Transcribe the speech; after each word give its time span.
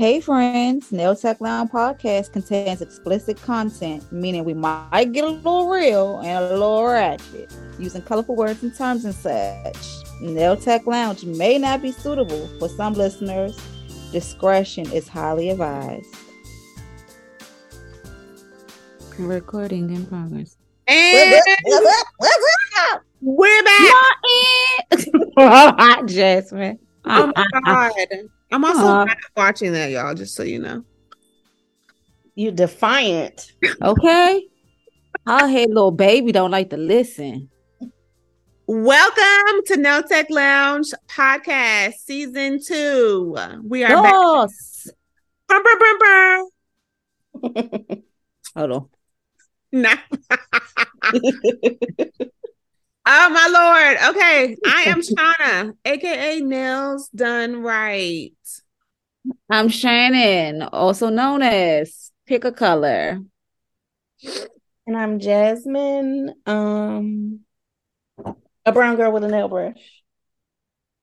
Hey 0.00 0.18
friends, 0.22 0.90
Nail 0.92 1.14
Tech 1.14 1.42
Lounge 1.42 1.68
podcast 1.70 2.32
contains 2.32 2.80
explicit 2.80 3.36
content, 3.42 4.10
meaning 4.10 4.46
we 4.46 4.54
might 4.54 5.12
get 5.12 5.24
a 5.24 5.28
little 5.28 5.68
real 5.68 6.20
and 6.20 6.42
a 6.42 6.52
little 6.54 6.84
ratchet, 6.86 7.54
using 7.78 8.00
colorful 8.00 8.34
words 8.34 8.62
and 8.62 8.74
terms 8.74 9.04
and 9.04 9.14
such. 9.14 9.76
Nail 10.22 10.56
Tech 10.56 10.86
Lounge 10.86 11.26
may 11.26 11.58
not 11.58 11.82
be 11.82 11.92
suitable 11.92 12.48
for 12.58 12.70
some 12.70 12.94
listeners. 12.94 13.60
Discretion 14.10 14.90
is 14.90 15.06
highly 15.06 15.50
advised. 15.50 16.08
Recording 19.18 19.94
in 19.94 20.06
progress. 20.06 20.56
And 20.86 21.42
we're 23.20 23.64
back. 25.36 26.06
Jasmine. 26.06 26.78
Oh 27.04 27.30
my 27.36 27.46
god. 27.66 28.30
I'm 28.52 28.64
also 28.64 28.80
Aw. 28.80 29.04
not 29.04 29.16
watching 29.36 29.72
that, 29.72 29.90
y'all, 29.90 30.14
just 30.14 30.34
so 30.34 30.42
you 30.42 30.58
know. 30.58 30.84
You 32.34 32.50
defiant. 32.50 33.52
Okay. 33.82 34.48
Our 35.26 35.46
head 35.46 35.68
little 35.68 35.92
baby 35.92 36.32
don't 36.32 36.50
like 36.50 36.70
to 36.70 36.76
listen. 36.76 37.48
Welcome 38.66 39.62
to 39.66 39.76
Nail 39.76 40.02
Tech 40.02 40.30
Lounge 40.30 40.92
Podcast 41.06 41.94
Season 42.04 42.58
2. 42.60 43.62
We 43.64 43.84
are 43.84 44.02
back. 44.02 44.12
Yes. 44.12 44.88
Brr, 45.46 45.62
brr, 45.62 45.78
brr, 45.78 45.98
brr. 47.42 47.96
Hold 48.56 48.72
on. 48.72 48.88
Nah. 49.72 49.96
oh 53.06 53.28
my 53.30 53.48
lord. 53.52 54.16
Okay. 54.16 54.56
I 54.66 54.82
am 54.86 55.00
Shauna, 55.00 55.74
aka 55.84 56.40
Nails 56.40 57.08
Done 57.08 57.62
Right. 57.62 58.32
I'm 59.50 59.68
Shannan, 59.68 60.68
also 60.72 61.10
known 61.10 61.42
as 61.42 62.10
Pick 62.26 62.44
a 62.44 62.52
Color. 62.52 63.20
and 64.86 64.96
I'm 64.96 65.18
Jasmine. 65.18 66.34
Um 66.46 67.40
a 68.66 68.72
brown 68.72 68.96
girl 68.96 69.12
with 69.12 69.24
a 69.24 69.28
nail 69.28 69.48
brush. 69.48 70.02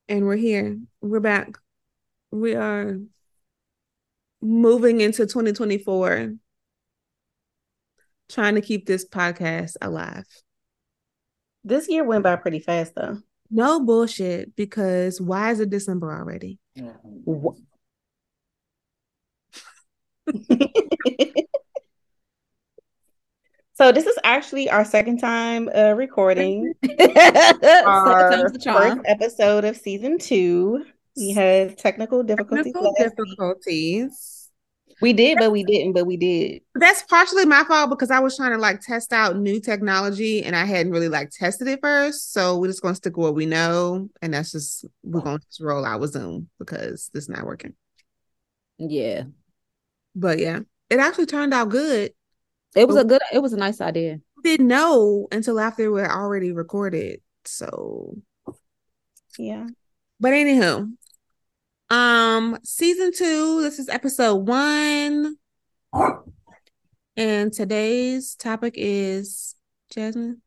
And 0.08 0.26
we're 0.26 0.36
here. 0.38 0.80
We're 1.02 1.20
back. 1.20 1.58
We 2.32 2.56
are 2.56 3.00
moving 4.42 5.02
into 5.02 5.26
2024, 5.26 6.34
trying 8.30 8.56
to 8.56 8.62
keep 8.62 8.86
this 8.86 9.06
podcast 9.08 9.76
alive. 9.82 10.26
This 11.68 11.90
year 11.90 12.06
went 12.06 12.24
by 12.24 12.38
pretty 12.38 12.60
fast 12.60 12.96
though. 12.96 13.18
No 13.52 13.82
bullshit, 13.84 14.56
because 14.56 15.20
why 15.20 15.52
is 15.52 15.60
it 15.60 15.70
December 15.70 16.18
already? 16.18 16.60
so 23.74 23.92
this 23.92 24.06
is 24.06 24.18
actually 24.24 24.70
our 24.70 24.84
second 24.86 25.20
time 25.20 25.70
uh 25.74 25.94
recording 25.94 26.74
our 27.86 28.30
time's 28.30 28.52
the 28.54 28.60
charm. 28.62 28.98
first 28.98 29.10
episode 29.10 29.66
of 29.66 29.76
season 29.76 30.18
two. 30.18 30.86
We 31.18 31.32
had 31.32 31.78
technical 31.78 32.24
difficulties. 32.24 32.74
Technical 32.74 32.94
difficulties. 32.98 34.37
We 35.00 35.14
did, 35.14 35.38
but 35.38 35.52
we 35.52 35.64
didn't, 35.64 35.94
but 35.94 36.06
we 36.08 36.18
did. 36.18 36.62
That's 36.74 37.04
partially 37.04 37.46
my 37.46 37.64
fault 37.66 37.92
because 37.92 38.10
I 38.10 38.20
was 38.20 38.36
trying 38.36 38.52
to 38.52 38.58
like 38.58 38.82
test 38.82 39.14
out 39.14 39.38
new 39.38 39.60
technology 39.60 40.44
and 40.44 40.56
I 40.56 40.66
hadn't 40.66 40.92
really 40.92 41.10
like 41.10 41.30
tested 41.30 41.68
it 41.68 41.80
first. 41.84 42.34
So 42.34 42.58
we're 42.58 42.68
just 42.68 42.82
gonna 42.82 42.96
stick 42.96 43.16
with 43.16 43.26
what 43.26 43.36
we 43.36 43.46
know, 43.46 44.10
and 44.22 44.34
that's 44.34 44.52
just 44.52 44.86
we're 45.04 45.22
gonna 45.22 45.40
just 45.40 45.62
roll 45.62 45.86
out 45.86 46.00
with 46.00 46.14
Zoom 46.14 46.50
because 46.58 47.12
this 47.14 47.26
is 47.26 47.30
not 47.30 47.46
working. 47.46 47.76
Yeah. 48.80 49.24
But 50.16 50.40
yeah, 50.40 50.60
it 50.90 51.00
actually 51.00 51.28
turned 51.28 51.54
out 51.54 51.70
good. 51.70 52.12
It 52.76 52.88
was 52.88 52.98
a 52.98 53.04
good 53.06 53.22
it 53.32 53.40
was 53.40 53.54
a 53.54 53.58
nice 53.58 53.82
idea. 53.82 54.20
Didn't 54.44 54.68
know 54.68 55.28
until 55.32 55.60
after 55.60 55.92
we 55.92 56.02
are 56.02 56.12
already 56.24 56.52
recorded. 56.52 57.22
So, 57.46 58.18
Yeah. 59.38 59.68
but 60.20 60.34
anywho, 60.34 60.92
um, 61.90 62.58
season 62.64 63.12
two. 63.16 63.62
This 63.62 63.80
is 63.80 63.90
episode 63.90 64.36
one, 64.48 65.38
and 67.16 67.52
today's 67.54 68.36
topic 68.36 68.74
is 68.78 69.56
Jasmine. 69.92 70.42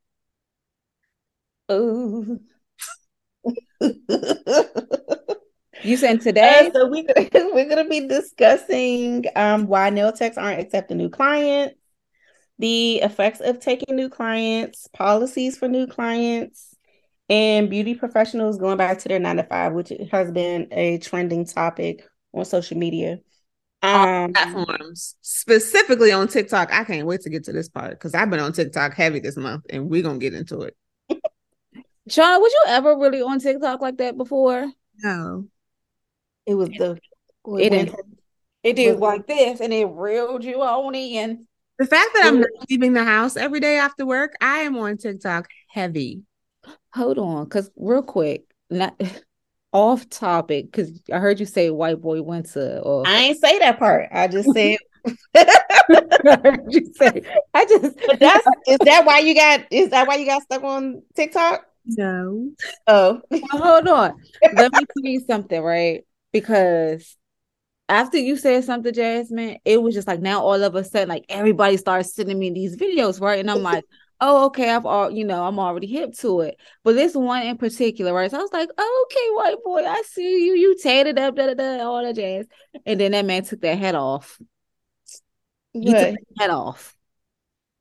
Oh. 1.69 2.39
You 5.83 5.97
said 5.97 6.21
Uh, 6.21 6.23
today? 6.23 6.71
so 6.75 6.89
we 6.89 7.07
we're 7.35 7.69
gonna 7.69 7.89
be 7.89 8.07
discussing 8.07 9.25
um 9.35 9.67
why 9.67 9.89
nail 9.91 10.13
techs 10.13 10.37
aren't 10.37 10.61
accepting 10.61 10.99
new 10.99 11.09
clients, 11.09 11.75
the 12.59 12.97
effects 13.01 13.41
of 13.41 13.61
taking 13.61 13.97
new 13.97 14.11
clients, 14.11 14.89
policies 14.89 15.57
for 15.57 15.69
new 15.69 15.87
clients, 15.87 16.70
and 17.31 17.71
beauty 17.71 17.95
professionals 17.95 18.59
going 18.59 18.77
back 18.77 18.99
to 18.99 19.09
their 19.09 19.19
nine 19.21 19.37
to 19.37 19.45
five, 19.45 19.73
which 19.73 19.91
has 20.11 20.31
been 20.31 20.69
a 20.73 20.99
trending 20.99 21.47
topic 21.47 22.07
on 22.35 22.45
social 22.45 22.77
media. 22.77 23.21
Um, 23.83 24.35
platforms, 24.35 25.15
specifically 25.23 26.13
on 26.13 26.29
TikTok. 26.29 26.71
I 26.71 26.85
can't 26.85 27.07
wait 27.07 27.23
to 27.23 27.31
get 27.31 27.45
to 27.45 27.53
this 27.53 27.71
part 27.71 27.93
because 27.93 28.15
I've 28.15 28.29
been 28.29 28.41
on 28.41 28.53
TikTok 28.53 28.93
heavy 28.93 29.21
this 29.21 29.39
month, 29.39 29.65
and 29.71 29.89
we're 29.89 30.03
gonna 30.03 30.19
get 30.19 30.35
into 30.35 30.61
it. 30.63 30.77
Shauna, 32.09 32.41
was 32.41 32.53
you 32.53 32.63
ever 32.67 32.99
really 32.99 33.23
on 33.23 33.39
TikTok 33.39 33.81
like 33.81 33.97
that 33.99 34.19
before? 34.19 34.71
No, 35.03 35.47
it 36.45 36.55
was 36.55 36.69
the 36.71 36.99
It 37.59 37.71
didn't- 37.71 37.95
It 38.63 38.77
did 38.77 38.99
like 38.99 39.27
this 39.27 39.61
and 39.61 39.73
it 39.73 39.87
reeled 39.87 40.45
you 40.45 40.61
on 40.61 40.95
in. 40.95 41.47
the 41.79 41.87
fact 41.87 42.11
that 42.15 42.27
I'm 42.27 42.45
leaving 42.69 42.93
the 42.93 43.05
house 43.05 43.37
every 43.39 43.61
day 43.61 43.79
after 43.79 44.05
work, 44.05 44.35
I 44.43 44.59
am 44.59 44.77
on 44.77 44.99
TikTok 44.99 45.49
heavy. 45.69 46.21
Hold 46.95 47.19
on, 47.19 47.45
because 47.45 47.71
real 47.77 48.03
quick, 48.03 48.45
not 48.69 49.01
off 49.73 50.09
topic, 50.09 50.67
because 50.67 50.91
I 51.13 51.19
heard 51.19 51.41
you 51.41 51.47
say 51.47 51.71
white 51.71 52.01
boy 52.01 52.23
winter 52.23 52.81
or 52.83 53.07
I 53.07 53.17
ain't 53.17 53.41
say 53.41 53.59
that 53.61 53.79
part. 53.79 54.09
I 54.13 54.29
just 54.29 54.53
said 54.55 54.79
I 55.35 56.41
heard 56.43 56.61
you 56.69 56.93
say 56.95 57.23
I 57.55 57.65
just 57.65 57.97
But 58.07 58.21
that's 58.21 58.47
is 58.69 58.79
that 58.81 59.07
why 59.07 59.21
you 59.21 59.35
got 59.35 59.67
is 59.71 59.91
that 59.91 60.07
why 60.07 60.17
you 60.17 60.27
got 60.27 60.43
stuck 60.43 60.63
on 60.63 61.03
TikTok? 61.15 61.65
No, 61.87 62.51
Oh, 62.87 63.23
hold 63.51 63.89
on. 63.89 64.21
Let 64.53 64.73
me 64.73 64.85
tell 64.85 65.11
you 65.11 65.21
something, 65.21 65.61
right? 65.63 66.05
Because 66.33 67.17
after 67.89 68.19
you 68.19 68.37
said 68.37 68.65
something, 68.65 68.93
Jasmine, 68.93 69.59
it 69.65 69.83
was 69.83 69.95
just 69.95 70.07
like 70.09 70.21
now 70.21 70.43
all 70.43 70.63
of 70.63 70.75
a 70.75 70.85
sudden, 70.85 71.09
like 71.09 71.25
everybody 71.29 71.77
starts 71.77 72.15
sending 72.15 72.39
me 72.39 72.51
these 72.51 72.77
videos, 72.77 73.21
right? 73.21 73.41
And 73.41 73.51
I'm 73.51 73.63
like, 73.63 73.85
oh, 74.21 74.47
okay, 74.47 74.71
I've 74.71 74.87
all 74.87 75.11
you 75.11 75.25
know, 75.25 75.45
I'm 75.45 75.59
already 75.59 75.87
hip 75.87 76.15
to 76.19 76.41
it. 76.41 76.57
But 76.85 76.95
this 76.95 77.15
one 77.15 77.43
in 77.43 77.57
particular, 77.57 78.13
right? 78.13 78.31
So 78.31 78.39
I 78.39 78.43
was 78.43 78.53
like, 78.53 78.69
oh, 78.77 79.07
okay, 79.11 79.29
white 79.35 79.65
boy, 79.65 79.85
I 79.87 80.03
see 80.07 80.47
you. 80.47 80.55
You 80.55 80.79
tatted 80.79 81.19
up, 81.19 81.37
da 81.37 81.47
da 81.47 81.55
da, 81.55 81.85
all 81.85 82.03
that 82.03 82.17
jazz. 82.17 82.47
And 82.87 83.01
then 83.01 83.13
that 83.13 83.25
man 83.25 83.45
took 83.45 83.61
that 83.63 83.79
head 83.79 83.95
off. 83.95 84.41
He 85.73 85.85
took 85.85 86.11
What? 86.11 86.19
head 86.39 86.51
off. 86.51 86.97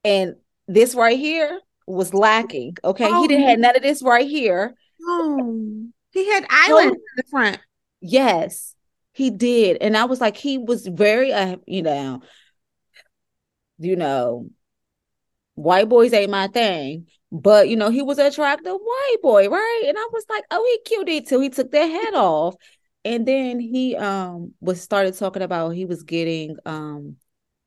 And 0.03 0.35
this 0.67 0.95
right 0.95 1.17
here 1.17 1.59
was 1.87 2.13
lacking. 2.13 2.77
Okay. 2.83 3.05
Oh, 3.07 3.21
he 3.21 3.27
didn't 3.27 3.47
have 3.47 3.59
none 3.59 3.75
of 3.75 3.81
this 3.81 4.01
right 4.03 4.27
here. 4.27 4.75
no, 4.99 5.87
he 6.11 6.31
had 6.31 6.45
islands 6.49 6.95
in 6.95 7.01
the 7.17 7.23
front. 7.29 7.59
Yes, 8.01 8.75
he 9.11 9.29
did. 9.29 9.77
And 9.81 9.97
I 9.97 10.05
was 10.05 10.21
like, 10.21 10.37
he 10.37 10.57
was 10.57 10.85
very 10.87 11.33
uh, 11.33 11.57
you 11.65 11.81
know, 11.81 12.21
you 13.79 13.95
know, 13.95 14.49
white 15.59 15.89
boys 15.89 16.13
ain't 16.13 16.31
my 16.31 16.47
thing. 16.47 17.07
But 17.31 17.69
you 17.69 17.75
know, 17.75 17.89
he 17.89 18.01
was 18.01 18.17
an 18.17 18.25
attractive 18.25 18.73
white 18.73 19.17
boy, 19.21 19.49
right? 19.49 19.83
And 19.87 19.97
I 19.97 20.07
was 20.11 20.25
like, 20.29 20.43
oh, 20.51 20.65
he 20.65 20.89
cute 20.89 21.09
it 21.09 21.27
till 21.27 21.41
he 21.41 21.49
took 21.49 21.71
that 21.71 21.85
head 21.85 22.13
off. 22.13 22.55
And 23.05 23.27
then 23.27 23.59
he 23.59 23.95
um 23.95 24.53
was 24.59 24.81
started 24.81 25.15
talking 25.17 25.41
about 25.41 25.69
he 25.69 25.85
was 25.85 26.03
getting 26.03 26.57
um 26.65 27.17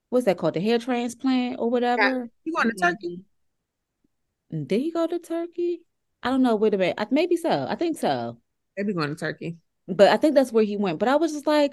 what's 0.08 0.26
that 0.26 0.36
called? 0.36 0.54
The 0.54 0.60
hair 0.60 0.78
transplant 0.78 1.58
or 1.58 1.70
whatever. 1.70 2.28
You 2.44 2.52
going 2.52 2.70
to 2.70 2.74
Turkey? 2.74 3.20
Did 4.50 4.80
he 4.80 4.90
go 4.90 5.06
to 5.06 5.18
Turkey? 5.18 5.82
I 6.22 6.30
don't 6.30 6.42
know. 6.42 6.56
Wait 6.56 6.74
a 6.74 6.78
minute. 6.78 6.96
I, 6.98 7.06
maybe 7.10 7.36
so. 7.36 7.66
I 7.68 7.74
think 7.74 7.98
so. 7.98 8.38
Maybe 8.76 8.92
going 8.92 9.08
to 9.08 9.14
Turkey. 9.14 9.56
But 9.88 10.08
I 10.08 10.16
think 10.16 10.34
that's 10.34 10.52
where 10.52 10.64
he 10.64 10.76
went. 10.76 10.98
But 10.98 11.08
I 11.08 11.16
was 11.16 11.32
just 11.32 11.46
like, 11.46 11.72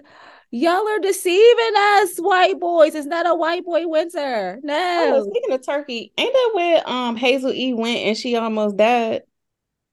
y'all 0.52 0.88
are 0.88 1.00
deceiving 1.00 1.74
us, 1.76 2.18
white 2.18 2.60
boys. 2.60 2.96
It's 2.96 3.08
not 3.08 3.28
a 3.28 3.36
white 3.36 3.66
boy 3.66 3.88
winter. 3.88 4.60
Oh, 4.98 5.22
No. 5.22 5.26
speaking 5.30 5.52
of 5.54 5.66
Turkey, 5.66 6.12
ain't 6.18 6.34
that 6.34 6.52
where 6.54 6.90
um 6.90 7.16
Hazel 7.16 7.54
E 7.54 7.74
went 7.74 8.00
and 8.00 8.18
she 8.18 8.36
almost 8.36 8.78
died? 8.78 9.24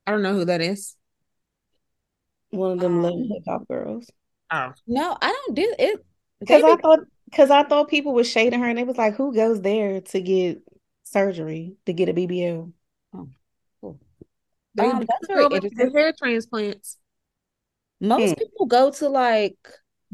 I 0.06 0.12
don't 0.12 0.22
know 0.22 0.34
who 0.34 0.44
that 0.46 0.60
is. 0.60 0.96
One 2.50 2.72
of 2.72 2.80
them 2.80 2.96
Um, 2.96 3.02
little 3.02 3.28
hip 3.28 3.42
hop 3.46 3.68
girls. 3.68 4.10
Oh, 4.50 4.72
No, 4.86 5.16
I 5.20 5.32
don't 5.32 5.54
do 5.56 5.74
it. 5.78 6.04
Because 6.40 6.62
I 6.62 6.76
thought 6.76 7.00
because 7.26 7.50
I 7.50 7.64
thought 7.64 7.88
people 7.88 8.14
were 8.14 8.24
shading 8.24 8.60
her 8.60 8.68
and 8.68 8.78
it 8.78 8.86
was 8.86 8.96
like, 8.96 9.14
who 9.14 9.34
goes 9.34 9.60
there 9.60 10.00
to 10.00 10.20
get 10.20 10.62
surgery 11.04 11.76
to 11.86 11.92
get 11.92 12.08
a 12.08 12.12
BBL? 12.12 12.72
they 14.74 14.84
Um, 14.84 15.00
be 15.00 15.06
that's 15.08 15.26
going 15.28 15.46
very 15.48 15.48
interesting. 15.52 15.92
hair 15.94 16.12
transplants. 16.12 16.98
Most 18.00 18.36
Hmm. 18.36 18.38
people 18.38 18.66
go 18.66 18.90
to 18.90 19.08
like 19.08 19.56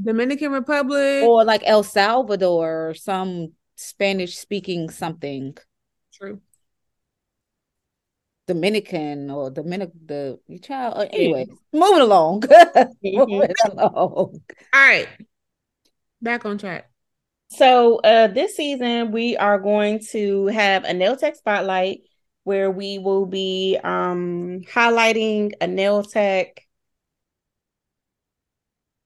Dominican 0.00 0.53
Republic. 0.53 1.25
or 1.25 1.44
like 1.44 1.62
El 1.65 1.83
Salvador 1.83 2.91
or 2.91 2.94
some 2.94 3.53
Spanish 3.77 4.37
speaking 4.37 4.91
something. 4.91 5.56
True. 6.12 6.41
Dominican 8.47 9.31
or 9.31 9.50
Dominic 9.50 9.91
the 10.05 10.39
your 10.49 10.59
child. 10.59 10.94
uh, 10.97 11.06
Anyway, 11.12 11.47
moving 11.73 12.00
along. 12.00 12.43
moving 13.03 13.55
along. 13.65 13.94
All 13.94 14.39
right. 14.75 15.09
Back 16.21 16.44
on 16.44 16.59
track. 16.59 16.91
So 17.50 17.97
uh 17.99 18.29
this 18.29 18.56
season 18.56 19.12
we 19.12 19.37
are 19.37 19.59
going 19.59 20.00
to 20.12 20.47
have 20.47 20.85
a 20.85 20.94
nail 20.94 21.17
tech 21.17 21.37
spotlight 21.37 22.00
where 22.44 22.71
we 22.71 22.99
will 22.99 23.27
be 23.27 23.79
um 23.85 24.62
highlighting 24.73 25.53
a 25.61 25.67
nail 25.67 26.03
tech 26.03 26.67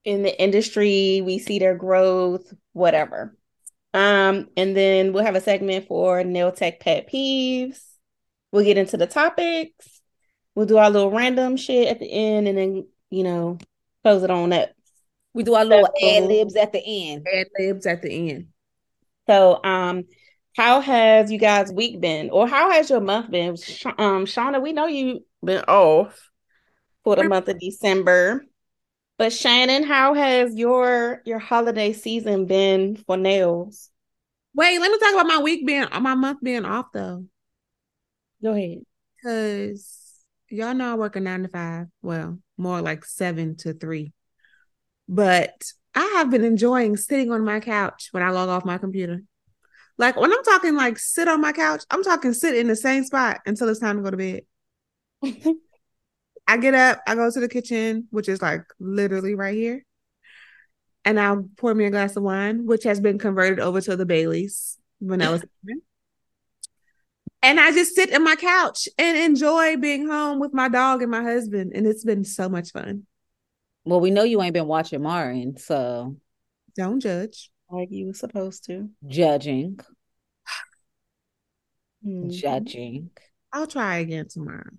in 0.07 0.23
the 0.23 0.41
industry. 0.41 1.21
We 1.21 1.39
see 1.39 1.59
their 1.59 1.75
growth, 1.75 2.55
whatever. 2.73 3.37
Um, 3.93 4.49
and 4.57 4.77
then 4.77 5.13
we'll 5.13 5.25
have 5.25 5.35
a 5.35 5.41
segment 5.41 5.89
for 5.89 6.23
nail 6.23 6.53
tech 6.53 6.81
pet 6.81 7.11
peeves. 7.13 7.83
We'll 8.53 8.65
get 8.65 8.79
into 8.79 8.97
the 8.97 9.07
topics. 9.07 10.01
We'll 10.55 10.67
do 10.67 10.79
our 10.79 10.91
little 10.91 11.11
random 11.11 11.57
shit 11.57 11.89
at 11.89 11.99
the 11.99 12.11
end 12.11 12.47
and 12.49 12.57
then, 12.57 12.87
you 13.11 13.25
know, 13.25 13.59
close 14.03 14.23
it 14.23 14.31
on 14.31 14.53
up. 14.53 14.71
We 15.35 15.43
do 15.43 15.55
our 15.55 15.65
little 15.65 15.89
So- 16.01 16.09
ad 16.09 16.25
libs 16.25 16.57
at 16.57 16.73
the 16.73 16.83
end. 16.85 17.27
Ad 17.31 17.49
libs 17.59 17.87
at 17.87 18.01
the 18.01 18.31
end. 18.31 18.47
So, 19.27 19.63
um, 19.65 20.05
how 20.57 20.81
has 20.81 21.31
you 21.31 21.39
guys' 21.39 21.73
week 21.73 22.01
been, 22.01 22.31
or 22.31 22.49
how 22.49 22.71
has 22.71 22.89
your 22.89 23.01
month 23.01 23.31
been? 23.31 23.57
Um, 23.99 24.25
Shauna, 24.25 24.63
we 24.63 24.73
know 24.73 24.87
you've 24.87 25.23
been 25.45 25.65
off 25.65 26.31
for 27.05 27.17
the 27.17 27.25
month 27.25 27.49
of 27.49 27.59
December, 27.59 28.47
but 29.19 29.33
Shannan, 29.33 29.85
how 29.85 30.15
has 30.15 30.55
your 30.55 31.23
your 31.25 31.39
holiday 31.39 31.93
season 31.93 32.47
been 32.47 32.97
for 32.97 33.17
nails? 33.17 33.91
Wait, 34.55 34.79
let 34.79 34.91
me 34.91 34.99
talk 34.99 35.15
about 35.15 35.27
my 35.27 35.39
week 35.43 35.67
being 35.67 35.87
my 36.01 36.15
month 36.15 36.41
being 36.43 36.65
off 36.65 36.87
though. 36.93 37.25
Go 38.43 38.53
ahead. 38.53 38.83
Cause 39.25 40.15
y'all 40.51 40.75
know 40.75 40.93
I 40.93 40.95
work 40.95 41.17
a 41.17 41.21
nine 41.21 41.43
to 41.43 41.49
five. 41.49 41.87
Well, 42.03 42.39
more 42.57 42.81
like 42.81 43.05
seven 43.05 43.57
to 43.59 43.73
three. 43.73 44.13
But 45.09 45.65
I 45.95 46.05
have 46.17 46.31
been 46.31 46.45
enjoying 46.45 46.97
sitting 46.97 47.33
on 47.33 47.45
my 47.45 47.61
couch 47.61 48.09
when 48.13 48.23
I 48.23 48.31
log 48.31 48.49
off 48.49 48.65
my 48.65 48.79
computer. 48.79 49.23
Like 49.99 50.17
when 50.17 50.33
I'm 50.33 50.45
talking 50.45 50.75
like 50.75 50.99
sit 50.99 51.29
on 51.29 51.41
my 51.41 51.53
couch, 51.53 51.85
I'm 51.91 52.03
talking 52.03 52.35
sit 52.35 52.57
in 52.57 52.67
the 52.67 52.77
same 52.77 53.05
spot 53.05 53.41
until 53.47 53.69
it's 53.69 53.81
time 53.81 53.97
to 53.97 54.03
go 54.03 54.11
to 54.11 54.17
bed. 54.17 54.43
I 56.49 56.57
get 56.59 56.75
up, 56.75 57.01
I 57.07 57.15
go 57.15 57.31
to 57.31 57.41
the 57.41 57.49
kitchen, 57.49 58.07
which 58.11 58.29
is 58.29 58.41
like 58.41 58.63
literally 58.79 59.35
right 59.35 59.55
here. 59.55 59.85
And 61.05 61.19
I'll 61.21 61.49
pour 61.57 61.75
me 61.75 61.85
a 61.85 61.91
glass 61.91 62.17
of 62.17 62.23
wine, 62.23 62.67
which 62.67 62.85
has 62.85 63.01
been 63.01 63.19
converted 63.19 63.61
over 63.61 63.81
to 63.81 63.97
the 63.97 64.07
Bailey's 64.07 64.79
vanilla. 65.01 65.41
and 67.43 67.61
I 67.61 67.71
just 67.73 67.95
sit 67.95 68.11
in 68.11 68.25
my 68.25 68.35
couch 68.37 68.89
and 68.99 69.17
enjoy 69.17 69.77
being 69.77 70.09
home 70.09 70.41
with 70.41 70.53
my 70.53 70.69
dog 70.69 71.03
and 71.03 71.11
my 71.11 71.23
husband. 71.23 71.73
And 71.75 71.87
it's 71.87 72.05
been 72.05 72.25
so 72.25 72.49
much 72.49 72.71
fun. 72.71 73.07
Well, 73.85 74.01
we 74.01 74.11
know 74.11 74.25
you 74.25 74.43
ain't 74.43 74.55
been 74.55 74.67
watching 74.67 75.03
Marin, 75.03 75.57
so 75.59 76.17
Don't 76.77 76.99
judge. 77.01 77.51
like 77.71 77.89
you 77.91 78.07
were 78.07 78.15
supposed 78.15 78.65
to. 78.65 78.91
judging, 79.07 79.79
Mhm. 82.05 82.31
judging. 82.31 83.11
I'll 83.53 83.67
try 83.69 83.99
again 83.99 84.27
tomorrow. 84.29 84.71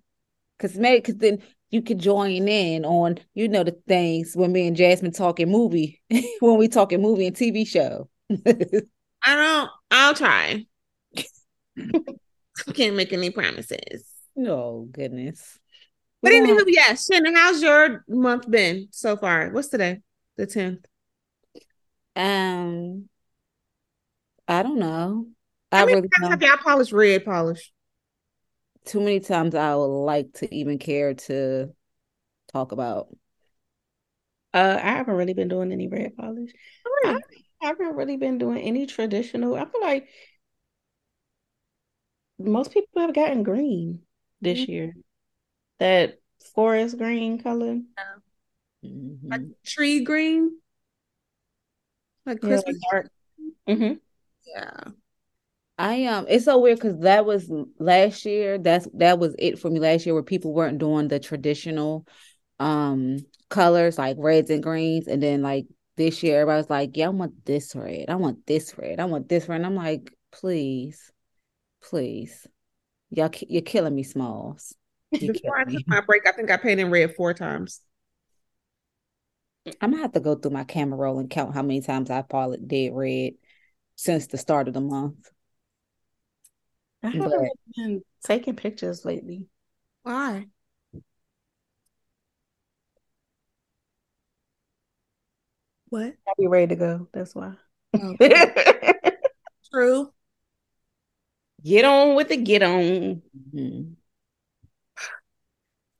Cause 0.59 0.75
maybe 0.75 1.01
cause 1.01 1.15
then 1.15 1.41
you 1.69 1.81
could 1.81 1.99
join 1.99 2.47
in 2.47 2.85
on, 2.85 3.17
you 3.33 3.47
know, 3.47 3.63
the 3.63 3.77
things 3.87 4.35
when 4.35 4.51
me 4.51 4.67
and 4.67 4.75
Jasmine 4.75 5.11
talking 5.11 5.51
movie, 5.51 6.01
when 6.39 6.57
we 6.57 6.67
talking 6.67 7.01
movie 7.01 7.27
and 7.27 7.35
TV 7.35 7.67
show. 7.67 8.09
I 8.29 9.35
don't, 9.35 9.69
I'll 9.91 10.13
try. 10.13 10.65
Can't 12.73 12.95
make 12.95 13.13
any 13.13 13.29
promises. 13.29 14.05
oh 14.37 14.87
goodness. 14.91 15.59
But 16.23 16.31
We're 16.31 16.47
anywho, 16.47 16.63
yes, 16.67 17.07
Shannan, 17.09 17.35
how's 17.35 17.61
your 17.61 18.03
month 18.07 18.49
been 18.49 18.87
so 18.91 19.15
far? 19.17 19.49
What's 19.51 19.67
today? 19.67 20.01
The 20.35 20.47
10th. 20.47 20.85
Um, 22.15 23.07
I 24.47 24.63
don't 24.63 24.79
know. 24.79 25.27
How 25.71 25.83
I 25.83 25.85
many 25.85 25.95
really 25.95 26.29
have 26.29 26.41
y'all 26.41 26.57
polished 26.57 26.91
red 26.91 27.23
polish? 27.23 27.71
Too 28.87 28.99
many 29.01 29.19
times 29.19 29.53
I 29.55 29.75
would 29.75 29.85
like 29.85 30.33
to 30.35 30.53
even 30.55 30.79
care 30.79 31.13
to 31.13 31.75
talk 32.51 32.71
about. 32.73 33.09
Uh, 34.53 34.79
I 34.81 34.91
haven't 34.91 35.15
really 35.15 35.33
been 35.33 35.49
doing 35.49 35.71
any 35.71 35.87
red 35.87 36.15
polish. 36.17 36.51
I 37.03 37.17
haven't 37.61 37.95
really 37.95 38.17
been 38.17 38.37
doing 38.37 38.59
any 38.59 38.85
traditional. 38.87 39.55
I 39.55 39.65
feel 39.65 39.81
like 39.81 40.09
most 42.39 42.71
people 42.71 43.01
have 43.01 43.13
gotten 43.13 43.43
green 43.43 44.01
this 44.41 44.67
Mhm. 44.67 44.67
year. 44.67 44.95
That 45.79 46.19
forest 46.55 46.97
green 46.97 47.39
color. 47.41 47.81
Mhm. 48.81 49.31
Like 49.31 49.63
tree 49.65 50.03
green? 50.03 50.59
Like 52.25 52.41
Yeah, 52.41 52.61
like 52.65 52.75
Christmas? 52.75 52.85
dark. 52.91 53.09
hmm 53.67 53.93
Yeah. 54.45 54.91
I 55.77 56.05
um, 56.05 56.25
it's 56.27 56.45
so 56.45 56.57
weird 56.59 56.79
because 56.79 56.99
that 57.01 57.25
was 57.25 57.51
last 57.79 58.25
year. 58.25 58.57
That's 58.57 58.87
that 58.95 59.19
was 59.19 59.35
it 59.37 59.59
for 59.59 59.69
me 59.69 59.79
last 59.79 60.05
year, 60.05 60.13
where 60.15 60.23
people 60.23 60.53
weren't 60.53 60.79
doing 60.79 61.07
the 61.07 61.19
traditional 61.19 62.05
um 62.59 63.19
colors 63.49 63.97
like 63.97 64.17
reds 64.19 64.49
and 64.49 64.63
greens, 64.63 65.07
and 65.07 65.21
then 65.21 65.41
like 65.41 65.67
this 65.95 66.23
year, 66.23 66.41
everybody's 66.41 66.69
like, 66.69 66.97
"Yeah, 66.97 67.07
I 67.07 67.09
want 67.09 67.45
this 67.45 67.75
red. 67.75 68.09
I 68.09 68.15
want 68.15 68.45
this 68.47 68.77
red. 68.77 68.99
I 68.99 69.05
want 69.05 69.29
this 69.29 69.47
red." 69.47 69.57
And 69.57 69.65
I'm 69.65 69.75
like, 69.75 70.11
"Please, 70.31 71.11
please, 71.81 72.47
Y'all 73.09 73.31
you're 73.47 73.61
killing 73.61 73.95
me, 73.95 74.03
Smalls. 74.03 74.75
You're 75.11 75.33
Before 75.33 75.57
I 75.59 75.63
me. 75.63 75.75
took 75.75 75.87
my 75.87 76.01
break, 76.01 76.27
I 76.27 76.31
think 76.33 76.51
I 76.51 76.57
painted 76.57 76.85
red 76.85 77.15
four 77.15 77.33
times. 77.33 77.81
I'm 79.81 79.91
gonna 79.91 80.01
have 80.01 80.13
to 80.13 80.19
go 80.19 80.35
through 80.35 80.51
my 80.51 80.63
camera 80.63 80.97
roll 80.97 81.19
and 81.19 81.29
count 81.29 81.53
how 81.53 81.61
many 81.61 81.81
times 81.81 82.09
I 82.09 82.21
polished 82.21 82.67
dead 82.67 82.91
red 82.93 83.33
since 83.95 84.27
the 84.27 84.37
start 84.37 84.67
of 84.67 84.73
the 84.73 84.81
month. 84.81 85.29
I 87.03 87.09
haven't 87.09 87.29
But- 87.29 87.75
been 87.75 88.03
taking 88.23 88.55
pictures 88.55 89.05
lately. 89.05 89.47
Why? 90.03 90.47
What? 95.89 96.15
I'll 96.27 96.33
be 96.37 96.47
ready 96.47 96.67
to 96.67 96.75
go. 96.75 97.07
That's 97.13 97.33
why. 97.33 97.53
Oh, 97.93 98.15
true. 99.71 100.13
Get 101.63 101.85
on 101.85 102.15
with 102.15 102.29
the 102.29 102.37
get 102.37 102.61
on. 102.61 103.21
Mhm. 103.53 103.95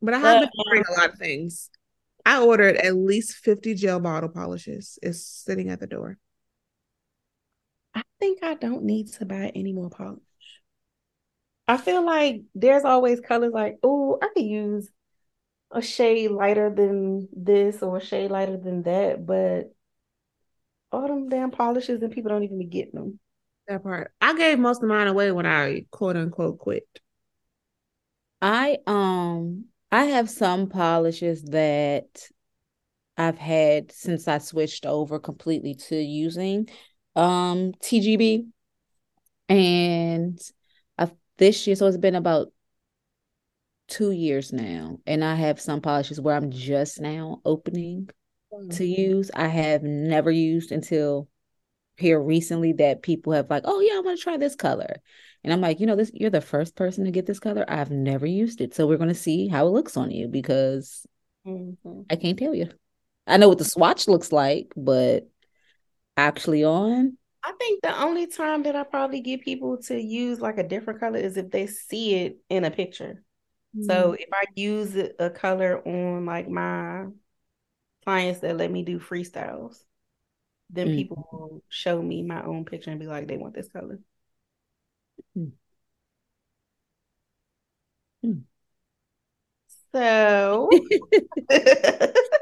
But 0.01 0.13
I 0.13 0.19
have 0.19 0.41
been 0.41 0.49
But, 0.55 0.65
ordering 0.65 0.83
a 0.89 0.99
lot 0.99 1.09
of 1.13 1.17
things. 1.19 1.69
I 2.25 2.41
ordered 2.43 2.75
at 2.75 2.95
least 2.95 3.35
50 3.37 3.73
gel 3.73 3.99
bottle 3.99 4.29
polishes. 4.29 4.99
It's 5.01 5.23
sitting 5.25 5.69
at 5.69 5.79
the 5.79 5.87
door. 5.87 6.17
I 7.95 8.03
think 8.19 8.43
I 8.43 8.53
don't 8.55 8.83
need 8.83 9.07
to 9.13 9.25
buy 9.25 9.51
any 9.55 9.71
more 9.73 9.89
polish. 9.89 10.21
I 11.67 11.77
feel 11.77 12.05
like 12.05 12.41
there's 12.55 12.85
always 12.85 13.19
colors 13.19 13.53
like, 13.53 13.77
oh, 13.83 14.17
I 14.21 14.29
could 14.33 14.45
use 14.45 14.89
a 15.71 15.81
shade 15.81 16.31
lighter 16.31 16.73
than 16.73 17.27
this 17.33 17.81
or 17.83 17.97
a 17.97 18.01
shade 18.01 18.31
lighter 18.31 18.57
than 18.57 18.83
that, 18.83 19.25
but 19.25 19.73
all 20.91 21.07
them 21.07 21.29
damn 21.29 21.51
polishes 21.51 22.01
and 22.01 22.11
people 22.11 22.29
don't 22.29 22.43
even 22.43 22.59
be 22.59 22.65
getting 22.65 22.93
them. 22.93 23.19
That 23.67 23.83
part. 23.83 24.13
I 24.21 24.35
gave 24.37 24.59
most 24.59 24.81
of 24.81 24.87
mine 24.87 25.07
away 25.07 25.31
when 25.31 25.45
I 25.45 25.85
quote 25.91 26.15
unquote 26.15 26.59
quit. 26.59 26.87
I 28.41 28.77
um 28.87 29.65
I 29.91 30.05
have 30.05 30.29
some 30.29 30.69
polishes 30.69 31.43
that 31.43 32.29
I've 33.17 33.37
had 33.37 33.91
since 33.91 34.27
I 34.27 34.37
switched 34.37 34.85
over 34.85 35.19
completely 35.19 35.75
to 35.75 35.95
using 35.97 36.69
um 37.15 37.73
TGB 37.81 38.47
and 39.49 40.39
I 40.39 40.56
this 41.37 41.67
year 41.67 41.75
so 41.75 41.87
it's 41.87 41.97
been 41.97 42.15
about 42.15 42.51
two 43.87 44.11
years 44.11 44.51
now 44.51 44.99
and 45.05 45.23
I 45.23 45.35
have 45.35 45.61
some 45.61 45.81
polishes 45.81 46.19
where 46.19 46.35
I'm 46.35 46.51
just 46.51 46.99
now 46.99 47.41
opening 47.45 48.09
to 48.71 48.85
use. 48.85 49.31
I 49.33 49.47
have 49.47 49.83
never 49.83 50.31
used 50.31 50.71
until 50.71 51.29
here 51.97 52.19
recently 52.19 52.73
that 52.73 53.01
people 53.01 53.33
have 53.33 53.49
like, 53.49 53.63
oh 53.65 53.79
yeah, 53.81 53.95
I 53.95 54.01
want 54.01 54.17
to 54.17 54.23
try 54.23 54.37
this 54.37 54.55
color. 54.55 55.01
And 55.43 55.53
I'm 55.53 55.61
like, 55.61 55.79
you 55.79 55.87
know, 55.87 55.95
this 55.95 56.11
you're 56.13 56.29
the 56.29 56.41
first 56.41 56.75
person 56.75 57.05
to 57.05 57.11
get 57.11 57.25
this 57.25 57.39
color. 57.39 57.65
I've 57.67 57.91
never 57.91 58.25
used 58.25 58.61
it. 58.61 58.75
So 58.75 58.87
we're 58.87 58.97
gonna 58.97 59.15
see 59.15 59.47
how 59.47 59.67
it 59.67 59.71
looks 59.71 59.97
on 59.97 60.11
you 60.11 60.27
because 60.27 61.05
Mhm. 61.45 62.05
I 62.09 62.15
can't 62.17 62.37
tell 62.37 62.53
you. 62.53 62.69
I 63.25 63.37
know 63.37 63.49
what 63.49 63.57
the 63.57 63.65
swatch 63.65 64.07
looks 64.07 64.31
like, 64.31 64.73
but 64.75 65.27
actually 66.17 66.63
on, 66.63 67.17
I 67.47 67.53
think 67.53 67.81
the 67.81 67.97
only 68.03 68.27
time 68.27 68.63
that 68.63 68.75
I 68.75 68.83
probably 68.83 69.21
get 69.21 69.41
people 69.41 69.77
to 69.83 69.97
use 69.97 70.41
like 70.41 70.57
a 70.57 70.67
different 70.67 70.99
color 70.99 71.17
is 71.17 71.37
if 71.37 71.49
they 71.49 71.65
see 71.65 72.15
it 72.15 72.39
in 72.49 72.65
a 72.65 72.71
picture. 72.71 73.23
So 73.79 74.13
if 74.13 74.27
I 74.33 74.43
use 74.55 74.95
a- 74.97 75.29
color 75.29 75.81
on 75.87 76.25
like 76.25 76.49
my 76.49 77.05
clients 78.03 78.41
that 78.41 78.57
let 78.57 78.69
me 78.69 78.83
do 78.83 78.99
freestyles, 78.99 79.81
then 80.69 80.89
Mm. 80.89 80.95
people 80.97 81.29
will 81.31 81.63
show 81.69 82.01
me 82.01 82.21
my 82.21 82.43
own 82.43 82.65
picture 82.65 82.91
and 82.91 82.99
be 82.99 83.07
like, 83.07 83.27
they 83.27 83.37
want 83.37 83.53
this 83.53 83.69
color. 83.69 83.99
Mm. 85.37 85.51
Mm. 88.23 88.43
So, 89.93 90.69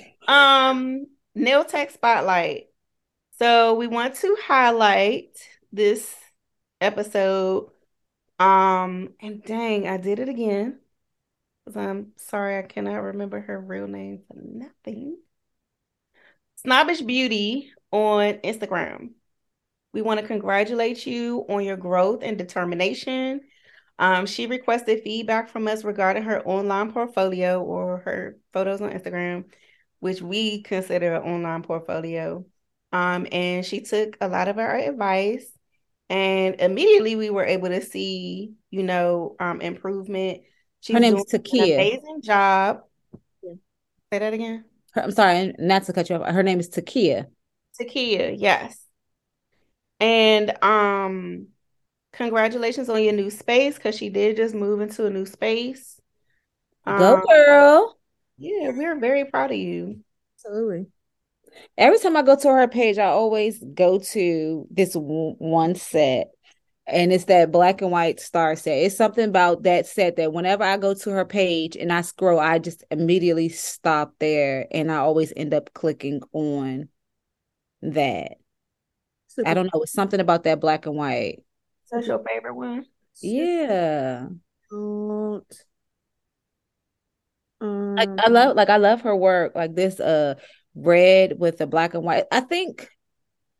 um, 0.28 1.06
nail 1.34 1.64
tech 1.64 1.90
spotlight. 1.90 2.68
So 3.38 3.74
we 3.74 3.86
want 3.86 4.16
to 4.16 4.36
highlight 4.42 5.38
this 5.72 6.14
episode. 6.80 7.70
Um, 8.38 9.14
and 9.20 9.42
dang, 9.44 9.86
I 9.86 9.96
did 9.96 10.18
it 10.18 10.28
again. 10.28 10.80
I'm 11.76 12.12
sorry, 12.16 12.58
I 12.58 12.62
cannot 12.62 12.96
remember 12.96 13.40
her 13.40 13.60
real 13.60 13.86
name 13.86 14.22
for 14.26 14.36
nothing. 14.40 15.18
Snobbish 16.56 17.02
Beauty 17.02 17.72
on 17.92 18.34
Instagram. 18.34 19.10
We 19.92 20.02
want 20.02 20.20
to 20.20 20.26
congratulate 20.26 21.06
you 21.06 21.44
on 21.48 21.62
your 21.62 21.76
growth 21.76 22.22
and 22.22 22.38
determination. 22.38 23.42
Um, 23.98 24.26
she 24.26 24.46
requested 24.46 25.02
feedback 25.04 25.48
from 25.48 25.68
us 25.68 25.84
regarding 25.84 26.24
her 26.24 26.42
online 26.44 26.92
portfolio 26.92 27.62
or 27.62 27.98
her 27.98 28.38
photos 28.52 28.80
on 28.80 28.90
Instagram, 28.90 29.44
which 30.00 30.22
we 30.22 30.62
consider 30.62 31.14
an 31.14 31.22
online 31.22 31.62
portfolio. 31.62 32.44
Um, 32.92 33.26
and 33.30 33.64
she 33.64 33.80
took 33.80 34.16
a 34.20 34.28
lot 34.28 34.48
of 34.48 34.58
our 34.58 34.76
advice, 34.76 35.46
and 36.08 36.54
immediately 36.60 37.16
we 37.16 37.30
were 37.30 37.44
able 37.44 37.68
to 37.68 37.82
see, 37.82 38.54
you 38.70 38.82
know, 38.82 39.36
um, 39.38 39.60
improvement. 39.60 40.42
She's 40.80 40.94
Her 40.94 41.00
name's 41.00 41.24
doing 41.24 41.26
an 41.30 41.40
Takia. 41.42 41.74
amazing 41.74 42.22
job. 42.22 42.80
Say 44.10 44.18
that 44.20 44.32
again. 44.32 44.64
Her- 44.92 45.02
I'm 45.02 45.10
sorry, 45.12 45.54
not 45.58 45.84
to 45.84 45.92
cut 45.92 46.08
you 46.08 46.16
off. 46.16 46.32
Her 46.32 46.42
name 46.42 46.60
is 46.60 46.70
Takia. 46.70 47.26
Takia, 47.78 48.34
yes. 48.38 48.84
And 50.00 50.62
um, 50.62 51.48
congratulations 52.12 52.88
on 52.88 53.02
your 53.02 53.12
new 53.12 53.30
space 53.30 53.74
because 53.74 53.96
she 53.96 54.08
did 54.08 54.36
just 54.36 54.54
move 54.54 54.80
into 54.80 55.06
a 55.06 55.10
new 55.10 55.26
space. 55.26 56.00
Go 56.86 57.16
Um, 57.16 57.22
girl. 57.28 57.98
yeah, 58.38 58.70
we're 58.70 58.98
very 58.98 59.26
proud 59.26 59.50
of 59.50 59.56
you. 59.58 60.00
Absolutely. 60.36 60.86
Every 61.76 61.98
time 61.98 62.16
I 62.16 62.22
go 62.22 62.36
to 62.36 62.48
her 62.48 62.68
page, 62.68 62.98
I 62.98 63.06
always 63.06 63.62
go 63.74 63.98
to 63.98 64.66
this 64.70 64.94
w- 64.94 65.34
one 65.38 65.74
set, 65.74 66.28
and 66.86 67.12
it's 67.12 67.24
that 67.26 67.52
black 67.52 67.82
and 67.82 67.90
white 67.90 68.20
star 68.20 68.56
set. 68.56 68.78
It's 68.78 68.96
something 68.96 69.28
about 69.28 69.64
that 69.64 69.86
set 69.86 70.16
that 70.16 70.32
whenever 70.32 70.64
I 70.64 70.76
go 70.76 70.94
to 70.94 71.10
her 71.10 71.24
page 71.24 71.76
and 71.76 71.92
I 71.92 72.02
scroll, 72.02 72.40
I 72.40 72.58
just 72.58 72.84
immediately 72.90 73.48
stop 73.48 74.14
there, 74.18 74.66
and 74.70 74.90
I 74.90 74.96
always 74.96 75.32
end 75.36 75.54
up 75.54 75.72
clicking 75.74 76.22
on 76.32 76.88
that. 77.82 78.38
I 79.44 79.54
don't 79.54 79.70
know. 79.72 79.82
It's 79.82 79.92
something 79.92 80.20
about 80.20 80.44
that 80.44 80.60
black 80.60 80.86
and 80.86 80.96
white. 80.96 81.44
That's 81.90 82.06
your 82.06 82.22
favorite 82.24 82.54
one? 82.54 82.86
Yeah. 83.20 84.28
Um, 87.60 88.18
I 88.24 88.28
love 88.28 88.56
like 88.56 88.68
I 88.68 88.76
love 88.76 89.02
her 89.02 89.16
work. 89.16 89.54
Like 89.54 89.74
this 89.74 90.00
uh 90.00 90.34
red 90.78 91.38
with 91.38 91.58
the 91.58 91.66
black 91.66 91.94
and 91.94 92.04
white. 92.04 92.24
I 92.30 92.40
think 92.40 92.88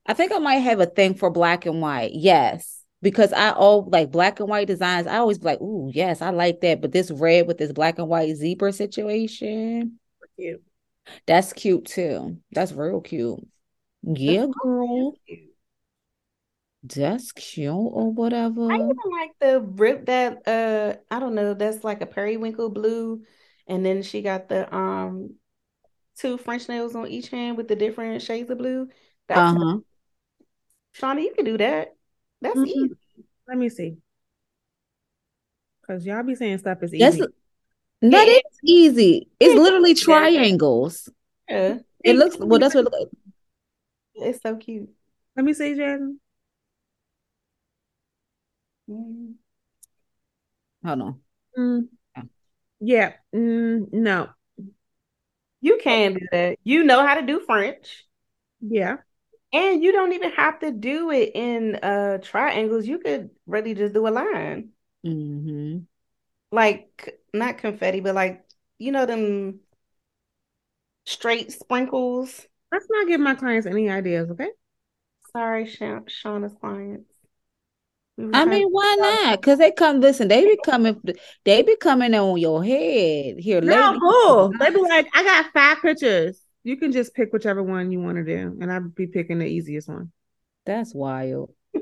I 0.07 0.15
think 0.15 0.33
I 0.33 0.39
might 0.39 0.57
have 0.57 0.81
a 0.81 0.87
thing 0.87 1.15
for 1.15 1.31
black 1.31 1.67
and 1.67 1.81
white. 1.83 2.13
Yes. 2.15 2.83
Because 3.01 3.33
I 3.33 3.51
all 3.51 3.89
like 3.93 4.11
black 4.11 4.41
and 4.41 4.49
white 4.49 4.67
designs. 4.67 5.07
I 5.07 5.19
always 5.19 5.39
be 5.39 5.45
like, 5.45 5.61
ooh, 5.61 5.91
yes, 5.93 6.21
I 6.23 6.31
like 6.31 6.61
that. 6.63 6.81
But 6.81 6.93
this 6.93 7.11
red 7.11 7.47
with 7.47 7.59
this 7.59 7.73
black 7.73 7.99
and 7.99 8.09
white 8.09 8.35
zebra 8.35 8.73
situation, 8.73 10.01
cute. 10.37 10.63
that's 11.27 11.53
cute 11.53 11.85
too. 11.85 12.39
That's 12.51 12.73
real 12.73 13.01
cute. 13.01 13.47
Yeah, 14.03 14.47
girl. 14.63 15.15
That's 16.83 17.33
cute 17.33 17.73
or 17.73 18.11
whatever. 18.11 18.73
I 18.73 18.77
even 18.77 18.97
like 19.11 19.33
the 19.41 19.61
rip 19.61 20.07
that 20.07 20.49
uh 20.49 20.97
I 21.11 21.21
don't 21.21 21.35
know, 21.35 21.55
that's 21.55 21.85
like 21.85 22.01
a 22.01 22.07
periwinkle 22.07 22.71
blue, 22.71 23.23
and 23.69 23.85
then 23.85 24.03
she 24.03 24.23
got 24.23 24.49
the 24.49 24.75
um 24.75 25.35
two 26.19 26.39
French 26.39 26.69
nails 26.69 26.95
on 26.95 27.07
each 27.09 27.29
hand 27.29 27.57
with 27.57 27.69
the 27.69 27.77
different 27.77 28.23
shades 28.23 28.51
of 28.51 28.59
blue. 28.59 28.89
That's 29.29 29.53
Uh-huh. 29.53 29.79
Shauna, 30.97 31.23
you 31.23 31.33
can 31.35 31.45
do 31.45 31.59
that. 31.59 31.95
That's 32.41 32.59
Mhm. 32.59 32.67
easy. 32.67 32.97
Let 33.47 33.59
me 33.59 33.69
see. 33.69 33.97
Cause 35.87 36.05
y'all 36.05 36.23
be 36.23 36.35
saying 36.35 36.59
stuff 36.59 36.83
is 36.83 36.93
That's 36.93 37.17
easy. 37.17 37.29
that 38.03 38.29
Yeah. 38.29 38.35
is 38.35 38.59
easy. 38.63 39.29
It's 39.41 39.55
literally 39.55 39.95
triangles. 39.95 41.09
Yeah, 41.49 41.79
It 42.05 42.17
looks 42.17 42.37
well, 42.37 42.59
that's 42.59 42.75
what 42.75 42.87
it 42.87 42.93
looks 42.93 43.15
it's 44.15 44.43
so 44.43 44.57
cute. 44.57 44.91
Let 45.37 45.45
me 45.45 45.53
see, 45.55 45.75
Jasmine. 45.75 46.21
Mhm. 48.89 49.35
hold 50.85 51.01
on. 51.03 51.21
Mm. 51.57 51.89
Yeah. 52.17 52.23
Yeah. 52.81 53.13
Mm, 53.35 53.93
no. 53.93 54.29
You 55.61 55.79
can 55.83 56.15
do 56.15 56.27
that. 56.33 56.59
You 56.65 56.85
know 56.85 57.07
how 57.07 57.15
to 57.15 57.23
do 57.27 57.41
French. 57.41 58.07
Yeah. 58.61 58.99
And 59.53 59.83
you 59.83 59.93
don't 59.93 60.13
even 60.13 60.33
have 60.33 60.59
to 60.61 60.71
do 60.71 61.11
it 61.11 61.33
in 61.35 61.77
uh 61.77 62.19
triangles. 62.19 62.87
You 62.87 62.99
could 62.99 63.31
really 63.47 63.75
just 63.75 63.95
do 63.95 64.07
a 64.07 64.11
line. 64.11 64.73
hmm 65.03 65.89
Like 66.51 67.21
not 67.35 67.59
confetti, 67.59 68.01
but 68.01 68.15
like 68.15 68.47
you 68.79 68.93
know 68.93 69.07
them 69.07 69.61
straight 71.05 71.53
sprinkles. 71.53 72.47
Let's 72.71 72.87
not 72.91 73.09
give 73.09 73.21
my 73.21 73.35
clients 73.35 73.67
any 73.67 73.89
ideas, 73.91 74.31
okay? 74.31 74.51
Sorry, 75.33 75.65
Sha 75.65 76.01
Shauna's 76.09 76.55
clients. 76.55 77.18
We 78.19 78.25
I 78.35 78.45
mean, 78.47 78.69
why 78.71 78.97
not? 78.99 79.41
Because 79.41 79.59
they 79.59 79.71
come, 79.71 80.01
listen, 80.01 80.27
they 80.27 80.45
be 80.45 80.59
coming, 80.65 81.01
they 81.45 81.63
be 81.63 81.77
coming 81.77 82.15
on 82.15 82.39
your 82.39 82.65
head 82.65 83.39
here 83.39 83.61
No, 83.61 83.93
lately. 83.93 84.01
bull. 84.01 84.53
They 84.59 84.71
be 84.71 84.81
like, 84.81 85.07
I 85.15 85.23
got 85.23 85.53
five 85.53 85.81
pictures. 85.81 86.41
You 86.65 86.77
can 86.77 86.91
just 86.91 87.15
pick 87.15 87.33
whichever 87.33 87.63
one 87.63 87.93
you 87.93 88.01
want 88.01 88.17
to 88.17 88.25
do, 88.25 88.59
and 88.61 88.73
I'd 88.73 88.95
be 88.95 89.07
picking 89.07 89.39
the 89.39 89.47
easiest 89.47 89.89
one. 89.89 90.11
That's 90.67 90.93
wild. 90.95 91.55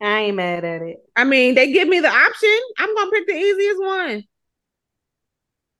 I 0.00 0.20
ain't 0.20 0.36
mad 0.36 0.64
at 0.64 0.82
it. 0.82 0.96
I 1.14 1.24
mean, 1.24 1.54
they 1.54 1.70
give 1.72 1.86
me 1.86 2.00
the 2.00 2.08
option. 2.08 2.58
I'm 2.78 2.94
gonna 2.94 3.10
pick 3.10 3.26
the 3.26 3.34
easiest 3.34 3.80
one. 3.80 4.24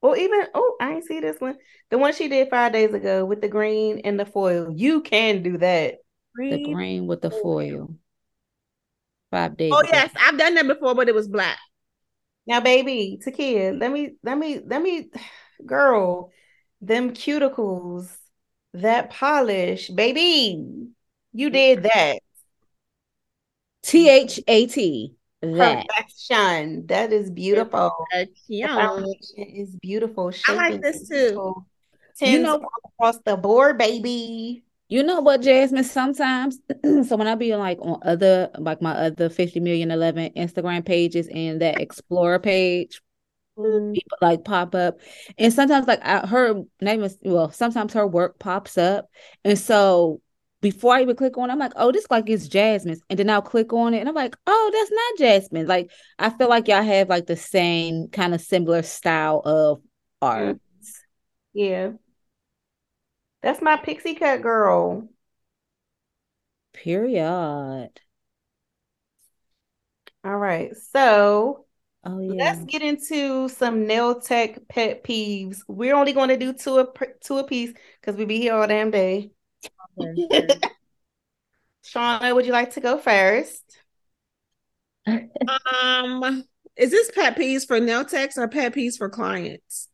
Well, 0.03 0.17
even 0.17 0.47
oh, 0.55 0.77
I 0.81 0.95
ain't 0.95 1.05
see 1.05 1.21
this 1.21 1.41
one. 1.41 1.57
The 1.91 1.99
one 1.99 2.13
she 2.13 2.29
did 2.29 2.51
five 2.51 2.73
days 2.73 2.93
ago 2.93 3.25
with 3.25 3.41
the 3.41 3.49
green 3.49 4.01
and 4.05 4.19
the 4.21 4.27
foil. 4.27 4.73
You 4.75 5.01
can 5.01 5.43
do 5.43 5.59
that. 5.59 6.01
The 6.37 6.59
green 6.59 7.07
with 7.07 7.23
the 7.23 7.31
foil. 7.31 7.95
Five 9.33 9.57
days 9.57 9.73
Oh 9.75 9.83
yes, 9.91 10.11
I've 10.21 10.39
done 10.39 10.55
that 10.57 10.69
before, 10.69 10.95
but 10.95 11.09
it 11.09 11.15
was 11.15 11.27
black. 11.27 11.59
Now, 12.47 12.61
baby, 12.61 13.19
Takia, 13.25 13.79
let 13.81 13.91
me, 13.91 14.17
let 14.23 14.37
me, 14.37 14.61
let 14.65 14.83
me, 14.83 15.09
girl, 15.65 16.31
them 16.83 17.15
cuticles, 17.15 18.15
that 18.75 19.09
polish, 19.11 19.89
baby, 19.89 20.63
you 21.33 21.49
did 21.49 21.85
that. 21.85 22.19
T 23.83 24.11
H 24.11 24.39
A 24.47 24.67
T. 24.67 25.15
That. 25.41 25.87
Perfection. 25.89 26.87
That 26.89 27.13
is 27.13 27.31
beautiful. 27.31 27.91
The 28.13 28.29
Yeah. 28.49 28.77
foundation 28.77 29.17
is 29.39 29.75
beautiful. 29.77 30.31
I 30.47 30.55
like 30.55 30.83
this 30.83 31.09
too. 31.09 31.17
beautiful. 31.17 31.67
You 32.21 32.39
know- 32.41 32.61
across 32.99 33.19
the 33.25 33.37
board, 33.37 33.79
baby. 33.79 34.65
You 34.93 35.03
know 35.03 35.23
what, 35.23 35.41
Jasmine? 35.41 35.85
Sometimes, 35.85 36.59
so 36.85 37.17
when 37.17 37.27
I 37.27 37.35
be 37.35 37.57
like 37.57 37.79
on 37.81 37.99
other, 38.05 38.51
like 38.59 38.83
my 38.83 38.93
other 38.93 39.31
50 39.31 39.59
million 39.59 39.91
11 39.91 40.33
Instagram 40.37 40.85
pages 40.85 41.29
and 41.29 41.63
that 41.63 41.81
Explorer 41.81 42.39
page, 42.39 43.01
Mm. 43.59 43.93
people 43.93 44.17
like 44.23 44.45
pop 44.45 44.75
up 44.75 44.99
and 45.37 45.53
sometimes 45.53 45.87
like 45.87 46.01
I, 46.03 46.27
her 46.27 46.63
name 46.81 47.03
is 47.03 47.19
well 47.21 47.51
sometimes 47.51 47.93
her 47.93 48.07
work 48.07 48.39
pops 48.39 48.79
up 48.79 49.11
and 49.45 49.59
so 49.59 50.23
before 50.63 50.95
I 50.95 51.03
even 51.03 51.17
click 51.17 51.37
on 51.37 51.51
it, 51.51 51.53
I'm 51.53 51.59
like 51.59 51.75
oh 51.77 51.93
this 51.93 52.07
like 52.11 52.31
it's 52.31 52.49
Jasmine's 52.49 53.03
and 53.11 53.19
then 53.19 53.29
I'll 53.29 53.43
click 53.43 53.75
on 53.75 53.93
it 53.93 54.01
and 54.01 54.09
I'm 54.09 54.15
like 54.15 54.35
oh 54.47 54.71
that's 54.73 54.91
not 54.91 55.19
Jasmine 55.19 55.67
like 55.67 55.91
I 56.19 56.31
feel 56.31 56.49
like 56.49 56.67
y'all 56.67 56.83
have 56.83 57.11
like 57.11 57.27
the 57.27 57.37
same 57.37 58.09
kind 58.09 58.35
of 58.35 58.41
similar 58.41 58.81
style 58.81 59.43
of 59.45 59.83
art 60.23 60.59
Yeah. 61.53 61.91
That's 63.43 63.61
my 63.61 63.77
pixie 63.77 64.15
cut 64.15 64.43
girl. 64.43 65.09
period 66.73 67.91
All 70.25 70.37
right. 70.37 70.77
So 70.77 71.67
oh 72.05 72.21
yeah 72.21 72.33
let's 72.45 72.65
get 72.65 72.83
into 72.83 73.49
some 73.49 73.87
nail 73.87 74.21
tech 74.21 74.69
pet 74.69 75.03
peeves. 75.05 75.59
We're 75.67 75.95
only 75.97 76.13
going 76.13 76.29
to 76.29 76.37
do 76.37 76.53
two 76.53 76.79
a, 76.79 76.87
two 77.21 77.39
a 77.39 77.45
piece 77.45 77.73
because 78.01 78.17
we 78.17 78.25
be 78.25 78.39
here 78.41 78.55
all 78.55 78.67
damn 78.67 78.91
day. 78.91 79.31
Shauna, 81.85 82.35
would 82.35 82.47
you 82.47 82.53
like 82.53 82.75
to 82.75 82.81
go 82.81 82.97
first? 82.99 83.65
Um, 85.07 86.45
is 86.77 86.91
this 86.91 87.11
pet 87.11 87.37
peeves 87.37 87.67
for 87.67 87.81
nail 87.81 88.05
techs 88.05 88.39
or 88.39 88.47
pet 88.49 88.75
peeves 88.75 88.97
for 88.97 89.11
clients? 89.11 89.89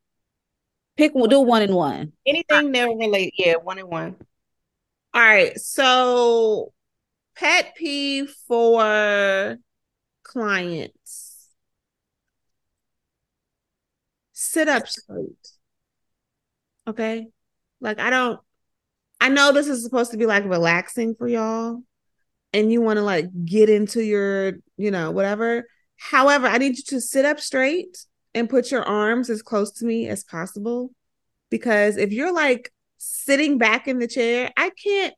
Pick 0.98 1.14
one, 1.14 1.28
do 1.28 1.40
one 1.40 1.62
and 1.62 1.74
one. 1.74 2.12
Anything 2.26 2.72
nail 2.72 2.96
related. 2.96 3.32
Yeah, 3.38 3.54
one 3.62 3.78
and 3.78 3.88
one. 3.88 4.16
All 5.14 5.22
right. 5.22 5.56
So 5.58 6.72
pet 7.36 7.76
peeve 7.76 8.34
for 8.48 9.56
clients. 10.24 11.46
Sit 14.32 14.66
up 14.68 14.88
straight. 14.88 15.48
Okay. 16.88 17.28
Like 17.80 18.00
I 18.00 18.10
don't 18.10 18.40
I 19.20 19.28
know 19.28 19.52
this 19.52 19.68
is 19.68 19.84
supposed 19.84 20.10
to 20.10 20.16
be 20.16 20.26
like 20.26 20.46
relaxing 20.46 21.14
for 21.14 21.28
y'all 21.28 21.80
and 22.52 22.72
you 22.72 22.80
want 22.80 22.96
to 22.96 23.04
like 23.04 23.26
get 23.44 23.68
into 23.68 24.02
your, 24.02 24.54
you 24.76 24.90
know, 24.90 25.12
whatever. 25.12 25.64
However, 25.96 26.48
I 26.48 26.58
need 26.58 26.76
you 26.76 26.82
to 26.88 27.00
sit 27.00 27.24
up 27.24 27.38
straight 27.38 28.04
and 28.38 28.48
put 28.48 28.70
your 28.70 28.82
arms 28.82 29.30
as 29.30 29.42
close 29.42 29.72
to 29.72 29.84
me 29.84 30.08
as 30.08 30.24
possible 30.24 30.90
because 31.50 31.96
if 31.96 32.12
you're 32.12 32.32
like 32.32 32.72
sitting 32.98 33.58
back 33.58 33.88
in 33.88 33.98
the 33.98 34.08
chair, 34.08 34.52
I 34.56 34.70
can't 34.70 35.14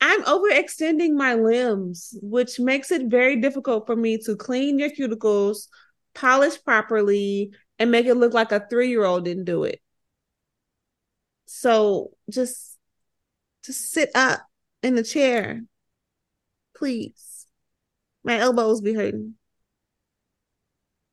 I'm 0.00 0.24
overextending 0.24 1.14
my 1.14 1.34
limbs, 1.34 2.18
which 2.22 2.58
makes 2.58 2.90
it 2.90 3.06
very 3.06 3.40
difficult 3.40 3.86
for 3.86 3.94
me 3.94 4.18
to 4.24 4.34
clean 4.34 4.80
your 4.80 4.90
cuticles, 4.90 5.68
polish 6.12 6.60
properly, 6.64 7.52
and 7.78 7.92
make 7.92 8.06
it 8.06 8.14
look 8.14 8.34
like 8.34 8.50
a 8.50 8.66
three 8.68 8.88
year 8.88 9.04
old 9.04 9.24
didn't 9.24 9.44
do 9.44 9.62
it. 9.62 9.80
So 11.46 12.10
just 12.28 12.76
just 13.64 13.92
sit 13.92 14.10
up 14.14 14.40
in 14.82 14.96
the 14.96 15.04
chair, 15.04 15.62
please. 16.74 17.46
My 18.24 18.38
elbows 18.38 18.80
be 18.80 18.94
hurting. 18.94 19.34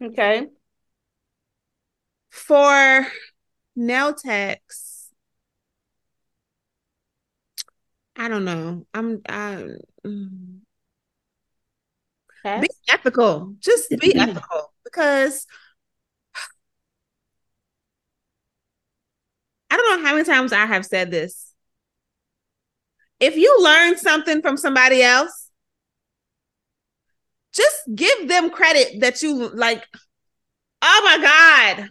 Okay. 0.01 0.48
For 2.30 3.08
nail 3.76 4.14
techs, 4.14 5.10
I 8.16 8.28
don't 8.28 8.46
know. 8.46 8.86
I'm 8.94 9.22
I 9.28 9.66
mm. 10.06 10.60
Okay. 12.46 12.62
be 12.62 12.70
ethical. 12.90 13.56
Just 13.60 13.90
be 14.00 14.16
ethical 14.16 14.74
because 14.84 15.46
I 19.70 19.78
don't 19.78 20.02
know 20.02 20.08
how 20.08 20.16
many 20.16 20.26
times 20.26 20.52
I 20.52 20.66
have 20.66 20.86
said 20.86 21.12
this. 21.12 21.54
If 23.20 23.36
you 23.36 23.62
learn 23.62 23.98
something 23.98 24.42
from 24.42 24.58
somebody 24.58 25.02
else, 25.04 25.50
just 27.54 27.78
give 27.94 28.28
them 28.28 28.50
credit 28.50 29.02
that 29.02 29.22
you 29.22 29.50
like. 29.50 29.84
Oh 30.82 31.02
my 31.04 31.78
God. 31.78 31.90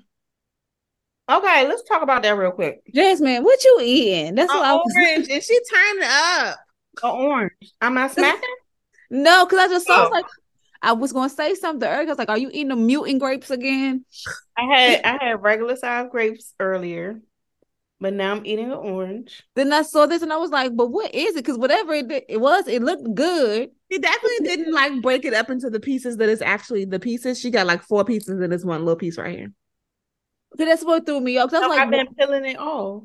Okay, 1.28 1.68
let's 1.68 1.82
talk 1.82 2.02
about 2.02 2.22
that 2.22 2.36
real 2.36 2.52
quick. 2.52 2.80
Jasmine, 2.94 3.44
what 3.44 3.62
you 3.64 3.78
eating? 3.82 4.34
That's 4.34 4.52
what 4.52 4.64
I 4.64 4.72
An 4.72 4.76
was. 4.78 4.94
orange, 4.96 5.28
and 5.30 5.42
she 5.42 5.58
turned 5.70 5.98
it 6.02 6.08
up. 6.10 6.58
An 7.02 7.10
orange. 7.10 7.52
Am 7.82 7.98
I 7.98 8.08
smacking? 8.08 8.40
No, 9.10 9.44
because 9.44 9.58
I 9.58 9.68
just 9.68 9.86
saw 9.86 9.94
I 9.94 10.00
was 10.02 10.08
Oh. 10.10 10.16
like, 10.16 10.26
I 10.82 10.92
was 10.92 11.12
gonna 11.12 11.28
say 11.28 11.54
something 11.54 11.88
earlier. 11.88 12.02
I 12.08 12.10
was 12.12 12.18
like, 12.18 12.28
"Are 12.30 12.38
you 12.38 12.48
eating 12.48 12.68
the 12.68 12.76
mutant 12.76 13.18
grapes 13.20 13.50
again?" 13.50 14.04
I 14.56 14.62
had 14.62 15.04
I 15.04 15.24
had 15.24 15.42
regular 15.42 15.76
size 15.76 16.06
grapes 16.10 16.54
earlier, 16.60 17.20
but 18.00 18.14
now 18.14 18.32
I'm 18.32 18.46
eating 18.46 18.66
an 18.66 18.78
orange. 18.78 19.42
Then 19.54 19.72
I 19.72 19.82
saw 19.82 20.06
this 20.06 20.22
and 20.22 20.32
I 20.32 20.36
was 20.36 20.50
like, 20.50 20.76
"But 20.76 20.86
what 20.92 21.14
is 21.14 21.32
it?" 21.34 21.44
Because 21.44 21.58
whatever 21.58 21.94
it, 21.94 22.08
did- 22.08 22.24
it 22.28 22.40
was, 22.40 22.66
it 22.68 22.82
looked 22.82 23.12
good. 23.14 23.70
She 23.92 23.98
definitely 23.98 24.46
didn't 24.46 24.72
like 24.72 25.02
break 25.02 25.24
it 25.24 25.34
up 25.34 25.50
into 25.50 25.68
the 25.68 25.80
pieces 25.80 26.16
that 26.18 26.28
is 26.28 26.40
actually 26.42 26.84
the 26.84 27.00
pieces. 27.00 27.38
She 27.40 27.50
got 27.50 27.66
like 27.66 27.82
four 27.82 28.04
pieces 28.04 28.40
in 28.40 28.50
this 28.50 28.64
one 28.64 28.80
little 28.84 28.96
piece 28.96 29.18
right 29.18 29.36
here. 29.36 29.52
But 30.58 30.66
that's 30.66 30.84
what 30.84 31.06
threw 31.06 31.20
me 31.20 31.38
off. 31.38 31.50
'cause 31.50 31.60
I 31.62 31.62
So 31.62 31.68
was 31.68 31.78
I've 31.78 31.90
like, 31.90 32.06
been 32.06 32.14
peeling 32.14 32.44
it 32.44 32.58
off. 32.58 33.04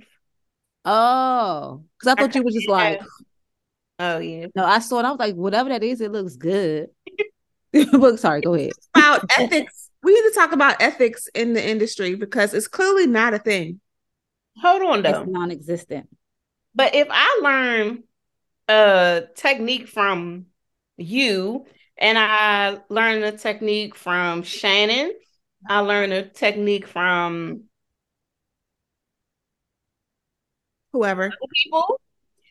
"Oh," 0.86 1.84
because 2.00 2.12
I 2.12 2.16
thought 2.20 2.36
you 2.36 2.44
were 2.44 2.52
just 2.52 2.68
like, 2.68 3.00
Oh 4.00 4.18
yeah. 4.18 4.48
"No." 4.56 4.66
I 4.66 4.80
saw 4.80 5.00
it. 5.00 5.06
I 5.06 5.12
was 5.12 5.20
like, 5.20 5.36
"Whatever 5.36 5.70
that 5.70 5.84
is, 5.84 6.02
it 6.02 6.12
looks 6.12 6.36
good." 6.36 6.90
but 7.94 8.20
sorry, 8.20 8.42
go 8.42 8.54
ahead. 8.56 8.72
About 8.96 9.26
ethics, 9.38 9.90
we 10.04 10.14
need 10.14 10.30
to 10.30 10.36
talk 10.36 10.52
about 10.52 10.82
ethics 10.82 11.28
in 11.34 11.54
the 11.54 11.66
industry 11.66 12.16
because 12.16 12.54
it's 12.54 12.68
clearly 12.68 13.08
not 13.08 13.34
a 13.34 13.40
thing. 13.40 13.80
Hold 14.62 14.82
on 14.84 15.02
though. 15.04 15.10
It's 15.10 15.30
non-existent. 15.30 16.10
But 16.76 16.96
if 16.96 17.08
I 17.10 17.40
learn 17.44 18.04
a 18.68 19.24
technique 19.36 19.88
from 19.88 20.48
you 20.98 21.66
and 21.98 22.18
I 22.18 22.78
learn 22.90 23.24
a 23.24 23.32
technique 23.32 23.96
from 23.96 24.44
Shannan, 24.44 25.10
I 25.68 25.80
learned 25.80 26.14
a 26.14 26.24
technique 26.24 26.88
from 26.88 27.64
Whoever. 30.92 31.32
people. 31.64 32.00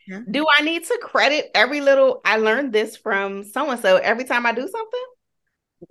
Yeah. 0.09 0.23
Do 0.29 0.47
I 0.59 0.63
need 0.63 0.85
to 0.85 0.99
credit 1.01 1.51
every 1.55 1.81
little 1.81 2.21
I 2.25 2.39
learned 2.39 2.73
this 2.73 2.97
from 2.97 3.45
so 3.45 3.71
and 3.71 3.81
so 3.81 3.97
every 3.97 4.25
time 4.25 4.47
I 4.47 4.53
do 4.53 4.69
something? 4.69 5.05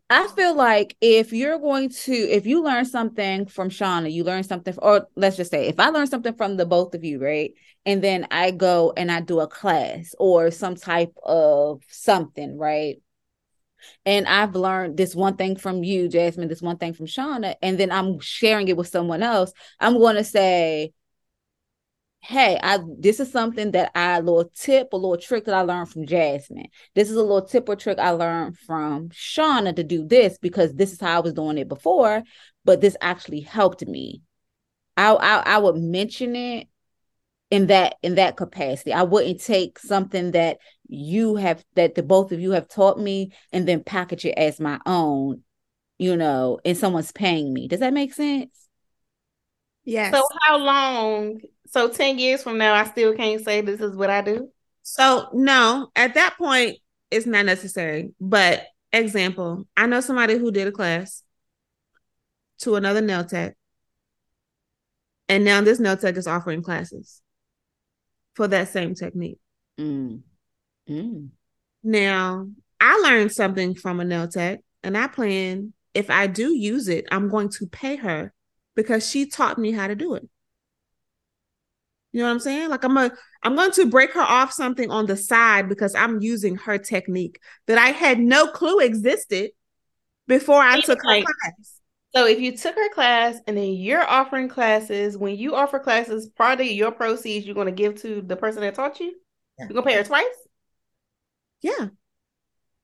I 0.10 0.28
feel 0.28 0.56
like 0.56 0.96
if 1.02 1.32
you're 1.34 1.60
going 1.60 1.90
to, 1.90 2.14
if 2.14 2.46
you 2.46 2.64
learn 2.64 2.86
something 2.86 3.46
from 3.46 3.70
Shauna, 3.70 4.12
you 4.12 4.24
learn 4.24 4.44
something, 4.44 4.74
or 4.78 5.08
let's 5.16 5.38
just 5.38 5.52
say, 5.52 5.68
if 5.68 5.80
I 5.80 5.90
learn 5.90 6.08
something 6.08 6.34
from 6.34 6.58
the 6.58 6.66
both 6.66 6.94
of 6.94 7.04
you, 7.04 7.22
right? 7.22 7.54
And 7.86 8.02
then 8.02 8.28
I 8.32 8.52
go 8.52 8.94
and 8.96 9.12
I 9.12 9.22
do 9.22 9.40
a 9.40 9.48
class 9.48 10.14
or 10.20 10.52
some 10.52 10.76
type 10.76 11.14
of 11.24 11.82
something, 11.90 12.58
right? 12.58 13.02
And 14.06 14.28
I've 14.28 14.56
learned 14.56 14.98
this 14.98 15.16
one 15.16 15.36
thing 15.36 15.56
from 15.56 15.84
you, 15.84 16.08
Jasmine, 16.08 16.48
this 16.48 16.62
one 16.62 16.78
thing 16.78 16.94
from 16.94 17.06
Shauna, 17.06 17.56
and 17.62 17.80
then 17.80 17.92
I'm 17.92 18.20
sharing 18.20 18.68
it 18.68 18.78
with 18.78 18.88
someone 18.88 19.24
else. 19.24 19.54
I'm 19.80 19.98
going 19.98 20.16
to 20.16 20.24
say, 20.24 20.94
hey, 22.22 22.60
I 22.62 22.80
this 23.00 23.20
is 23.20 23.32
something 23.32 23.72
that 23.72 23.92
I 23.96 24.18
a 24.18 24.22
little 24.22 24.50
tip, 24.56 24.94
a 24.94 24.96
little 24.96 25.18
trick 25.18 25.46
that 25.46 25.56
I 25.56 25.62
learned 25.62 25.90
from 25.90 26.06
Jasmine. 26.06 26.68
This 26.94 27.10
is 27.10 27.16
a 27.16 27.22
little 27.22 27.42
tip 27.42 27.68
or 27.68 27.76
trick 27.76 28.00
I 28.00 28.12
learned 28.12 28.58
from 28.60 29.10
Shauna 29.10 29.76
to 29.76 29.84
do 29.84 30.06
this 30.08 30.38
because 30.38 30.74
this 30.74 30.94
is 30.94 31.02
how 31.02 31.18
I 31.18 31.20
was 31.22 31.34
doing 31.34 31.58
it 31.58 31.68
before, 31.68 32.24
but 32.64 32.80
this 32.82 32.96
actually 33.02 33.42
helped 33.42 33.86
me. 33.88 34.22
I 34.98 35.14
I, 35.14 35.56
I 35.56 35.58
would 35.58 35.78
mention 35.78 36.36
it 36.36 36.68
in 37.52 37.68
that 37.68 37.96
in 38.02 38.16
that 38.16 38.38
capacity. 38.38 38.94
I 38.94 39.04
wouldn't 39.04 39.42
take 39.42 39.78
something 39.78 40.32
that 40.32 40.58
you 40.88 41.36
have 41.36 41.64
that 41.76 41.94
the 41.96 42.02
both 42.02 42.32
of 42.32 42.40
you 42.40 42.52
have 42.52 42.68
taught 42.68 42.98
me 42.98 43.34
and 43.52 43.68
then 43.68 43.84
package 43.84 44.26
it 44.26 44.38
as 44.38 44.60
my 44.60 44.80
own, 44.86 45.44
you 46.00 46.16
know, 46.16 46.60
and 46.66 46.78
someone's 46.78 47.12
paying 47.12 47.54
me. 47.54 47.68
Does 47.68 47.82
that 47.82 47.94
make 47.94 48.14
sense? 48.14 48.58
Yes. 49.84 50.14
So 50.14 50.24
how 50.48 50.58
long? 50.58 51.42
So 51.68 51.90
10 51.90 52.20
years 52.20 52.42
from 52.42 52.58
now, 52.58 52.74
I 52.74 52.86
still 52.86 53.14
can't 53.14 53.44
say 53.44 53.62
this 53.62 53.82
is 53.82 53.96
what 53.96 54.10
I 54.10 54.22
do. 54.22 54.50
So 54.84 55.28
no, 55.34 55.90
at 55.96 56.16
that 56.16 56.38
point, 56.38 56.78
it's 57.12 57.26
not 57.26 57.46
necessary. 57.46 58.12
But 58.20 58.66
example, 58.94 59.68
I 59.76 59.88
know 59.88 60.00
somebody 60.00 60.38
who 60.38 60.52
did 60.52 60.68
a 60.68 60.72
class 60.72 61.24
to 62.60 62.76
another 62.76 63.02
nail 63.02 63.26
tech, 63.26 63.56
and 65.28 65.44
now 65.44 65.62
this 65.62 65.80
nail 65.80 65.98
tech 65.98 66.16
is 66.16 66.28
offering 66.28 66.62
classes 66.62 67.21
for 68.36 68.48
that 68.48 68.70
same 68.70 68.96
technique. 68.96 69.40
Mm. 69.80 70.22
Mm. 70.90 71.30
Now, 71.84 72.48
I 72.80 72.98
learned 72.98 73.32
something 73.32 73.76
from 73.76 74.00
a 74.00 74.06
nail 74.06 74.28
tech, 74.28 74.60
and 74.84 74.98
I 74.98 75.08
plan 75.08 75.74
if 75.94 76.10
I 76.10 76.28
do 76.28 76.56
use 76.56 76.88
it, 76.88 77.06
I'm 77.12 77.30
going 77.30 77.50
to 77.50 77.68
pay 77.68 77.98
her 77.98 78.34
because 78.76 79.10
she 79.10 79.26
taught 79.26 79.58
me 79.58 79.72
how 79.72 79.88
to 79.88 79.96
do 79.96 80.16
it. 80.16 80.28
You 82.14 82.20
know 82.20 82.26
what 82.26 82.32
I'm 82.32 82.40
saying? 82.40 82.70
Like 82.70 82.84
I'm 82.84 82.98
a 82.98 83.12
I'm 83.44 83.56
going 83.56 83.72
to 83.72 83.88
break 83.88 84.14
her 84.14 84.22
off 84.22 84.52
something 84.52 84.90
on 84.90 85.06
the 85.06 85.16
side 85.16 85.70
because 85.70 85.96
I'm 85.96 86.22
using 86.22 86.58
her 86.58 86.78
technique 86.78 87.40
that 87.68 87.78
I 87.78 87.88
had 87.88 88.20
no 88.20 88.48
clue 88.48 88.80
existed 88.80 89.52
before 90.28 90.62
I 90.62 90.78
Even 90.78 90.84
took 90.84 91.00
her 91.00 91.22
class. 91.22 91.81
So 92.14 92.26
if 92.28 92.40
you 92.40 92.58
took 92.58 92.76
her 92.76 92.90
class 92.94 93.40
and 93.48 93.56
then 93.56 93.74
you're 93.74 94.06
offering 94.06 94.50
classes, 94.50 95.18
when 95.18 95.38
you 95.38 95.56
offer 95.56 95.80
classes, 95.80 96.28
part 96.28 96.60
of 96.60 96.68
your 96.68 96.92
proceeds 96.92 97.46
you're 97.46 97.56
going 97.56 97.68
to 97.68 97.72
give 97.72 98.02
to 98.02 98.22
the 98.22 98.36
person 98.36 98.62
that 98.62 98.76
taught 98.76 99.00
you. 99.00 99.14
Yeah. 99.58 99.66
You're 99.66 99.74
going 99.74 99.84
to 99.86 99.90
pay 99.90 99.98
her 99.98 100.04
twice. 100.04 100.26
Yeah, 101.62 101.88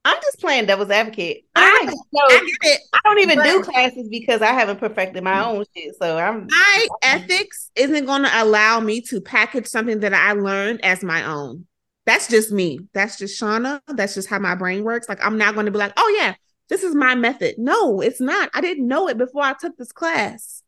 I'm 0.05 0.17
just 0.21 0.39
playing 0.39 0.67
devil's 0.67 0.89
advocate. 0.89 1.45
I- 1.55 1.67
I, 1.79 1.85
don't 1.85 2.31
I 2.31 2.51
get 2.61 2.71
it. 2.73 2.81
I 2.93 2.99
don't 3.03 3.19
even 3.19 3.41
do 3.43 3.61
classes 3.61 4.07
because 4.09 4.41
I 4.41 4.47
haven't 4.51 4.79
perfected 4.79 5.23
my 5.23 5.45
own 5.45 5.63
shit. 5.75 5.95
So 5.99 6.17
I'm 6.17 6.47
My 6.47 6.87
ethics 7.03 7.69
isn't 7.75 8.05
going 8.05 8.23
to 8.23 8.43
allow 8.43 8.79
me 8.79 9.01
to 9.01 9.21
package 9.21 9.67
something 9.67 9.99
that 9.99 10.13
I 10.13 10.31
learned 10.33 10.83
as 10.83 11.03
my 11.03 11.23
own. 11.25 11.67
That's 12.05 12.27
just 12.27 12.51
me. 12.51 12.79
That's 12.93 13.17
just 13.17 13.39
Shauna. 13.39 13.81
That's 13.87 14.15
just 14.15 14.29
how 14.29 14.39
my 14.39 14.55
brain 14.55 14.83
works. 14.83 15.07
Like 15.09 15.23
I'm 15.23 15.37
not 15.37 15.53
going 15.53 15.65
to 15.67 15.71
be 15.71 15.77
like, 15.77 15.93
oh 15.97 16.15
yeah, 16.17 16.33
this 16.69 16.83
is 16.83 16.95
my 16.95 17.15
method. 17.15 17.55
No, 17.57 18.01
it's 18.01 18.21
not. 18.21 18.49
I 18.53 18.61
didn't 18.61 18.87
know 18.87 19.07
it 19.07 19.17
before 19.17 19.43
I 19.43 19.53
took 19.53 19.77
this 19.77 19.91
class. 19.91 20.63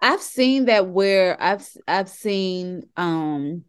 I've 0.00 0.20
seen 0.22 0.66
that 0.66 0.88
where 0.88 1.40
I've 1.42 1.66
I've 1.86 2.08
seen 2.08 2.84
um 2.96 3.64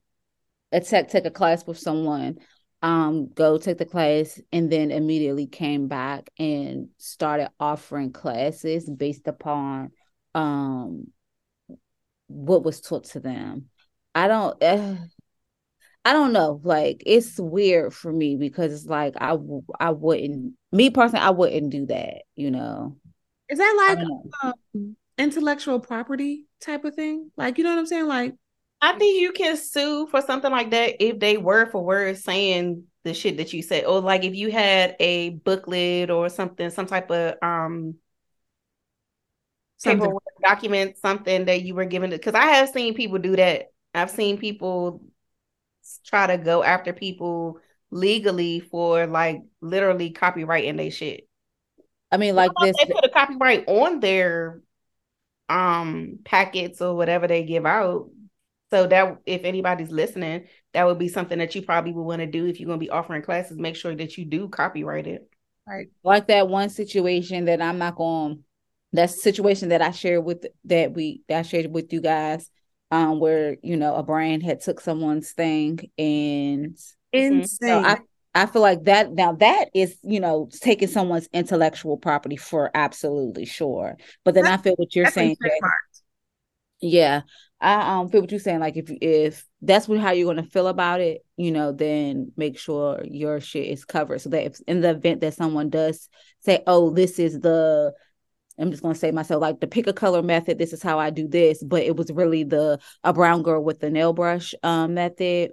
a 0.72 0.80
tech 0.80 1.10
take 1.10 1.26
a 1.26 1.32
class 1.32 1.66
with 1.66 1.80
someone, 1.80 2.38
um, 2.82 3.30
go 3.34 3.58
take 3.58 3.80
the 3.80 3.86
class 3.86 4.40
and 4.52 4.72
then 4.72 4.92
immediately 4.92 5.48
came 5.48 5.88
back 5.88 6.30
and 6.38 6.90
started 6.98 7.50
offering 7.60 8.12
classes 8.12 8.90
based 8.90 9.28
upon 9.28 9.92
um 10.36 11.08
what 12.28 12.64
was 12.64 12.80
taught 12.82 13.06
to 13.06 13.20
them. 13.20 13.66
I 14.14 14.28
don't 14.28 14.62
uh, 14.64 14.96
I 16.06 16.14
don't 16.14 16.34
know. 16.34 16.60
Like 16.64 17.04
it's 17.06 17.40
weird 17.40 17.94
for 17.94 18.12
me 18.12 18.36
because 18.36 18.74
it's 18.74 18.86
like 18.86 19.16
I 19.20 19.36
I 19.80 19.92
wouldn't 19.92 20.54
me 20.72 20.90
personally 20.90 21.26
I 21.26 21.32
wouldn't 21.32 21.72
do 21.72 21.86
that, 21.88 22.24
you 22.36 22.52
know. 22.52 22.96
Is 23.50 23.58
that 23.58 23.96
like 24.42 24.54
um, 24.76 24.96
intellectual 25.18 25.80
property 25.80 26.46
type 26.62 26.86
of 26.86 26.96
thing? 26.96 27.32
Like 27.38 27.58
you 27.58 27.64
know 27.64 27.72
what 27.72 27.80
I'm 27.80 27.86
saying? 27.86 28.08
Like 28.08 28.36
I 28.82 28.98
think 28.98 29.20
you 29.20 29.32
can 29.32 29.58
sue 29.58 30.08
for 30.08 30.22
something 30.22 30.52
like 30.52 30.72
that 30.72 31.04
if 31.04 31.20
they 31.20 31.38
word 31.38 31.72
for 31.72 31.84
word 31.84 32.18
saying 32.18 32.86
the 33.04 33.14
shit 33.14 33.38
that 33.38 33.52
you 33.54 33.62
said. 33.62 33.86
Or 33.86 34.00
like 34.02 34.24
if 34.24 34.36
you 34.36 34.52
had 34.52 34.96
a 35.00 35.32
booklet 35.32 36.10
or 36.10 36.30
something, 36.30 36.70
some 36.70 36.86
type 36.86 37.12
of 37.12 37.36
um 37.42 37.96
something. 39.78 40.00
paperwork 40.00 40.24
document, 40.44 40.98
something 40.98 41.46
that 41.46 41.64
you 41.64 41.76
were 41.76 41.86
given 41.86 42.12
to. 42.12 42.18
because 42.18 42.36
I 42.36 42.46
have 42.46 42.70
seen 42.70 42.94
people 42.94 43.18
do 43.18 43.36
that. 43.36 43.72
I've 43.94 44.12
seen 44.12 44.38
people 44.38 45.02
try 46.06 46.28
to 46.28 46.38
go 46.38 46.64
after 46.64 46.94
people 46.94 47.60
legally 47.92 48.60
for 48.60 49.08
like 49.08 49.42
literally 49.62 50.12
copyrighting 50.12 50.78
their 50.78 50.92
shit. 50.92 51.28
I 52.12 52.18
mean, 52.18 52.36
like 52.36 52.52
this 52.62 52.76
they 52.78 52.92
put 52.92 53.06
a 53.06 53.10
copyright 53.10 53.66
on 53.68 54.00
their 54.00 54.62
um 55.48 56.20
packets 56.24 56.82
or 56.82 56.96
whatever 56.96 57.28
they 57.28 57.44
give 57.44 57.66
out. 57.66 58.10
So 58.72 58.86
that 58.86 59.18
if 59.26 59.44
anybody's 59.46 59.90
listening, 59.90 60.46
that 60.74 60.86
would 60.86 61.00
be 61.00 61.08
something 61.08 61.40
that 61.40 61.56
you 61.56 61.64
probably 61.64 61.92
would 61.92 62.04
want 62.04 62.20
to 62.20 62.28
do 62.28 62.46
if 62.46 62.60
you're 62.60 62.68
going 62.68 62.80
to 62.80 62.86
be 62.86 62.92
offering 62.92 63.24
classes. 63.24 63.58
Make 63.58 63.76
sure 63.76 63.96
that 63.96 64.16
you 64.16 64.26
do 64.26 64.48
copyright 64.48 65.08
it. 65.08 65.28
Right. 65.68 65.88
Like 66.04 66.28
that 66.28 66.48
one 66.48 66.70
situation 66.70 67.46
that 67.46 67.62
I'm 67.62 67.80
not 67.80 67.96
going. 67.96 68.44
That 68.94 69.12
situation 69.12 69.70
that 69.70 69.82
I 69.82 69.92
shared 69.92 70.24
with 70.24 70.46
that 70.66 70.94
we 70.94 71.22
that 71.30 71.40
I 71.40 71.42
shared 71.44 71.72
with 71.72 71.94
you 71.94 72.02
guys, 72.02 72.50
um, 72.92 73.20
where 73.20 73.58
you 73.62 73.78
know 73.78 73.96
a 73.96 74.04
brand 74.04 74.44
had 74.44 74.62
took 74.62 74.80
someone's 74.80 75.32
thing 75.32 75.80
and 75.98 76.78
insane. 77.14 77.48
So 77.50 77.88
I, 77.88 78.00
I 78.36 78.46
feel 78.46 78.62
like 78.62 78.84
that 78.84 79.12
now 79.12 79.34
that 79.34 79.66
is 79.74 79.98
you 80.04 80.20
know 80.20 80.50
taking 80.62 80.88
someone's 80.88 81.28
intellectual 81.34 81.98
property 81.98 82.38
for 82.38 82.72
absolutely 82.74 83.46
sure. 83.46 83.98
But 84.24 84.36
then 84.36 84.44
that's, 84.46 84.62
I 84.62 84.64
feel 84.64 84.76
what 84.76 84.96
you're 84.96 85.08
saying. 85.08 85.38
That, 85.42 85.62
yeah, 86.82 87.22
I 87.60 88.00
um 88.00 88.10
feel 88.10 88.22
what 88.22 88.32
you're 88.32 88.40
saying. 88.40 88.60
Like 88.60 88.78
if 88.78 88.90
if 89.02 89.46
that's 89.62 89.88
what 89.88 90.00
how 90.00 90.12
you're 90.12 90.34
gonna 90.34 90.48
feel 90.48 90.68
about 90.68 91.02
it, 91.02 91.26
you 91.38 91.52
know, 91.52 91.72
then 91.72 92.32
make 92.38 92.58
sure 92.58 93.02
your 93.04 93.40
shit 93.40 93.68
is 93.68 93.86
covered 93.86 94.22
so 94.22 94.30
that 94.30 94.46
if 94.46 94.62
in 94.68 94.82
the 94.82 94.92
event 94.92 95.22
that 95.22 95.34
someone 95.34 95.70
does 95.70 96.08
say, 96.42 96.64
"Oh, 96.68 96.92
this 96.92 97.20
is 97.20 97.40
the," 97.40 97.94
I'm 98.58 98.72
just 98.72 98.84
gonna 98.84 98.96
say 98.96 99.12
myself 99.12 99.42
like 99.42 99.60
the 99.60 99.68
pick 99.68 99.88
a 99.88 99.94
color 99.94 100.22
method. 100.22 100.58
This 100.58 100.74
is 100.74 100.84
how 100.84 101.00
I 101.00 101.10
do 101.10 101.28
this, 101.28 101.64
but 101.64 101.84
it 101.84 101.96
was 101.98 102.12
really 102.12 102.44
the 102.44 102.80
a 103.04 103.12
brown 103.14 103.44
girl 103.44 103.64
with 103.64 103.80
the 103.80 103.90
nail 103.90 104.14
brush 104.14 104.54
um 104.64 104.94
method. 104.94 105.52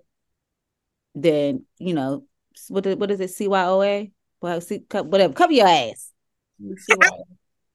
Then 1.17 1.65
you 1.79 1.95
know 1.95 2.25
what 2.69 2.87
what 2.99 3.11
is 3.11 3.21
it? 3.21 3.31
CYOA? 3.31 4.13
Well, 4.43 4.61
see, 4.61 4.83
whatever. 4.91 5.33
Cover 5.33 5.53
your 5.53 5.67
ass. 5.67 6.13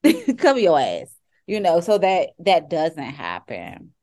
cover 0.38 0.60
your 0.60 0.80
ass. 0.80 1.14
You 1.48 1.60
know, 1.60 1.82
so 1.82 1.98
that 1.98 2.30
that 2.40 2.70
doesn't 2.70 3.04
happen. 3.04 3.94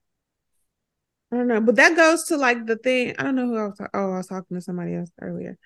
I 1.30 1.36
don't 1.36 1.46
know, 1.46 1.60
but 1.60 1.76
that 1.76 1.94
goes 1.94 2.24
to 2.24 2.36
like 2.36 2.66
the 2.66 2.76
thing. 2.76 3.14
I 3.18 3.22
don't 3.22 3.36
know 3.36 3.46
who 3.46 3.56
I 3.56 3.66
was. 3.66 3.78
Ta- 3.78 3.88
oh, 3.94 4.12
I 4.12 4.16
was 4.16 4.26
talking 4.26 4.56
to 4.56 4.60
somebody 4.60 4.96
else 4.96 5.10
earlier. 5.20 5.56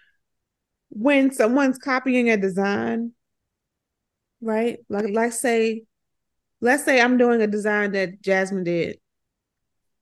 When 0.91 1.33
someone's 1.33 1.79
copying 1.79 2.31
a 2.31 2.37
design, 2.37 3.13
right? 4.43 4.79
Like, 4.91 5.07
let's 5.13 5.41
say, 5.41 5.85
let's 6.61 6.85
say 6.85 7.01
I'm 7.01 7.17
doing 7.17 7.41
a 7.41 7.47
design 7.47 7.93
that 7.93 8.21
Jasmine 8.21 8.65
did, 8.65 8.99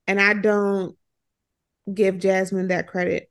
and 0.07 0.19
I 0.19 0.33
don't 0.33 0.97
give 1.91 2.19
Jasmine 2.19 2.67
that 2.67 2.87
credit, 2.87 3.30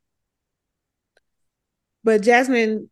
but 2.04 2.22
Jasmine 2.22 2.90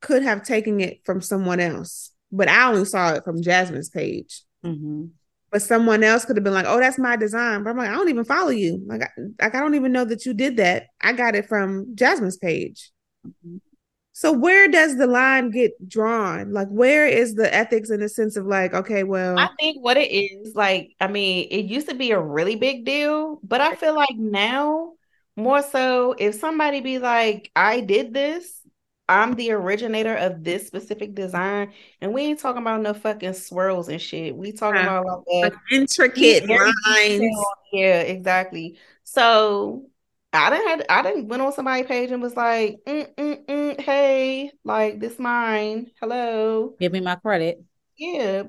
could 0.00 0.22
have 0.22 0.42
taken 0.42 0.80
it 0.80 1.00
from 1.04 1.20
someone 1.20 1.60
else, 1.60 2.10
but 2.30 2.48
I 2.48 2.68
only 2.68 2.84
saw 2.84 3.14
it 3.14 3.24
from 3.24 3.42
Jasmine's 3.42 3.90
page. 3.90 4.42
Mm-hmm 4.64 5.06
but 5.52 5.60
someone 5.60 6.02
else 6.02 6.24
could 6.24 6.36
have 6.36 6.42
been 6.44 6.54
like, 6.54 6.64
"Oh, 6.66 6.80
that's 6.80 6.98
my 6.98 7.14
design." 7.14 7.62
But 7.62 7.70
I'm 7.70 7.76
like, 7.76 7.90
I 7.90 7.92
don't 7.92 8.08
even 8.08 8.24
follow 8.24 8.48
you. 8.48 8.82
Like, 8.86 9.02
I, 9.02 9.08
like 9.40 9.54
I 9.54 9.60
don't 9.60 9.74
even 9.74 9.92
know 9.92 10.06
that 10.06 10.24
you 10.24 10.32
did 10.32 10.56
that. 10.56 10.86
I 11.00 11.12
got 11.12 11.36
it 11.36 11.46
from 11.46 11.94
Jasmine's 11.94 12.38
page. 12.38 12.90
Mm-hmm. 13.24 13.58
So 14.14 14.32
where 14.32 14.68
does 14.68 14.96
the 14.96 15.06
line 15.06 15.50
get 15.50 15.72
drawn? 15.88 16.52
Like, 16.52 16.68
where 16.68 17.06
is 17.06 17.34
the 17.34 17.54
ethics 17.54 17.90
in 17.90 18.00
the 18.00 18.08
sense 18.08 18.36
of 18.36 18.46
like, 18.46 18.74
okay, 18.74 19.04
well, 19.04 19.38
I 19.38 19.48
think 19.58 19.82
what 19.82 19.98
it 19.98 20.10
is 20.10 20.54
like. 20.54 20.94
I 21.00 21.06
mean, 21.06 21.48
it 21.50 21.66
used 21.66 21.88
to 21.90 21.94
be 21.94 22.12
a 22.12 22.20
really 22.20 22.56
big 22.56 22.86
deal, 22.86 23.38
but 23.42 23.60
I 23.60 23.74
feel 23.74 23.94
like 23.94 24.16
now 24.16 24.92
more 25.36 25.62
so, 25.62 26.14
if 26.18 26.34
somebody 26.34 26.80
be 26.80 26.98
like, 26.98 27.50
"I 27.56 27.80
did 27.80 28.12
this," 28.12 28.60
I'm 29.08 29.34
the 29.34 29.52
originator 29.52 30.14
of 30.14 30.44
this 30.44 30.66
specific 30.66 31.14
design, 31.14 31.72
and 32.00 32.12
we 32.12 32.22
ain't 32.22 32.40
talking 32.40 32.62
about 32.62 32.82
no 32.82 32.94
fucking 32.94 33.34
swirls 33.34 33.88
and 33.88 34.00
shit. 34.00 34.36
We 34.36 34.52
talking 34.52 34.80
yeah. 34.80 35.00
about 35.00 35.24
like, 35.32 35.54
intricate 35.70 36.48
lines. 36.48 37.36
Yeah, 37.72 38.00
exactly. 38.00 38.78
So 39.04 39.90
I 40.32 40.50
didn't 40.50 40.68
had 40.68 40.86
I 40.88 41.02
didn't 41.02 41.28
went 41.28 41.42
on 41.42 41.52
somebody's 41.52 41.86
page 41.86 42.10
and 42.10 42.22
was 42.22 42.36
like, 42.36 42.80
mm, 42.86 43.14
mm, 43.14 43.44
mm, 43.44 43.80
"Hey, 43.80 44.50
like 44.64 45.00
this 45.00 45.18
mine. 45.18 45.90
Hello, 46.00 46.74
give 46.80 46.92
me 46.92 47.00
my 47.00 47.16
credit." 47.16 47.62
Yeah. 47.96 48.44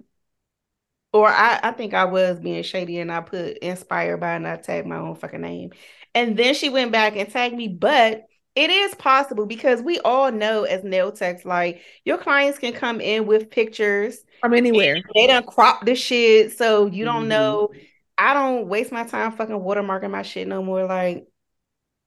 Or 1.11 1.27
I, 1.27 1.59
I 1.61 1.71
think 1.73 1.93
I 1.93 2.05
was 2.05 2.39
being 2.39 2.63
shady 2.63 2.97
and 2.97 3.11
I 3.11 3.21
put 3.21 3.59
inspired 3.59 4.17
by 4.17 4.33
and 4.33 4.47
I 4.47 4.55
tagged 4.57 4.87
my 4.87 4.97
own 4.97 5.13
fucking 5.13 5.41
name. 5.41 5.71
And 6.15 6.37
then 6.37 6.53
she 6.53 6.69
went 6.69 6.91
back 6.91 7.15
and 7.15 7.29
tagged 7.29 7.55
me, 7.55 7.67
but 7.67 8.25
it 8.55 8.69
is 8.69 8.93
possible 8.95 9.45
because 9.45 9.81
we 9.81 9.99
all 9.99 10.31
know 10.31 10.63
as 10.63 10.83
nail 10.83 11.11
techs, 11.11 11.43
like 11.43 11.81
your 12.05 12.17
clients 12.17 12.59
can 12.59 12.73
come 12.73 13.01
in 13.01 13.25
with 13.25 13.49
pictures 13.49 14.19
from 14.41 14.53
anywhere. 14.53 15.01
They 15.15 15.27
don't 15.27 15.47
crop 15.47 15.85
the 15.85 15.95
shit, 15.95 16.55
so 16.55 16.85
you 16.85 17.03
don't 17.03 17.21
mm-hmm. 17.21 17.29
know. 17.29 17.69
I 18.15 18.35
don't 18.35 18.67
waste 18.67 18.91
my 18.91 19.05
time 19.05 19.31
fucking 19.31 19.55
watermarking 19.55 20.11
my 20.11 20.21
shit 20.21 20.47
no 20.47 20.61
more. 20.61 20.85
Like, 20.85 21.25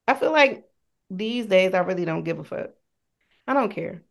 I 0.06 0.14
feel 0.14 0.30
like 0.30 0.64
these 1.10 1.46
days 1.46 1.74
I 1.74 1.80
really 1.80 2.04
don't 2.04 2.22
give 2.22 2.38
a 2.38 2.44
fuck. 2.44 2.70
I 3.48 3.54
don't 3.54 3.70
care. 3.70 4.02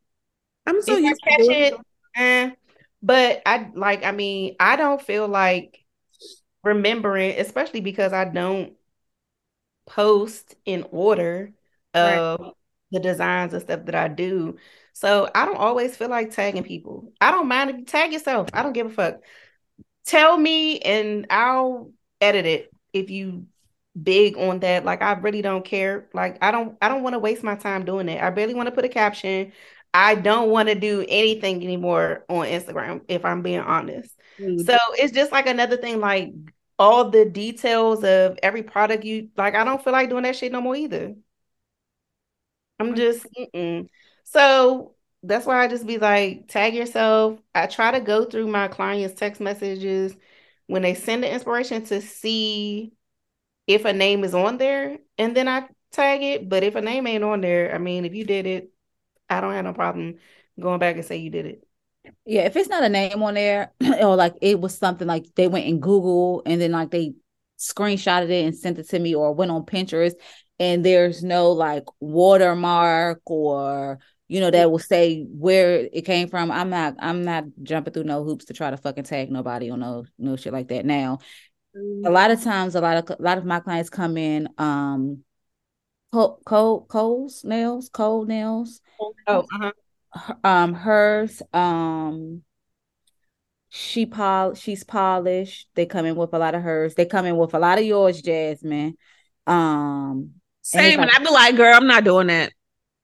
I'm 0.66 0.82
so 0.82 0.98
used 0.98 1.22
to 1.24 1.30
catch 1.30 1.40
it, 1.42 1.74
eh, 2.18 2.52
but 3.02 3.42
I 3.46 3.70
like. 3.74 4.04
I 4.04 4.12
mean, 4.12 4.56
I 4.60 4.76
don't 4.76 5.02
feel 5.02 5.28
like 5.28 5.80
remembering, 6.64 7.40
especially 7.40 7.82
because 7.82 8.12
I 8.12 8.26
don't 8.26 8.75
post 9.86 10.56
in 10.66 10.86
order 10.92 11.52
of 11.94 12.40
right. 12.40 12.54
the 12.92 13.00
designs 13.00 13.54
and 13.54 13.62
stuff 13.62 13.86
that 13.86 13.96
I 13.96 14.08
do. 14.08 14.58
So 14.94 15.30
I 15.34 15.46
don't 15.46 15.58
always 15.58 15.96
feel 15.96 16.10
like 16.10 16.32
tagging 16.32 16.64
people. 16.64 17.12
I 17.20 17.32
don't 17.32 17.48
mind 17.48 17.70
if 17.70 17.78
you 17.78 17.86
tag 17.86 18.14
yourself. 18.14 18.50
I 18.54 18.64
don't 18.64 18.74
give 18.74 18.88
a 18.88 18.90
fuck. 18.90 19.22
Tell 20.06 20.38
me 20.38 20.80
and 20.80 21.28
I'll 21.30 21.92
edit 22.22 22.46
it 22.46 22.72
if 22.94 23.10
you 23.10 23.48
big 24.02 24.38
on 24.38 24.60
that. 24.60 24.86
Like 24.86 25.02
I 25.02 25.14
really 25.14 25.42
don't 25.42 25.66
care. 25.66 26.08
Like 26.14 26.38
I 26.42 26.52
don't 26.52 26.78
I 26.82 26.90
don't 26.90 27.04
want 27.04 27.14
to 27.14 27.20
waste 27.20 27.44
my 27.44 27.56
time 27.56 27.86
doing 27.86 28.10
it. 28.10 28.22
I 28.22 28.30
barely 28.30 28.54
want 28.54 28.68
to 28.68 28.72
put 28.72 28.86
a 28.86 28.90
caption. 28.90 29.52
I 29.94 30.16
don't 30.16 30.50
want 30.50 30.68
to 30.68 30.76
do 30.76 31.06
anything 31.08 31.64
anymore 31.64 32.26
on 32.28 32.46
Instagram, 32.48 33.02
if 33.08 33.24
I'm 33.24 33.42
being 33.42 33.62
honest. 33.62 34.14
Mm-hmm. 34.40 34.64
So 34.66 34.78
it's 34.96 35.14
just 35.14 35.32
like 35.32 35.48
another 35.48 35.78
thing, 35.78 36.02
like 36.02 36.34
all 36.80 37.10
the 37.10 37.26
details 37.26 38.04
of 38.04 38.38
every 38.44 38.64
product 38.64 39.04
you 39.06 39.30
like. 39.38 39.56
I 39.56 39.64
don't 39.64 39.84
feel 39.84 39.94
like 39.94 40.10
doing 40.10 40.24
that 40.24 40.36
shit 40.36 40.52
no 40.52 40.62
more 40.62 40.76
either. 40.76 41.16
I'm 42.80 42.96
just 42.96 43.26
mm-mm. 43.38 43.88
so 44.24 44.96
that's 45.24 45.46
why 45.46 45.64
I 45.64 45.68
just 45.68 45.88
be 45.88 45.98
like, 45.98 46.48
tag 46.48 46.76
yourself. 46.76 47.40
I 47.56 47.66
try 47.68 47.92
to 47.92 48.00
go 48.00 48.26
through 48.26 48.48
my 48.48 48.68
clients' 48.68 49.16
text 49.20 49.42
messages 49.42 50.16
when 50.68 50.82
they 50.84 50.94
send 50.94 51.24
the 51.24 51.32
inspiration 51.34 51.84
to 51.86 52.02
see 52.02 52.94
if 53.68 53.86
a 53.86 53.94
name 53.94 54.24
is 54.24 54.36
on 54.36 54.58
there, 54.60 55.00
and 55.18 55.36
then 55.38 55.48
I 55.48 55.68
tag 55.92 56.24
it. 56.24 56.50
But 56.50 56.64
if 56.64 56.76
a 56.76 56.82
name 56.82 57.08
ain't 57.08 57.24
on 57.24 57.42
there, 57.42 57.74
I 57.76 57.80
mean, 57.80 58.06
if 58.06 58.16
you 58.16 58.26
did 58.26 58.48
it, 58.48 58.74
I 59.30 59.42
don't 59.42 59.54
have 59.54 59.66
no 59.66 59.74
problem 59.74 60.20
going 60.60 60.80
back 60.80 60.98
and 60.98 61.06
say 61.06 61.18
you 61.18 61.32
did 61.32 61.48
it. 61.48 61.65
Yeah, 62.26 62.44
if 62.44 62.56
it's 62.56 62.70
not 62.70 62.84
a 62.84 62.90
name 62.90 63.22
on 63.22 63.36
there, 63.36 63.72
or 64.02 64.16
like 64.16 64.36
it 64.42 64.60
was 64.60 64.78
something 64.78 65.08
like 65.08 65.26
they 65.36 65.48
went 65.48 65.66
in 65.66 65.80
Google 65.80 66.42
and 66.46 66.60
then 66.60 66.72
like 66.72 66.92
they 66.92 67.14
screenshotted 67.60 68.30
it 68.30 68.46
and 68.46 68.58
sent 68.58 68.80
it 68.80 68.90
to 68.90 69.00
me, 69.00 69.16
or 69.16 69.34
went 69.34 69.52
on 69.52 69.66
Pinterest 69.66 70.14
and 70.60 70.86
there's 70.86 71.24
no 71.24 71.52
like 71.52 71.84
watermark 72.00 73.22
or 73.26 74.00
you 74.28 74.40
know 74.40 74.50
that 74.50 74.72
will 74.72 74.80
say 74.80 75.24
where 75.30 75.88
it 75.92 76.06
came 76.06 76.28
from 76.28 76.52
i'm 76.52 76.70
not 76.70 76.96
i'm 77.00 77.24
not 77.24 77.44
jumping 77.64 77.94
through 77.94 78.04
no 78.04 78.24
hoops 78.24 78.46
to 78.46 78.54
try 78.54 78.70
to 78.70 78.78
fucking 78.78 79.04
tag 79.04 79.30
nobody 79.32 79.70
on 79.70 79.80
no 79.80 80.06
no 80.18 80.36
shit 80.36 80.54
like 80.54 80.68
that. 80.70 80.86
Now 80.86 81.20
a 82.06 82.10
lot 82.10 82.32
of 82.32 82.42
times 82.42 82.76
a 82.76 82.82
lot 82.82 82.98
of 82.98 83.20
a 83.20 83.22
lot 83.22 83.38
of 83.38 83.46
my 83.46 83.60
clients 83.60 83.90
come 83.90 84.18
in 84.18 84.48
um 84.58 85.24
cold 86.12 86.86
cold 86.88 87.32
nails 87.44 87.90
cold 87.90 88.28
nails. 88.28 88.82
Oh 89.28 89.40
uh-huh. 89.40 89.72
Um 90.44 90.74
hers 90.74 91.42
um 91.54 92.42
she 93.70 94.06
pol 94.06 94.54
she's 94.54 94.84
polished. 94.84 95.68
They 95.76 95.86
come 95.86 96.06
in 96.06 96.16
with 96.16 96.34
a 96.34 96.40
lot 96.40 96.56
of 96.56 96.62
hers. 96.62 96.96
They 96.96 97.06
come 97.06 97.26
in 97.26 97.36
with 97.36 97.54
a 97.54 97.60
lot 97.60 97.78
of 97.78 97.84
yours, 97.84 98.22
Jasmine. 98.22 98.98
Um 99.48 100.32
same, 100.62 101.00
and, 101.00 101.02
like, 101.02 101.16
and 101.16 101.26
I'd 101.26 101.28
be 101.28 101.34
like, 101.34 101.56
girl, 101.56 101.76
I'm 101.76 101.86
not 101.86 102.04
doing 102.04 102.28
that. 102.28 102.52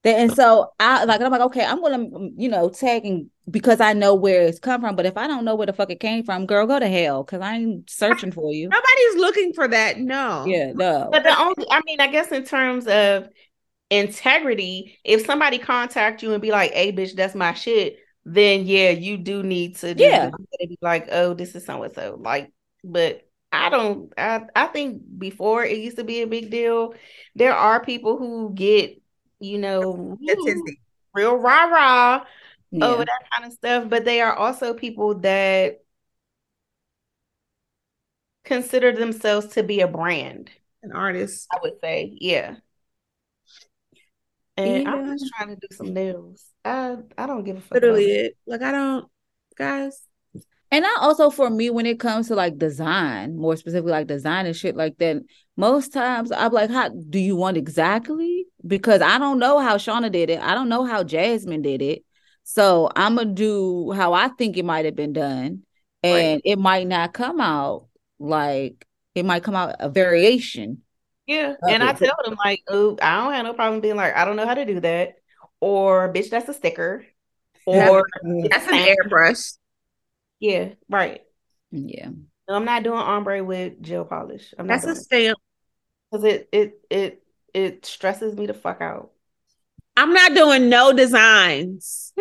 And 0.04 0.34
so 0.34 0.72
I 0.80 1.04
like 1.04 1.22
I'm 1.22 1.32
like, 1.32 1.42
okay, 1.42 1.64
I'm 1.64 1.82
gonna 1.82 2.08
you 2.36 2.50
know 2.50 2.70
tag 2.70 3.06
and 3.06 3.30
because 3.50 3.80
I 3.82 3.94
know 3.94 4.16
where 4.16 4.44
it's 4.44 4.60
come 4.60 4.82
from. 4.82 4.96
But 4.96 5.06
if 5.06 5.18
I 5.18 5.28
don't 5.28 5.46
know 5.46 5.56
where 5.56 5.68
the 5.68 5.74
fuck 5.74 5.92
it 5.92 6.00
came 6.00 6.24
from, 6.24 6.46
girl, 6.46 6.66
go 6.66 6.80
to 6.80 6.88
hell 6.88 7.24
because 7.24 7.42
I 7.42 7.58
ain't 7.58 7.90
searching 7.90 8.32
for 8.32 8.52
you. 8.52 8.70
Nobody's 8.70 9.16
looking 9.16 9.54
for 9.54 9.68
that. 9.68 10.00
No. 10.00 10.46
Yeah, 10.48 10.72
no. 10.74 11.10
But 11.12 11.24
the 11.24 11.38
only 11.38 11.66
I 11.70 11.82
mean, 11.86 12.00
I 12.00 12.08
guess 12.08 12.32
in 12.32 12.46
terms 12.46 12.88
of 12.88 13.28
integrity, 13.92 14.98
if 15.04 15.26
somebody 15.26 15.60
contact 15.60 16.24
you 16.24 16.34
and 16.34 16.42
be 16.42 16.50
like, 16.50 16.72
hey 16.72 16.92
bitch, 16.92 17.16
that's 17.16 17.36
my 17.36 17.54
shit, 17.54 17.98
then 18.26 18.66
yeah, 18.66 18.90
you 18.90 19.18
do 19.18 19.44
need 19.44 19.76
to 19.78 19.94
yeah 19.96 20.32
be 20.60 20.80
like, 20.82 21.08
oh, 21.12 21.36
this 21.36 21.54
is 21.54 21.66
so 21.66 21.84
and 21.84 21.94
so. 21.94 22.18
Like, 22.20 22.52
but 22.84 23.28
I 23.52 23.70
don't 23.70 24.12
I, 24.18 24.42
I 24.56 24.68
think 24.68 25.04
before 25.20 25.64
it 25.64 25.78
used 25.78 25.98
to 25.98 26.04
be 26.04 26.22
a 26.22 26.28
big 26.28 26.50
deal. 26.50 26.96
There 27.36 27.54
are 27.54 27.84
people 27.84 28.18
who 28.18 28.54
get 28.56 28.98
you 29.42 29.58
know, 29.58 30.18
real 31.14 31.36
rah 31.36 31.64
rah 31.66 32.26
yeah. 32.70 32.86
over 32.86 33.04
that 33.04 33.22
kind 33.36 33.48
of 33.48 33.54
stuff. 33.54 33.90
But 33.90 34.06
they 34.06 34.22
are 34.22 34.34
also 34.34 34.74
people 34.74 35.16
that 35.20 35.84
consider 38.46 38.92
themselves 38.92 39.48
to 39.48 39.64
be 39.64 39.82
a 39.82 39.88
brand, 39.88 40.52
an 40.84 40.92
artist. 40.92 41.48
I 41.52 41.58
would 41.62 41.80
say, 41.82 42.16
yeah. 42.22 42.56
And 44.58 44.84
yeah. 44.84 44.94
I'm 44.94 45.18
just 45.18 45.32
trying 45.36 45.50
to 45.50 45.56
do 45.56 45.68
some 45.76 45.94
nails. 45.94 46.46
I 46.66 46.98
I 47.18 47.28
don't 47.28 47.44
give 47.44 47.58
a 47.58 47.62
fuck. 47.62 47.74
Literally, 47.74 48.12
it. 48.12 48.38
Like 48.46 48.62
I 48.62 48.72
don't, 48.72 49.08
guys. 49.58 50.02
And 50.74 50.86
I 50.86 50.96
also 51.02 51.30
for 51.30 51.50
me 51.50 51.70
when 51.70 51.86
it 51.86 52.00
comes 52.00 52.30
to 52.30 52.36
like 52.36 52.58
design, 52.58 53.36
more 53.36 53.58
specifically 53.58 53.92
like 53.92 54.08
design 54.08 54.46
and 54.46 54.56
shit 54.56 54.76
like 54.76 54.98
that, 55.00 55.22
most 55.58 55.92
times 55.92 56.32
I'm 56.32 56.54
like, 56.54 56.70
how 56.70 56.90
do 56.90 57.20
you 57.20 57.36
want 57.36 57.58
exactly? 57.58 58.46
Because 58.66 59.02
I 59.02 59.18
don't 59.18 59.40
know 59.40 59.60
how 59.60 59.76
Shauna 59.76 60.12
did 60.12 60.30
it. 60.30 60.40
I 60.40 60.54
don't 60.54 60.70
know 60.70 60.86
how 60.86 61.04
Jasmine 61.04 61.62
did 61.62 61.82
it. 61.82 62.04
So 62.44 62.90
I'm 62.96 63.16
gonna 63.16 63.34
do 63.34 63.92
how 63.92 64.14
I 64.14 64.30
think 64.30 64.56
it 64.56 64.66
might 64.66 64.86
have 64.86 64.96
been 64.96 65.14
done. 65.14 65.64
And 66.04 66.36
right. 66.36 66.42
it 66.44 66.58
might 66.58 66.88
not 66.88 67.14
come 67.14 67.42
out 67.42 67.88
like 68.18 68.86
it 69.14 69.26
might 69.26 69.44
come 69.44 69.56
out 69.56 69.76
a 69.80 69.90
variation. 69.90 70.84
Yeah. 71.32 71.56
And 71.70 71.82
I 71.82 71.94
tell 71.94 72.16
them 72.26 72.36
like, 72.44 72.62
oh, 72.68 72.98
I 73.02 73.18
don't 73.18 73.34
have 73.34 73.46
no 73.46 73.54
problem 73.54 73.80
being 73.80 73.96
like, 73.96 74.16
I 74.16 74.26
don't 74.26 74.36
know 74.36 74.46
how 74.46 74.54
to 74.54 74.66
do 74.66 74.82
that. 74.82 75.16
Or 75.62 76.12
bitch, 76.12 76.30
that's 76.30 76.50
a 76.50 76.54
sticker. 76.54 77.06
Or 77.66 78.06
mm. 78.26 78.50
that's 78.50 78.68
an 78.68 78.74
airbrush. 78.74 79.58
Yeah, 80.40 80.74
right. 80.90 81.22
Yeah. 81.72 82.10
I'm 82.50 82.66
not 82.66 82.84
doing 82.84 82.98
ombre 82.98 83.44
with 83.44 83.82
gel 83.82 84.04
polish. 84.04 84.54
I'm 84.58 84.68
That's 84.68 84.86
a 84.86 84.96
stamp. 84.96 85.38
Because 86.12 86.26
it 86.26 86.50
it 86.52 86.82
it 86.90 87.24
it 87.54 87.86
stresses 87.86 88.36
me 88.36 88.46
the 88.46 88.54
fuck 88.54 88.82
out. 88.82 89.12
I'm 89.96 90.14
not 90.14 90.34
doing 90.34 90.68
no 90.68 90.92
designs. 90.92 92.12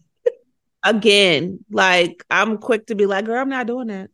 Again, 0.84 1.64
like 1.70 2.24
I'm 2.30 2.58
quick 2.58 2.86
to 2.86 2.96
be 2.96 3.06
like, 3.06 3.26
girl, 3.26 3.40
I'm 3.40 3.48
not 3.48 3.68
doing 3.68 3.88
that. 3.88 4.10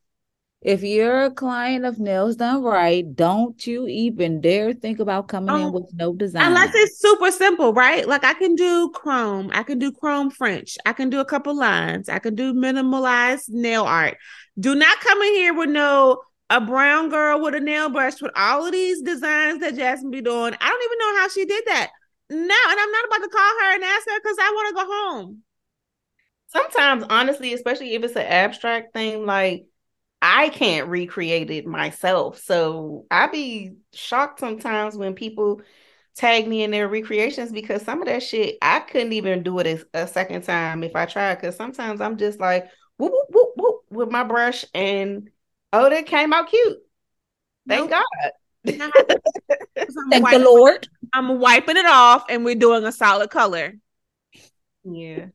If 0.63 0.83
you're 0.83 1.25
a 1.25 1.31
client 1.31 1.87
of 1.87 1.99
nails 1.99 2.37
done 2.37 2.63
right, 2.63 3.05
don't 3.17 3.67
you 3.67 3.87
even 3.87 4.43
dare 4.43 4.75
think 4.75 5.01
about 5.01 5.29
coming 5.29 5.55
in 5.55 5.63
oh, 5.63 5.71
with 5.71 5.91
no 5.95 6.13
design. 6.13 6.49
Unless 6.49 6.75
it's 6.75 7.01
super 7.01 7.31
simple, 7.31 7.73
right? 7.73 8.07
Like 8.07 8.25
I 8.25 8.35
can 8.35 8.57
do 8.57 8.91
chrome, 8.95 9.51
I 9.55 9.63
can 9.63 9.79
do 9.79 9.91
chrome 9.91 10.31
French, 10.31 10.77
I 10.85 10.93
can 10.93 11.09
do 11.09 11.19
a 11.19 11.25
couple 11.25 11.57
lines, 11.57 12.11
I 12.11 12.19
can 12.19 12.35
do 12.35 12.53
minimalized 12.53 13.49
nail 13.49 13.85
art. 13.85 14.19
Do 14.59 14.75
not 14.75 15.01
come 15.01 15.23
in 15.23 15.33
here 15.33 15.55
with 15.55 15.71
no 15.71 16.21
a 16.51 16.61
brown 16.61 17.09
girl 17.09 17.41
with 17.41 17.55
a 17.55 17.61
nail 17.61 17.89
brush 17.89 18.21
with 18.21 18.33
all 18.37 18.67
of 18.67 18.73
these 18.73 19.01
designs 19.01 19.61
that 19.61 19.77
Jasmine 19.77 20.11
be 20.11 20.21
doing. 20.21 20.55
I 20.61 20.69
don't 20.69 20.85
even 20.85 20.99
know 20.99 21.21
how 21.21 21.29
she 21.29 21.45
did 21.47 21.65
that. 21.69 21.91
No, 22.29 22.39
and 22.39 22.81
I'm 22.81 22.93
not 22.93 23.05
about 23.07 23.23
to 23.23 23.29
call 23.29 23.53
her 23.61 23.75
and 23.75 23.85
ask 23.85 24.09
her 24.09 24.21
because 24.21 24.37
I 24.39 24.53
want 24.55 24.69
to 24.69 24.75
go 24.75 24.93
home. 24.93 25.43
Sometimes, 26.49 27.05
honestly, 27.09 27.55
especially 27.55 27.95
if 27.95 28.03
it's 28.03 28.17
an 28.17 28.27
abstract 28.27 28.93
thing, 28.93 29.25
like 29.25 29.65
I 30.33 30.49
can't 30.49 30.87
recreate 30.87 31.51
it 31.51 31.67
myself. 31.67 32.41
So 32.41 33.05
I 33.11 33.27
be 33.27 33.73
shocked 33.93 34.39
sometimes 34.39 34.97
when 34.97 35.15
people 35.15 35.61
tag 36.15 36.47
me 36.47 36.63
in 36.63 36.71
their 36.71 36.87
recreations 36.87 37.51
because 37.51 37.83
some 37.83 38.01
of 38.01 38.07
that 38.07 38.23
shit 38.23 38.57
I 38.63 38.79
couldn't 38.79 39.13
even 39.13 39.43
do 39.43 39.59
it 39.59 39.67
a, 39.67 40.03
a 40.03 40.07
second 40.07 40.43
time 40.43 40.85
if 40.85 40.95
I 40.95 41.07
tried. 41.07 41.35
Because 41.35 41.57
sometimes 41.57 42.01
I'm 42.01 42.17
just 42.17 42.39
like 42.39 42.71
whoop, 42.97 43.11
whoop, 43.13 43.29
whoop, 43.33 43.53
whoop, 43.57 43.81
with 43.91 44.11
my 44.11 44.23
brush 44.23 44.65
and 44.73 45.31
oh, 45.73 45.91
that 45.91 46.07
came 46.07 46.33
out 46.33 46.49
cute. 46.49 46.79
Thank 47.67 47.91
nope. 47.91 48.01
God. 48.01 48.31
Thank 50.11 50.23
wiping, 50.23 50.39
the 50.39 50.45
Lord. 50.45 50.89
I'm 51.13 51.41
wiping 51.41 51.77
it 51.77 51.87
off 51.87 52.27
and 52.29 52.45
we're 52.45 52.55
doing 52.55 52.85
a 52.85 52.93
solid 52.93 53.31
color. 53.31 53.75
Yeah. 54.85 55.27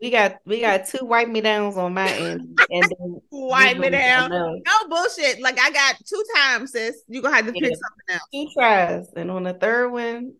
We 0.00 0.10
got 0.10 0.36
we 0.44 0.60
got 0.60 0.86
two 0.86 1.06
wipe 1.06 1.28
me 1.28 1.40
downs 1.40 1.78
on 1.78 1.94
my 1.94 2.08
end, 2.08 2.60
and 2.70 2.82
then 2.82 3.20
wipe 3.30 3.78
me 3.78 3.88
down. 3.88 4.30
No 4.30 4.88
bullshit. 4.88 5.40
Like 5.40 5.58
I 5.58 5.70
got 5.70 5.96
two 6.04 6.22
times, 6.36 6.72
sis. 6.72 7.02
You 7.08 7.22
gonna 7.22 7.34
have 7.34 7.46
to 7.46 7.52
yeah. 7.54 7.68
pick 7.68 7.78
something 7.78 8.10
else. 8.10 8.28
Two 8.32 8.48
tries, 8.54 9.12
and 9.16 9.30
on 9.30 9.44
the 9.44 9.54
third 9.54 9.90
one, 9.90 10.34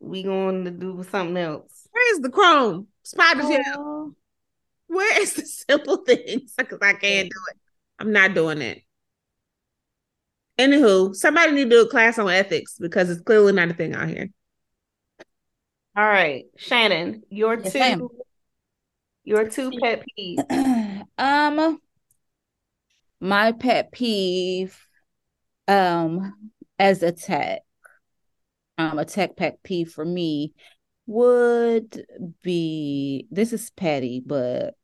we 0.00 0.22
going 0.22 0.64
to 0.64 0.70
do 0.70 1.04
something 1.10 1.36
else. 1.36 1.88
Where's 1.90 2.20
the 2.20 2.28
chrome 2.28 2.88
spider 3.02 3.42
oh. 3.76 4.14
Where 4.88 5.22
is 5.22 5.34
the 5.34 5.46
simple 5.46 5.98
things? 5.98 6.52
Because 6.58 6.78
I 6.82 6.92
can't 6.92 7.30
do 7.30 7.38
it. 7.50 7.56
I'm 7.98 8.12
not 8.12 8.34
doing 8.34 8.60
it. 8.60 8.82
Anywho, 10.58 11.14
somebody 11.14 11.52
need 11.52 11.64
to 11.64 11.70
do 11.70 11.82
a 11.82 11.88
class 11.88 12.18
on 12.18 12.30
ethics 12.30 12.76
because 12.78 13.10
it's 13.10 13.20
clearly 13.20 13.52
not 13.52 13.70
a 13.70 13.74
thing 13.74 13.94
out 13.94 14.08
here. 14.08 14.30
All 15.96 16.04
right, 16.04 16.44
Shannan, 16.58 17.22
your 17.30 17.58
yes, 17.58 17.72
two 17.72 18.10
your 19.26 19.46
two 19.48 19.70
pet 19.82 20.02
peeves. 20.18 21.04
um, 21.18 21.78
my 23.20 23.52
pet 23.52 23.92
peeve, 23.92 24.80
um, 25.68 26.50
as 26.78 27.02
a 27.02 27.12
tech, 27.12 27.60
um, 28.78 28.98
a 28.98 29.04
tech 29.04 29.36
pet 29.36 29.58
peeve 29.62 29.90
for 29.90 30.04
me 30.04 30.54
would 31.06 32.06
be 32.42 33.26
this 33.30 33.52
is 33.52 33.70
petty, 33.70 34.22
but 34.24 34.74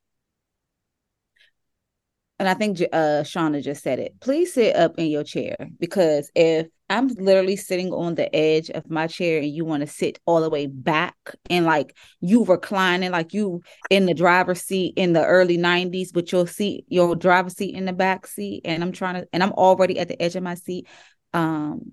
and 2.42 2.48
I 2.48 2.55
think 2.55 2.81
uh 2.92 3.22
Shauna 3.22 3.62
just 3.62 3.85
said 3.85 4.00
it. 4.00 4.18
Please 4.20 4.55
sit 4.55 4.74
up 4.74 4.98
in 4.98 5.07
your 5.07 5.22
chair 5.22 5.55
because 5.78 6.28
if 6.35 6.66
I'm 6.90 7.07
literally 7.07 7.55
sitting 7.55 7.92
on 7.92 8.16
the 8.16 8.35
edge 8.35 8.68
of 8.68 8.90
my 8.90 9.07
chair 9.07 9.38
and 9.38 9.46
you 9.46 9.64
want 9.64 9.83
to 9.83 9.87
sit 9.87 10.18
all 10.26 10.40
the 10.40 10.50
way 10.50 10.66
back 10.66 11.14
and 11.48 11.64
like 11.64 11.96
you 12.20 12.44
reclining 12.44 13.12
like 13.12 13.33
you 13.33 13.62
in 13.90 14.07
the 14.07 14.12
driver's 14.12 14.61
seat 14.61 14.94
in 14.96 15.12
the 15.12 15.24
early 15.24 15.57
90s 15.57 16.12
with 16.16 16.33
your 16.33 16.48
seat 16.48 16.85
your 16.88 17.14
driver's 17.14 17.57
seat 17.57 17.76
in 17.76 17.85
the 17.85 17.92
back 17.92 18.26
seat 18.26 18.62
and 18.64 18.83
I'm 18.83 18.90
trying 18.90 19.22
to 19.22 19.28
and 19.33 19.40
I'm 19.40 19.52
already 19.52 20.00
at 20.00 20.09
the 20.09 20.20
edge 20.20 20.35
of 20.35 20.42
my 20.42 20.57
seat 20.57 20.88
um 21.33 21.92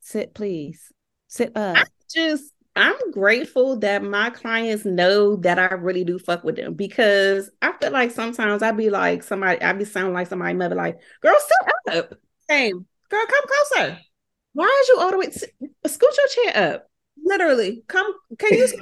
sit 0.00 0.34
please 0.34 0.92
sit 1.28 1.56
up 1.56 1.76
I 1.76 1.84
just 2.12 2.52
I'm 2.76 3.10
grateful 3.10 3.78
that 3.78 4.02
my 4.02 4.30
clients 4.30 4.84
know 4.84 5.36
that 5.36 5.58
I 5.58 5.74
really 5.74 6.04
do 6.04 6.18
fuck 6.18 6.44
with 6.44 6.56
them 6.56 6.74
because 6.74 7.50
I 7.62 7.72
feel 7.72 7.90
like 7.90 8.10
sometimes 8.10 8.62
I'd 8.62 8.76
be 8.76 8.90
like 8.90 9.22
somebody, 9.22 9.60
I'd 9.62 9.78
be 9.78 9.86
sounding 9.86 10.12
like 10.12 10.28
somebody 10.28 10.54
mother 10.54 10.74
like, 10.74 10.98
girl, 11.22 11.36
sit 11.38 11.96
up. 11.96 12.14
Same. 12.48 12.86
Girl, 13.08 13.24
come 13.26 13.44
closer. 13.46 13.98
Why 14.52 14.64
are 14.64 14.94
you 14.94 15.00
all 15.00 15.10
the 15.10 15.18
way? 15.18 15.30
Scoot 15.30 16.16
your 16.16 16.52
chair 16.52 16.72
up. 16.74 16.90
Literally. 17.24 17.82
Come, 17.88 18.12
can 18.38 18.52
you? 18.52 18.68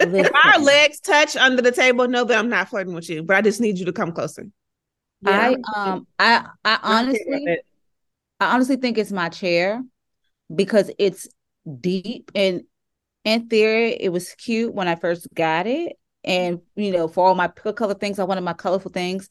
if 0.00 0.30
our 0.44 0.60
legs 0.60 1.00
touch 1.00 1.36
under 1.36 1.62
the 1.62 1.72
table, 1.72 2.06
know 2.08 2.24
that 2.24 2.38
I'm 2.38 2.48
not 2.48 2.68
flirting 2.68 2.94
with 2.94 3.08
you, 3.08 3.22
but 3.22 3.36
I 3.36 3.42
just 3.42 3.60
need 3.60 3.78
you 3.78 3.86
to 3.86 3.92
come 3.92 4.12
closer. 4.12 4.46
Yeah. 5.22 5.54
I 5.74 5.90
um 5.90 6.06
I 6.18 6.46
I 6.64 6.78
honestly 6.82 7.58
I 8.38 8.54
honestly 8.54 8.76
think 8.76 8.98
it's 8.98 9.12
my 9.12 9.28
chair 9.28 9.82
because 10.54 10.90
it's 10.98 11.26
deep 11.80 12.30
and 12.34 12.62
in 13.24 13.48
theory 13.48 13.92
it 13.92 14.10
was 14.10 14.34
cute 14.34 14.72
when 14.72 14.88
i 14.88 14.94
first 14.94 15.26
got 15.34 15.66
it 15.66 15.96
and 16.24 16.60
you 16.76 16.92
know 16.92 17.08
for 17.08 17.26
all 17.26 17.34
my 17.34 17.48
color 17.48 17.94
things 17.94 18.18
i 18.18 18.24
wanted 18.24 18.42
my 18.42 18.52
colorful 18.52 18.90
things 18.90 19.28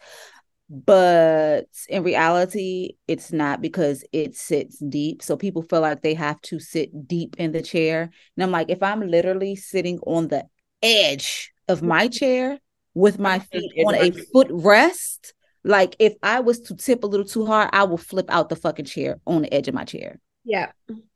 but 0.68 1.68
in 1.90 2.04
reality 2.04 2.96
it's 3.08 3.32
not 3.32 3.62
because 3.62 4.04
it 4.12 4.36
sits 4.36 4.80
deep. 4.80 5.22
So 5.22 5.38
people 5.38 5.62
feel 5.62 5.82
like 5.82 6.02
they 6.02 6.16
have 6.16 6.42
to 6.42 6.60
sit 6.60 7.08
deep 7.08 7.36
in 7.38 7.52
the 7.52 7.62
chair 7.62 8.10
and 8.36 8.44
i'm 8.44 8.50
like 8.50 8.72
if 8.72 8.82
i'm 8.82 9.02
literally 9.08 9.56
sitting 9.56 10.00
on 10.08 10.28
the 10.28 10.44
edge 10.82 11.54
of 11.68 11.84
my 11.84 12.08
chair 12.20 12.60
with 12.96 13.20
my 13.20 13.40
feet 13.40 13.72
on 13.86 13.94
a 13.94 14.10
foot 14.34 14.48
rest 14.50 15.36
like 15.64 15.96
if 16.00 16.16
i 16.24 16.40
was 16.40 16.60
to 16.62 16.76
tip 16.76 17.04
a 17.04 17.08
little 17.08 17.28
too 17.28 17.46
hard 17.46 17.70
i 17.72 17.84
will 17.84 17.98
flip 17.98 18.26
out 18.30 18.50
the 18.50 18.56
fucking 18.56 18.86
chair 18.86 19.20
on 19.28 19.44
the 19.44 19.54
edge 19.54 19.68
of 19.68 19.76
my 19.76 19.84
chair. 19.84 20.20
Yeah. 20.46 20.72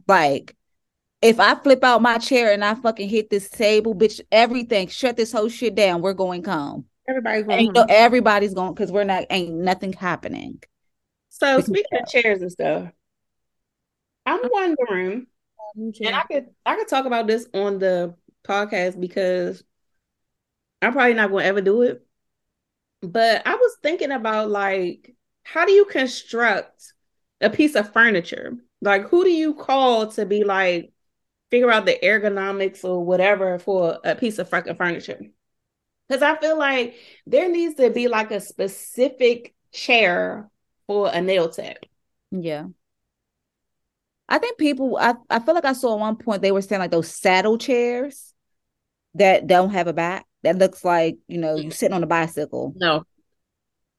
Like 0.07 0.55
if 1.21 1.39
I 1.39 1.55
flip 1.55 1.83
out 1.83 2.01
my 2.01 2.17
chair 2.17 2.53
and 2.53 2.63
I 2.63 2.75
fucking 2.75 3.09
hit 3.09 3.29
this 3.29 3.49
table, 3.49 3.93
bitch, 3.93 4.21
everything, 4.31 4.87
shut 4.87 5.17
this 5.17 5.31
whole 5.31 5.49
shit 5.49 5.75
down. 5.75 6.01
We're 6.01 6.13
going 6.13 6.43
home. 6.43 6.85
Everybody's 7.07 7.45
going 7.45 7.73
know, 7.73 7.85
everybody's 7.89 8.53
going 8.53 8.73
because 8.73 8.91
we're 8.91 9.03
not 9.03 9.25
ain't 9.29 9.53
nothing 9.53 9.93
happening. 9.93 10.61
So 11.29 11.57
We 11.57 11.63
speaking 11.63 11.99
of 11.99 12.07
chairs 12.07 12.41
and 12.41 12.51
stuff, 12.51 12.89
I'm 14.25 14.41
wondering, 14.43 15.25
and 15.75 16.15
I 16.15 16.23
could 16.23 16.47
I 16.65 16.75
could 16.75 16.87
talk 16.87 17.05
about 17.05 17.27
this 17.27 17.47
on 17.53 17.79
the 17.79 18.15
podcast 18.45 18.99
because 18.99 19.63
I'm 20.81 20.93
probably 20.93 21.15
not 21.15 21.31
going 21.31 21.43
to 21.43 21.47
ever 21.47 21.61
do 21.61 21.81
it. 21.81 22.05
But 23.01 23.41
I 23.45 23.55
was 23.55 23.77
thinking 23.81 24.11
about 24.11 24.49
like, 24.49 25.15
how 25.43 25.65
do 25.65 25.71
you 25.71 25.85
construct 25.85 26.93
a 27.41 27.49
piece 27.49 27.75
of 27.75 27.91
furniture? 27.91 28.53
Like, 28.81 29.09
who 29.09 29.23
do 29.23 29.31
you 29.31 29.55
call 29.55 30.07
to 30.11 30.25
be 30.25 30.43
like, 30.43 30.91
figure 31.51 31.71
out 31.71 31.85
the 31.85 31.97
ergonomics 32.03 32.83
or 32.83 33.03
whatever 33.05 33.59
for 33.59 33.99
a 34.03 34.15
piece 34.15 34.39
of 34.39 34.49
fucking 34.49 34.75
furniture? 34.75 35.21
Because 36.07 36.23
I 36.23 36.37
feel 36.39 36.57
like 36.57 36.95
there 37.27 37.49
needs 37.49 37.75
to 37.75 37.89
be 37.91 38.07
like 38.07 38.31
a 38.31 38.41
specific 38.41 39.53
chair 39.71 40.49
for 40.87 41.09
a 41.13 41.21
nail 41.21 41.49
tech. 41.49 41.77
Yeah. 42.31 42.67
I 44.27 44.37
think 44.37 44.57
people 44.57 44.97
I, 44.99 45.15
I 45.29 45.39
feel 45.39 45.55
like 45.55 45.65
I 45.65 45.73
saw 45.73 45.93
at 45.95 45.99
one 45.99 46.15
point 46.17 46.41
they 46.41 46.51
were 46.51 46.61
saying 46.61 46.79
like 46.79 46.91
those 46.91 47.09
saddle 47.09 47.57
chairs 47.57 48.33
that 49.15 49.47
don't 49.47 49.71
have 49.71 49.87
a 49.87 49.93
back 49.93 50.25
that 50.43 50.57
looks 50.57 50.85
like, 50.85 51.17
you 51.27 51.39
know, 51.39 51.55
you 51.55 51.71
sitting 51.71 51.93
on 51.95 52.03
a 52.03 52.07
bicycle. 52.07 52.75
No, 52.75 53.03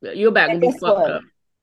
your 0.03 0.31
back 0.33 0.53
will 0.53 0.55
And 0.55 0.61
be 0.61 0.69
guess 0.69 0.81
fucked 0.81 1.07
what? 1.07 1.11
up. 1.11 1.23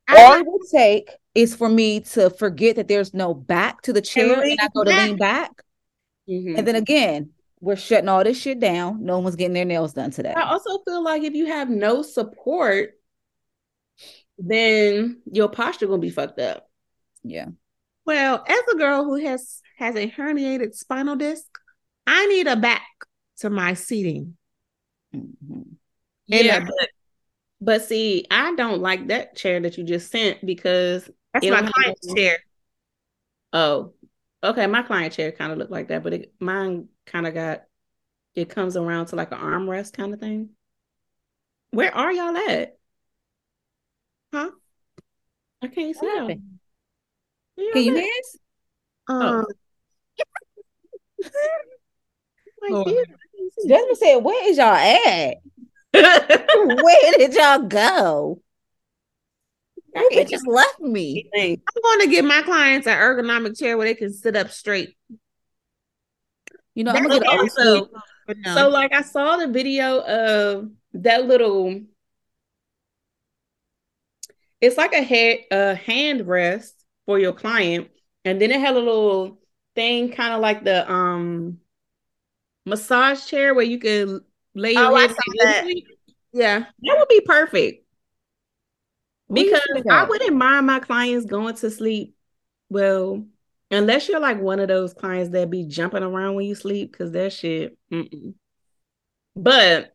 All 0.09 0.33
it 0.33 0.45
would 0.45 0.61
take 0.71 1.11
is 1.35 1.55
for 1.55 1.69
me 1.69 2.01
to 2.01 2.29
forget 2.29 2.77
that 2.77 2.87
there's 2.87 3.13
no 3.13 3.33
back 3.33 3.81
to 3.83 3.93
the 3.93 4.01
chair 4.01 4.41
and, 4.41 4.41
lean 4.41 4.57
I 4.59 4.69
go 4.73 4.83
to 4.83 4.91
back. 4.91 5.09
lean 5.09 5.17
back. 5.17 5.51
Mhm. 6.29 6.57
And 6.57 6.67
then 6.67 6.75
again, 6.75 7.31
we're 7.59 7.75
shutting 7.75 8.09
all 8.09 8.23
this 8.23 8.39
shit 8.39 8.59
down. 8.59 9.03
No 9.03 9.19
one's 9.19 9.35
getting 9.35 9.53
their 9.53 9.65
nails 9.65 9.93
done 9.93 10.11
today. 10.11 10.33
I 10.33 10.51
also 10.51 10.79
feel 10.79 11.03
like 11.03 11.23
if 11.23 11.33
you 11.33 11.47
have 11.47 11.69
no 11.69 12.01
support, 12.01 12.99
then 14.37 15.21
your 15.31 15.49
posture 15.49 15.87
gonna 15.87 15.99
be 15.99 16.09
fucked 16.09 16.39
up. 16.39 16.69
Yeah. 17.23 17.47
Well, 18.05 18.43
as 18.47 18.59
a 18.73 18.77
girl 18.77 19.03
who 19.03 19.15
has 19.15 19.61
has 19.77 19.95
a 19.95 20.09
herniated 20.09 20.75
spinal 20.75 21.15
disc, 21.15 21.45
I 22.05 22.25
need 22.27 22.47
a 22.47 22.55
back 22.55 22.85
to 23.39 23.49
my 23.49 23.73
seating. 23.73 24.37
Mhm. 25.13 25.75
Yeah, 26.27 26.59
but, 26.65 26.89
but 27.61 27.83
see, 27.83 28.25
I 28.29 28.53
don't 28.55 28.81
like 28.81 29.07
that 29.07 29.35
chair 29.35 29.59
that 29.61 29.77
you 29.77 29.83
just 29.83 30.11
sent 30.11 30.45
because 30.45 31.09
That's 31.33 31.47
my 31.47 31.71
client's 31.71 32.13
chair. 32.13 32.37
oh, 33.53 33.93
okay, 34.43 34.67
my 34.67 34.83
client 34.83 35.13
chair 35.13 35.31
kind 35.31 35.51
of 35.51 35.57
looked 35.57 35.71
like 35.71 35.89
that, 35.89 36.03
but 36.03 36.13
it, 36.13 36.33
mine 36.39 36.87
kind 37.05 37.27
of 37.27 37.33
got 37.33 37.63
it 38.35 38.49
comes 38.49 38.77
around 38.77 39.07
to 39.07 39.15
like 39.15 39.31
an 39.31 39.39
armrest 39.39 39.93
kind 39.93 40.13
of 40.13 40.19
thing. 40.19 40.49
Where 41.71 41.93
are 41.93 42.11
y'all 42.11 42.37
at? 42.37 42.77
Huh? 44.33 44.51
I 45.61 45.67
can't 45.67 45.95
see 45.95 46.05
y'all. 46.05 46.27
Can 46.27 46.59
you 47.57 47.73
hear 47.73 48.03
us? 48.03 48.37
Um, 49.07 49.45
Like, 52.61 52.71
Hold 52.71 52.87
on. 52.87 52.93
I 52.93 53.05
can't 53.37 53.53
see. 53.59 53.67
Jasmine 53.67 53.95
said, 53.95 54.17
Where 54.17 54.49
is 54.49 54.57
y'all 54.57 54.73
at? 54.73 55.37
Where 55.93 57.11
did 57.17 57.33
y'all 57.33 57.59
go? 57.59 58.41
Y'all 59.95 60.25
just 60.29 60.47
left 60.47 60.79
me. 60.79 61.31
I'm 61.75 61.81
going 61.83 61.99
to 62.01 62.07
give 62.07 62.25
my 62.25 62.41
clients 62.43 62.87
an 62.87 62.97
ergonomic 62.97 63.57
chair 63.57 63.77
where 63.77 63.87
they 63.87 63.95
can 63.95 64.13
sit 64.13 64.35
up 64.35 64.49
straight. 64.51 64.95
You 66.75 66.83
know, 66.83 66.91
I'm 66.91 67.03
gonna 67.03 67.09
Okay, 67.15 67.19
get 67.19 67.39
old 67.39 67.51
so 67.51 67.89
no. 68.45 68.53
So 68.53 68.69
like 68.69 68.93
I 68.93 69.01
saw 69.01 69.37
the 69.37 69.47
video 69.47 69.99
of 70.01 70.69
that 70.93 71.25
little 71.25 71.81
it's 74.61 74.77
like 74.77 74.93
a 74.93 75.01
head 75.01 75.39
a 75.51 75.75
hand 75.75 76.27
rest 76.27 76.75
for 77.05 77.19
your 77.19 77.33
client 77.33 77.89
and 78.25 78.41
then 78.41 78.51
it 78.51 78.59
had 78.59 78.75
a 78.75 78.79
little 78.79 79.39
thing 79.75 80.11
kind 80.11 80.33
of 80.33 80.41
like 80.41 80.63
the 80.63 80.89
um 80.91 81.59
massage 82.65 83.25
chair 83.25 83.53
where 83.53 83.65
you 83.65 83.79
can 83.79 84.21
lay 84.53 84.73
your 84.73 84.89
Oh, 84.89 84.95
I 84.95 85.07
head 85.07 85.09
saw 85.09 85.15
and 85.25 85.35
go 85.39 85.45
to 85.45 85.53
that. 85.53 85.65
yeah. 86.33 86.65
That 86.83 86.95
would 86.99 87.09
be 87.09 87.21
perfect. 87.21 87.86
Because 89.29 89.61
I 89.89 90.05
wouldn't 90.05 90.35
mind 90.35 90.65
my 90.67 90.79
clients 90.79 91.25
going 91.25 91.55
to 91.55 91.69
sleep 91.69 92.15
well 92.69 93.25
unless 93.71 94.07
you're 94.07 94.19
like 94.19 94.39
one 94.39 94.59
of 94.59 94.67
those 94.67 94.93
clients 94.93 95.31
that 95.31 95.49
be 95.49 95.65
jumping 95.65 96.03
around 96.03 96.35
when 96.35 96.45
you 96.45 96.55
sleep 96.55 96.91
because 96.91 97.11
that 97.11 97.33
shit 97.33 97.77
mm-mm. 97.91 98.33
but 99.35 99.93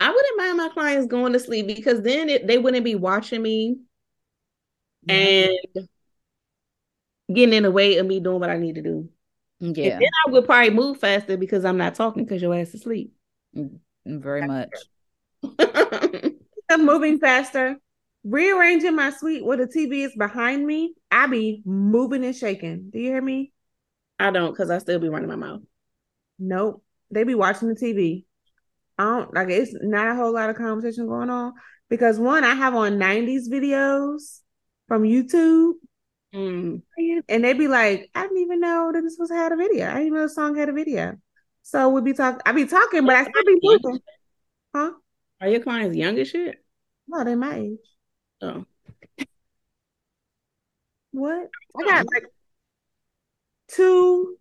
I 0.00 0.10
wouldn't 0.10 0.36
mind 0.36 0.56
my 0.56 0.68
clients 0.70 1.06
going 1.06 1.32
to 1.32 1.38
sleep 1.38 1.68
because 1.68 2.02
then 2.02 2.28
it, 2.28 2.48
they 2.48 2.58
wouldn't 2.58 2.84
be 2.84 2.96
watching 2.96 3.40
me 3.40 3.76
and 5.08 5.52
getting 7.32 7.54
in 7.54 7.62
the 7.62 7.70
way 7.70 7.98
of 7.98 8.06
me 8.06 8.18
doing 8.18 8.40
what 8.40 8.50
I 8.50 8.58
need 8.58 8.74
to 8.76 8.82
do. 8.82 9.08
And 9.60 9.76
Yeah, 9.76 10.00
then 10.00 10.08
I 10.26 10.30
would 10.30 10.44
probably 10.44 10.70
move 10.70 10.98
faster 10.98 11.36
because 11.36 11.64
I'm 11.64 11.76
not 11.76 11.94
talking 11.94 12.24
because 12.24 12.42
your 12.42 12.52
ass 12.52 12.68
is 12.68 12.74
asleep. 12.74 13.12
very 14.04 14.44
much. 14.44 14.70
I'm 16.68 16.84
moving 16.84 17.18
faster. 17.18 17.78
Rearranging 18.24 18.94
my 18.94 19.10
suite 19.10 19.44
where 19.44 19.56
the 19.56 19.66
TV 19.66 20.04
is 20.04 20.14
behind 20.16 20.66
me. 20.66 20.94
I 21.10 21.26
be 21.26 21.62
moving 21.64 22.24
and 22.24 22.36
shaking. 22.36 22.90
Do 22.90 22.98
you 22.98 23.10
hear 23.10 23.22
me? 23.22 23.52
I 24.18 24.30
don't 24.30 24.52
because 24.52 24.70
I 24.70 24.78
still 24.78 24.98
be 24.98 25.08
running 25.08 25.28
my 25.28 25.36
mouth. 25.36 25.62
Nope. 26.38 26.84
They 27.10 27.24
be 27.24 27.34
watching 27.34 27.68
the 27.68 27.74
TV. 27.74 28.24
I 28.98 29.04
don't 29.04 29.34
like 29.34 29.48
it's 29.48 29.74
not 29.80 30.08
a 30.08 30.14
whole 30.14 30.32
lot 30.32 30.50
of 30.50 30.56
conversation 30.56 31.06
going 31.08 31.30
on 31.30 31.54
because 31.88 32.18
one, 32.18 32.44
I 32.44 32.54
have 32.54 32.74
on 32.74 32.98
90s 32.98 33.48
videos 33.50 34.40
from 34.86 35.02
YouTube 35.02 35.74
Mm. 36.34 36.80
and 37.28 37.44
they 37.44 37.52
be 37.52 37.68
like, 37.68 38.10
I 38.14 38.22
didn't 38.22 38.38
even 38.38 38.60
know 38.60 38.90
that 38.92 39.02
this 39.02 39.16
was 39.18 39.30
had 39.30 39.52
a 39.52 39.56
video. 39.56 39.86
I 39.86 39.94
didn't 39.94 40.06
even 40.06 40.18
know 40.18 40.22
the 40.22 40.28
song 40.30 40.56
had 40.56 40.70
a 40.70 40.72
video. 40.72 41.16
So 41.62 41.90
we 41.90 42.00
be 42.00 42.14
talking, 42.14 42.40
I 42.46 42.52
be 42.52 42.64
talking, 42.64 43.04
but 43.04 43.16
I 43.16 43.22
still 43.22 43.44
be 43.44 43.58
moving. 43.62 44.00
Huh? 44.74 44.92
Are 45.40 45.48
your 45.48 45.60
clients 45.60 45.96
young 45.96 46.18
as 46.18 46.28
shit? 46.28 46.64
No, 47.06 47.22
they 47.22 47.34
my 47.34 47.56
age. 47.56 47.78
Oh. 48.42 48.64
What? 51.12 51.48
I 51.78 51.84
got 51.84 52.06
like 52.12 52.24
two 53.68 54.36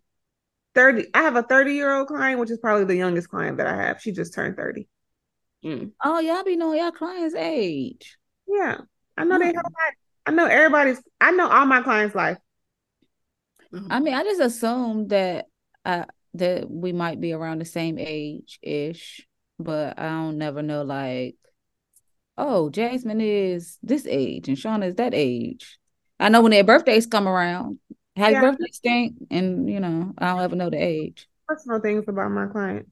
30. 0.73 1.07
I 1.13 1.21
have 1.23 1.35
a 1.35 1.43
30 1.43 1.73
year 1.73 1.93
old 1.93 2.07
client, 2.07 2.39
which 2.39 2.49
is 2.49 2.57
probably 2.57 2.85
the 2.85 2.95
youngest 2.95 3.29
client 3.29 3.57
that 3.57 3.67
I 3.67 3.75
have. 3.75 4.01
She 4.01 4.11
just 4.11 4.33
turned 4.33 4.57
30. 4.57 4.87
Mm. 5.63 5.91
Oh, 6.03 6.19
y'all 6.19 6.43
be 6.43 6.55
knowing 6.55 6.79
y'all 6.79 6.91
clients' 6.91 7.35
age. 7.35 8.17
Yeah. 8.47 8.77
I 9.17 9.23
know 9.23 9.37
they 9.37 9.45
have 9.45 9.55
that. 9.55 9.93
I 10.25 10.31
know 10.31 10.45
everybody's 10.45 11.01
I 11.19 11.31
know 11.31 11.49
all 11.49 11.65
my 11.65 11.81
clients' 11.81 12.15
life. 12.15 12.37
I 13.89 13.99
mean, 13.99 14.13
I 14.13 14.23
just 14.23 14.41
assumed 14.41 15.09
that 15.11 15.45
uh 15.85 16.05
that 16.33 16.69
we 16.69 16.93
might 16.93 17.19
be 17.19 17.33
around 17.33 17.59
the 17.59 17.65
same 17.65 17.97
age 17.99 18.59
ish, 18.61 19.27
but 19.59 19.99
I 19.99 20.09
don't 20.09 20.37
never 20.37 20.61
know 20.61 20.83
like, 20.83 21.35
oh, 22.41 22.69
Jasmine 22.71 23.21
is 23.21 23.77
this 23.83 24.07
age 24.07 24.47
and 24.47 24.57
Shauna 24.57 24.87
is 24.87 24.95
that 24.95 25.13
age. 25.13 25.77
I 26.19 26.29
know 26.29 26.41
when 26.41 26.51
their 26.51 26.63
birthdays 26.63 27.05
come 27.05 27.27
around, 27.27 27.79
happy 28.15 28.33
Yeah. 28.33 28.41
birthday 28.41 28.71
stink, 28.71 29.15
and 29.29 29.69
you 29.69 29.79
know, 29.79 30.13
I 30.17 30.31
don't 30.31 30.41
ever 30.41 30.55
know 30.55 30.69
the 30.69 30.77
age. 30.77 31.27
Personal 31.47 31.79
things 31.79 32.05
about 32.07 32.31
my 32.31 32.47
clients. 32.47 32.91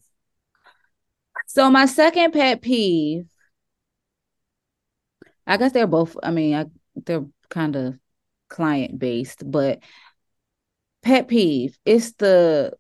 So 1.48 1.70
my 1.72 1.88
second 1.88 2.32
pet 2.32 2.62
peeve, 2.62 3.26
I 5.48 5.58
guess 5.58 5.72
they're 5.72 5.88
both, 5.88 6.16
I 6.22 6.30
mean, 6.30 6.54
I, 6.54 6.66
they're 6.96 7.26
kind 7.50 7.76
of 7.76 7.98
client 8.50 9.00
based, 9.00 9.50
but 9.50 9.80
pet 11.02 11.28
peeve 11.28 11.78
is 11.86 12.14
the 12.14 12.74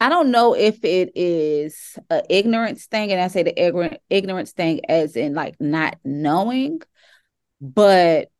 I 0.00 0.08
don't 0.08 0.30
know 0.30 0.54
if 0.54 0.82
it 0.84 1.12
is 1.14 1.98
an 2.08 2.22
ignorance 2.30 2.86
thing, 2.86 3.12
and 3.12 3.20
I 3.20 3.28
say 3.28 3.42
the 3.42 3.62
ignorant 3.62 3.98
ignorance 4.08 4.52
thing 4.52 4.80
as 4.88 5.14
in 5.14 5.34
like 5.34 5.60
not 5.60 5.98
knowing, 6.04 6.80
but 7.60 8.30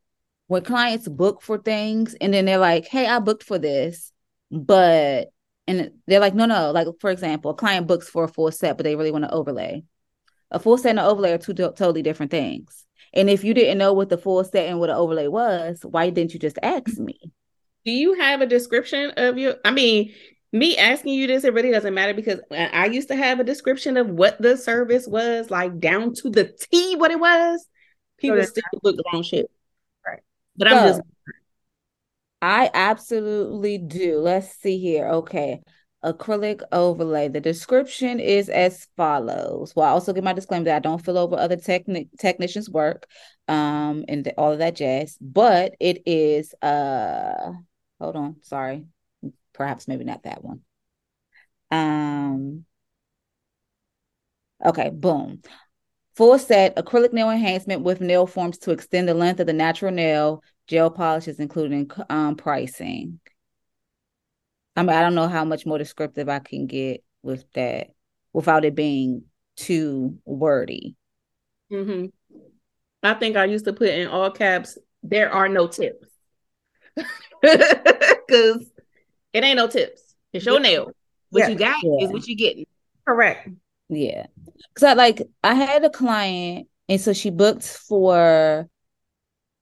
when 0.47 0.63
clients 0.63 1.07
book 1.07 1.41
for 1.41 1.59
things 1.59 2.15
and 2.19 2.33
then 2.33 2.45
they're 2.45 2.57
like, 2.57 2.87
"Hey, 2.87 3.05
I 3.05 3.19
booked 3.19 3.43
for 3.43 3.59
this," 3.59 4.11
but 4.49 5.31
and 5.67 5.91
they're 6.07 6.19
like, 6.19 6.33
"No, 6.33 6.45
no." 6.45 6.71
Like 6.71 6.87
for 6.99 7.11
example, 7.11 7.51
a 7.51 7.55
client 7.55 7.87
books 7.87 8.09
for 8.09 8.23
a 8.23 8.27
full 8.27 8.51
set, 8.51 8.75
but 8.77 8.83
they 8.83 8.95
really 8.95 9.11
want 9.11 9.25
to 9.25 9.33
overlay. 9.33 9.83
A 10.49 10.59
full 10.59 10.77
set 10.77 10.89
and 10.91 10.99
an 10.99 11.05
overlay 11.05 11.31
are 11.33 11.37
two 11.37 11.53
to- 11.53 11.73
totally 11.77 12.01
different 12.01 12.31
things. 12.31 12.85
And 13.13 13.29
if 13.29 13.43
you 13.43 13.53
didn't 13.53 13.77
know 13.77 13.93
what 13.93 14.09
the 14.09 14.17
full 14.17 14.43
set 14.43 14.67
and 14.67 14.79
what 14.79 14.89
an 14.89 14.95
overlay 14.95 15.27
was, 15.27 15.81
why 15.83 16.09
didn't 16.09 16.33
you 16.33 16.39
just 16.39 16.57
ask 16.63 16.97
me? 16.97 17.19
Do 17.85 17.91
you 17.91 18.13
have 18.15 18.41
a 18.41 18.45
description 18.45 19.11
of 19.17 19.37
your? 19.37 19.55
I 19.63 19.71
mean, 19.71 20.13
me 20.51 20.77
asking 20.77 21.13
you 21.13 21.27
this, 21.27 21.43
it 21.43 21.53
really 21.53 21.71
doesn't 21.71 21.93
matter 21.93 22.13
because 22.13 22.39
I 22.51 22.87
used 22.87 23.07
to 23.07 23.15
have 23.15 23.39
a 23.39 23.43
description 23.43 23.97
of 23.97 24.09
what 24.09 24.41
the 24.41 24.57
service 24.57 25.07
was, 25.07 25.49
like 25.49 25.79
down 25.79 26.13
to 26.15 26.29
the 26.29 26.53
T, 26.71 26.95
what 26.95 27.11
it 27.11 27.19
was. 27.19 27.65
People 28.17 28.35
that's- 28.37 28.51
still 28.51 28.63
book 28.81 28.95
the 28.97 29.03
wrong 29.11 29.23
shit. 29.23 29.49
Right. 30.05 30.19
But 30.55 30.67
I'm 30.67 30.87
just 30.87 31.01
I 32.41 32.69
absolutely 32.73 33.77
do. 33.77 34.17
Let's 34.19 34.55
see 34.55 34.79
here. 34.79 35.07
Okay. 35.07 35.61
acrylic 36.03 36.61
overlay. 36.71 37.27
The 37.27 37.39
description 37.39 38.19
is 38.19 38.49
as 38.49 38.87
follows. 38.97 39.73
Well, 39.75 39.85
I 39.85 39.91
also 39.91 40.13
give 40.13 40.23
my 40.23 40.33
disclaimer 40.33 40.65
that 40.65 40.77
I 40.77 40.79
don't 40.79 41.03
fill 41.03 41.19
over 41.19 41.35
other 41.35 41.57
techni- 41.57 42.09
technicians' 42.19 42.69
work 42.69 43.05
um 43.47 44.05
and 44.07 44.31
all 44.37 44.51
of 44.51 44.59
that 44.59 44.75
jazz, 44.75 45.17
but 45.21 45.73
it 45.79 46.01
is 46.07 46.53
uh 46.63 47.51
hold 47.99 48.15
on, 48.15 48.37
sorry. 48.41 48.85
Perhaps 49.61 49.87
maybe 49.87 50.03
not 50.03 50.23
that 50.23 50.43
one. 50.43 50.61
Um 51.69 52.65
okay, 54.65 54.89
boom. 54.89 55.43
Full 56.15 56.39
set 56.39 56.75
acrylic 56.77 57.13
nail 57.13 57.29
enhancement 57.29 57.83
with 57.83 58.01
nail 58.01 58.25
forms 58.25 58.57
to 58.57 58.71
extend 58.71 59.07
the 59.07 59.13
length 59.13 59.39
of 59.39 59.45
the 59.45 59.53
natural 59.53 59.91
nail, 59.91 60.41
gel 60.65 60.89
polishes, 60.89 61.39
including 61.39 61.91
um, 62.09 62.37
pricing. 62.37 63.19
I 64.75 64.81
mean, 64.81 64.95
I 64.95 65.01
don't 65.01 65.13
know 65.13 65.27
how 65.27 65.45
much 65.45 65.67
more 65.67 65.77
descriptive 65.77 66.27
I 66.27 66.39
can 66.39 66.65
get 66.65 67.03
with 67.21 67.45
that 67.53 67.91
without 68.33 68.65
it 68.65 68.73
being 68.73 69.25
too 69.57 70.17
wordy. 70.25 70.95
Mm-hmm. 71.71 72.07
I 73.03 73.13
think 73.13 73.37
I 73.37 73.45
used 73.45 73.65
to 73.65 73.73
put 73.73 73.89
in 73.89 74.07
all 74.07 74.31
caps, 74.31 74.79
there 75.03 75.31
are 75.31 75.47
no 75.47 75.67
tips. 75.67 76.07
Because 77.41 78.70
it 79.33 79.43
ain't 79.43 79.57
no 79.57 79.67
tips. 79.67 80.15
It's 80.33 80.45
your 80.45 80.59
nail. 80.59 80.91
What 81.29 81.41
yeah. 81.41 81.47
you 81.49 81.55
got 81.55 81.83
yeah. 81.83 82.05
is 82.05 82.11
what 82.11 82.27
you 82.27 82.35
getting. 82.35 82.65
Correct. 83.07 83.49
Yeah. 83.89 84.27
Cause 84.75 84.83
I 84.83 84.93
like 84.93 85.21
I 85.43 85.53
had 85.53 85.83
a 85.83 85.89
client 85.89 86.67
and 86.87 86.99
so 86.99 87.13
she 87.13 87.29
booked 87.29 87.63
for 87.63 88.67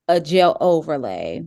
a 0.08 0.20
gel 0.20 0.58
overlay. 0.60 1.46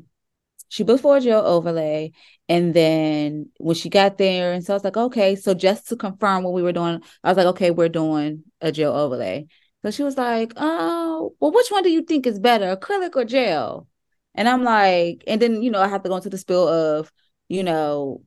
She 0.68 0.84
booked 0.84 1.02
for 1.02 1.16
a 1.16 1.20
gel 1.20 1.44
overlay. 1.44 2.12
And 2.48 2.72
then 2.72 3.50
when 3.58 3.74
she 3.74 3.88
got 3.88 4.18
there, 4.18 4.52
and 4.52 4.64
so 4.64 4.72
I 4.72 4.76
was 4.76 4.84
like, 4.84 4.96
okay, 4.96 5.36
so 5.36 5.54
just 5.54 5.88
to 5.88 5.96
confirm 5.96 6.44
what 6.44 6.52
we 6.52 6.62
were 6.62 6.72
doing, 6.72 7.02
I 7.22 7.28
was 7.28 7.36
like, 7.36 7.46
okay, 7.46 7.70
we're 7.70 7.88
doing 7.88 8.44
a 8.60 8.72
gel 8.72 8.94
overlay. 8.94 9.46
So 9.82 9.90
she 9.90 10.02
was 10.02 10.16
like, 10.16 10.52
oh, 10.56 11.34
well, 11.40 11.50
which 11.50 11.68
one 11.70 11.82
do 11.82 11.90
you 11.90 12.02
think 12.02 12.26
is 12.26 12.38
better, 12.38 12.76
acrylic 12.76 13.16
or 13.16 13.24
gel? 13.24 13.88
And 14.34 14.48
I'm 14.48 14.62
like, 14.62 15.24
and 15.26 15.42
then, 15.42 15.62
you 15.62 15.70
know, 15.70 15.80
I 15.80 15.88
have 15.88 16.02
to 16.04 16.08
go 16.08 16.16
into 16.16 16.30
the 16.30 16.38
spill 16.38 16.68
of, 16.68 17.10
you 17.52 17.62
know, 17.62 18.22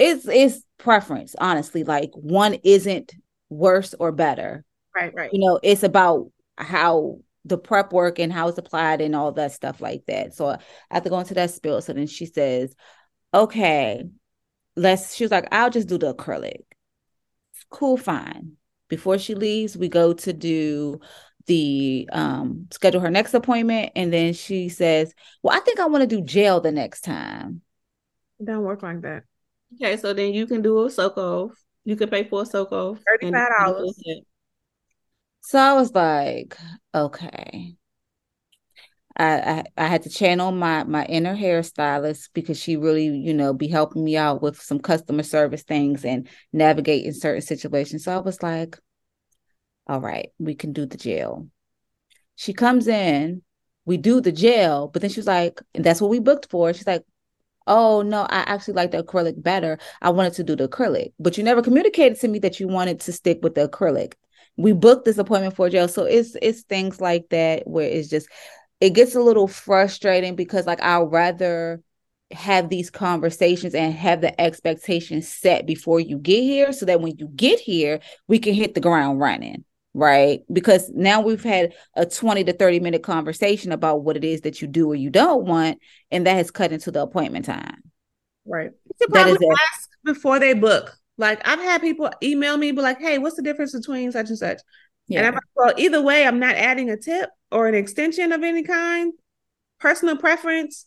it's 0.00 0.26
it's 0.26 0.64
preference, 0.78 1.36
honestly. 1.38 1.84
Like 1.84 2.10
one 2.14 2.54
isn't 2.64 3.14
worse 3.48 3.94
or 4.00 4.10
better. 4.10 4.64
Right, 4.96 5.14
right. 5.14 5.32
You 5.32 5.38
know, 5.38 5.60
it's 5.62 5.84
about 5.84 6.32
how 6.56 7.20
the 7.44 7.56
prep 7.56 7.92
work 7.92 8.18
and 8.18 8.32
how 8.32 8.48
it's 8.48 8.58
applied 8.58 9.00
and 9.00 9.14
all 9.14 9.30
that 9.30 9.52
stuff 9.52 9.80
like 9.80 10.04
that. 10.08 10.34
So 10.34 10.48
I 10.48 10.58
have 10.90 11.04
to 11.04 11.10
go 11.10 11.20
into 11.20 11.34
that 11.34 11.52
spill. 11.52 11.80
So 11.80 11.92
then 11.92 12.08
she 12.08 12.26
says, 12.26 12.74
okay, 13.32 14.02
let's, 14.74 15.14
she 15.14 15.22
was 15.22 15.30
like, 15.30 15.46
I'll 15.52 15.70
just 15.70 15.88
do 15.88 15.96
the 15.96 16.12
acrylic. 16.12 16.62
Cool, 17.70 17.96
fine. 17.96 18.56
Before 18.88 19.18
she 19.18 19.36
leaves, 19.36 19.76
we 19.76 19.88
go 19.88 20.14
to 20.14 20.32
do 20.32 21.00
the 21.46 22.06
um 22.12 22.66
schedule 22.70 23.00
her 23.00 23.08
next 23.08 23.32
appointment 23.32 23.90
and 23.96 24.12
then 24.12 24.34
she 24.34 24.68
says 24.68 25.14
well 25.42 25.56
i 25.56 25.60
think 25.60 25.80
i 25.80 25.86
want 25.86 26.02
to 26.02 26.06
do 26.06 26.22
gel 26.22 26.60
the 26.60 26.70
next 26.70 27.00
time 27.00 27.62
it 28.38 28.46
don't 28.46 28.62
work 28.62 28.82
like 28.82 29.00
that. 29.02 29.24
Okay 29.74 29.96
so 29.96 30.12
then 30.12 30.32
you 30.32 30.46
can 30.46 30.62
do 30.62 30.84
a 30.84 30.90
soak 30.90 31.16
off 31.18 31.52
you 31.84 31.96
could 31.96 32.10
pay 32.10 32.24
for 32.24 32.42
a 32.42 32.46
soak 32.46 32.72
off 32.72 32.98
$35 33.22 33.84
so 35.40 35.58
i 35.58 35.72
was 35.74 35.94
like 35.94 36.56
okay. 36.94 37.74
I, 39.20 39.34
I, 39.34 39.64
I 39.76 39.86
had 39.88 40.02
to 40.02 40.10
channel 40.10 40.52
my 40.52 40.84
my 40.84 41.04
inner 41.06 41.34
hairstylist 41.34 42.28
because 42.34 42.58
she 42.58 42.76
really 42.76 43.06
you 43.06 43.34
know 43.34 43.52
be 43.52 43.66
helping 43.66 44.04
me 44.04 44.16
out 44.16 44.42
with 44.42 44.60
some 44.60 44.78
customer 44.78 45.24
service 45.24 45.64
things 45.64 46.04
and 46.04 46.28
navigating 46.52 47.12
certain 47.12 47.42
situations. 47.42 48.04
So 48.04 48.14
i 48.14 48.18
was 48.18 48.42
like 48.42 48.78
all 49.88 50.00
right, 50.00 50.30
we 50.38 50.54
can 50.54 50.72
do 50.72 50.86
the 50.86 50.98
gel. 50.98 51.48
She 52.36 52.52
comes 52.52 52.86
in, 52.86 53.42
we 53.86 53.96
do 53.96 54.20
the 54.20 54.32
gel, 54.32 54.88
but 54.88 55.00
then 55.02 55.10
she 55.10 55.18
was 55.18 55.26
like, 55.26 55.60
and 55.74 55.82
that's 55.82 56.00
what 56.00 56.10
we 56.10 56.18
booked 56.20 56.50
for. 56.50 56.72
She's 56.74 56.86
like, 56.86 57.04
oh 57.68 58.02
no, 58.02 58.22
I 58.22 58.40
actually 58.40 58.74
like 58.74 58.90
the 58.90 59.02
acrylic 59.02 59.40
better. 59.42 59.78
I 60.02 60.10
wanted 60.10 60.34
to 60.34 60.44
do 60.44 60.56
the 60.56 60.68
acrylic, 60.68 61.12
but 61.20 61.38
you 61.38 61.44
never 61.44 61.62
communicated 61.62 62.18
to 62.20 62.28
me 62.28 62.40
that 62.40 62.58
you 62.58 62.68
wanted 62.68 63.00
to 63.00 63.12
stick 63.12 63.40
with 63.42 63.54
the 63.54 63.68
acrylic. 63.68 64.14
We 64.56 64.72
booked 64.72 65.04
this 65.04 65.18
appointment 65.18 65.54
for 65.54 65.70
gel. 65.70 65.88
So 65.88 66.04
it's 66.04 66.36
it's 66.42 66.62
things 66.62 67.00
like 67.00 67.28
that 67.30 67.66
where 67.66 67.88
it's 67.88 68.08
just 68.08 68.28
it 68.80 68.90
gets 68.90 69.14
a 69.14 69.20
little 69.20 69.48
frustrating 69.48 70.34
because 70.34 70.66
like 70.66 70.82
I'd 70.82 71.02
rather 71.02 71.82
have 72.30 72.68
these 72.68 72.90
conversations 72.90 73.74
and 73.74 73.94
have 73.94 74.20
the 74.20 74.38
expectations 74.40 75.28
set 75.28 75.66
before 75.66 76.00
you 76.00 76.18
get 76.18 76.42
here 76.42 76.72
so 76.72 76.84
that 76.86 77.00
when 77.00 77.16
you 77.16 77.28
get 77.34 77.58
here 77.58 78.00
we 78.26 78.38
can 78.38 78.52
hit 78.52 78.74
the 78.74 78.80
ground 78.80 79.18
running 79.18 79.64
right? 79.94 80.40
Because 80.52 80.90
now 80.90 81.20
we've 81.20 81.42
had 81.42 81.74
a 81.94 82.06
20 82.06 82.44
to 82.44 82.52
30 82.52 82.80
minute 82.80 83.02
conversation 83.02 83.72
about 83.72 84.02
what 84.02 84.16
it 84.16 84.24
is 84.24 84.42
that 84.42 84.60
you 84.60 84.68
do 84.68 84.90
or 84.90 84.94
you 84.94 85.10
don't 85.10 85.44
want, 85.44 85.78
and 86.10 86.26
that 86.26 86.34
has 86.34 86.50
cut 86.50 86.72
into 86.72 86.90
the 86.90 87.02
appointment 87.02 87.44
time. 87.44 87.82
Right. 88.46 88.70
You 88.84 88.92
should 89.00 89.12
probably 89.12 89.48
ask 89.74 89.90
before 90.04 90.38
they 90.38 90.54
book. 90.54 90.96
Like 91.16 91.46
I've 91.46 91.58
had 91.58 91.80
people 91.80 92.10
email 92.22 92.56
me, 92.56 92.72
be 92.72 92.80
like, 92.80 93.00
"Hey, 93.00 93.18
what's 93.18 93.36
the 93.36 93.42
difference 93.42 93.74
between 93.74 94.12
such 94.12 94.28
and 94.28 94.38
such?" 94.38 94.60
Yeah. 95.08 95.18
And 95.18 95.28
I'm 95.28 95.34
like, 95.34 95.42
"Well, 95.54 95.74
either 95.76 96.00
way, 96.00 96.26
I'm 96.26 96.38
not 96.38 96.54
adding 96.54 96.90
a 96.90 96.96
tip 96.96 97.30
or 97.50 97.66
an 97.66 97.74
extension 97.74 98.32
of 98.32 98.42
any 98.42 98.62
kind. 98.62 99.12
Personal 99.80 100.16
preference. 100.16 100.86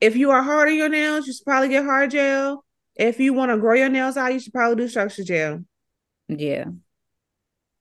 If 0.00 0.16
you 0.16 0.30
are 0.30 0.42
hard 0.42 0.68
on 0.68 0.76
your 0.76 0.88
nails, 0.88 1.26
you 1.26 1.32
should 1.32 1.44
probably 1.44 1.68
get 1.68 1.84
hard 1.84 2.10
gel. 2.10 2.64
If 2.94 3.20
you 3.20 3.32
want 3.32 3.50
to 3.50 3.58
grow 3.58 3.74
your 3.74 3.88
nails 3.88 4.16
out, 4.16 4.32
you 4.32 4.40
should 4.40 4.52
probably 4.52 4.76
do 4.76 4.88
structure 4.88 5.24
gel. 5.24 5.64
Yeah. 6.28 6.66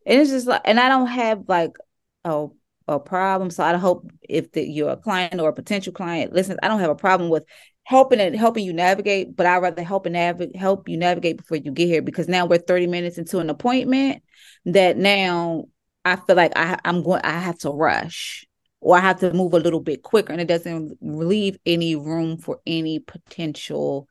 And 0.08 0.20
it's 0.20 0.32
just 0.32 0.48
like, 0.48 0.62
and 0.66 0.80
I 0.80 0.90
don't 0.90 1.08
have 1.08 1.44
like 1.48 1.78
a 2.24 2.48
a 2.88 3.00
problem. 3.00 3.50
So 3.50 3.64
I 3.64 3.76
hope 3.78 4.10
if 4.22 4.52
the, 4.54 4.64
you're 4.66 4.92
a 4.92 4.98
client 4.98 5.40
or 5.40 5.50
a 5.50 5.54
potential 5.54 5.94
client, 5.94 6.34
listen, 6.34 6.58
I 6.64 6.68
don't 6.68 6.80
have 6.80 6.90
a 6.90 6.96
problem 6.96 7.30
with 7.30 7.44
helping 7.84 8.20
it, 8.20 8.36
helping 8.36 8.66
you 8.66 8.74
navigate, 8.74 9.36
but 9.36 9.46
I'd 9.46 9.58
rather 9.62 9.84
help 9.84 10.06
and 10.06 10.14
navigate, 10.14 10.56
help 10.56 10.88
you 10.88 10.98
navigate 10.98 11.38
before 11.38 11.58
you 11.58 11.72
get 11.72 11.88
here 11.88 12.02
because 12.02 12.28
now 12.28 12.46
we're 12.46 12.60
30 12.60 12.88
minutes 12.88 13.18
into 13.18 13.40
an 13.40 13.50
appointment 13.50 14.24
that 14.66 14.98
now 14.98 15.66
I 16.06 16.16
feel 16.16 16.36
like 16.36 16.54
I, 16.56 16.80
I'm 16.86 17.04
going, 17.04 17.22
I 17.24 17.40
have 17.40 17.58
to 17.60 17.72
rush 17.72 18.46
or 18.80 18.98
I 18.98 19.02
have 19.02 19.20
to 19.20 19.34
move 19.34 19.54
a 19.54 19.60
little 19.60 19.82
bit 19.82 20.04
quicker 20.04 20.32
and 20.32 20.42
it 20.42 20.48
doesn't 20.48 20.98
leave 21.02 21.58
any 21.66 21.96
room 21.96 22.38
for 22.38 22.60
any 22.66 23.00
potential 23.00 24.08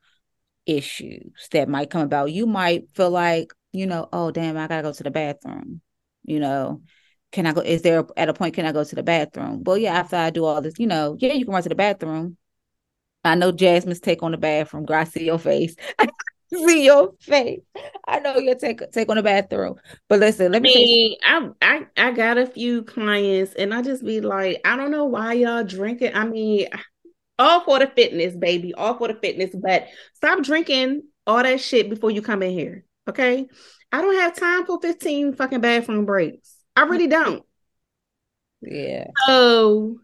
issues 0.66 1.49
that 1.53 1.68
might 1.68 1.90
come 1.90 2.03
about. 2.03 2.32
You 2.32 2.47
might 2.47 2.90
feel 2.94 3.11
like, 3.11 3.53
you 3.72 3.86
know, 3.86 4.09
oh, 4.12 4.30
damn, 4.30 4.57
I 4.57 4.66
got 4.66 4.76
to 4.78 4.82
go 4.82 4.92
to 4.92 5.03
the 5.03 5.11
bathroom 5.11 5.80
you 6.27 6.41
know, 6.41 6.83
can 7.33 7.47
I 7.47 7.53
go? 7.53 7.61
Is 7.61 7.83
there 7.83 8.05
at 8.16 8.29
a 8.29 8.35
point 8.35 8.55
can 8.55 8.66
I 8.66 8.72
go 8.72 8.85
to 8.85 8.95
the 8.95 9.03
bathroom? 9.03 9.62
Well, 9.64 9.79
yeah, 9.79 9.95
after 9.95 10.16
I 10.16 10.31
do 10.31 10.45
all 10.45 10.61
this, 10.61 10.74
you 10.79 10.87
know, 10.87 11.16
yeah, 11.18 11.33
you 11.33 11.45
can 11.45 11.55
run 11.55 11.62
to 11.62 11.68
the 11.68 11.74
bathroom. 11.74 12.37
I 13.24 13.35
know 13.35 13.53
Jasmine's 13.53 14.01
take 14.01 14.22
on 14.22 14.33
the 14.33 14.39
bathroom. 14.39 14.85
Girl, 14.85 15.01
I 15.01 15.05
see 15.05 15.24
your 15.24 15.39
face. 15.39 15.74
See 16.53 16.85
your 16.85 17.12
face. 17.18 17.61
I 18.07 18.20
know 18.20 18.39
you 18.39 18.55
take 18.55 18.81
take 18.93 19.09
on 19.09 19.16
the 19.16 19.22
bathroom. 19.22 19.74
But 20.09 20.20
listen, 20.20 20.53
let 20.53 20.62
me. 20.62 21.16
I 21.24 21.41
mean, 21.41 21.55
I, 21.61 21.87
I 21.97 22.09
I 22.09 22.12
got 22.12 22.39
a 22.39 22.47
few 22.47 22.85
clients, 22.85 23.53
and 23.55 23.74
I 23.74 23.83
just 23.83 24.05
be 24.05 24.20
like, 24.20 24.61
I 24.64 24.77
don't 24.77 24.93
know 24.93 25.07
why 25.07 25.33
y'all 25.33 25.64
drinking. 25.64 26.14
I 26.14 26.24
mean, 26.24 26.68
all 27.39 27.64
for 27.64 27.81
the 27.81 27.89
fitness, 27.89 28.35
baby, 28.37 28.74
all 28.74 28.97
for 28.97 29.09
the 29.09 29.14
fitness. 29.14 29.51
But 29.55 29.89
stop 30.14 30.43
drinking 30.45 31.03
all 31.27 31.43
that 31.43 31.61
shit 31.61 31.91
before 31.91 32.11
you 32.11 32.22
come 32.22 32.43
in 32.43 32.53
here, 32.53 32.85
okay? 33.09 33.49
I 33.97 34.03
don't 34.03 34.14
have 34.16 34.36
time 34.36 34.66
for 34.66 34.78
15 34.78 35.32
fucking 35.36 35.62
bathroom 35.62 36.05
breaks. 36.05 36.55
I 36.76 36.82
really 36.82 37.07
don't. 37.07 37.42
Yeah. 38.61 39.07
So 39.26 40.01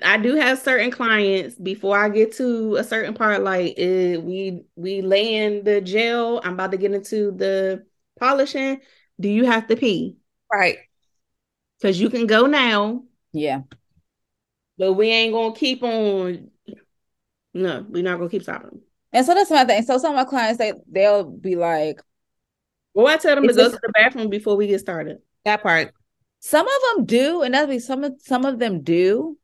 I 0.00 0.16
do 0.18 0.36
have 0.36 0.60
certain 0.60 0.92
clients 0.92 1.56
before 1.56 1.98
I 1.98 2.08
get 2.08 2.36
to 2.36 2.76
a 2.76 2.84
certain 2.84 3.14
part, 3.14 3.42
like 3.42 3.70
uh, 3.70 4.20
we 4.20 4.62
we 4.76 5.02
lay 5.02 5.34
in 5.34 5.64
the 5.64 5.80
gel. 5.80 6.40
I'm 6.44 6.52
about 6.52 6.70
to 6.70 6.76
get 6.76 6.92
into 6.92 7.32
the 7.32 7.84
polishing. 8.20 8.80
Do 9.18 9.28
you 9.28 9.44
have 9.44 9.66
to 9.66 9.76
pee? 9.76 10.16
Right. 10.52 10.76
Because 11.80 12.00
you 12.00 12.10
can 12.10 12.28
go 12.28 12.46
now. 12.46 13.02
Yeah. 13.32 13.62
But 14.78 14.92
we 14.92 15.08
ain't 15.10 15.32
gonna 15.32 15.56
keep 15.56 15.82
on. 15.82 16.52
No, 17.54 17.84
we're 17.88 18.04
not 18.04 18.18
gonna 18.18 18.30
keep 18.30 18.44
stopping. 18.44 18.82
And 19.12 19.26
so 19.26 19.34
that's 19.34 19.50
my 19.50 19.64
thing. 19.64 19.82
So 19.82 19.98
some 19.98 20.12
of 20.12 20.16
my 20.16 20.24
clients 20.24 20.58
they 20.58 20.74
they'll 20.88 21.24
be 21.24 21.56
like, 21.56 22.00
well, 22.94 23.06
I 23.06 23.16
tell 23.16 23.34
them 23.34 23.44
it's 23.44 23.56
to 23.56 23.64
go 23.64 23.70
to 23.70 23.78
the 23.82 23.92
bathroom 23.94 24.28
before 24.28 24.56
we 24.56 24.66
get 24.66 24.80
started. 24.80 25.18
That 25.44 25.62
part. 25.62 25.92
Some 26.40 26.66
of 26.66 26.96
them 26.96 27.04
do, 27.04 27.42
and 27.42 27.54
that'll 27.54 27.68
be 27.68 27.78
some 27.78 28.04
of 28.04 28.14
some 28.20 28.44
of 28.44 28.58
them 28.58 28.82
do. 28.82 29.36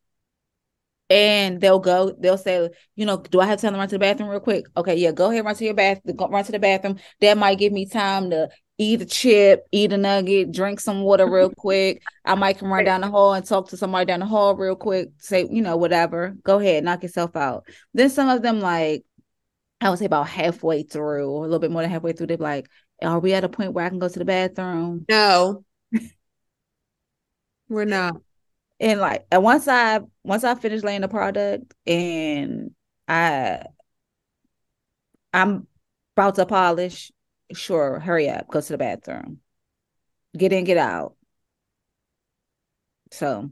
And 1.08 1.60
they'll 1.60 1.78
go, 1.78 2.16
they'll 2.18 2.36
say, 2.36 2.68
you 2.96 3.06
know, 3.06 3.18
do 3.18 3.38
I 3.38 3.46
have 3.46 3.60
time 3.60 3.74
to 3.74 3.78
run 3.78 3.86
to 3.86 3.94
the 3.94 4.00
bathroom 4.00 4.28
real 4.28 4.40
quick? 4.40 4.66
Okay, 4.76 4.96
yeah, 4.96 5.12
go 5.12 5.30
ahead, 5.30 5.44
run 5.44 5.54
to 5.54 5.64
your 5.64 5.74
bath, 5.74 6.00
go 6.16 6.26
run 6.26 6.42
to 6.42 6.50
the 6.50 6.58
bathroom. 6.58 6.98
That 7.20 7.38
might 7.38 7.58
give 7.58 7.72
me 7.72 7.86
time 7.86 8.30
to 8.30 8.48
eat 8.76 9.02
a 9.02 9.06
chip, 9.06 9.66
eat 9.70 9.92
a 9.92 9.96
nugget, 9.96 10.50
drink 10.50 10.80
some 10.80 11.02
water 11.02 11.30
real 11.30 11.50
quick. 11.56 12.02
I 12.24 12.34
might 12.34 12.58
come 12.58 12.72
run 12.72 12.84
down 12.84 13.02
the 13.02 13.10
hall 13.10 13.34
and 13.34 13.46
talk 13.46 13.68
to 13.68 13.76
somebody 13.76 14.06
down 14.06 14.18
the 14.18 14.26
hall 14.26 14.56
real 14.56 14.74
quick, 14.74 15.10
say, 15.18 15.46
you 15.48 15.62
know, 15.62 15.76
whatever. 15.76 16.34
Go 16.42 16.58
ahead, 16.58 16.82
knock 16.82 17.04
yourself 17.04 17.36
out. 17.36 17.66
Then 17.94 18.10
some 18.10 18.28
of 18.28 18.42
them 18.42 18.58
like 18.58 19.04
I 19.80 19.90
would 19.90 19.98
say 19.98 20.06
about 20.06 20.28
halfway 20.28 20.82
through, 20.82 21.30
or 21.30 21.40
a 21.40 21.46
little 21.46 21.58
bit 21.58 21.70
more 21.70 21.82
than 21.82 21.90
halfway 21.90 22.12
through, 22.12 22.28
they're 22.28 22.36
like, 22.38 22.68
"Are 23.02 23.18
we 23.18 23.32
at 23.34 23.44
a 23.44 23.48
point 23.48 23.72
where 23.72 23.84
I 23.84 23.88
can 23.88 23.98
go 23.98 24.08
to 24.08 24.18
the 24.18 24.24
bathroom?" 24.24 25.04
No, 25.08 25.64
we're 27.68 27.84
not. 27.84 28.16
And 28.78 29.00
like, 29.00 29.26
and 29.30 29.42
once 29.42 29.68
I 29.68 30.00
once 30.22 30.44
I 30.44 30.54
finish 30.54 30.82
laying 30.82 31.00
the 31.00 31.08
product, 31.08 31.74
and 31.86 32.72
I 33.08 33.62
I'm 35.32 35.66
about 36.16 36.34
to 36.36 36.46
polish, 36.46 37.10
sure, 37.52 38.00
hurry 38.00 38.28
up, 38.28 38.48
go 38.48 38.60
to 38.60 38.68
the 38.68 38.78
bathroom, 38.78 39.40
get 40.36 40.52
in, 40.52 40.64
get 40.64 40.78
out. 40.78 41.14
So, 43.12 43.50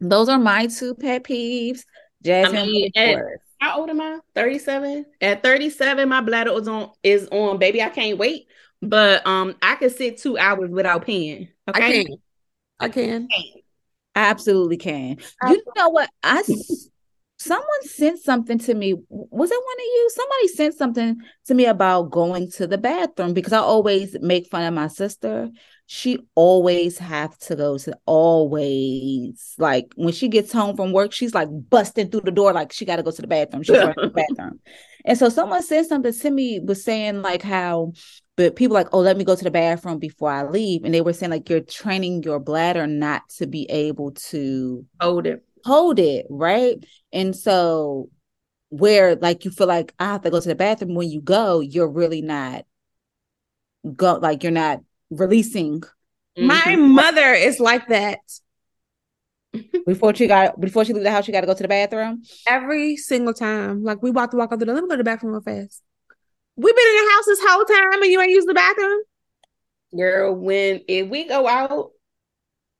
those 0.00 0.28
are 0.28 0.38
my 0.38 0.66
two 0.66 0.94
pet 0.94 1.24
peeves. 1.24 1.84
Jasmine, 2.22 2.60
I 2.60 2.66
mean, 2.66 2.90
at- 2.94 3.18
How 3.60 3.80
old 3.80 3.90
am 3.90 4.00
I? 4.00 4.18
37. 4.34 5.06
At 5.20 5.42
37, 5.42 6.08
my 6.08 6.20
bladder 6.20 6.52
was 6.52 6.66
on 6.68 6.90
is 7.02 7.28
on, 7.30 7.58
baby. 7.58 7.82
I 7.82 7.90
can't 7.90 8.18
wait. 8.18 8.46
But 8.82 9.26
um, 9.26 9.54
I 9.62 9.76
can 9.76 9.90
sit 9.90 10.18
two 10.18 10.36
hours 10.36 10.70
without 10.70 11.06
peeing. 11.06 11.48
Okay. 11.68 12.00
I 12.00 12.04
can. 12.04 12.16
I 12.80 12.88
can. 12.88 13.28
I 13.30 13.50
absolutely 14.14 14.76
can. 14.76 15.18
You 15.48 15.62
know 15.76 15.88
what? 15.88 16.10
I 16.22 16.42
someone 17.42 17.82
sent 17.82 18.20
something 18.20 18.58
to 18.58 18.74
me. 18.74 18.94
Was 19.08 19.50
it 19.50 19.60
one 19.64 19.76
of 19.76 19.84
you? 19.84 20.10
Somebody 20.14 20.48
sent 20.48 20.74
something 20.74 21.16
to 21.46 21.54
me 21.54 21.66
about 21.66 22.10
going 22.10 22.50
to 22.52 22.66
the 22.66 22.78
bathroom 22.78 23.34
because 23.34 23.52
I 23.52 23.58
always 23.58 24.16
make 24.20 24.48
fun 24.48 24.64
of 24.64 24.74
my 24.74 24.88
sister. 24.88 25.50
She 25.86 26.20
always 26.34 26.98
have 26.98 27.36
to 27.40 27.56
go 27.56 27.78
to 27.78 27.98
always 28.06 29.54
like 29.58 29.92
when 29.96 30.12
she 30.12 30.28
gets 30.28 30.52
home 30.52 30.76
from 30.76 30.92
work, 30.92 31.12
she's 31.12 31.34
like 31.34 31.48
busting 31.50 32.10
through 32.10 32.22
the 32.22 32.30
door 32.30 32.52
like 32.52 32.72
she 32.72 32.84
got 32.84 32.96
to 32.96 33.02
go 33.02 33.10
to 33.10 33.22
the 33.22 33.28
bathroom. 33.28 33.62
She's 33.62 33.76
running 33.76 33.94
to 33.94 34.00
the 34.02 34.10
bathroom. 34.28 34.60
And 35.04 35.18
so 35.18 35.28
someone 35.28 35.62
said 35.62 35.86
something 35.86 36.12
to 36.12 36.30
me 36.30 36.60
was 36.60 36.84
saying 36.84 37.22
like 37.22 37.42
how 37.42 37.92
but 38.36 38.56
people 38.56 38.74
like, 38.74 38.88
oh, 38.92 39.00
let 39.00 39.16
me 39.16 39.24
go 39.24 39.36
to 39.36 39.44
the 39.44 39.50
bathroom 39.50 39.98
before 39.98 40.30
I 40.30 40.44
leave. 40.44 40.84
And 40.84 40.94
they 40.94 41.00
were 41.02 41.12
saying 41.12 41.30
like 41.30 41.48
you're 41.50 41.60
training 41.60 42.22
your 42.22 42.38
bladder 42.40 42.86
not 42.86 43.28
to 43.38 43.46
be 43.46 43.70
able 43.70 44.12
to 44.12 44.86
Hold 45.00 45.26
it. 45.26 45.44
hold 45.64 45.98
it, 45.98 46.26
right? 46.30 46.82
And 47.12 47.36
so 47.36 48.08
where 48.70 49.16
like 49.16 49.44
you 49.44 49.50
feel 49.50 49.66
like 49.66 49.94
I 49.98 50.04
have 50.06 50.22
to 50.22 50.30
go 50.30 50.40
to 50.40 50.48
the 50.48 50.54
bathroom 50.54 50.94
when 50.94 51.10
you 51.10 51.20
go, 51.20 51.60
you're 51.60 51.88
really 51.88 52.22
not 52.22 52.64
go 53.96 54.14
like 54.14 54.42
you're 54.42 54.52
not 54.52 54.80
releasing 55.10 55.82
My 56.38 56.62
Mhm. 56.76 56.94
mother 56.94 57.32
is 57.34 57.60
like 57.60 57.88
that 57.88 58.20
before 59.86 60.14
she 60.14 60.26
got 60.26 60.58
before 60.60 60.84
she 60.84 60.92
leave 60.92 61.02
the 61.02 61.10
house, 61.10 61.24
she 61.26 61.32
got 61.32 61.42
to 61.42 61.46
go 61.46 61.54
to 61.54 61.62
the 61.62 61.68
bathroom. 61.68 62.22
every 62.46 62.96
single 62.96 63.34
time. 63.34 63.82
Like 63.84 64.02
we 64.02 64.10
about 64.10 64.30
to 64.30 64.36
walk 64.36 64.52
out 64.52 64.58
the 64.58 64.64
door. 64.66 64.74
Let 64.74 64.84
me 64.84 64.88
go 64.88 64.94
to 64.94 64.98
the 64.98 65.04
bathroom 65.04 65.32
real 65.32 65.42
fast. 65.42 65.82
We've 66.56 66.76
been 66.76 66.86
in 66.86 67.04
the 67.04 67.10
house 67.12 67.24
this 67.26 67.40
whole 67.42 67.64
time 67.64 68.02
and 68.02 68.10
you 68.10 68.20
ain't 68.20 68.30
used 68.30 68.48
the 68.48 68.54
bathroom. 68.54 69.00
Girl, 69.96 70.34
when 70.34 70.82
if 70.88 71.08
we 71.08 71.26
go 71.26 71.46
out, 71.46 71.92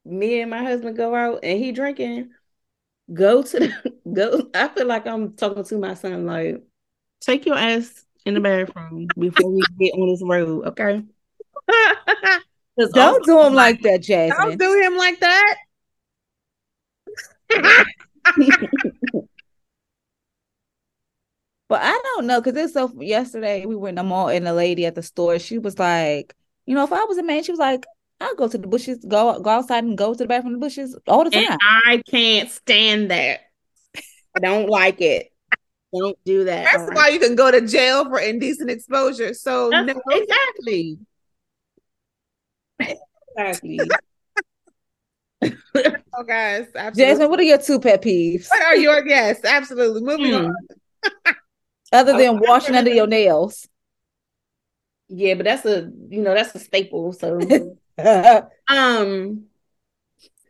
me 0.04 0.40
and 0.40 0.50
my 0.50 0.62
husband 0.62 0.96
go 0.96 1.14
out 1.14 1.40
and 1.42 1.58
he 1.58 1.72
drinking, 1.72 2.30
go 3.12 3.42
to 3.42 3.58
the 3.58 3.72
go. 4.12 4.48
I 4.54 4.68
feel 4.68 4.86
like 4.86 5.06
I'm 5.06 5.34
talking 5.34 5.64
to 5.64 5.78
my 5.78 5.94
son, 5.94 6.26
like, 6.26 6.62
take 7.20 7.46
your 7.46 7.56
ass 7.56 8.04
in 8.24 8.34
the 8.34 8.40
bathroom 8.40 9.08
before 9.18 9.50
we 9.50 9.62
get 9.78 9.94
on 9.94 10.08
this 10.08 10.22
road, 10.22 10.66
okay? 10.68 11.02
Don't 12.78 12.98
also- 12.98 13.20
do 13.24 13.42
him 13.42 13.54
like 13.54 13.80
that, 13.82 14.02
Jasmine. 14.02 14.36
Don't 14.38 14.58
do 14.58 14.80
him 14.80 14.96
like 14.96 15.20
that. 15.20 15.56
But 21.72 21.80
I 21.82 21.98
don't 22.04 22.26
know 22.26 22.38
because 22.38 22.62
it's 22.62 22.74
so. 22.74 22.92
Yesterday 23.00 23.64
we 23.64 23.74
were 23.76 23.88
in 23.88 23.94
the 23.94 24.02
mall 24.02 24.28
and 24.28 24.46
the 24.46 24.52
lady 24.52 24.84
at 24.84 24.94
the 24.94 25.02
store, 25.02 25.38
she 25.38 25.56
was 25.56 25.78
like, 25.78 26.34
you 26.66 26.74
know, 26.74 26.84
if 26.84 26.92
I 26.92 27.02
was 27.04 27.16
a 27.16 27.22
man, 27.22 27.42
she 27.42 27.50
was 27.50 27.58
like, 27.58 27.86
I'll 28.20 28.34
go 28.34 28.46
to 28.46 28.58
the 28.58 28.68
bushes, 28.68 29.02
go 29.08 29.40
go 29.40 29.48
outside 29.48 29.82
and 29.82 29.96
go 29.96 30.12
to 30.12 30.18
the 30.18 30.26
bathroom 30.26 30.52
in 30.52 30.60
the 30.60 30.66
bushes 30.66 30.94
all 31.08 31.24
the 31.24 31.30
time. 31.30 31.44
And 31.50 31.58
I 31.86 32.02
can't 32.10 32.50
stand 32.50 33.10
that. 33.10 33.40
I 33.96 34.40
don't 34.42 34.68
like 34.68 35.00
it. 35.00 35.32
Don't 35.94 36.22
do 36.26 36.44
that. 36.44 36.64
That's 36.64 36.90
why 36.94 37.08
you 37.08 37.18
can 37.18 37.36
go 37.36 37.50
to 37.50 37.66
jail 37.66 38.04
for 38.04 38.20
indecent 38.20 38.68
exposure. 38.68 39.32
So 39.32 39.70
no, 39.70 39.94
exactly. 40.10 40.98
Exactly. 43.38 43.90
oh, 45.42 46.22
guys, 46.22 46.66
absolutely. 46.74 47.14
Jasmine, 47.14 47.30
what 47.30 47.40
are 47.40 47.44
your 47.44 47.56
two 47.56 47.80
pet 47.80 48.02
peeves 48.02 48.50
What 48.50 48.62
are 48.62 48.76
your 48.76 49.08
yes? 49.08 49.42
Absolutely. 49.42 50.02
Moving 50.02 50.34
Hmm. 50.34 50.44
on. 50.44 50.56
Other 51.92 52.16
than 52.16 52.38
washing 52.38 52.74
under 52.74 52.92
your 52.92 53.06
nails? 53.06 53.68
Yeah, 55.08 55.34
but 55.34 55.44
that's 55.44 55.64
a 55.64 55.90
you 56.08 56.22
know 56.22 56.34
that's 56.34 56.54
a 56.54 56.58
staple. 56.58 57.12
So 57.12 57.40
um, 58.68 59.44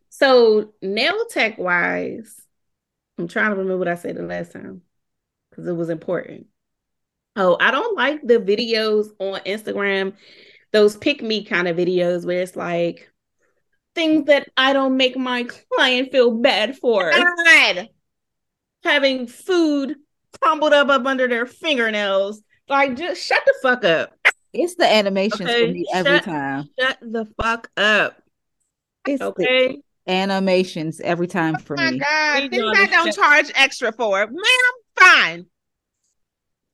so 0.09 0.73
nail 0.81 1.27
tech 1.31 1.59
wise, 1.59 2.41
I'm 3.19 3.29
trying 3.29 3.51
to 3.51 3.57
remember 3.57 3.79
what 3.79 3.89
I 3.89 3.97
said 3.97 4.17
the 4.17 4.23
last 4.23 4.53
time 4.53 4.83
because 5.51 5.67
it 5.67 5.73
was 5.73 5.91
important. 5.91 6.47
Oh, 7.35 7.57
I 7.59 7.71
don't 7.71 7.97
like 7.97 8.21
the 8.23 8.39
videos 8.39 9.09
on 9.19 9.41
Instagram, 9.41 10.15
those 10.73 10.97
pick 10.97 11.23
me 11.23 11.45
kind 11.45 11.69
of 11.69 11.77
videos 11.77 12.27
where 12.27 12.41
it's 12.41 12.57
like 12.57 13.11
things 13.95 14.27
that 14.27 14.49
I 14.57 14.73
don't 14.73 14.97
make 14.97 15.17
my 15.17 15.47
client 15.75 16.11
feel 16.13 16.31
bad 16.31 16.77
for. 16.77 17.11
God. 17.11 17.89
having 18.83 19.27
food 19.27 19.97
crumbled 20.41 20.73
up 20.73 20.89
up 20.89 21.05
under 21.07 21.29
their 21.29 21.47
fingernails. 21.47 22.43
Like, 22.69 22.97
just 22.97 23.23
shut 23.23 23.41
the 23.45 23.55
fuck 23.63 23.85
up. 23.85 24.17
it's 24.53 24.75
the 24.77 24.87
animations 24.87 25.43
Okay, 25.43 25.67
for 25.67 25.73
me 25.73 25.87
every 25.95 26.13
shut- 26.19 26.25
time. 26.25 26.69
Shut 26.79 26.99
the 27.01 27.27
fuck 27.41 27.69
up. 27.77 28.23
It's 29.07 29.19
the 29.21 29.27
Okay. 29.27 29.83
animations 30.07 31.01
every 31.01 31.27
time 31.27 31.57
for 31.59 31.75
Oh 31.79 31.83
my 31.83 31.91
me. 31.93 31.99
God. 31.99 32.43
We 32.43 32.49
Things 32.49 32.79
I 32.79 32.87
don't 32.87 33.07
shut- 33.07 33.15
charge 33.17 33.53
extra 33.55 33.93
for. 33.93 34.27
Man, 34.27 34.37
I'm 34.37 35.07
fine. 35.07 35.47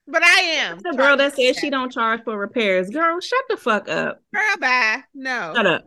But 0.07 0.23
I 0.23 0.41
am. 0.41 0.79
The 0.79 0.93
girl 0.97 1.17
that 1.19 1.31
charging 1.37 1.53
says 1.55 1.59
she 1.61 1.69
don't 1.71 1.93
charge 1.93 2.23
for 2.25 2.37
repairs. 2.39 2.89
Girl, 2.91 3.21
shut 3.21 3.45
the 3.51 3.57
fuck 3.59 3.89
up. 3.89 4.23
Girl, 4.35 4.57
bye. 4.61 5.03
No. 5.15 5.53
Shut 5.55 5.67
up. 5.67 5.85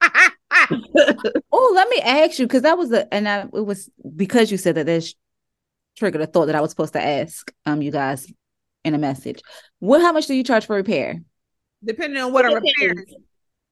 Oh, 1.50 1.72
let 1.74 1.88
me 1.88 2.00
ask 2.02 2.38
you 2.38 2.46
because 2.46 2.62
that 2.62 2.78
was 2.78 2.90
the 2.90 3.12
and 3.12 3.28
I, 3.28 3.40
it 3.52 3.64
was 3.66 3.90
because 4.16 4.50
you 4.50 4.56
said 4.56 4.74
that 4.76 4.86
there's 4.86 5.14
triggered 5.98 6.20
a 6.20 6.26
thought 6.26 6.46
that 6.46 6.54
I 6.54 6.60
was 6.60 6.70
supposed 6.70 6.94
to 6.94 7.04
ask 7.04 7.52
um 7.66 7.82
you 7.82 7.90
guys 7.90 8.32
in 8.84 8.94
a 8.94 8.98
message. 8.98 9.40
What 9.80 10.00
how 10.00 10.12
much 10.12 10.26
do 10.26 10.34
you 10.34 10.44
charge 10.44 10.66
for 10.66 10.76
repair? 10.76 11.20
Depending 11.84 12.22
on 12.22 12.32
what 12.32 12.44
a 12.44 12.50
It 12.50 12.54
repair 12.54 13.02
is. 13.02 13.14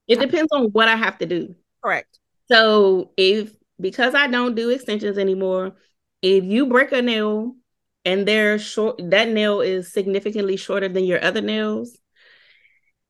It 0.09 0.21
depends 0.21 0.49
on 0.53 0.67
what 0.67 0.89
I 0.89 0.97
have 0.97 1.19
to 1.19 1.27
do. 1.27 1.55
Correct. 1.83 2.19
So 2.51 3.13
if 3.17 3.55
because 3.81 4.15
I 4.15 4.27
don't 4.29 4.55
do 4.55 4.71
extensions 4.71 5.19
anymore, 5.19 5.77
if 6.23 6.45
you 6.45 6.67
break 6.67 6.93
a 6.93 7.03
nail 7.03 7.57
and 8.05 8.27
they're 8.27 8.59
short, 8.59 9.01
that 9.11 9.29
nail 9.29 9.61
is 9.61 9.93
significantly 9.93 10.57
shorter 10.57 10.89
than 10.89 11.05
your 11.05 11.23
other 11.23 11.41
nails, 11.41 11.99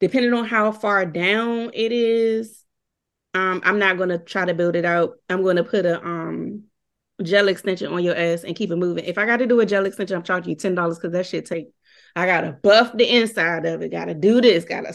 depending 0.01 0.33
on 0.33 0.45
how 0.45 0.73
far 0.73 1.07
down 1.07 1.71
it 1.75 1.93
is, 1.93 2.65
um, 3.35 3.61
I'm 3.65 3.79
not 3.79 3.99
gonna 3.99 4.19
try 4.19 4.45
to 4.47 4.55
build 4.55 4.77
it 4.77 4.85
out. 4.85 5.19
I'm 5.29 5.43
gonna 5.45 5.65
put 5.65 5.85
a 5.87 6.03
um 6.05 6.65
gel 7.23 7.49
extension 7.49 7.93
on 7.93 8.05
your 8.05 8.17
ass 8.17 8.45
and 8.45 8.55
keep 8.55 8.71
it 8.71 8.77
moving. 8.77 9.05
If 9.05 9.19
I 9.19 9.27
got 9.27 9.39
to 9.39 9.47
do 9.47 9.61
a 9.61 9.67
gel 9.67 9.87
extension, 9.87 10.17
I'm 10.17 10.23
charging 10.23 10.51
you 10.51 10.57
ten 10.57 10.75
dollars 10.75 10.99
because 10.99 11.13
that 11.13 11.27
shit 11.27 11.47
take. 11.47 11.69
I 12.15 12.27
gotta 12.27 12.53
buff 12.63 12.97
the 12.97 13.09
inside 13.09 13.67
of 13.67 13.83
it. 13.83 13.91
Gotta 13.91 14.15
do 14.15 14.41
this. 14.41 14.65
Gotta, 14.65 14.95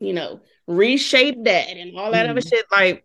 you 0.00 0.12
know, 0.14 0.40
reshape 0.66 1.44
that 1.44 1.68
and 1.68 1.96
all 1.96 2.12
that 2.12 2.28
other 2.28 2.40
Mhm. 2.40 2.48
shit. 2.48 2.64
Like 2.70 3.04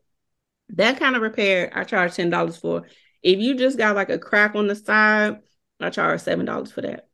that 0.70 0.98
kind 1.00 1.16
of 1.16 1.22
repair, 1.22 1.72
I 1.74 1.84
charge 1.84 2.14
ten 2.16 2.30
dollars 2.30 2.58
for. 2.58 2.88
If 3.22 3.40
you 3.40 3.56
just 3.56 3.78
got 3.78 3.96
like 3.96 4.10
a 4.10 4.20
crack 4.20 4.56
on 4.56 4.68
the 4.68 4.76
side, 4.76 5.40
I 5.80 5.90
charge 5.90 6.22
seven 6.22 6.46
dollars 6.46 6.72
for 6.72 6.82
that. 6.82 7.08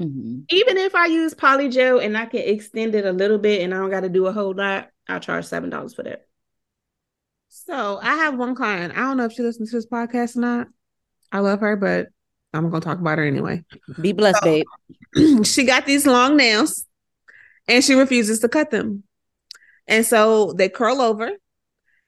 Mhm. 0.00 0.44
Even 0.50 0.76
if 0.78 0.94
I 0.94 1.06
use 1.06 1.34
polygel 1.34 2.04
and 2.04 2.16
I 2.16 2.26
can 2.26 2.40
extend 2.40 2.94
it 2.94 3.04
a 3.06 3.12
little 3.12 3.38
bit 3.38 3.62
and 3.62 3.74
I 3.74 3.78
don't 3.78 3.90
got 3.90 4.00
to 4.00 4.08
do 4.08 4.26
a 4.26 4.32
whole 4.32 4.54
lot, 4.54 4.90
I 5.08 5.18
charge 5.18 5.44
seven 5.46 5.70
dollars 5.70 5.94
for 5.94 6.02
that. 6.02 6.26
So 7.54 8.00
I 8.02 8.16
have 8.16 8.38
one 8.38 8.54
client. 8.54 8.94
I 8.96 9.00
don't 9.00 9.18
know 9.18 9.26
if 9.26 9.32
she 9.32 9.42
listens 9.42 9.70
to 9.70 9.76
this 9.76 9.86
podcast 9.86 10.38
or 10.38 10.40
not. 10.40 10.68
I 11.30 11.40
love 11.40 11.60
her, 11.60 11.76
but 11.76 12.08
I'm 12.54 12.70
gonna 12.70 12.80
talk 12.80 12.98
about 12.98 13.18
her 13.18 13.24
anyway. 13.24 13.62
Be 14.00 14.12
blessed, 14.12 14.42
babe. 14.42 14.64
she 15.44 15.64
got 15.64 15.84
these 15.84 16.06
long 16.06 16.38
nails 16.38 16.86
and 17.68 17.84
she 17.84 17.92
refuses 17.92 18.38
to 18.40 18.48
cut 18.48 18.70
them. 18.70 19.04
And 19.86 20.06
so 20.06 20.54
they 20.54 20.70
curl 20.70 21.02
over. 21.02 21.30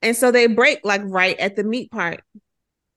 And 0.01 0.17
so 0.17 0.31
they 0.31 0.47
break 0.47 0.81
like 0.83 1.03
right 1.05 1.39
at 1.39 1.57
the 1.57 1.65
meat 1.65 1.91
part. 1.91 2.23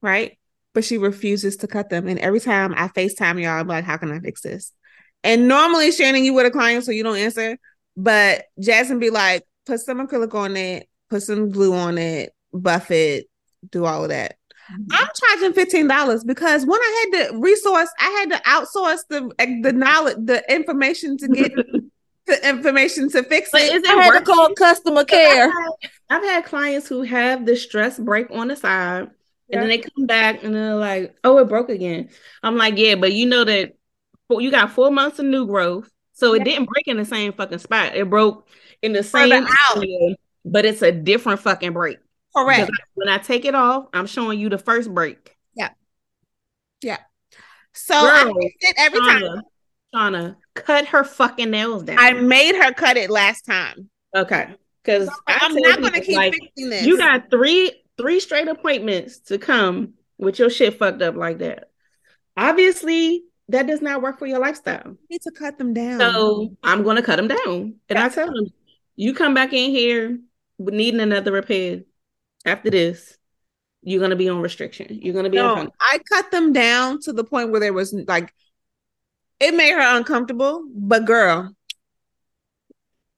Right. 0.00 0.38
But 0.72 0.86
she 0.86 0.96
refuses 0.96 1.58
to 1.58 1.66
cut 1.66 1.90
them. 1.90 2.08
And 2.08 2.18
every 2.18 2.40
time 2.40 2.72
I 2.74 2.88
FaceTime 2.88 3.42
y'all, 3.42 3.60
I'm 3.60 3.68
like, 3.68 3.84
how 3.84 3.98
can 3.98 4.10
I 4.10 4.20
fix 4.20 4.40
this? 4.40 4.72
And 5.22 5.48
normally, 5.48 5.90
Shannan, 5.90 6.24
you 6.24 6.32
with 6.32 6.46
a 6.46 6.50
client, 6.50 6.84
so 6.84 6.92
you 6.92 7.02
don't 7.02 7.18
answer. 7.18 7.58
But 7.94 8.46
Jasmine 8.58 9.00
be 9.00 9.10
like, 9.10 9.44
put 9.66 9.80
some 9.80 10.06
acrylic 10.06 10.34
on 10.34 10.56
it, 10.56 10.88
put 11.10 11.22
some 11.22 11.50
glue 11.50 11.74
on 11.74 11.98
it, 11.98 12.32
buff 12.52 12.90
it, 12.90 13.26
do 13.70 13.84
all 13.84 14.04
of 14.04 14.10
that. 14.10 14.36
Mm-hmm. 14.72 14.84
I'm 14.92 15.08
charging 15.18 15.52
fifteen 15.54 15.88
dollars 15.88 16.24
because 16.24 16.66
when 16.66 16.80
I 16.80 17.06
had 17.12 17.30
to 17.30 17.38
resource, 17.38 17.88
I 17.98 18.10
had 18.10 18.30
to 18.30 18.42
outsource 18.48 19.00
the 19.08 19.60
the 19.62 19.72
knowledge, 19.72 20.16
the 20.24 20.44
information 20.52 21.16
to 21.18 21.28
get 21.28 21.52
the 22.26 22.48
information 22.48 23.08
to 23.10 23.22
fix 23.22 23.50
But 23.50 23.62
it. 23.62 23.72
is 23.72 23.82
I 23.88 23.98
it 23.98 24.02
had 24.02 24.18
to 24.18 24.24
call 24.24 24.54
customer 24.54 25.04
care. 25.04 25.50
I've 26.10 26.22
had 26.22 26.44
clients 26.44 26.86
who 26.88 27.02
have 27.02 27.46
the 27.46 27.56
stress 27.56 27.98
break 27.98 28.30
on 28.30 28.48
the 28.48 28.56
side, 28.56 29.08
and 29.50 29.62
then 29.62 29.68
they 29.68 29.78
come 29.78 30.04
back 30.06 30.44
and 30.44 30.54
they're 30.54 30.74
like, 30.74 31.16
"Oh, 31.24 31.38
it 31.38 31.48
broke 31.48 31.70
again." 31.70 32.10
I'm 32.42 32.58
like, 32.58 32.76
"Yeah, 32.76 32.96
but 32.96 33.12
you 33.14 33.24
know 33.26 33.44
that 33.44 33.72
well, 34.28 34.42
you 34.42 34.50
got 34.50 34.72
four 34.72 34.90
months 34.90 35.18
of 35.18 35.24
new 35.24 35.46
growth, 35.46 35.90
so 36.12 36.34
it 36.34 36.38
Yeah. 36.40 36.44
didn't 36.44 36.66
break 36.66 36.86
in 36.88 36.98
the 36.98 37.06
same 37.06 37.32
fucking 37.32 37.58
spot. 37.60 37.96
It 37.96 38.10
broke 38.10 38.46
in 38.82 38.92
the 38.92 39.02
same 39.02 39.32
out. 39.32 39.76
area, 39.78 40.16
but 40.44 40.66
it's 40.66 40.82
a 40.82 40.92
different 40.92 41.40
fucking 41.40 41.72
break. 41.72 41.96
Correct. 42.44 42.70
When 42.94 43.08
I 43.08 43.18
take 43.18 43.44
it 43.44 43.54
off, 43.54 43.86
I'm 43.92 44.06
showing 44.06 44.38
you 44.38 44.48
the 44.48 44.58
first 44.58 44.92
break. 44.92 45.36
Yeah. 45.54 45.70
Yeah. 46.82 46.98
So 47.72 48.00
Girl, 48.00 48.34
fixed 48.40 48.56
it 48.60 48.74
every 48.78 48.98
time. 49.00 49.22
Shauna, 49.22 49.42
Shauna, 49.94 50.36
cut 50.54 50.86
her 50.86 51.04
fucking 51.04 51.50
nails 51.50 51.84
down. 51.84 51.98
I 51.98 52.12
made 52.12 52.54
her 52.56 52.72
cut 52.72 52.96
it 52.96 53.10
last 53.10 53.42
time. 53.46 53.88
okay, 54.14 54.54
because 54.82 55.08
I'm 55.26 55.54
not 55.54 55.80
gonna 55.80 56.00
keep 56.00 56.18
fixing 56.34 56.70
this. 56.70 56.84
You 56.86 56.98
got 56.98 57.30
three 57.30 57.72
three 57.96 58.20
straight 58.20 58.48
appointments 58.48 59.18
to 59.20 59.38
come 59.38 59.94
with 60.18 60.38
your 60.38 60.50
shit 60.50 60.78
fucked 60.78 61.02
up 61.02 61.14
like 61.14 61.38
that. 61.38 61.70
Obviously, 62.36 63.24
that 63.48 63.66
does 63.66 63.82
not 63.82 64.02
work 64.02 64.18
for 64.18 64.26
your 64.26 64.38
lifestyle. 64.38 64.82
You 64.86 64.98
need 65.10 65.22
to 65.22 65.32
cut 65.32 65.58
them 65.58 65.72
down. 65.74 66.00
So 66.00 66.56
I'm 66.62 66.82
gonna 66.82 67.02
cut 67.02 67.16
them 67.16 67.28
down. 67.28 67.74
And 67.88 67.98
I 67.98 68.08
tell 68.08 68.26
them, 68.26 68.46
you 68.96 69.14
come 69.14 69.34
back 69.34 69.52
in 69.52 69.70
here 69.70 70.18
needing 70.58 71.00
another 71.00 71.32
repair 71.32 71.82
after 72.44 72.70
this, 72.70 73.16
you're 73.82 74.00
gonna 74.00 74.16
be 74.16 74.28
on 74.28 74.40
restriction. 74.40 74.86
You're 74.90 75.14
gonna 75.14 75.30
be 75.30 75.36
no, 75.36 75.54
on 75.54 75.70
I 75.80 75.98
cut 76.08 76.30
them 76.30 76.52
down 76.52 77.00
to 77.02 77.12
the 77.12 77.24
point 77.24 77.50
where 77.50 77.60
there 77.60 77.72
was 77.72 77.92
like 77.92 78.32
it 79.40 79.54
made 79.54 79.72
her 79.72 79.96
uncomfortable. 79.96 80.64
But 80.74 81.04
girl, 81.04 81.52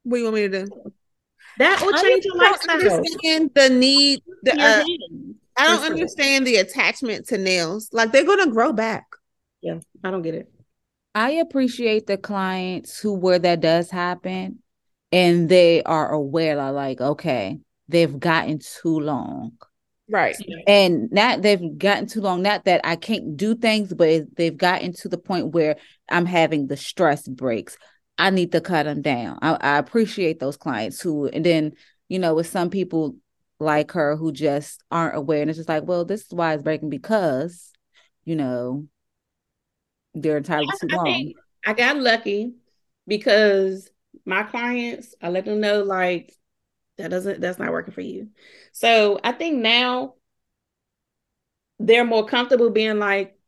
what 0.03 0.17
do 0.17 0.19
you 0.19 0.25
want 0.25 0.37
me 0.37 0.49
to 0.49 0.67
do? 0.67 0.93
that 1.59 1.81
will 1.83 1.93
change 1.93 2.25
your 2.25 2.37
I 2.37 2.39
don't 2.39 2.53
lifestyle. 2.53 2.97
understand 2.97 3.51
the 3.55 3.69
need. 3.71 4.23
The, 4.43 4.53
uh. 4.53 4.85
I 5.57 5.67
don't 5.67 5.79
First 5.79 5.83
of 5.83 5.85
all. 5.85 5.93
understand 5.93 6.47
the 6.47 6.57
attachment 6.57 7.27
to 7.29 7.39
nails. 7.39 7.91
Like 7.93 8.13
they're 8.13 8.25
gonna 8.25 8.51
grow 8.51 8.73
back. 8.73 9.07
Yeah, 9.61 9.81
I 10.03 10.11
don't 10.11 10.23
get 10.23 10.35
it. 10.35 10.51
I 11.15 11.33
appreciate 11.33 12.07
the 12.07 12.17
clients 12.17 12.99
who 12.99 13.15
where 13.15 13.39
that 13.39 13.61
does 13.61 13.91
happen 13.91 14.61
and 15.13 15.49
they 15.49 15.83
are 15.83 16.11
aware 16.11 16.57
that 16.57 16.69
like, 16.71 17.01
okay, 17.01 17.59
they've 17.91 18.19
gotten 18.19 18.59
too 18.59 19.01
long. 19.01 19.53
Right. 20.09 20.37
And 20.67 21.11
not 21.13 21.43
they've 21.43 21.79
gotten 21.79 22.07
too 22.07 22.21
long, 22.21 22.43
not 22.43 22.65
that 22.65 22.81
I 22.85 22.97
can't 22.97 23.37
do 23.37 23.55
things, 23.55 23.93
but 23.93 24.35
they've 24.37 24.57
gotten 24.57 24.93
to 24.95 25.09
the 25.09 25.19
point 25.19 25.49
where 25.49 25.77
I'm 26.11 26.27
having 26.27 26.67
the 26.67 26.77
stress 26.77 27.27
breaks. 27.27 27.77
I 28.19 28.31
need 28.31 28.53
to 28.53 28.61
cut 28.61 28.85
them 28.85 29.03
down. 29.03 29.39
I, 29.43 29.55
I 29.61 29.79
appreciate 29.79 30.41
those 30.41 30.57
clients 30.57 31.01
who, 31.01 31.27
and 31.29 31.45
then, 31.45 31.73
you 32.09 32.19
know, 32.19 32.35
with 32.35 32.49
some 32.49 32.71
people 32.71 33.17
like 33.59 33.93
her 33.93 34.17
who 34.17 34.33
just 34.33 34.83
aren't 34.91 35.17
aware, 35.17 35.41
and 35.41 35.51
it's 35.51 35.59
just 35.59 35.69
like, 35.69 35.85
well, 35.85 36.05
this 36.05 36.23
is 36.23 36.33
why 36.33 36.55
it's 36.55 36.63
breaking 36.63 36.91
because, 36.91 37.73
you 38.25 38.37
know, 38.37 38.87
they're 40.15 40.37
entirely 40.37 40.67
I- 40.71 40.77
too 40.81 40.89
I 40.93 40.97
long. 40.97 41.07
think 41.13 41.37
I 41.67 41.73
got 41.75 41.97
lucky 41.97 42.55
because 43.07 43.91
my 44.25 44.43
clients, 44.43 45.15
I 45.23 45.29
let 45.29 45.45
them 45.45 45.61
know 45.61 45.83
like 45.83 46.35
that 47.01 47.11
doesn't 47.11 47.41
that's 47.41 47.59
not 47.59 47.73
working 47.73 47.95
for 47.95 48.01
you. 48.01 48.29
So 48.73 49.19
I 49.25 49.33
think 49.33 49.59
now 49.59 50.15
they're 51.79 52.05
more 52.05 52.27
comfortable 52.27 52.71
being 52.71 52.99
like, 52.99 53.39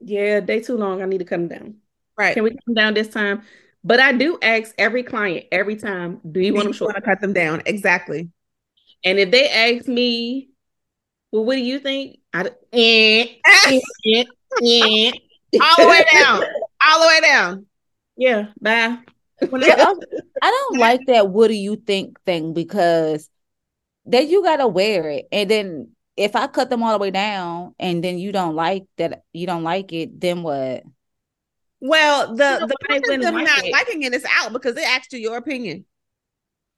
yeah, 0.00 0.40
they 0.40 0.60
too 0.60 0.76
long. 0.76 1.02
I 1.02 1.06
need 1.06 1.18
to 1.18 1.24
cut 1.24 1.38
them 1.38 1.48
down. 1.48 1.74
Right. 2.16 2.34
Can 2.34 2.44
we 2.44 2.50
come 2.50 2.74
down 2.74 2.94
this 2.94 3.08
time? 3.08 3.42
But 3.84 4.00
I 4.00 4.12
do 4.12 4.38
ask 4.42 4.74
every 4.76 5.02
client 5.02 5.46
every 5.50 5.76
time, 5.76 6.20
do 6.30 6.40
you 6.40 6.52
want 6.52 6.64
them 6.64 6.72
short? 6.72 6.94
to 6.94 7.00
cut 7.00 7.20
them 7.20 7.32
down? 7.32 7.62
Exactly. 7.64 8.28
And 9.04 9.18
if 9.18 9.30
they 9.30 9.48
ask 9.48 9.88
me, 9.88 10.50
well, 11.32 11.44
what 11.44 11.54
do 11.54 11.60
you 11.60 11.78
think? 11.78 12.18
i 12.32 12.50
eh, 12.72 13.26
eh, 13.44 13.80
eh. 14.62 15.12
All 15.60 15.76
the 15.78 15.88
way 15.88 16.04
down. 16.12 16.42
All 16.82 17.00
the 17.00 17.06
way 17.06 17.20
down. 17.20 17.66
Yeah, 18.16 18.48
bye. 18.60 18.98
When 19.50 19.62
I- 19.64 19.74
I, 19.78 19.94
I 20.42 20.50
don't 20.50 20.78
like 20.78 21.06
that 21.06 21.28
what 21.30 21.48
do 21.48 21.54
you 21.54 21.76
think 21.76 22.20
thing 22.24 22.52
because 22.54 23.28
then 24.06 24.28
you 24.28 24.42
gotta 24.42 24.68
wear 24.68 25.08
it. 25.10 25.28
And 25.32 25.50
then 25.50 25.92
if 26.16 26.36
I 26.36 26.46
cut 26.48 26.70
them 26.70 26.82
all 26.82 26.92
the 26.92 26.98
way 27.02 27.10
down 27.10 27.74
and 27.78 28.02
then 28.04 28.18
you 28.18 28.32
don't 28.32 28.56
like 28.56 28.86
that 28.98 29.24
you 29.32 29.46
don't 29.46 29.64
like 29.64 29.92
it, 29.92 30.20
then 30.20 30.42
what? 30.42 30.84
well, 31.80 32.34
the 32.34 32.60
No, 32.60 32.66
the 32.66 32.76
I 32.90 32.94
point 32.94 33.04
of 33.04 33.06
wouldn't 33.08 33.22
them 33.22 33.34
like 33.34 33.46
not 33.46 33.64
it. 33.64 33.72
liking 33.72 34.02
it 34.02 34.14
is 34.14 34.24
out 34.40 34.52
because 34.52 34.74
they 34.74 34.84
asked 34.84 35.12
you 35.12 35.18
your 35.18 35.36
opinion. 35.36 35.84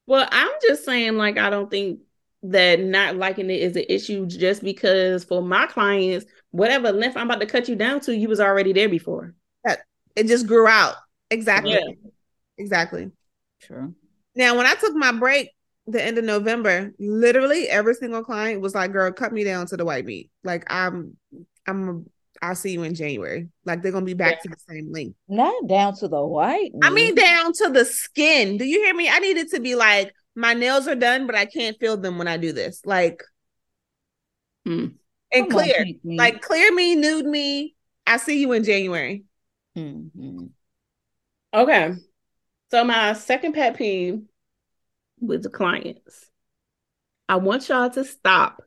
Well, 0.07 0.29
I'm 0.31 0.51
just 0.63 0.85
saying, 0.85 1.17
like, 1.17 1.39
I 1.39 1.51
don't 1.51 1.71
think 1.71 2.01
that 2.43 2.81
not 2.81 3.17
liking 3.17 3.51
it 3.51 3.61
is 3.61 3.77
an 3.77 3.85
issue 3.89 4.27
just 4.27 4.63
because 4.63 5.25
for 5.25 5.43
my 5.43 5.67
clients, 5.67 6.27
whatever 6.51 6.91
length 6.93 7.17
I'm 7.17 7.27
about 7.31 7.41
to 7.41 7.47
cut 7.47 7.69
you 7.69 7.77
down 7.77 8.01
to, 8.01 8.17
you 8.17 8.29
was 8.29 8.41
already 8.41 8.73
there 8.73 8.89
before. 8.89 9.35
It 10.17 10.27
just 10.27 10.47
grew 10.47 10.67
out. 10.67 10.97
Exactly. 11.31 11.73
Yeah. 11.73 12.11
Exactly. 12.61 13.11
True. 13.63 13.95
Now, 14.37 14.57
when 14.57 14.67
I 14.67 14.75
took 14.75 14.95
my 14.95 15.13
break 15.13 15.51
the 15.87 16.03
end 16.03 16.19
of 16.19 16.25
November, 16.25 16.93
literally 16.99 17.69
every 17.69 17.95
single 17.95 18.23
client 18.23 18.61
was 18.61 18.75
like, 18.75 18.93
"Girl, 18.93 19.11
cut 19.13 19.33
me 19.33 19.45
down 19.45 19.67
to 19.69 19.77
the 19.77 19.85
white 19.85 20.05
meat." 20.05 20.31
Like 20.45 20.65
I'm, 20.71 21.17
I'm, 21.67 22.07
I'll 22.43 22.55
see 22.55 22.73
you 22.73 22.83
in 22.83 22.95
January. 22.95 23.49
Like 23.65 23.83
they're 23.83 23.93
gonna 23.93 24.05
be 24.05 24.15
back 24.15 24.43
to 24.43 24.49
the 24.49 24.57
same 24.69 24.93
length. 24.93 25.17
Not 25.27 25.67
down 25.67 25.97
to 25.97 26.09
the 26.09 26.25
white. 26.25 26.73
I 26.83 26.91
mean, 26.91 27.15
down 27.15 27.53
to 27.55 27.71
the 27.71 27.85
skin. 27.85 28.59
Do 28.59 28.65
you 28.65 28.85
hear 28.85 28.95
me? 28.95 29.09
I 29.09 29.19
needed 29.19 29.49
to 29.51 29.61
be 29.61 29.75
like, 29.75 30.13
my 30.35 30.53
nails 30.55 30.87
are 30.87 30.95
done, 30.95 31.27
but 31.27 31.35
I 31.35 31.47
can't 31.47 31.79
feel 31.81 31.97
them 31.97 32.19
when 32.19 32.29
I 32.29 32.37
do 32.37 32.53
this. 32.53 32.83
Like, 32.85 33.23
Hmm. 34.67 34.87
and 35.33 35.49
Come 35.49 35.51
clear, 35.51 35.75
pink 35.79 36.05
meat. 36.05 36.19
like 36.19 36.43
clear 36.43 36.73
me, 36.75 36.95
nude 36.95 37.27
me. 37.27 37.75
I 38.07 38.19
see 38.19 38.41
you 38.41 38.53
in 38.53 38.65
January. 38.65 39.25
Mhm. 39.77 40.51
Okay. 41.53 41.95
So 42.71 42.85
my 42.85 43.15
second 43.15 43.55
pet 43.55 43.77
peeve 43.77 44.23
with 45.21 45.43
the 45.43 45.51
clients. 45.51 46.31
I 47.29 47.37
want 47.37 47.69
y'all 47.69 47.91
to 47.91 48.05
stop 48.05 48.63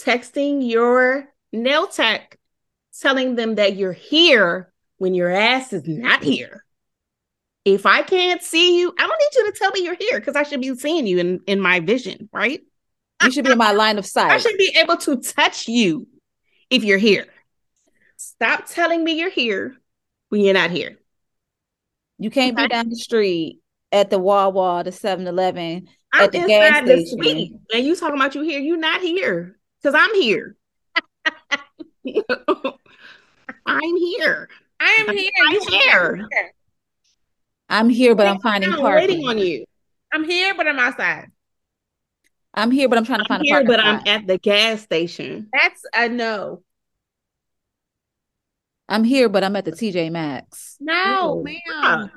texting 0.00 0.68
your 0.68 1.28
nail 1.52 1.86
tech 1.86 2.38
telling 3.00 3.36
them 3.36 3.56
that 3.56 3.76
you're 3.76 3.92
here 3.92 4.72
when 4.98 5.14
your 5.14 5.30
ass 5.30 5.72
is 5.72 5.86
not 5.86 6.22
here. 6.22 6.64
If 7.64 7.86
I 7.86 8.02
can't 8.02 8.42
see 8.42 8.78
you, 8.78 8.92
I 8.98 9.06
don't 9.06 9.18
need 9.18 9.38
you 9.40 9.52
to 9.52 9.58
tell 9.58 9.70
me 9.70 9.84
you're 9.84 9.96
here 9.98 10.18
because 10.18 10.36
I 10.36 10.42
should 10.42 10.60
be 10.60 10.74
seeing 10.74 11.06
you 11.06 11.18
in, 11.18 11.40
in 11.46 11.60
my 11.60 11.80
vision, 11.80 12.28
right? 12.32 12.60
You 13.22 13.30
should 13.30 13.44
be 13.44 13.52
in 13.52 13.58
my 13.58 13.72
line 13.72 13.98
of 13.98 14.06
sight. 14.06 14.32
I 14.32 14.38
should 14.38 14.58
be 14.58 14.76
able 14.80 14.96
to 14.96 15.16
touch 15.16 15.68
you 15.68 16.08
if 16.70 16.82
you're 16.82 16.98
here. 16.98 17.26
Stop 18.16 18.66
telling 18.66 19.04
me 19.04 19.12
you're 19.12 19.30
here 19.30 19.76
when 20.28 20.40
you're 20.40 20.54
not 20.54 20.72
here. 20.72 20.98
You 22.18 22.30
can't 22.30 22.56
be 22.56 22.62
mm-hmm. 22.62 22.70
down 22.70 22.88
the 22.88 22.96
street 22.96 23.60
at 23.90 24.10
the 24.10 24.18
Wawa, 24.18 24.84
the 24.84 24.90
7-Eleven. 24.90 25.88
I'm 26.12 26.24
At 26.24 26.32
the 26.32 26.38
gas 26.38 26.80
inside 26.80 26.86
the 26.86 27.06
station. 27.06 27.18
suite, 27.18 27.52
and 27.74 27.86
you 27.86 27.96
talking 27.96 28.16
about 28.16 28.34
you 28.34 28.42
here? 28.42 28.60
You 28.60 28.76
not 28.76 29.00
here 29.00 29.58
because 29.82 29.94
I'm 29.98 30.14
here. 30.14 30.56
I'm 33.66 33.96
here. 33.96 34.48
I 34.80 34.96
am 35.00 35.16
here. 35.16 35.30
I'm 35.46 35.60
here. 35.68 36.28
I'm 37.68 37.88
here, 37.88 38.14
but 38.14 38.26
I'm 38.26 38.40
finding 38.40 38.72
I'm 38.72 38.82
waiting 38.82 39.26
on 39.26 39.38
you. 39.38 39.64
I'm 40.12 40.24
here, 40.24 40.54
but 40.54 40.66
I'm 40.66 40.78
outside. 40.78 41.30
I'm 42.52 42.70
here, 42.70 42.88
but 42.88 42.98
I'm 42.98 43.04
trying 43.04 43.20
to 43.20 43.24
I'm 43.24 43.28
find 43.28 43.42
a 43.42 43.44
here, 43.44 43.54
parking 43.64 43.68
but 43.68 43.80
I'm 43.80 44.02
at 44.06 44.26
the 44.26 44.36
gas 44.36 44.82
station. 44.82 45.48
That's 45.52 45.82
a 45.94 46.08
no. 46.08 46.62
I'm 48.92 49.04
here, 49.04 49.28
but 49.28 49.42
I'm 49.42 49.56
at 49.56 49.64
the 49.64 49.72
TJ 49.72 50.10
Maxx. 50.12 50.76
No, 50.80 50.94
No. 50.94 51.42
ma'am. 51.42 52.10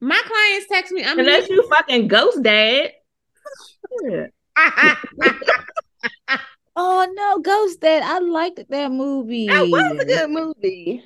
My 0.00 0.20
clients 0.26 0.66
text 0.68 0.92
me. 0.92 1.04
I'm 1.04 1.18
Unless 1.18 1.46
here. 1.46 1.56
you 1.56 1.68
fucking 1.70 2.08
ghost 2.08 2.42
dad. 2.42 2.92
Oh 6.76 7.06
no, 7.14 7.38
Ghost 7.38 7.80
Dad! 7.80 8.02
I 8.02 8.18
liked 8.18 8.60
that 8.68 8.90
movie. 8.90 9.46
That 9.46 9.68
was 9.68 9.96
a 10.02 10.04
good 10.04 10.28
movie. 10.30 11.04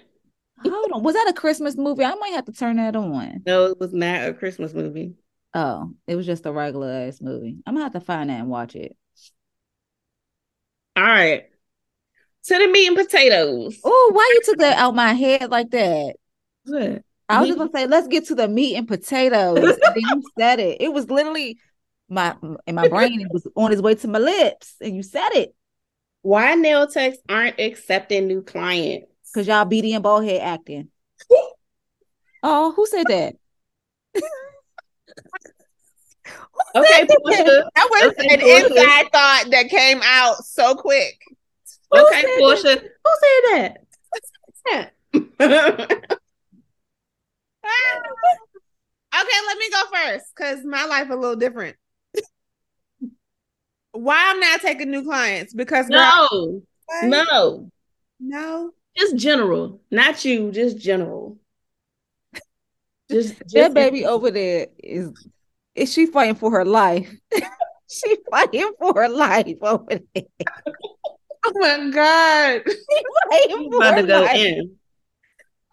Hold 0.65 0.93
on, 0.93 1.03
was 1.03 1.15
that 1.15 1.29
a 1.29 1.35
Christmas 1.35 1.77
movie? 1.77 2.05
I 2.05 2.15
might 2.15 2.33
have 2.33 2.47
to 2.47 2.53
turn 2.53 2.77
that 2.77 2.97
on. 2.97 3.43
No, 3.47 3.67
it 3.67 3.79
was 3.79 3.93
not 3.93 4.27
a 4.29 4.33
Christmas 4.33 4.73
movie. 4.73 5.13
Oh, 5.53 5.93
it 6.07 6.17
was 6.17 6.25
just 6.25 6.47
a 6.47 6.53
regular 6.53 6.91
ass 6.91 7.21
movie. 7.21 7.59
I'm 7.67 7.75
gonna 7.75 7.85
have 7.85 7.93
to 7.93 8.01
find 8.01 8.31
that 8.31 8.41
and 8.41 8.49
watch 8.49 8.77
it. 8.77 8.97
All 10.97 11.03
right. 11.05 11.45
To 12.49 12.59
the 12.59 12.67
meat 12.69 12.87
and 12.87 12.97
potatoes. 12.97 13.79
Oh, 13.85 14.11
why 14.15 14.31
you 14.35 14.41
took 14.45 14.59
that 14.59 14.79
out 14.79 14.95
my 14.95 15.13
head 15.13 15.51
like 15.51 15.71
that? 15.71 16.15
What? 16.65 17.03
I 17.29 17.41
was 17.41 17.49
just 17.49 17.59
gonna 17.59 17.71
say, 17.75 17.87
let's 17.87 18.09
get 18.09 18.27
to 18.29 18.35
the 18.35 18.49
meat 18.49 18.77
and 18.77 18.89
potatoes. 18.89 19.59
and 19.63 19.79
then 19.83 19.95
you 19.97 20.23
said 20.39 20.59
it. 20.59 20.81
It 20.81 20.93
was 20.93 21.11
literally 21.11 21.59
my 22.09 22.35
in 22.67 22.75
my 22.75 22.89
brain. 22.89 23.21
It 23.21 23.31
was 23.31 23.47
on 23.55 23.71
its 23.71 23.83
way 23.83 23.97
to 23.97 24.09
my 24.09 24.19
lips, 24.19 24.77
and 24.81 24.97
you 24.97 25.03
said 25.03 25.29
it. 25.35 25.55
Why 26.23 26.55
nail 26.55 26.87
techs 26.87 27.19
aren't 27.29 27.61
accepting 27.61 28.27
new 28.27 28.43
clients? 28.43 29.13
Because 29.33 29.47
y'all 29.47 29.67
beady 29.67 29.93
and 29.93 30.03
bald 30.03 30.25
head 30.25 30.41
acting. 30.41 30.89
oh, 32.43 32.73
who 32.73 32.87
said 32.87 33.05
that? 33.09 33.35
Okay, 36.75 37.07
Portia. 37.23 37.71
That 37.75 37.89
was 37.91 38.15
an 38.19 38.41
inside 38.41 39.13
thought 39.13 39.45
that 39.51 39.69
came 39.69 40.01
out 40.03 40.45
so 40.45 40.75
quick. 40.75 41.19
Okay, 41.93 42.21
said 42.21 42.25
that? 42.25 42.39
Portia. 42.39 42.81
Who 43.05 43.13
said 43.23 44.91
that? 45.45 46.09
Okay, 49.15 49.39
let 49.47 49.59
me 49.59 49.71
go 49.71 49.83
first 49.93 50.27
because 50.37 50.65
my 50.65 50.85
life 50.85 51.11
a 51.11 51.17
little 51.17 51.37
different. 51.37 51.77
Why 53.93 54.31
I'm 54.31 54.39
not 54.39 54.61
taking 54.61 54.91
new 54.91 55.03
clients? 55.03 55.55
Because 55.55 55.89
girl, 55.89 56.29
no, 56.31 56.63
no, 57.05 57.71
no. 58.21 58.71
just 58.97 59.17
general, 59.17 59.81
not 59.91 60.25
you, 60.25 60.53
just 60.53 60.79
general. 60.79 61.39
Just, 63.11 63.39
just 63.41 63.55
That 63.55 63.75
baby 63.75 64.05
over 64.05 64.31
there 64.31 64.69
is 64.79 65.11
is 65.75 65.93
she 65.93 66.07
fighting 66.07 66.37
for 66.37 66.51
her 66.53 66.65
life? 66.65 67.13
she 67.89 68.17
fighting 68.31 68.71
for 68.79 68.93
her 68.95 69.09
life 69.09 69.57
over 69.63 70.01
there. 70.15 70.25
Oh 71.45 71.53
my 71.55 71.91
god. 71.91 72.63
Fighting 73.31 73.75
about 73.75 73.95
to 73.97 74.03
go 74.03 74.21
life. 74.23 74.37
in. 74.37 74.77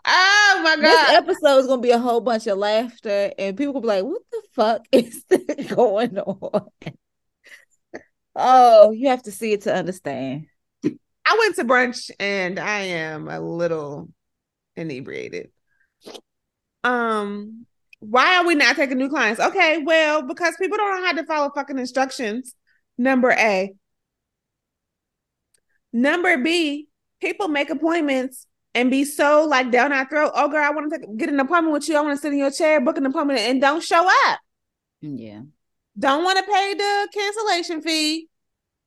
Oh 0.07 0.61
my 0.63 0.75
god! 0.75 0.81
This 0.83 1.09
episode 1.17 1.57
is 1.59 1.67
gonna 1.67 1.81
be 1.81 1.91
a 1.91 1.97
whole 1.97 2.21
bunch 2.21 2.45
of 2.47 2.59
laughter, 2.59 3.31
and 3.39 3.57
people 3.57 3.73
will 3.73 3.81
be 3.81 3.87
like, 3.87 4.03
"What 4.03 4.21
the 4.31 4.41
fuck 4.53 4.85
is 4.91 5.23
going 5.67 6.19
on?" 6.19 6.69
Oh, 8.35 8.91
you 8.91 9.09
have 9.09 9.23
to 9.23 9.31
see 9.31 9.53
it 9.53 9.61
to 9.61 9.73
understand. 9.73 10.47
I 11.27 11.37
went 11.39 11.55
to 11.55 11.63
brunch 11.63 12.11
and 12.19 12.59
I 12.59 12.81
am 12.81 13.27
a 13.29 13.39
little 13.39 14.09
inebriated. 14.75 15.49
Um, 16.83 17.65
why 17.99 18.37
are 18.37 18.45
we 18.45 18.53
not 18.53 18.75
taking 18.75 18.97
new 18.97 19.09
clients? 19.09 19.39
Okay, 19.39 19.79
well, 19.83 20.21
because 20.21 20.55
people 20.61 20.77
don't 20.77 21.01
know 21.01 21.07
how 21.07 21.13
to 21.13 21.25
follow 21.25 21.49
fucking 21.55 21.79
instructions. 21.79 22.53
Number 22.97 23.31
A. 23.31 23.73
Number 25.95 26.35
B, 26.37 26.89
people 27.21 27.47
make 27.47 27.69
appointments 27.69 28.47
and 28.73 28.91
be 28.91 29.05
so 29.05 29.45
like 29.45 29.71
down 29.71 29.93
our 29.93 30.05
throat. 30.05 30.33
Oh, 30.35 30.49
girl, 30.49 30.61
I 30.61 30.69
want 30.71 30.91
to 30.91 31.07
get 31.15 31.29
an 31.29 31.39
appointment 31.39 31.71
with 31.71 31.87
you. 31.87 31.95
I 31.95 32.01
want 32.01 32.17
to 32.17 32.21
sit 32.21 32.33
in 32.33 32.39
your 32.39 32.51
chair, 32.51 32.81
book 32.81 32.97
an 32.97 33.05
appointment, 33.05 33.39
and 33.39 33.61
don't 33.61 33.81
show 33.81 34.05
up. 34.27 34.39
Yeah, 34.99 35.43
Don't 35.97 36.25
want 36.25 36.37
to 36.37 36.51
pay 36.51 36.73
the 36.73 37.07
cancellation 37.13 37.81
fee, 37.81 38.27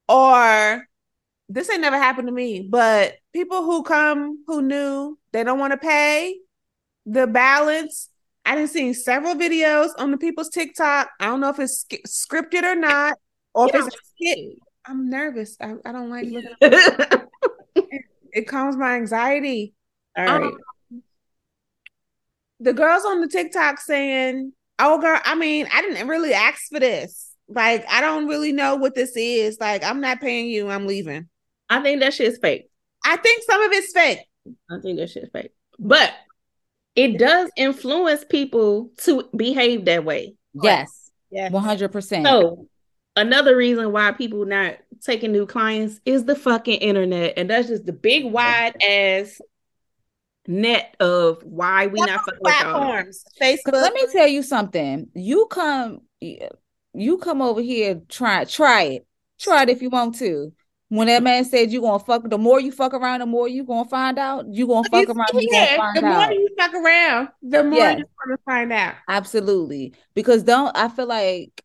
or 0.07 0.87
this 1.49 1.71
ain't 1.71 1.81
never 1.81 1.97
happened 1.97 2.29
to 2.29 2.33
me, 2.35 2.69
but 2.69 3.15
people 3.33 3.63
who 3.65 3.83
come 3.83 4.45
who 4.47 4.61
knew 4.61 5.19
they 5.33 5.45
don't 5.45 5.59
want 5.59 5.73
to 5.73 5.79
pay 5.79 6.37
the 7.07 7.27
balance. 7.27 8.11
I 8.45 8.55
done 8.55 8.69
seen 8.69 8.93
several 8.93 9.35
videos 9.35 9.91
on 9.99 10.11
the 10.11 10.19
people's 10.19 10.51
TikTok. 10.51 11.09
I 11.21 11.25
don't 11.27 11.41
know 11.41 11.49
if 11.51 11.59
it's 11.59 11.87
scripted 12.07 12.65
or 12.65 12.75
not, 12.75 13.15
or 13.55 13.69
if 13.69 13.75
it's 13.75 13.87
a 13.87 13.99
skit. 14.15 14.59
I'm 14.89 15.11
nervous. 15.11 15.57
I, 15.61 15.75
I 15.85 15.93
don't 15.93 16.11
like 16.11 16.27
looking. 16.27 16.51
All 16.63 17.25
It 18.33 18.47
calms 18.47 18.77
my 18.77 18.95
anxiety. 18.97 19.75
right. 20.17 20.29
Um, 20.43 20.59
the 22.61 22.73
girls 22.73 23.05
on 23.05 23.21
the 23.21 23.29
TikTok 23.29 23.81
saying, 23.81 24.53
"Oh, 24.79 24.99
girl, 25.01 25.19
I 25.25 25.35
mean, 25.35 25.67
I 25.73 25.81
didn't 25.83 26.07
really 26.09 26.33
ask 26.35 26.63
for 26.71 26.81
this. 26.81 27.31
Like, 27.49 27.87
I 27.89 28.01
don't 28.01 28.27
really 28.27 28.53
know 28.53 28.77
what 28.77 28.95
this 28.95 29.13
is. 29.17 29.59
Like, 29.61 29.83
I'm 29.85 30.01
not 30.01 30.21
paying 30.21 30.47
you. 30.47 30.69
I'm 30.69 30.87
leaving." 30.87 31.29
I 31.71 31.81
think 31.83 32.01
that 32.01 32.15
shit's 32.15 32.39
fake. 32.39 32.69
I 33.05 33.17
think 33.17 33.43
some 33.45 33.63
of 33.63 33.73
it's 33.73 33.93
fake. 33.93 34.21
I 34.71 34.79
think 34.83 34.99
that 34.99 35.11
shit's 35.11 35.31
fake. 35.33 35.53
But 35.79 36.13
it 36.97 37.19
does 37.19 37.51
influence 37.57 38.25
people 38.29 38.91
to 38.99 39.29
behave 39.37 39.85
that 39.87 40.05
way. 40.05 40.35
yes, 40.63 41.11
Yeah. 41.31 41.51
one 41.51 41.63
hundred 41.63 41.93
percent. 41.93 42.27
So 42.27 42.67
another 43.19 43.57
reason 43.57 43.93
why 43.93 44.13
people 44.13 44.45
not 44.45 44.77
taking 45.03 45.33
new 45.33 45.47
clients 45.47 46.01
is 46.05 46.25
the 46.25 46.35
fucking 46.35 46.81
internet. 46.81 47.35
And 47.37 47.51
that's 47.51 47.69
just 47.69 47.87
the 47.87 47.93
big 47.93 48.25
wide 48.25 48.77
ass 48.83 49.41
net 50.47 50.97
of 51.01 51.43
why 51.45 51.87
we 51.89 52.01
not 52.01 52.21
fucking 52.25 52.39
with 52.41 52.55
y'all. 52.55 52.63
platforms, 52.73 53.25
Cause 53.39 53.49
Facebook. 53.49 53.73
let 53.73 53.93
me 53.93 54.07
tell 54.13 54.27
you 54.29 54.43
something. 54.43 55.09
You 55.15 55.47
come, 55.51 56.01
you 56.21 57.19
come 57.19 57.43
over 57.43 57.61
here. 57.61 58.01
Try, 58.09 58.45
try 58.45 58.83
it. 58.85 59.07
Try 59.39 59.63
it 59.65 59.69
if 59.69 59.83
you 59.83 59.91
want 59.91 60.17
to. 60.17 60.53
When 60.91 61.07
that 61.09 61.23
man 61.23 61.45
said 61.45 61.71
you 61.71 61.83
gonna 61.83 61.99
fuck, 62.03 62.29
the 62.31 62.39
more 62.39 62.59
you 62.61 62.73
fuck 62.73 62.95
around, 62.95 63.21
the 63.21 63.27
more 63.27 63.47
you 63.47 63.63
gonna 63.63 63.87
find 63.91 64.19
out. 64.19 64.47
You 64.51 64.67
gonna 64.67 64.89
fuck 64.89 65.07
You 65.07 65.13
around, 65.13 65.29
see 65.33 65.43
you 65.43 65.51
gonna 65.51 65.77
find 65.77 65.97
the 65.99 66.01
more 66.03 66.13
out. 66.23 66.33
you 66.33 66.49
fuck 66.59 66.75
around, 66.75 67.29
the 67.43 67.65
more 67.65 67.79
Yes. 67.79 67.99
you're 67.99 68.09
going 68.27 68.37
to 68.39 68.43
find 68.47 68.73
out. 68.73 68.95
Absolutely. 69.07 69.93
Because 70.15 70.43
don't 70.45 70.75
I 70.75 70.89
feel 70.89 71.07
like 71.07 71.63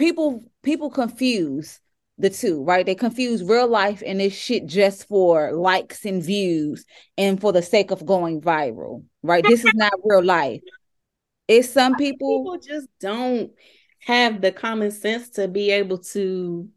people 0.00 0.42
people 0.62 0.90
confuse 0.90 1.78
the 2.18 2.30
two, 2.30 2.64
right? 2.64 2.84
They 2.84 2.94
confuse 2.94 3.44
real 3.44 3.68
life 3.68 4.02
and 4.04 4.18
this 4.18 4.34
shit 4.34 4.66
just 4.66 5.06
for 5.06 5.52
likes 5.52 6.04
and 6.04 6.22
views 6.22 6.84
and 7.16 7.40
for 7.40 7.52
the 7.52 7.62
sake 7.62 7.90
of 7.90 8.04
going 8.04 8.40
viral, 8.40 9.04
right? 9.22 9.44
This 9.44 9.64
is 9.64 9.74
not 9.74 9.92
real 10.02 10.24
life. 10.24 10.60
It's 11.46 11.70
some 11.70 11.94
people, 11.96 12.44
People 12.44 12.58
just 12.58 12.88
don't 13.00 13.52
have 14.00 14.40
the 14.40 14.52
common 14.52 14.90
sense 14.90 15.30
to 15.30 15.48
be 15.48 15.70
able 15.70 15.98
to 15.98 16.68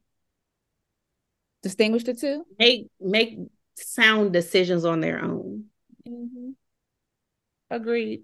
distinguish 1.61 2.03
the 2.03 2.13
two. 2.13 2.45
make 2.59 2.87
make 2.99 3.37
sound 3.75 4.33
decisions 4.33 4.85
on 4.85 4.99
their 4.99 5.23
own. 5.23 5.65
Mm-hmm. 6.07 6.51
Agreed. 7.69 8.23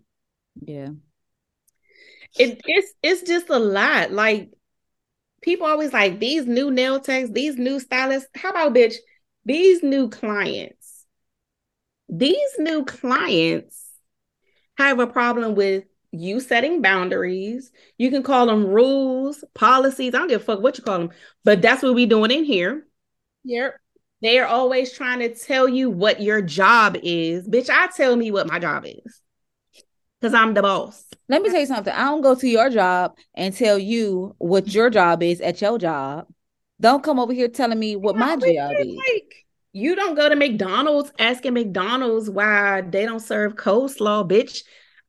Yeah. 0.62 0.89
It, 2.38 2.62
it's 2.66 2.93
it's 3.02 3.22
just 3.24 3.50
a 3.50 3.60
lot. 3.60 4.12
Like 4.12 4.52
people 5.42 5.68
always 5.68 5.94
like 5.94 6.20
these 6.20 6.46
new 6.46 6.72
nail 6.72 7.00
techs, 7.00 7.30
these 7.30 7.58
new 7.58 7.80
stylists. 7.80 8.30
How 8.36 8.50
about 8.50 8.74
bitch? 8.74 8.96
These 9.46 9.84
new 9.84 10.10
clients. 10.10 11.06
These 12.08 12.58
new 12.58 12.86
clients 12.86 13.84
have 14.78 15.00
a 15.00 15.08
problem 15.08 15.56
with 15.56 15.84
you 16.12 16.40
setting 16.40 16.82
boundaries. 16.82 17.72
You 17.98 18.10
can 18.10 18.24
call 18.24 18.48
them 18.48 18.66
rules, 18.66 19.44
policies. 19.54 20.16
I 20.16 20.20
don't 20.20 20.28
give 20.28 20.42
a 20.42 20.44
fuck 20.44 20.62
what 20.62 20.78
you 20.78 20.84
call 20.84 21.00
them, 21.00 21.10
but 21.44 21.62
that's 21.62 21.84
what 21.84 21.94
we 21.94 22.06
doing 22.06 22.32
in 22.32 22.44
here. 22.44 22.88
Yep. 23.44 23.76
They 24.22 24.40
are 24.40 24.48
always 24.48 24.92
trying 24.92 25.20
to 25.20 25.34
tell 25.34 25.68
you 25.68 25.90
what 25.90 26.22
your 26.22 26.42
job 26.42 26.98
is. 27.02 27.48
Bitch, 27.48 27.70
I 27.70 27.88
tell 27.88 28.16
me 28.16 28.32
what 28.32 28.48
my 28.48 28.60
job 28.60 28.86
is. 28.86 29.22
Because 30.20 30.34
I'm 30.34 30.53
the 30.53 30.61
boss. 30.61 31.05
Let 31.30 31.41
me 31.41 31.49
tell 31.49 31.61
you 31.61 31.65
something. 31.65 31.93
I 31.93 32.05
don't 32.05 32.22
go 32.22 32.36
to 32.36 32.47
your 32.47 32.70
job 32.70 33.15
and 33.36 33.55
tell 33.55 33.80
you 33.80 34.36
what 34.38 34.74
your 34.74 34.89
job 34.89 35.24
is 35.24 35.39
at 35.41 35.61
your 35.61 35.78
job. 35.78 36.28
Don't 36.82 37.03
come 37.03 37.20
over 37.20 37.34
here 37.34 37.47
telling 37.47 37.80
me 37.80 37.95
what 37.95 38.15
my 38.15 38.36
job 38.36 38.74
is. 38.80 38.95
Like, 38.95 39.45
you 39.72 39.95
don't 39.95 40.15
go 40.15 40.28
to 40.28 40.36
McDonald's 40.36 41.11
asking 41.20 41.53
McDonald's 41.53 42.30
why 42.30 42.82
they 42.82 43.05
don't 43.05 43.20
serve 43.20 43.55
coleslaw, 43.55 44.30
bitch. 44.30 44.63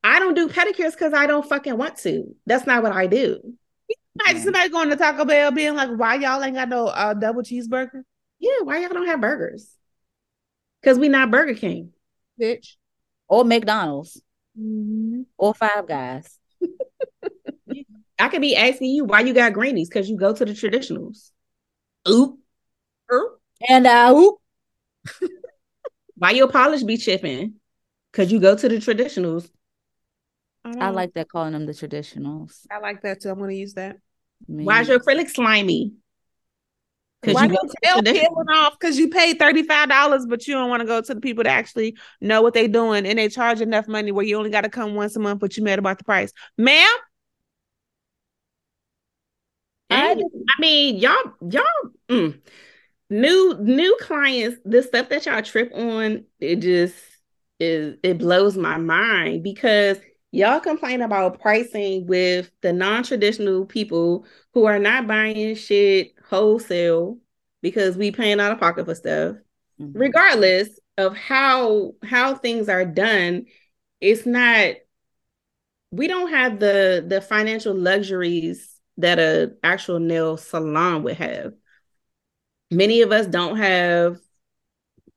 I 0.04 0.18
don't 0.18 0.34
do 0.34 0.48
pedicures 0.48 0.92
because 0.92 1.12
I 1.12 1.26
don't 1.26 1.48
fucking 1.48 1.76
want 1.76 1.96
to. 1.98 2.34
That's 2.46 2.66
not 2.66 2.82
what 2.82 2.92
I 2.92 3.06
do. 3.06 3.40
Like 4.26 4.38
somebody 4.38 4.68
going 4.68 4.90
to 4.90 4.96
Taco 4.96 5.24
Bell 5.24 5.50
being 5.52 5.74
like, 5.74 5.90
why 5.90 6.16
y'all 6.16 6.42
ain't 6.42 6.56
got 6.56 6.68
no 6.68 6.86
uh, 6.86 7.14
double 7.14 7.42
cheeseburger? 7.42 8.02
Yeah, 8.38 8.60
why 8.64 8.78
y'all 8.78 8.88
don't 8.90 9.06
have 9.06 9.20
burgers? 9.20 9.70
Because 10.80 10.98
we 10.98 11.08
not 11.08 11.30
Burger 11.30 11.54
King. 11.54 11.92
Bitch. 12.40 12.74
Or 13.28 13.44
McDonald's 13.44 14.20
Mhm. 14.58 15.26
or 15.36 15.54
Five 15.54 15.86
Guys. 15.86 16.38
I 18.18 18.28
could 18.28 18.42
be 18.42 18.54
asking 18.56 18.90
you 18.90 19.04
why 19.04 19.20
you 19.20 19.32
got 19.32 19.52
greenies 19.54 19.88
because 19.88 20.08
you 20.10 20.16
go 20.16 20.34
to 20.34 20.44
the 20.44 20.52
traditionals. 20.52 21.30
Oop. 22.08 22.38
Oop. 23.12 23.40
And 23.68 23.86
uh, 23.86 24.12
oop, 24.14 24.36
Why 26.16 26.32
your 26.32 26.48
polish 26.48 26.82
be 26.82 26.98
chipping? 26.98 27.54
Because 28.12 28.30
you 28.30 28.40
go 28.40 28.54
to 28.56 28.68
the 28.68 28.76
traditionals. 28.76 29.48
I 30.64 30.72
don't- 30.72 30.94
like 30.94 31.14
that 31.14 31.28
calling 31.30 31.52
them 31.52 31.64
the 31.64 31.72
traditionals. 31.72 32.66
I 32.70 32.78
like 32.78 33.00
that 33.02 33.22
too. 33.22 33.30
I'm 33.30 33.38
going 33.38 33.50
to 33.50 33.56
use 33.56 33.74
that. 33.74 33.96
Why's 34.46 34.88
your 34.88 34.98
acrylic 35.00 35.30
slimy? 35.30 35.94
Why 37.22 37.44
you 37.44 37.50
go 37.50 37.58
your 37.82 37.96
to 37.96 38.02
the 38.02 38.12
peeling 38.12 38.48
off 38.54 38.78
because 38.78 38.98
you 38.98 39.08
paid 39.08 39.38
$35, 39.38 40.28
but 40.28 40.46
you 40.46 40.54
don't 40.54 40.70
want 40.70 40.80
to 40.80 40.86
go 40.86 41.00
to 41.02 41.14
the 41.14 41.20
people 41.20 41.44
that 41.44 41.50
actually 41.50 41.96
know 42.20 42.40
what 42.40 42.54
they're 42.54 42.68
doing 42.68 43.04
and 43.06 43.18
they 43.18 43.28
charge 43.28 43.60
enough 43.60 43.86
money 43.88 44.10
where 44.10 44.24
you 44.24 44.38
only 44.38 44.50
got 44.50 44.62
to 44.62 44.70
come 44.70 44.94
once 44.94 45.16
a 45.16 45.20
month, 45.20 45.40
but 45.40 45.56
you 45.56 45.62
mad 45.62 45.78
about 45.78 45.98
the 45.98 46.04
price. 46.04 46.32
Ma'am, 46.56 46.88
I 49.90 50.12
I, 50.12 50.60
mean, 50.60 50.96
y'all, 50.96 51.34
y'all, 51.50 51.64
mm, 52.08 52.40
new 53.10 53.56
new 53.60 53.96
clients. 54.00 54.58
The 54.64 54.82
stuff 54.82 55.08
that 55.08 55.26
y'all 55.26 55.42
trip 55.42 55.72
on, 55.74 56.24
it 56.38 56.56
just 56.56 56.94
is 57.58 57.96
it 58.02 58.18
blows 58.18 58.56
my 58.56 58.78
mind 58.78 59.42
because 59.42 59.98
y'all 60.30 60.60
complain 60.60 61.02
about 61.02 61.40
pricing 61.40 62.06
with 62.06 62.50
the 62.62 62.72
non 62.72 63.02
traditional 63.02 63.66
people 63.66 64.24
who 64.54 64.64
are 64.64 64.78
not 64.78 65.06
buying 65.06 65.54
shit 65.56 66.14
wholesale, 66.30 67.18
because 67.60 67.96
we 67.96 68.10
paying 68.12 68.40
out 68.40 68.52
of 68.52 68.60
pocket 68.60 68.86
for 68.86 68.94
stuff. 68.94 69.36
Mhm. 69.80 69.92
Regardless 69.94 70.68
of 70.96 71.16
how 71.16 71.92
how 72.02 72.34
things 72.34 72.68
are 72.68 72.84
done, 72.84 73.46
it's 74.00 74.24
not 74.24 74.76
we 75.90 76.06
don't 76.06 76.30
have 76.30 76.60
the 76.60 77.04
the 77.06 77.20
financial 77.20 77.74
luxuries 77.74 78.80
that 78.98 79.18
a 79.18 79.52
actual 79.62 79.98
nail 79.98 80.36
salon 80.36 81.02
would 81.02 81.16
have. 81.16 81.52
Many 82.70 83.02
of 83.02 83.10
us 83.10 83.26
don't 83.26 83.56
have 83.56 84.18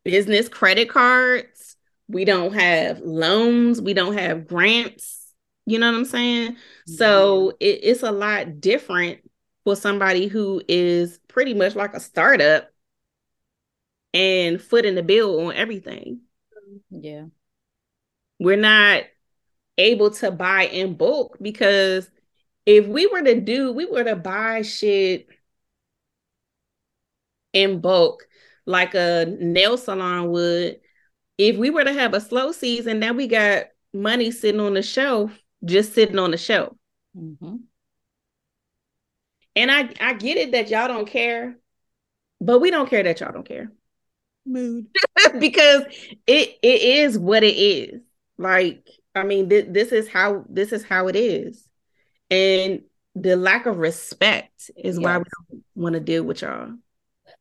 business 0.03 0.49
credit 0.49 0.89
cards. 0.89 1.75
We 2.07 2.25
don't 2.25 2.53
have 2.53 2.99
loans. 3.01 3.81
We 3.81 3.93
don't 3.93 4.17
have 4.17 4.47
grants. 4.47 5.33
You 5.65 5.79
know 5.79 5.91
what 5.91 5.97
I'm 5.97 6.05
saying? 6.05 6.57
So 6.85 7.53
it, 7.59 7.79
it's 7.83 8.03
a 8.03 8.11
lot 8.11 8.59
different 8.59 9.19
for 9.63 9.75
somebody 9.75 10.27
who 10.27 10.61
is 10.67 11.19
pretty 11.27 11.53
much 11.53 11.75
like 11.75 11.93
a 11.93 11.99
startup 11.99 12.69
and 14.13 14.61
footing 14.61 14.95
the 14.95 15.03
bill 15.03 15.47
on 15.47 15.55
everything. 15.55 16.21
Yeah. 16.89 17.25
We're 18.39 18.57
not 18.57 19.03
able 19.77 20.11
to 20.11 20.31
buy 20.31 20.65
in 20.65 20.95
bulk 20.95 21.37
because 21.41 22.09
if 22.65 22.87
we 22.87 23.07
were 23.07 23.21
to 23.21 23.39
do, 23.41 23.71
we 23.71 23.85
were 23.85 24.03
to 24.03 24.15
buy 24.15 24.61
shit 24.61 25.27
in 27.53 27.79
bulk 27.81 28.27
like 28.65 28.95
a 28.95 29.25
nail 29.39 29.77
salon 29.77 30.31
would, 30.31 30.79
if 31.37 31.57
we 31.57 31.69
were 31.69 31.83
to 31.83 31.93
have 31.93 32.13
a 32.13 32.21
slow 32.21 32.51
season, 32.51 32.99
now 32.99 33.13
we 33.13 33.27
got 33.27 33.65
money 33.93 34.31
sitting 34.31 34.61
on 34.61 34.73
the 34.73 34.81
shelf, 34.81 35.31
just 35.65 35.93
sitting 35.93 36.19
on 36.19 36.31
the 36.31 36.37
shelf. 36.37 36.75
Mhm. 37.17 37.63
And 39.55 39.71
I 39.71 39.89
I 39.99 40.13
get 40.13 40.37
it 40.37 40.51
that 40.53 40.69
y'all 40.69 40.87
don't 40.87 41.07
care, 41.07 41.57
but 42.41 42.59
we 42.59 42.71
don't 42.71 42.89
care 42.89 43.03
that 43.03 43.19
y'all 43.19 43.31
don't 43.31 43.47
care 43.47 43.71
Mood. 44.45 44.87
because 45.39 45.83
it 46.27 46.57
it 46.61 46.81
is 46.81 47.17
what 47.17 47.43
it 47.43 47.55
is. 47.55 48.01
Like 48.37 48.87
I 49.15 49.23
mean, 49.23 49.49
th- 49.49 49.67
this 49.69 49.91
is 49.91 50.09
how 50.09 50.45
this 50.49 50.71
is 50.71 50.83
how 50.83 51.07
it 51.07 51.15
is, 51.15 51.67
and 52.29 52.81
the 53.15 53.35
lack 53.35 53.65
of 53.65 53.77
respect 53.77 54.71
is 54.75 54.99
why 54.99 55.17
we 55.17 55.23
don't 55.51 55.63
want 55.75 55.93
to 55.93 55.99
deal 55.99 56.23
with 56.23 56.41
y'all. 56.41 56.73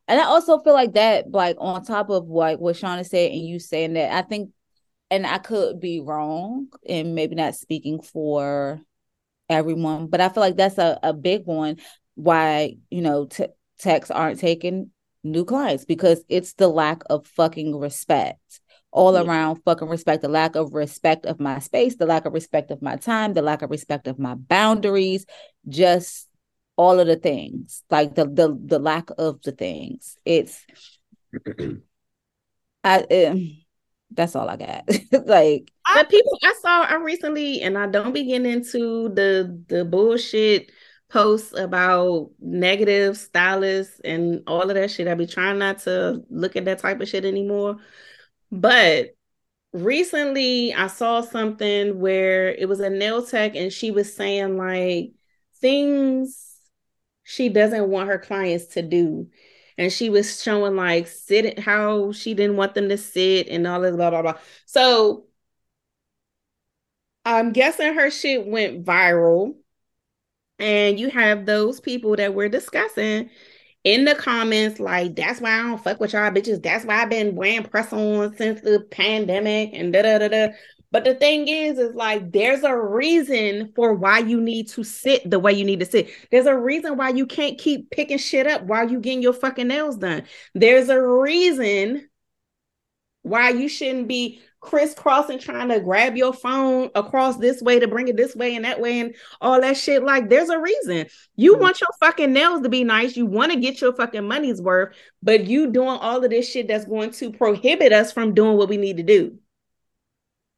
And 0.06 0.20
I 0.20 0.24
also 0.24 0.58
feel 0.58 0.74
like 0.74 0.92
that, 0.94 1.30
like 1.30 1.56
on 1.58 1.84
top 1.84 2.10
of 2.10 2.28
like 2.28 2.58
what 2.58 2.76
Shauna 2.76 3.06
said 3.06 3.32
and 3.32 3.40
you 3.40 3.58
saying 3.58 3.94
that, 3.94 4.12
I 4.12 4.22
think, 4.22 4.50
and 5.10 5.26
I 5.26 5.38
could 5.38 5.80
be 5.80 6.00
wrong 6.00 6.68
and 6.86 7.14
maybe 7.14 7.34
not 7.34 7.54
speaking 7.54 8.02
for 8.02 8.80
everyone, 9.48 10.08
but 10.08 10.20
I 10.20 10.28
feel 10.28 10.42
like 10.42 10.56
that's 10.56 10.78
a, 10.78 10.98
a 11.02 11.14
big 11.14 11.46
one 11.46 11.78
why, 12.14 12.76
you 12.90 13.02
know, 13.02 13.26
t- 13.26 13.46
techs 13.78 14.10
aren't 14.10 14.38
taking 14.40 14.90
new 15.24 15.44
clients 15.44 15.84
because 15.84 16.24
it's 16.28 16.54
the 16.54 16.68
lack 16.68 17.02
of 17.10 17.26
fucking 17.26 17.76
respect. 17.78 18.60
All 18.90 19.14
Yeah. 19.14 19.22
around 19.22 19.62
fucking 19.64 19.88
respect, 19.88 20.22
the 20.22 20.28
lack 20.28 20.54
of 20.54 20.74
respect 20.74 21.24
of 21.26 21.40
my 21.40 21.58
space, 21.60 21.96
the 21.96 22.06
lack 22.06 22.26
of 22.26 22.34
respect 22.34 22.70
of 22.70 22.82
my 22.82 22.96
time, 22.96 23.32
the 23.32 23.40
lack 23.42 23.62
of 23.62 23.70
respect 23.70 24.06
of 24.06 24.18
my 24.18 24.34
boundaries, 24.34 25.24
just 25.68 26.28
all 26.76 26.98
of 27.00 27.06
the 27.06 27.16
things 27.16 27.84
like 27.90 28.14
the 28.14 28.24
the 28.24 28.58
the 28.64 28.78
lack 28.78 29.10
of 29.18 29.40
the 29.42 29.52
things 29.52 30.16
it's 30.24 30.64
i 32.84 32.98
um, 33.00 33.56
that's 34.10 34.34
all 34.34 34.48
i 34.48 34.56
got 34.56 34.84
like 35.26 35.70
But 35.92 36.08
people, 36.08 36.38
I 36.42 36.54
saw 36.60 36.82
I 36.84 36.94
recently, 36.96 37.60
and 37.60 37.76
I 37.76 37.86
don't 37.86 38.12
be 38.14 38.24
getting 38.24 38.50
into 38.50 39.10
the 39.10 39.62
the 39.68 39.84
bullshit 39.84 40.70
posts 41.12 41.52
about 41.52 42.30
negative 42.40 43.18
stylists 43.18 44.00
and 44.02 44.42
all 44.46 44.62
of 44.62 44.74
that 44.74 44.90
shit. 44.90 45.08
I 45.08 45.14
be 45.14 45.26
trying 45.26 45.58
not 45.58 45.80
to 45.80 46.24
look 46.30 46.56
at 46.56 46.64
that 46.64 46.78
type 46.78 47.00
of 47.00 47.08
shit 47.08 47.26
anymore. 47.26 47.76
But 48.50 49.14
recently, 49.72 50.72
I 50.72 50.86
saw 50.86 51.20
something 51.20 52.00
where 52.00 52.54
it 52.54 52.68
was 52.68 52.80
a 52.80 52.88
nail 52.88 53.24
tech, 53.24 53.54
and 53.56 53.72
she 53.72 53.90
was 53.90 54.14
saying 54.14 54.56
like 54.56 55.12
things 55.60 56.56
she 57.24 57.48
doesn't 57.50 57.88
want 57.88 58.08
her 58.08 58.18
clients 58.18 58.66
to 58.74 58.82
do. 58.82 59.28
And 59.78 59.92
she 59.92 60.10
was 60.10 60.42
showing 60.42 60.76
like 60.76 61.08
sit 61.08 61.58
how 61.58 62.12
she 62.12 62.34
didn't 62.34 62.56
want 62.56 62.74
them 62.74 62.88
to 62.88 62.98
sit 62.98 63.48
and 63.48 63.66
all 63.66 63.80
this 63.80 63.96
blah 63.96 64.10
blah 64.10 64.22
blah. 64.22 64.38
So 64.66 65.26
I'm 67.24 67.52
guessing 67.52 67.94
her 67.94 68.10
shit 68.10 68.46
went 68.46 68.84
viral. 68.84 69.56
And 70.62 71.00
you 71.00 71.10
have 71.10 71.44
those 71.44 71.80
people 71.80 72.14
that 72.14 72.34
we're 72.34 72.48
discussing 72.48 73.30
in 73.82 74.04
the 74.04 74.14
comments, 74.14 74.78
like, 74.78 75.16
that's 75.16 75.40
why 75.40 75.58
I 75.58 75.62
don't 75.62 75.82
fuck 75.82 75.98
with 75.98 76.12
y'all 76.12 76.30
bitches. 76.30 76.62
That's 76.62 76.84
why 76.84 77.02
I've 77.02 77.10
been 77.10 77.34
wearing 77.34 77.64
press 77.64 77.92
on 77.92 78.36
since 78.36 78.60
the 78.60 78.86
pandemic 78.92 79.70
and 79.72 79.92
da 79.92 80.02
da 80.02 80.18
da 80.18 80.28
da. 80.28 80.48
But 80.92 81.02
the 81.02 81.14
thing 81.14 81.48
is, 81.48 81.78
is 81.78 81.96
like, 81.96 82.30
there's 82.30 82.62
a 82.62 82.76
reason 82.76 83.72
for 83.74 83.92
why 83.94 84.20
you 84.20 84.40
need 84.40 84.68
to 84.68 84.84
sit 84.84 85.28
the 85.28 85.40
way 85.40 85.52
you 85.52 85.64
need 85.64 85.80
to 85.80 85.86
sit. 85.86 86.10
There's 86.30 86.46
a 86.46 86.56
reason 86.56 86.96
why 86.96 87.08
you 87.08 87.26
can't 87.26 87.58
keep 87.58 87.90
picking 87.90 88.18
shit 88.18 88.46
up 88.46 88.62
while 88.62 88.88
you 88.88 89.00
getting 89.00 89.22
your 89.22 89.32
fucking 89.32 89.66
nails 89.66 89.96
done. 89.96 90.22
There's 90.54 90.90
a 90.90 91.02
reason 91.02 92.08
why 93.22 93.50
you 93.50 93.68
shouldn't 93.68 94.06
be 94.06 94.40
crisscrossing 94.62 95.38
trying 95.38 95.68
to 95.68 95.80
grab 95.80 96.16
your 96.16 96.32
phone 96.32 96.88
across 96.94 97.36
this 97.36 97.60
way 97.60 97.78
to 97.80 97.88
bring 97.88 98.08
it 98.08 98.16
this 98.16 98.34
way 98.34 98.56
and 98.56 98.64
that 98.64 98.80
way 98.80 99.00
and 99.00 99.14
all 99.40 99.60
that 99.60 99.76
shit. 99.76 100.02
Like 100.02 100.28
there's 100.30 100.48
a 100.48 100.58
reason. 100.58 101.06
You 101.36 101.56
Mhm. 101.56 101.60
want 101.60 101.80
your 101.80 101.90
fucking 102.00 102.32
nails 102.32 102.62
to 102.62 102.68
be 102.68 102.84
nice. 102.84 103.16
You 103.16 103.26
want 103.26 103.52
to 103.52 103.58
get 103.60 103.80
your 103.80 103.92
fucking 103.94 104.26
money's 104.26 104.62
worth 104.62 104.94
but 105.22 105.46
you 105.46 105.70
doing 105.70 105.88
all 105.88 106.24
of 106.24 106.30
this 106.30 106.48
shit 106.48 106.68
that's 106.68 106.84
going 106.86 107.10
to 107.10 107.30
prohibit 107.32 107.92
us 107.92 108.10
from 108.12 108.34
doing 108.34 108.56
what 108.56 108.68
we 108.68 108.76
need 108.78 108.96
to 108.96 109.02
do. 109.02 109.38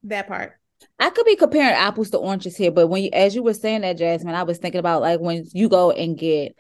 That 0.05 0.29
part. 0.29 0.53
i 0.99 1.09
could 1.09 1.25
be 1.25 1.35
comparing 1.37 1.75
apples 1.75 2.11
to 2.11 2.19
oranges 2.19 2.57
here 2.57 2.71
but 2.71 2.89
when 2.89 3.05
you 3.05 3.11
as 3.15 3.35
you 3.35 3.43
were 3.43 3.55
saying 3.55 3.81
that 3.81 3.97
jasmine 3.97 4.35
i 4.35 4.43
was 4.43 4.59
thinking 4.59 4.79
about 4.79 5.01
like 5.01 5.19
when 5.19 5.45
you 5.55 5.69
go 5.69 5.91
and 5.91 6.19
get 6.19 6.55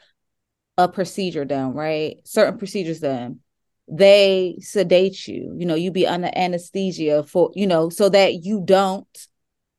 a 0.78 0.88
procedure 0.88 1.44
done 1.44 1.74
right? 1.74 2.16
Certain 2.24 2.56
procedures 2.58 3.00
done 3.00 3.40
they 3.88 4.56
sedate 4.60 5.26
you. 5.28 5.54
You 5.56 5.66
know 5.66 5.74
you 5.74 5.90
be 5.90 6.06
under 6.06 6.30
anesthesia 6.34 7.24
for 7.24 7.50
you 7.54 7.66
know 7.66 7.90
so 7.90 8.08
that 8.08 8.44
you 8.44 8.62
don't 8.64 9.06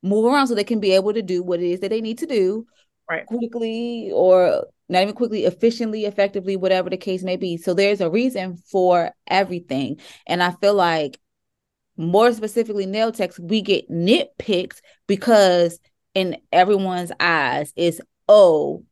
move 0.02 0.26
around 0.26 0.46
so 0.48 0.54
they 0.54 0.64
can 0.64 0.80
be 0.80 0.92
able 0.92 1.12
to 1.12 1.22
do 1.22 1.42
what 1.42 1.60
it 1.60 1.66
is 1.70 1.80
that 1.80 1.90
they 1.90 2.00
need 2.00 2.18
to 2.18 2.26
do 2.26 2.66
Right. 3.08 3.26
quickly 3.26 4.10
or 4.12 4.66
not 4.88 5.02
even 5.02 5.14
quickly 5.14 5.44
efficiently 5.44 6.04
effectively 6.04 6.56
whatever 6.56 6.90
the 6.90 6.96
case 6.96 7.22
may 7.22 7.36
be. 7.36 7.56
So 7.56 7.74
there's 7.74 8.00
a 8.00 8.10
reason 8.10 8.56
for 8.56 9.12
everything. 9.26 10.00
And 10.26 10.42
i 10.42 10.52
feel 10.52 10.74
like 10.74 11.18
more 11.96 12.32
specifically 12.32 12.86
nail 12.86 13.12
techs 13.12 13.38
we 13.38 13.62
get 13.62 13.90
nitpicked 13.90 14.80
because 15.06 15.78
in 16.14 16.36
everyone's 16.52 17.12
eyes 17.20 17.72
it's 17.76 18.00
oh 18.28 18.84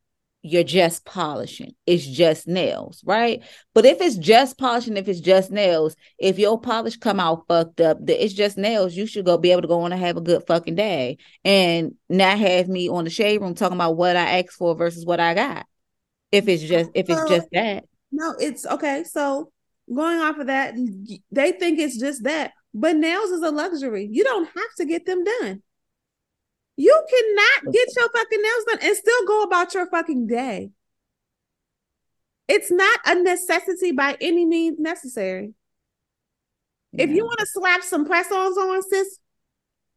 you're 0.45 0.63
just 0.63 1.05
polishing 1.05 1.75
it's 1.87 2.07
just 2.07 2.47
nails 2.47 3.03
right 3.05 3.43
but 3.73 3.87
if 3.87 4.01
it's 4.01 4.17
just 4.17 4.59
polishing 4.59 4.97
if 4.97 5.09
it's 5.09 5.21
just 5.21 5.51
nails 5.51 5.97
if 6.19 6.39
your 6.39 6.61
polish 6.61 6.97
come 6.97 7.19
out 7.19 7.45
fucked 7.49 7.81
up 7.81 7.99
that 8.05 8.23
it's 8.23 8.35
just 8.35 8.59
nails 8.59 8.95
you 8.95 9.07
should 9.07 9.25
go 9.25 9.39
be 9.39 9.51
able 9.51 9.63
to 9.63 9.69
go 9.69 9.81
on 9.81 9.93
and 9.93 10.01
have 10.01 10.17
a 10.17 10.21
good 10.21 10.43
fucking 10.47 10.75
day 10.75 11.17
and 11.45 11.95
not 12.09 12.39
have 12.39 12.69
me 12.69 12.89
on 12.89 13.05
the 13.05 13.11
shade 13.11 13.41
room 13.41 13.55
talking 13.55 13.77
about 13.77 13.97
what 13.97 14.17
i 14.17 14.41
asked 14.41 14.53
for 14.53 14.75
versus 14.75 15.07
what 15.07 15.19
i 15.19 15.33
got 15.35 15.67
if 16.31 16.47
it's 16.47 16.63
just 16.63 16.91
if 16.95 17.09
it's 17.09 17.31
just 17.31 17.49
that 17.53 17.85
No, 18.15 18.35
it's 18.39 18.65
okay. 18.65 19.03
So 19.05 19.51
going 19.93 20.21
off 20.21 20.39
of 20.39 20.47
that, 20.47 20.75
they 21.33 21.53
think 21.53 21.81
it's 21.81 21.99
just 21.99 22.23
that, 22.23 22.53
but 22.73 22.97
nails 22.97 23.31
is 23.31 23.43
a 23.43 23.51
luxury. 23.51 24.09
You 24.11 24.23
don't 24.23 24.47
have 24.47 24.75
to 24.79 24.85
get 24.85 25.05
them 25.05 25.25
done. 25.25 25.63
You 26.77 27.05
cannot 27.09 27.73
get 27.73 27.89
your 27.97 28.09
fucking 28.09 28.43
nails 28.43 28.65
done 28.69 28.79
and 28.83 28.97
still 28.97 29.27
go 29.27 29.43
about 29.43 29.75
your 29.75 29.87
fucking 29.87 30.27
day. 30.27 30.71
It's 32.49 32.71
not 32.71 33.01
a 33.07 33.15
necessity 33.15 33.93
by 33.93 34.17
any 34.21 34.45
means 34.45 34.79
necessary. 34.79 35.55
If 36.93 37.11
you 37.11 37.25
want 37.25 37.41
to 37.41 37.47
slap 37.47 37.83
some 37.83 38.05
press-ons 38.05 38.57
on, 38.57 38.83
sis, 38.83 39.19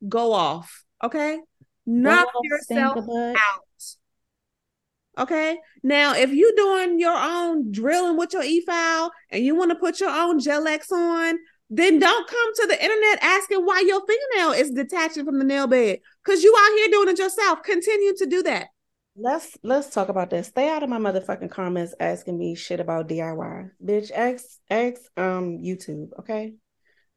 go 0.07 0.33
off. 0.33 0.83
Okay. 1.03 1.39
Knock 1.85 2.27
yourself 2.43 2.93
stink 2.93 3.05
a 3.05 3.07
butt. 3.07 3.35
out. 3.35 5.23
Okay. 5.23 5.57
Now, 5.83 6.15
if 6.15 6.31
you're 6.31 6.55
doing 6.55 6.99
your 6.99 7.15
own 7.15 7.71
drilling 7.71 8.17
with 8.17 8.33
your 8.33 8.43
e-file 8.43 9.11
and 9.29 9.43
you 9.43 9.55
want 9.55 9.71
to 9.71 9.75
put 9.75 9.99
your 9.99 10.09
own 10.09 10.39
gel 10.39 10.67
X 10.67 10.91
on, 10.91 11.37
then 11.69 11.99
don't 11.99 12.27
come 12.27 12.53
to 12.55 12.67
the 12.67 12.81
internet 12.83 13.19
asking 13.21 13.65
why 13.65 13.83
your 13.85 14.01
fingernail 14.05 14.51
is 14.51 14.71
detaching 14.71 15.25
from 15.25 15.37
the 15.37 15.45
nail 15.45 15.67
bed 15.67 15.99
because 16.23 16.43
you 16.43 16.55
out 16.57 16.77
here 16.77 16.87
doing 16.91 17.09
it 17.09 17.19
yourself. 17.19 17.61
Continue 17.63 18.13
to 18.17 18.25
do 18.25 18.43
that. 18.43 18.67
let's 19.15 19.57
let's 19.63 19.89
talk 19.89 20.09
about 20.09 20.29
this 20.29 20.47
stay 20.47 20.69
out 20.69 20.83
of 20.83 20.89
my 20.89 20.99
motherfucking 20.99 21.49
comments 21.49 21.93
asking 21.99 22.37
me 22.37 22.53
shit 22.55 22.79
about 22.79 23.09
diy 23.09 23.69
bitch 23.83 24.11
ask 24.11 24.43
ask 24.69 25.01
um 25.17 25.57
youtube 25.57 26.09
okay 26.19 26.53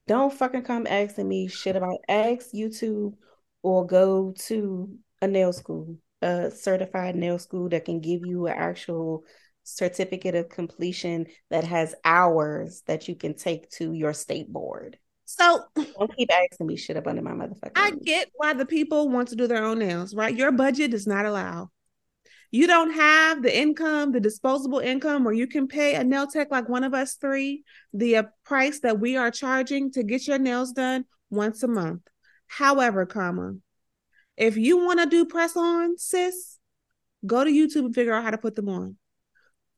don't 0.06 0.32
fucking 0.32 0.62
come 0.62 0.86
asking 0.86 1.28
me 1.28 1.46
shit 1.46 1.76
about 1.76 1.98
ask 2.08 2.52
youtube 2.54 3.12
or 3.62 3.86
go 3.86 4.32
to 4.36 4.88
a 5.20 5.28
nail 5.28 5.52
school 5.52 5.96
a 6.22 6.50
certified 6.50 7.16
nail 7.16 7.38
school 7.38 7.68
that 7.68 7.84
can 7.84 8.00
give 8.00 8.24
you 8.24 8.46
an 8.46 8.54
actual 8.56 9.22
certificate 9.76 10.34
of 10.34 10.48
completion 10.48 11.26
that 11.50 11.64
has 11.64 11.94
hours 12.04 12.82
that 12.86 13.08
you 13.08 13.14
can 13.14 13.34
take 13.34 13.70
to 13.70 13.92
your 13.92 14.12
state 14.12 14.52
board. 14.52 14.98
So 15.24 15.62
Don't 15.76 16.16
keep 16.16 16.28
asking 16.32 16.66
me 16.66 16.76
shit 16.76 16.96
up 16.96 17.06
under 17.06 17.22
my 17.22 17.30
motherfucker. 17.30 17.72
I 17.76 17.92
get 17.92 18.30
why 18.34 18.52
the 18.52 18.66
people 18.66 19.08
want 19.08 19.28
to 19.28 19.36
do 19.36 19.46
their 19.46 19.64
own 19.64 19.78
nails, 19.78 20.14
right? 20.14 20.34
Your 20.34 20.50
budget 20.50 20.90
does 20.90 21.06
not 21.06 21.24
allow. 21.24 21.70
You 22.50 22.66
don't 22.66 22.90
have 22.90 23.42
the 23.42 23.56
income, 23.56 24.10
the 24.10 24.18
disposable 24.18 24.80
income 24.80 25.22
where 25.22 25.32
you 25.32 25.46
can 25.46 25.68
pay 25.68 25.94
a 25.94 26.02
nail 26.02 26.26
tech 26.26 26.50
like 26.50 26.68
one 26.68 26.82
of 26.82 26.94
us 26.94 27.14
three 27.14 27.62
the 27.92 28.16
uh, 28.16 28.22
price 28.44 28.80
that 28.80 28.98
we 28.98 29.16
are 29.16 29.30
charging 29.30 29.92
to 29.92 30.02
get 30.02 30.26
your 30.26 30.38
nails 30.38 30.72
done 30.72 31.04
once 31.30 31.62
a 31.62 31.68
month. 31.68 32.02
However, 32.48 33.06
comma, 33.06 33.54
if 34.36 34.56
you 34.56 34.78
want 34.78 34.98
to 34.98 35.06
do 35.06 35.24
press 35.26 35.56
on, 35.56 35.96
sis, 35.96 36.58
go 37.24 37.44
to 37.44 37.50
YouTube 37.50 37.84
and 37.84 37.94
figure 37.94 38.14
out 38.14 38.24
how 38.24 38.32
to 38.32 38.38
put 38.38 38.56
them 38.56 38.68
on. 38.68 38.96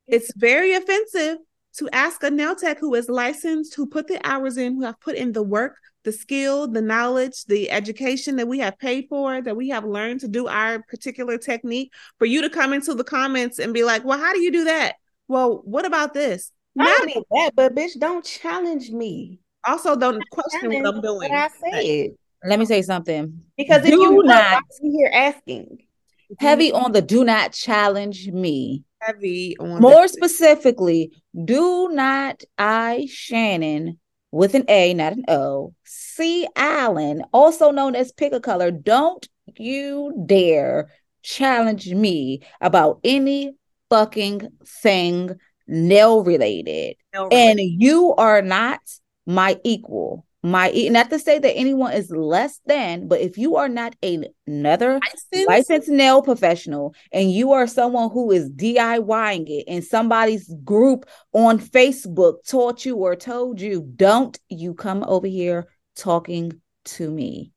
It's 0.07 0.33
very 0.35 0.75
offensive 0.75 1.39
to 1.79 1.89
ask 1.93 2.23
a 2.23 2.31
nail 2.31 2.55
tech 2.55 2.79
who 2.79 2.95
is 2.95 3.09
licensed, 3.09 3.75
who 3.75 3.87
put 3.87 4.07
the 4.07 4.21
hours 4.29 4.57
in, 4.57 4.75
who 4.77 4.83
have 4.83 5.01
put 5.01 5.15
in 5.15 5.33
the 5.33 5.43
work, 5.43 5.77
the 6.05 6.13
skill, 6.13 6.67
the 6.69 6.83
knowledge, 6.83 7.45
the 7.45 7.71
education 7.71 8.37
that 8.37 8.49
we 8.49 8.59
have 8.59 8.79
paid 8.79 9.07
for, 9.09 9.41
that 9.41 9.57
we 9.57 9.69
have 9.71 9.85
learned 9.85 10.21
to 10.21 10.29
do 10.29 10.49
our 10.49 10.83
particular 10.83 11.39
technique, 11.39 11.93
for 12.19 12.27
you 12.27 12.43
to 12.43 12.51
come 12.51 12.73
into 12.73 12.95
the 12.95 13.05
comments 13.05 13.59
and 13.59 13.73
be 13.73 13.85
like, 13.85 14.05
well, 14.05 14.19
how 14.19 14.33
do 14.35 14.41
you 14.41 14.51
do 14.53 14.65
that? 14.65 14.95
Well, 15.29 15.63
what 15.65 15.87
about 15.87 16.13
this? 16.13 16.51
Not 16.75 16.85
Not 16.87 17.01
only 17.03 17.25
that, 17.31 17.53
but 17.55 17.75
bitch, 17.75 17.99
don't 17.99 18.25
challenge 18.25 18.91
me. 18.91 19.39
also 19.65 19.95
don't 19.95 20.23
question 20.31 20.73
what 20.73 20.95
I'm 20.95 21.01
doing. 21.01 21.31
What 21.31 21.31
I 21.31 21.49
said. 21.71 22.11
Let 22.45 22.59
me 22.59 22.65
say 22.65 22.83
something. 22.83 23.41
Because 23.57 23.85
if 23.85 23.91
Do 23.93 24.01
you 24.01 24.23
not- 24.25 24.25
not 24.25 24.63
why 24.81 24.89
are 24.89 24.93
here 24.93 25.11
asking. 25.15 25.87
Heavy 26.41 26.73
on 26.73 26.93
the 26.93 27.03
do 27.03 27.25
not 27.25 27.53
challenge 27.53 28.29
me. 28.29 28.83
Heavy 29.03 29.57
on 29.59 29.81
More 29.81 30.07
specifically, 30.09 31.11
do 31.45 31.89
not 31.91 32.43
I, 32.57 33.09
Shannan, 33.11 33.99
with 34.31 34.55
an 34.55 34.65
A, 34.69 34.95
not 34.95 35.13
an 35.13 35.25
O, 35.29 35.75
C. 35.85 36.47
Allen, 36.57 37.23
also 37.33 37.71
known 37.71 37.95
as 37.95 38.13
Pick 38.13 38.33
a 38.33 38.41
Color, 38.41 38.71
don't 38.71 39.29
you 39.59 40.25
dare 40.27 40.89
challenge 41.23 41.93
me 41.93 42.41
about 42.61 43.01
any 43.05 43.53
fucking 43.91 44.49
thing 44.65 45.37
nail 45.67 46.25
related. 46.25 46.97
nail 47.13 47.29
And 47.31 47.59
you 47.61 48.15
are 48.15 48.43
not 48.43 48.81
my 49.27 49.59
equal. 49.65 50.27
My 50.43 50.71
not 50.91 51.09
to 51.11 51.21
say 51.21 51.39
that 51.39 51.57
anyone 51.57 51.93
is 51.93 52.11
less 52.11 52.61
than, 52.67 53.07
but 53.07 53.21
if 53.21 53.39
you 53.39 53.57
are 53.57 53.69
not 53.69 53.95
a- 54.03 54.29
another 54.47 54.99
License? 55.01 55.47
licensed 55.49 55.89
nail 55.89 56.21
professional 56.21 56.95
and 57.13 57.31
you 57.31 57.53
are 57.53 57.69
someone 57.69 58.11
who 58.11 58.33
is 58.33 58.51
DIYing 58.51 59.45
it 59.49 59.65
and 59.69 59.85
somebody's 59.85 60.53
group 60.65 61.07
on 61.33 61.61
Facebook 61.61 62.45
taught 62.45 62.85
you 62.85 62.97
or 62.97 63.15
told 63.15 63.61
you, 63.61 63.83
don't 63.95 64.39
you 64.49 64.75
come 64.75 65.05
over 65.07 65.29
here 65.29 65.69
talking 65.95 66.61
to 66.87 67.09
me. 67.09 67.53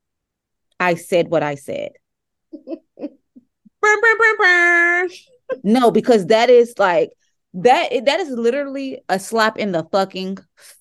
I 0.80 0.94
said 0.94 1.30
what 1.30 1.42
I 1.42 1.56
said. 1.56 1.94
Brr, 2.54 3.98
brr, 4.02 4.38
brr. 4.38 5.08
No, 5.64 5.92
because 5.92 6.28
that 6.28 6.50
is 6.50 6.74
like 6.78 7.12
that 7.56 7.90
that 8.06 8.20
is 8.20 8.30
literally 8.30 9.02
a 9.10 9.20
slap 9.20 9.58
in 9.58 9.72
the 9.72 9.84
fucking 9.92 10.38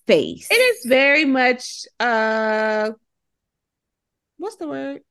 face. 0.07 0.49
It 0.51 0.55
is 0.55 0.85
very 0.87 1.25
much 1.25 1.87
uh 2.01 2.93
what's 4.39 4.57
the 4.57 4.68
word? 4.68 5.03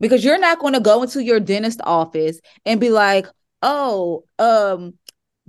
because 0.00 0.24
you're 0.24 0.38
not 0.38 0.58
going 0.58 0.74
to 0.74 0.80
go 0.80 1.02
into 1.02 1.22
your 1.22 1.40
dentist 1.40 1.80
office 1.84 2.40
and 2.66 2.80
be 2.80 2.90
like, 2.90 3.26
"Oh, 3.62 4.24
um 4.38 4.94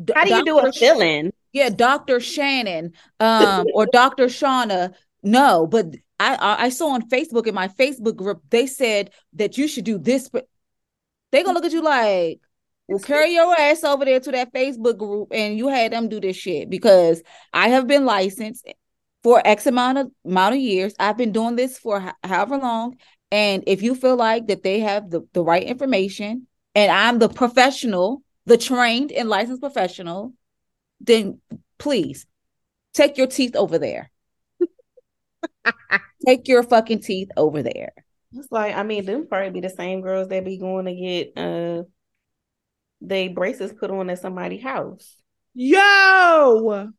D- 0.04 0.14
How 0.16 0.26
do 0.26 0.34
you 0.34 0.46
do 0.46 0.60
a 0.60 0.64
Dr. 0.64 0.74
Fill-in? 0.74 1.32
yeah, 1.54 1.70
Dr. 1.70 2.18
Shannan, 2.20 2.92
um, 3.20 3.66
or 3.74 3.86
Dr. 3.86 4.26
Shauna. 4.26 4.94
No, 5.24 5.68
but 5.68 5.88
I, 6.20 6.36
I 6.36 6.64
I 6.66 6.70
saw 6.70 6.90
on 6.90 7.10
Facebook 7.10 7.48
in 7.48 7.56
my 7.56 7.68
Facebook 7.70 8.16
group 8.16 8.42
they 8.50 8.68
said 8.68 9.12
that 9.34 9.58
you 9.58 9.68
should 9.68 9.86
do 9.86 9.98
this, 9.98 10.30
but 10.30 10.48
they 11.32 11.44
gonna 11.44 11.56
look 11.56 11.66
at 11.66 11.72
you 11.72 11.82
like, 11.82 12.42
well, 12.88 13.00
carry 13.00 13.34
your 13.34 13.60
ass 13.60 13.84
over 13.84 14.06
there 14.06 14.20
to 14.20 14.32
that 14.32 14.54
Facebook 14.54 14.98
group 14.98 15.30
and 15.32 15.58
you 15.58 15.68
had 15.68 15.92
them 15.92 16.08
do 16.08 16.20
this 16.20 16.36
shit 16.36 16.70
because 16.70 17.22
I 17.54 17.70
have 17.70 17.88
been 17.88 18.06
licensed 18.06 18.68
for 19.24 19.42
X 19.44 19.66
amount 19.66 19.98
of 19.98 20.12
amount 20.24 20.56
of 20.56 20.62
years. 20.62 20.94
I've 21.00 21.18
been 21.18 21.32
doing 21.32 21.56
this 21.56 21.80
for 21.80 22.00
ho- 22.00 22.12
however 22.24 22.58
long, 22.58 22.98
and 23.32 23.64
if 23.66 23.82
you 23.82 23.96
feel 23.96 24.16
like 24.16 24.48
that 24.48 24.62
they 24.62 24.82
have 24.82 25.10
the, 25.10 25.22
the 25.34 25.44
right 25.44 25.64
information 25.64 26.48
and 26.76 26.92
I'm 26.92 27.18
the 27.18 27.30
professional, 27.30 28.22
the 28.46 28.58
trained 28.58 29.12
and 29.12 29.30
licensed 29.30 29.62
professional, 29.62 30.34
then 31.02 31.42
please 31.80 32.28
take 32.94 33.18
your 33.18 33.28
teeth 33.28 33.56
over 33.56 33.80
there. 33.80 34.12
take 36.26 36.48
your 36.48 36.62
fucking 36.62 37.02
teeth 37.02 37.30
over 37.36 37.64
there. 37.64 37.94
It's 38.34 38.52
like 38.52 38.76
I 38.76 38.84
mean, 38.84 39.06
them 39.06 39.28
probably 39.28 39.50
be 39.50 39.68
the 39.68 39.74
same 39.74 40.02
girls 40.02 40.28
that 40.28 40.46
be 40.46 40.60
going 40.60 40.86
to 40.86 40.94
get 40.94 41.34
uh 41.36 41.84
they 43.08 43.28
braces 43.28 43.74
put 43.74 43.92
on 43.92 44.10
at 44.10 44.20
somebody's 44.20 44.64
house. 44.64 45.16
Yo, 45.54 46.90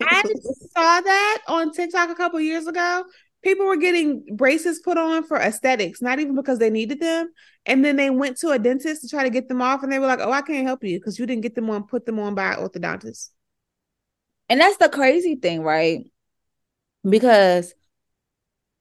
I 0.00 0.22
saw 0.74 1.00
that 1.00 1.42
on 1.48 1.72
TikTok 1.72 2.10
a 2.10 2.14
couple 2.14 2.40
years 2.40 2.66
ago. 2.66 3.04
People 3.42 3.66
were 3.66 3.76
getting 3.76 4.24
braces 4.36 4.80
put 4.80 4.98
on 4.98 5.24
for 5.24 5.36
aesthetics, 5.36 6.02
not 6.02 6.18
even 6.18 6.34
because 6.34 6.58
they 6.58 6.70
needed 6.70 7.00
them. 7.00 7.30
And 7.64 7.84
then 7.84 7.96
they 7.96 8.10
went 8.10 8.38
to 8.38 8.50
a 8.50 8.58
dentist 8.58 9.02
to 9.02 9.08
try 9.08 9.22
to 9.22 9.30
get 9.30 9.48
them 9.48 9.62
off, 9.62 9.82
and 9.82 9.92
they 9.92 9.98
were 9.98 10.06
like, 10.06 10.20
"Oh, 10.20 10.32
I 10.32 10.42
can't 10.42 10.66
help 10.66 10.82
you 10.84 10.98
because 10.98 11.18
you 11.18 11.26
didn't 11.26 11.42
get 11.42 11.54
them 11.54 11.70
on, 11.70 11.86
put 11.86 12.06
them 12.06 12.18
on 12.18 12.34
by 12.34 12.54
an 12.54 12.60
orthodontist." 12.60 13.30
And 14.48 14.60
that's 14.60 14.76
the 14.76 14.88
crazy 14.88 15.36
thing, 15.36 15.62
right? 15.62 16.04
Because 17.08 17.74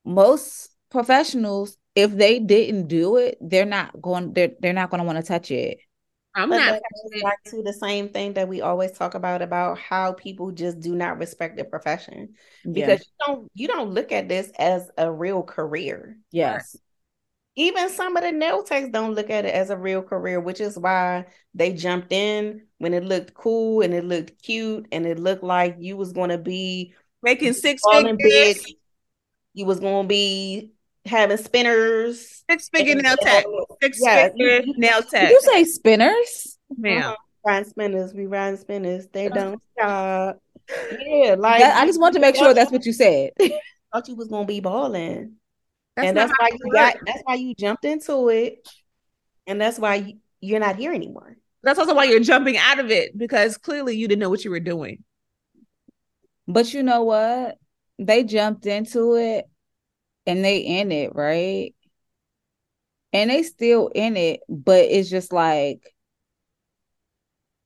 most 0.03 0.69
professionals, 0.89 1.77
if 1.95 2.11
they 2.15 2.39
didn't 2.39 2.87
do 2.87 3.17
it, 3.17 3.37
they're 3.41 3.65
not 3.65 3.99
going 4.01 4.33
they're 4.33 4.51
they're 4.59 4.73
not 4.73 4.89
going 4.89 4.99
to 4.99 5.05
want 5.05 5.17
to 5.17 5.23
touch 5.23 5.51
it. 5.51 5.79
I'm 6.35 6.49
But 6.49 6.57
not. 6.57 6.81
back 7.23 7.43
to 7.45 7.63
the 7.63 7.73
same 7.73 8.09
thing 8.09 8.33
that 8.33 8.47
we 8.47 8.61
always 8.61 8.91
talk 8.91 9.13
about 9.13 9.41
about 9.41 9.79
how 9.79 10.13
people 10.13 10.51
just 10.51 10.79
do 10.79 10.95
not 10.95 11.17
respect 11.17 11.55
their 11.55 11.65
profession 11.65 12.35
because 12.71 12.99
you 12.99 13.25
don't 13.25 13.51
you 13.53 13.67
don't 13.67 13.91
look 13.91 14.11
at 14.11 14.27
this 14.27 14.51
as 14.59 14.89
a 14.97 15.11
real 15.11 15.43
career. 15.43 16.17
yes. 16.31 16.77
Even 17.57 17.89
some 17.89 18.17
of 18.17 18.23
the 18.23 18.33
nail 18.33 18.63
techs 18.63 18.89
don't 18.89 19.13
look 19.15 19.29
at 19.29 19.45
it 19.45 19.55
as 19.55 19.69
a 19.69 19.77
real 19.77 20.03
career, 20.03 20.41
which 20.41 20.59
is 20.59 20.77
why 20.77 21.25
they 21.53 21.71
jumped 21.71 22.11
in 22.11 22.63
when 22.79 22.93
it 22.93 23.05
looked 23.05 23.33
cool 23.33 23.81
and 23.81 23.93
it 23.93 24.03
looked 24.03 24.41
cute 24.43 24.87
and 24.91 25.05
it 25.05 25.19
looked 25.19 25.41
like 25.43 25.77
you 25.79 25.95
was 25.95 26.11
going 26.11 26.31
to 26.31 26.37
be 26.37 26.93
Making 27.23 27.53
six 27.53 27.81
figures, 27.89 28.17
big. 28.17 28.57
You 29.53 29.65
was 29.65 29.79
going 29.79 30.03
to 30.03 30.07
be 30.07 30.74
having 31.05 31.37
spinners. 31.37 32.43
six 32.49 32.69
figure 32.69 32.93
and- 32.93 33.03
nail 33.03 33.17
tech, 33.17 33.45
six 33.81 33.99
Yeah, 34.01 34.29
figure 34.29 34.61
you- 34.65 34.73
nail 34.77 35.01
Did 35.01 35.09
tech. 35.09 35.29
you 35.29 35.41
say 35.41 35.63
spinners? 35.63 36.57
Ma'am. 36.77 37.15
Riding 37.45 37.69
spinners, 37.69 38.13
we 38.13 38.25
riding 38.25 38.57
spinners. 38.59 39.07
They 39.11 39.29
don't 39.29 39.61
stop. 39.73 40.39
Yeah, 40.99 41.35
like 41.37 41.59
That- 41.61 41.81
I 41.81 41.85
just 41.85 41.99
want 41.99 42.15
to 42.15 42.19
make 42.19 42.35
sure 42.35 42.53
that's 42.53 42.71
what 42.71 42.85
you 42.85 42.93
said. 42.93 43.31
thought 43.93 44.07
you 44.07 44.15
was 44.15 44.27
gonna 44.27 44.45
be 44.47 44.59
balling, 44.59 45.33
That's 45.95 46.07
and 46.09 46.17
that's 46.17 46.33
why 46.39 46.49
you 46.51 46.71
got. 46.73 46.97
That's 47.05 47.21
why 47.23 47.35
you 47.35 47.53
jumped 47.55 47.85
into 47.85 48.27
it, 48.29 48.67
and 49.47 49.61
that's 49.61 49.77
why 49.79 50.15
you're 50.41 50.59
not 50.59 50.75
here 50.75 50.91
anymore. 50.91 51.37
That's 51.63 51.79
also 51.79 51.95
why 51.95 52.03
you're 52.05 52.19
jumping 52.19 52.57
out 52.57 52.79
of 52.79 52.91
it 52.91 53.17
because 53.17 53.57
clearly 53.57 53.95
you 53.95 54.07
didn't 54.07 54.19
know 54.19 54.29
what 54.29 54.43
you 54.43 54.51
were 54.51 54.59
doing. 54.59 55.03
But 56.47 56.73
you 56.73 56.83
know 56.83 57.03
what? 57.03 57.57
They 57.97 58.23
jumped 58.23 58.65
into 58.65 59.15
it 59.15 59.45
and 60.25 60.43
they 60.43 60.59
in 60.59 60.91
it, 60.91 61.15
right? 61.15 61.73
And 63.13 63.29
they 63.29 63.43
still 63.43 63.87
in 63.95 64.17
it, 64.17 64.41
but 64.49 64.85
it's 64.85 65.09
just 65.09 65.31
like, 65.31 65.93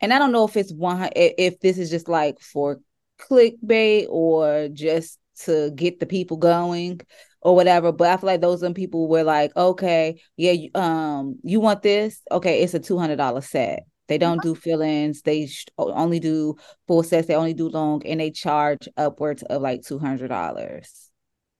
and 0.01 0.13
I 0.13 0.19
don't 0.19 0.31
know 0.31 0.45
if 0.45 0.55
it's 0.55 0.71
one, 0.71 1.09
if 1.15 1.59
this 1.59 1.77
is 1.77 1.89
just 1.89 2.07
like 2.07 2.39
for 2.39 2.79
clickbait 3.19 4.07
or 4.09 4.69
just 4.71 5.19
to 5.45 5.71
get 5.71 5.99
the 5.99 6.05
people 6.05 6.37
going 6.37 7.01
or 7.41 7.55
whatever. 7.55 7.91
But 7.91 8.09
I 8.09 8.17
feel 8.17 8.27
like 8.27 8.41
those 8.41 8.63
are 8.63 8.73
people 8.73 9.07
were 9.07 9.23
like, 9.23 9.55
okay, 9.57 10.21
yeah, 10.37 10.51
you- 10.51 10.71
um, 10.75 11.37
you 11.43 11.59
want 11.59 11.81
this? 11.81 12.21
Okay, 12.31 12.61
it's 12.61 12.73
a 12.73 12.79
two 12.79 12.97
hundred 12.97 13.17
dollar 13.17 13.41
set. 13.41 13.83
They 14.07 14.17
don't 14.17 14.41
do 14.41 14.55
fill-ins. 14.55 15.21
They 15.21 15.45
sh- 15.47 15.65
only 15.77 16.19
do 16.19 16.55
full 16.87 17.03
sets. 17.03 17.27
They 17.27 17.35
only 17.35 17.53
do 17.53 17.69
long, 17.69 18.03
and 18.05 18.19
they 18.19 18.31
charge 18.31 18.87
upwards 18.97 19.43
of 19.43 19.61
like 19.61 19.83
two 19.83 19.99
hundred 19.99 20.29
dollars 20.29 21.08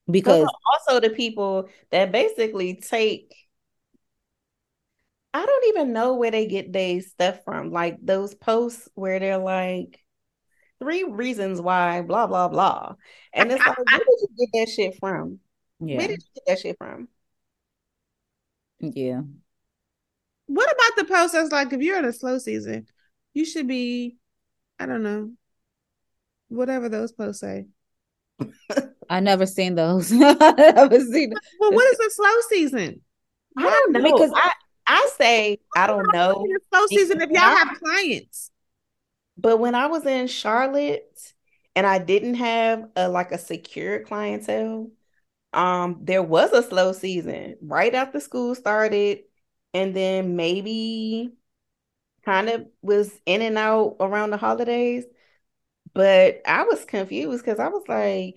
because 0.10 0.48
also 0.66 1.00
the 1.00 1.10
people 1.10 1.70
that 1.92 2.12
basically 2.12 2.76
take. 2.76 3.34
I 5.34 5.46
don't 5.46 5.66
even 5.68 5.94
know 5.94 6.16
where 6.16 6.32
they 6.32 6.48
get 6.48 6.74
their 6.74 7.02
stuff 7.02 7.44
from. 7.46 7.72
Like 7.72 7.98
those 8.02 8.34
posts 8.34 8.90
where 8.96 9.20
they're 9.20 9.38
like, 9.38 10.04
three 10.80 11.04
reasons 11.04 11.62
why, 11.62 12.02
blah 12.02 12.28
blah 12.28 12.48
blah, 12.48 12.96
and 13.34 13.52
it's 13.52 13.66
like, 13.66 13.78
where 13.78 14.00
did 14.00 14.06
you 14.22 14.28
get 14.38 14.50
that 14.54 14.70
shit 14.74 14.96
from? 15.00 15.40
Yeah. 15.80 15.98
Where 15.98 16.08
did 16.08 16.20
you 16.24 16.30
get 16.36 16.44
that 16.48 16.60
shit 16.60 16.78
from? 16.78 17.08
yeah. 18.80 19.22
What 20.48 20.72
about 20.72 20.98
the 20.98 21.14
post 21.14 21.34
that's 21.34 21.52
like 21.52 21.72
if 21.74 21.82
you're 21.82 22.00
in 22.00 22.06
a 22.06 22.14
slow 22.14 22.40
season, 22.40 22.88
You 23.34 23.46
should 23.46 23.68
be, 23.68 24.18
I 24.80 24.86
don't 24.88 25.04
know, 25.04 25.32
whatever 26.50 26.90
those 26.90 27.12
posts 27.12 27.42
say. 27.42 27.68
I 29.10 29.20
never 29.20 29.46
seen 29.46 29.76
those. 29.76 30.12
I 30.16 30.54
never 30.76 31.00
seen. 31.00 31.34
Well, 31.60 31.72
what 31.72 31.94
is 31.94 32.00
a 32.00 32.10
slow 32.12 32.36
season? 32.50 33.02
I 33.58 33.64
don't 33.64 33.94
know 33.94 34.04
Because- 34.04 34.32
I 34.36 34.52
I 34.92 35.10
say 35.18 35.60
I 35.76 35.86
don't 35.86 36.12
know. 36.12 36.46
Slow 36.74 36.88
season 36.88 37.22
if 37.22 37.30
y'all 37.30 37.42
have 37.42 37.78
clients. 37.80 38.50
But 39.38 39.58
when 39.60 39.76
I 39.76 39.86
was 39.86 40.06
in 40.06 40.28
Charlotte 40.28 41.34
and 41.76 41.86
I 41.86 42.00
didn't 42.00 42.36
have 42.36 42.90
a 42.96 43.08
like 43.08 43.32
a 43.32 43.38
secure 43.38 44.00
clientele, 44.00 44.90
um, 45.54 46.00
there 46.02 46.24
was 46.24 46.52
a 46.54 46.64
slow 46.64 46.92
season 46.92 47.56
right 47.62 47.94
after 47.94 48.20
school 48.20 48.56
started, 48.56 49.20
and 49.74 49.96
then 49.96 50.36
maybe 50.36 51.34
kind 52.26 52.50
of 52.50 52.66
was 52.82 53.12
in 53.26 53.42
and 53.44 53.58
out 53.58 53.98
around 54.00 54.32
the 54.32 54.38
holidays. 54.38 55.06
But 55.94 56.42
I 56.46 56.64
was 56.64 56.86
confused 56.86 57.44
because 57.44 57.60
I 57.60 57.68
was 57.68 57.84
like, 57.88 58.36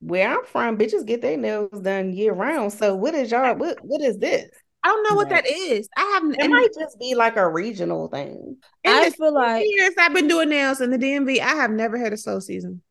where 0.00 0.28
I'm 0.28 0.44
from, 0.44 0.76
bitches 0.76 1.06
get 1.06 1.22
their 1.22 1.36
nails 1.36 1.80
done 1.80 2.12
year 2.12 2.32
round. 2.32 2.72
So 2.72 2.94
what 2.94 3.14
is 3.14 3.30
y'all 3.30 3.54
what 3.56 3.78
what 3.82 4.00
is 4.00 4.18
this? 4.18 4.48
I 4.82 4.88
don't 4.88 5.02
know 5.02 5.14
what 5.14 5.30
that 5.30 5.46
is. 5.46 5.88
I 5.96 6.02
haven't. 6.14 6.36
It 6.38 6.50
might 6.50 6.68
just 6.78 6.98
be 6.98 7.14
like 7.14 7.36
a 7.36 7.48
regional 7.48 8.08
thing. 8.08 8.58
in 8.84 8.92
I 8.92 9.08
feel 9.10 9.32
like 9.32 9.64
years 9.66 9.94
I've 9.98 10.12
been 10.12 10.28
doing 10.28 10.50
nails 10.50 10.82
in 10.82 10.90
the 10.90 10.98
DMV, 10.98 11.40
I 11.40 11.54
have 11.54 11.70
never 11.70 11.96
had 11.96 12.12
a 12.12 12.18
slow 12.18 12.38
season. 12.38 12.82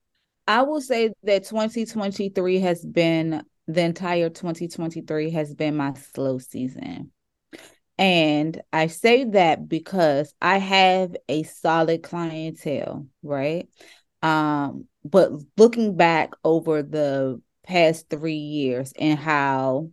I 0.47 0.64
will 0.64 0.82
say 0.82 1.14
that 1.24 1.45
2023 1.45 2.59
has 2.59 2.84
been 2.84 3.43
the 3.68 3.82
entire 3.82 4.30
2023 4.30 5.30
has 5.32 5.53
been 5.53 5.78
my 5.78 5.93
slow 5.93 6.39
season. 6.39 7.11
And 7.99 8.59
I 8.74 8.88
say 8.88 9.24
that 9.26 9.70
because 9.70 10.34
I 10.41 10.57
have 10.57 11.16
a 11.30 11.43
solid 11.43 12.01
clientele, 12.01 13.05
right? 13.22 13.70
Um, 14.24 14.88
but 15.05 15.32
looking 15.57 15.97
back 15.97 16.32
over 16.43 16.82
the 16.82 17.41
past 17.63 18.09
three 18.09 18.36
years 18.36 18.93
and 18.97 19.19
how 19.19 19.91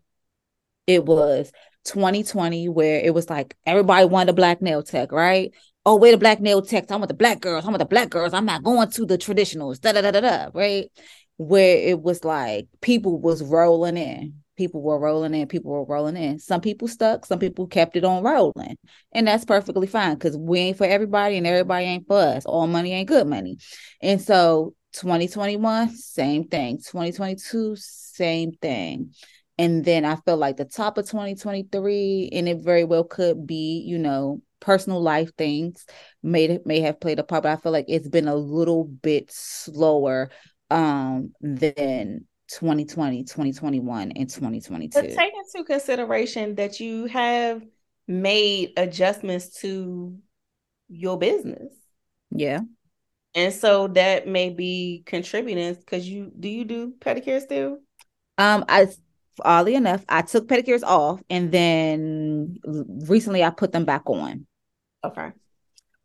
it 0.86 1.04
was 1.04 1.52
2020, 1.84 2.68
where 2.68 3.00
it 3.00 3.14
was 3.14 3.28
like 3.28 3.56
everybody 3.66 4.06
wanted 4.06 4.30
a 4.30 4.34
black 4.34 4.62
nail 4.62 4.82
tech, 4.82 5.12
right? 5.12 5.52
Oh, 5.84 5.96
wait, 5.96 6.14
a 6.14 6.18
black 6.18 6.40
nail 6.40 6.62
tech. 6.62 6.90
I 6.90 6.96
want 6.96 7.08
the 7.08 7.14
black 7.14 7.40
girls. 7.40 7.64
I 7.64 7.68
want 7.68 7.78
the 7.80 7.86
black 7.86 8.10
girls. 8.10 8.34
I'm 8.34 8.44
not 8.46 8.62
going 8.62 8.90
to 8.92 9.06
the 9.06 9.18
traditionals. 9.18 9.80
Da 9.80 9.92
da 9.92 10.02
da 10.02 10.10
da 10.10 10.20
da. 10.20 10.50
Right, 10.54 10.90
where 11.36 11.76
it 11.76 12.00
was 12.00 12.24
like 12.24 12.68
people 12.80 13.18
was 13.20 13.42
rolling 13.42 13.96
in. 13.96 14.42
People 14.60 14.82
were 14.82 14.98
rolling 14.98 15.32
in. 15.32 15.48
People 15.48 15.72
were 15.72 15.86
rolling 15.86 16.18
in. 16.18 16.38
Some 16.38 16.60
people 16.60 16.86
stuck. 16.86 17.24
Some 17.24 17.38
people 17.38 17.66
kept 17.66 17.96
it 17.96 18.04
on 18.04 18.22
rolling, 18.22 18.76
and 19.10 19.26
that's 19.26 19.46
perfectly 19.46 19.86
fine 19.86 20.16
because 20.16 20.36
we 20.36 20.58
ain't 20.58 20.76
for 20.76 20.84
everybody, 20.84 21.38
and 21.38 21.46
everybody 21.46 21.86
ain't 21.86 22.06
for 22.06 22.18
us. 22.18 22.44
All 22.44 22.66
money 22.66 22.92
ain't 22.92 23.08
good 23.08 23.26
money, 23.26 23.56
and 24.02 24.20
so 24.20 24.74
2021, 24.92 25.96
same 25.96 26.44
thing. 26.44 26.76
2022, 26.76 27.74
same 27.76 28.52
thing. 28.52 29.14
And 29.56 29.82
then 29.82 30.04
I 30.04 30.16
feel 30.16 30.36
like 30.36 30.58
the 30.58 30.66
top 30.66 30.98
of 30.98 31.08
2023, 31.08 32.28
and 32.30 32.46
it 32.46 32.58
very 32.58 32.84
well 32.84 33.04
could 33.04 33.46
be, 33.46 33.82
you 33.86 33.96
know, 33.96 34.42
personal 34.60 35.02
life 35.02 35.30
things 35.38 35.86
may 36.22 36.58
may 36.66 36.80
have 36.80 37.00
played 37.00 37.18
a 37.18 37.24
part, 37.24 37.44
but 37.44 37.52
I 37.52 37.56
feel 37.56 37.72
like 37.72 37.86
it's 37.88 38.08
been 38.08 38.28
a 38.28 38.36
little 38.36 38.84
bit 38.84 39.32
slower 39.32 40.30
um 40.70 41.32
than 41.40 42.26
2020, 42.52 43.24
2021, 43.24 44.12
and 44.12 44.28
2022. 44.28 45.00
But 45.00 45.10
take 45.10 45.32
into 45.32 45.64
consideration 45.64 46.54
that 46.56 46.80
you 46.80 47.06
have 47.06 47.62
made 48.06 48.72
adjustments 48.76 49.60
to 49.60 50.16
your 50.88 51.18
business. 51.18 51.72
yeah. 52.30 52.60
And 53.32 53.54
so 53.54 53.86
that 53.88 54.26
may 54.26 54.50
be 54.50 55.04
contributing 55.06 55.74
because 55.74 56.08
you 56.08 56.32
do 56.38 56.48
you 56.48 56.64
do 56.64 56.94
pedicure 56.98 57.40
still? 57.40 57.78
Um, 58.38 58.64
I 58.68 58.88
oddly 59.44 59.76
enough, 59.76 60.04
I 60.08 60.22
took 60.22 60.48
pedicures 60.48 60.82
off 60.82 61.22
and 61.30 61.52
then 61.52 62.56
recently 62.64 63.44
I 63.44 63.50
put 63.50 63.70
them 63.70 63.84
back 63.84 64.02
on. 64.06 64.46
Okay. 65.04 65.30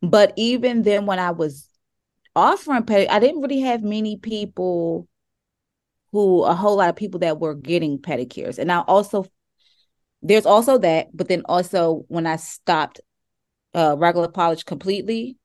But 0.02 0.32
even 0.36 0.82
then, 0.82 1.06
when 1.06 1.18
I 1.18 1.32
was 1.32 1.68
offering 2.34 2.84
pedi, 2.84 3.08
I 3.10 3.18
didn't 3.18 3.40
really 3.40 3.60
have 3.60 3.82
many 3.82 4.16
people 4.18 5.08
who, 6.16 6.44
a 6.44 6.54
whole 6.54 6.76
lot 6.76 6.88
of 6.88 6.96
people 6.96 7.20
that 7.20 7.38
were 7.38 7.54
getting 7.54 7.98
pedicures. 7.98 8.58
And 8.58 8.72
I 8.72 8.78
also, 8.80 9.26
there's 10.22 10.46
also 10.46 10.78
that, 10.78 11.14
but 11.14 11.28
then 11.28 11.42
also 11.44 12.04
when 12.08 12.26
I 12.26 12.36
stopped 12.36 13.00
uh, 13.74 13.96
regular 13.98 14.28
polish 14.28 14.62
completely, 14.62 15.36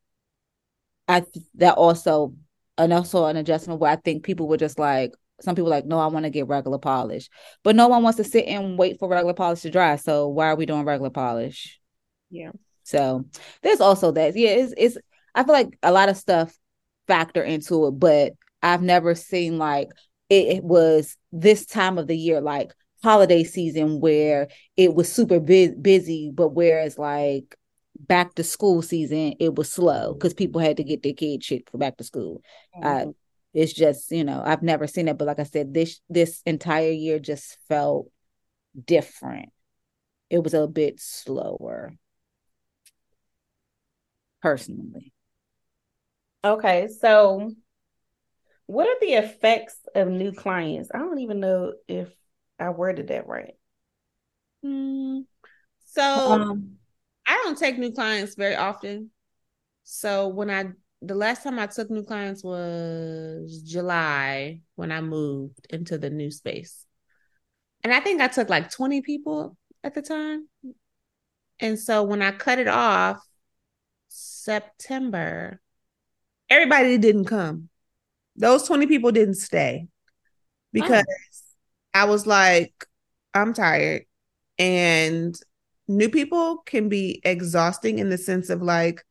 I 1.09 1.26
that 1.55 1.76
also, 1.76 2.36
and 2.78 2.93
also 2.93 3.26
an 3.26 3.36
adjustment 3.36 3.82
where 3.82 3.91
I 3.91 3.97
think 3.97 4.24
people 4.24 4.47
were 4.47 4.55
just 4.55 4.80
like, 4.80 5.11
some 5.41 5.55
people 5.55 5.69
like, 5.69 5.86
no, 5.86 5.99
I 5.99 6.07
want 6.07 6.24
to 6.24 6.30
get 6.30 6.47
regular 6.47 6.78
polish, 6.78 7.30
but 7.63 7.76
no 7.76 7.89
one 7.89 8.01
wants 8.01 8.17
to 8.17 8.24
sit 8.24 8.45
and 8.45 8.78
wait 8.78 8.97
for 8.97 9.09
regular 9.09 9.34
polish 9.34 9.61
to 9.61 9.69
dry. 9.69 9.97
So 9.97 10.30
why 10.30 10.47
are 10.47 10.55
we 10.55 10.65
doing 10.65 10.86
regular 10.86 11.09
polish? 11.09 11.80
Yeah. 12.30 12.51
So 12.84 13.26
there's 13.61 13.82
also 13.82 14.11
that. 14.11 14.38
Yeah, 14.38 14.51
it's 14.51 14.74
it's 14.78 14.97
I 15.36 15.43
feel 15.43 15.53
like 15.53 15.78
a 15.84 15.91
lot 15.91 16.07
of 16.07 16.15
stuff 16.15 16.57
factor 17.07 17.43
into 17.43 17.88
it, 17.88 17.91
but 17.91 18.34
I've 18.63 18.82
never 18.82 19.15
seen 19.15 19.57
like 19.57 19.89
it, 20.32 20.47
it 20.57 20.63
was 20.63 21.17
this 21.34 21.65
time 21.65 21.97
of 21.97 22.07
the 22.07 22.17
year, 22.17 22.39
like 22.39 22.73
holiday 23.03 23.43
season, 23.43 23.99
where 23.99 24.47
it 24.77 24.95
was 24.95 25.11
super 25.11 25.41
bu- 25.41 25.75
busy, 25.75 26.32
but 26.34 26.49
whereas 26.49 26.97
like 26.97 27.55
back 27.99 28.34
to 28.36 28.43
school 28.43 28.82
season, 28.82 29.34
it 29.41 29.55
was 29.55 29.69
slow 29.69 30.13
because 30.13 30.34
people 30.34 30.61
had 30.61 30.77
to 30.77 30.86
get 30.86 31.03
their 31.03 31.13
kid 31.13 31.43
shit 31.43 31.69
for 31.69 31.77
back 31.77 31.97
to 31.97 32.05
school. 32.05 32.41
Mm-hmm. 32.75 33.09
Uh, 33.09 33.11
it's 33.53 33.73
just 33.73 34.09
you 34.09 34.23
know 34.23 34.41
I've 34.43 34.63
never 34.63 34.88
seen 34.88 35.09
it, 35.09 35.17
but 35.17 35.27
like 35.27 35.39
I 35.39 35.43
said, 35.43 35.73
this 35.73 35.99
this 36.09 36.41
entire 36.45 36.91
year 36.91 37.19
just 37.19 37.57
felt 37.67 38.09
different. 38.86 39.49
It 40.29 40.41
was 40.41 40.53
a 40.53 40.65
bit 40.65 41.01
slower 41.01 41.93
personally. 44.41 45.11
Okay, 46.45 46.88
so 46.88 47.51
what 48.66 48.88
are 48.88 49.00
the 49.01 49.13
effects 49.13 49.78
of 49.96 50.08
new 50.08 50.32
clients? 50.32 50.89
I 50.93 51.00
don't 51.00 51.20
even 51.20 51.39
know 51.39 51.74
if 51.88 52.09
I 52.59 52.70
worded 52.70 53.08
that 53.09 53.28
right. 53.28 53.55
Hmm. 54.63 55.21
So 55.86 56.00
Um, 56.01 56.78
I 57.25 57.42
don't 57.43 57.58
take 57.58 57.78
new 57.78 57.92
clients 57.92 58.36
very 58.36 58.55
often. 58.55 59.12
So 59.83 60.28
when 60.28 60.50
I 60.50 60.71
the 61.01 61.16
last 61.16 61.43
time 61.43 61.58
I 61.58 61.66
took 61.66 61.89
new 61.89 62.04
clients 62.04 62.43
was 62.43 63.63
July 63.66 64.62
when 64.75 64.92
I 64.92 65.01
moved 65.01 65.66
into 65.70 65.97
the 65.97 66.12
new 66.12 66.29
space. 66.29 66.86
And 67.83 67.92
I 67.92 68.00
think 68.00 68.21
I 68.21 68.28
took 68.28 68.50
like 68.50 68.70
20 68.70 69.01
people 69.01 69.58
at 69.83 69.96
the 69.96 70.04
time. 70.04 70.47
And 71.59 71.79
so 71.79 72.04
when 72.04 72.21
I 72.21 72.32
cut 72.32 72.59
it 72.59 72.67
off 72.67 73.17
September, 74.09 75.59
everybody 76.50 77.00
didn't 77.00 77.25
come. 77.25 77.71
Those 78.36 78.63
20 78.67 78.87
people 78.87 79.12
didn't 79.12 79.36
stay 79.36 79.87
because 80.74 81.05
oh. 81.08 81.99
I 81.99 82.05
was 82.05 82.25
like, 82.25 82.86
I'm 83.33 83.53
tired. 83.53 84.05
And 84.58 85.36
new 85.87 86.09
people 86.09 86.58
can 86.66 86.89
be 86.89 87.21
exhausting 87.24 87.99
in 87.99 88.09
the 88.09 88.17
sense 88.17 88.49
of 88.49 88.62
like, 88.62 89.03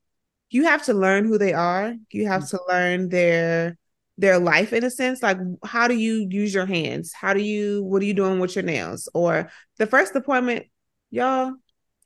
you 0.51 0.64
have 0.64 0.84
to 0.86 0.94
learn 0.94 1.24
who 1.24 1.38
they 1.38 1.52
are. 1.52 1.94
You 2.10 2.26
have 2.26 2.48
to 2.48 2.60
learn 2.68 3.09
their 3.09 3.78
their 4.18 4.38
life 4.38 4.72
in 4.72 4.84
a 4.84 4.90
sense. 4.90 5.22
Like, 5.22 5.38
how 5.64 5.88
do 5.88 5.94
you 5.94 6.26
use 6.28 6.52
your 6.52 6.66
hands? 6.66 7.12
How 7.12 7.32
do 7.32 7.40
you 7.40 7.84
what 7.84 8.02
are 8.02 8.06
you 8.06 8.14
doing 8.14 8.40
with 8.40 8.56
your 8.56 8.64
nails? 8.64 9.09
Or 9.14 9.51
the 9.78 9.86
first 9.86 10.14
appointment, 10.16 10.66
y'all, 11.10 11.52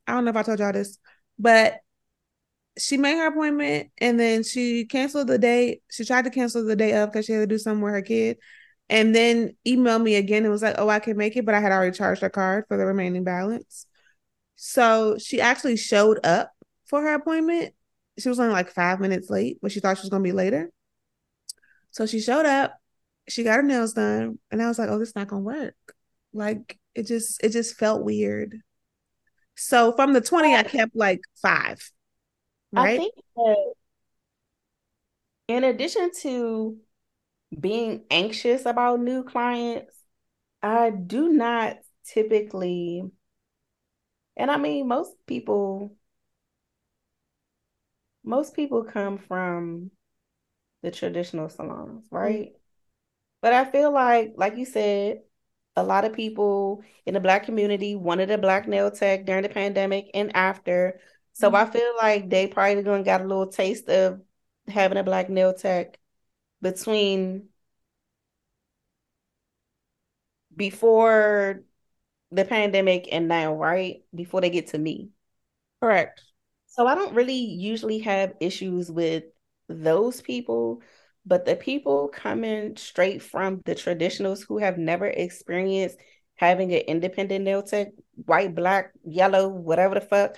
I 0.07 0.12
don't 0.12 0.24
know 0.24 0.31
if 0.31 0.36
I 0.36 0.43
told 0.43 0.59
y'all 0.59 0.73
this, 0.73 0.99
but 1.39 1.78
she 2.79 2.97
made 2.97 3.17
her 3.17 3.27
appointment 3.29 3.91
and 3.99 4.19
then 4.19 4.43
she 4.43 4.85
canceled 4.85 5.29
the 5.29 5.39
day. 5.39 5.81
She 5.91 6.05
tried 6.05 6.25
to 6.25 6.31
cancel 6.31 6.65
the 6.65 6.77
day 6.77 6.93
up 6.93 7.13
because 7.13 7.27
she 7.27 7.33
had 7.33 7.41
to 7.41 7.47
do 7.47 7.59
something 7.59 7.83
with 7.83 7.93
her 7.93 8.03
kid. 8.03 8.39
And 8.91 9.15
then 9.15 9.57
emailed 9.67 10.03
me 10.03 10.17
again 10.17 10.43
and 10.43 10.53
was 10.53 10.63
like, 10.63 10.75
oh, 10.79 10.89
I 10.89 10.99
can 10.99 11.17
make 11.17 11.37
it, 11.37 11.47
but 11.47 11.55
I 11.55 11.61
had 11.61 11.73
already 11.73 11.97
charged 11.97 12.21
her 12.23 12.29
card 12.29 12.65
for 12.69 12.77
the 12.77 12.85
remaining 12.85 13.25
balance. 13.25 13.87
So 14.57 15.17
she 15.19 15.41
actually 15.41 15.77
showed 15.77 16.21
up 16.25 16.51
for 16.87 17.01
her 17.03 17.15
appointment. 17.15 17.75
She 18.19 18.29
was 18.29 18.39
only 18.39 18.53
like 18.53 18.71
five 18.71 19.01
minutes 19.01 19.31
late, 19.31 19.59
but 19.63 19.73
she 19.73 19.81
thought 19.81 19.97
she 19.97 20.03
was 20.03 20.11
gonna 20.11 20.23
be 20.23 20.33
later. 20.33 20.71
So 21.91 22.07
she 22.07 22.21
showed 22.21 22.47
up, 22.47 22.79
she 23.29 23.43
got 23.43 23.57
her 23.57 23.63
nails 23.63 23.95
done, 23.95 24.39
and 24.51 24.63
I 24.63 24.69
was 24.69 24.79
like, 24.79 24.89
oh, 24.91 24.99
this 24.99 25.11
is 25.11 25.17
not 25.17 25.29
gonna 25.29 25.43
work. 25.43 25.77
Like 26.33 26.79
it 26.95 27.07
just 27.07 27.43
it 27.43 27.51
just 27.51 27.77
felt 27.77 28.05
weird. 28.05 28.61
So 29.57 29.93
from 29.93 30.13
the 30.13 30.21
20, 30.21 30.55
I 30.55 30.63
kept 30.65 30.95
like 30.97 31.21
five. 31.41 31.91
I 32.77 32.97
think 32.97 33.15
that 33.37 33.75
in 35.49 35.65
addition 35.65 36.11
to 36.23 36.79
being 37.59 38.05
anxious 38.11 38.67
about 38.67 39.01
new 39.01 39.25
clients, 39.25 39.95
I 40.63 40.91
do 40.91 41.29
not 41.31 41.79
typically, 42.07 43.05
and 44.37 44.51
I 44.51 44.57
mean, 44.57 44.89
most 44.89 45.15
people 45.27 45.97
most 48.25 48.55
people 48.55 48.85
come 48.85 49.19
from 49.19 49.91
the 50.83 50.91
traditional 50.91 51.49
salons, 51.49 52.07
right? 52.11 52.49
Mm-hmm. 52.49 52.57
But 53.43 53.53
I 53.53 53.65
feel 53.67 53.93
like, 53.93 54.35
like 54.37 54.57
you 54.57 54.65
said, 54.65 55.23
a 55.77 55.83
lot 55.85 56.05
of 56.05 56.15
people 56.15 56.83
in 57.07 57.15
the 57.15 57.21
black 57.21 57.45
community 57.45 57.95
wanted 57.95 58.31
a 58.31 58.39
black 58.39 58.67
nail 58.69 58.91
tech 58.91 59.27
during 59.27 59.43
the 59.43 59.49
pandemic 59.49 60.11
and 60.15 60.35
after. 60.35 61.01
So 61.35 61.48
mm-hmm. 61.48 61.56
I 61.56 61.66
feel 61.66 61.93
like 61.97 62.31
they 62.31 62.47
probably 62.47 62.82
gonna 62.82 63.05
got 63.05 63.20
a 63.20 63.24
little 63.24 63.48
taste 63.48 63.89
of 63.89 64.20
having 64.69 64.98
a 64.98 65.05
black 65.05 65.28
nail 65.28 65.52
tech 65.52 65.98
between 66.62 67.48
before 70.56 71.62
the 72.31 72.44
pandemic 72.44 73.09
and 73.12 73.28
now, 73.28 73.55
right? 73.55 74.05
Before 74.15 74.40
they 74.40 74.51
get 74.51 74.69
to 74.69 74.78
me. 74.78 75.11
Correct. 75.81 76.23
So 76.66 76.86
I 76.86 76.94
don't 76.94 77.15
really 77.15 77.35
usually 77.35 77.98
have 78.01 78.35
issues 78.40 78.90
with 78.90 79.24
those 79.69 80.20
people, 80.20 80.82
but 81.27 81.44
the 81.44 81.56
people 81.56 82.09
coming 82.09 82.77
straight 82.77 83.23
from 83.23 83.61
the 83.65 83.74
traditionals 83.74 84.47
who 84.47 84.59
have 84.59 84.78
never 84.78 85.06
experienced 85.06 85.98
having 86.36 86.73
an 86.73 86.81
independent 86.81 87.44
nail 87.44 87.62
tech, 87.62 87.89
white, 88.24 88.55
black, 88.55 88.93
yellow, 89.05 89.48
whatever 89.48 89.94
the 89.94 90.01
fuck, 90.01 90.36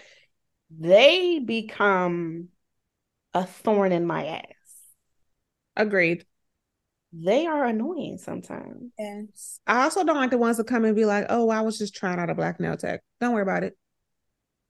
they 0.70 1.38
become 1.38 2.48
a 3.34 3.44
thorn 3.44 3.92
in 3.92 4.06
my 4.06 4.26
ass. 4.26 4.42
Agreed. 5.76 6.24
They 7.12 7.46
are 7.46 7.64
annoying 7.64 8.18
sometimes. 8.18 8.92
Yes. 8.98 9.60
I 9.66 9.84
also 9.84 10.04
don't 10.04 10.16
like 10.16 10.30
the 10.30 10.38
ones 10.38 10.56
that 10.56 10.66
come 10.66 10.84
and 10.84 10.96
be 10.96 11.04
like, 11.04 11.26
oh, 11.28 11.48
I 11.50 11.60
was 11.60 11.78
just 11.78 11.94
trying 11.94 12.18
out 12.18 12.30
a 12.30 12.34
black 12.34 12.60
nail 12.60 12.76
tech. 12.76 13.00
Don't 13.20 13.32
worry 13.32 13.42
about 13.42 13.62
it. 13.62 13.76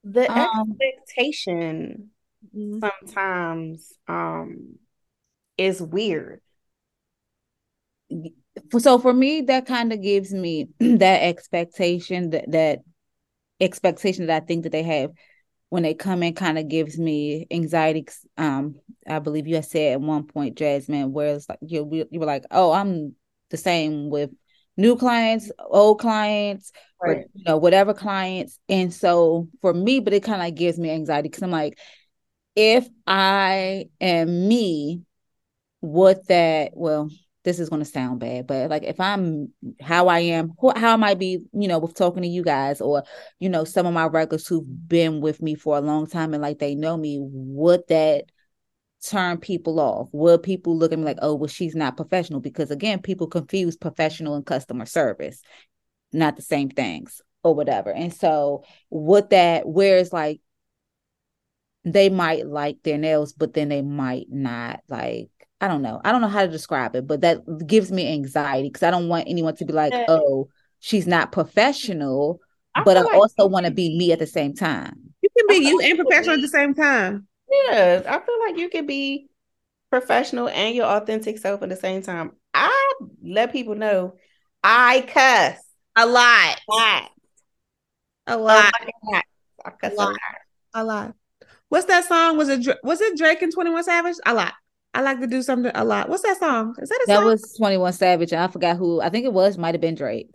The 0.05 0.31
um, 0.31 0.77
expectation 0.81 2.11
mm-hmm. 2.55 2.79
sometimes 2.81 3.93
um 4.07 4.77
is 5.59 5.83
weird. 5.83 6.41
So 8.79 8.99
for 8.99 9.13
me, 9.13 9.43
that 9.43 9.67
kind 9.67 9.93
of 9.93 10.01
gives 10.01 10.33
me 10.33 10.69
that 10.79 11.23
expectation 11.23 12.31
that 12.31 12.51
that 12.53 12.81
expectation 13.61 14.27
that 14.27 14.43
I 14.43 14.47
think 14.47 14.65
that 14.65 14.73
they 14.73 14.85
have 14.85 15.11
when 15.69 15.83
they 15.83 15.95
come 15.95 16.23
in 16.23 16.35
kind 16.35 16.59
of 16.59 16.69
gives 16.69 16.99
me 16.99 17.47
anxiety. 17.51 18.07
Um, 18.37 18.77
I 19.07 19.19
believe 19.19 19.47
you 19.47 19.57
had 19.57 19.65
said 19.65 19.95
at 19.95 20.01
one 20.01 20.25
point, 20.25 20.57
Jasmine, 20.57 21.13
where 21.13 21.35
it's 21.35 21.49
like 21.49 21.59
you 21.63 22.07
you 22.11 22.21
were 22.21 22.27
like, 22.27 22.45
oh, 22.51 22.73
I'm 22.73 23.15
the 23.51 23.57
same 23.57 24.11
with 24.11 24.31
new 24.77 24.97
clients, 24.97 25.51
old 25.59 26.01
clients, 26.01 26.73
right. 27.03 27.19
or, 27.19 27.25
you 27.35 27.45
know, 27.45 27.57
whatever 27.57 27.95
clients. 27.95 28.59
And 28.69 28.93
so 28.93 29.49
for 29.61 29.73
me, 29.73 30.01
but 30.01 30.13
it 30.13 30.23
kind 30.23 30.37
of 30.37 30.47
like 30.47 30.55
gives 30.55 30.79
me 30.79 30.91
anxiety 30.91 31.29
because 31.29 31.43
I'm 31.43 31.51
like, 31.51 31.79
if 32.55 32.89
I 33.07 33.87
am 34.01 34.49
me, 34.49 35.03
what 35.81 36.27
that 36.29 36.73
well, 36.75 37.11
this 37.47 37.61
is 37.61 37.69
going 37.69 37.81
to 37.83 37.89
sound 37.89 38.19
bad, 38.19 38.49
but 38.49 38.69
like 38.69 38.83
if 38.83 38.99
I'm 38.99 39.53
how 39.81 40.09
I 40.09 40.19
am, 40.19 40.51
how 40.75 40.95
I 40.95 40.97
might 40.97 41.19
be, 41.21 41.39
you 41.53 41.69
know, 41.69 41.79
with 41.79 41.95
talking 41.95 42.23
to 42.23 42.29
you 42.29 42.43
guys 42.43 42.81
or, 42.81 43.05
you 43.39 43.49
know, 43.49 43.63
some 43.63 43.87
of 43.87 43.95
my 43.95 44.07
regulars 44.07 44.49
who've 44.49 44.89
been 44.89 45.21
with 45.21 45.41
me 45.41 45.55
for 45.55 45.77
a 45.79 45.81
long 45.81 46.09
time 46.09 46.35
and 46.35 46.43
like 46.43 46.59
they 46.59 46.75
know 46.75 46.97
me, 46.97 47.21
would 47.23 47.83
that 47.89 48.25
turn 49.07 49.39
people 49.39 49.79
off? 49.79 50.09
Will 50.11 50.39
people 50.39 50.77
look 50.77 50.91
at 50.93 50.99
me 50.99 51.05
like, 51.05 51.21
oh, 51.23 51.37
well, 51.37 51.47
she's 51.47 51.77
not 51.77 51.97
professional? 51.97 52.41
Because 52.41 52.73
again, 52.73 53.01
people 53.01 53.29
confuse 53.29 53.77
professional 53.77 54.35
and 54.35 54.45
customer 54.45 54.85
service, 54.85 55.41
not 56.13 56.35
the 56.35 56.43
same 56.43 56.69
things 56.69 57.23
or 57.45 57.55
whatever. 57.55 57.93
And 57.93 58.13
so, 58.13 58.65
with 58.91 59.31
that, 59.31 59.69
whereas 59.69 60.13
like 60.13 60.41
they 61.85 62.09
might 62.09 62.45
like 62.45 62.79
their 62.83 62.99
nails, 62.99 63.35
but 63.35 63.55
then 63.55 63.69
they 63.69 63.83
might 63.83 64.27
not 64.31 64.81
like 64.89 65.31
I 65.61 65.69
don't 65.69 65.83
know. 65.83 66.01
I 66.05 66.13
don't 66.13 66.21
know 66.21 66.29
how 66.29 66.43
to 66.43 66.49
describe 66.49 66.95
it, 66.97 67.07
but 67.07 67.23
that 67.23 67.67
gives 67.67 67.91
me 67.91 68.13
anxiety 68.13 68.69
because 68.69 68.83
I 68.83 68.91
don't 68.91 69.09
want 69.09 69.29
anyone 69.29 69.57
to 69.57 69.65
be 69.65 69.73
like, 69.73 69.93
oh, 70.09 70.49
she's 70.81 71.07
not 71.07 71.33
professional, 71.33 72.41
I 72.75 72.83
but 72.83 72.97
I 72.97 73.03
like 73.03 73.15
also 73.15 73.47
want 73.47 73.67
to 73.67 73.73
be 73.73 73.97
me 73.97 74.13
at 74.13 74.19
the 74.19 74.27
same 74.27 74.55
time. 74.55 75.15
You 75.23 75.31
can 75.37 75.47
be 75.49 75.67
you 75.67 75.81
and 75.81 75.99
professional 75.99 76.35
at 76.35 76.43
the 76.43 76.49
same 76.49 76.75
time. 76.75 77.27
Yeah, 77.51 78.03
I 78.07 78.19
feel 78.19 78.41
like 78.47 78.59
you 78.59 78.69
can 78.69 78.87
be 78.87 79.29
professional 79.91 80.49
and 80.49 80.75
your 80.75 80.87
authentic 80.87 81.39
self 81.39 81.63
at 81.63 81.69
the 81.69 81.77
same 81.77 82.03
time. 82.03 82.33
I 82.53 82.95
let 83.23 83.53
people 83.53 83.75
know 83.75 84.17
I 84.63 85.03
cuss 85.03 85.59
a 85.97 86.07
lot. 86.07 86.61
A 86.69 86.73
lot. 86.73 87.11
A 88.27 88.37
lot. 88.37 88.73
I 89.65 89.71
cuss 89.71 89.93
a 89.93 89.97
lot. 89.97 90.17
A 90.75 90.85
lot. 90.85 91.15
What's 91.69 91.87
that 91.87 92.05
song? 92.05 92.37
Was 92.37 92.49
it 92.49 92.67
was 92.83 93.01
it 93.01 93.17
Drake 93.17 93.43
and 93.43 93.53
Twenty 93.53 93.71
One 93.71 93.85
Savage? 93.85 94.17
A 94.27 94.35
lot. 94.35 94.53
I 94.97 95.03
like 95.03 95.21
to 95.21 95.27
do 95.27 95.43
something 95.43 95.71
a 95.75 95.85
lot. 95.85 96.09
What's 96.09 96.23
that 96.23 96.39
song? 96.39 96.75
Is 96.79 96.89
that 96.89 97.05
a 97.07 97.07
song? 97.07 97.15
that 97.15 97.21
song? 97.21 97.27
was 97.27 97.55
21 97.59 97.93
Savage. 97.93 98.33
and 98.33 98.41
I 98.41 98.49
forgot 98.49 98.79
who. 98.79 99.03
I 99.03 99.11
think 99.11 99.27
it 99.27 99.33
was, 99.33 99.59
might 99.59 99.75
have 99.75 99.81
been 99.83 99.95
Drake. 99.95 100.31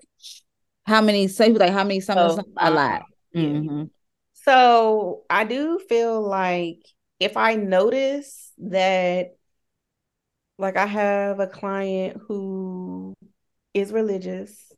How 0.84 1.02
many 1.02 1.28
say 1.28 1.50
like 1.50 1.72
how 1.72 1.84
many 1.84 2.00
summers? 2.00 2.38
Oh, 2.38 2.44
a 2.60 2.70
lot. 2.70 3.02
Mm-hmm. 3.36 3.86
So 4.34 5.24
I 5.32 5.46
do 5.46 5.80
feel 5.90 6.22
like 6.22 6.78
if 7.20 7.38
I 7.38 7.56
notice 7.56 8.52
that 8.60 9.30
like 10.60 10.78
I 10.78 10.86
have 10.86 11.40
a 11.40 11.48
client 11.48 12.22
who 12.28 13.16
is 13.74 13.92
religious, 13.92 14.72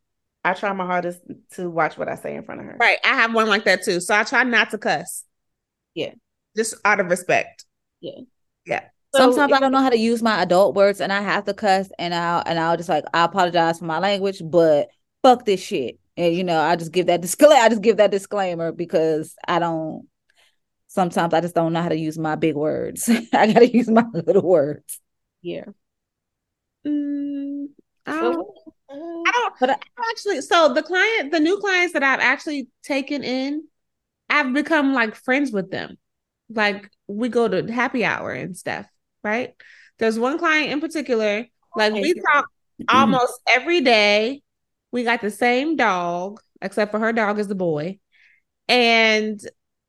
I 0.46 0.54
try 0.54 0.72
my 0.72 0.86
hardest 0.86 1.20
to 1.56 1.70
watch 1.70 1.98
what 1.98 2.08
I 2.08 2.16
say 2.16 2.38
in 2.38 2.44
front 2.44 2.62
of 2.62 2.68
her. 2.68 2.78
Right. 2.80 3.00
I 3.04 3.16
have 3.16 3.34
one 3.34 3.50
like 3.50 3.66
that 3.66 3.84
too. 3.84 4.00
So 4.00 4.16
I 4.16 4.24
try 4.24 4.44
not 4.44 4.70
to 4.70 4.78
cuss. 4.78 5.26
Yeah. 5.94 6.14
Just 6.56 6.76
out 6.86 7.02
of 7.02 7.10
respect. 7.10 7.66
Yeah. 8.00 8.22
Yeah. 8.66 8.84
Sometimes 9.16 9.54
I 9.54 9.60
don't 9.60 9.72
know 9.72 9.82
how 9.82 9.90
to 9.90 9.98
use 9.98 10.24
my 10.24 10.42
adult 10.42 10.76
words 10.76 11.00
and 11.00 11.14
I 11.14 11.22
have 11.22 11.46
to 11.46 11.54
cuss 11.54 11.90
and 12.00 12.16
I'll 12.16 12.42
and 12.46 12.60
I'll 12.60 12.78
just 12.78 12.90
like 12.90 13.06
I 13.14 13.26
apologize 13.26 13.80
for 13.80 13.86
my 13.86 14.00
language, 14.00 14.42
but 14.44 14.90
fuck 15.22 15.46
this 15.46 15.62
shit. 15.62 16.00
And 16.18 16.36
you 16.36 16.44
know, 16.44 16.60
I 16.60 16.76
just 16.76 16.92
give 16.92 17.08
that 17.08 17.22
disclaimer. 17.22 17.56
I 17.62 17.70
just 17.70 17.82
give 17.82 17.98
that 17.98 18.12
disclaimer 18.12 18.72
because 18.72 19.36
I 19.48 19.60
don't 19.60 20.08
sometimes 20.88 21.34
I 21.34 21.42
just 21.42 21.54
don't 21.54 21.74
know 21.74 21.82
how 21.82 21.90
to 21.90 21.98
use 21.98 22.18
my 22.18 22.36
big 22.36 22.56
words. 22.56 23.08
I 23.34 23.52
gotta 23.52 23.72
use 23.72 23.90
my 23.90 24.06
little 24.14 24.44
words. 24.44 25.00
Yeah. 25.42 25.66
Mm, 26.86 27.68
I 28.06 28.20
don't, 28.20 28.48
I 28.90 29.32
don't 29.32 29.54
but 29.60 29.70
I, 29.70 29.76
actually 30.12 30.42
so 30.42 30.74
the 30.74 30.84
client, 30.84 31.32
the 31.32 31.40
new 31.40 31.60
clients 31.60 31.94
that 31.94 32.04
I've 32.04 32.20
actually 32.20 32.68
taken 32.82 33.24
in, 33.24 33.64
I've 34.30 34.54
become 34.54 34.94
like 34.94 35.16
friends 35.16 35.52
with 35.52 35.70
them. 35.70 35.98
Like 36.50 36.90
we 37.08 37.30
go 37.30 37.48
to 37.48 37.72
happy 37.72 38.04
hour 38.04 38.32
and 38.32 38.58
stuff 38.58 38.88
right? 39.24 39.54
There's 40.00 40.20
one 40.20 40.38
client 40.38 40.72
in 40.72 40.82
particular, 40.82 41.46
like 41.76 41.94
we 41.94 42.14
talk 42.14 42.46
almost 42.90 43.34
every 43.48 43.82
day. 43.82 44.42
We 44.92 45.04
got 45.04 45.22
the 45.22 45.32
same 45.32 45.76
dog, 45.76 46.40
except 46.62 46.92
for 46.92 47.00
her 47.00 47.14
dog 47.14 47.40
is 47.40 47.48
the 47.48 47.56
boy. 47.56 48.00
And 48.68 49.40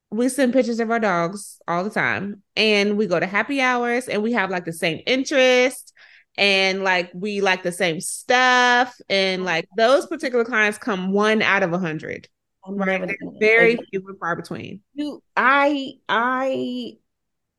we 0.09 0.29
send 0.29 0.53
pictures 0.53 0.79
of 0.79 0.89
our 0.91 0.99
dogs 0.99 1.59
all 1.67 1.83
the 1.83 1.89
time. 1.89 2.41
And 2.55 2.97
we 2.97 3.07
go 3.07 3.19
to 3.19 3.25
happy 3.25 3.61
hours 3.61 4.07
and 4.07 4.23
we 4.23 4.33
have 4.33 4.49
like 4.49 4.65
the 4.65 4.73
same 4.73 5.01
interest 5.05 5.93
and 6.37 6.83
like 6.83 7.11
we 7.13 7.41
like 7.41 7.63
the 7.63 7.71
same 7.71 7.99
stuff. 7.99 8.95
And 9.09 9.43
like 9.43 9.67
those 9.77 10.07
particular 10.07 10.45
clients 10.45 10.77
come 10.77 11.11
one 11.11 11.41
out 11.41 11.63
of 11.63 11.73
a 11.73 11.79
hundred. 11.79 12.27
Right. 12.67 13.15
Very 13.39 13.77
few 13.91 14.03
and 14.07 14.19
far 14.19 14.35
between. 14.35 14.81
You 14.95 15.21
I 15.37 15.93
I 16.09 16.93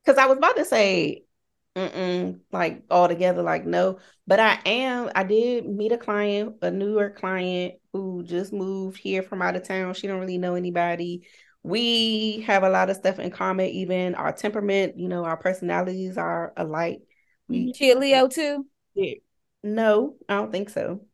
because 0.04 0.18
I 0.18 0.26
was 0.26 0.38
about 0.38 0.56
to 0.56 0.64
say 0.64 1.25
Mm-mm, 1.76 2.40
like 2.52 2.84
altogether, 2.90 3.42
like 3.42 3.66
no. 3.66 3.98
But 4.26 4.40
I 4.40 4.58
am. 4.64 5.10
I 5.14 5.24
did 5.24 5.68
meet 5.68 5.92
a 5.92 5.98
client, 5.98 6.56
a 6.62 6.70
newer 6.70 7.10
client 7.10 7.74
who 7.92 8.22
just 8.22 8.50
moved 8.50 8.96
here 8.96 9.22
from 9.22 9.42
out 9.42 9.56
of 9.56 9.68
town. 9.68 9.92
She 9.92 10.06
don't 10.06 10.20
really 10.20 10.38
know 10.38 10.54
anybody. 10.54 11.26
We 11.62 12.40
have 12.46 12.62
a 12.62 12.70
lot 12.70 12.88
of 12.88 12.96
stuff 12.96 13.18
in 13.18 13.30
common. 13.30 13.66
Even 13.66 14.14
our 14.14 14.32
temperament, 14.32 14.98
you 14.98 15.08
know, 15.08 15.24
our 15.24 15.36
personalities 15.36 16.16
are 16.16 16.54
alike. 16.56 17.02
We 17.46 17.74
she 17.76 17.94
Leo 17.94 18.28
too. 18.28 18.66
Yeah. 18.94 19.14
No, 19.62 20.16
I 20.30 20.36
don't 20.36 20.52
think 20.52 20.70
so. 20.70 21.04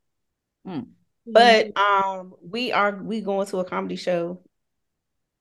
Mm. 0.65 0.91
But 1.27 1.77
um, 1.77 2.35
we 2.41 2.71
are 2.71 3.03
we 3.03 3.21
going 3.21 3.49
to 3.49 3.59
a 3.59 3.65
comedy 3.65 3.97
show 3.97 4.45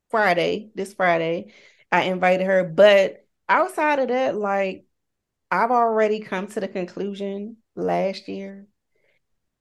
Friday. 0.10 0.72
This 0.74 0.96
Friday, 0.96 1.54
I 1.92 2.04
invited 2.06 2.48
her. 2.48 2.64
But 2.64 3.28
outside 3.48 4.00
of 4.00 4.08
that, 4.08 4.36
like 4.36 4.86
I've 5.52 5.72
already 5.72 6.22
come 6.22 6.48
to 6.48 6.62
the 6.62 6.70
conclusion 6.70 7.58
last 7.76 8.30
year. 8.30 8.68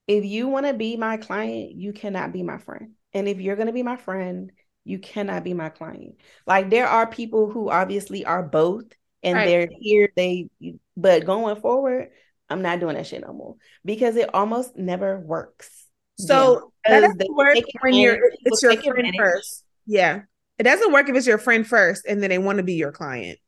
If 0.06 0.24
you 0.24 0.48
want 0.48 0.66
to 0.66 0.74
be 0.74 0.96
my 0.96 1.16
client, 1.16 1.72
you 1.72 1.92
cannot 1.92 2.32
be 2.32 2.44
my 2.44 2.58
friend. 2.58 2.92
And 3.12 3.28
if 3.28 3.40
you're 3.40 3.56
going 3.56 3.66
to 3.66 3.72
be 3.72 3.82
my 3.82 3.96
friend, 3.96 4.52
you 4.84 5.00
cannot 5.00 5.44
be 5.44 5.52
my 5.52 5.68
client. 5.68 6.14
Like 6.46 6.70
there 6.70 6.86
are 6.86 7.06
people 7.06 7.50
who 7.50 7.70
obviously 7.70 8.24
are 8.24 8.42
both 8.42 8.84
and 9.22 9.36
right. 9.36 9.46
they're 9.46 9.68
here, 9.80 10.12
they 10.16 10.48
but 10.96 11.26
going 11.26 11.60
forward, 11.60 12.10
I'm 12.48 12.62
not 12.62 12.80
doing 12.80 12.96
that 12.96 13.06
shit 13.06 13.22
no 13.26 13.32
more 13.32 13.56
because 13.84 14.16
it 14.16 14.32
almost 14.32 14.76
never 14.76 15.18
works. 15.18 15.86
So 16.18 16.72
yeah. 16.86 17.00
that 17.00 17.18
doesn't 17.18 17.34
work 17.34 17.56
when 17.80 17.94
you're 17.94 18.30
it's 18.44 18.62
your 18.62 18.72
friend 18.72 18.98
advantage. 18.98 19.18
first. 19.18 19.64
Yeah. 19.86 20.22
It 20.58 20.64
doesn't 20.64 20.92
work 20.92 21.08
if 21.08 21.16
it's 21.16 21.26
your 21.26 21.38
friend 21.38 21.66
first 21.66 22.04
and 22.06 22.22
then 22.22 22.30
they 22.30 22.38
want 22.38 22.58
to 22.58 22.62
be 22.62 22.74
your 22.74 22.92
client. 22.92 23.40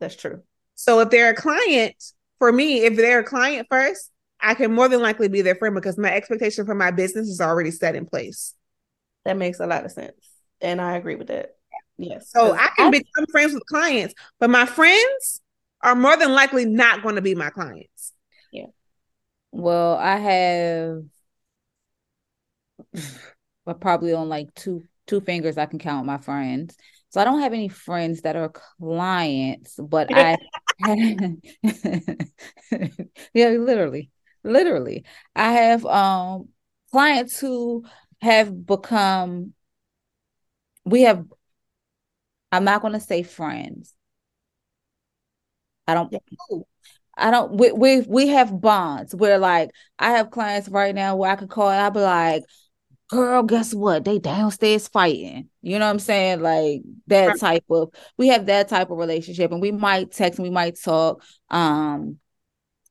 That's 0.00 0.16
true. 0.16 0.42
So 0.80 1.00
if 1.00 1.10
they're 1.10 1.28
a 1.28 1.34
client, 1.34 1.94
for 2.38 2.50
me, 2.50 2.84
if 2.86 2.96
they're 2.96 3.18
a 3.18 3.24
client 3.24 3.66
first, 3.70 4.10
I 4.40 4.54
can 4.54 4.72
more 4.72 4.88
than 4.88 5.02
likely 5.02 5.28
be 5.28 5.42
their 5.42 5.54
friend 5.54 5.74
because 5.74 5.98
my 5.98 6.10
expectation 6.10 6.64
for 6.64 6.74
my 6.74 6.90
business 6.90 7.28
is 7.28 7.38
already 7.38 7.70
set 7.70 7.94
in 7.94 8.06
place. 8.06 8.54
That 9.26 9.36
makes 9.36 9.60
a 9.60 9.66
lot 9.66 9.84
of 9.84 9.90
sense. 9.90 10.14
And 10.62 10.80
I 10.80 10.96
agree 10.96 11.16
with 11.16 11.26
that. 11.26 11.50
Yes. 11.98 12.30
So 12.30 12.54
I 12.54 12.70
can 12.78 12.86
I, 12.86 12.90
become 12.92 13.26
friends 13.30 13.52
with 13.52 13.66
clients, 13.66 14.14
but 14.38 14.48
my 14.48 14.64
friends 14.64 15.42
are 15.82 15.94
more 15.94 16.16
than 16.16 16.32
likely 16.32 16.64
not 16.64 17.02
going 17.02 17.16
to 17.16 17.20
be 17.20 17.34
my 17.34 17.50
clients. 17.50 18.14
Yeah. 18.50 18.68
Well, 19.52 19.96
I 19.96 20.16
have 20.16 21.02
but 23.66 23.82
probably 23.82 24.14
on 24.14 24.30
like 24.30 24.54
two 24.54 24.84
two 25.06 25.20
fingers 25.20 25.58
I 25.58 25.66
can 25.66 25.78
count 25.78 26.06
my 26.06 26.16
friends. 26.16 26.74
So 27.10 27.20
I 27.20 27.24
don't 27.24 27.40
have 27.40 27.52
any 27.52 27.68
friends 27.68 28.22
that 28.22 28.36
are 28.36 28.52
clients, 28.80 29.76
but 29.76 30.08
I 30.16 30.38
yeah, 33.34 33.48
literally. 33.50 34.10
Literally. 34.42 35.04
I 35.36 35.52
have 35.52 35.84
um 35.86 36.48
clients 36.90 37.38
who 37.38 37.84
have 38.22 38.66
become 38.66 39.54
we 40.84 41.02
have 41.02 41.24
I'm 42.52 42.64
not 42.64 42.80
going 42.82 42.92
to 42.94 43.00
say 43.00 43.22
friends. 43.22 43.94
I 45.86 45.94
don't 45.94 46.12
I 47.16 47.30
don't 47.30 47.52
we, 47.58 47.72
we 47.72 48.00
we 48.02 48.28
have 48.28 48.60
bonds 48.60 49.14
where 49.14 49.38
like 49.38 49.70
I 49.98 50.12
have 50.12 50.30
clients 50.30 50.68
right 50.68 50.94
now 50.94 51.16
where 51.16 51.30
I 51.30 51.36
could 51.36 51.50
call 51.50 51.68
and 51.70 51.80
I'll 51.80 51.90
be 51.90 52.00
like, 52.00 52.44
girl, 53.10 53.42
guess 53.42 53.74
what? 53.74 54.04
They 54.04 54.18
downstairs 54.18 54.88
fighting. 54.88 55.48
You 55.62 55.78
know 55.78 55.86
what 55.86 55.90
I'm 55.90 55.98
saying? 55.98 56.40
Like 56.40 56.82
that 57.08 57.38
type 57.38 57.64
of 57.68 57.92
we 58.16 58.28
have 58.28 58.46
that 58.46 58.68
type 58.68 58.90
of 58.90 58.98
relationship 58.98 59.50
and 59.50 59.60
we 59.60 59.72
might 59.72 60.12
text 60.12 60.38
and 60.38 60.44
we 60.44 60.50
might 60.50 60.80
talk. 60.80 61.22
Um, 61.50 62.18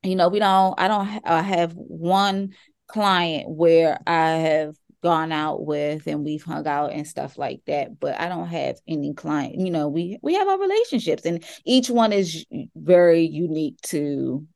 you 0.02 0.16
know, 0.16 0.28
we 0.28 0.38
don't 0.38 0.78
I 0.78 0.88
don't 0.88 1.20
I 1.24 1.42
have 1.42 1.72
one 1.74 2.54
client 2.86 3.48
where 3.48 3.98
I 4.06 4.30
have 4.30 4.74
gone 5.02 5.32
out 5.32 5.64
with 5.64 6.06
and 6.06 6.24
we've 6.24 6.44
hung 6.44 6.66
out 6.66 6.92
and 6.92 7.08
stuff 7.08 7.38
like 7.38 7.62
that 7.66 7.98
but 7.98 8.20
i 8.20 8.28
don't 8.28 8.48
have 8.48 8.76
any 8.86 9.14
client 9.14 9.54
you 9.58 9.70
know 9.70 9.88
we 9.88 10.18
we 10.20 10.34
have 10.34 10.46
our 10.46 10.58
relationships 10.58 11.24
and 11.24 11.42
each 11.64 11.88
one 11.88 12.12
is 12.12 12.44
very 12.76 13.22
unique 13.22 13.80
to 13.80 14.46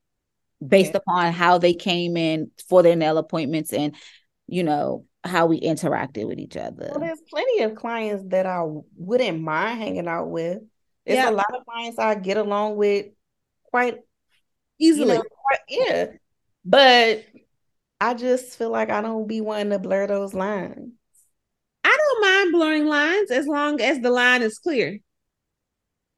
based 0.67 0.93
yeah. 0.93 0.99
upon 0.99 1.33
how 1.33 1.57
they 1.57 1.73
came 1.73 2.19
in 2.19 2.51
for 2.69 2.83
their 2.83 2.95
nail 2.95 3.17
appointments 3.17 3.73
and 3.73 3.95
you 4.47 4.63
know 4.63 5.07
how 5.25 5.47
we 5.47 5.61
interacted 5.61 6.27
with 6.27 6.39
each 6.39 6.57
other 6.57 6.89
well 6.91 7.01
there's 7.01 7.23
plenty 7.31 7.63
of 7.63 7.75
clients 7.75 8.23
that 8.29 8.47
i 8.47 8.63
wouldn't 8.97 9.41
mind 9.41 9.79
hanging 9.79 10.09
out 10.09 10.29
with 10.29 10.59
there's 11.07 11.17
yeah. 11.17 11.31
a 11.31 11.33
lot 11.33 11.55
of 11.55 11.65
clients 11.65 11.99
i 11.99 12.15
get 12.15 12.37
along 12.37 12.77
with 12.77 13.07
quite 13.65 13.99
easily 14.79 15.13
you 15.13 15.15
know, 15.15 15.23
quite, 15.23 15.61
yeah 15.69 16.07
but 16.65 17.25
I 18.01 18.15
just 18.15 18.57
feel 18.57 18.71
like 18.71 18.91
I 18.91 19.01
don't 19.01 19.27
be 19.27 19.41
wanting 19.41 19.71
to 19.71 19.79
blur 19.79 20.07
those 20.07 20.35
lines. 20.35 20.93
I 21.85 21.97
don't 21.97 22.21
mind 22.21 22.53
blurring 22.53 22.87
lines 22.87 23.31
as 23.31 23.47
long 23.47 23.81
as 23.81 24.01
the 24.01 24.11
line 24.11 24.43
is 24.43 24.59
clear. 24.59 24.99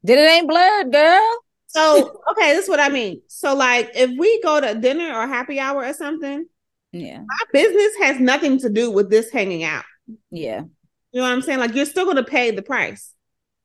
Then 0.03 0.17
it 0.17 0.29
ain't 0.29 0.47
blurred, 0.47 0.91
girl. 0.91 1.39
So, 1.67 2.21
okay, 2.31 2.53
this 2.53 2.63
is 2.63 2.69
what 2.69 2.79
I 2.79 2.89
mean. 2.89 3.21
So, 3.27 3.53
like, 3.55 3.91
if 3.93 4.11
we 4.17 4.41
go 4.41 4.61
to 4.61 4.75
dinner 4.75 5.13
or 5.13 5.27
happy 5.27 5.59
hour 5.59 5.83
or 5.83 5.93
something, 5.93 6.45
yeah, 6.91 7.19
my 7.19 7.45
business 7.53 7.95
has 8.01 8.19
nothing 8.19 8.59
to 8.59 8.69
do 8.69 8.91
with 8.91 9.09
this 9.09 9.31
hanging 9.31 9.63
out. 9.63 9.85
Yeah, 10.31 10.61
you 11.11 11.21
know 11.21 11.23
what 11.23 11.33
I'm 11.33 11.41
saying? 11.41 11.59
Like, 11.59 11.75
you're 11.75 11.85
still 11.85 12.05
going 12.05 12.17
to 12.17 12.23
pay 12.23 12.51
the 12.51 12.61
price. 12.61 13.13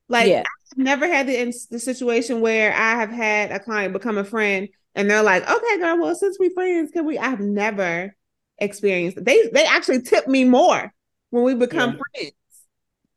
Like, 0.09 0.29
yeah. 0.29 0.43
I've 0.73 0.79
never 0.79 1.07
had 1.07 1.27
the, 1.27 1.53
the 1.71 1.79
situation 1.79 2.41
where 2.41 2.73
I 2.73 2.97
have 2.97 3.11
had 3.11 3.51
a 3.51 3.61
client 3.61 3.93
become 3.93 4.19
a 4.19 4.25
friend 4.25 4.69
and 4.95 5.11
they're 5.11 5.23
like, 5.23 5.49
okay, 5.49 5.79
girl, 5.79 6.01
well, 6.01 6.15
since 6.15 6.39
we 6.39 6.51
friends, 6.51 6.91
can 6.93 7.07
we? 7.07 7.19
I've 7.19 7.41
never 7.41 8.15
experienced. 8.59 9.25
They 9.25 9.49
they 9.49 9.65
actually 9.65 10.03
tip 10.03 10.29
me 10.29 10.45
more 10.45 10.93
when 11.31 11.45
we 11.45 11.55
become 11.55 11.91
yeah. 11.91 11.97
friends. 11.97 12.33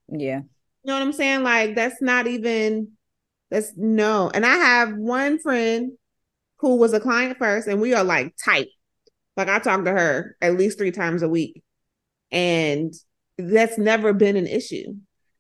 Yeah. 0.10 0.38
You 0.40 0.88
know 0.88 0.94
what 0.94 1.02
I'm 1.02 1.14
saying? 1.14 1.44
Like 1.44 1.76
that's 1.76 2.02
not 2.02 2.28
even 2.28 2.92
that's 3.52 3.74
no. 3.76 4.32
And 4.34 4.46
I 4.46 4.56
have 4.56 4.96
one 4.96 5.40
friend 5.40 5.92
who 6.58 6.78
was 6.78 6.94
a 6.94 7.00
client 7.00 7.38
first, 7.38 7.68
and 7.68 7.82
we 7.82 7.94
are 7.94 8.04
like 8.04 8.34
tight. 8.44 8.68
Like 9.38 9.50
I 9.50 9.60
talk 9.60 9.84
to 9.86 9.92
her 9.92 10.36
at 10.42 10.58
least 10.58 10.78
three 10.78 10.92
times 10.92 11.22
a 11.22 11.30
week. 11.30 11.64
And 12.32 12.94
that's 13.38 13.78
never 13.78 14.14
been 14.14 14.36
an 14.36 14.48
issue. 14.48 14.96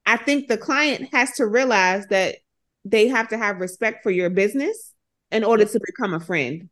I 0.06 0.18
think 0.18 0.48
the 0.48 0.58
client 0.58 1.10
has 1.14 1.32
to 1.34 1.48
realize 1.48 2.06
that 2.08 2.36
they 2.84 3.08
have 3.08 3.30
to 3.30 3.38
have 3.38 3.60
respect 3.60 4.04
for 4.04 4.12
your 4.12 4.30
business 4.30 4.94
in 5.32 5.44
order 5.44 5.66
to 5.66 5.80
become 5.84 6.14
a 6.14 6.20
friend. 6.20 6.70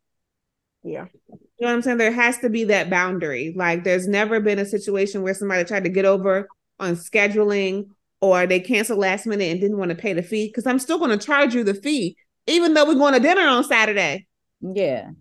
Yeah. 0.83 1.05
You 1.29 1.67
know 1.67 1.67
what 1.67 1.73
I'm 1.73 1.81
saying? 1.81 1.97
There 1.97 2.11
has 2.11 2.37
to 2.39 2.49
be 2.49 2.65
that 2.65 2.89
boundary. 2.89 3.53
Like 3.55 3.83
there's 3.83 4.07
never 4.07 4.39
been 4.39 4.59
a 4.59 4.65
situation 4.65 5.23
where 5.23 5.33
somebody 5.33 5.63
tried 5.63 5.85
to 5.85 5.89
get 5.89 6.05
over 6.05 6.47
on 6.79 6.95
scheduling 6.95 7.87
or 8.21 8.45
they 8.45 8.59
canceled 8.59 8.99
last 8.99 9.25
minute 9.25 9.49
and 9.49 9.59
didn't 9.59 9.77
want 9.77 9.89
to 9.89 9.95
pay 9.95 10.13
the 10.13 10.21
fee 10.21 10.47
because 10.47 10.67
I'm 10.67 10.79
still 10.79 10.99
going 10.99 11.17
to 11.17 11.25
charge 11.25 11.55
you 11.55 11.63
the 11.63 11.73
fee, 11.73 12.15
even 12.47 12.73
though 12.73 12.85
we're 12.85 12.93
going 12.95 13.13
to 13.13 13.19
dinner 13.19 13.47
on 13.47 13.63
Saturday. 13.63 14.27
Yeah. 14.61 15.11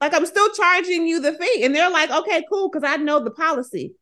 Like 0.00 0.14
I'm 0.14 0.26
still 0.26 0.48
charging 0.50 1.06
you 1.06 1.20
the 1.20 1.32
fee. 1.32 1.64
And 1.64 1.74
they're 1.74 1.90
like, 1.90 2.10
okay, 2.10 2.44
cool, 2.50 2.70
because 2.70 2.88
I 2.88 2.96
know 2.96 3.22
the 3.22 3.30
policy. 3.30 3.94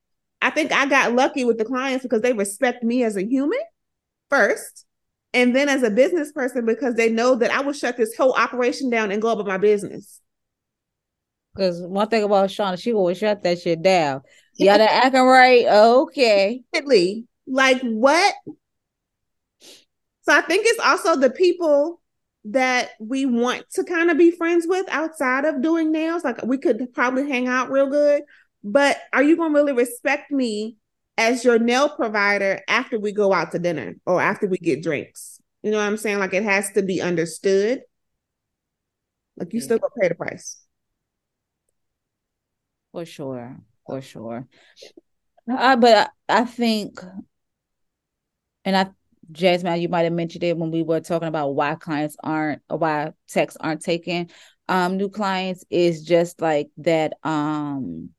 I 0.43 0.51
think 0.51 0.73
I 0.73 0.86
got 0.86 1.14
lucky 1.14 1.44
with 1.44 1.59
the 1.59 1.64
clients 1.64 2.02
because 2.02 2.20
they 2.23 2.32
respect 2.32 2.85
me 2.85 3.02
as 3.02 3.16
a 3.16 3.24
human 3.24 3.59
first 4.28 4.85
and 5.32 5.56
then 5.56 5.68
as 5.68 5.82
a 5.82 5.90
business 5.90 6.32
person 6.32 6.66
because 6.66 6.94
they 6.94 7.10
know 7.10 7.35
that 7.36 7.51
I 7.51 7.60
will 7.62 7.73
shut 7.73 7.97
this 7.97 8.16
whole 8.16 8.32
operation 8.35 8.90
down 8.90 9.10
and 9.10 9.23
go 9.23 9.31
about 9.31 9.47
my 9.47 9.59
business. 9.59 10.20
Because 11.55 11.81
one 11.81 12.09
thing 12.09 12.23
about 12.23 12.51
Shauna, 12.51 12.81
she 12.81 12.93
will 12.93 13.12
shut 13.14 13.43
that 13.43 13.60
shit 13.60 13.81
down. 13.81 14.20
Y'all 14.59 14.78
that 14.78 15.05
acting 15.05 15.23
right, 15.23 15.66
okay. 15.66 16.62
Like 17.47 17.81
what? 17.81 18.35
So 20.23 20.35
I 20.35 20.40
think 20.43 20.66
it's 20.66 20.81
also 20.85 21.16
the 21.16 21.31
people 21.31 22.01
that 22.51 22.90
we 23.01 23.27
want 23.27 23.64
to 23.70 23.85
kind 23.85 24.10
of 24.10 24.18
be 24.18 24.31
friends 24.31 24.66
with 24.68 24.86
outside 24.89 25.44
of 25.44 25.62
doing 25.62 25.93
nails. 25.93 26.24
Like 26.24 26.44
we 26.44 26.59
could 26.59 26.93
probably 26.94 27.28
hang 27.28 27.48
out 27.48 27.70
real 27.70 27.89
good, 27.89 28.23
but 28.62 28.98
are 29.12 29.23
you 29.23 29.36
gonna 29.36 29.55
really 29.55 29.73
respect 29.73 30.31
me 30.31 30.77
as 31.18 31.44
your 31.44 31.59
nail 31.59 31.89
provider 31.89 32.60
after 32.68 32.98
we 32.98 33.12
go 33.12 33.32
out 33.32 33.52
to 33.52 33.59
dinner 33.59 33.97
or 34.05 34.20
after 34.20 34.47
we 34.47 34.59
get 34.59 34.82
drinks. 34.82 35.40
You 35.62 35.70
know 35.70 35.78
what 35.78 35.85
I'm 35.85 35.97
saying? 35.97 36.18
Like 36.18 36.35
it 36.35 36.43
has 36.43 36.70
to 36.73 36.82
be 36.82 37.01
understood. 37.01 37.81
Like 39.36 39.52
you 39.52 39.60
still 39.60 39.78
gonna 39.78 39.93
pay 40.01 40.09
the 40.09 40.14
price. 40.14 40.60
For 42.93 43.05
sure. 43.05 43.56
For 43.86 44.01
sure. 44.01 44.47
Uh, 45.51 45.77
but 45.77 46.10
I, 46.28 46.40
I 46.40 46.44
think, 46.44 47.01
and 48.64 48.77
I, 48.77 48.90
Jasmine, 49.32 49.80
you 49.80 49.88
might 49.88 50.02
have 50.02 50.12
mentioned 50.12 50.44
it 50.44 50.56
when 50.56 50.70
we 50.70 50.82
were 50.82 51.00
talking 51.00 51.28
about 51.28 51.54
why 51.54 51.74
clients 51.74 52.16
aren't, 52.22 52.62
why 52.68 53.12
techs 53.28 53.56
aren't 53.56 53.82
taking 53.82 54.30
um 54.68 54.96
new 54.96 55.08
clients 55.08 55.64
is 55.70 56.02
just 56.02 56.40
like 56.40 56.68
that 56.78 57.14
um 57.22 58.10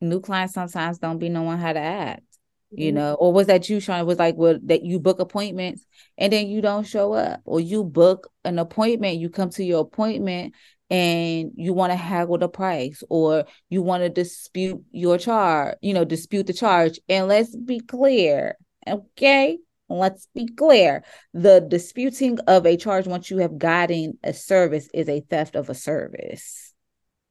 new 0.00 0.20
clients 0.20 0.54
sometimes 0.54 0.98
don't 0.98 1.18
be 1.18 1.28
knowing 1.28 1.58
how 1.58 1.72
to 1.72 1.80
act 1.80 2.22
you 2.70 2.88
mm-hmm. 2.88 2.96
know 2.96 3.14
or 3.14 3.32
was 3.32 3.46
that 3.46 3.68
you 3.68 3.80
Sean 3.80 4.00
It 4.00 4.06
was 4.06 4.18
like 4.18 4.34
well 4.36 4.58
that 4.64 4.82
you 4.82 4.98
book 4.98 5.20
appointments 5.20 5.86
and 6.18 6.32
then 6.32 6.48
you 6.48 6.60
don't 6.60 6.86
show 6.86 7.12
up 7.12 7.40
or 7.44 7.60
you 7.60 7.84
book 7.84 8.30
an 8.44 8.58
appointment 8.58 9.18
you 9.18 9.30
come 9.30 9.50
to 9.50 9.64
your 9.64 9.80
appointment 9.80 10.54
and 10.90 11.52
you 11.56 11.72
want 11.72 11.92
to 11.92 11.96
haggle 11.96 12.36
the 12.36 12.48
price 12.48 13.02
or 13.08 13.44
you 13.70 13.80
want 13.80 14.02
to 14.02 14.08
dispute 14.08 14.82
your 14.90 15.16
charge 15.16 15.76
you 15.80 15.94
know 15.94 16.04
dispute 16.04 16.46
the 16.46 16.52
charge. 16.52 16.98
And 17.08 17.28
let's 17.28 17.54
be 17.56 17.80
clear 17.80 18.56
okay 18.86 19.58
let's 19.88 20.28
be 20.34 20.46
clear 20.46 21.04
the 21.34 21.60
disputing 21.60 22.38
of 22.46 22.66
a 22.66 22.76
charge 22.76 23.06
once 23.06 23.30
you 23.30 23.38
have 23.38 23.58
gotten 23.58 24.18
a 24.24 24.32
service 24.32 24.88
is 24.94 25.08
a 25.08 25.20
theft 25.20 25.54
of 25.54 25.68
a 25.68 25.74
service 25.74 26.72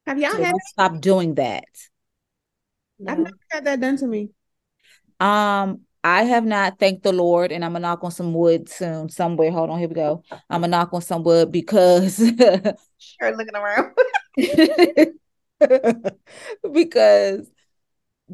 have 0.06 0.18
y'all 0.18 0.32
so 0.32 0.42
had 0.42 0.54
stop 0.70 1.00
doing 1.00 1.34
that 1.34 1.64
I've 3.06 3.18
never 3.18 3.36
had 3.50 3.64
that 3.64 3.80
done 3.80 3.96
to 3.98 4.06
me. 4.06 4.30
Um, 5.18 5.80
I 6.04 6.24
have 6.24 6.44
not, 6.44 6.78
thank 6.78 7.02
the 7.02 7.12
Lord, 7.12 7.52
and 7.52 7.64
I'm 7.64 7.72
gonna 7.72 7.82
knock 7.82 8.02
on 8.02 8.10
some 8.10 8.34
wood 8.34 8.68
soon 8.68 9.08
somewhere. 9.08 9.50
Hold 9.52 9.70
on, 9.70 9.78
here 9.78 9.88
we 9.88 9.94
go. 9.94 10.22
I'm 10.50 10.62
gonna 10.62 10.68
knock 10.68 10.92
on 10.92 11.02
some 11.02 11.22
wood 11.22 11.52
because 11.52 12.18
you're 12.18 13.36
looking 13.36 13.54
around. 13.54 13.92
because 16.72 17.48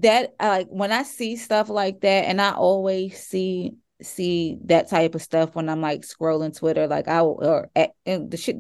that 0.03 0.35
like 0.41 0.69
when 0.69 0.93
I 0.93 1.03
see 1.03 1.37
stuff 1.37 1.69
like 1.69 2.01
that, 2.01 2.25
and 2.25 2.41
I 2.41 2.53
always 2.53 3.23
see 3.23 3.75
see 4.03 4.59
that 4.65 4.89
type 4.89 5.15
of 5.15 5.23
stuff 5.23 5.55
when 5.55 5.69
I'm 5.69 5.81
like 5.81 6.03
scrolling 6.03 6.57
Twitter, 6.57 6.87
like 6.87 7.09
I 7.09 7.21
or 7.21 7.71
at, 7.75 7.93
the 8.05 8.37
shit. 8.37 8.57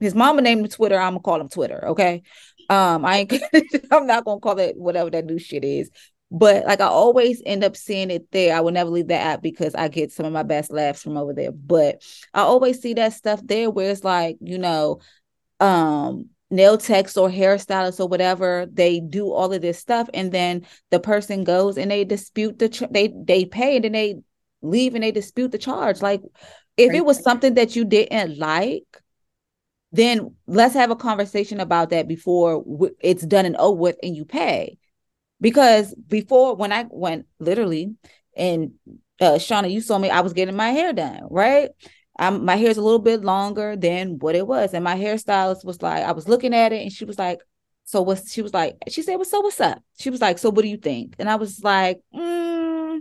His 0.00 0.14
mama 0.14 0.42
named 0.42 0.62
him 0.62 0.68
Twitter. 0.68 0.98
I'm 0.98 1.12
gonna 1.14 1.20
call 1.20 1.40
him 1.40 1.48
Twitter. 1.48 1.88
Okay, 1.90 2.22
um, 2.68 3.04
I 3.04 3.18
ain't 3.18 3.32
I'm 3.90 4.06
not 4.06 4.24
gonna 4.24 4.40
call 4.40 4.58
it 4.58 4.76
whatever 4.76 5.10
that 5.10 5.24
new 5.24 5.38
shit 5.38 5.64
is. 5.64 5.90
But 6.30 6.66
like 6.66 6.80
I 6.80 6.86
always 6.86 7.40
end 7.46 7.62
up 7.62 7.76
seeing 7.76 8.10
it 8.10 8.30
there. 8.32 8.56
I 8.56 8.60
will 8.60 8.72
never 8.72 8.90
leave 8.90 9.08
that 9.08 9.24
app 9.24 9.42
because 9.42 9.74
I 9.74 9.88
get 9.88 10.10
some 10.10 10.26
of 10.26 10.32
my 10.32 10.42
best 10.42 10.72
laughs 10.72 11.02
from 11.02 11.16
over 11.16 11.32
there. 11.32 11.52
But 11.52 12.02
I 12.34 12.40
always 12.40 12.80
see 12.80 12.94
that 12.94 13.12
stuff 13.12 13.40
there 13.44 13.70
where 13.70 13.90
it's 13.90 14.04
like, 14.04 14.38
you 14.40 14.58
know, 14.58 15.00
um 15.60 16.30
nail 16.54 16.78
techs 16.78 17.16
or 17.16 17.28
hairstylists 17.28 18.00
or 18.00 18.06
whatever 18.06 18.66
they 18.72 19.00
do 19.00 19.32
all 19.32 19.52
of 19.52 19.62
this 19.62 19.78
stuff 19.78 20.08
and 20.14 20.32
then 20.32 20.64
the 20.90 21.00
person 21.00 21.44
goes 21.44 21.76
and 21.76 21.90
they 21.90 22.04
dispute 22.04 22.58
the 22.58 22.68
ch- 22.68 22.90
they 22.90 23.12
they 23.24 23.44
pay 23.44 23.76
and 23.76 23.84
then 23.84 23.92
they 23.92 24.16
leave 24.62 24.94
and 24.94 25.04
they 25.04 25.12
dispute 25.12 25.52
the 25.52 25.58
charge. 25.58 26.00
Like 26.00 26.22
if 26.76 26.88
right. 26.90 26.98
it 26.98 27.04
was 27.04 27.22
something 27.22 27.54
that 27.54 27.76
you 27.76 27.84
didn't 27.84 28.38
like 28.38 28.84
then 29.92 30.34
let's 30.48 30.74
have 30.74 30.90
a 30.90 30.96
conversation 30.96 31.60
about 31.60 31.90
that 31.90 32.08
before 32.08 32.64
it's 32.98 33.24
done 33.24 33.46
and 33.46 33.56
over 33.56 33.80
with 33.80 33.96
and 34.02 34.16
you 34.16 34.24
pay. 34.24 34.76
Because 35.40 35.94
before 35.94 36.56
when 36.56 36.72
i 36.72 36.86
went 36.88 37.26
literally 37.38 37.94
and 38.36 38.72
uh 39.20 39.34
shauna 39.34 39.70
you 39.70 39.80
saw 39.80 39.98
me 39.98 40.10
i 40.10 40.20
was 40.20 40.32
getting 40.32 40.56
my 40.56 40.70
hair 40.70 40.92
done 40.92 41.20
right 41.30 41.70
I'm, 42.18 42.44
my 42.44 42.56
hair's 42.56 42.76
a 42.76 42.82
little 42.82 42.98
bit 43.00 43.22
longer 43.24 43.76
than 43.76 44.18
what 44.18 44.36
it 44.36 44.46
was. 44.46 44.74
And 44.74 44.84
my 44.84 44.96
hairstylist 44.96 45.64
was 45.64 45.82
like, 45.82 46.04
I 46.04 46.12
was 46.12 46.28
looking 46.28 46.54
at 46.54 46.72
it 46.72 46.82
and 46.82 46.92
she 46.92 47.04
was 47.04 47.18
like, 47.18 47.40
so 47.84 48.02
what's, 48.02 48.32
she 48.32 48.42
was 48.42 48.54
like, 48.54 48.76
she 48.88 49.02
said, 49.02 49.16
well, 49.16 49.24
so 49.24 49.40
what's 49.40 49.60
up? 49.60 49.82
She 49.98 50.10
was 50.10 50.20
like, 50.20 50.38
so 50.38 50.50
what 50.50 50.62
do 50.62 50.68
you 50.68 50.76
think? 50.76 51.16
And 51.18 51.28
I 51.28 51.36
was 51.36 51.62
like, 51.62 52.00
mm, 52.14 53.00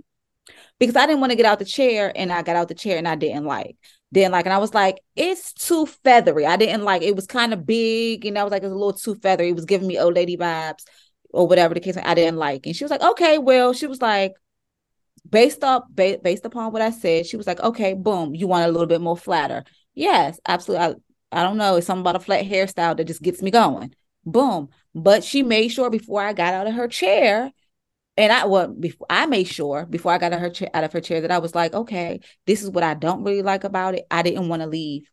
because 0.79 0.95
I 0.95 1.05
didn't 1.05 1.21
want 1.21 1.31
to 1.31 1.37
get 1.37 1.45
out 1.45 1.59
the 1.59 1.65
chair 1.65 2.11
and 2.15 2.31
I 2.31 2.41
got 2.41 2.55
out 2.55 2.67
the 2.67 2.75
chair 2.75 2.97
and 2.97 3.07
I 3.07 3.15
didn't 3.15 3.45
like, 3.45 3.77
didn't 4.11 4.31
like, 4.31 4.45
and 4.45 4.53
I 4.53 4.57
was 4.57 4.73
like, 4.73 4.99
it's 5.15 5.53
too 5.53 5.85
feathery. 5.85 6.45
I 6.45 6.57
didn't 6.57 6.83
like, 6.83 7.01
it 7.01 7.15
was 7.15 7.27
kind 7.27 7.53
of 7.53 7.65
big 7.65 8.25
and 8.25 8.37
I 8.37 8.43
was 8.43 8.51
like, 8.51 8.63
it's 8.63 8.71
a 8.71 8.75
little 8.75 8.93
too 8.93 9.15
feathery. 9.15 9.49
It 9.49 9.55
was 9.55 9.65
giving 9.65 9.87
me 9.87 9.99
old 9.99 10.15
lady 10.15 10.37
vibes 10.37 10.83
or 11.29 11.47
whatever 11.47 11.73
the 11.73 11.79
case. 11.79 11.97
I 11.97 12.13
didn't 12.13 12.37
like. 12.37 12.65
And 12.65 12.75
she 12.75 12.83
was 12.83 12.91
like, 12.91 13.01
okay, 13.01 13.37
well, 13.37 13.73
she 13.73 13.87
was 13.87 14.01
like, 14.01 14.33
based 15.33 15.63
up 15.63 15.87
ba- 15.89 16.19
based 16.23 16.45
upon 16.45 16.71
what 16.71 16.81
I 16.81 16.91
said, 16.91 17.25
she 17.25 17.37
was 17.37 17.47
like, 17.47 17.59
okay, 17.59 17.95
boom, 17.95 18.35
you 18.35 18.47
want 18.47 18.69
a 18.69 18.71
little 18.71 18.87
bit 18.87 19.01
more 19.01 19.17
flatter. 19.17 19.63
Yes, 19.95 20.39
absolutely. 20.47 20.85
I, 20.85 21.39
I 21.39 21.43
don't 21.43 21.57
know. 21.57 21.75
It's 21.75 21.87
something 21.87 22.01
about 22.01 22.15
a 22.15 22.19
flat 22.19 22.45
hairstyle 22.45 22.95
that 22.95 23.05
just 23.05 23.23
gets 23.23 23.41
me 23.41 23.49
going. 23.49 23.95
Boom. 24.25 24.69
But 24.93 25.23
she 25.23 25.41
made 25.41 25.69
sure 25.69 25.89
before 25.89 26.21
I 26.21 26.33
got 26.33 26.53
out 26.53 26.67
of 26.67 26.75
her 26.75 26.87
chair, 26.87 27.51
and 28.15 28.31
I 28.31 28.45
well, 28.45 28.67
before 28.67 29.07
I 29.09 29.25
made 29.25 29.47
sure 29.47 29.87
before 29.87 30.11
I 30.11 30.19
got 30.19 30.33
out 30.33 30.37
of 30.37 30.41
her 30.41 30.49
chair, 30.51 30.69
out 30.73 30.83
of 30.83 30.93
her 30.93 31.01
chair 31.01 31.21
that 31.21 31.31
I 31.31 31.39
was 31.39 31.55
like, 31.55 31.73
okay, 31.73 32.19
this 32.45 32.61
is 32.61 32.69
what 32.69 32.83
I 32.83 32.93
don't 32.93 33.23
really 33.23 33.41
like 33.41 33.63
about 33.63 33.95
it. 33.95 34.05
I 34.11 34.21
didn't 34.21 34.49
want 34.49 34.61
to 34.61 34.67
leave 34.67 35.09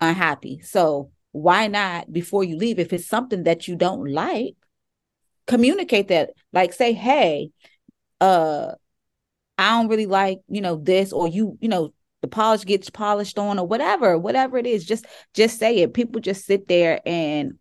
unhappy. 0.00 0.60
So 0.62 1.12
why 1.30 1.68
not 1.68 2.12
before 2.12 2.42
you 2.42 2.56
leave, 2.56 2.80
if 2.80 2.92
it's 2.92 3.06
something 3.06 3.44
that 3.44 3.68
you 3.68 3.76
don't 3.76 4.10
like, 4.12 4.56
communicate 5.46 6.08
that. 6.08 6.30
Like 6.52 6.72
say, 6.72 6.92
hey, 6.92 7.50
uh, 8.20 8.72
I 9.60 9.76
don't 9.76 9.88
really 9.88 10.06
like, 10.06 10.40
you 10.48 10.62
know, 10.62 10.76
this 10.76 11.12
or 11.12 11.28
you, 11.28 11.58
you 11.60 11.68
know, 11.68 11.92
the 12.22 12.28
polish 12.28 12.64
gets 12.64 12.88
polished 12.88 13.38
on 13.38 13.58
or 13.58 13.66
whatever, 13.66 14.16
whatever 14.18 14.56
it 14.56 14.66
is, 14.66 14.86
just 14.86 15.04
just 15.34 15.58
say 15.58 15.78
it. 15.78 15.92
People 15.92 16.20
just 16.22 16.46
sit 16.46 16.66
there 16.66 17.00
and 17.04 17.58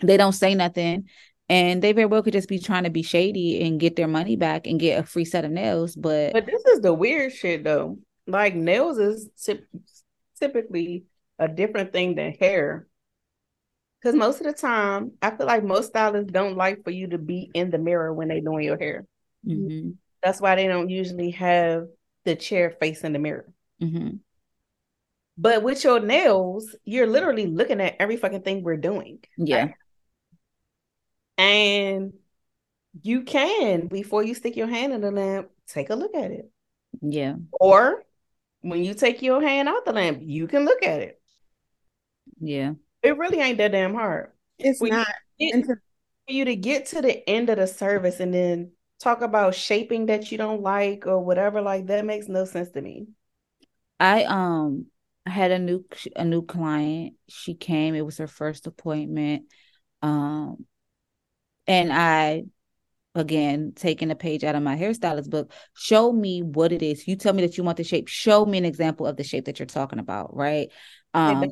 they 0.00 0.16
don't 0.16 0.32
say 0.32 0.54
nothing. 0.54 1.08
And 1.48 1.82
they 1.82 1.92
very 1.92 2.06
well 2.06 2.22
could 2.22 2.32
just 2.32 2.48
be 2.48 2.60
trying 2.60 2.84
to 2.84 2.90
be 2.90 3.02
shady 3.02 3.60
and 3.66 3.80
get 3.80 3.96
their 3.96 4.06
money 4.06 4.36
back 4.36 4.68
and 4.68 4.78
get 4.78 5.00
a 5.00 5.02
free 5.02 5.24
set 5.24 5.44
of 5.44 5.50
nails. 5.50 5.96
But 5.96 6.32
but 6.32 6.46
this 6.46 6.64
is 6.66 6.80
the 6.80 6.94
weird 6.94 7.32
shit 7.32 7.64
though. 7.64 7.98
Like 8.28 8.54
nails 8.54 8.98
is 8.98 9.28
typically 10.38 11.06
a 11.40 11.48
different 11.48 11.92
thing 11.92 12.14
than 12.14 12.34
hair. 12.34 12.86
Because 14.00 14.14
most 14.14 14.40
of 14.40 14.46
the 14.46 14.52
time, 14.52 15.12
I 15.20 15.32
feel 15.32 15.46
like 15.46 15.64
most 15.64 15.88
stylists 15.88 16.30
don't 16.30 16.56
like 16.56 16.84
for 16.84 16.90
you 16.90 17.08
to 17.08 17.18
be 17.18 17.50
in 17.52 17.70
the 17.70 17.78
mirror 17.78 18.14
when 18.14 18.28
they're 18.28 18.40
doing 18.40 18.64
your 18.64 18.78
hair. 18.78 19.06
Mm-hmm. 19.44 19.90
That's 20.22 20.40
why 20.40 20.54
they 20.54 20.66
don't 20.66 20.90
usually 20.90 21.30
have 21.32 21.86
the 22.24 22.36
chair 22.36 22.70
facing 22.78 23.12
the 23.12 23.18
mirror. 23.18 23.52
Mm-hmm. 23.82 24.16
But 25.38 25.62
with 25.62 25.82
your 25.84 26.00
nails, 26.00 26.76
you're 26.84 27.06
literally 27.06 27.46
looking 27.46 27.80
at 27.80 27.96
every 27.98 28.18
fucking 28.18 28.42
thing 28.42 28.62
we're 28.62 28.76
doing. 28.76 29.20
Yeah. 29.38 29.68
And 31.38 32.12
you 33.00 33.22
can, 33.22 33.86
before 33.86 34.22
you 34.22 34.34
stick 34.34 34.56
your 34.56 34.66
hand 34.66 34.92
in 34.92 35.00
the 35.00 35.10
lamp, 35.10 35.48
take 35.66 35.88
a 35.88 35.94
look 35.94 36.14
at 36.14 36.30
it. 36.30 36.50
Yeah. 37.00 37.36
Or 37.52 38.02
when 38.60 38.84
you 38.84 38.92
take 38.92 39.22
your 39.22 39.40
hand 39.40 39.68
out 39.68 39.86
the 39.86 39.92
lamp, 39.94 40.18
you 40.20 40.46
can 40.46 40.66
look 40.66 40.82
at 40.82 41.00
it. 41.00 41.22
Yeah. 42.38 42.72
It 43.02 43.16
really 43.16 43.40
ain't 43.40 43.56
that 43.58 43.72
damn 43.72 43.94
hard. 43.94 44.32
It's 44.58 44.80
when 44.80 44.90
not. 44.90 45.08
You 45.38 45.54
get, 45.54 45.64
for 45.64 45.80
you 46.28 46.44
to 46.44 46.56
get 46.56 46.86
to 46.86 47.00
the 47.00 47.26
end 47.26 47.48
of 47.48 47.56
the 47.56 47.66
service 47.66 48.20
and 48.20 48.34
then 48.34 48.72
talk 49.00 49.22
about 49.22 49.54
shaping 49.54 50.06
that 50.06 50.30
you 50.30 50.38
don't 50.38 50.62
like 50.62 51.06
or 51.06 51.20
whatever 51.20 51.60
like 51.60 51.86
that 51.86 52.04
makes 52.04 52.28
no 52.28 52.44
sense 52.44 52.70
to 52.70 52.80
me. 52.80 53.06
I 53.98 54.24
um 54.24 54.86
had 55.26 55.50
a 55.50 55.58
new 55.58 55.84
a 56.16 56.24
new 56.24 56.42
client. 56.42 57.14
She 57.28 57.54
came. 57.54 57.94
It 57.94 58.04
was 58.04 58.18
her 58.18 58.26
first 58.28 58.66
appointment. 58.66 59.44
Um 60.02 60.66
and 61.66 61.92
i 61.92 62.42
again 63.14 63.72
taking 63.74 64.10
a 64.10 64.14
page 64.14 64.44
out 64.44 64.54
of 64.54 64.62
my 64.62 64.76
hairstylist 64.76 65.28
book 65.28 65.52
show 65.74 66.12
me 66.12 66.42
what 66.42 66.72
it 66.72 66.82
is. 66.82 67.06
You 67.08 67.16
tell 67.16 67.32
me 67.32 67.42
that 67.44 67.58
you 67.58 67.64
want 67.64 67.76
the 67.76 67.84
shape. 67.84 68.06
Show 68.08 68.46
me 68.46 68.56
an 68.58 68.64
example 68.64 69.06
of 69.06 69.16
the 69.16 69.24
shape 69.24 69.46
that 69.46 69.58
you're 69.58 69.66
talking 69.66 69.98
about 69.98 70.34
right? 70.34 70.68
Um 71.12 71.50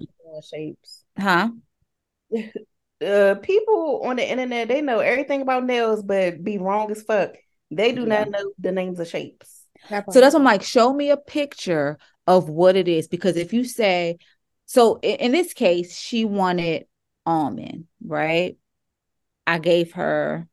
shapes. 0.48 1.04
huh 1.18 1.48
uh 3.04 3.36
people 3.36 4.02
on 4.04 4.16
the 4.16 4.28
internet 4.28 4.68
they 4.68 4.80
know 4.80 4.98
everything 4.98 5.42
about 5.42 5.64
nails 5.64 6.02
but 6.02 6.42
be 6.42 6.58
wrong 6.58 6.90
as 6.90 7.02
fuck. 7.02 7.32
They 7.70 7.92
do 7.92 8.02
yeah. 8.02 8.24
not 8.24 8.30
know 8.30 8.52
the 8.58 8.72
names 8.72 8.98
of 8.98 9.08
shapes. 9.08 9.64
So 9.90 10.20
that's 10.20 10.34
what 10.34 10.36
i'm 10.36 10.44
like 10.44 10.62
show 10.62 10.92
me 10.92 11.10
a 11.10 11.16
picture 11.16 11.98
of 12.26 12.48
what 12.48 12.76
it 12.76 12.88
is 12.88 13.08
because 13.08 13.36
if 13.36 13.52
you 13.52 13.64
say 13.64 14.18
so 14.66 14.98
in, 15.00 15.32
this 15.32 15.54
case 15.54 15.96
she 15.96 16.24
wanted 16.26 16.86
almond 17.24 17.86
right? 18.04 18.56
I 19.46 19.58
gave 19.58 19.92
her 19.92 20.46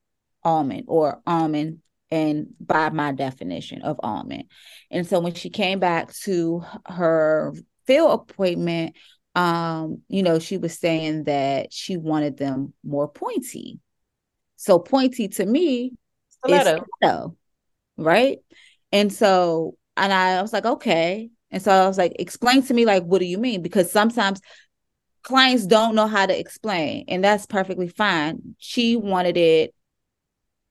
almond 0.44 0.86
or 0.88 1.22
almond 1.26 1.80
and 2.12 2.48
by 2.60 2.90
my 2.90 3.12
definition 3.12 3.82
of 3.82 4.00
almond. 4.02 4.46
And 4.92 5.08
so 5.08 5.20
when 5.20 5.34
she 5.34 5.50
came 5.50 5.80
back 5.80 6.14
to 6.24 6.64
her 6.86 7.54
field 7.86 8.22
appointment 8.30 8.96
um, 9.36 10.02
you 10.08 10.24
know, 10.24 10.40
she 10.40 10.58
was 10.58 10.80
saying 10.80 11.26
that 11.26 11.74
she 11.74 11.98
wanted 11.98 12.38
them 12.38 12.74
more 12.84 13.08
pointy. 13.08 13.80
So 14.56 14.80
pointy 14.80 15.28
to 15.28 15.46
me 15.46 15.92
stiletto. 16.30 16.76
is 16.76 16.82
stiletto, 17.02 17.36
right? 17.98 18.40
And 18.92 19.12
so, 19.12 19.78
and 19.98 20.14
I 20.14 20.42
was 20.42 20.54
like, 20.54 20.66
okay. 20.66 21.30
And 21.52 21.62
so 21.62 21.72
I 21.72 21.88
was 21.88 21.98
like, 21.98 22.14
explain 22.18 22.64
to 22.64 22.74
me, 22.74 22.86
like, 22.86 23.04
what 23.04 23.20
do 23.20 23.26
you 23.26 23.38
mean? 23.38 23.62
Because 23.62 23.92
sometimes 23.92 24.42
clients 25.22 25.66
don't 25.66 25.96
know 25.96 26.08
how 26.08 26.26
to 26.26 26.38
explain, 26.38 27.06
and 27.08 27.24
that's 27.24 27.46
perfectly 27.46 27.90
fine. 27.90 28.56
She 28.58 28.96
wanted 28.96 29.38
it. 29.38 29.74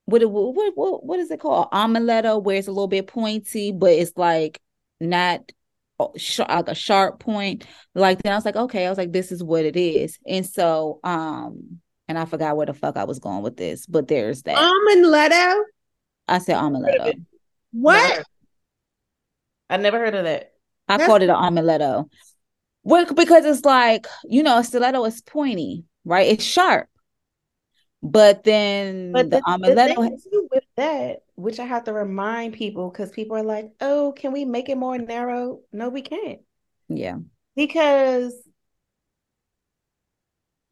What 0.05 0.23
what 0.29 0.73
what 0.75 1.05
what 1.05 1.19
is 1.19 1.31
it 1.31 1.39
called? 1.39 1.69
Omeletto, 1.71 2.41
where 2.43 2.57
it's 2.57 2.67
a 2.67 2.71
little 2.71 2.87
bit 2.87 3.07
pointy, 3.07 3.71
but 3.71 3.91
it's 3.91 4.13
like 4.15 4.59
not 4.99 5.51
like 5.99 6.67
a 6.67 6.75
sharp 6.75 7.19
point 7.19 7.65
like 7.93 8.21
then 8.21 8.33
i 8.33 8.35
was 8.35 8.43
like 8.45 8.55
okay 8.55 8.85
i 8.85 8.89
was 8.89 8.97
like 8.97 9.13
this 9.13 9.31
is 9.31 9.43
what 9.43 9.63
it 9.65 9.77
is. 9.77 10.17
And 10.27 10.45
so 10.45 10.99
um 11.03 11.79
and 12.07 12.17
i 12.17 12.25
forgot 12.25 12.57
where 12.57 12.65
the 12.65 12.73
fuck 12.73 12.97
i 12.97 13.05
was 13.05 13.19
going 13.19 13.41
with 13.43 13.57
this 13.57 13.85
but 13.85 14.07
there's 14.07 14.41
that. 14.43 14.57
Omeletto? 14.57 15.63
I 16.27 16.39
said 16.39 16.57
omeletto. 16.57 17.13
What? 17.71 18.25
I 19.69 19.77
never 19.77 19.99
heard 19.99 20.15
of 20.15 20.25
that. 20.25 20.53
I 20.87 20.97
That's- 20.97 21.07
called 21.07 21.21
it 21.23 21.29
an 21.29 21.35
omeletto. 21.35 22.09
Well, 22.83 23.05
because 23.13 23.45
it's 23.45 23.65
like 23.65 24.05
you 24.25 24.43
know 24.43 24.59
a 24.59 24.63
stiletto 24.63 25.03
is 25.05 25.21
pointy 25.21 25.85
right? 26.05 26.27
It's 26.27 26.43
sharp 26.43 26.87
but 28.05 28.43
then 28.43 29.11
but 29.11 29.29
the, 29.29 29.37
the 29.37 29.43
omeletto 29.43 29.95
the 29.95 30.47
with 30.51 30.63
that 30.77 31.23
which 31.35 31.59
I 31.59 31.65
have 31.65 31.85
to 31.85 31.93
remind 31.93 32.53
people 32.53 32.89
because 32.89 33.11
people 33.11 33.35
are 33.37 33.43
like, 33.43 33.71
oh, 33.81 34.13
can 34.15 34.31
we 34.31 34.45
make 34.45 34.69
it 34.69 34.77
more 34.77 34.97
narrow? 34.97 35.59
No, 35.71 35.89
we 35.89 36.01
can't. 36.01 36.39
Yeah. 36.87 37.17
Because 37.55 38.33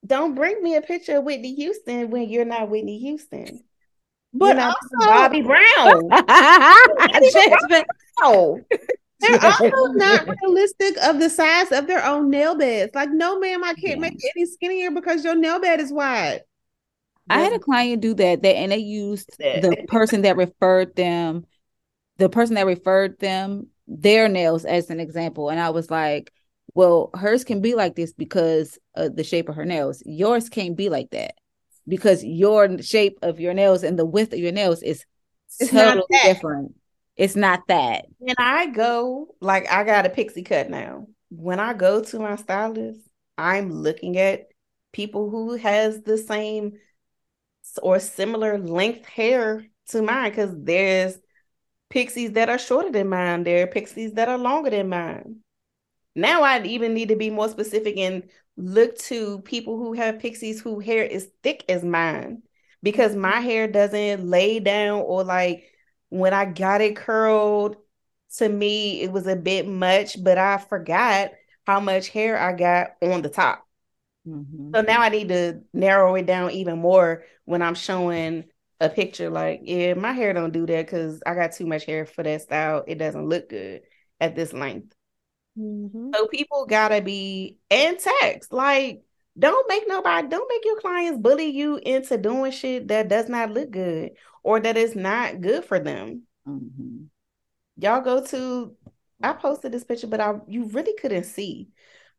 don't 0.05 0.35
bring 0.35 0.61
me 0.61 0.75
a 0.75 0.81
picture 0.81 1.17
of 1.17 1.23
Whitney 1.23 1.55
Houston 1.55 2.09
when 2.09 2.29
you're 2.29 2.45
not 2.45 2.69
Whitney 2.69 2.99
Houston. 2.99 3.63
But 4.33 4.57
also, 4.57 4.77
Bobby 4.99 5.41
Brown. 5.41 6.09
They're 9.19 9.39
also 9.45 9.69
not 9.93 10.27
realistic 10.41 10.97
of 11.03 11.19
the 11.19 11.29
size 11.29 11.71
of 11.71 11.87
their 11.87 12.03
own 12.05 12.29
nail 12.29 12.55
beds. 12.55 12.93
Like, 12.95 13.09
no, 13.11 13.39
ma'am, 13.39 13.63
I 13.63 13.73
can't 13.73 13.95
yeah. 13.95 13.99
make 13.99 14.15
it 14.15 14.31
any 14.35 14.45
skinnier 14.45 14.91
because 14.91 15.23
your 15.23 15.35
nail 15.35 15.59
bed 15.59 15.79
is 15.79 15.93
wide. 15.93 16.41
I 17.29 17.39
had 17.39 17.53
a 17.53 17.59
client 17.59 18.01
do 18.01 18.13
that, 18.15 18.41
that 18.41 18.55
and 18.55 18.71
they 18.71 18.77
used 18.77 19.35
the 19.37 19.85
person 19.87 20.23
that 20.23 20.37
referred 20.37 20.95
them, 20.95 21.45
the 22.17 22.29
person 22.29 22.55
that 22.55 22.65
referred 22.65 23.19
them 23.19 23.67
their 23.87 24.29
nails 24.29 24.65
as 24.65 24.89
an 24.89 24.99
example. 24.99 25.49
And 25.49 25.59
I 25.59 25.69
was 25.69 25.89
like, 25.89 26.31
well, 26.73 27.09
hers 27.13 27.43
can 27.43 27.61
be 27.61 27.75
like 27.75 27.95
this 27.95 28.13
because 28.13 28.77
of 28.95 29.15
the 29.15 29.23
shape 29.23 29.49
of 29.49 29.55
her 29.55 29.65
nails. 29.65 30.01
Yours 30.05 30.49
can't 30.49 30.75
be 30.75 30.89
like 30.89 31.11
that 31.11 31.35
because 31.87 32.23
your 32.23 32.81
shape 32.81 33.19
of 33.21 33.39
your 33.39 33.53
nails 33.53 33.83
and 33.83 33.97
the 33.97 34.05
width 34.05 34.33
of 34.33 34.39
your 34.39 34.51
nails 34.51 34.81
is 34.81 35.05
It's 35.59 35.71
totally 35.71 36.03
different. 36.23 36.75
It's 37.15 37.35
not 37.35 37.61
that. 37.67 38.05
When 38.17 38.35
I 38.39 38.67
go, 38.67 39.35
like 39.39 39.71
I 39.71 39.83
got 39.83 40.05
a 40.05 40.09
pixie 40.09 40.43
cut 40.43 40.69
now. 40.69 41.07
When 41.29 41.59
I 41.59 41.73
go 41.73 42.03
to 42.03 42.19
my 42.19 42.35
stylist, 42.35 42.99
I'm 43.37 43.71
looking 43.71 44.17
at 44.17 44.47
people 44.91 45.29
who 45.29 45.55
has 45.55 46.01
the 46.01 46.17
same 46.17 46.73
or 47.81 47.99
similar 47.99 48.57
length 48.57 49.05
hair 49.05 49.65
to 49.89 50.01
mine 50.01 50.31
because 50.31 50.51
there's 50.57 51.17
pixies 51.89 52.33
that 52.33 52.49
are 52.49 52.59
shorter 52.59 52.91
than 52.91 53.09
mine. 53.09 53.43
There 53.43 53.63
are 53.63 53.67
pixies 53.67 54.13
that 54.13 54.29
are 54.29 54.37
longer 54.37 54.69
than 54.71 54.89
mine. 54.89 55.37
Now 56.15 56.43
I 56.43 56.61
even 56.63 56.93
need 56.93 57.09
to 57.09 57.15
be 57.15 57.29
more 57.29 57.49
specific 57.49 57.97
and 57.97 58.29
look 58.57 58.97
to 58.99 59.41
people 59.41 59.77
who 59.77 59.93
have 59.93 60.19
pixies 60.19 60.61
whose 60.61 60.85
hair 60.85 61.03
is 61.03 61.29
thick 61.41 61.65
as 61.69 61.83
mine 61.83 62.43
because 62.83 63.15
my 63.15 63.39
hair 63.39 63.67
doesn't 63.67 64.27
lay 64.29 64.59
down 64.59 65.01
or 65.01 65.23
like 65.23 65.71
when 66.09 66.33
I 66.33 66.45
got 66.45 66.81
it 66.81 66.95
curled 66.95 67.77
to 68.37 68.47
me 68.47 69.01
it 69.01 69.11
was 69.11 69.25
a 69.27 69.35
bit 69.35 69.67
much 69.67 70.23
but 70.23 70.37
I 70.37 70.57
forgot 70.59 71.31
how 71.65 71.79
much 71.79 72.09
hair 72.09 72.37
I 72.37 72.53
got 72.53 72.91
on 73.01 73.23
the 73.23 73.29
top. 73.29 73.67
Mhm. 74.25 74.73
So 74.73 74.81
now 74.81 75.01
I 75.01 75.09
need 75.09 75.29
to 75.29 75.61
narrow 75.73 76.15
it 76.15 76.25
down 76.25 76.51
even 76.51 76.79
more 76.79 77.23
when 77.45 77.61
I'm 77.61 77.75
showing 77.75 78.45
a 78.79 78.89
picture 78.89 79.29
like, 79.29 79.61
yeah, 79.63 79.93
my 79.93 80.11
hair 80.11 80.33
don't 80.33 80.51
do 80.53 80.65
that 80.65 80.85
because 80.85 81.21
I 81.25 81.35
got 81.35 81.53
too 81.53 81.65
much 81.65 81.85
hair 81.85 82.05
for 82.05 82.23
that 82.23 82.41
style. 82.41 82.83
It 82.87 82.97
doesn't 82.97 83.27
look 83.29 83.49
good 83.49 83.81
at 84.19 84.35
this 84.35 84.53
length. 84.53 84.93
Mhm. 85.57 86.13
So 86.15 86.27
people 86.27 86.65
gotta 86.65 87.01
be 87.01 87.59
and 87.69 87.97
text. 87.99 88.51
Like, 88.51 89.03
don't 89.37 89.67
make 89.67 89.87
nobody, 89.87 90.27
don't 90.27 90.49
make 90.49 90.65
your 90.65 90.79
clients 90.79 91.19
bully 91.19 91.47
you 91.47 91.77
into 91.77 92.17
doing 92.17 92.51
shit 92.51 92.87
that 92.89 93.07
does 93.07 93.29
not 93.29 93.51
look 93.51 93.71
good 93.71 94.11
or 94.43 94.59
that 94.59 94.77
is 94.77 94.95
not 94.95 95.41
good 95.41 95.65
for 95.65 95.79
them. 95.79 96.23
Mhm. 96.47 97.07
Y'all 97.77 98.01
go 98.01 98.25
to 98.25 98.75
I 99.21 99.33
posted 99.33 99.71
this 99.71 99.85
picture, 99.85 100.07
but 100.07 100.19
I 100.19 100.35
you 100.47 100.65
really 100.65 100.93
couldn't 100.99 101.23
see. 101.23 101.69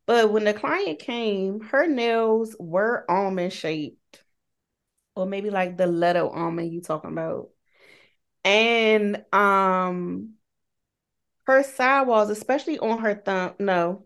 But 0.07 0.31
when 0.31 0.43
the 0.43 0.53
client 0.53 0.99
came, 0.99 1.61
her 1.61 1.87
nails 1.87 2.55
were 2.59 3.05
almond 3.09 3.53
shaped. 3.53 3.97
Or 5.15 5.25
maybe 5.25 5.49
like 5.49 5.77
the 5.77 5.87
letter 5.87 6.27
almond 6.27 6.73
you 6.73 6.81
talking 6.81 7.11
about. 7.11 7.49
And 8.43 9.25
um 9.33 10.35
her 11.45 11.63
sidewalls, 11.63 12.29
especially 12.29 12.79
on 12.79 12.99
her 12.99 13.15
thumb, 13.15 13.53
no, 13.59 14.05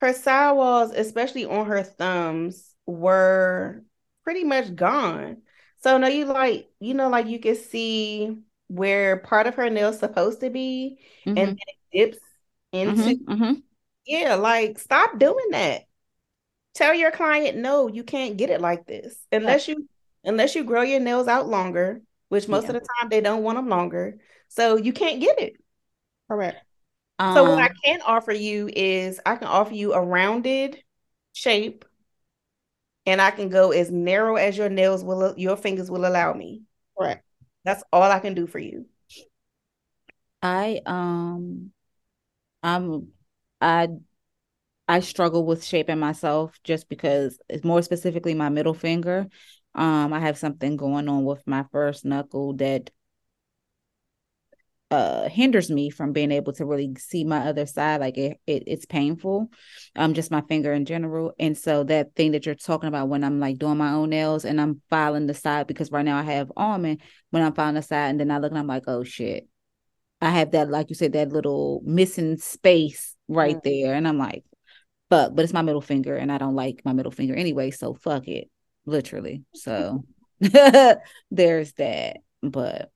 her 0.00 0.12
sidewalls, 0.12 0.92
especially 0.92 1.46
on 1.46 1.66
her 1.66 1.82
thumbs, 1.82 2.74
were 2.86 3.84
pretty 4.24 4.44
much 4.44 4.74
gone. 4.76 5.42
So 5.82 5.98
now 5.98 6.08
you 6.08 6.26
like, 6.26 6.70
you 6.80 6.94
know, 6.94 7.08
like 7.10 7.26
you 7.28 7.40
can 7.40 7.56
see 7.56 8.38
where 8.68 9.18
part 9.18 9.46
of 9.46 9.56
her 9.56 9.70
nail's 9.70 9.98
supposed 10.00 10.40
to 10.40 10.50
be, 10.50 11.00
and 11.36 11.48
then 11.48 11.54
Mhm. 11.54 11.62
it 11.92 12.10
dips 12.12 12.24
into 12.72 13.14
Mhm. 13.14 13.24
Mhm. 13.28 13.62
yeah, 14.06 14.36
like 14.36 14.78
stop 14.78 15.18
doing 15.18 15.50
that. 15.52 15.84
Tell 16.74 16.94
your 16.94 17.10
client 17.12 17.58
no, 17.58 17.88
you 17.88 18.04
can't 18.04 18.36
get 18.36 18.50
it 18.50 18.60
like 18.60 18.86
this 18.86 19.16
unless 19.32 19.68
you 19.68 19.88
unless 20.24 20.54
you 20.54 20.64
grow 20.64 20.82
your 20.82 21.00
nails 21.00 21.28
out 21.28 21.48
longer, 21.48 22.02
which 22.28 22.48
most 22.48 22.68
Yeah. 22.68 22.70
of 22.70 22.74
the 22.74 22.80
time 22.80 23.08
they 23.10 23.20
don't 23.20 23.42
want 23.42 23.56
them 23.58 23.68
longer. 23.68 24.18
So 24.48 24.76
you 24.76 24.92
can't 24.92 25.20
get 25.20 25.40
it. 25.40 25.54
Correct. 26.28 26.64
So 27.30 27.44
what 27.44 27.58
I 27.62 27.68
Um, 27.68 27.78
can 27.84 28.00
offer 28.02 28.32
you 28.32 28.68
is 28.74 29.20
I 29.26 29.36
can 29.36 29.48
offer 29.48 29.74
you 29.74 29.92
a 29.94 30.02
rounded 30.02 30.82
shape 31.32 31.84
and 33.06 33.20
I 33.20 33.30
can 33.30 33.48
go 33.48 33.72
as 33.72 33.90
narrow 33.90 34.36
as 34.36 34.56
your 34.56 34.68
nails 34.68 35.04
will 35.04 35.34
your 35.36 35.56
fingers 35.56 35.90
will 35.90 36.06
allow 36.06 36.32
me. 36.32 36.62
Correct. 36.96 37.24
That's 37.64 37.82
all 37.92 38.02
I 38.10 38.20
can 38.20 38.34
do 38.34 38.46
for 38.46 38.58
you. 38.58 38.86
I 40.42 40.80
um 40.86 41.72
I'm 42.62 43.12
I 43.60 43.88
I 44.88 45.00
struggle 45.00 45.44
with 45.46 45.64
shaping 45.64 45.98
myself 45.98 46.58
just 46.64 46.88
because 46.88 47.38
it's 47.48 47.64
more 47.64 47.82
specifically 47.82 48.34
my 48.34 48.48
middle 48.48 48.74
finger. 48.74 49.28
Um, 49.74 50.12
I 50.12 50.20
have 50.20 50.38
something 50.38 50.76
going 50.76 51.08
on 51.08 51.24
with 51.24 51.46
my 51.46 51.64
first 51.72 52.04
knuckle 52.04 52.54
that 52.54 52.90
uh 54.90 55.26
hinders 55.30 55.70
me 55.70 55.88
from 55.88 56.12
being 56.12 56.30
able 56.30 56.52
to 56.52 56.66
really 56.66 56.94
see 56.98 57.24
my 57.24 57.48
other 57.48 57.64
side. 57.64 58.00
Like 58.00 58.18
it, 58.18 58.38
it 58.46 58.64
it's 58.66 58.84
painful. 58.84 59.48
Um, 59.96 60.12
just 60.12 60.30
my 60.30 60.42
finger 60.42 60.72
in 60.72 60.84
general. 60.84 61.32
And 61.38 61.56
so 61.56 61.84
that 61.84 62.14
thing 62.14 62.32
that 62.32 62.44
you're 62.44 62.54
talking 62.54 62.88
about 62.88 63.08
when 63.08 63.24
I'm 63.24 63.40
like 63.40 63.58
doing 63.58 63.78
my 63.78 63.92
own 63.92 64.10
nails 64.10 64.44
and 64.44 64.60
I'm 64.60 64.82
filing 64.90 65.26
the 65.26 65.34
side 65.34 65.66
because 65.66 65.90
right 65.90 66.04
now 66.04 66.18
I 66.18 66.22
have 66.22 66.52
almond 66.56 67.00
when 67.30 67.42
I'm 67.42 67.54
filing 67.54 67.74
the 67.76 67.82
side 67.82 68.10
and 68.10 68.20
then 68.20 68.30
I 68.30 68.38
look 68.38 68.50
and 68.52 68.58
I'm 68.58 68.66
like, 68.66 68.84
oh 68.86 69.02
shit. 69.04 69.48
I 70.20 70.30
have 70.30 70.52
that, 70.52 70.70
like 70.70 70.90
you 70.90 70.96
said, 70.96 71.14
that 71.14 71.32
little 71.32 71.82
missing 71.84 72.36
space 72.38 73.16
right 73.28 73.56
Mm. 73.58 73.62
there. 73.64 73.94
And 73.94 74.06
I'm 74.08 74.18
like, 74.18 74.44
fuck, 75.10 75.34
but 75.34 75.44
it's 75.44 75.54
my 75.54 75.62
middle 75.62 75.80
finger 75.82 76.16
and 76.16 76.32
I 76.32 76.38
don't 76.38 76.56
like 76.56 76.82
my 76.84 76.94
middle 76.94 77.12
finger 77.12 77.34
anyway. 77.34 77.72
So 77.72 77.94
fuck 77.94 78.28
it, 78.28 78.50
literally. 78.86 79.44
So 79.54 80.04
there's 81.30 81.72
that. 81.74 82.18
But 82.42 82.90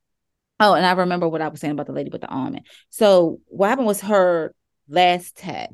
oh, 0.60 0.74
and 0.74 0.84
I 0.84 0.92
remember 0.92 1.28
what 1.28 1.42
I 1.42 1.48
was 1.48 1.60
saying 1.60 1.72
about 1.72 1.86
the 1.86 1.92
lady 1.92 2.10
with 2.10 2.22
the 2.22 2.28
almond. 2.30 2.66
So 2.90 3.40
what 3.46 3.68
happened 3.68 3.86
was 3.86 4.00
her 4.02 4.54
last 4.88 5.36
tech. 5.36 5.70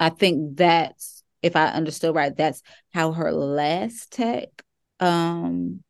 I 0.00 0.10
think 0.10 0.56
that's 0.56 1.22
if 1.42 1.56
I 1.56 1.66
understood 1.68 2.14
right, 2.14 2.36
that's 2.36 2.62
how 2.92 3.12
her 3.12 3.32
last 3.32 4.12
tech 4.12 4.48
um 5.00 5.82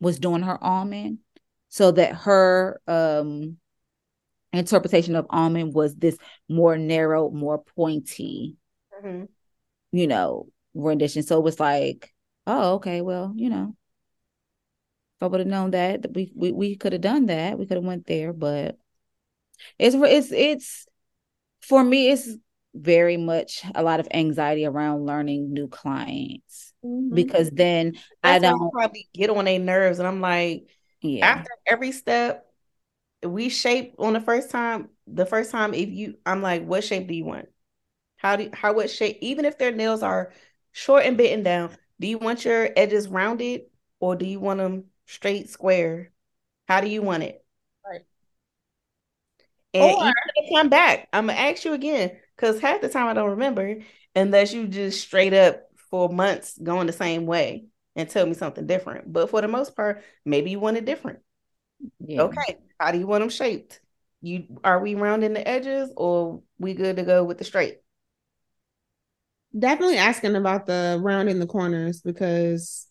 was 0.00 0.18
doing 0.18 0.42
her 0.42 0.62
almond. 0.62 1.18
So 1.68 1.90
that 1.92 2.14
her 2.14 2.80
um 2.86 3.58
interpretation 4.52 5.14
of 5.14 5.26
almond 5.30 5.74
was 5.74 5.94
this 5.94 6.16
more 6.48 6.78
narrow, 6.78 7.30
more 7.30 7.62
pointy, 7.62 8.56
Mhm. 9.02 9.28
you 9.92 10.06
know, 10.06 10.48
rendition. 10.74 11.22
So 11.22 11.38
it 11.38 11.44
was 11.44 11.60
like, 11.60 12.12
oh, 12.48 12.74
okay, 12.76 13.00
well, 13.02 13.32
you 13.36 13.48
know, 13.50 13.76
if 15.18 15.22
I 15.22 15.26
would 15.26 15.40
have 15.40 15.48
known 15.48 15.72
that, 15.72 16.12
we 16.14 16.32
we, 16.34 16.52
we 16.52 16.76
could 16.76 16.92
have 16.92 17.02
done 17.02 17.26
that. 17.26 17.58
We 17.58 17.66
could 17.66 17.76
have 17.76 17.84
went 17.84 18.06
there, 18.06 18.32
but 18.32 18.78
it's 19.78 19.94
it's 19.96 20.32
it's 20.32 20.86
for 21.62 21.82
me, 21.84 22.10
it's 22.10 22.28
very 22.74 23.16
much 23.16 23.64
a 23.74 23.82
lot 23.82 24.00
of 24.00 24.08
anxiety 24.12 24.66
around 24.66 25.06
learning 25.06 25.52
new 25.52 25.68
clients 25.68 26.72
Mhm. 26.84 27.12
because 27.12 27.50
then 27.50 27.94
I 28.22 28.38
That's 28.38 28.44
I 28.44 28.52
don't, 28.52 28.72
probably 28.72 29.08
get 29.14 29.30
on 29.30 29.46
their 29.46 29.58
nerves, 29.58 29.98
and 29.98 30.08
I'm 30.08 30.20
like, 30.20 30.68
yeah, 31.00 31.42
after 31.42 31.50
every 31.66 31.92
step 31.92 32.46
we 33.24 33.48
shape 33.50 33.96
on 33.98 34.14
the 34.14 34.20
first 34.20 34.50
time, 34.50 34.90
the 35.06 35.26
first 35.26 35.50
time 35.52 35.74
if 35.74 35.90
you 35.90 36.18
I'm 36.26 36.42
like, 36.42 36.64
what 36.66 36.84
shape 36.84 37.08
do 37.08 37.14
you 37.14 37.24
want? 37.24 37.48
How 38.16 38.36
do 38.36 38.44
you, 38.44 38.50
how 38.54 38.74
what 38.74 38.90
shape 38.90 39.18
even 39.22 39.44
if 39.46 39.58
their 39.58 39.72
nails 39.72 40.02
are 40.02 40.32
short 40.72 41.04
and 41.06 41.16
bitten 41.18 41.42
down, 41.44 41.76
do 42.00 42.06
you 42.06 42.18
want 42.18 42.44
your 42.44 42.68
edges 42.76 43.08
rounded 43.08 43.62
or 44.00 44.16
do 44.16 44.26
you 44.26 44.40
want 44.40 44.58
them 44.58 44.84
straight 45.06 45.48
square? 45.50 46.10
How 46.66 46.80
do 46.80 46.88
you 46.88 47.02
want 47.02 47.22
it? 47.24 47.44
Right. 47.84 48.02
And 49.74 49.96
Or- 49.96 50.12
they 50.36 50.50
come 50.54 50.68
back, 50.68 51.08
I'm 51.12 51.26
gonna 51.26 51.38
ask 51.38 51.64
you 51.64 51.72
again 51.72 52.12
because 52.36 52.60
half 52.60 52.80
the 52.80 52.88
time 52.88 53.06
I 53.08 53.14
don't 53.14 53.30
remember 53.30 53.76
unless 54.14 54.52
you 54.52 54.66
just 54.66 55.00
straight 55.00 55.34
up 55.34 55.62
for 55.90 56.08
months 56.08 56.58
going 56.58 56.86
the 56.86 56.92
same 56.92 57.26
way 57.26 57.66
and 57.96 58.08
tell 58.08 58.26
me 58.26 58.34
something 58.34 58.66
different. 58.66 59.12
But 59.12 59.30
for 59.30 59.40
the 59.40 59.48
most 59.48 59.74
part, 59.74 60.02
maybe 60.24 60.50
you 60.50 60.60
want 60.60 60.76
it 60.76 60.84
different. 60.84 61.20
yeah. 62.00 62.22
Okay, 62.22 62.58
how 62.78 62.92
do 62.92 62.98
you 62.98 63.06
want 63.06 63.22
them 63.22 63.30
shaped? 63.30 63.80
You 64.20 64.60
are 64.64 64.80
we 64.80 64.94
rounding 64.94 65.32
the 65.32 65.46
edges 65.46 65.92
or 65.96 66.42
we 66.58 66.74
good 66.74 66.96
to 66.96 67.02
go 67.02 67.24
with 67.24 67.38
the 67.38 67.44
straight? 67.44 67.78
Definitely 69.58 69.96
asking 69.96 70.36
about 70.36 70.66
the 70.66 71.00
round 71.02 71.28
in 71.28 71.40
the 71.40 71.46
corners 71.46 72.00
because 72.00 72.86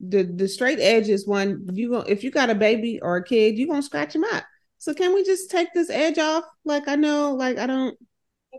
the 0.00 0.22
the 0.22 0.48
straight 0.48 0.78
edge 0.80 1.08
is 1.08 1.26
one 1.26 1.66
you 1.72 1.90
go 1.90 1.98
if 2.00 2.24
you 2.24 2.30
got 2.30 2.50
a 2.50 2.54
baby 2.54 3.00
or 3.02 3.16
a 3.16 3.24
kid, 3.24 3.58
you're 3.58 3.68
gonna 3.68 3.82
scratch 3.82 4.12
them 4.14 4.24
up. 4.24 4.44
So 4.78 4.94
can 4.94 5.14
we 5.14 5.24
just 5.24 5.50
take 5.50 5.68
this 5.74 5.90
edge 5.90 6.18
off? 6.18 6.44
Like 6.64 6.88
I 6.88 6.96
know, 6.96 7.34
like 7.34 7.58
I 7.58 7.66
don't 7.66 7.98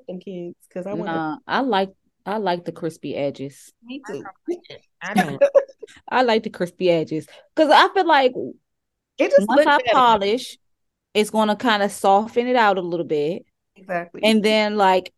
Them 0.08 0.20
kids, 0.20 0.56
because 0.68 0.86
I 0.86 0.94
want 0.94 1.12
them. 1.14 1.16
Nah, 1.16 1.38
I 1.48 1.62
like 1.62 1.90
I 2.26 2.38
like 2.38 2.66
the 2.66 2.72
crispy 2.72 3.16
edges. 3.16 3.72
Me 3.84 4.02
too. 4.06 4.24
I 5.02 5.14
don't 5.14 5.42
I 6.10 6.22
like 6.24 6.44
the 6.44 6.50
crispy 6.50 6.90
edges 6.90 7.28
because 7.56 7.72
I 7.72 7.92
feel 7.94 8.08
like 8.08 8.34
It 9.18 9.32
just 9.32 9.48
once 9.48 9.66
I 9.66 9.80
better. 9.80 9.92
polish, 9.94 10.58
it's 11.14 11.30
gonna 11.30 11.56
kind 11.56 11.82
of 11.84 11.92
soften 11.92 12.48
it 12.48 12.56
out 12.56 12.78
a 12.78 12.82
little 12.82 13.06
bit, 13.06 13.46
Exactly. 13.76 14.22
and 14.24 14.44
then 14.44 14.78
like 14.78 15.14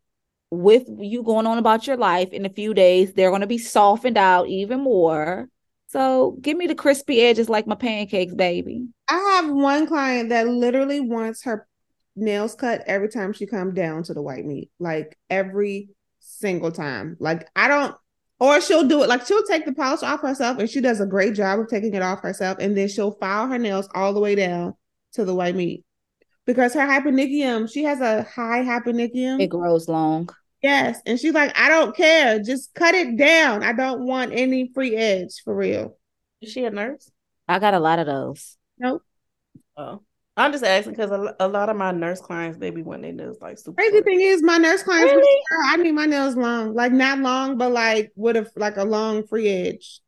with 0.54 0.84
you 1.00 1.24
going 1.24 1.48
on 1.48 1.58
about 1.58 1.88
your 1.88 1.98
life 1.98 2.30
in 2.32 2.46
a 2.46 2.50
few 2.50 2.74
days, 2.74 3.14
they're 3.14 3.32
gonna 3.32 3.48
be 3.48 3.58
softened 3.58 4.18
out 4.18 4.48
even 4.48 4.82
more. 4.82 5.50
So 5.88 6.38
give 6.42 6.58
me 6.58 6.68
the 6.68 6.76
crispy 6.76 7.22
edges 7.22 7.50
like 7.50 7.68
my 7.68 7.76
pancakes, 7.76 8.34
baby. 8.34 8.88
I 9.08 9.42
have 9.42 9.50
one 9.52 9.88
client 9.88 10.30
that 10.30 10.48
literally 10.48 11.00
wants 11.00 11.44
her 11.44 11.68
nails 12.16 12.56
cut 12.56 12.84
every 12.88 13.10
time 13.10 13.34
she 13.34 13.46
comes 13.46 13.74
down 13.74 14.04
to 14.04 14.14
the 14.14 14.22
white 14.22 14.46
meat. 14.46 14.70
Like 14.80 15.18
every 15.30 15.90
single 16.20 16.72
time. 16.72 17.18
Like 17.20 17.50
I 17.56 17.68
don't 17.68 17.96
or 18.40 18.60
she'll 18.60 18.88
do 18.88 19.04
it 19.04 19.10
like 19.10 19.26
she'll 19.26 19.44
take 19.44 19.66
the 19.66 19.74
polish 19.74 20.04
off 20.04 20.22
herself 20.22 20.58
and 20.58 20.70
she 20.70 20.82
does 20.82 21.00
a 21.00 21.06
great 21.06 21.34
job 21.34 21.60
of 21.60 21.68
taking 21.68 21.94
it 21.94 22.02
off 22.02 22.22
herself 22.22 22.58
and 22.60 22.76
then 22.76 22.88
she'll 22.88 23.12
file 23.14 23.48
her 23.48 23.60
nails 23.60 23.88
all 23.94 24.14
the 24.14 24.20
way 24.20 24.36
down 24.36 24.74
to 25.14 25.24
the 25.24 25.36
white 25.36 25.56
meat 25.56 25.86
because 26.46 26.74
her 26.74 26.82
hyponychium, 26.82 27.72
she 27.72 27.84
has 27.84 28.02
a 28.02 28.24
high 28.24 28.64
hyponychium. 28.64 29.42
It 29.42 29.48
grows 29.48 29.88
long. 29.88 30.30
Yes. 30.64 31.00
And 31.06 31.20
she's 31.20 31.34
like, 31.34 31.58
I 31.60 31.68
don't 31.70 31.96
care. 31.96 32.40
Just 32.40 32.74
cut 32.74 32.96
it 32.96 33.18
down. 33.18 33.64
I 33.64 33.74
don't 33.74 34.06
want 34.06 34.32
any 34.34 34.72
free 34.74 34.96
edge 34.96 35.42
for 35.44 35.54
real. 35.54 35.98
Is 36.42 36.52
she 36.52 36.64
a 36.66 36.72
nurse? 36.72 37.12
I 37.48 37.60
got 37.60 37.74
a 37.74 37.80
lot 37.80 38.00
of 38.00 38.06
those. 38.08 38.58
Nope. 38.80 39.04
Oh. 39.78 40.02
I'm 40.36 40.52
just 40.52 40.64
asking 40.64 40.94
because 40.94 41.12
a, 41.12 41.36
a 41.40 41.48
lot 41.48 41.70
of 41.70 41.76
my 41.76 41.92
nurse 41.92 42.20
clients, 42.20 42.58
they 42.58 42.72
be 42.72 42.82
wanting 42.82 43.18
their 43.18 43.28
nails 43.28 43.38
like 43.42 43.60
super. 43.60 43.76
Crazy 43.76 43.92
short. 43.98 44.06
thing 44.06 44.22
is, 44.22 44.42
my 44.42 44.58
nurse 44.58 44.82
clients, 44.82 45.14
Really? 45.14 45.42
like, 45.68 45.80
I 45.80 45.84
need 45.84 45.92
my 45.92 46.06
nails 46.08 46.36
long, 46.36 46.74
like 46.74 46.92
not 46.92 47.20
long, 47.20 47.58
but 47.58 47.72
like 47.72 48.12
with 48.16 48.38
a 48.38 48.50
like 48.56 48.78
a 48.78 48.84
long 48.84 49.28
free 49.28 49.48
edge. 49.48 50.00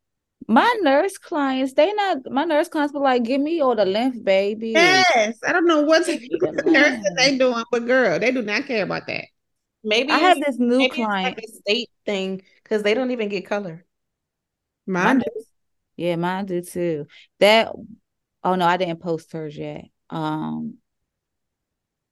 My 0.48 0.73
nurse 0.82 1.18
clients, 1.19 1.73
they 1.73 1.94
not 1.94 2.19
my 2.32 2.44
nurse 2.44 2.69
clients 2.69 2.94
were 2.94 3.02
like, 3.02 3.22
give 3.23 3.40
me 3.40 3.61
all 3.61 3.76
the 3.76 3.86
length, 3.86 4.23
baby. 4.23 4.69
Yes, 4.72 5.38
I 5.45 5.52
don't 5.53 5.68
know 5.68 5.82
what's 5.82 6.07
Give 6.07 6.19
me 6.22 6.30
the 6.40 6.64
nursing 6.65 6.73
length. 6.73 7.18
they 7.18 7.38
doing, 7.38 7.64
but 7.72 7.86
girl, 7.86 8.18
they 8.19 8.32
do 8.32 8.41
not 8.41 8.65
care 8.65 8.84
about 8.84 9.06
that. 9.07 9.26
Maybe 9.86 10.12
I 10.12 10.18
have 10.18 10.40
this 10.41 10.57
new 10.57 10.90
client. 10.90 11.38
like 11.38 11.48
state 11.48 11.90
thing 12.06 12.41
because 12.64 12.84
they 12.84 12.94
don't 12.94 13.12
even 13.12 13.30
get 13.30 13.45
color. 13.45 13.86
Mine, 14.88 15.18
Mine 15.20 15.24
Yeah, 15.95 16.16
mine 16.16 16.45
do 16.45 16.62
too. 16.62 17.06
That 17.40 17.72
oh 18.44 18.56
no, 18.56 18.66
I 18.66 18.78
didn't 18.78 18.99
post 18.99 19.32
hers 19.32 19.57
yet. 19.57 19.86
Um 20.10 20.76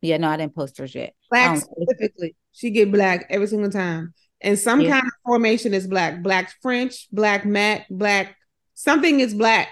yeah, 0.02 0.18
no, 0.18 0.30
I 0.30 0.38
didn't 0.38 0.56
post 0.56 0.78
hers 0.78 0.94
yet. 0.96 1.16
black 1.30 1.58
specifically, 1.58 2.36
she 2.52 2.70
get 2.72 2.92
black 2.92 3.26
every 3.30 3.48
single 3.48 3.72
time, 3.72 4.14
and 4.42 4.58
some 4.60 4.84
Yeah. 4.84 4.92
kind 4.92 5.06
of 5.06 5.14
formation 5.26 5.74
is 5.74 5.88
black, 5.88 6.22
black 6.22 6.54
French, 6.62 7.08
black 7.12 7.46
matte, 7.46 7.86
black 7.90 8.36
something 8.74 9.20
is 9.20 9.34
black. 9.34 9.70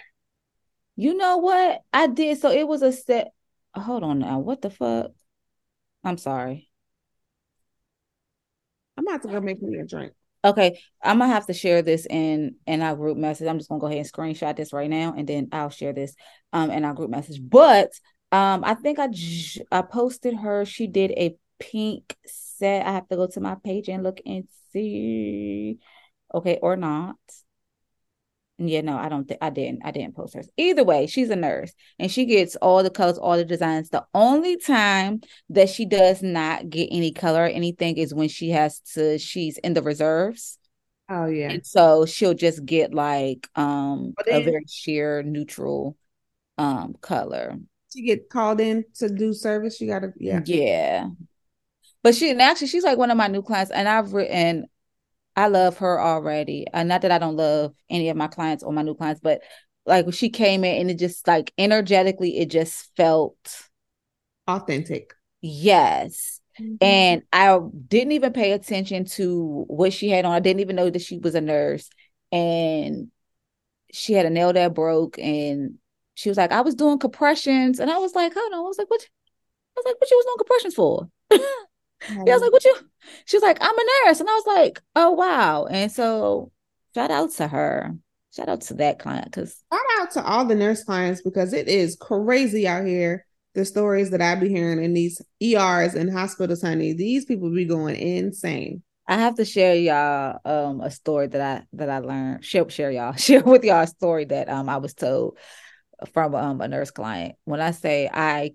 You 0.95 1.15
know 1.15 1.37
what? 1.37 1.81
I 1.93 2.07
did 2.07 2.39
so 2.39 2.51
it 2.51 2.67
was 2.67 2.81
a 2.81 2.91
set. 2.91 3.31
Hold 3.75 4.03
on 4.03 4.19
now. 4.19 4.39
What 4.39 4.61
the 4.61 4.69
fuck? 4.69 5.11
I'm 6.03 6.17
sorry. 6.17 6.70
I'm 9.01 9.07
about 9.07 9.23
to 9.23 9.29
go 9.29 9.41
make 9.41 9.61
me 9.61 9.79
a 9.79 9.85
drink. 9.85 10.13
Okay, 10.43 10.79
I'm 11.03 11.19
gonna 11.19 11.33
have 11.33 11.47
to 11.47 11.53
share 11.53 11.81
this 11.81 12.05
in 12.07 12.55
in 12.67 12.81
our 12.81 12.95
group 12.95 13.17
message. 13.17 13.47
I'm 13.47 13.57
just 13.57 13.69
gonna 13.69 13.79
go 13.79 13.87
ahead 13.87 13.99
and 13.99 14.11
screenshot 14.11 14.55
this 14.55 14.73
right 14.73 14.89
now, 14.89 15.13
and 15.15 15.27
then 15.27 15.49
I'll 15.51 15.69
share 15.69 15.93
this 15.93 16.15
um 16.53 16.71
in 16.71 16.85
our 16.85 16.93
group 16.93 17.09
message. 17.09 17.39
But 17.41 17.91
um, 18.31 18.63
I 18.63 18.75
think 18.75 18.99
I 18.99 19.07
j- 19.07 19.65
I 19.71 19.81
posted 19.81 20.35
her. 20.35 20.65
She 20.65 20.87
did 20.87 21.11
a 21.11 21.35
pink 21.59 22.15
set. 22.25 22.85
I 22.85 22.91
have 22.91 23.07
to 23.09 23.15
go 23.15 23.27
to 23.27 23.39
my 23.39 23.55
page 23.55 23.87
and 23.89 24.03
look 24.03 24.19
and 24.25 24.47
see. 24.71 25.79
Okay, 26.33 26.59
or 26.61 26.75
not. 26.75 27.17
Yeah, 28.67 28.81
no, 28.81 28.97
I 28.97 29.09
don't 29.09 29.27
think 29.27 29.39
I 29.41 29.49
didn't. 29.49 29.81
I 29.83 29.91
didn't 29.91 30.15
post 30.15 30.35
hers. 30.35 30.49
Either 30.57 30.83
way, 30.83 31.07
she's 31.07 31.29
a 31.29 31.35
nurse 31.35 31.73
and 31.97 32.11
she 32.11 32.25
gets 32.25 32.55
all 32.57 32.83
the 32.83 32.89
colors, 32.89 33.17
all 33.17 33.37
the 33.37 33.45
designs. 33.45 33.89
The 33.89 34.05
only 34.13 34.57
time 34.57 35.21
that 35.49 35.69
she 35.69 35.85
does 35.85 36.21
not 36.21 36.69
get 36.69 36.89
any 36.91 37.11
color 37.11 37.43
or 37.43 37.47
anything 37.47 37.97
is 37.97 38.13
when 38.13 38.29
she 38.29 38.49
has 38.51 38.79
to, 38.93 39.17
she's 39.17 39.57
in 39.59 39.73
the 39.73 39.81
reserves. 39.81 40.57
Oh 41.09 41.25
yeah, 41.25 41.49
And 41.51 41.65
so 41.65 42.05
she'll 42.05 42.33
just 42.33 42.65
get 42.65 42.93
like 42.93 43.49
um 43.55 44.13
a 44.29 44.39
very 44.41 44.65
sheer 44.67 45.23
neutral 45.23 45.97
um 46.57 46.95
color. 47.01 47.57
she 47.93 48.03
get 48.03 48.29
called 48.29 48.61
in 48.61 48.85
to 48.95 49.09
do 49.09 49.33
service. 49.33 49.77
She 49.77 49.87
gotta 49.87 50.13
yeah. 50.17 50.41
Yeah. 50.45 51.09
But 52.03 52.15
she 52.15 52.29
and 52.31 52.41
actually 52.41 52.67
she's 52.67 52.83
like 52.83 52.97
one 52.97 53.11
of 53.11 53.17
my 53.17 53.27
new 53.27 53.41
clients 53.41 53.71
and 53.71 53.87
I've 53.87 54.13
written 54.13 54.67
I 55.35 55.47
love 55.47 55.77
her 55.77 55.99
already. 55.99 56.65
Uh, 56.73 56.83
not 56.83 57.01
that 57.01 57.11
I 57.11 57.17
don't 57.17 57.35
love 57.37 57.73
any 57.89 58.09
of 58.09 58.17
my 58.17 58.27
clients 58.27 58.63
or 58.63 58.73
my 58.73 58.81
new 58.81 58.95
clients, 58.95 59.21
but 59.21 59.41
like 59.85 60.05
when 60.05 60.13
she 60.13 60.29
came 60.29 60.63
in 60.63 60.81
and 60.81 60.91
it 60.91 60.99
just 60.99 61.27
like 61.27 61.53
energetically 61.57 62.37
it 62.37 62.49
just 62.49 62.95
felt 62.95 63.35
authentic. 64.47 65.13
yes. 65.41 66.39
And 66.79 67.23
I 67.31 67.59
didn't 67.87 68.13
even 68.13 68.33
pay 68.33 68.51
attention 68.53 69.05
to 69.05 69.65
what 69.67 69.93
she 69.93 70.09
had 70.09 70.25
on. 70.25 70.33
I 70.33 70.39
didn't 70.39 70.61
even 70.61 70.75
know 70.75 70.89
that 70.89 71.01
she 71.01 71.19
was 71.19 71.35
a 71.35 71.41
nurse. 71.41 71.89
And 72.31 73.11
she 73.91 74.13
had 74.13 74.25
a 74.25 74.29
nail 74.29 74.53
that 74.53 74.73
broke 74.73 75.19
and 75.19 75.75
she 76.15 76.29
was 76.29 76.37
like, 76.37 76.51
I 76.51 76.61
was 76.61 76.75
doing 76.75 76.99
compressions. 76.99 77.79
And 77.79 77.91
I 77.91 77.97
was 77.97 78.15
like, 78.15 78.33
hold 78.33 78.53
on. 78.53 78.59
I 78.59 78.61
was 78.61 78.77
like, 78.77 78.89
what? 78.89 79.01
I 79.01 79.07
was 79.77 79.85
like, 79.85 80.01
what 80.01 80.11
you 80.11 80.17
was 80.17 80.25
doing 80.25 80.37
compressions 80.37 80.75
for? 80.75 81.09
Yeah, 82.07 82.33
I 82.33 82.35
was 82.35 82.41
like, 82.41 82.51
what 82.51 82.65
you? 82.65 82.75
She 83.25 83.37
was 83.37 83.43
like, 83.43 83.57
I'm 83.61 83.77
a 83.77 83.83
nurse. 84.05 84.19
And 84.19 84.29
I 84.29 84.33
was 84.33 84.47
like, 84.47 84.81
oh, 84.95 85.11
wow. 85.11 85.65
And 85.65 85.91
so 85.91 86.51
shout 86.93 87.11
out 87.11 87.31
to 87.33 87.47
her. 87.47 87.95
Shout 88.35 88.47
out 88.49 88.61
to 88.61 88.75
that 88.75 88.99
client 88.99 89.25
because 89.25 89.61
Shout 89.71 89.81
out 89.99 90.11
to 90.11 90.23
all 90.23 90.45
the 90.45 90.55
nurse 90.55 90.83
clients 90.83 91.21
because 91.21 91.53
it 91.53 91.67
is 91.67 91.97
crazy 91.99 92.67
out 92.67 92.85
here. 92.85 93.25
The 93.53 93.65
stories 93.65 94.11
that 94.11 94.21
I 94.21 94.35
be 94.35 94.47
hearing 94.47 94.81
in 94.81 94.93
these 94.93 95.21
ERs 95.43 95.93
and 95.93 96.09
hospitals, 96.09 96.61
honey, 96.61 96.93
these 96.93 97.25
people 97.25 97.53
be 97.53 97.65
going 97.65 97.97
insane. 97.97 98.81
I 99.07 99.15
have 99.15 99.35
to 99.35 99.43
share 99.43 99.75
y'all 99.75 100.39
um 100.45 100.79
a 100.79 100.89
story 100.89 101.27
that 101.27 101.41
I 101.41 101.65
that 101.73 101.89
I 101.89 101.99
learned. 101.99 102.45
Share 102.45 102.69
share 102.69 102.91
y'all 102.91 103.13
share 103.17 103.43
with 103.43 103.65
y'all 103.65 103.83
a 103.83 103.87
story 103.87 104.23
that 104.25 104.47
um 104.47 104.69
I 104.69 104.77
was 104.77 104.93
told 104.93 105.37
from 106.13 106.33
um 106.33 106.61
a 106.61 106.69
nurse 106.69 106.91
client. 106.91 107.35
When 107.43 107.59
I 107.59 107.71
say 107.71 108.09
I 108.11 108.53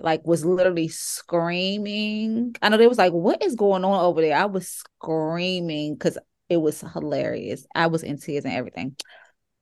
like 0.00 0.26
was 0.26 0.44
literally 0.44 0.88
screaming. 0.88 2.54
I 2.62 2.68
know 2.68 2.76
they 2.76 2.86
was 2.86 2.98
like, 2.98 3.12
what 3.12 3.42
is 3.42 3.54
going 3.54 3.84
on 3.84 4.04
over 4.04 4.20
there? 4.20 4.36
I 4.36 4.46
was 4.46 4.68
screaming 4.68 5.94
because 5.94 6.18
it 6.48 6.58
was 6.58 6.80
hilarious. 6.80 7.66
I 7.74 7.88
was 7.88 8.02
in 8.02 8.18
tears 8.18 8.44
and 8.44 8.54
everything. 8.54 8.96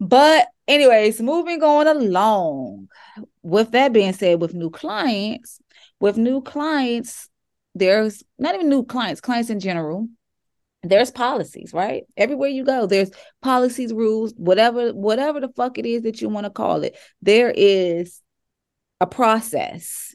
But 0.01 0.49
anyways, 0.69 1.21
moving 1.21 1.63
on 1.63 1.87
along. 1.87 2.89
With 3.43 3.71
that 3.73 3.93
being 3.93 4.13
said, 4.13 4.41
with 4.41 4.55
new 4.55 4.71
clients, 4.71 5.61
with 6.01 6.17
new 6.17 6.43
clients, 6.43 7.29
there's 7.75 8.23
not 8.39 8.55
even 8.55 8.69
new 8.69 8.85
clients, 8.85 9.21
clients 9.21 9.51
in 9.51 9.61
general. 9.61 10.09
There's 10.83 11.11
policies, 11.11 11.73
right? 11.73 12.05
Everywhere 12.17 12.51
you 12.51 12.65
go, 12.65 12.87
there's 12.87 13.11
policies, 13.41 13.93
rules, 13.93 14.35
whatever, 14.37 14.93
whatever 14.93 15.41
the 15.41 15.49
fuck 15.49 15.79
it 15.79 15.87
is 15.87 16.03
that 16.03 16.21
you 16.21 16.29
want 16.29 16.45
to 16.45 16.51
call 16.51 16.83
it. 16.83 16.99
There 17.23 17.51
is 17.51 18.21
a 19.01 19.07
process 19.07 20.15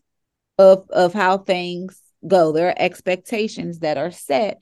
of 0.57 0.89
of 0.89 1.13
how 1.13 1.37
things 1.37 2.01
go. 2.27 2.51
There 2.51 2.69
are 2.69 2.75
expectations 2.77 3.79
that 3.79 3.97
are 3.97 4.11
set 4.11 4.59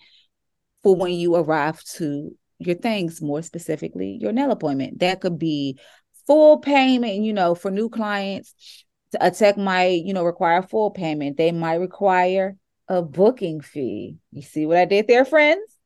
for 0.84 0.96
when 0.96 1.14
you 1.14 1.36
arrive 1.36 1.84
to 1.96 2.36
your 2.60 2.76
things, 2.76 3.22
more 3.22 3.42
specifically, 3.42 4.18
your 4.20 4.32
nail 4.32 4.52
appointment. 4.52 5.00
That 5.00 5.22
could 5.22 5.38
be 5.38 5.80
full 6.26 6.60
payment, 6.60 7.24
you 7.24 7.34
know, 7.34 7.56
for 7.56 7.72
new 7.72 7.90
clients. 7.90 8.54
A 9.20 9.32
tech 9.32 9.58
might, 9.58 10.04
you 10.04 10.14
know, 10.14 10.26
require 10.26 10.62
full 10.62 10.92
payment. 10.92 11.38
They 11.38 11.52
might 11.52 11.76
require 11.76 12.58
a 12.88 13.02
booking 13.02 13.62
fee. 13.62 14.18
You 14.32 14.42
see 14.42 14.66
what 14.66 14.78
I 14.78 14.86
did 14.86 15.08
there, 15.08 15.26
friends? 15.26 15.78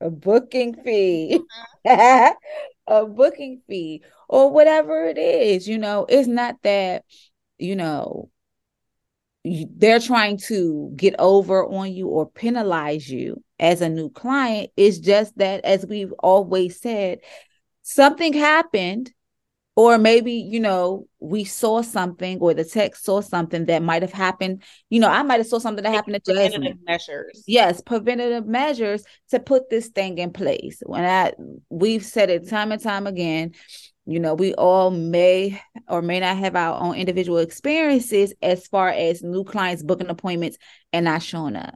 A 0.00 0.10
booking 0.10 0.74
fee. 0.74 1.40
Mm-hmm. 1.86 2.32
a 2.86 3.06
booking 3.06 3.62
fee 3.66 4.02
or 4.28 4.50
whatever 4.50 5.06
it 5.06 5.18
is, 5.18 5.68
you 5.68 5.78
know, 5.78 6.06
it's 6.08 6.28
not 6.28 6.56
that, 6.62 7.04
you 7.58 7.76
know, 7.76 8.30
they're 9.44 10.00
trying 10.00 10.38
to 10.38 10.92
get 10.96 11.14
over 11.18 11.64
on 11.64 11.92
you 11.92 12.08
or 12.08 12.28
penalize 12.28 13.08
you 13.08 13.42
as 13.60 13.80
a 13.80 13.88
new 13.88 14.10
client. 14.10 14.70
It's 14.76 14.98
just 14.98 15.36
that, 15.38 15.64
as 15.64 15.86
we've 15.86 16.12
always 16.18 16.80
said, 16.80 17.20
something 17.82 18.32
happened, 18.32 19.12
or 19.76 19.98
maybe, 19.98 20.32
you 20.32 20.58
know, 20.58 21.06
we 21.20 21.44
saw 21.44 21.82
something 21.82 22.38
or 22.40 22.54
the 22.54 22.64
text 22.64 23.04
saw 23.04 23.20
something 23.20 23.66
that 23.66 23.82
might 23.82 24.02
have 24.02 24.12
happened. 24.12 24.62
You 24.90 25.00
know, 25.00 25.08
I 25.10 25.22
might 25.22 25.36
have 25.36 25.46
saw 25.46 25.58
something 25.58 25.84
that 25.84 25.92
happened 25.92 26.24
to 26.24 26.32
Jasmine 26.34 26.78
measures. 26.84 27.42
yes 27.46 27.80
preventative 27.82 28.46
measures 28.46 29.04
to 29.30 29.38
put 29.38 29.68
this 29.70 29.88
thing 29.88 30.18
in 30.18 30.32
place 30.32 30.82
when 30.86 31.04
i 31.04 31.32
we've 31.68 32.04
said 32.04 32.30
it 32.30 32.48
time 32.48 32.72
and 32.72 32.82
time 32.82 33.06
again 33.06 33.52
you 34.06 34.20
know 34.20 34.34
we 34.34 34.54
all 34.54 34.90
may 34.90 35.60
or 35.88 36.00
may 36.00 36.20
not 36.20 36.36
have 36.36 36.54
our 36.56 36.80
own 36.80 36.94
individual 36.94 37.38
experiences 37.38 38.32
as 38.40 38.66
far 38.66 38.88
as 38.88 39.22
new 39.22 39.44
clients 39.44 39.82
booking 39.82 40.08
appointments 40.08 40.58
and 40.92 41.04
not 41.04 41.22
showing 41.22 41.56
up. 41.56 41.74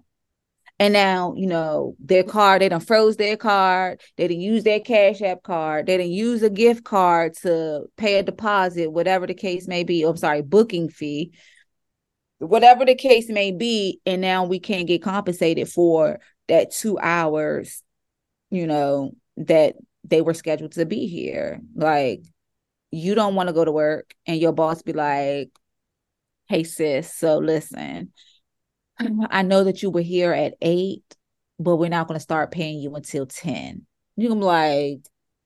And 0.78 0.94
now 0.94 1.34
you 1.36 1.46
know 1.46 1.96
their 1.98 2.22
card 2.22 2.62
they 2.62 2.68
done 2.68 2.80
froze 2.80 3.16
their 3.16 3.36
card 3.36 4.00
they 4.16 4.28
didn't 4.28 4.40
use 4.40 4.64
their 4.64 4.80
cash 4.80 5.20
app 5.20 5.42
card 5.42 5.86
they 5.86 5.98
didn't 5.98 6.12
use 6.12 6.42
a 6.42 6.48
gift 6.48 6.84
card 6.84 7.34
to 7.42 7.84
pay 7.98 8.18
a 8.18 8.22
deposit 8.22 8.90
whatever 8.90 9.26
the 9.26 9.34
case 9.34 9.68
may 9.68 9.84
be 9.84 10.02
i'm 10.04 10.16
sorry 10.16 10.40
booking 10.40 10.88
fee 10.88 11.32
whatever 12.38 12.86
the 12.86 12.94
case 12.94 13.28
may 13.28 13.52
be 13.52 14.00
and 14.06 14.22
now 14.22 14.44
we 14.44 14.58
can't 14.58 14.88
get 14.88 15.02
compensated 15.02 15.68
for 15.68 16.18
that 16.48 16.70
two 16.70 16.98
hours 16.98 17.82
you 18.50 18.66
know 18.66 19.12
that 19.36 19.74
they 20.04 20.20
were 20.20 20.34
scheduled 20.34 20.72
to 20.72 20.86
be 20.86 21.06
here 21.06 21.60
like 21.74 22.22
you 22.90 23.14
don't 23.14 23.34
want 23.34 23.48
to 23.48 23.52
go 23.52 23.64
to 23.64 23.72
work 23.72 24.14
and 24.26 24.40
your 24.40 24.52
boss 24.52 24.82
be 24.82 24.92
like 24.92 25.50
hey 26.48 26.64
sis 26.64 27.12
so 27.12 27.38
listen 27.38 28.12
i 29.30 29.42
know 29.42 29.64
that 29.64 29.82
you 29.82 29.90
were 29.90 30.00
here 30.00 30.32
at 30.32 30.54
eight 30.60 31.16
but 31.58 31.76
we're 31.76 31.88
not 31.88 32.08
going 32.08 32.16
to 32.16 32.22
start 32.22 32.50
paying 32.50 32.80
you 32.80 32.94
until 32.94 33.26
10 33.26 33.86
you're 34.16 34.28
gonna 34.28 34.40
be 34.40 34.46
like 34.46 35.00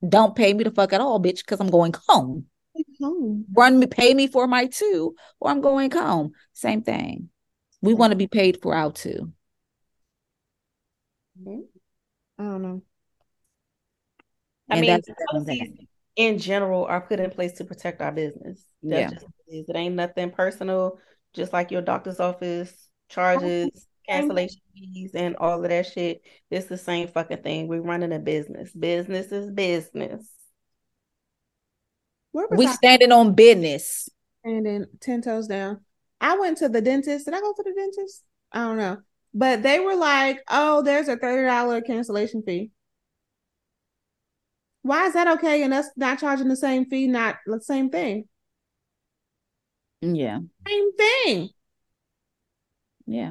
don't 0.09 0.37
pay 0.37 0.53
me 0.53 0.65
the 0.65 0.71
fuck 0.71 0.93
at 0.93 1.01
all 1.01 1.21
bitch 1.21 1.39
because 1.39 1.61
i'm 1.61 1.71
going 1.71 1.95
home 2.09 2.47
home. 3.01 3.47
run 3.53 3.79
me, 3.79 3.87
pay 3.87 4.15
me 4.15 4.27
for 4.27 4.47
my 4.47 4.67
two, 4.67 5.15
or 5.41 5.51
I'm 5.51 5.61
going 5.61 5.91
home. 5.91 6.33
Same 6.53 6.83
thing. 6.83 7.31
We 7.81 7.95
want 7.95 8.13
to 8.13 8.17
be 8.17 8.27
paid 8.27 8.61
for 8.63 8.75
our 8.75 8.93
two. 8.93 9.33
I 11.47 12.43
don't 12.43 12.63
know. 12.63 12.83
I 14.71 14.77
And 14.77 14.83
mean, 14.83 14.87
that's 14.89 15.07
the 15.09 15.15
same 15.47 15.69
policies 15.69 15.87
in 16.17 16.39
general 16.39 16.85
are 16.87 17.01
put 17.01 17.21
in 17.21 17.31
place 17.31 17.53
to 17.55 17.65
protect 17.65 18.01
our 18.01 18.13
business. 18.13 18.65
That's 18.83 19.07
Yeah. 19.07 19.11
just 19.11 19.23
what. 19.23 19.33
It 19.49 19.77
ain't 19.77 19.95
nothing 19.95 20.31
personal, 20.31 20.99
just 21.35 21.53
like 21.53 21.71
your 21.71 21.83
doctor's 21.83 22.21
office 22.21 22.89
charges, 23.09 23.87
cancellation 24.09 24.61
fees, 24.75 25.13
and 25.15 25.37
all 25.37 25.63
of 25.63 25.69
that 25.71 25.87
shit. 25.87 26.23
It's 26.51 26.67
the 26.67 26.79
same 26.79 27.09
fucking 27.09 27.43
thing. 27.43 27.69
We're 27.69 27.83
running 27.83 28.13
a 28.13 28.19
business. 28.19 28.73
Business 28.73 29.31
is 29.33 29.51
business. 29.51 30.29
Where 32.33 32.47
was 32.49 32.59
We 32.59 32.67
I 32.67 32.75
standing 32.77 33.13
on 33.13 33.35
business. 33.35 34.09
standing 34.45 34.87
ten 35.01 35.23
toes 35.23 35.47
down? 35.47 35.85
I 36.21 36.39
went 36.39 36.59
to 36.59 36.69
the 36.69 36.81
dentist. 36.81 37.25
Did 37.27 37.35
I 37.35 37.41
go 37.41 37.53
to 37.53 37.63
the 37.63 37.73
dentist? 37.75 38.23
I 38.53 38.61
don't 38.61 38.77
know. 38.77 38.99
But 39.33 39.63
they 39.63 39.81
were 39.81 39.97
like, 39.97 40.43
"Oh, 40.49 40.83
there's 40.83 41.09
a 41.09 41.17
thirty 41.17 41.47
dollar 41.47 41.81
cancellation 41.81 42.43
fee." 42.43 42.71
Why 44.85 45.07
is 45.07 45.15
that 45.15 45.27
okay? 45.39 45.63
And 45.63 45.73
us 45.73 45.89
not 45.97 46.19
charging 46.19 46.49
the 46.49 46.57
same 46.57 46.85
fee, 46.85 47.07
not 47.07 47.37
the 47.47 47.59
same 47.59 47.89
thing. 47.89 48.29
Yeah. 50.03 50.41
Same 50.69 50.93
thing. 50.95 51.49
Yeah. 53.07 53.31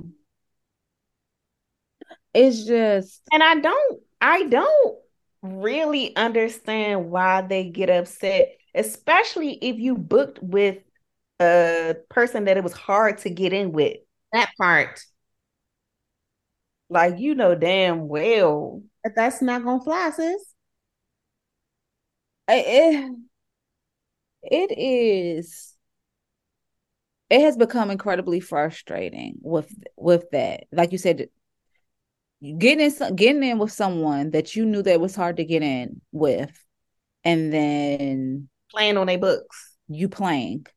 It's 2.33 2.65
just 2.65 3.21
And 3.31 3.43
I 3.43 3.59
don't, 3.59 4.01
I 4.19 4.45
don't 4.47 4.97
really 5.43 6.15
understand 6.15 7.11
why 7.11 7.43
they 7.43 7.65
get 7.65 7.91
upset, 7.91 8.57
especially 8.73 9.53
if 9.61 9.77
you 9.77 9.95
booked 9.95 10.41
with 10.41 10.79
a 11.39 11.95
person 12.09 12.45
that 12.45 12.57
it 12.57 12.63
was 12.63 12.73
hard 12.73 13.19
to 13.19 13.29
get 13.29 13.53
in 13.53 13.73
with. 13.73 13.97
That 14.31 14.49
part. 14.59 15.03
Like 16.89 17.19
you 17.19 17.35
know 17.35 17.53
damn 17.53 18.07
well. 18.07 18.81
But 19.03 19.13
that's 19.15 19.39
not 19.39 19.63
gonna 19.63 19.83
fly, 19.83 20.09
sis. 20.09 20.52
It, 22.47 23.11
it 24.43 24.77
is 24.77 25.73
it 27.29 27.41
has 27.41 27.57
become 27.57 27.89
incredibly 27.89 28.39
frustrating 28.39 29.35
with 29.41 29.73
with 29.97 30.29
that. 30.31 30.65
Like 30.71 30.91
you 30.91 30.97
said, 30.99 31.29
getting 32.59 32.79
in 32.85 33.15
getting 33.15 33.43
in 33.43 33.57
with 33.57 33.71
someone 33.71 34.31
that 34.31 34.55
you 34.55 34.65
knew 34.65 34.83
that 34.83 35.01
was 35.01 35.15
hard 35.15 35.37
to 35.37 35.45
get 35.45 35.63
in 35.63 36.01
with, 36.11 36.51
and 37.23 37.51
then 37.51 38.49
Playing 38.69 38.97
on 38.97 39.07
their 39.07 39.17
books. 39.17 39.75
you 39.87 40.09
playing. 40.09 40.67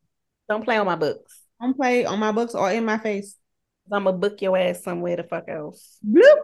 Don't 0.49 0.65
play 0.65 0.77
on 0.77 0.87
my 0.87 0.97
books. 0.97 1.43
don't 1.61 1.77
play 1.77 2.05
on 2.07 2.19
my 2.19 2.33
books 2.33 2.55
or 2.55 2.71
in 2.71 2.85
my 2.85 2.99
face. 2.99 3.37
I'm 3.93 4.05
gonna 4.05 4.17
book 4.17 4.41
your 4.41 4.57
ass 4.57 4.83
somewhere 4.83 5.17
the 5.17 5.25
fuck 5.25 5.49
else. 5.49 5.99
Bloop. 6.07 6.39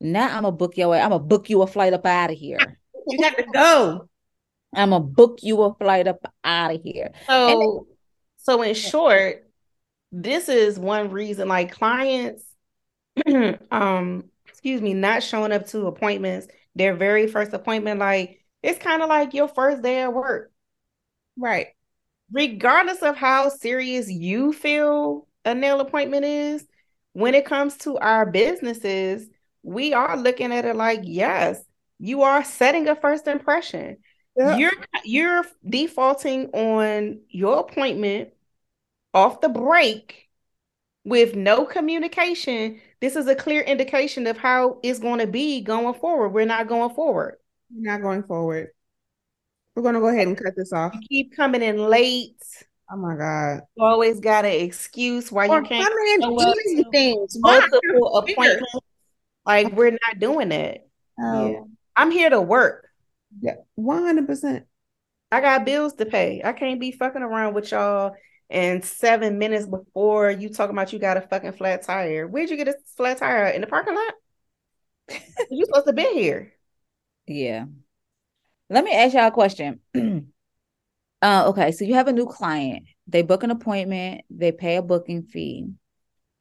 Now 0.00 0.26
I'm 0.28 0.44
gonna 0.44 0.52
book 0.52 0.76
your 0.76 0.94
ass 0.94 1.04
I'm 1.04 1.10
gonna 1.10 1.24
book 1.24 1.50
you 1.50 1.60
a 1.62 1.66
flight 1.66 1.92
up 1.92 2.06
out 2.06 2.30
of 2.30 2.38
here. 2.38 2.78
You 3.06 3.18
got 3.18 3.36
to 3.36 3.44
go. 3.44 4.08
I'm 4.74 4.90
gonna 4.90 5.04
book 5.04 5.40
you 5.42 5.62
a 5.62 5.74
flight 5.74 6.08
up 6.08 6.18
out 6.44 6.74
of 6.74 6.82
here. 6.82 7.12
So, 7.46 7.86
so 8.38 8.62
in 8.62 8.74
short, 8.74 9.48
this 10.12 10.48
is 10.48 10.78
one 10.78 11.10
reason 11.10 11.48
like 11.48 11.72
clients, 11.72 12.44
um, 13.70 14.24
excuse 14.48 14.80
me, 14.82 14.94
not 14.94 15.22
showing 15.22 15.52
up 15.52 15.66
to 15.68 15.86
appointments, 15.86 16.48
their 16.74 16.94
very 16.96 17.26
first 17.28 17.52
appointment, 17.52 18.00
like 18.00 18.40
it's 18.62 18.78
kind 18.78 19.02
of 19.02 19.08
like 19.08 19.34
your 19.34 19.48
first 19.48 19.82
day 19.82 20.02
at 20.02 20.12
work. 20.14 20.50
Right. 21.36 21.68
regardless 22.32 23.02
of 23.02 23.16
how 23.16 23.48
serious 23.48 24.10
you 24.10 24.52
feel 24.52 25.26
a 25.44 25.54
nail 25.54 25.80
appointment 25.80 26.24
is, 26.24 26.66
when 27.12 27.34
it 27.34 27.46
comes 27.46 27.76
to 27.78 27.98
our 27.98 28.26
businesses, 28.26 29.28
we 29.62 29.94
are 29.94 30.16
looking 30.16 30.52
at 30.52 30.64
it 30.64 30.76
like, 30.76 31.00
yes, 31.04 31.62
you 31.98 32.22
are 32.22 32.44
setting 32.44 32.88
a 32.88 32.96
first 32.96 33.26
impression. 33.26 33.98
Yep. 34.36 34.58
You're 34.58 34.72
you're 35.04 35.44
defaulting 35.68 36.50
on 36.50 37.20
your 37.28 37.60
appointment 37.60 38.30
off 39.12 39.40
the 39.40 39.48
break 39.48 40.28
with 41.04 41.36
no 41.36 41.64
communication. 41.64 42.80
This 43.00 43.16
is 43.16 43.26
a 43.28 43.34
clear 43.34 43.60
indication 43.60 44.26
of 44.26 44.36
how 44.36 44.80
it's 44.82 44.98
going 44.98 45.20
to 45.20 45.26
be 45.26 45.60
going 45.60 45.94
forward. 45.94 46.30
We're 46.30 46.46
not 46.46 46.66
going 46.66 46.94
forward. 46.94 47.36
We're 47.72 47.92
not 47.92 48.02
going 48.02 48.24
forward. 48.24 48.70
We're 49.74 49.82
gonna 49.82 50.00
go 50.00 50.08
ahead 50.08 50.28
and 50.28 50.38
cut 50.38 50.54
this 50.56 50.72
off. 50.72 50.94
You 50.94 51.00
keep 51.08 51.36
coming 51.36 51.62
in 51.62 51.78
late. 51.78 52.40
Oh 52.90 52.96
my 52.96 53.16
god. 53.16 53.62
You 53.76 53.84
always 53.84 54.20
got 54.20 54.44
an 54.44 54.52
excuse 54.52 55.32
why 55.32 55.48
Or 55.48 55.62
you 55.62 55.66
can't 55.66 55.88
come 55.88 55.98
in 55.98 56.86
up 56.86 56.92
things. 56.92 57.36
Multiple 57.38 58.16
appointments. 58.18 58.72
Like 59.44 59.72
we're 59.72 59.90
not 59.90 60.18
doing 60.18 60.50
that. 60.50 60.86
Oh, 61.18 61.50
Yeah. 61.50 61.60
I'm 61.96 62.10
here 62.10 62.30
to 62.30 62.40
work. 62.40 62.88
yeah, 63.40 63.56
one 63.74 64.02
hundred 64.02 64.26
percent. 64.26 64.66
I 65.30 65.40
got 65.40 65.64
bills 65.64 65.94
to 65.94 66.06
pay. 66.06 66.42
I 66.44 66.52
can't 66.52 66.80
be 66.80 66.92
fucking 66.92 67.22
around 67.22 67.54
with 67.54 67.70
y'all 67.72 68.14
and 68.50 68.84
seven 68.84 69.38
minutes 69.38 69.66
before 69.66 70.30
you 70.30 70.48
talking 70.48 70.76
about 70.76 70.92
you 70.92 70.98
got 70.98 71.16
a 71.16 71.22
fucking 71.22 71.52
flat 71.52 71.82
tire. 71.82 72.26
Where'd 72.26 72.50
you 72.50 72.56
get 72.56 72.68
a 72.68 72.76
flat 72.96 73.18
tire 73.18 73.46
in 73.46 73.60
the 73.60 73.66
parking 73.66 73.94
lot? 73.96 75.18
you 75.50 75.64
supposed 75.66 75.86
to 75.86 75.92
be 75.92 76.08
here. 76.14 76.52
Yeah. 77.26 77.64
Let 78.70 78.84
me 78.84 78.92
ask 78.92 79.14
y'all 79.14 79.26
a 79.26 79.30
question. 79.30 79.80
uh, 81.22 81.48
okay, 81.48 81.72
so 81.72 81.84
you 81.84 81.94
have 81.94 82.08
a 82.08 82.12
new 82.12 82.26
client. 82.26 82.84
They 83.06 83.22
book 83.22 83.42
an 83.42 83.50
appointment, 83.50 84.22
they 84.30 84.52
pay 84.52 84.76
a 84.76 84.82
booking 84.82 85.24
fee, 85.24 85.68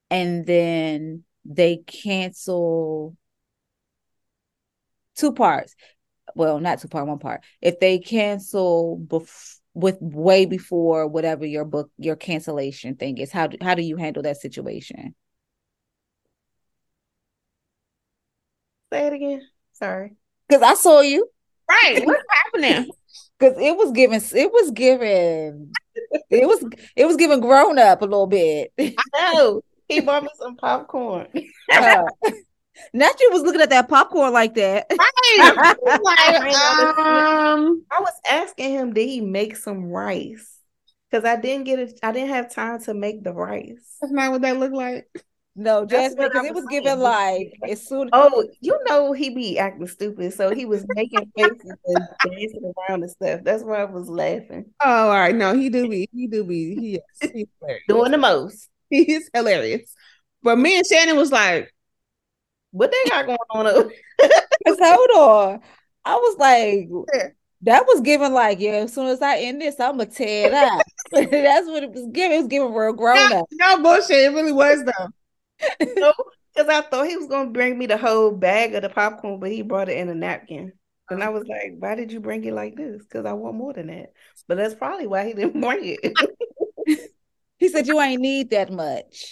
and 0.10 0.46
then 0.46 1.24
they 1.46 1.78
cancel 1.78 3.18
two 5.15 5.34
parts. 5.34 5.76
Well, 6.35 6.60
not 6.60 6.80
two 6.80 6.88
part, 6.88 7.07
one 7.07 7.19
part. 7.19 7.41
If 7.61 7.80
they 7.80 7.99
cancel 7.99 9.02
bef- 9.07 9.57
with 9.73 9.98
way 10.02 10.45
before 10.45 11.07
whatever 11.07 11.45
your 11.45 11.65
book 11.65 11.90
your 11.98 12.15
cancellation 12.15 12.95
thing 12.95 13.18
is, 13.18 13.31
how 13.31 13.48
do, 13.48 13.57
how 13.61 13.76
do 13.76 13.81
you 13.81 13.98
handle 13.98 14.23
that 14.23 14.38
situation? 14.38 15.15
Say 18.91 19.07
it 19.07 19.14
again. 19.14 19.41
Sorry. 19.73 20.15
Because 20.48 20.61
I 20.61 20.76
saw 20.76 21.02
you. 21.02 21.27
Right. 21.69 22.02
What's 22.06 22.23
happening? 22.45 22.90
Because 23.40 23.57
it 23.57 23.76
was 23.76 23.91
giving, 23.91 24.22
it 24.22 24.52
was 24.52 24.72
giving, 24.72 25.72
it 26.30 26.48
was, 26.48 26.64
it 26.95 27.06
was 27.06 27.18
giving 27.18 27.40
grown 27.40 27.80
up 27.80 28.02
a 28.02 28.06
little 28.06 28.27
bit. 28.27 28.72
No, 29.15 29.61
he 29.88 29.99
bought 29.99 30.23
me 30.23 30.30
some 30.40 30.56
popcorn. 30.56 31.27
Uh, 31.72 32.03
not 32.94 33.20
you 33.20 33.30
was 33.32 33.44
looking 33.44 33.62
at 33.62 33.70
that 33.70 33.90
popcorn 33.90 34.34
like 34.34 34.56
that. 34.56 34.88
Right. 35.36 35.76
like, 36.04 36.56
um, 36.56 37.84
I 37.91 38.00
was 38.00 38.14
asking 38.30 38.72
him, 38.72 38.94
did 38.94 39.08
he 39.08 39.22
make 39.22 39.56
some 39.56 39.86
rice? 39.86 40.60
Because 41.10 41.26
I 41.26 41.36
didn't 41.40 41.66
get 41.66 41.80
it. 41.80 42.00
I 42.04 42.12
didn't 42.12 42.30
have 42.30 42.54
time 42.54 42.82
to 42.84 42.94
make 42.94 43.24
the 43.24 43.34
rice. 43.34 43.98
that's 44.02 44.12
not 44.12 44.32
what 44.32 44.41
that 44.41 44.58
looked 44.58 44.76
like. 44.76 45.08
No, 45.56 45.86
That's 45.86 46.16
Jasmine, 46.16 46.30
because 46.30 46.45
it 46.48 46.54
was 46.54 46.64
was 46.64 46.72
saying. 46.72 46.84
giving 46.84 47.00
like 47.00 47.54
as 47.70 47.88
soon. 47.88 48.10
Oh, 48.12 48.48
you 48.60 48.80
know 48.88 49.14
he 49.14 49.30
be 49.30 49.60
acting 49.60 49.88
stupid, 49.88 50.34
so 50.34 50.50
he 50.50 50.66
was 50.66 50.84
making 50.90 51.32
faces 51.38 51.76
and 51.86 52.08
dancing 52.24 52.74
around 52.90 53.04
and 53.04 53.12
stuff. 53.12 53.41
That's 53.44 53.64
why 53.64 53.82
I 53.82 53.86
was 53.86 54.10
laughing. 54.10 54.66
Oh, 54.84 55.10
all 55.10 55.14
right. 55.14 55.36
No, 55.36 55.56
he 55.56 55.70
do 55.70 55.88
be. 55.88 56.10
He 56.12 56.28
do 56.28 56.44
be. 56.44 56.76
He 56.76 56.95
is. 56.95 57.32
He's 57.32 57.48
hilarious. 57.60 57.84
Doing 57.88 58.12
the 58.12 58.18
most. 58.18 58.70
He's 58.90 59.30
hilarious. 59.34 59.94
But 60.41 60.58
me 60.58 60.78
and 60.78 60.86
Shannan 60.91 61.16
was 61.16 61.32
like, 61.32 61.73
What 62.74 62.91
they 62.91 63.10
got 63.10 63.28
going 63.28 63.38
on? 63.68 63.91
Cause 64.68 64.78
hold 64.82 65.10
on, 65.12 65.62
I 66.04 66.16
was 66.16 66.38
like, 66.40 66.90
Yeah. 67.14 67.28
that 67.62 67.86
was 67.86 68.02
given 68.02 68.34
like, 68.34 68.60
yeah. 68.60 68.72
As 68.84 68.94
soon 68.94 69.08
as 69.08 69.22
I 69.22 69.38
end 69.38 69.62
this, 69.62 69.80
I'm 69.80 69.98
gonna 69.98 70.08
tear 70.08 70.48
it 70.48 70.54
up. 70.54 70.84
That's 71.12 71.68
what 71.68 71.84
it 71.84 71.91
was 71.91 72.08
giving. 72.12 72.38
It 72.38 72.41
was 72.41 72.48
giving 72.48 72.74
real 72.74 72.94
grown 72.94 73.32
up. 73.32 73.45
no 73.52 73.82
bullshit. 73.82 74.18
It 74.18 74.34
really 74.34 74.52
was 74.52 74.84
though. 74.84 75.14
Because 75.80 76.68
I 76.70 76.82
thought 76.82 77.08
he 77.08 77.16
was 77.16 77.28
gonna 77.28 77.52
bring 77.52 77.78
me 77.78 77.86
the 77.86 77.98
whole 77.98 78.32
bag 78.32 78.74
of 78.74 78.82
the 78.82 78.90
popcorn, 78.90 79.40
but 79.40 79.52
he 79.52 79.62
brought 79.62 79.90
it 79.90 79.98
in 79.98 80.10
a 80.10 80.16
napkin. 80.16 80.74
And 81.10 81.24
I 81.24 81.30
was 81.30 81.44
like, 81.45 81.74
why 81.78 81.94
did 81.95 82.12
you 82.12 82.20
bring 82.20 82.44
it 82.45 82.54
like 82.54 82.76
this? 82.76 83.04
Because 83.04 83.26
I 83.26 83.34
want 83.34 83.56
more 83.56 83.74
than 83.74 83.88
that. 83.88 84.14
But 84.48 84.58
that's 84.58 84.74
probably 84.74 85.06
why 85.06 85.28
he 85.28 85.34
didn't 85.34 85.62
bring 85.62 85.98
it. 86.02 87.00
He 87.58 87.70
said 87.70 87.88
you 87.88 88.00
ain't 88.02 88.22
need 88.22 88.50
that 88.50 88.72
much. 88.72 89.32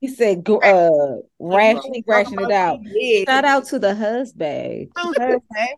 He 0.00 0.08
said, 0.08 0.44
go, 0.44 0.58
uh, 0.58 1.22
rationally 1.38 2.04
ration 2.06 2.38
it 2.38 2.50
out. 2.50 2.80
Shout 3.26 3.44
out 3.44 3.66
to 3.66 3.78
the 3.78 3.94
husband. 3.94 4.88
Okay. 4.98 5.74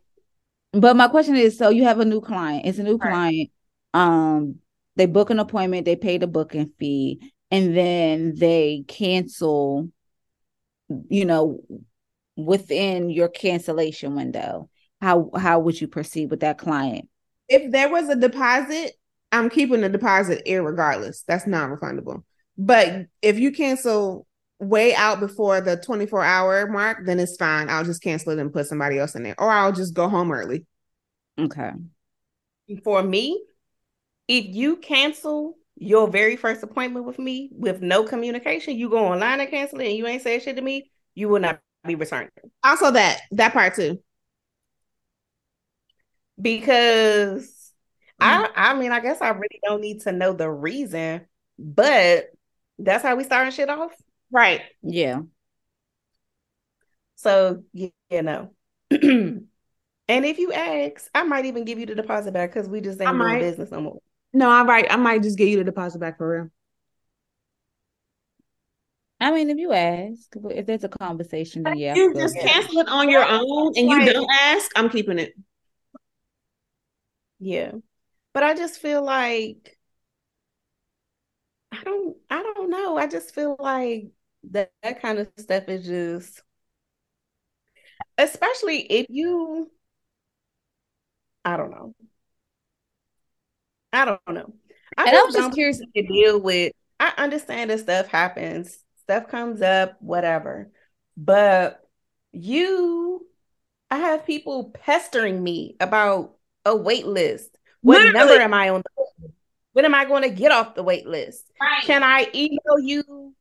But 0.72 0.96
my 0.96 1.08
question 1.08 1.36
is, 1.36 1.56
so 1.56 1.70
you 1.70 1.84
have 1.84 2.00
a 2.00 2.04
new 2.04 2.20
client. 2.20 2.66
It's 2.66 2.78
a 2.78 2.82
new 2.82 2.96
Right. 2.96 3.10
client. 3.12 3.50
Um, 3.94 4.56
they 4.96 5.06
book 5.06 5.30
an 5.30 5.38
appointment, 5.38 5.84
they 5.84 5.96
pay 5.96 6.18
the 6.18 6.26
booking 6.26 6.72
fee, 6.78 7.32
and 7.50 7.76
then 7.76 8.34
they 8.36 8.84
cancel, 8.86 9.88
you 11.08 11.24
know, 11.24 11.60
within 12.36 13.08
your 13.08 13.28
cancellation 13.28 14.14
window. 14.14 14.68
How 15.00 15.30
how 15.36 15.60
would 15.60 15.80
you 15.80 15.86
proceed 15.88 16.30
with 16.30 16.40
that 16.40 16.58
client? 16.58 17.08
if 17.48 17.72
there 17.72 17.88
was 17.88 18.08
a 18.10 18.16
deposit, 18.16 18.92
I'm 19.32 19.48
keeping 19.48 19.80
the 19.80 19.88
deposit 19.88 20.44
irregardless. 20.46 21.24
That's 21.26 21.46
non-refundable. 21.46 22.22
But 22.58 23.06
if 23.22 23.38
you 23.38 23.52
cancel 23.52 24.26
way 24.58 24.94
out 24.94 25.20
before 25.20 25.60
the 25.60 25.76
24 25.76 26.24
hour 26.24 26.66
mark, 26.66 27.06
then 27.06 27.20
it's 27.20 27.36
fine. 27.36 27.70
I'll 27.70 27.84
just 27.84 28.02
cancel 28.02 28.32
it 28.32 28.40
and 28.40 28.52
put 28.52 28.66
somebody 28.66 28.98
else 28.98 29.14
in 29.14 29.22
there, 29.22 29.40
or 29.40 29.50
I'll 29.50 29.72
just 29.72 29.94
go 29.94 30.08
home 30.08 30.32
early. 30.32 30.66
Okay. 31.38 31.70
For 32.82 33.02
me, 33.02 33.40
if 34.26 34.44
you 34.46 34.76
cancel 34.76 35.56
your 35.76 36.08
very 36.08 36.34
first 36.36 36.62
appointment 36.64 37.06
with 37.06 37.18
me 37.18 37.50
with 37.52 37.80
no 37.80 38.02
communication, 38.02 38.76
you 38.76 38.90
go 38.90 39.06
online 39.06 39.40
and 39.40 39.48
cancel 39.48 39.80
it 39.80 39.86
and 39.86 39.96
you 39.96 40.06
ain't 40.06 40.22
say 40.22 40.40
shit 40.40 40.56
to 40.56 40.62
me, 40.62 40.90
you 41.14 41.28
will 41.28 41.40
not 41.40 41.60
be 41.86 41.94
returned. 41.94 42.30
Also, 42.64 42.90
that 42.90 43.20
that 43.30 43.52
part 43.52 43.76
too. 43.76 44.02
Because 46.40 47.72
I 48.18 48.42
mm. 48.42 48.50
I 48.56 48.74
mean, 48.74 48.90
I 48.90 48.98
guess 48.98 49.20
I 49.20 49.28
really 49.28 49.60
don't 49.64 49.80
need 49.80 50.00
to 50.02 50.12
know 50.12 50.32
the 50.32 50.50
reason, 50.50 51.26
but 51.56 52.26
that's 52.78 53.02
how 53.02 53.16
we 53.16 53.24
starting 53.24 53.52
shit 53.52 53.68
off. 53.68 53.92
Right. 54.30 54.62
Yeah. 54.82 55.20
So 57.16 57.64
you, 57.72 57.90
you 58.10 58.22
know. 58.22 58.50
and 58.90 59.48
if 60.08 60.38
you 60.38 60.52
ask, 60.52 61.10
I 61.14 61.24
might 61.24 61.46
even 61.46 61.64
give 61.64 61.78
you 61.78 61.86
the 61.86 61.94
deposit 61.94 62.32
back 62.32 62.54
because 62.54 62.68
we 62.68 62.80
just 62.80 63.00
ain't 63.00 63.08
doing 63.08 63.18
might. 63.18 63.40
business 63.40 63.70
no 63.70 63.80
more. 63.80 63.98
No, 64.32 64.50
I 64.50 64.62
might 64.62 64.92
I 64.92 64.96
might 64.96 65.22
just 65.22 65.38
get 65.38 65.48
you 65.48 65.56
the 65.58 65.64
deposit 65.64 65.98
back 65.98 66.18
for 66.18 66.30
real. 66.30 66.50
I 69.20 69.32
mean, 69.32 69.50
if 69.50 69.58
you 69.58 69.72
ask, 69.72 70.32
if 70.50 70.66
there's 70.66 70.84
a 70.84 70.88
conversation, 70.88 71.64
then 71.64 71.76
yeah. 71.76 71.94
You 71.94 72.14
just 72.14 72.36
ahead. 72.36 72.48
cancel 72.48 72.78
it 72.78 72.88
on 72.88 73.10
your 73.10 73.26
own 73.28 73.72
and 73.76 73.88
you 73.88 74.12
don't 74.12 74.30
ask, 74.32 74.70
I'm 74.76 74.90
keeping 74.90 75.18
it. 75.18 75.34
Yeah. 77.40 77.72
But 78.32 78.44
I 78.44 78.54
just 78.54 78.80
feel 78.80 79.02
like 79.02 79.77
I 81.78 81.84
don't 81.84 82.16
I 82.30 82.42
don't 82.42 82.70
know. 82.70 82.96
I 82.96 83.06
just 83.06 83.34
feel 83.34 83.56
like 83.58 84.08
that, 84.50 84.72
that 84.82 85.00
kind 85.02 85.18
of 85.18 85.28
stuff 85.36 85.68
is 85.68 85.86
just 85.86 86.42
especially 88.16 88.80
if 88.80 89.06
you 89.08 89.70
I 91.44 91.56
don't 91.56 91.70
know. 91.70 91.94
I 93.92 94.04
don't 94.04 94.20
know. 94.28 94.52
I 94.96 95.08
And 95.08 95.16
I'm 95.16 95.32
just 95.32 95.54
curious- 95.54 95.78
to 95.78 96.02
deal 96.02 96.40
with 96.40 96.72
I 97.00 97.12
understand 97.16 97.70
that 97.70 97.78
stuff 97.80 98.08
happens, 98.08 98.76
stuff 99.02 99.28
comes 99.28 99.62
up, 99.62 99.96
whatever. 100.00 100.70
But 101.16 101.80
you 102.32 103.26
I 103.90 103.98
have 103.98 104.26
people 104.26 104.70
pestering 104.70 105.42
me 105.42 105.76
about 105.80 106.36
a 106.64 106.76
wait 106.76 107.06
list. 107.06 107.56
What 107.80 108.02
Literally. 108.02 108.18
number 108.18 108.42
am 108.42 108.52
I 108.54 108.68
on 108.70 108.82
the? 108.82 109.06
When 109.78 109.84
am 109.84 109.94
I 109.94 110.06
going 110.06 110.24
to 110.24 110.28
get 110.28 110.50
off 110.50 110.74
the 110.74 110.82
wait 110.82 111.06
list? 111.06 111.52
Right. 111.60 111.84
Can 111.84 112.02
I 112.02 112.26
email 112.34 112.80
you 112.82 113.32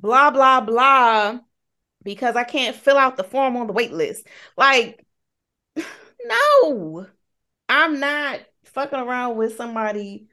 blah 0.00 0.30
blah 0.30 0.62
blah 0.62 1.38
because 2.02 2.34
I 2.34 2.44
can't 2.44 2.74
fill 2.74 2.96
out 2.96 3.18
the 3.18 3.24
form 3.24 3.58
on 3.58 3.66
the 3.66 3.74
wait 3.74 3.92
list? 3.92 4.26
Like, 4.56 5.04
no, 6.24 7.06
I'm 7.68 8.00
not 8.00 8.40
fucking 8.64 8.98
around 8.98 9.36
with 9.36 9.58
somebody 9.58 10.28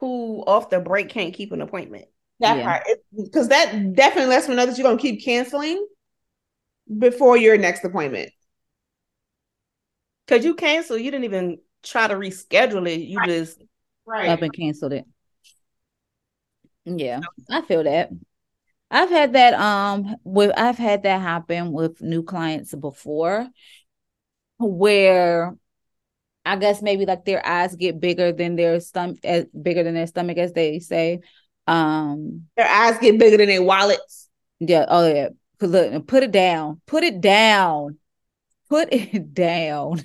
who 0.00 0.42
off 0.44 0.70
the 0.70 0.80
break 0.80 1.08
can't 1.08 1.34
keep 1.34 1.52
an 1.52 1.60
appointment. 1.60 2.06
That 2.40 2.56
Yeah. 2.56 2.64
part. 2.64 2.82
Because 3.16 3.46
that 3.46 3.94
definitely 3.94 4.30
lets 4.30 4.48
me 4.48 4.56
know 4.56 4.66
that 4.66 4.76
you're 4.76 4.88
gonna 4.88 4.98
keep 4.98 5.22
canceling 5.24 5.86
before 6.98 7.36
your 7.36 7.56
next 7.56 7.84
appointment. 7.84 8.32
Cause 10.26 10.44
you 10.44 10.56
cancel, 10.56 10.98
you 10.98 11.12
didn't 11.12 11.26
even 11.26 11.60
try 11.84 12.08
to 12.08 12.14
reschedule 12.14 12.88
it. 12.88 13.02
You 13.02 13.20
Right. 13.20 13.30
just 13.30 13.62
up 14.24 14.42
and 14.42 14.52
canceled 14.54 14.92
it. 14.92 15.06
Yeah, 16.84 17.20
I 17.48 17.62
feel 17.62 17.84
that. 17.84 18.10
I've 18.90 19.10
had 19.10 19.34
that 19.34 19.54
um 19.54 20.16
with 20.24 20.52
I've 20.56 20.78
had 20.78 21.04
that 21.04 21.20
happen 21.20 21.72
with 21.72 22.00
new 22.02 22.22
clients 22.22 22.74
before 22.74 23.48
where 24.58 25.54
I 26.44 26.56
guess 26.56 26.82
maybe 26.82 27.06
like 27.06 27.24
their 27.24 27.46
eyes 27.46 27.76
get 27.76 28.00
bigger 28.00 28.32
than 28.32 28.56
their 28.56 28.80
stomach 28.80 29.18
as 29.24 29.46
bigger 29.46 29.84
than 29.84 29.94
their 29.94 30.06
stomach 30.06 30.38
as 30.38 30.52
they 30.52 30.78
say. 30.80 31.20
Um 31.66 32.48
Their 32.56 32.68
eyes 32.68 32.98
get 32.98 33.18
bigger 33.18 33.36
than 33.36 33.48
their 33.48 33.62
wallets. 33.62 34.28
yeah, 34.60 34.86
oh 34.88 35.06
yeah. 35.08 35.28
Put 35.58 35.70
look, 35.70 36.06
put 36.06 36.22
it 36.22 36.30
down. 36.32 36.80
Put 36.86 37.04
it 37.04 37.20
down. 37.20 37.98
Put 38.68 38.92
it 38.92 39.34
down. 39.34 40.02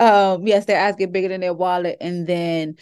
Um 0.00 0.46
yes, 0.46 0.64
their 0.66 0.80
eyes 0.80 0.96
get 0.96 1.12
bigger 1.12 1.28
than 1.28 1.40
their 1.40 1.54
wallet 1.54 1.96
and 2.00 2.26
then 2.26 2.76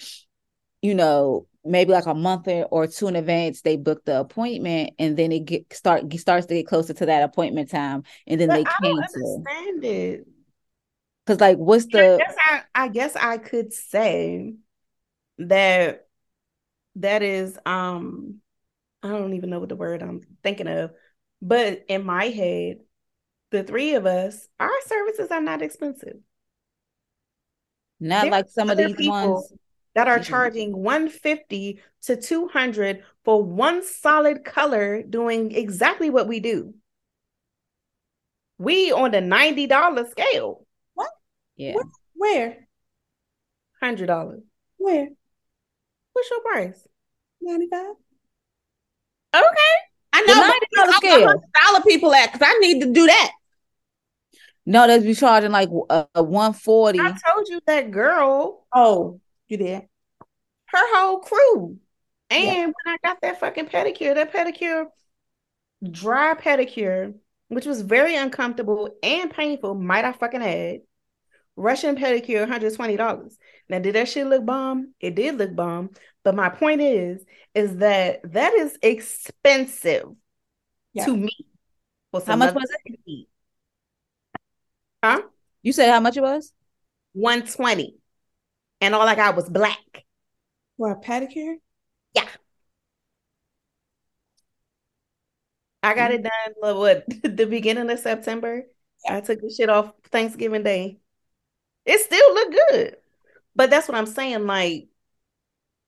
you 0.82 0.94
know 0.94 1.46
maybe 1.64 1.92
like 1.92 2.06
a 2.06 2.14
month 2.14 2.46
or- 2.70 2.86
two 2.86 3.08
in 3.08 3.16
advance 3.16 3.62
they 3.62 3.76
book 3.76 4.04
the 4.04 4.20
appointment 4.20 4.90
and 4.98 5.16
then 5.16 5.32
it 5.32 5.44
get 5.46 5.72
start 5.72 6.12
starts 6.14 6.46
to 6.46 6.54
get 6.54 6.66
closer 6.66 6.92
to 6.92 7.06
that 7.06 7.22
appointment 7.22 7.70
time 7.70 8.02
and 8.26 8.40
then 8.40 8.48
but 8.48 8.56
they 8.56 8.64
I 8.66 8.76
don't 8.82 8.98
cancel 8.98 9.42
understand 9.44 9.84
it. 9.84 10.26
because 11.24 11.40
like 11.40 11.56
what's 11.56 11.86
I 11.86 11.88
the 11.90 12.18
guess 12.18 12.36
I, 12.46 12.62
I 12.74 12.88
guess 12.88 13.16
I 13.16 13.38
could 13.38 13.72
say 13.72 14.54
that 15.38 16.06
that 16.96 17.22
is 17.22 17.58
um 17.66 18.40
I 19.02 19.08
don't 19.08 19.34
even 19.34 19.50
know 19.50 19.60
what 19.60 19.68
the 19.68 19.76
word 19.76 20.02
I'm 20.02 20.22
thinking 20.42 20.66
of, 20.68 20.92
but 21.42 21.84
in 21.88 22.06
my 22.06 22.26
head, 22.26 22.78
the 23.50 23.62
three 23.62 23.94
of 23.94 24.06
us, 24.06 24.48
our 24.58 24.70
services 24.86 25.30
are 25.30 25.42
not 25.42 25.62
expensive. 25.62 26.16
Not 28.04 28.28
like 28.28 28.48
some 28.48 28.70
of 28.70 28.76
these 28.76 28.94
people 28.94 29.34
ones 29.34 29.52
that 29.94 30.08
are 30.08 30.18
charging 30.18 30.76
150 30.76 31.80
to 32.02 32.16
200 32.16 33.02
for 33.24 33.42
one 33.42 33.82
solid 33.84 34.44
color 34.44 35.02
doing 35.02 35.54
exactly 35.54 36.10
what 36.10 36.28
we 36.28 36.40
do. 36.40 36.74
We 38.58 38.92
on 38.92 39.10
the 39.10 39.18
$90 39.18 40.10
scale. 40.10 40.66
What? 40.94 41.10
Yeah 41.56 41.74
Where? 42.14 42.68
$100. 43.82 44.42
Where? 44.78 45.08
What's 46.12 46.30
your 46.30 46.40
price? 46.40 46.88
95? 47.40 47.80
Okay. 49.34 49.44
I 50.12 50.20
know. 50.22 50.34
The 50.34 50.40
know, 50.40 50.52
$90 50.52 50.86
but 50.86 50.94
scale. 50.96 51.42
dollar 51.62 51.80
people 51.82 52.14
at 52.14 52.32
because 52.32 52.48
I 52.48 52.58
need 52.60 52.80
to 52.80 52.92
do 52.92 53.06
that. 53.06 53.32
No 54.66 54.86
they'd 54.86 55.02
be 55.02 55.14
charging 55.14 55.52
like 55.52 55.68
a, 55.68 55.94
a 55.94 56.08
uh, 56.16 56.22
140 56.22 56.98
I 57.00 57.12
told 57.26 57.48
you 57.48 57.60
that 57.66 57.90
girl, 57.90 58.66
Oh, 58.74 59.20
you 59.48 59.56
did. 59.58 59.82
her 60.66 60.96
whole 60.96 61.18
crew. 61.20 61.78
And 62.30 62.44
Yeah. 62.44 62.64
when 62.66 62.74
I 62.86 62.96
got 63.04 63.20
that 63.20 63.38
fucking 63.40 63.66
pedicure, 63.66 64.14
that 64.14 64.32
pedicure, 64.32 64.86
dry 65.88 66.34
pedicure, 66.34 67.14
which 67.48 67.66
was 67.66 67.82
very 67.82 68.16
uncomfortable 68.16 68.90
and 69.02 69.30
painful, 69.30 69.74
might 69.74 70.04
I 70.04 70.12
fucking 70.12 70.42
add. 70.42 70.80
Russian 71.56 71.94
pedicure, 71.96 72.48
$120. 72.48 73.38
Now, 73.68 73.78
did 73.78 73.94
that 73.94 74.08
shit 74.08 74.26
look 74.26 74.44
bomb? 74.44 74.94
It 74.98 75.14
did 75.14 75.38
look 75.38 75.54
bomb. 75.54 75.90
But 76.24 76.34
my 76.34 76.48
point 76.48 76.80
is, 76.80 77.24
is 77.54 77.76
that 77.76 78.20
that 78.32 78.54
is 78.54 78.76
expensive 78.82 80.08
Yeah. 80.92 81.04
to 81.04 81.16
me. 81.16 81.30
for 82.10 82.22
How 82.26 82.36
much 82.36 82.54
was 82.54 82.68
shit. 82.86 83.28
Huh? 85.04 85.20
you 85.62 85.72
said 85.74 85.90
how 85.90 86.00
much 86.00 86.16
it 86.16 86.22
was 86.22 86.50
120 87.12 87.94
And 88.80 88.94
all 88.94 89.06
I 89.06 89.14
got 89.14 89.36
was 89.36 89.50
black. 89.50 89.78
For 90.78 90.92
a 90.92 90.96
pedicure? 90.96 91.56
Yeah. 92.14 92.26
I 95.82 95.94
got 95.94 96.10
it 96.10 96.22
done, 96.22 96.74
what, 96.76 97.04
the 97.22 97.44
beginning 97.44 97.90
of 97.90 97.98
September. 97.98 98.64
I 99.06 99.20
took 99.20 99.42
the 99.42 99.50
shit 99.50 99.68
off 99.68 99.92
Thanksgiving 100.10 100.62
Day. 100.62 100.98
It 101.84 102.00
still 102.00 102.34
looked 102.34 102.56
good. 102.70 102.96
But 103.54 103.68
that's 103.68 103.86
what 103.86 103.98
I'm 103.98 104.06
saying. 104.06 104.46
Like, 104.46 104.88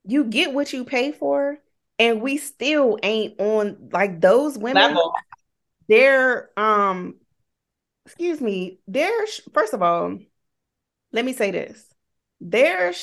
you 0.05 0.25
get 0.25 0.53
what 0.53 0.71
you 0.71 0.85
pay 0.85 1.11
for, 1.11 1.57
and 1.97 2.21
we 2.21 2.37
still 2.37 2.99
ain't 3.01 3.39
on 3.41 3.89
like 3.91 4.21
those 4.21 4.59
women. 4.59 4.83
Level. 4.83 5.13
They're 5.89 6.51
um, 6.55 7.15
excuse 8.07 8.41
me. 8.41 8.79
They're 8.87 9.25
first 9.53 9.73
of 9.73 9.81
all, 9.81 10.17
let 11.11 11.25
me 11.25 11.33
say 11.33 11.51
this. 11.51 11.85
Their 12.39 12.93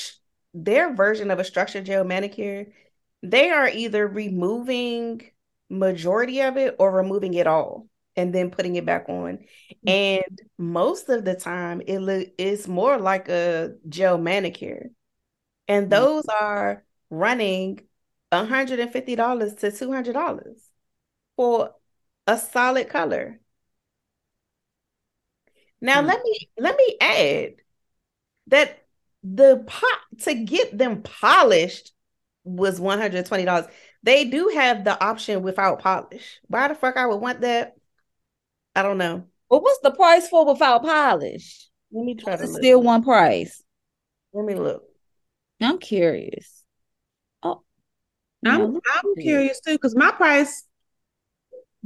their 0.54 0.94
version 0.94 1.30
of 1.30 1.38
a 1.38 1.44
structured 1.44 1.86
gel 1.86 2.04
manicure, 2.04 2.68
they 3.22 3.50
are 3.50 3.68
either 3.68 4.06
removing 4.06 5.22
majority 5.68 6.40
of 6.40 6.56
it 6.56 6.76
or 6.78 6.90
removing 6.90 7.34
it 7.34 7.46
all 7.46 7.88
and 8.16 8.32
then 8.34 8.50
putting 8.50 8.76
it 8.76 8.86
back 8.86 9.08
on. 9.08 9.38
Mm-hmm. 9.38 9.88
And 9.88 10.40
most 10.56 11.08
of 11.08 11.24
the 11.24 11.34
time, 11.34 11.82
it 11.86 11.98
look 11.98 12.28
it's 12.38 12.66
more 12.66 12.98
like 12.98 13.28
a 13.28 13.74
gel 13.88 14.18
manicure, 14.18 14.90
and 15.68 15.84
mm-hmm. 15.84 16.02
those 16.02 16.24
are 16.26 16.84
running 17.10 17.80
$150 18.32 19.58
to 19.58 19.70
$200 19.70 20.54
for 21.36 21.74
a 22.26 22.38
solid 22.38 22.88
color. 22.88 23.40
Now 25.84 26.00
Hmm. 26.00 26.06
let 26.06 26.22
me 26.24 26.48
let 26.58 26.76
me 26.78 26.96
add 27.00 27.54
that 28.46 28.84
the 29.22 29.62
pot 29.66 29.98
to 30.22 30.34
get 30.34 30.76
them 30.76 31.02
polished 31.02 31.92
was 32.42 32.80
one 32.80 32.98
hundred 32.98 33.26
twenty 33.26 33.44
dollars. 33.44 33.66
They 34.02 34.24
do 34.24 34.48
have 34.54 34.82
the 34.84 34.98
option 35.02 35.42
without 35.42 35.80
polish. 35.80 36.40
Why 36.48 36.68
the 36.68 36.74
fuck 36.74 36.96
I 36.96 37.06
would 37.06 37.20
want 37.20 37.42
that? 37.42 37.74
I 38.74 38.82
don't 38.82 38.98
know. 38.98 39.24
But 39.50 39.62
what's 39.62 39.80
the 39.80 39.90
price 39.90 40.26
for 40.28 40.46
without 40.46 40.82
polish? 40.82 41.68
Let 41.92 42.04
me 42.04 42.14
try 42.14 42.36
to 42.36 42.42
It's 42.42 42.54
still 42.54 42.82
one 42.82 43.04
price. 43.04 43.62
Let 44.32 44.46
me 44.46 44.54
look. 44.54 44.84
I'm 45.60 45.78
curious. 45.78 46.64
Oh, 47.42 47.62
I'm, 48.44 48.76
I'm 48.76 49.14
curious 49.20 49.60
too, 49.60 49.74
because 49.74 49.94
my 49.94 50.10
price. 50.12 50.64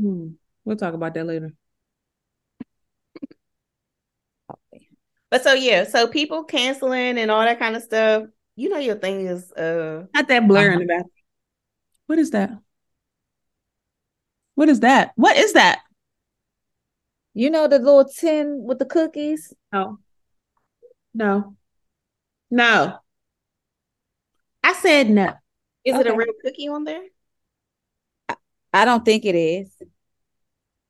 Hmm, 0.00 0.28
we'll 0.64 0.76
talk 0.76 0.94
about 0.94 1.14
that 1.14 1.26
later. 1.26 1.52
But 5.30 5.42
so 5.42 5.52
yeah, 5.52 5.84
so 5.84 6.08
people 6.08 6.44
canceling 6.44 7.18
and 7.18 7.30
all 7.30 7.42
that 7.42 7.58
kind 7.58 7.76
of 7.76 7.82
stuff. 7.82 8.24
You 8.56 8.70
know 8.70 8.78
your 8.78 8.96
thing 8.96 9.26
is 9.26 9.52
uh 9.52 10.06
Not 10.14 10.28
that 10.28 10.48
blur 10.48 10.68
Uh-huh. 10.70 10.72
in 10.72 10.78
the 10.80 10.86
back. 10.86 11.04
What 12.06 12.18
is 12.18 12.30
that? 12.30 12.50
What 14.54 14.68
is 14.68 14.80
that? 14.80 15.12
What 15.16 15.36
is 15.36 15.52
that? 15.52 15.80
You 17.34 17.50
know 17.50 17.68
the 17.68 17.78
little 17.78 18.04
tin 18.06 18.62
with 18.64 18.78
the 18.80 18.86
cookies? 18.86 19.52
No. 19.72 19.98
No. 21.14 21.54
No. 22.50 22.98
I 24.64 24.72
said 24.72 25.10
no. 25.10 25.34
is 25.84 25.94
it 25.94 26.06
a 26.06 26.14
real 26.14 26.32
cookie 26.44 26.68
on 26.68 26.84
there? 26.84 27.02
I 28.72 28.84
don't 28.84 29.04
think 29.04 29.24
it 29.24 29.34
is. 29.34 29.70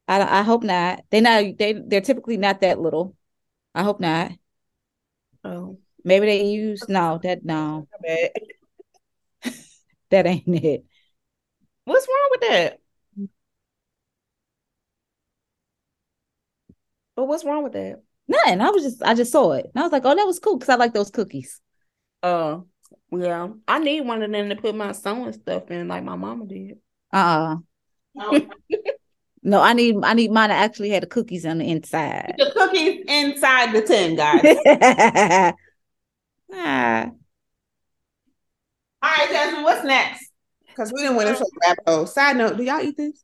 I 0.08 0.40
I 0.40 0.42
hope 0.42 0.62
not. 0.62 1.02
They 1.10 1.20
not 1.20 1.58
they 1.58 1.74
they're 1.74 2.00
typically 2.00 2.36
not 2.38 2.60
that 2.62 2.80
little. 2.80 3.14
I 3.78 3.84
hope 3.84 4.00
not. 4.00 4.32
Oh, 5.44 5.78
Maybe 6.04 6.26
they 6.26 6.46
use 6.46 6.88
no 6.88 7.20
that 7.22 7.44
no 7.44 7.86
that 10.10 10.26
ain't 10.26 10.48
it. 10.48 10.84
What's 11.84 12.08
wrong 12.08 12.28
with 12.32 12.40
that? 12.50 12.80
But 17.14 17.26
what's 17.26 17.44
wrong 17.44 17.62
with 17.62 17.74
that? 17.74 18.02
Nothing. 18.26 18.60
I 18.60 18.70
was 18.70 18.82
just 18.82 19.02
I 19.02 19.14
just 19.14 19.30
saw 19.30 19.52
it. 19.52 19.66
And 19.66 19.80
I 19.80 19.82
was 19.82 19.92
like, 19.92 20.04
oh, 20.04 20.14
that 20.14 20.26
was 20.26 20.40
cool 20.40 20.56
because 20.56 20.68
I 20.68 20.74
like 20.74 20.92
those 20.92 21.10
cookies. 21.10 21.60
Uh, 22.22 22.60
yeah, 23.12 23.48
I 23.66 23.78
need 23.78 24.00
one 24.02 24.22
of 24.22 24.32
them 24.32 24.48
to 24.48 24.56
put 24.56 24.74
my 24.74 24.92
sewing 24.92 25.32
stuff 25.32 25.70
in, 25.70 25.88
like 25.88 26.02
my 26.02 26.16
mama 26.16 26.46
did. 26.46 26.78
Uh 27.12 27.56
uh 28.18 28.40
No, 29.48 29.62
I 29.62 29.72
need 29.72 29.96
I 30.02 30.12
need 30.12 30.30
mine 30.30 30.50
to 30.50 30.54
actually 30.54 30.90
had 30.90 31.02
the 31.02 31.06
cookies 31.06 31.46
on 31.46 31.56
the 31.56 31.64
inside. 31.64 32.34
The 32.36 32.50
cookies 32.52 33.02
inside 33.08 33.72
the 33.72 33.80
tin, 33.80 34.14
guys. 34.14 35.54
Ah, 36.50 37.04
All 39.02 39.10
right, 39.10 39.28
Jasmine, 39.30 39.62
what's 39.64 39.84
next? 39.84 40.30
Because 40.66 40.92
we 40.92 41.02
didn't 41.02 41.16
win 41.16 41.28
this 41.28 41.42
rabbit 41.62 41.84
hole. 41.86 42.06
Side 42.06 42.36
note, 42.36 42.56
do 42.56 42.62
y'all 42.62 42.80
eat 42.82 42.96
this? 42.96 43.22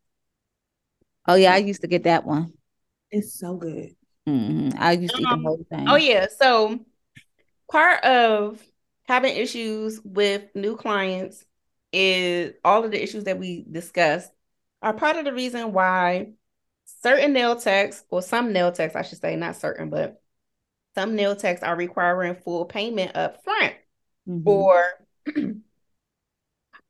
oh 1.27 1.35
yeah, 1.35 1.53
I 1.55 1.59
used 1.59 1.81
to 1.83 1.87
get 1.87 2.05
that 2.05 2.25
one. 2.25 2.53
It's 3.11 3.39
so 3.39 3.57
good. 3.57 3.95
Mhm. 4.27 4.75
I 4.79 4.93
used 4.93 5.15
to 5.15 5.21
eat 5.23 5.29
the 5.29 5.35
Um, 5.35 5.43
whole 5.43 5.67
thing. 5.69 5.89
Oh 5.89 5.97
yeah, 5.97 6.27
so 6.39 6.81
part 7.71 8.03
of 8.05 8.63
having 9.05 9.37
issues 9.37 10.01
with 10.03 10.45
new 10.55 10.77
clients 10.77 11.45
is 11.93 12.55
all 12.65 12.83
of 12.85 12.91
the 12.91 13.03
issues 13.03 13.25
that 13.25 13.39
we 13.39 13.65
discussed 13.71 14.31
are 14.85 14.93
part 14.93 15.17
of 15.17 15.25
the 15.25 15.33
reason 15.33 15.73
why 15.73 16.33
certain 17.03 17.33
nail 17.33 17.57
techs, 17.59 18.05
or 18.11 18.21
some 18.23 18.53
nail 18.53 18.71
techs, 18.71 18.95
I 18.95 19.03
should 19.03 19.21
say, 19.21 19.35
not 19.35 19.57
certain, 19.57 19.89
but 19.91 20.23
some 20.95 21.17
nail 21.17 21.35
techs 21.35 21.63
are 21.63 21.75
requiring 21.75 22.37
full 22.37 22.67
payment 22.67 23.17
up 23.17 23.43
front 23.43 23.75
Mhm. 24.29 24.47
or 24.47 24.85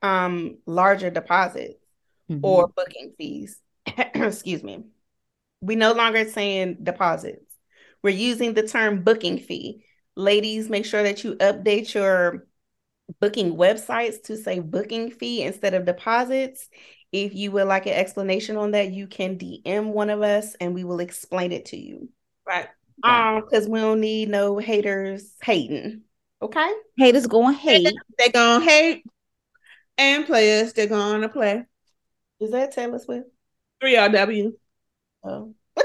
um 0.02 0.58
larger 0.66 1.08
deposits 1.10 1.82
Mhm. 2.30 2.40
or 2.42 2.68
booking 2.68 3.14
fees. 3.16 3.60
Excuse 3.86 4.62
me. 4.62 4.84
We 5.60 5.76
no 5.76 5.92
longer 5.92 6.28
saying 6.28 6.78
deposits. 6.82 7.56
We're 8.02 8.10
using 8.10 8.54
the 8.54 8.66
term 8.66 9.02
booking 9.02 9.38
fee. 9.38 9.84
Ladies, 10.16 10.68
make 10.68 10.84
sure 10.84 11.02
that 11.04 11.24
you 11.24 11.36
update 11.36 11.94
your 11.94 12.46
booking 13.20 13.54
websites 13.56 14.22
to 14.24 14.36
say 14.36 14.58
booking 14.58 15.10
fee 15.10 15.42
instead 15.42 15.74
of 15.74 15.84
deposits. 15.84 16.68
If 17.14 17.32
you 17.34 17.52
would 17.52 17.68
like 17.68 17.86
an 17.86 17.92
explanation 17.92 18.56
on 18.56 18.72
that, 18.72 18.92
you 18.92 19.06
can 19.06 19.36
DM 19.38 19.92
one 19.92 20.10
of 20.10 20.20
us 20.20 20.56
and 20.56 20.74
we 20.74 20.82
will 20.82 20.98
explain 20.98 21.52
it 21.52 21.66
to 21.66 21.76
you. 21.76 22.08
Right. 22.44 22.68
Um, 23.04 23.42
because 23.42 23.68
we 23.68 23.78
don't 23.78 24.00
need 24.00 24.28
no 24.28 24.58
haters 24.58 25.32
hating. 25.40 26.02
Okay. 26.42 26.72
haters 26.96 27.26
going 27.28 27.54
hate. 27.54 27.94
They're 28.18 28.30
going 28.30 28.60
to 28.60 28.66
hate 28.66 29.04
and 29.96 30.26
players, 30.26 30.72
they're 30.72 30.88
going 30.88 31.20
to 31.22 31.28
play. 31.28 31.64
Is 32.40 32.50
that 32.50 32.72
Taylor 32.72 32.98
Swift? 32.98 33.28
3RW. 33.80 34.52
Oh. 35.22 35.54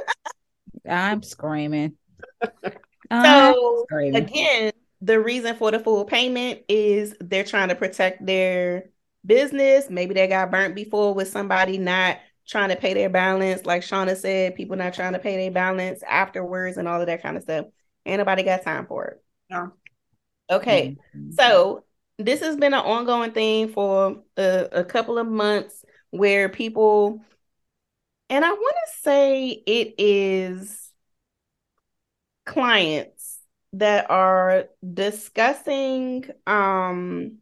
I'm 0.90 1.22
screaming. 1.22 1.96
I'm 3.12 3.54
So 3.54 3.84
screaming. 3.88 4.16
again, 4.16 4.72
the 5.02 5.20
reason 5.20 5.56
for 5.56 5.72
the 5.72 5.80
full 5.80 6.06
payment 6.06 6.62
is 6.68 7.16
they're 7.20 7.44
trying 7.44 7.70
to 7.70 7.76
protect 7.76 8.26
their 8.26 8.90
business. 9.30 9.90
Maybe 9.90 10.14
they 10.14 10.28
got 10.28 10.52
burnt 10.52 10.76
before 10.76 11.14
with 11.14 11.30
somebody 11.30 11.78
not 11.78 12.18
trying 12.46 12.70
to 12.70 12.76
pay 12.76 12.94
their 12.94 13.10
balance, 13.10 13.66
like 13.66 13.84
Shauna 13.84 14.18
said, 14.18 14.56
people 14.56 14.76
not 14.76 14.94
trying 14.94 15.14
to 15.14 15.20
pay 15.20 15.38
their 15.38 15.52
balance 15.52 16.04
afterwards 16.04 16.78
and 16.78 16.88
all 16.88 17.00
of 17.00 17.08
that 17.08 17.22
kind 17.22 17.38
of 17.38 17.44
stuff. 17.44 17.68
Ain't 18.06 18.18
nobody 18.18 18.44
got 18.44 18.64
time 18.64 18.88
for 18.88 19.06
it. 19.06 19.24
No. 19.50 19.72
Okay. 20.50 20.98
Mhm. 21.16 21.36
So 21.36 21.86
this 22.18 22.42
has 22.42 22.58
been 22.58 22.74
an 22.74 22.80
ongoing 22.82 23.32
thing 23.32 23.70
for 23.70 24.24
a, 24.36 24.68
a 24.72 24.84
couple 24.84 25.18
of 25.18 25.28
months 25.28 25.86
where 26.10 26.50
people, 26.50 27.22
and 28.30 28.44
I 28.44 28.52
want 28.52 28.76
to 28.88 29.02
say 29.02 29.50
it 29.50 29.96
is 30.00 30.92
clients 32.46 33.40
that 33.74 34.10
are 34.10 34.66
discussing, 34.94 36.26
um, 36.48 37.38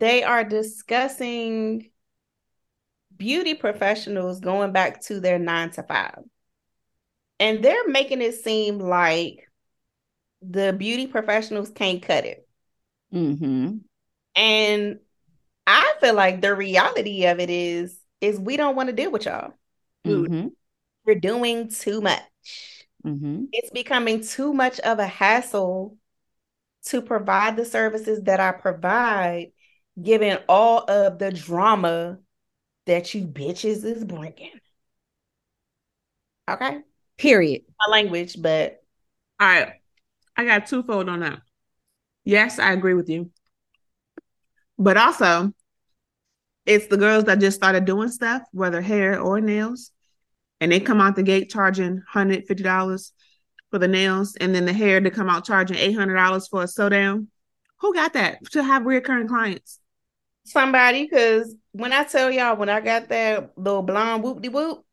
they 0.00 0.24
are 0.24 0.44
discussing 0.44 1.90
beauty 3.16 3.54
professionals 3.54 4.40
going 4.40 4.72
back 4.72 5.02
to 5.02 5.20
their 5.20 5.38
nine 5.38 5.70
to 5.70 5.82
five. 5.82 6.18
And 7.38 7.62
they're 7.62 7.88
making 7.88 8.22
it 8.22 8.34
seem 8.34 8.78
like 8.78 9.46
the 10.42 10.72
beauty 10.72 11.06
professionals 11.06 11.70
can't 11.70 12.02
cut 12.02 12.24
it. 12.24 12.48
Mhm. 13.12 13.80
And 14.34 15.00
I 15.66 15.94
feel 16.00 16.14
like 16.14 16.40
the 16.40 16.54
reality 16.54 17.26
of 17.26 17.40
it 17.40 17.50
is 17.50 17.98
is 18.20 18.38
we 18.38 18.56
don't 18.56 18.76
want 18.76 18.88
to 18.88 18.94
deal 18.94 19.10
with 19.10 19.24
y'all. 19.24 19.54
Mhm. 20.06 20.52
We're 21.04 21.14
doing 21.14 21.68
too 21.68 22.00
much. 22.00 22.22
Mhm. 23.04 23.48
It's 23.52 23.70
becoming 23.70 24.22
too 24.22 24.52
much 24.52 24.78
of 24.80 24.98
a 24.98 25.06
hassle 25.06 25.96
to 26.86 27.02
provide 27.02 27.56
the 27.56 27.64
services 27.64 28.22
that 28.24 28.40
I 28.40 28.52
provide, 28.52 29.52
given 30.00 30.38
all 30.48 30.84
of 30.90 31.18
the 31.18 31.30
drama 31.32 32.18
that 32.86 33.14
you 33.14 33.26
bitches 33.26 33.84
is 33.84 34.04
bringing. 34.04 34.50
Okay, 36.50 36.80
Period. 37.16 37.62
my 37.78 37.92
language, 37.92 38.40
but 38.40 38.82
All 39.38 39.46
right. 39.46 39.74
I 40.36 40.44
got 40.44 40.66
twofold 40.66 41.08
on 41.08 41.20
that. 41.20 41.40
Yes, 42.24 42.58
I 42.58 42.72
agree 42.72 42.94
with 42.94 43.08
you. 43.08 43.30
But 44.78 44.96
also, 44.96 45.52
it's 46.66 46.86
the 46.86 46.96
girls 46.96 47.24
that 47.24 47.40
just 47.40 47.56
started 47.56 47.84
doing 47.84 48.08
stuff, 48.08 48.42
whether 48.52 48.80
hair 48.80 49.20
or 49.20 49.40
nails, 49.40 49.90
and 50.60 50.72
they 50.72 50.80
come 50.80 51.00
out 51.00 51.16
the 51.16 51.22
gate 51.22 51.50
charging 51.50 52.02
$150 52.14 53.12
for 53.70 53.78
the 53.78 53.88
nails, 53.88 54.36
and 54.36 54.54
then 54.54 54.64
the 54.66 54.72
hair 54.72 55.00
to 55.00 55.10
come 55.10 55.28
out 55.28 55.44
charging 55.44 55.76
$800 55.76 56.48
for 56.48 56.62
a 56.62 56.68
sew 56.68 56.88
down. 56.88 57.28
Who 57.80 57.94
got 57.94 58.12
that 58.14 58.44
to 58.52 58.62
have 58.62 58.84
recurring 58.86 59.28
clients? 59.28 59.79
Somebody, 60.44 61.04
because 61.04 61.54
when 61.72 61.92
I 61.92 62.04
tell 62.04 62.30
y'all, 62.30 62.56
when 62.56 62.68
I 62.68 62.80
got 62.80 63.08
that 63.08 63.52
little 63.56 63.82
blonde 63.82 64.22
whoop 64.22 64.42
de 64.42 64.48
whoop, 64.48 64.84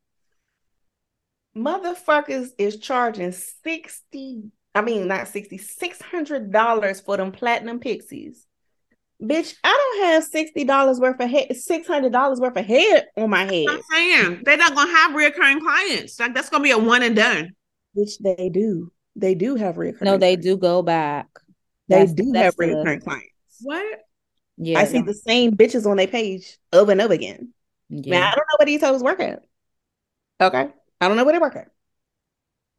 motherfuckers 1.56 2.48
is 2.58 2.78
charging 2.78 3.32
60, 3.32 4.42
I 4.74 4.80
mean, 4.82 5.08
not 5.08 5.28
60, 5.28 5.58
$600 5.58 7.04
for 7.04 7.16
them 7.16 7.32
platinum 7.32 7.80
pixies. 7.80 8.44
Bitch, 9.20 9.54
I 9.64 9.96
don't 10.00 10.06
have 10.06 10.30
$60 10.30 11.00
worth 11.00 11.20
of 11.20 11.28
hair, 11.28 11.46
$600 11.50 12.40
worth 12.40 12.56
of 12.56 12.64
hair 12.64 13.02
on 13.16 13.30
my 13.30 13.44
head. 13.44 13.66
I'm 13.68 13.80
saying 13.92 14.42
they're 14.44 14.56
not 14.56 14.76
gonna 14.76 14.92
have 14.92 15.14
recurring 15.14 15.60
clients. 15.60 16.20
Like 16.20 16.34
that's 16.34 16.48
gonna 16.48 16.62
be 16.62 16.70
a 16.70 16.78
one 16.78 17.02
and 17.02 17.16
done. 17.16 17.50
Which 17.94 18.18
they 18.18 18.48
do. 18.48 18.92
They 19.16 19.34
do 19.34 19.56
have 19.56 19.76
recurring. 19.76 20.04
No, 20.04 20.18
they 20.18 20.36
do 20.36 20.56
go 20.56 20.82
back. 20.82 21.26
They 21.88 21.96
That's- 21.96 22.12
do 22.12 22.30
that's 22.30 22.44
have 22.44 22.56
the- 22.58 22.66
recurring 22.76 23.00
clients. 23.00 23.32
What? 23.62 23.98
Yeah. 24.58 24.80
I 24.80 24.84
see 24.84 25.02
the 25.02 25.14
same 25.14 25.52
bitches 25.56 25.86
on 25.86 25.96
their 25.96 26.06
page 26.08 26.58
over 26.72 26.92
and 26.92 27.00
over 27.00 27.14
again. 27.14 27.52
Now, 27.88 28.00
yeah. 28.04 28.26
I 28.28 28.34
don't 28.34 28.38
know 28.38 28.56
what 28.58 28.66
these 28.66 28.80
hoes 28.80 29.02
work 29.02 29.20
at. 29.20 29.44
Okay. 30.40 30.68
I 31.00 31.08
don't 31.08 31.16
know 31.16 31.24
where 31.24 31.32
they 31.32 31.38
work 31.38 31.56
at. 31.56 31.70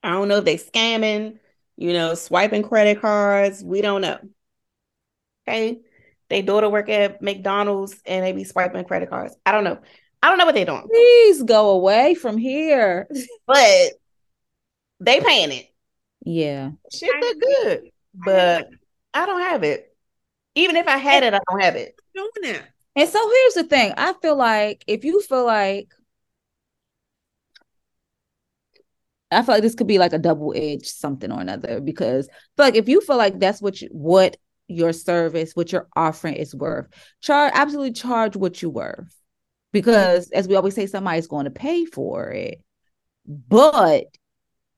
I 0.04 0.12
don't 0.12 0.28
know 0.28 0.38
if 0.38 0.46
they 0.46 0.58
scamming. 0.58 1.40
you 1.78 1.94
know, 1.94 2.14
swiping 2.14 2.64
credit 2.64 3.02
cards. 3.02 3.64
We 3.64 3.82
don't 3.82 4.02
know. 4.02 4.20
Okay. 5.48 5.80
They 6.30 6.42
daughter 6.42 6.70
work 6.70 6.90
at 6.90 7.22
McDonald's 7.22 8.00
and 8.06 8.24
they 8.24 8.34
be 8.34 8.44
swiping 8.44 8.84
credit 8.86 9.10
cards. 9.10 9.36
I 9.46 9.52
don't 9.52 9.64
know. 9.64 9.80
I 10.22 10.30
don't 10.30 10.38
know 10.38 10.46
what 10.46 10.56
they're 10.56 10.66
doing. 10.66 10.84
Please 10.88 11.44
go 11.44 11.70
away 11.72 12.14
from 12.16 12.38
here. 12.38 13.08
But 13.48 13.94
they 15.00 15.22
paying 15.22 15.52
it. 15.52 15.74
Yeah. 16.26 16.72
Shit 16.92 17.16
look 17.20 17.40
good. 17.40 17.90
But 18.14 18.70
I 19.14 19.26
don't 19.26 19.42
have 19.42 19.64
it. 19.64 19.89
Even 20.56 20.76
if 20.76 20.88
I 20.88 20.98
had 20.98 21.24
it, 21.24 21.34
I 21.34 21.40
don't 21.50 21.62
have 21.62 21.76
it. 21.76 21.96
Doing 22.16 22.30
that. 22.44 22.62
And 22.96 23.10
so 23.10 23.30
here's 23.30 23.54
the 23.54 23.64
thing. 23.64 23.94
I 23.98 24.14
feel 24.22 24.36
like 24.36 24.84
if 24.88 25.06
you 25.06 25.22
feel 25.22 25.46
like 25.46 25.94
I 29.32 29.44
feel 29.44 29.56
like 29.56 29.62
this 29.62 29.76
could 29.76 29.88
be 29.88 30.00
like 30.00 30.14
a 30.14 30.20
double 30.20 30.54
edged 30.56 30.88
something 30.88 31.32
or 31.32 31.40
another 31.40 31.80
because 31.80 32.28
I 32.58 32.64
like 32.64 32.76
if 32.76 32.90
you 32.90 33.00
feel 33.02 33.18
like 33.18 33.40
that's 33.40 33.62
what 33.62 33.80
you, 33.82 33.90
what 33.92 34.38
your 34.68 34.92
service, 34.92 35.56
what 35.56 35.72
you're 35.72 35.88
offering 35.96 36.36
is 36.36 36.56
worth, 36.56 36.88
charge 37.22 37.52
absolutely 37.56 37.94
charge 37.94 38.36
what 38.36 38.62
you 38.62 38.70
worth 38.70 39.16
because 39.72 40.32
as 40.32 40.48
we 40.48 40.56
always 40.56 40.76
say, 40.76 40.88
somebody's 40.88 41.28
going 41.28 41.46
to 41.46 41.52
pay 41.52 41.86
for 41.86 42.32
it. 42.32 42.62
But 43.26 44.06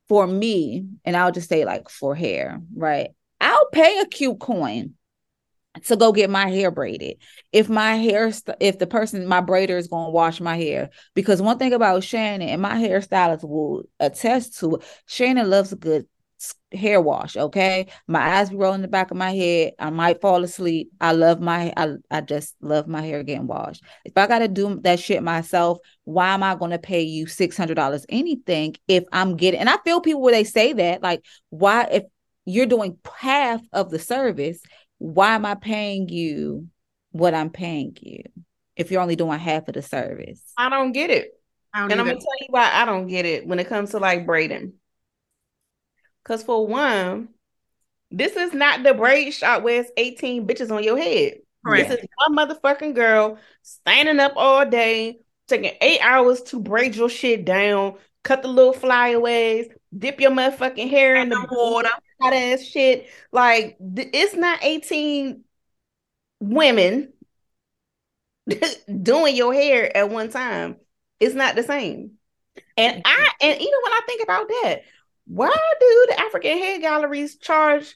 for 0.08 0.26
me, 0.26 0.86
and 1.04 1.16
I'll 1.16 1.32
just 1.32 1.48
say 1.48 1.64
like 1.64 1.88
for 1.88 2.14
hair, 2.14 2.60
right? 2.74 3.10
I'll 3.40 3.70
pay 3.70 4.00
a 4.00 4.06
cute 4.06 4.38
coin 4.38 4.94
to 5.84 5.96
go 5.96 6.12
get 6.12 6.28
my 6.28 6.50
hair 6.50 6.70
braided. 6.70 7.16
If 7.50 7.68
my 7.68 7.96
hair, 7.96 8.30
st- 8.30 8.58
if 8.60 8.78
the 8.78 8.86
person, 8.86 9.26
my 9.26 9.40
braider 9.40 9.78
is 9.78 9.88
going 9.88 10.06
to 10.06 10.10
wash 10.12 10.40
my 10.40 10.56
hair, 10.56 10.90
because 11.14 11.40
one 11.40 11.58
thing 11.58 11.72
about 11.72 12.02
Shannan 12.02 12.42
and 12.42 12.60
my 12.60 12.74
hairstylist 12.74 13.42
will 13.42 13.84
attest 13.98 14.58
to, 14.60 14.80
Shannan 15.08 15.48
loves 15.48 15.72
a 15.72 15.76
good 15.76 16.06
hair 16.72 17.00
wash. 17.00 17.36
Okay, 17.36 17.86
my 18.06 18.36
eyes 18.36 18.50
be 18.50 18.56
rolling 18.56 18.82
the 18.82 18.88
back 18.88 19.10
of 19.10 19.16
my 19.16 19.30
head. 19.30 19.72
I 19.78 19.90
might 19.90 20.20
fall 20.20 20.42
asleep. 20.44 20.90
I 21.00 21.12
love 21.12 21.40
my, 21.40 21.72
I, 21.76 21.94
I 22.10 22.20
just 22.20 22.54
love 22.60 22.86
my 22.86 23.00
hair 23.00 23.22
getting 23.22 23.46
washed. 23.46 23.82
If 24.04 24.12
I 24.16 24.26
got 24.26 24.40
to 24.40 24.48
do 24.48 24.80
that 24.82 25.00
shit 25.00 25.22
myself, 25.22 25.78
why 26.04 26.34
am 26.34 26.42
I 26.42 26.54
going 26.54 26.72
to 26.72 26.78
pay 26.78 27.02
you 27.02 27.26
six 27.26 27.56
hundred 27.56 27.74
dollars 27.74 28.04
anything 28.08 28.74
if 28.88 29.04
I'm 29.12 29.36
getting? 29.36 29.60
And 29.60 29.70
I 29.70 29.78
feel 29.84 30.00
people 30.00 30.20
where 30.20 30.34
they 30.34 30.44
say 30.44 30.72
that, 30.74 31.02
like, 31.02 31.24
why 31.50 31.84
if 31.84 32.04
you're 32.44 32.66
doing 32.66 32.98
half 33.16 33.62
of 33.72 33.90
the 33.90 34.00
service 34.00 34.60
why 35.02 35.34
am 35.34 35.44
I 35.44 35.56
paying 35.56 36.08
you 36.08 36.68
what 37.10 37.34
I'm 37.34 37.50
paying 37.50 37.96
you 38.00 38.22
if 38.76 38.92
you're 38.92 39.02
only 39.02 39.16
doing 39.16 39.40
half 39.40 39.66
of 39.66 39.74
the 39.74 39.82
service? 39.82 40.40
I 40.56 40.68
don't 40.68 40.92
get 40.92 41.10
it. 41.10 41.32
I 41.74 41.80
don't 41.80 41.90
And 41.90 42.00
I'm 42.00 42.06
gonna 42.06 42.20
tell 42.20 42.38
you 42.40 42.46
why 42.50 42.70
I 42.72 42.84
don't 42.84 43.08
get 43.08 43.26
it 43.26 43.44
when 43.44 43.58
it 43.58 43.66
comes 43.66 43.90
to 43.90 43.98
like 43.98 44.24
braiding. 44.24 44.74
Cause 46.24 46.44
for 46.44 46.68
one, 46.68 47.30
this 48.12 48.36
is 48.36 48.52
not 48.52 48.84
the 48.84 48.94
braid 48.94 49.32
shop 49.32 49.64
where 49.64 49.80
it's 49.80 49.90
18 49.96 50.46
bitches 50.46 50.70
on 50.70 50.84
your 50.84 50.96
head. 50.96 51.38
Correct. 51.66 51.88
This 51.88 51.98
is 51.98 52.06
one 52.28 52.36
motherfucking 52.36 52.94
girl 52.94 53.38
standing 53.62 54.20
up 54.20 54.34
all 54.36 54.64
day, 54.64 55.18
taking 55.48 55.72
eight 55.80 55.98
hours 56.00 56.42
to 56.42 56.60
braid 56.60 56.94
your 56.94 57.08
shit 57.08 57.44
down, 57.44 57.96
cut 58.22 58.42
the 58.42 58.48
little 58.48 58.72
flyaways, 58.72 59.66
dip 59.98 60.20
your 60.20 60.30
motherfucking 60.30 60.88
hair 60.88 61.16
in 61.16 61.28
the 61.28 61.44
water, 61.50 61.90
hot 62.22 62.32
ass 62.32 62.62
shit. 62.62 63.08
Like 63.30 63.76
th- 63.78 64.10
it's 64.12 64.34
not 64.34 64.62
18 64.62 65.44
women 66.40 67.12
doing 69.02 69.36
your 69.36 69.52
hair 69.52 69.94
at 69.96 70.10
one 70.10 70.30
time. 70.30 70.76
It's 71.20 71.34
not 71.34 71.54
the 71.54 71.62
same. 71.62 72.12
And 72.76 73.02
I 73.04 73.28
and 73.40 73.60
even 73.60 73.78
when 73.82 73.92
I 73.92 74.00
think 74.06 74.22
about 74.22 74.48
that, 74.48 74.82
why 75.26 75.54
do 75.80 76.06
the 76.08 76.20
African 76.20 76.58
hair 76.58 76.80
galleries 76.80 77.36
charge 77.36 77.94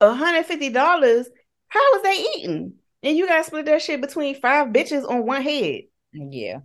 $150? 0.00 1.26
How 1.68 1.94
is 1.96 2.02
they 2.02 2.26
eating? 2.36 2.74
And 3.02 3.16
you 3.16 3.26
gotta 3.26 3.44
split 3.44 3.66
that 3.66 3.82
shit 3.82 4.00
between 4.00 4.40
five 4.40 4.68
bitches 4.68 5.08
on 5.08 5.26
one 5.26 5.42
head. 5.42 5.82
Yeah. 6.12 6.60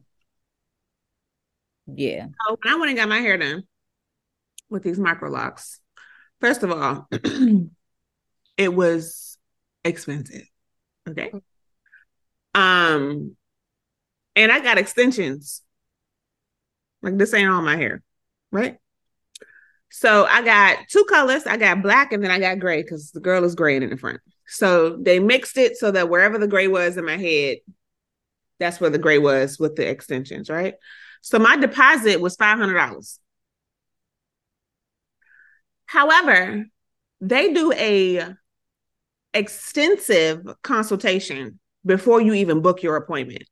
Yeah. 1.88 2.28
Oh, 2.48 2.52
so 2.52 2.58
when 2.64 2.74
I 2.74 2.78
went 2.78 2.90
and 2.90 2.98
got 2.98 3.10
my 3.10 3.20
hair 3.20 3.38
done 3.38 3.64
with 4.70 4.84
these 4.84 5.00
micro 5.00 5.30
locks, 5.30 5.80
first 6.40 6.64
of 6.64 6.72
all, 6.72 7.08
it 8.58 8.74
was 8.74 9.38
expensive. 9.84 10.48
Okay. 11.08 11.32
Um, 12.54 13.36
and 14.36 14.52
I 14.52 14.60
got 14.60 14.78
extensions. 14.78 15.62
Like 17.02 17.18
this 17.18 17.34
ain't 17.34 17.50
all 17.50 17.62
my 17.62 17.78
hair, 17.78 18.02
right? 18.52 18.78
So 19.90 20.26
I 20.26 20.42
got 20.42 20.80
two 20.90 21.06
colors. 21.06 21.46
I 21.46 21.58
got 21.58 21.82
black 21.82 22.12
and 22.12 22.24
then 22.24 22.32
I 22.32 22.40
got 22.40 22.60
gray 22.60 22.82
because 22.82 23.12
the 23.12 23.20
girl 23.20 23.44
is 23.44 23.56
gray 23.56 23.78
in 23.78 23.90
the 23.90 23.98
front. 23.98 24.20
So 24.48 24.98
they 24.98 25.20
mixed 25.20 25.58
it 25.58 25.78
so 25.78 25.92
that 25.92 26.10
wherever 26.10 26.38
the 26.38 26.48
gray 26.48 26.68
was 26.68 26.98
in 26.98 27.06
my 27.06 27.18
head, 27.18 27.58
that's 28.60 28.82
where 28.82 28.90
the 28.90 28.98
gray 28.98 29.18
was 29.20 29.60
with 29.60 29.76
the 29.76 29.88
extensions, 29.88 30.50
right? 30.50 30.76
So 31.22 31.40
my 31.40 31.58
deposit 31.58 32.20
was 32.20 32.36
five 32.36 32.58
hundred 32.58 32.76
dollars. 32.76 33.20
However, 35.88 36.66
they 37.20 37.54
do 37.54 37.74
a 37.74 38.34
extensive 39.34 40.46
consultation 40.62 41.60
before 41.86 42.22
you 42.22 42.34
even 42.34 42.62
book 42.62 42.84
your 42.84 42.96
appointment. 42.96 43.44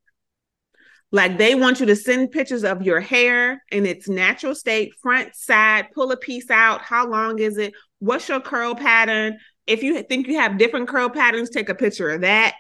Like 1.12 1.38
they 1.38 1.56
want 1.56 1.80
you 1.80 1.86
to 1.86 1.96
send 1.96 2.32
pictures 2.32 2.64
of 2.64 2.82
your 2.82 3.00
hair 3.00 3.64
in 3.72 3.86
its 3.86 4.10
natural 4.10 4.54
state, 4.54 4.94
front, 5.02 5.36
side, 5.36 5.88
pull 5.94 6.12
a 6.12 6.18
piece 6.18 6.50
out. 6.50 6.82
How 6.82 7.08
long 7.08 7.40
is 7.40 7.58
it? 7.58 7.74
What's 8.00 8.28
your 8.28 8.42
curl 8.42 8.76
pattern? 8.76 9.38
If 9.66 9.82
you 9.82 10.04
think 10.04 10.28
you 10.28 10.40
have 10.40 10.58
different 10.58 10.90
curl 10.90 11.10
patterns, 11.10 11.50
take 11.50 11.70
a 11.70 11.76
picture 11.76 12.10
of 12.10 12.22
that. 12.22 12.56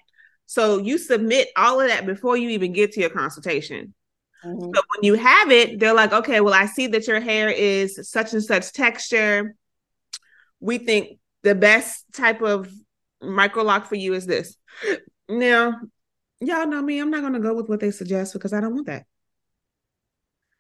So 0.45 0.77
you 0.77 0.97
submit 0.97 1.49
all 1.57 1.81
of 1.81 1.89
that 1.89 2.05
before 2.05 2.37
you 2.37 2.49
even 2.49 2.71
get 2.71 2.93
to 2.93 3.01
your 3.01 3.09
consultation. 3.09 3.93
Mm-hmm. 4.45 4.71
So 4.73 4.81
when 4.89 5.03
you 5.03 5.15
have 5.15 5.51
it, 5.51 5.79
they're 5.79 5.93
like, 5.93 6.13
okay, 6.13 6.39
well, 6.39 6.53
I 6.53 6.67
see 6.67 6.87
that 6.87 7.07
your 7.07 7.19
hair 7.19 7.49
is 7.49 8.09
such 8.09 8.33
and 8.33 8.43
such 8.43 8.71
texture. 8.71 9.55
We 10.65 10.79
think 10.79 11.19
the 11.43 11.53
best 11.53 12.05
type 12.11 12.41
of 12.41 12.71
micro 13.21 13.61
lock 13.61 13.85
for 13.85 13.93
you 13.93 14.15
is 14.15 14.25
this. 14.25 14.57
Now, 15.29 15.75
y'all 16.41 16.65
know 16.65 16.81
me, 16.81 16.99
I'm 16.99 17.11
not 17.11 17.21
gonna 17.21 17.39
go 17.39 17.53
with 17.53 17.69
what 17.69 17.79
they 17.79 17.91
suggest 17.91 18.33
because 18.33 18.51
I 18.51 18.61
don't 18.61 18.73
want 18.73 18.87
that. 18.87 19.05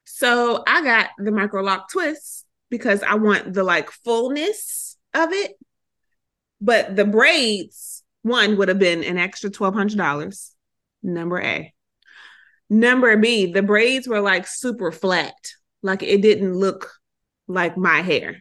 So 0.03 0.63
I 0.67 0.83
got 0.83 1.09
the 1.17 1.31
micro 1.31 1.63
lock 1.63 1.91
twist 1.91 2.45
because 2.69 3.01
I 3.01 3.15
want 3.15 3.55
the 3.55 3.63
like 3.63 3.89
fullness 3.89 4.95
of 5.15 5.33
it. 5.33 5.53
But 6.61 6.95
the 6.95 7.05
braids, 7.05 8.03
one 8.21 8.57
would 8.57 8.67
have 8.67 8.79
been 8.79 9.03
an 9.03 9.17
extra 9.17 9.49
twelve 9.49 9.73
hundred 9.73 9.97
dollars. 9.97 10.51
Number 11.01 11.41
A. 11.41 11.73
Number 12.69 13.17
B, 13.17 13.51
the 13.51 13.63
braids 13.63 14.07
were 14.07 14.21
like 14.21 14.45
super 14.45 14.91
flat. 14.91 15.33
Like 15.81 16.03
it 16.03 16.21
didn't 16.21 16.53
look 16.53 16.91
like 17.47 17.75
my 17.75 18.01
hair. 18.01 18.37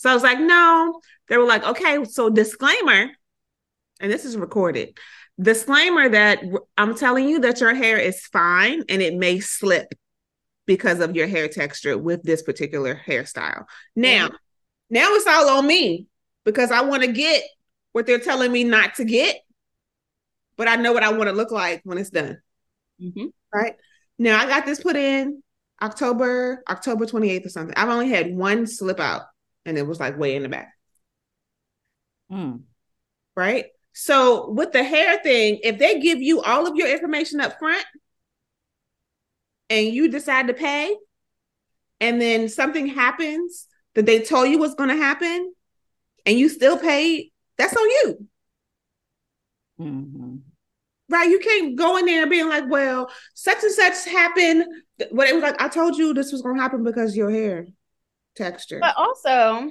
So 0.00 0.08
I 0.08 0.14
was 0.14 0.22
like, 0.22 0.40
no. 0.40 0.98
They 1.28 1.36
were 1.36 1.44
like, 1.44 1.62
okay, 1.62 2.02
so 2.04 2.30
disclaimer, 2.30 3.10
and 4.00 4.10
this 4.10 4.24
is 4.24 4.34
recorded. 4.34 4.96
Disclaimer 5.38 6.08
that 6.08 6.42
I'm 6.78 6.96
telling 6.96 7.28
you 7.28 7.40
that 7.40 7.60
your 7.60 7.74
hair 7.74 7.98
is 7.98 8.24
fine 8.24 8.82
and 8.88 9.02
it 9.02 9.14
may 9.14 9.40
slip 9.40 9.92
because 10.64 11.00
of 11.00 11.14
your 11.14 11.26
hair 11.26 11.48
texture 11.48 11.98
with 11.98 12.22
this 12.22 12.42
particular 12.42 12.98
hairstyle. 13.06 13.66
Now, 13.94 14.30
now 14.88 15.12
it's 15.12 15.26
all 15.26 15.58
on 15.58 15.66
me 15.66 16.06
because 16.46 16.70
I 16.70 16.80
want 16.80 17.02
to 17.02 17.12
get 17.12 17.42
what 17.92 18.06
they're 18.06 18.18
telling 18.20 18.50
me 18.50 18.64
not 18.64 18.94
to 18.94 19.04
get, 19.04 19.36
but 20.56 20.66
I 20.66 20.76
know 20.76 20.94
what 20.94 21.02
I 21.02 21.12
want 21.12 21.28
to 21.28 21.36
look 21.36 21.50
like 21.50 21.82
when 21.84 21.98
it's 21.98 22.08
done. 22.08 22.40
Mm-hmm. 23.02 23.26
Right 23.52 23.74
now, 24.18 24.40
I 24.40 24.46
got 24.46 24.64
this 24.64 24.80
put 24.80 24.96
in 24.96 25.42
October, 25.82 26.62
October 26.70 27.04
28th 27.04 27.44
or 27.44 27.50
something. 27.50 27.74
I've 27.76 27.90
only 27.90 28.08
had 28.08 28.34
one 28.34 28.66
slip 28.66 28.98
out, 28.98 29.24
and 29.66 29.78
it 29.78 29.86
was 29.86 30.00
like 30.00 30.18
way 30.18 30.36
in 30.36 30.42
the 30.42 30.48
back. 30.48 30.74
Mm. 32.30 32.62
Right. 33.36 33.66
So 33.92 34.50
with 34.50 34.72
the 34.72 34.84
hair 34.84 35.18
thing, 35.22 35.60
if 35.62 35.78
they 35.78 36.00
give 36.00 36.22
you 36.22 36.42
all 36.42 36.66
of 36.66 36.76
your 36.76 36.88
information 36.88 37.40
up 37.40 37.58
front 37.58 37.84
and 39.68 39.88
you 39.88 40.08
decide 40.08 40.46
to 40.48 40.54
pay, 40.54 40.96
and 42.00 42.20
then 42.20 42.48
something 42.48 42.86
happens 42.86 43.66
that 43.94 44.06
they 44.06 44.20
told 44.20 44.48
you 44.48 44.58
was 44.58 44.74
going 44.74 44.88
to 44.90 44.96
happen, 44.96 45.52
and 46.26 46.38
you 46.38 46.48
still 46.48 46.78
pay, 46.78 47.30
that's 47.56 47.76
on 47.76 47.88
you. 47.88 48.28
hmm 49.78 50.36
Right. 51.08 51.28
You 51.28 51.40
can't 51.40 51.76
go 51.76 51.96
in 51.96 52.06
there 52.06 52.28
being 52.28 52.48
like, 52.48 52.70
well, 52.70 53.10
such 53.34 53.64
and 53.64 53.72
such 53.72 54.04
happened. 54.04 54.64
What 55.10 55.28
it 55.28 55.34
was 55.34 55.42
like, 55.42 55.60
I 55.60 55.66
told 55.68 55.96
you 55.96 56.14
this 56.14 56.30
was 56.30 56.40
gonna 56.40 56.62
happen 56.62 56.84
because 56.84 57.16
your 57.16 57.30
hair 57.30 57.66
texture. 58.36 58.78
But 58.80 58.96
also, 58.96 59.70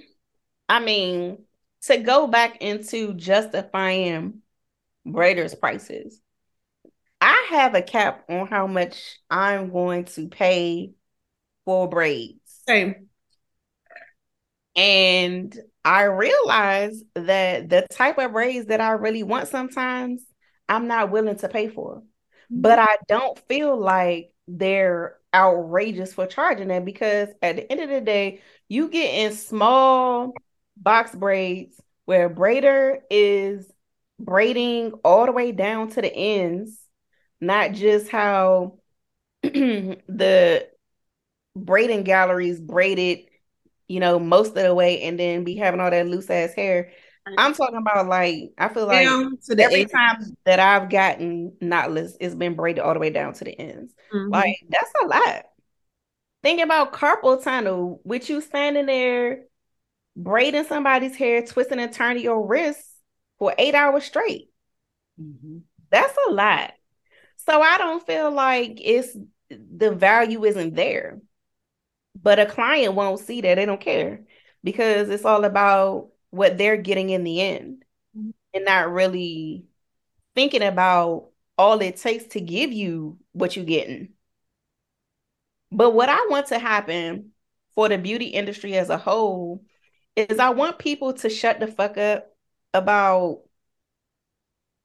I 0.67 0.79
mean, 0.79 1.43
to 1.83 1.97
go 1.97 2.27
back 2.27 2.61
into 2.61 3.13
justifying 3.13 4.41
braiders' 5.07 5.59
prices, 5.59 6.21
I 7.21 7.47
have 7.49 7.75
a 7.75 7.81
cap 7.81 8.25
on 8.29 8.47
how 8.47 8.67
much 8.67 9.19
I'm 9.29 9.71
going 9.71 10.05
to 10.05 10.27
pay 10.27 10.91
for 11.65 11.89
braids. 11.89 12.39
Same. 12.67 13.07
And 14.75 15.57
I 15.83 16.03
realize 16.03 17.03
that 17.15 17.69
the 17.69 17.85
type 17.91 18.17
of 18.17 18.31
braids 18.31 18.67
that 18.67 18.79
I 18.79 18.91
really 18.91 19.23
want 19.23 19.47
sometimes 19.47 20.23
I'm 20.69 20.87
not 20.87 21.11
willing 21.11 21.35
to 21.37 21.49
pay 21.49 21.67
for. 21.67 21.97
Mm-hmm. 21.97 22.61
But 22.61 22.79
I 22.79 22.97
don't 23.07 23.37
feel 23.47 23.77
like 23.77 24.31
they're 24.47 25.18
outrageous 25.33 26.13
for 26.13 26.25
charging 26.27 26.69
that 26.69 26.85
because 26.85 27.29
at 27.41 27.55
the 27.55 27.71
end 27.71 27.81
of 27.81 27.89
the 27.89 28.01
day, 28.01 28.41
you 28.67 28.89
get 28.89 29.13
in 29.13 29.35
small 29.35 30.33
box 30.77 31.15
braids 31.15 31.79
where 32.05 32.29
braider 32.29 32.99
is 33.09 33.71
braiding 34.19 34.91
all 35.03 35.25
the 35.25 35.31
way 35.31 35.51
down 35.51 35.89
to 35.89 36.01
the 36.01 36.13
ends, 36.13 36.77
not 37.39 37.73
just 37.73 38.09
how 38.09 38.79
the 39.43 40.67
braiding 41.55 42.03
galleries 42.03 42.59
braided, 42.59 43.25
you 43.87 43.99
know, 43.99 44.19
most 44.19 44.49
of 44.49 44.63
the 44.63 44.73
way 44.73 45.03
and 45.03 45.19
then 45.19 45.43
be 45.43 45.55
having 45.55 45.79
all 45.79 45.91
that 45.91 46.07
loose 46.07 46.29
ass 46.29 46.53
hair. 46.53 46.91
I'm 47.37 47.53
talking 47.53 47.77
about 47.77 48.07
like 48.07 48.51
I 48.57 48.69
feel 48.69 48.87
like 48.87 49.05
every 49.57 49.81
end. 49.81 49.91
time 49.91 50.35
that 50.45 50.59
I've 50.59 50.89
gotten 50.89 51.53
knotless, 51.61 52.13
it's 52.19 52.35
been 52.35 52.55
braided 52.55 52.83
all 52.83 52.93
the 52.93 52.99
way 52.99 53.09
down 53.09 53.33
to 53.33 53.43
the 53.43 53.59
ends. 53.59 53.93
Mm-hmm. 54.13 54.31
Like 54.31 54.57
that's 54.69 54.91
a 55.03 55.07
lot. 55.07 55.45
Think 56.41 56.61
about 56.61 56.93
carpal 56.93 57.43
tunnel 57.43 58.01
with 58.03 58.29
you 58.29 58.41
standing 58.41 58.85
there 58.85 59.43
braiding 60.15 60.65
somebody's 60.65 61.15
hair, 61.15 61.45
twisting 61.45 61.79
and 61.79 61.93
turning 61.93 62.23
your 62.23 62.45
wrists 62.45 62.93
for 63.37 63.53
eight 63.57 63.73
hours 63.73 64.03
straight. 64.03 64.49
Mm-hmm. 65.19 65.59
That's 65.89 66.15
a 66.27 66.31
lot. 66.31 66.73
So 67.47 67.61
I 67.61 67.77
don't 67.77 68.05
feel 68.05 68.31
like 68.31 68.79
it's 68.81 69.15
the 69.49 69.91
value 69.91 70.43
isn't 70.45 70.75
there. 70.75 71.19
But 72.21 72.39
a 72.39 72.45
client 72.45 72.95
won't 72.95 73.21
see 73.21 73.41
that. 73.41 73.55
They 73.55 73.65
don't 73.65 73.79
care 73.79 74.21
because 74.63 75.09
it's 75.09 75.25
all 75.25 75.45
about 75.45 76.09
what 76.31 76.57
they're 76.57 76.77
getting 76.77 77.09
in 77.09 77.23
the 77.23 77.41
end 77.41 77.85
mm-hmm. 78.17 78.31
and 78.53 78.65
not 78.65 78.91
really 78.91 79.65
thinking 80.35 80.63
about 80.63 81.29
all 81.57 81.81
it 81.81 81.97
takes 81.97 82.25
to 82.25 82.39
give 82.39 82.71
you 82.71 83.17
what 83.33 83.55
you're 83.55 83.65
getting. 83.65 84.09
But 85.71 85.91
what 85.91 86.09
I 86.09 86.27
want 86.29 86.47
to 86.47 86.59
happen 86.59 87.31
for 87.75 87.89
the 87.89 87.97
beauty 87.97 88.27
industry 88.27 88.75
as 88.77 88.89
a 88.89 88.97
whole 88.97 89.63
is 90.15 90.39
I 90.39 90.49
want 90.49 90.79
people 90.79 91.13
to 91.13 91.29
shut 91.29 91.59
the 91.59 91.67
fuck 91.67 91.97
up 91.97 92.27
about 92.73 93.41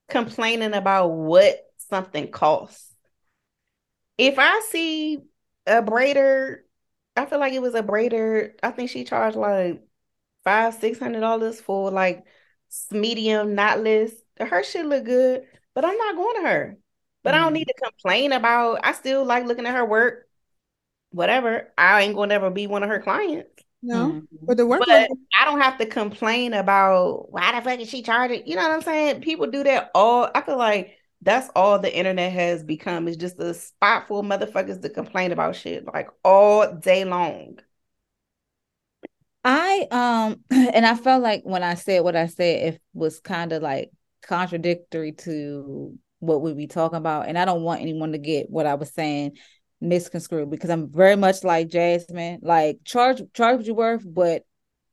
complaining 0.09 0.75
about 0.75 1.09
what 1.09 1.59
something 1.79 2.31
costs. 2.31 2.93
If 4.19 4.37
I 4.39 4.61
see 4.71 5.23
a 5.67 5.83
braider, 5.83 6.59
I 7.17 7.27
feel 7.27 7.41
like 7.41 7.53
it 7.53 7.63
was 7.63 7.75
a 7.75 7.83
braider. 7.83 8.53
I 8.63 8.71
think 8.71 8.91
she 8.91 9.05
charged 9.05 9.37
like 9.37 9.83
five, 10.45 10.75
six 10.75 10.99
hundred 10.99 11.21
dollars 11.21 11.61
for 11.61 11.91
like 11.91 12.25
medium 12.91 13.57
knotless. 13.57 14.13
Her 14.39 14.63
shit 14.63 14.87
look 14.87 15.05
good, 15.05 15.45
but 15.75 15.85
I'm 15.85 15.97
not 15.97 16.17
going 16.17 16.43
to 16.43 16.49
her. 16.49 16.79
But 17.23 17.31
mm-hmm. 17.31 17.35
I 17.35 17.39
don't 17.39 17.49
mm-hmm. 17.49 17.55
need 17.55 17.69
to 17.69 17.75
complain 17.83 18.33
about. 18.33 18.81
I 18.83 18.93
still 18.93 19.25
like 19.25 19.47
looking 19.47 19.67
at 19.67 19.75
her 19.75 19.85
work. 19.85 20.29
Whatever. 21.11 21.73
I 21.79 22.03
ain't 22.03 22.17
gonna 22.17 22.35
ever 22.35 22.51
be 22.51 22.67
one 22.67 22.83
of 22.83 22.89
her 22.89 23.01
clients. 23.01 23.51
No, 23.83 24.07
mm-hmm. 24.07 24.47
but 24.47 24.57
the 24.57 24.67
work. 24.67 24.81
But 24.87 25.11
I 25.39 25.45
don't 25.45 25.61
have 25.61 25.79
to 25.79 25.87
complain 25.87 26.55
about 26.55 27.31
why 27.31 27.53
the 27.53 27.61
fuck 27.63 27.81
is 27.81 27.89
she 27.89 28.03
charging. 28.03 28.47
You 28.47 28.57
know 28.57 28.63
what 28.63 28.73
I'm 28.73 28.83
saying? 28.83 29.21
People 29.21 29.47
do 29.47 29.63
that 29.65 29.91
all. 29.95 30.31
I 30.35 30.41
feel 30.41 30.57
like 30.57 30.97
that's 31.21 31.51
all 31.55 31.79
the 31.79 31.95
internet 31.95 32.33
has 32.33 32.63
become 32.63 33.09
is 33.09 33.17
just 33.17 33.39
a 33.39 33.55
spot 33.55 34.09
full 34.09 34.23
motherfuckers 34.23 34.81
to 34.83 34.91
complain 34.91 35.33
about 35.33 35.57
shit 35.57 35.87
like 35.87 36.09
all 36.25 36.75
day 36.75 37.05
long. 37.05 37.59
I 39.45 39.87
um 39.91 40.41
and 40.51 40.87
I 40.87 40.95
felt 40.95 41.23
like 41.23 41.43
when 41.45 41.63
I 41.63 41.75
said 41.75 42.03
what 42.03 42.17
I 42.17 42.27
said, 42.27 42.75
it 42.75 42.81
was 42.93 43.21
kind 43.21 43.53
of 43.53 43.63
like 43.63 43.91
contradictory 44.23 45.13
to 45.13 45.99
what 46.21 46.41
we 46.41 46.55
be 46.55 46.67
talking 46.67 46.97
about. 46.97 47.29
And 47.29 47.39
I 47.39 47.45
don't 47.45 47.63
want 47.63 47.83
anyone 47.83 48.13
to 48.13 48.19
get 48.19 48.51
what 48.51 48.67
I 48.67 48.75
was 48.75 48.93
saying 48.93 49.37
misconstrued 49.81 50.51
because 50.51 50.71
I'm 50.71 50.91
very 50.91 51.17
much 51.17 51.45
like 51.45 51.69
Jasmine. 51.69 52.41
Like 52.43 52.79
charge 52.85 53.23
charge 53.35 53.59
what 53.59 53.67
you 53.67 53.75
worth, 53.75 54.05
but 54.07 54.45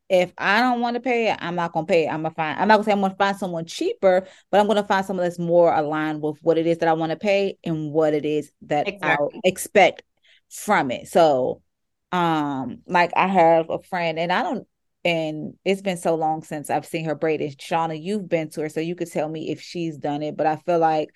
if 0.10 0.34
I 0.38 0.60
don't 0.60 0.82
want 0.82 0.96
to 0.96 1.00
pay 1.00 1.32
it, 1.32 1.38
I'm 1.40 1.56
not 1.56 1.72
gonna 1.72 1.86
pay 1.86 2.06
it. 2.06 2.10
I'm 2.10 2.24
gonna 2.24 2.36
find 2.36 2.60
I'm 2.60 2.68
not 2.68 2.76
gonna 2.76 2.84
say 2.84 2.92
I'm 2.92 3.00
gonna 3.02 3.16
find 3.16 3.38
someone 3.38 3.66
cheaper, 3.66 4.28
but 4.52 4.60
I'm 4.60 4.68
gonna 4.68 4.84
find 4.84 5.06
someone 5.06 5.26
that's 5.26 5.40
more 5.40 5.74
aligned 5.74 6.22
with 6.22 6.38
what 6.42 6.58
it 6.58 6.68
is 6.68 6.80
that 6.80 6.90
I 6.90 6.94
want 6.94 7.12
to 7.12 7.16
pay 7.16 7.58
and 7.64 7.94
what 7.94 8.14
it 8.14 8.26
is 8.26 8.52
that 8.64 8.90
exactly. 8.90 9.40
I 9.44 9.48
expect 9.48 10.04
from 10.50 10.92
it. 10.92 11.08
So 11.08 11.62
um 12.12 12.80
like 12.88 13.12
I 13.16 13.28
have 13.28 13.70
a 13.70 13.82
friend 13.84 14.20
and 14.20 14.32
I 14.32 14.44
don't 14.44 14.68
and 15.04 15.56
it's 15.66 15.82
been 15.82 15.98
so 15.98 16.16
long 16.16 16.44
since 16.44 16.70
I've 16.70 16.86
seen 16.86 17.06
her 17.06 17.16
braid. 17.16 17.40
braided. 17.40 17.58
Shauna, 17.58 18.02
you've 18.02 18.30
been 18.30 18.50
to 18.52 18.62
her, 18.62 18.70
so 18.70 18.80
you 18.80 18.96
could 18.96 19.12
tell 19.12 19.28
me 19.28 19.50
if 19.50 19.60
she's 19.60 19.98
done 19.98 20.22
it. 20.22 20.38
But 20.38 20.46
I 20.46 20.58
feel 20.58 20.80
like 20.80 21.10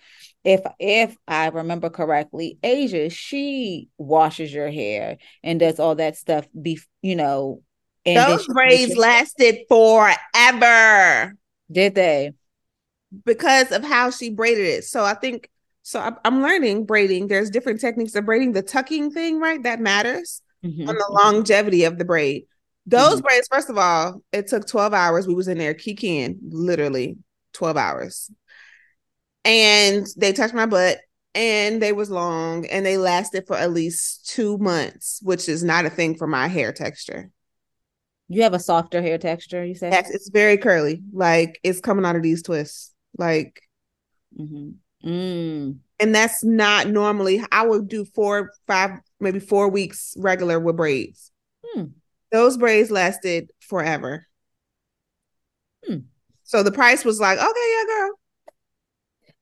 if 0.44 0.62
if 0.80 1.16
I 1.28 1.48
remember 1.48 1.90
correctly, 1.90 2.58
Asia, 2.64 3.10
she 3.10 3.90
washes 3.98 4.52
your 4.54 4.72
hair 4.72 5.18
and 5.44 5.60
does 5.60 5.80
all 5.80 5.96
that 5.96 6.18
stuff. 6.18 6.48
Be 6.60 6.80
you 7.02 7.16
know, 7.16 7.62
and 8.06 8.18
those 8.18 8.48
braids 8.48 8.96
lasted 8.96 9.60
forever. 9.70 11.36
Did 11.72 11.96
they? 11.96 12.32
Because 13.24 13.72
of 13.72 13.84
how 13.84 14.10
she 14.10 14.32
braided 14.32 14.66
it. 14.66 14.84
So 14.86 15.04
I 15.04 15.14
think 15.14 15.50
so. 15.84 16.18
I'm 16.26 16.42
learning 16.42 16.86
braiding. 16.86 17.28
There's 17.28 17.52
different 17.52 17.82
techniques 17.82 18.16
of 18.16 18.26
braiding. 18.26 18.54
The 18.54 18.64
tucking 18.64 19.12
thing, 19.12 19.40
right? 19.40 19.62
That 19.62 19.80
matters 19.80 20.42
mm-hmm. 20.66 20.90
on 20.90 20.96
the 20.96 21.10
longevity 21.24 21.84
of 21.84 21.98
the 21.98 22.06
braid. 22.06 22.46
Those 22.86 23.16
mm-hmm. 23.16 23.22
braids, 23.22 23.48
first 23.52 23.70
of 23.70 23.78
all, 23.78 24.22
it 24.32 24.48
took 24.48 24.68
12 24.68 24.94
hours. 24.94 25.28
We 25.28 25.34
was 25.34 25.48
in 25.48 25.58
there 25.58 25.74
kicking 25.74 26.40
literally 26.50 27.18
12 27.54 27.78
hours 27.78 28.32
and 29.46 30.08
they 30.18 30.34
touched 30.34 30.54
my 30.54 30.66
butt 30.66 31.00
and 31.36 31.82
they 31.82 31.94
was 31.94 32.10
long 32.10 32.66
and 32.66 32.86
they 32.86 32.98
lasted 32.98 33.46
for 33.48 33.56
at 33.56 33.72
least 33.72 34.28
two 34.28 34.58
months 34.58 35.20
which 35.24 35.48
is 35.48 35.64
not 35.64 35.86
a 35.86 35.90
thing 35.90 36.16
for 36.16 36.28
my 36.28 36.48
hair 36.48 36.74
texture 36.74 37.30
you 38.28 38.42
have 38.42 38.54
a 38.54 38.60
softer 38.60 39.02
hair 39.02 39.18
texture 39.20 39.64
you 39.64 39.76
say? 39.76 39.90
yes 39.92 40.10
it's 40.10 40.30
very 40.30 40.58
curly 40.58 41.02
like 41.14 41.60
it's 41.64 41.80
coming 41.80 42.06
out 42.06 42.16
of 42.16 42.24
these 42.24 42.42
twists 42.42 42.94
like 43.18 43.62
mm-hmm. 44.38 45.08
mm. 45.08 45.78
And 46.00 46.14
that's 46.14 46.44
not 46.44 46.88
normally 46.88 47.44
i 47.52 47.66
would 47.66 47.88
do 47.88 48.06
four 48.06 48.52
five 48.68 48.92
maybe 49.20 49.40
four 49.40 49.70
weeks 49.70 50.16
regular 50.18 50.60
with 50.60 50.76
braids 50.76 51.32
hmm. 51.66 51.86
those 52.32 52.58
braids 52.58 52.92
lasted 52.92 53.52
forever 53.60 54.28
hmm. 55.86 55.98
so 56.44 56.64
the 56.64 56.72
price 56.72 57.06
was 57.06 57.20
like 57.20 57.38
okay 57.38 57.74
yeah 57.78 57.84
girl 57.88 58.12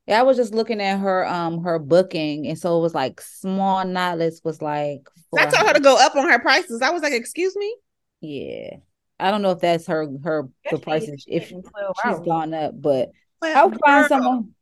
yeah, 0.05 0.19
I 0.19 0.23
was 0.23 0.35
just 0.35 0.53
looking 0.53 0.81
at 0.81 0.99
her 0.99 1.25
um 1.25 1.63
her 1.63 1.79
booking, 1.79 2.47
and 2.47 2.59
so 2.59 2.77
it 2.77 2.81
was 2.81 2.93
like 2.93 3.21
small 3.21 3.85
knotless 3.85 4.43
was 4.43 4.61
like. 4.61 5.07
I 5.37 5.45
told 5.45 5.65
her 5.65 5.73
to 5.73 5.79
go 5.79 5.95
up 5.97 6.15
on 6.15 6.29
her 6.29 6.39
prices. 6.39 6.81
I 6.81 6.89
was 6.89 7.01
like, 7.01 7.13
"Excuse 7.13 7.55
me." 7.55 7.75
Yeah, 8.19 8.77
I 9.19 9.31
don't 9.31 9.41
know 9.41 9.51
if 9.51 9.59
that's 9.59 9.87
her 9.87 10.07
her 10.23 10.49
the 10.69 10.77
prices 10.77 11.23
if 11.27 11.47
she's 11.47 12.19
gone 12.25 12.53
up, 12.53 12.79
but 12.79 13.11
I'll 13.41 13.71
find 13.71 14.07
someone. 14.07 14.53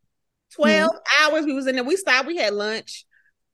12 0.56 0.90
mm-hmm. 0.90 1.34
hours 1.34 1.46
we 1.46 1.54
was 1.54 1.68
in 1.68 1.76
there. 1.76 1.84
We 1.84 1.96
stopped. 1.96 2.28
We 2.28 2.38
had 2.38 2.54
lunch. 2.54 3.06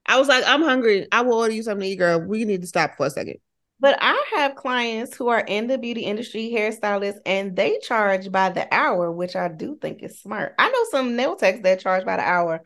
I 0.06 0.18
was 0.18 0.28
like, 0.28 0.44
I'm 0.48 0.62
hungry. 0.62 1.08
I 1.12 1.22
will 1.22 1.34
order 1.34 1.54
you 1.54 1.64
something 1.64 1.82
to 1.82 1.88
eat, 1.88 1.98
girl. 1.98 2.20
We 2.20 2.46
need 2.46 2.62
to 2.62 2.68
stop 2.68 2.96
for 2.96 3.08
a 3.08 3.10
second. 3.10 3.38
But 3.80 3.98
I 4.02 4.26
have 4.36 4.56
clients 4.56 5.16
who 5.16 5.28
are 5.28 5.42
in 5.42 5.68
the 5.68 5.78
beauty 5.78 6.02
industry, 6.02 6.52
hairstylists, 6.52 7.20
and 7.26 7.56
they 7.56 7.78
charge 7.80 8.32
by 8.32 8.50
the 8.50 8.74
hour, 8.74 9.12
which 9.12 9.36
I 9.36 9.50
do 9.50 9.78
think 9.80 10.02
is 10.02 10.20
smart. 10.20 10.56
I 10.58 10.70
know 10.70 10.84
some 10.90 11.16
nail 11.16 11.36
techs 11.36 11.60
that 11.62 11.82
charge 11.82 12.04
by 12.04 12.18
the 12.18 12.24
hour. 12.24 12.64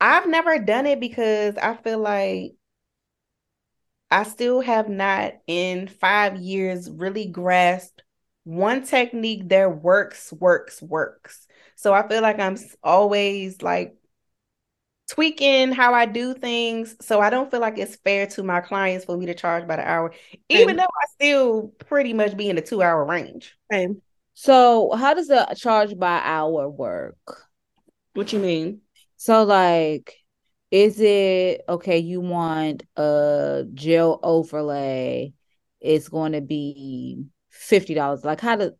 I've 0.00 0.26
never 0.26 0.58
done 0.58 0.86
it 0.86 0.98
because 0.98 1.56
I 1.58 1.76
feel 1.76 1.98
like 1.98 2.52
I 4.10 4.22
still 4.22 4.60
have 4.62 4.88
not 4.88 5.34
in 5.46 5.88
five 5.88 6.38
years 6.38 6.88
really 6.90 7.26
grasped 7.26 8.02
one 8.44 8.84
technique 8.84 9.48
that 9.50 9.82
works, 9.82 10.32
works, 10.32 10.80
works. 10.80 11.46
So 11.80 11.94
I 11.94 12.06
feel 12.06 12.20
like 12.20 12.38
I'm 12.38 12.58
always 12.82 13.62
like 13.62 13.94
tweaking 15.08 15.72
how 15.72 15.94
I 15.94 16.04
do 16.04 16.34
things. 16.34 16.94
So 17.00 17.20
I 17.22 17.30
don't 17.30 17.50
feel 17.50 17.60
like 17.60 17.78
it's 17.78 17.96
fair 17.96 18.26
to 18.26 18.42
my 18.42 18.60
clients 18.60 19.06
for 19.06 19.16
me 19.16 19.24
to 19.24 19.34
charge 19.34 19.66
by 19.66 19.76
the 19.76 19.88
hour, 19.88 20.12
even 20.50 20.76
though 20.76 20.82
I 20.82 21.06
still 21.14 21.68
pretty 21.86 22.12
much 22.12 22.36
be 22.36 22.50
in 22.50 22.56
the 22.56 22.62
two 22.62 22.82
hour 22.82 23.02
range. 23.02 23.56
Same. 23.72 24.02
So 24.34 24.92
how 24.92 25.14
does 25.14 25.28
the 25.28 25.54
charge 25.56 25.98
by 25.98 26.20
hour 26.22 26.68
work? 26.68 27.16
What 28.12 28.30
you 28.34 28.40
mean? 28.40 28.82
So 29.16 29.44
like 29.44 30.14
is 30.70 31.00
it 31.00 31.62
okay 31.66 31.98
you 31.98 32.20
want 32.20 32.82
a 32.96 33.64
gel 33.74 34.20
overlay 34.22 35.32
it's 35.80 36.08
going 36.08 36.32
to 36.32 36.40
be 36.40 37.24
$50 37.50 38.24
like 38.24 38.40
how 38.40 38.54
to 38.54 38.74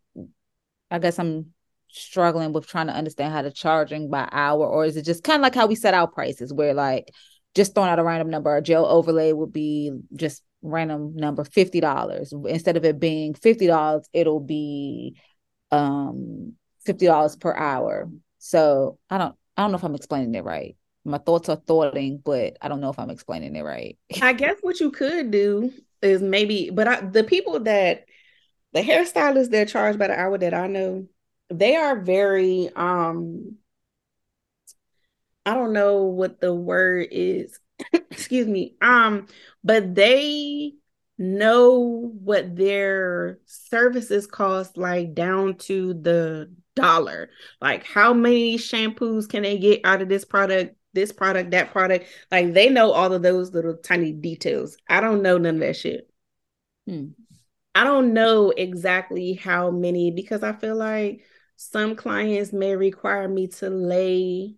i 0.89 1.01
guess 1.01 1.19
i'm 1.19 1.53
struggling 1.93 2.53
with 2.53 2.67
trying 2.67 2.87
to 2.89 2.95
understand 2.95 3.33
how 3.33 3.43
to 3.43 3.51
charging 3.51 4.11
by 4.11 4.29
hour, 4.33 4.67
or 4.67 4.85
is 4.85 4.97
it 4.97 5.05
just 5.05 5.25
kind 5.25 5.37
of 5.37 5.43
like 5.43 5.55
how 5.55 5.67
we 5.67 5.75
set 5.75 5.95
our 5.95 6.09
prices, 6.09 6.53
where 6.53 6.75
like 6.75 7.13
just 7.55 7.75
throwing 7.75 7.91
out 7.91 7.99
a 7.99 8.05
random 8.05 8.31
number, 8.31 8.57
a 8.57 8.63
gel 8.63 8.87
overlay 8.87 9.33
would 9.33 9.53
be 9.53 9.91
just 10.15 10.43
random 10.63 11.15
number 11.17 11.45
$50 11.45 12.47
instead 12.49 12.77
of 12.77 12.85
it 12.85 13.01
being 13.01 13.35
$50 13.35 14.05
it'll 14.13 14.41
be 14.41 15.17
um 15.71 16.55
$50 16.87 17.41
per 17.41 17.55
hour. 17.55 18.11
So 18.39 18.99
i 19.09 19.19
don't 19.19 19.35
i 19.57 19.63
don't 19.63 19.71
know 19.71 19.79
if 19.79 19.85
i'm 19.85 19.95
explaining 19.95 20.35
it 20.35 20.45
right. 20.45 20.77
My 21.05 21.19
thoughts 21.19 21.49
are 21.49 21.57
thoughting 21.57 22.21
but 22.23 22.57
i 22.61 22.69
don't 22.69 22.81
know 22.81 22.91
if 22.91 22.99
i'm 22.99 23.11
explaining 23.11 23.57
it 23.57 23.63
right. 23.63 23.97
I 24.21 24.33
guess 24.33 24.57
what 24.61 24.81
you 24.81 24.91
could 24.91 25.31
do 25.31 25.73
is 26.03 26.23
maybe 26.23 26.71
but 26.71 26.89
I, 26.89 27.01
the 27.01 27.25
people 27.25 27.61
that 27.61 28.05
the 28.73 28.83
hairstylists 28.83 29.51
that 29.51 29.69
charge 29.69 29.99
by 29.99 30.09
the 30.09 30.19
hour 30.19 30.39
that 30.39 30.55
i 30.55 30.67
know 30.67 31.07
they 31.51 31.77
are 31.77 32.01
very 32.01 32.71
um 32.75 33.57
I 35.47 35.55
don't 35.55 35.73
know 35.73 36.05
what 36.05 36.41
the 36.41 36.55
word 36.55 37.09
is. 37.11 37.59
Excuse 37.93 38.47
me. 38.47 38.77
Um, 38.81 39.27
but 39.65 39.95
they 39.95 40.75
know 41.19 42.13
what 42.23 42.57
their 42.57 43.39
services 43.47 44.27
cost 44.27 44.77
like 44.77 45.15
down 45.15 45.57
to 45.57 45.95
the 45.95 46.53
dollar. 46.77 47.31
Like 47.61 47.85
how 47.85 48.15
many 48.15 48.57
shampoos 48.59 49.29
can 49.29 49.43
they 49.43 49.59
get 49.59 49.81
out 49.85 50.03
of 50.03 50.09
this 50.09 50.25
product, 50.25 50.77
this 50.93 51.13
product, 51.13 51.51
that 51.51 51.73
product? 51.73 52.07
Like 52.31 52.53
they 52.53 52.69
know 52.69 52.93
all 52.93 53.13
of 53.13 53.23
those 53.23 53.53
little 53.53 53.77
tiny 53.77 54.13
details. 54.13 54.77
I 54.89 55.01
don't 55.01 55.23
know 55.23 55.39
none 55.39 55.57
of 55.57 55.61
that 55.61 55.77
shit. 55.77 56.11
Hmm. 56.87 57.09
I 57.75 57.85
don't 57.85 58.13
know 58.13 58.51
exactly 58.51 59.35
how 59.35 59.71
many 59.71 60.11
because 60.11 60.43
I 60.43 60.53
feel 60.53 60.77
like 60.77 61.25
some 61.63 61.95
clients 61.95 62.55
may 62.55 62.75
require 62.75 63.29
me 63.29 63.47
to 63.47 63.69
lay 63.69 64.55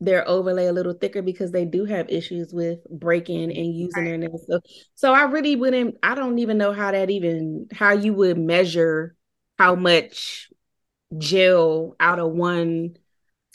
their 0.00 0.28
overlay 0.28 0.66
a 0.66 0.72
little 0.72 0.92
thicker 0.92 1.22
because 1.22 1.52
they 1.52 1.64
do 1.64 1.84
have 1.84 2.10
issues 2.10 2.52
with 2.52 2.80
breaking 2.90 3.56
and 3.56 3.72
using 3.72 4.02
right. 4.02 4.08
their 4.08 4.18
nails. 4.18 4.44
So, 4.48 4.60
so 4.96 5.14
I 5.14 5.22
really 5.22 5.54
wouldn't. 5.54 5.94
I 6.02 6.16
don't 6.16 6.40
even 6.40 6.58
know 6.58 6.72
how 6.72 6.90
that 6.90 7.08
even 7.08 7.68
how 7.72 7.92
you 7.92 8.14
would 8.14 8.36
measure 8.36 9.14
how 9.58 9.76
much 9.76 10.50
gel 11.18 11.94
out 12.00 12.18
of 12.18 12.32
one 12.32 12.96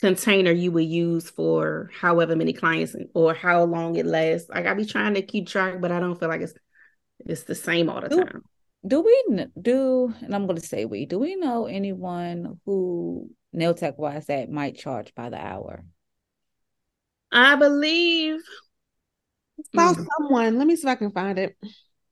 container 0.00 0.52
you 0.52 0.72
would 0.72 0.86
use 0.86 1.28
for 1.28 1.90
however 1.94 2.34
many 2.34 2.54
clients 2.54 2.96
or 3.12 3.34
how 3.34 3.64
long 3.64 3.96
it 3.96 4.06
lasts. 4.06 4.48
Like 4.48 4.64
I 4.64 4.72
be 4.72 4.86
trying 4.86 5.14
to 5.14 5.22
keep 5.22 5.48
track, 5.48 5.82
but 5.82 5.92
I 5.92 6.00
don't 6.00 6.18
feel 6.18 6.30
like 6.30 6.40
it's 6.40 6.54
it's 7.26 7.42
the 7.42 7.54
same 7.54 7.90
all 7.90 8.00
the 8.00 8.08
time. 8.08 8.42
Do 8.86 9.00
we 9.00 9.46
do? 9.60 10.12
And 10.22 10.34
I'm 10.34 10.46
going 10.46 10.60
to 10.60 10.66
say 10.66 10.84
we. 10.84 11.06
Do 11.06 11.18
we 11.18 11.36
know 11.36 11.66
anyone 11.66 12.60
who 12.66 13.30
nail 13.52 13.74
tech 13.74 13.98
wise 13.98 14.26
that 14.26 14.50
might 14.50 14.76
charge 14.76 15.14
by 15.14 15.30
the 15.30 15.38
hour? 15.38 15.84
I 17.30 17.54
believe. 17.54 18.40
About 19.72 19.96
mm, 19.96 20.06
someone. 20.18 20.58
Let 20.58 20.66
me 20.66 20.76
see 20.76 20.82
if 20.82 20.88
I 20.88 20.96
can 20.96 21.12
find 21.12 21.38
it. 21.38 21.56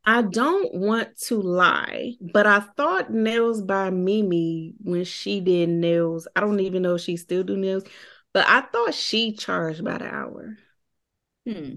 I 0.04 0.22
don't 0.22 0.72
want 0.74 1.18
to 1.22 1.40
lie, 1.40 2.14
but 2.20 2.46
I 2.46 2.60
thought 2.60 3.12
nails 3.12 3.62
by 3.62 3.90
Mimi 3.90 4.74
when 4.78 5.04
she 5.04 5.40
did 5.40 5.68
nails. 5.68 6.26
I 6.34 6.40
don't 6.40 6.60
even 6.60 6.82
know 6.82 6.94
if 6.94 7.02
she 7.02 7.16
still 7.16 7.42
do 7.42 7.56
nails, 7.56 7.84
but 8.32 8.48
I 8.48 8.62
thought 8.62 8.94
she 8.94 9.34
charged 9.34 9.84
by 9.84 9.98
the 9.98 10.06
hour. 10.06 10.56
Hmm. 11.46 11.76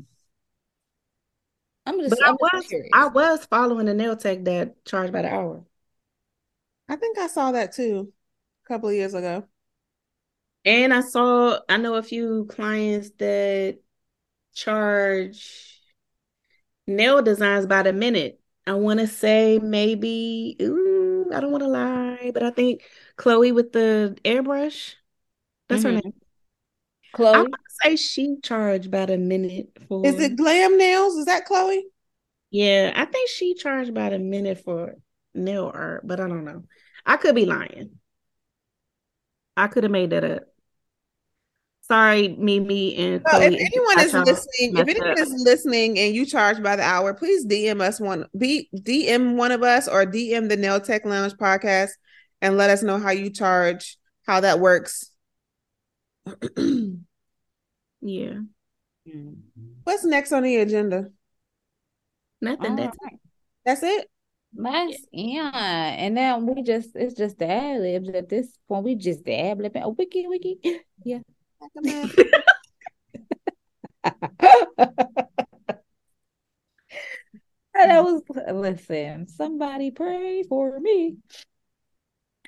I'm 1.85 1.99
just. 1.99 2.11
But 2.11 2.23
I'm 2.23 2.35
I 2.35 2.37
was 2.57 2.67
curious. 2.67 2.89
I 2.93 3.07
was 3.07 3.45
following 3.45 3.89
a 3.89 3.93
nail 3.93 4.15
tech 4.15 4.43
that 4.45 4.83
charged 4.85 5.13
by 5.13 5.23
the 5.23 5.33
hour. 5.33 5.63
I 6.87 6.95
think 6.95 7.17
I 7.17 7.27
saw 7.27 7.51
that 7.51 7.73
too, 7.73 8.11
a 8.65 8.67
couple 8.67 8.89
of 8.89 8.95
years 8.95 9.13
ago. 9.13 9.45
And 10.65 10.93
I 10.93 11.01
saw, 11.01 11.59
I 11.67 11.77
know 11.77 11.95
a 11.95 12.03
few 12.03 12.45
clients 12.45 13.09
that 13.17 13.79
charge 14.53 15.81
nail 16.87 17.21
designs 17.21 17.65
by 17.65 17.83
the 17.83 17.93
minute. 17.93 18.39
I 18.65 18.73
want 18.73 19.01
to 19.01 19.07
say 19.07 19.59
maybe, 19.59 20.55
ooh, 20.61 21.29
I 21.33 21.41
don't 21.41 21.51
want 21.51 21.63
to 21.63 21.69
lie, 21.69 22.31
but 22.33 22.43
I 22.43 22.51
think 22.51 22.83
Chloe 23.17 23.51
with 23.51 23.73
the 23.73 24.17
airbrush. 24.23 24.95
That's 25.67 25.83
mm-hmm. 25.83 25.95
her 25.95 26.01
name. 26.01 26.13
Chloe. 27.13 27.35
I 27.35 27.41
want 27.41 27.53
to 27.53 27.89
say 27.89 27.95
she 27.95 28.37
charged 28.43 28.87
about 28.87 29.09
a 29.09 29.17
minute 29.17 29.69
for. 29.87 30.05
Is 30.05 30.19
it 30.19 30.35
Glam 30.35 30.77
Nails? 30.77 31.15
Is 31.15 31.25
that 31.25 31.45
Chloe? 31.45 31.85
Yeah, 32.51 32.91
I 32.95 33.05
think 33.05 33.29
she 33.29 33.55
charged 33.55 33.89
about 33.89 34.13
a 34.13 34.19
minute 34.19 34.63
for 34.63 34.95
nail 35.33 35.71
art, 35.73 36.05
but 36.05 36.19
I 36.19 36.27
don't 36.27 36.45
know. 36.45 36.63
I 37.05 37.17
could 37.17 37.35
be 37.35 37.45
lying. 37.45 37.91
I 39.57 39.67
could 39.67 39.83
have 39.83 39.91
made 39.91 40.11
that 40.11 40.23
up. 40.23 40.43
Sorry, 41.81 42.29
Mimi 42.29 42.95
and 42.95 43.21
well, 43.25 43.41
if 43.41 43.53
anyone 43.53 43.99
is 43.99 44.13
listening, 44.13 44.77
if 44.77 44.87
anyone 44.87 45.11
up. 45.11 45.17
is 45.17 45.33
listening 45.35 45.99
and 45.99 46.15
you 46.15 46.25
charge 46.25 46.63
by 46.63 46.75
the 46.75 46.83
hour, 46.83 47.13
please 47.13 47.45
DM 47.45 47.81
us 47.81 47.99
one 47.99 48.25
be 48.37 48.69
DM 48.73 49.35
one 49.35 49.51
of 49.51 49.63
us 49.63 49.87
or 49.87 50.05
DM 50.05 50.47
the 50.47 50.55
Nail 50.55 50.79
Tech 50.79 51.05
Lounge 51.05 51.33
podcast 51.33 51.89
and 52.41 52.57
let 52.57 52.69
us 52.69 52.83
know 52.83 52.99
how 52.99 53.11
you 53.11 53.29
charge, 53.29 53.97
how 54.25 54.39
that 54.39 54.59
works. 54.59 55.11
yeah. 58.01 58.39
What's 59.83 60.05
next 60.05 60.31
on 60.31 60.43
the 60.43 60.57
agenda? 60.57 61.09
Nothing. 62.41 62.75
That's 62.75 62.97
right. 63.03 63.19
That's 63.65 63.83
it. 63.83 64.09
That's 64.53 65.05
yeah. 65.11 65.95
And 65.97 66.15
then 66.15 66.45
we 66.45 66.61
just 66.61 66.95
it's 66.95 67.15
just 67.15 67.39
dab 67.39 67.81
libs 67.81 68.09
at 68.09 68.29
this 68.29 68.57
point. 68.67 68.85
We 68.85 68.95
just 68.95 69.23
dab 69.25 69.59
libbing. 69.59 69.81
Oh, 69.83 69.95
wiki 69.97 70.27
wiki. 70.27 70.59
Yeah 71.05 71.19
that 71.73 72.03
was 78.03 78.21
listen, 78.51 79.27
somebody 79.27 79.91
pray 79.91 80.43
for 80.43 80.79
me. 80.79 81.17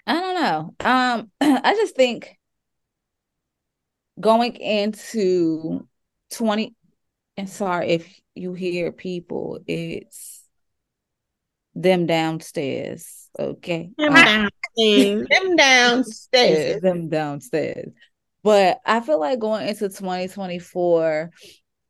I 0.08 0.20
don't 0.20 0.36
know. 0.36 0.76
Um, 0.80 1.32
I 1.42 1.74
just 1.76 1.96
think 1.96 2.38
going 4.20 4.56
into 4.56 5.88
20 6.32 6.76
and 7.38 7.50
sorry 7.50 7.90
if 7.90 8.22
you 8.34 8.54
hear 8.54 8.92
people, 8.92 9.60
it's 9.68 10.44
them 11.74 12.06
downstairs. 12.06 13.30
Okay. 13.38 13.92
Them 13.98 14.14
downstairs. 14.14 15.28
them 15.30 15.56
downstairs. 15.56 16.82
Them 16.82 17.10
downstairs. 17.10 17.92
But 18.44 18.80
I 18.86 19.00
feel 19.02 19.20
like 19.20 19.40
going 19.40 19.68
into 19.68 19.90
2024, 19.90 21.32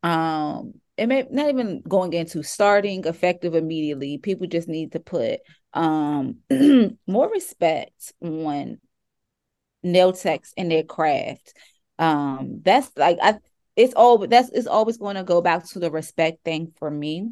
um, 0.03 0.73
it 0.97 1.07
may 1.07 1.25
not 1.29 1.49
even 1.49 1.81
going 1.87 2.13
into 2.13 2.41
starting 2.43 3.05
effective 3.05 3.53
immediately. 3.53 4.17
People 4.17 4.47
just 4.47 4.67
need 4.67 4.93
to 4.93 4.99
put 4.99 5.41
um 5.73 6.37
more 7.07 7.29
respect 7.29 8.13
on 8.21 8.79
nail 9.83 10.13
techs 10.13 10.53
and 10.55 10.71
their 10.71 10.83
craft. 10.83 11.53
Um, 11.99 12.61
that's 12.63 12.91
like 12.97 13.17
I 13.21 13.39
it's 13.75 13.93
all 13.93 14.27
that's 14.27 14.49
it's 14.49 14.67
always 14.67 14.97
going 14.97 15.15
to 15.15 15.23
go 15.23 15.41
back 15.41 15.65
to 15.69 15.79
the 15.79 15.91
respect 15.91 16.43
thing 16.43 16.73
for 16.77 16.89
me. 16.89 17.31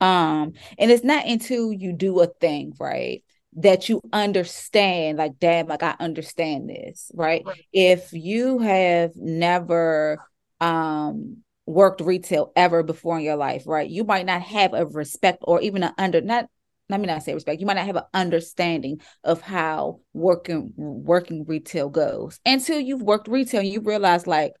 Um, 0.00 0.52
and 0.78 0.90
it's 0.90 1.04
not 1.04 1.26
until 1.26 1.72
you 1.72 1.92
do 1.92 2.20
a 2.20 2.26
thing, 2.26 2.74
right? 2.78 3.22
that 3.56 3.88
you 3.88 4.00
understand 4.12 5.18
like 5.18 5.38
damn 5.38 5.66
like 5.66 5.82
i 5.82 5.94
understand 6.00 6.68
this 6.68 7.10
right? 7.14 7.42
right 7.44 7.64
if 7.72 8.12
you 8.12 8.58
have 8.58 9.12
never 9.16 10.18
um 10.60 11.38
worked 11.66 12.00
retail 12.00 12.52
ever 12.56 12.82
before 12.82 13.16
in 13.18 13.24
your 13.24 13.36
life 13.36 13.62
right 13.66 13.88
you 13.88 14.04
might 14.04 14.26
not 14.26 14.42
have 14.42 14.74
a 14.74 14.84
respect 14.86 15.38
or 15.42 15.60
even 15.60 15.82
an 15.82 15.92
under 15.98 16.20
not 16.20 16.46
let 16.88 17.00
me 17.00 17.06
not 17.06 17.22
say 17.22 17.32
respect 17.34 17.60
you 17.60 17.66
might 17.66 17.74
not 17.74 17.86
have 17.86 17.96
an 17.96 18.04
understanding 18.12 19.00
of 19.22 19.40
how 19.40 20.00
working 20.12 20.72
working 20.76 21.44
retail 21.46 21.88
goes 21.88 22.38
until 22.44 22.78
you've 22.78 23.02
worked 23.02 23.28
retail 23.28 23.60
and 23.60 23.68
you 23.68 23.80
realize 23.80 24.26
like 24.26 24.52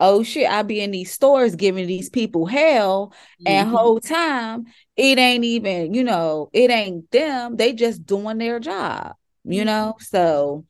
oh 0.00 0.22
shit, 0.22 0.50
I 0.50 0.62
be 0.62 0.80
in 0.80 0.90
these 0.90 1.12
stores 1.12 1.56
giving 1.56 1.86
these 1.86 2.10
people 2.10 2.46
hell, 2.46 3.12
mm-hmm. 3.40 3.48
and 3.48 3.68
whole 3.68 4.00
time 4.00 4.66
it 4.96 5.18
ain't 5.18 5.44
even, 5.44 5.94
you 5.94 6.04
know, 6.04 6.50
it 6.52 6.70
ain't 6.70 7.10
them. 7.10 7.56
They 7.56 7.72
just 7.72 8.04
doing 8.06 8.38
their 8.38 8.60
job, 8.60 9.14
you 9.44 9.60
mm-hmm. 9.60 9.66
know. 9.66 9.94
So 10.00 10.64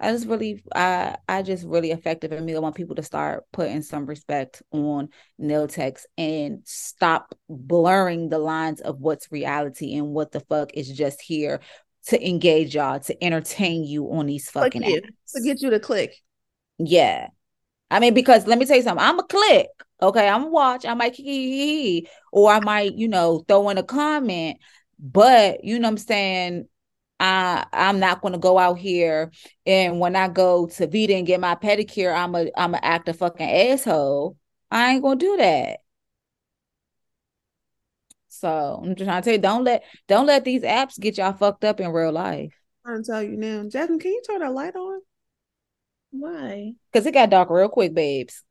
I 0.00 0.12
just 0.12 0.26
really, 0.26 0.62
I, 0.74 1.16
I 1.28 1.42
just 1.42 1.66
really 1.66 1.90
effective 1.90 2.32
and 2.32 2.46
me. 2.46 2.56
I 2.56 2.58
want 2.58 2.74
people 2.74 2.96
to 2.96 3.02
start 3.02 3.44
putting 3.52 3.82
some 3.82 4.06
respect 4.06 4.62
on 4.72 5.10
nail 5.38 5.68
techs 5.68 6.06
and 6.16 6.62
stop 6.64 7.34
blurring 7.48 8.30
the 8.30 8.38
lines 8.38 8.80
of 8.80 9.00
what's 9.00 9.30
reality 9.30 9.94
and 9.96 10.08
what 10.08 10.32
the 10.32 10.40
fuck 10.40 10.72
is 10.74 10.88
just 10.88 11.20
here 11.20 11.60
to 12.06 12.26
engage 12.26 12.74
y'all, 12.74 12.98
to 13.00 13.24
entertain 13.24 13.84
you 13.84 14.10
on 14.10 14.26
these 14.26 14.50
fucking 14.50 14.82
to 14.82 15.40
get 15.44 15.60
you 15.60 15.70
to 15.70 15.80
click. 15.80 16.14
Yeah. 16.78 17.28
I 17.90 18.00
mean, 18.00 18.14
because 18.14 18.46
let 18.46 18.58
me 18.58 18.64
tell 18.64 18.76
you 18.76 18.82
something, 18.82 19.04
I'm 19.04 19.18
a 19.18 19.24
click. 19.24 19.68
Okay, 20.00 20.26
I'm 20.26 20.44
a 20.44 20.48
watch. 20.48 20.86
I 20.86 20.94
might 20.94 21.18
or 22.32 22.50
I 22.50 22.60
might, 22.60 22.94
you 22.94 23.08
know, 23.08 23.44
throw 23.46 23.68
in 23.68 23.76
a 23.76 23.82
comment. 23.82 24.56
But 24.98 25.64
you 25.64 25.78
know 25.78 25.88
what 25.88 25.92
I'm 25.92 25.98
saying? 25.98 26.68
I 27.20 27.66
I'm 27.72 28.00
not 28.00 28.22
gonna 28.22 28.38
go 28.38 28.58
out 28.58 28.78
here 28.78 29.30
and 29.66 30.00
when 30.00 30.16
I 30.16 30.28
go 30.28 30.66
to 30.66 30.86
Vita 30.86 31.14
and 31.14 31.26
get 31.26 31.38
my 31.38 31.54
pedicure, 31.54 32.14
I'm 32.14 32.34
a 32.34 32.50
I'm 32.56 32.74
a 32.74 32.80
act 32.82 33.08
a 33.08 33.14
fucking 33.14 33.48
asshole. 33.48 34.36
I 34.70 34.92
ain't 34.92 35.02
gonna 35.02 35.16
do 35.16 35.36
that. 35.36 35.80
So 38.28 38.80
I'm 38.82 38.94
just 38.94 39.06
trying 39.06 39.20
to 39.22 39.24
tell 39.24 39.34
you, 39.34 39.40
don't 39.40 39.64
let 39.64 39.84
don't 40.08 40.26
let 40.26 40.44
these 40.44 40.62
apps 40.62 40.98
get 40.98 41.18
y'all 41.18 41.34
fucked 41.34 41.64
up 41.64 41.78
in 41.78 41.90
real 41.92 42.12
life. 42.12 42.54
I'm 42.86 42.92
trying 42.92 43.04
to 43.04 43.10
tell 43.10 43.22
you 43.22 43.36
now, 43.36 43.68
Jasmine. 43.68 43.98
Can 43.98 44.12
you 44.12 44.22
turn 44.26 44.40
that 44.40 44.52
light 44.54 44.74
on? 44.74 45.00
Why? 46.12 46.72
Cause 46.92 47.04
it 47.06 47.12
got 47.12 47.30
dark 47.30 47.50
real 47.50 47.68
quick, 47.68 47.92
babes. 47.94 48.42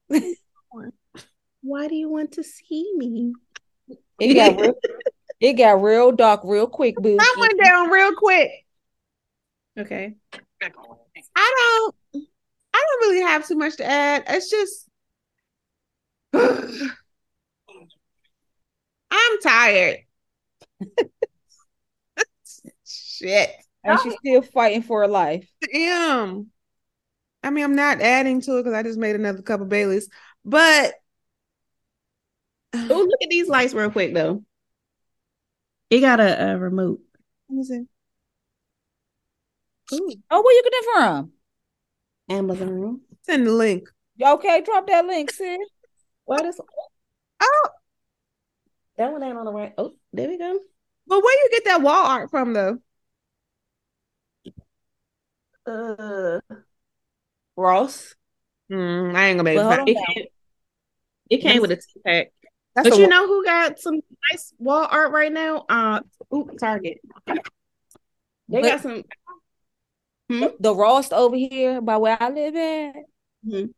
Why 1.62 1.88
do 1.88 1.96
you 1.96 2.10
want 2.10 2.34
to 2.34 2.44
see 2.44 2.92
me? 2.96 3.34
It 4.20 4.34
got 4.36 4.60
real, 4.60 4.76
it 5.40 5.54
got 5.54 5.82
real 5.82 6.12
dark 6.12 6.42
real 6.44 6.68
quick, 6.68 6.96
boo. 6.96 7.18
I 7.20 7.36
went 7.40 7.62
down 7.64 7.90
real 7.90 8.14
quick. 8.16 8.52
Okay. 9.78 10.16
I 10.62 10.70
don't. 12.14 12.26
I 12.74 12.86
don't 12.88 13.10
really 13.10 13.22
have 13.22 13.48
too 13.48 13.56
much 13.56 13.78
to 13.78 13.86
add. 13.86 14.24
It's 14.28 14.50
just. 14.50 14.90
I'm 19.12 19.40
tired. 19.42 20.00
Shit. 22.86 23.50
And 23.84 24.00
she's 24.02 24.14
still 24.20 24.42
fighting 24.42 24.84
for 24.84 25.02
her 25.02 25.08
life. 25.08 25.50
I 25.64 25.78
am. 25.78 26.52
I 27.44 27.50
mean, 27.50 27.64
I'm 27.64 27.76
not 27.76 28.02
adding 28.02 28.42
to 28.42 28.58
it 28.58 28.64
because 28.64 28.74
I 28.74 28.84
just 28.84 29.00
made 29.00 29.16
another 29.16 29.42
cup 29.42 29.62
of 29.62 29.70
Baileys, 29.70 30.10
but 30.44 30.94
Oh, 32.74 33.08
look 33.10 33.22
at 33.24 33.30
these 33.30 33.48
lights 33.48 33.74
real 33.74 33.90
quick 33.90 34.14
though. 34.14 34.44
It 35.90 36.02
got 36.02 36.20
a, 36.20 36.52
a 36.52 36.58
remote. 36.58 37.00
let 37.50 37.58
me 37.58 37.64
see. 37.64 37.86
Ooh, 39.94 40.14
Oh, 40.30 40.42
where 40.44 40.56
you 40.56 40.64
get 40.64 40.74
it 40.74 40.86
from? 40.94 41.32
Amazon. 42.30 43.02
Send 43.24 43.48
the 43.48 43.52
link. 43.52 43.90
Okay, 44.22 44.62
drop 44.62 44.86
that 44.88 45.06
link, 45.06 45.32
sis. 45.32 45.58
What 46.26 46.46
is 46.46 46.60
Oh, 47.42 47.70
that 48.98 49.12
one 49.12 49.24
ain't 49.24 49.38
on 49.38 49.46
the 49.46 49.52
right? 49.52 49.74
Oh, 49.78 49.94
there 50.14 50.28
we 50.28 50.38
go. 50.38 50.60
but 51.08 51.24
where 51.24 51.44
you 51.44 51.50
get 51.52 51.66
that 51.66 51.82
wall 51.82 52.06
art 52.06 52.30
from 52.30 52.54
though? 52.54 52.78
Uh, 55.66 56.40
Ross. 57.56 58.16
Mm, 58.72 59.16
I 59.16 59.28
ain't 59.28 59.40
gonna 59.40 59.44
make 59.44 59.58
Well, 59.58 59.88
it. 59.88 59.90
It 59.90 60.06
came, 60.16 60.26
it 61.30 61.38
came 61.42 61.62
with 61.62 61.72
a 61.72 61.76
two 61.78 62.02
pack. 62.06 62.32
That's 62.76 62.90
But 62.90 62.96
the 62.96 63.02
you 63.02 63.08
know 63.08 63.28
who 63.28 63.44
got 63.44 63.80
some 63.80 64.00
nice 64.32 64.54
wall 64.60 64.88
art 64.90 65.12
right 65.12 65.32
now? 65.32 65.66
Uh, 65.68 66.02
ooh, 66.34 66.50
Target. 66.60 67.00
They 67.26 67.36
But- 68.48 68.64
got 68.64 68.82
some. 68.82 69.04
Hmm? 70.30 70.46
The 70.60 70.76
Ross 70.76 71.12
over 71.12 71.36
here 71.36 71.82
by 71.82 71.98
where 71.98 72.16
I 72.22 72.30
live 72.30 72.56
at, 72.56 72.96
Mhm. 73.48 73.74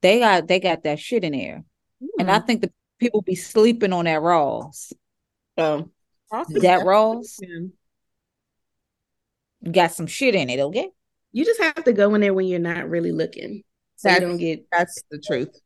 they 0.00 0.18
got 0.20 0.48
they 0.48 0.58
got 0.58 0.82
that 0.84 0.98
shit 0.98 1.22
in 1.24 1.32
there. 1.32 1.64
And 2.18 2.30
I 2.30 2.38
think 2.38 2.62
the 2.62 2.72
people 2.98 3.20
be 3.20 3.34
sleeping 3.34 3.92
on 3.92 4.06
that 4.06 4.22
Ross. 4.22 4.92
um, 5.58 5.92
That 6.30 6.84
Ross 6.86 7.38
got 9.70 9.92
some 9.92 10.06
shit 10.06 10.34
in 10.34 10.48
it, 10.50 10.60
okay? 10.60 10.90
you 11.32 11.44
just 11.44 11.60
have 11.60 11.84
to 11.84 11.92
go 11.92 12.14
in 12.14 12.22
there 12.22 12.32
when 12.32 12.46
you're 12.46 12.58
not 12.58 12.88
really 12.88 13.12
looking, 13.12 13.62
so 13.96 14.08
That's- 14.08 14.22
you 14.22 14.28
don't 14.28 14.38
get. 14.38 14.66
That's 14.72 15.02
the 15.10 15.18
truth. 15.18 15.60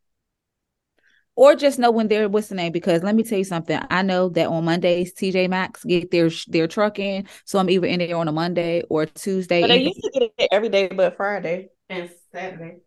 Or 1.34 1.54
just 1.54 1.78
know 1.78 1.90
when 1.90 2.08
they're 2.08 2.28
what's 2.28 2.48
the 2.48 2.54
name? 2.54 2.72
Because 2.72 3.02
let 3.02 3.14
me 3.14 3.22
tell 3.22 3.38
you 3.38 3.44
something. 3.44 3.80
I 3.90 4.02
know 4.02 4.28
that 4.30 4.48
on 4.48 4.64
Mondays, 4.64 5.14
TJ 5.14 5.48
Maxx 5.48 5.82
get 5.84 6.10
their 6.10 6.30
their 6.48 6.66
truck 6.66 6.98
in, 6.98 7.26
so 7.46 7.58
I'm 7.58 7.70
either 7.70 7.86
in 7.86 8.00
there 8.00 8.16
on 8.16 8.28
a 8.28 8.32
Monday 8.32 8.82
or 8.90 9.06
Tuesday. 9.06 9.62
But 9.62 9.68
they 9.68 9.82
used 9.82 10.02
to 10.02 10.10
get 10.10 10.30
it 10.36 10.48
every 10.52 10.68
day, 10.68 10.88
but 10.88 11.16
Friday 11.16 11.70
and 11.88 12.10
Saturday. 12.32 12.80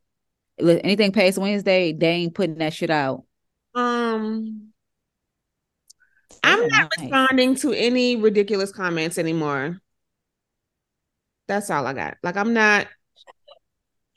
anything 0.59 1.11
past 1.11 1.39
Wednesday, 1.39 1.91
they 1.93 2.07
ain't 2.09 2.35
putting 2.35 2.59
that 2.59 2.73
shit 2.73 2.91
out. 2.91 3.23
Um, 3.73 4.69
I'm 6.43 6.59
they're 6.59 6.67
not 6.69 6.91
nice. 6.97 7.05
responding 7.09 7.55
to 7.55 7.73
any 7.73 8.15
ridiculous 8.15 8.71
comments 8.71 9.17
anymore. 9.17 9.81
That's 11.47 11.71
all 11.71 11.85
I 11.87 11.93
got. 11.93 12.17
Like 12.21 12.37
I'm 12.37 12.53
not. 12.53 12.87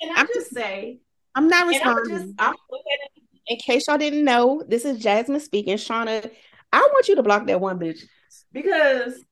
Can 0.02 0.16
I'm- 0.16 0.28
just 0.34 0.50
say, 0.52 1.00
I'm 1.34 1.48
not 1.48 1.66
and 1.74 1.82
I'm 1.82 1.96
responding. 1.96 2.18
just, 2.18 2.34
I'm 2.38 2.54
in 3.48 3.56
case 3.56 3.88
y'all 3.88 3.98
didn't 3.98 4.24
know, 4.24 4.62
this 4.68 4.84
is 4.84 4.98
Jasmine 4.98 5.40
speaking. 5.40 5.76
Shauna, 5.76 6.30
I 6.72 6.80
want 6.92 7.08
you 7.08 7.16
to 7.16 7.22
block 7.22 7.46
that 7.46 7.60
one 7.60 7.78
bitch 7.78 8.02
because 8.52 9.24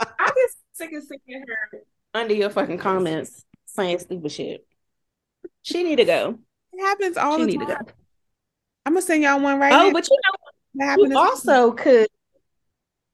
I 0.00 0.26
get 0.26 0.50
sick 0.72 0.92
and 0.92 1.02
sick 1.02 1.18
of 1.18 1.22
seeing 1.26 1.44
her 1.46 1.80
under 2.14 2.34
your 2.34 2.50
fucking 2.50 2.78
comments 2.78 3.44
saying 3.66 4.00
stupid 4.00 4.32
shit. 4.32 4.66
She 5.62 5.82
need 5.82 5.96
to 5.96 6.04
go. 6.04 6.38
it 6.72 6.80
happens 6.80 7.16
all 7.16 7.36
she 7.36 7.42
the 7.42 7.46
need 7.46 7.60
time. 7.60 7.68
to 7.68 7.74
go. 7.84 7.90
I'm 8.84 8.94
gonna 8.94 9.02
send 9.02 9.22
y'all 9.22 9.40
one 9.40 9.58
right 9.60 9.70
now. 9.70 9.84
Oh, 9.84 9.86
now. 9.86 9.92
but 9.92 10.08
you 10.08 10.18
know, 10.74 10.96
you 10.96 11.18
also 11.18 11.72
could. 11.72 12.08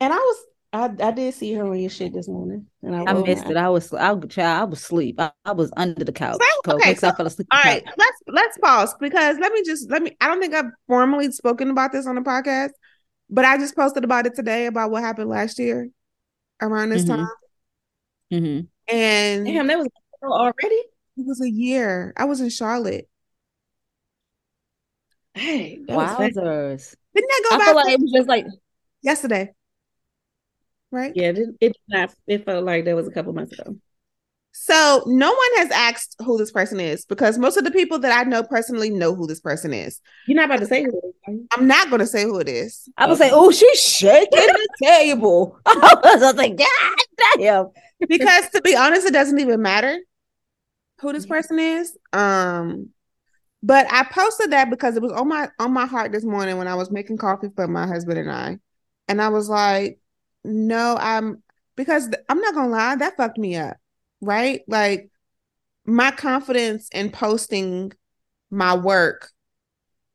And 0.00 0.12
I 0.12 0.16
was, 0.16 0.44
I, 0.70 0.84
I 1.02 1.10
did 1.12 1.32
see 1.32 1.54
her 1.54 1.66
on 1.66 1.78
your 1.78 1.88
shit 1.88 2.12
this 2.12 2.28
morning, 2.28 2.66
and 2.82 2.94
I, 2.94 3.04
I 3.04 3.12
missed 3.14 3.46
it. 3.46 3.56
I 3.56 3.70
was 3.70 3.90
I 3.94 4.12
was 4.12 4.28
child, 4.30 4.60
I 4.60 4.64
was 4.64 4.80
asleep. 4.80 5.18
I, 5.18 5.30
I 5.46 5.52
was 5.52 5.72
under 5.76 6.04
the 6.04 6.12
couch. 6.12 6.36
So- 6.66 6.74
okay, 6.74 6.90
because 6.90 7.04
I 7.04 7.12
fell 7.16 7.26
asleep. 7.26 7.48
All 7.50 7.58
on 7.58 7.64
the 7.64 7.70
right, 7.72 7.84
couch. 7.86 7.94
let's 7.96 8.18
let's 8.28 8.58
pause 8.58 8.94
because 9.00 9.38
let 9.38 9.50
me 9.52 9.62
just 9.64 9.90
let 9.90 10.02
me. 10.02 10.14
I 10.20 10.26
don't 10.26 10.40
think 10.40 10.54
I've 10.54 10.70
formally 10.86 11.30
spoken 11.32 11.70
about 11.70 11.92
this 11.92 12.06
on 12.06 12.16
the 12.16 12.20
podcast, 12.20 12.70
but 13.30 13.46
I 13.46 13.56
just 13.56 13.74
posted 13.76 14.04
about 14.04 14.26
it 14.26 14.34
today 14.34 14.66
about 14.66 14.90
what 14.90 15.02
happened 15.02 15.30
last 15.30 15.58
year 15.58 15.88
around 16.60 16.90
this 16.90 17.04
Mhm. 17.04 17.08
time, 17.16 17.28
Mhm. 18.30 18.66
and 18.88 19.46
Damn, 19.46 19.66
that 19.68 19.78
was 19.78 19.88
already. 20.22 20.74
it 20.74 21.26
was 21.26 21.40
a 21.40 21.50
year. 21.50 22.12
I 22.14 22.24
was 22.26 22.42
in 22.42 22.50
Charlotte. 22.50 23.08
Hey, 25.32 25.80
that 25.86 25.96
was. 25.96 26.10
Wowzers. 26.10 26.94
Didn't 27.14 27.28
that 27.28 27.46
go 27.48 27.54
I 27.54 27.58
back 27.58 27.66
feel 27.68 27.74
like 27.76 27.88
it 27.94 28.00
was 28.00 28.12
just 28.12 28.28
like 28.28 28.46
yesterday? 29.02 29.54
Right. 30.90 31.12
Yeah, 31.14 31.30
it, 31.30 31.48
it 31.60 31.76
not. 31.88 32.14
It 32.26 32.44
felt 32.44 32.64
like 32.64 32.84
that 32.84 32.96
was 32.96 33.08
a 33.08 33.10
couple 33.10 33.32
months 33.32 33.58
ago. 33.58 33.76
So 34.52 35.04
no 35.06 35.28
one 35.28 35.48
has 35.56 35.70
asked 35.70 36.16
who 36.24 36.36
this 36.36 36.50
person 36.50 36.80
is 36.80 37.04
because 37.04 37.38
most 37.38 37.56
of 37.56 37.64
the 37.64 37.70
people 37.70 37.98
that 38.00 38.16
I 38.16 38.28
know 38.28 38.42
personally 38.42 38.90
know 38.90 39.14
who 39.14 39.26
this 39.26 39.40
person 39.40 39.72
is. 39.72 40.00
You're 40.26 40.36
not 40.36 40.46
about 40.46 40.60
to 40.60 40.66
say 40.66 40.82
who 40.82 40.88
it 40.88 41.30
is. 41.30 41.46
I'm 41.52 41.68
not 41.68 41.90
going 41.90 42.00
to 42.00 42.06
say 42.06 42.24
who 42.24 42.40
it 42.40 42.48
is. 42.48 42.88
I 42.96 43.06
was 43.06 43.20
like, 43.20 43.30
oh, 43.32 43.52
she's 43.52 43.80
shaking 43.80 44.28
the 44.32 44.68
table. 44.82 45.58
I 45.66 46.00
was 46.02 46.34
like, 46.34 46.56
God 46.56 46.96
damn. 47.38 47.66
because 48.08 48.48
to 48.50 48.60
be 48.62 48.74
honest, 48.74 49.06
it 49.06 49.12
doesn't 49.12 49.38
even 49.38 49.62
matter 49.62 49.98
who 51.00 51.12
this 51.12 51.26
person 51.26 51.58
is. 51.58 51.96
Um, 52.12 52.88
but 53.62 53.86
I 53.92 54.04
posted 54.04 54.50
that 54.52 54.70
because 54.70 54.96
it 54.96 55.02
was 55.02 55.12
on 55.12 55.28
my 55.28 55.48
on 55.58 55.72
my 55.72 55.86
heart 55.86 56.12
this 56.12 56.24
morning 56.24 56.58
when 56.58 56.68
I 56.68 56.74
was 56.74 56.90
making 56.90 57.18
coffee 57.18 57.48
for 57.54 57.68
my 57.68 57.86
husband 57.86 58.18
and 58.18 58.30
I, 58.30 58.58
and 59.06 59.22
I 59.22 59.28
was 59.28 59.48
like, 59.48 60.00
no, 60.44 60.96
I'm 60.98 61.42
because 61.76 62.08
I'm 62.28 62.40
not 62.40 62.54
gonna 62.54 62.68
lie, 62.68 62.96
that 62.96 63.16
fucked 63.16 63.38
me 63.38 63.56
up, 63.56 63.76
right? 64.20 64.62
Like 64.66 65.10
my 65.84 66.10
confidence 66.10 66.88
in 66.92 67.10
posting 67.10 67.92
my 68.50 68.76
work 68.76 69.30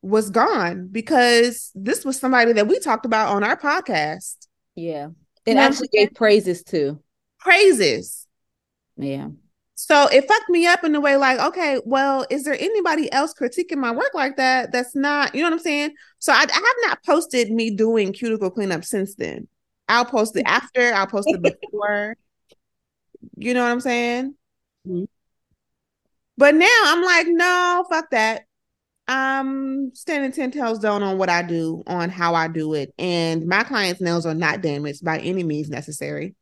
was 0.02 0.30
gone 0.30 0.90
because 0.92 1.72
this 1.74 2.04
was 2.04 2.20
somebody 2.20 2.54
that 2.54 2.68
we 2.68 2.80
talked 2.80 3.06
about 3.06 3.30
on 3.30 3.44
our 3.44 3.58
podcast. 3.58 4.48
Yeah. 4.76 5.10
It 5.46 5.58
actually 5.58 5.90
gave 5.92 6.14
praises 6.14 6.64
too. 6.64 7.02
Praises. 7.40 8.28
Yeah. 8.98 9.30
So 9.76 10.08
it 10.08 10.28
fucked 10.28 10.50
me 10.50 10.66
up 10.68 10.84
in 10.84 10.92
the 10.92 11.02
way 11.02 11.18
like, 11.18 11.40
okay, 11.40 11.80
well, 11.86 12.26
is 12.30 12.44
there 12.44 12.58
anybody 12.58 13.12
else 13.12 13.34
critiquing 13.34 13.78
my 13.78 13.92
work 13.92 14.12
like 14.14 14.38
that? 14.38 14.72
That's 14.72 14.96
not, 14.96 15.34
you 15.34 15.42
know 15.42 15.48
what 15.48 15.54
I'm 15.54 15.60
saying? 15.60 15.94
So 16.20 16.32
I, 16.32 16.38
I 16.38 16.54
have 16.54 16.76
not 16.88 17.04
posted 17.06 17.52
me 17.52 17.72
doing 17.72 18.14
cuticle 18.14 18.52
cleanup 18.52 18.86
since 18.86 19.16
then. 19.16 19.48
I'll 19.88 20.06
post 20.06 20.36
it 20.36 20.44
after, 20.46 20.94
I'll 20.94 21.08
post 21.08 21.30
it 21.32 21.42
before. 21.42 22.16
You 23.38 23.54
know 23.54 23.64
what 23.64 23.72
I'm 23.72 23.82
saying? 23.82 24.36
Mhm. 24.88 25.08
But 26.38 26.56
now 26.56 26.68
I'm 26.86 27.04
like, 27.04 27.28
no, 27.30 27.86
fuck 27.90 28.10
that. 28.12 28.44
I'm 29.08 29.94
standing 29.96 30.32
10 30.32 30.52
toes 30.52 30.80
down 30.80 31.04
on 31.04 31.18
what 31.18 31.30
I 31.30 31.42
do, 31.44 31.84
on 31.88 32.10
how 32.10 32.36
I 32.36 32.48
do 32.48 32.74
it. 32.74 32.94
And 32.98 33.46
my 33.46 33.64
clients' 33.64 34.02
nails 34.02 34.26
are 34.26 34.34
not 34.34 34.62
damaged 34.62 35.04
by 35.04 35.20
any 35.20 35.44
means 35.44 35.70
necessary. 35.70 36.36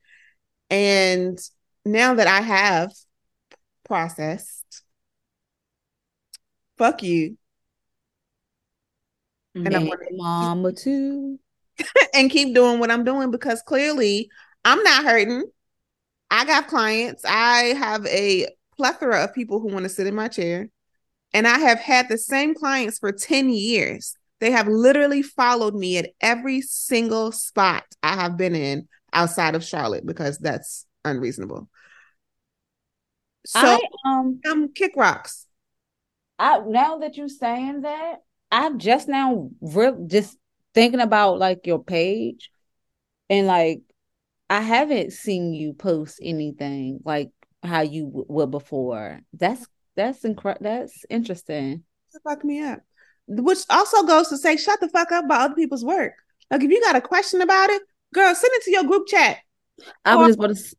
And 0.70 1.40
now 1.86 2.14
that 2.14 2.28
I 2.28 2.42
have 2.42 2.92
processed, 3.84 4.84
fuck 6.78 7.04
you. 7.04 7.38
And 9.56 9.76
I'm 9.76 9.92
And 9.92 10.18
mama 10.18 10.72
too. 10.72 11.40
and 12.14 12.32
keep 12.32 12.56
doing 12.56 12.80
what 12.80 12.92
I'm 12.92 13.04
doing 13.04 13.32
because 13.32 13.62
clearly 13.62 14.30
I'm 14.66 14.82
not 14.84 15.04
hurting. 15.04 15.44
I 16.30 16.46
got 16.46 16.68
clients. 16.68 17.24
I 17.26 17.74
have 17.78 18.06
a 18.06 18.48
plethora 18.76 19.24
of 19.24 19.34
people 19.34 19.60
who 19.60 19.68
want 19.68 19.84
to 19.84 19.90
sit 19.90 20.08
in 20.08 20.16
my 20.16 20.28
chair. 20.28 20.70
And 21.34 21.48
I 21.48 21.60
have 21.60 21.80
had 21.80 22.10
the 22.10 22.18
same 22.18 22.54
clients 22.54 23.00
for 23.00 23.12
10 23.12 23.50
years. 23.50 24.16
They 24.40 24.52
have 24.52 24.68
literally 24.68 25.22
followed 25.22 25.76
me 25.76 25.98
at 25.98 26.10
every 26.20 26.62
single 26.62 27.32
spot 27.32 27.84
I 28.02 28.16
have 28.16 28.38
been 28.38 28.56
in 28.56 28.88
outside 29.14 29.56
of 29.56 29.64
Charlotte 29.64 30.06
because 30.06 30.40
that's 30.40 30.86
unreasonable. 31.06 31.70
So 33.46 33.68
I 33.68 33.80
um 34.06 34.40
I'm 34.46 34.74
kick 34.74 34.94
rocks. 34.96 35.46
I 36.40 36.60
now 36.60 37.00
that 37.00 37.18
you're 37.18 37.28
saying 37.28 37.82
that, 37.82 38.24
I've 38.52 38.78
just 38.78 39.08
now 39.08 39.52
real 39.62 40.06
just 40.08 40.38
thinking 40.74 41.00
about 41.02 41.40
like 41.40 41.66
your 41.66 41.84
page 41.84 42.52
and 43.30 43.48
like 43.48 43.82
I 44.50 44.62
haven't 44.62 45.14
seen 45.14 45.54
you 45.54 45.74
post 45.74 46.20
anything 46.22 47.00
like 47.06 47.32
how 47.64 47.82
you 47.82 48.06
w- 48.06 48.26
were 48.28 48.48
before. 48.48 49.22
That's 49.34 49.66
that's 49.96 50.26
incredible. 50.26 50.64
That's 50.66 51.06
interesting. 51.10 51.84
Fuck 52.28 52.44
me 52.44 52.62
up. 52.62 52.82
Which 53.28 53.60
also 53.70 54.04
goes 54.04 54.28
to 54.30 54.38
say, 54.38 54.58
shut 54.58 54.80
the 54.82 54.90
fuck 54.90 55.12
up 55.12 55.26
about 55.26 55.42
other 55.42 55.56
people's 55.56 55.86
work. 55.86 56.14
Like 56.50 56.64
if 56.64 56.70
you 56.70 56.82
got 56.82 56.98
a 56.98 57.02
question 57.02 57.42
about 57.42 57.70
it, 57.70 57.82
girl, 58.14 58.36
send 58.36 58.52
it 58.54 58.64
to 58.64 58.72
your 58.72 58.84
group 58.84 59.08
chat. 59.08 59.38
I 60.04 60.16
was 60.18 60.28
just 60.28 60.40
about 60.40 60.56
to. 60.56 60.76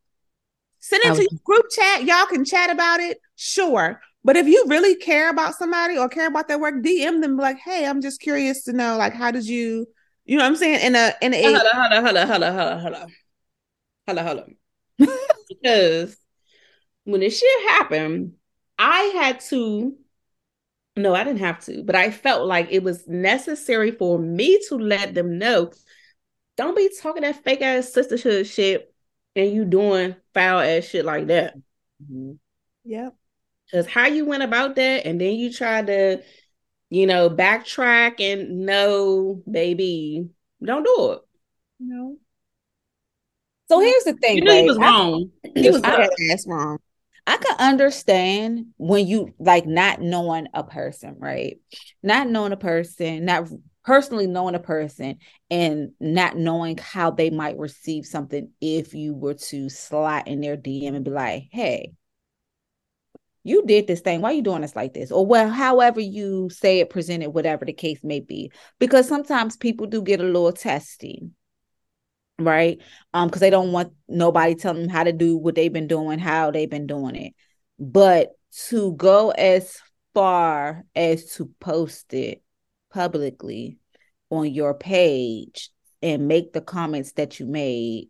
Send 0.84 1.02
it 1.04 1.12
I 1.12 1.16
to 1.16 1.22
your 1.22 1.40
group 1.44 1.66
chat. 1.70 2.04
Y'all 2.04 2.26
can 2.26 2.44
chat 2.44 2.68
about 2.68 3.00
it. 3.00 3.18
Sure. 3.36 4.00
But 4.24 4.36
if 4.36 4.46
you 4.46 4.64
really 4.68 4.94
care 4.94 5.30
about 5.30 5.54
somebody 5.54 5.98
or 5.98 6.08
care 6.08 6.28
about 6.28 6.46
their 6.46 6.58
work, 6.58 6.76
DM 6.82 7.20
them 7.20 7.36
like, 7.36 7.58
hey, 7.58 7.86
I'm 7.86 8.00
just 8.00 8.20
curious 8.20 8.64
to 8.64 8.72
know, 8.72 8.96
like, 8.96 9.14
how 9.14 9.30
did 9.32 9.46
you, 9.46 9.86
you 10.24 10.36
know 10.36 10.44
what 10.44 10.50
I'm 10.50 10.56
saying? 10.56 10.86
In 10.86 10.94
a 10.94 11.12
in 11.20 11.34
a 11.34 11.42
hold 11.42 11.56
on, 11.56 12.04
hold 12.04 12.94
on. 12.94 13.12
Hold 14.06 14.18
on, 14.18 14.26
hold 14.26 14.38
on. 14.38 14.56
because 15.48 16.16
when 17.04 17.20
this 17.20 17.38
shit 17.38 17.70
happened, 17.70 18.34
I 18.78 19.12
had 19.16 19.40
to 19.40 19.96
no, 20.94 21.14
I 21.14 21.24
didn't 21.24 21.38
have 21.40 21.64
to, 21.64 21.82
but 21.82 21.96
I 21.96 22.10
felt 22.10 22.46
like 22.46 22.68
it 22.70 22.82
was 22.82 23.08
necessary 23.08 23.92
for 23.92 24.18
me 24.18 24.60
to 24.68 24.76
let 24.76 25.14
them 25.14 25.38
know. 25.38 25.72
Don't 26.56 26.76
be 26.76 26.90
talking 27.00 27.22
that 27.22 27.42
fake 27.42 27.62
ass 27.62 27.92
sisterhood 27.92 28.46
shit 28.46 28.92
and 29.34 29.50
you 29.50 29.64
doing 29.64 30.14
foul 30.34 30.60
ass 30.60 30.84
shit 30.84 31.06
like 31.06 31.28
that. 31.28 31.56
Mm-hmm. 32.02 32.32
Yep. 32.84 33.14
Because 33.72 33.86
how 33.86 34.06
you 34.06 34.26
went 34.26 34.42
about 34.42 34.76
that, 34.76 35.06
and 35.06 35.18
then 35.18 35.34
you 35.36 35.50
tried 35.50 35.86
to, 35.86 36.22
you 36.90 37.06
know, 37.06 37.30
backtrack 37.30 38.20
and 38.20 38.66
no, 38.66 39.42
baby, 39.50 40.28
don't 40.62 40.84
do 40.84 41.12
it. 41.12 41.20
No. 41.80 42.16
So 43.70 43.80
here's 43.80 44.04
the 44.04 44.12
thing. 44.12 44.36
You 44.36 44.44
knew 44.44 44.52
he 44.52 44.58
right? 44.58 44.66
was 44.68 44.78
I- 44.78 44.90
wrong. 44.90 45.30
He 45.54 45.70
was 45.70 45.82
I- 45.82 46.08
ass 46.30 46.44
wrong. 46.46 46.78
I 47.26 47.36
can 47.38 47.56
understand 47.58 48.66
when 48.76 49.06
you 49.06 49.32
like 49.38 49.64
not 49.64 50.00
knowing 50.02 50.48
a 50.52 50.64
person, 50.64 51.16
right? 51.18 51.58
Not 52.02 52.28
knowing 52.28 52.52
a 52.52 52.56
person, 52.56 53.24
not 53.24 53.48
personally 53.84 54.26
knowing 54.26 54.56
a 54.56 54.60
person, 54.60 55.18
and 55.48 55.92
not 56.00 56.36
knowing 56.36 56.76
how 56.78 57.12
they 57.12 57.30
might 57.30 57.56
receive 57.58 58.04
something 58.04 58.50
if 58.60 58.92
you 58.92 59.14
were 59.14 59.34
to 59.34 59.68
slide 59.70 60.26
in 60.26 60.40
their 60.40 60.56
DM 60.56 60.94
and 60.96 61.04
be 61.04 61.12
like, 61.12 61.44
hey, 61.52 61.92
you 63.44 63.64
did 63.66 63.86
this 63.86 64.00
thing. 64.00 64.20
Why 64.20 64.30
are 64.30 64.34
you 64.34 64.42
doing 64.42 64.62
this 64.62 64.76
like 64.76 64.94
this? 64.94 65.10
Or 65.10 65.26
well, 65.26 65.50
however 65.50 66.00
you 66.00 66.48
say 66.50 66.80
it, 66.80 66.90
present 66.90 67.22
it, 67.22 67.32
whatever 67.32 67.64
the 67.64 67.72
case 67.72 68.00
may 68.02 68.20
be. 68.20 68.52
Because 68.78 69.08
sometimes 69.08 69.56
people 69.56 69.86
do 69.86 70.02
get 70.02 70.20
a 70.20 70.24
little 70.24 70.52
testy 70.52 71.30
right? 72.38 72.78
Um, 73.14 73.28
because 73.28 73.40
they 73.40 73.50
don't 73.50 73.72
want 73.72 73.92
nobody 74.08 74.54
telling 74.54 74.82
them 74.82 74.90
how 74.90 75.04
to 75.04 75.12
do 75.12 75.36
what 75.36 75.54
they've 75.54 75.72
been 75.72 75.86
doing, 75.86 76.18
how 76.18 76.50
they've 76.50 76.68
been 76.68 76.86
doing 76.86 77.16
it. 77.16 77.34
But 77.78 78.30
to 78.68 78.92
go 78.94 79.30
as 79.30 79.78
far 80.14 80.84
as 80.94 81.32
to 81.36 81.50
post 81.60 82.12
it 82.14 82.42
publicly 82.92 83.78
on 84.30 84.52
your 84.52 84.74
page 84.74 85.70
and 86.02 86.28
make 86.28 86.52
the 86.52 86.60
comments 86.60 87.12
that 87.12 87.40
you 87.40 87.46
made, 87.46 88.08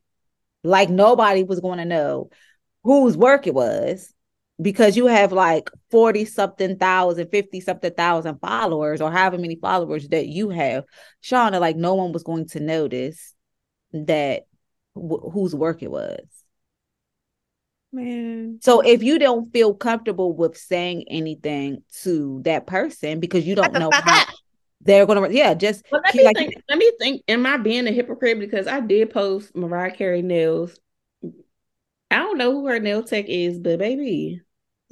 like 0.64 0.88
nobody 0.88 1.42
was 1.42 1.60
going 1.60 1.78
to 1.78 1.84
know 1.84 2.30
whose 2.82 3.16
work 3.16 3.46
it 3.46 3.54
was 3.54 4.12
because 4.62 4.96
you 4.96 5.06
have 5.06 5.32
like 5.32 5.70
40 5.90 6.24
something 6.24 6.76
thousand, 6.76 7.28
50 7.30 7.60
something 7.60 7.92
thousand 7.92 8.38
followers, 8.38 9.00
or 9.00 9.10
however 9.10 9.38
many 9.38 9.56
followers 9.56 10.08
that 10.08 10.26
you 10.26 10.50
have. 10.50 10.84
Shauna, 11.22 11.60
like 11.60 11.76
no 11.76 11.94
one 11.94 12.12
was 12.12 12.22
going 12.22 12.46
to 12.48 12.60
notice 12.60 13.34
that 13.92 14.46
wh- 14.94 15.30
whose 15.32 15.54
work 15.54 15.82
it 15.82 15.90
was. 15.90 16.20
Man. 17.92 18.58
So 18.62 18.80
if 18.80 19.02
you 19.02 19.18
don't 19.18 19.52
feel 19.52 19.74
comfortable 19.74 20.34
with 20.34 20.56
saying 20.56 21.04
anything 21.08 21.82
to 22.02 22.40
that 22.44 22.66
person 22.66 23.20
because 23.20 23.46
you 23.46 23.54
don't 23.54 23.74
know 23.74 23.90
how 23.92 24.24
they're 24.80 25.04
gonna, 25.06 25.28
yeah, 25.28 25.54
just 25.54 25.84
But 25.90 26.02
let 26.04 26.14
me 26.14 26.24
like 26.24 26.36
think. 26.36 26.54
Let 26.68 26.78
me 26.78 26.92
think. 26.98 27.22
Am 27.28 27.44
I 27.44 27.58
being 27.58 27.86
a 27.86 27.92
hypocrite 27.92 28.40
because 28.40 28.66
I 28.66 28.80
did 28.80 29.10
post 29.10 29.54
Mariah 29.54 29.90
Carey 29.94 30.22
nails? 30.22 30.78
I 32.10 32.16
don't 32.16 32.38
know 32.38 32.52
who 32.52 32.66
her 32.66 32.78
nail 32.78 33.02
tech 33.02 33.26
is, 33.28 33.58
but 33.58 33.78
baby, 33.78 34.40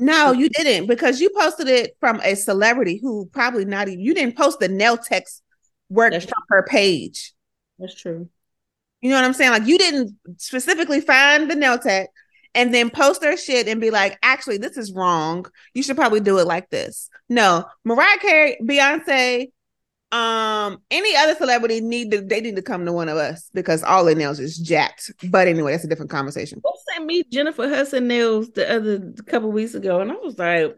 No, 0.01 0.33
you 0.33 0.49
didn't 0.49 0.87
because 0.87 1.21
you 1.21 1.31
posted 1.39 1.69
it 1.69 1.97
from 2.01 2.21
a 2.23 2.35
celebrity 2.35 2.99
who 3.03 3.27
probably 3.27 3.65
not 3.65 3.89
even 3.89 4.01
you 4.01 4.15
didn't 4.15 4.37
post 4.37 4.59
the 4.59 4.69
nail 4.69 4.97
text 4.97 5.43
work 5.89 6.13
That's 6.13 6.25
from 6.25 6.43
her 6.49 6.63
page. 6.65 7.33
that's 7.79 7.95
true. 7.95 8.29
You 9.03 9.11
know 9.11 9.17
what 9.17 9.25
I'm 9.25 9.33
saying? 9.35 9.51
Like 9.51 9.67
you 9.67 9.79
didn't 9.79 10.17
specifically 10.39 11.01
find 11.01 11.51
the 11.51 11.55
nail 11.55 11.79
tech 11.79 12.09
and 12.55 12.75
then 12.75 12.91
post 12.91 13.21
their 13.21 13.37
shit 13.37 13.69
and 13.69 13.81
be 13.81 13.91
like, 13.91 14.19
actually, 14.23 14.59
this 14.59 14.77
is 14.77 14.93
wrong. 14.93 15.47
You 15.75 15.83
should 15.83 15.97
probably 15.97 16.21
do 16.21 16.39
it 16.39 16.47
like 16.47 16.69
this. 16.71 17.09
No, 17.29 17.65
Mariah 17.85 18.19
Carey, 18.21 18.57
Beyonce, 18.63 19.53
um, 20.13 20.83
any 20.91 21.17
other 21.17 21.35
celebrity 21.37 21.81
need 21.81 22.11
to 22.11 22.21
they 22.21 22.41
need 22.41 22.57
to 22.57 22.63
come 22.63 22.85
to 22.85 22.93
one 22.93 23.09
of 23.09 23.17
us 23.17 23.49
because 23.55 23.83
all 23.83 24.05
their 24.05 24.15
nails 24.15 24.41
is 24.41 24.59
jacked. 24.59 25.13
But 25.31 25.49
anyway, 25.49 25.73
that's 25.73 25.85
a 25.85 25.89
different 25.89 26.11
conversation. 26.11 26.61
Who 26.65 26.73
sent 26.93 27.07
me 27.07 27.23
Jennifer 27.31 27.69
Hudson 27.69 28.09
nails 28.09 28.51
the 28.51 28.71
other 28.71 29.13
couple 29.27 29.53
weeks 29.53 29.75
ago, 29.75 30.01
and 30.01 30.11
I 30.11 30.17
was 30.17 30.39
like, 30.39 30.77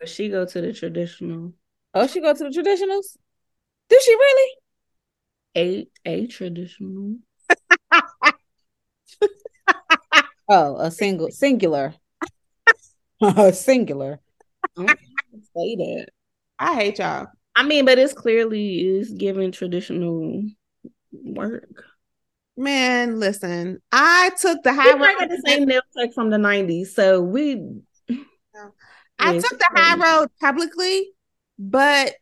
"Does 0.00 0.10
she 0.10 0.28
go 0.28 0.44
to 0.44 0.60
the 0.60 0.72
traditional 0.72 1.52
oh, 1.94 2.06
she 2.06 2.20
go 2.20 2.34
to 2.34 2.44
the 2.44 2.50
traditionals? 2.50 3.16
Did 3.88 4.02
she 4.02 4.14
really? 4.14 4.52
a 5.56 5.88
a 6.04 6.26
traditional?" 6.26 7.16
Oh, 10.50 10.78
a 10.78 10.90
single 10.90 11.30
singular. 11.30 11.94
A 13.20 13.52
singular. 13.52 14.20
I 14.78 14.86
say 14.86 15.76
that. 15.76 16.06
I 16.58 16.74
hate 16.74 16.98
y'all. 17.00 17.26
I 17.58 17.64
mean, 17.64 17.84
but 17.84 17.98
it's 17.98 18.12
clearly 18.12 18.86
is 18.86 19.10
giving 19.10 19.50
traditional 19.50 20.44
work. 21.12 21.84
Man, 22.56 23.18
listen, 23.18 23.82
I 23.90 24.30
took 24.40 24.62
the 24.62 24.72
high 24.72 24.92
road. 24.92 25.28
the 25.28 25.42
same 25.44 25.64
nail 25.64 25.80
tech 25.96 26.14
from 26.14 26.30
the 26.30 26.38
'90s, 26.38 26.94
so 26.94 27.20
we. 27.20 27.60
I 29.18 29.32
took 29.38 29.58
the 29.58 29.68
high 29.74 29.96
road 29.96 30.28
publicly, 30.40 31.10
but 31.58 32.14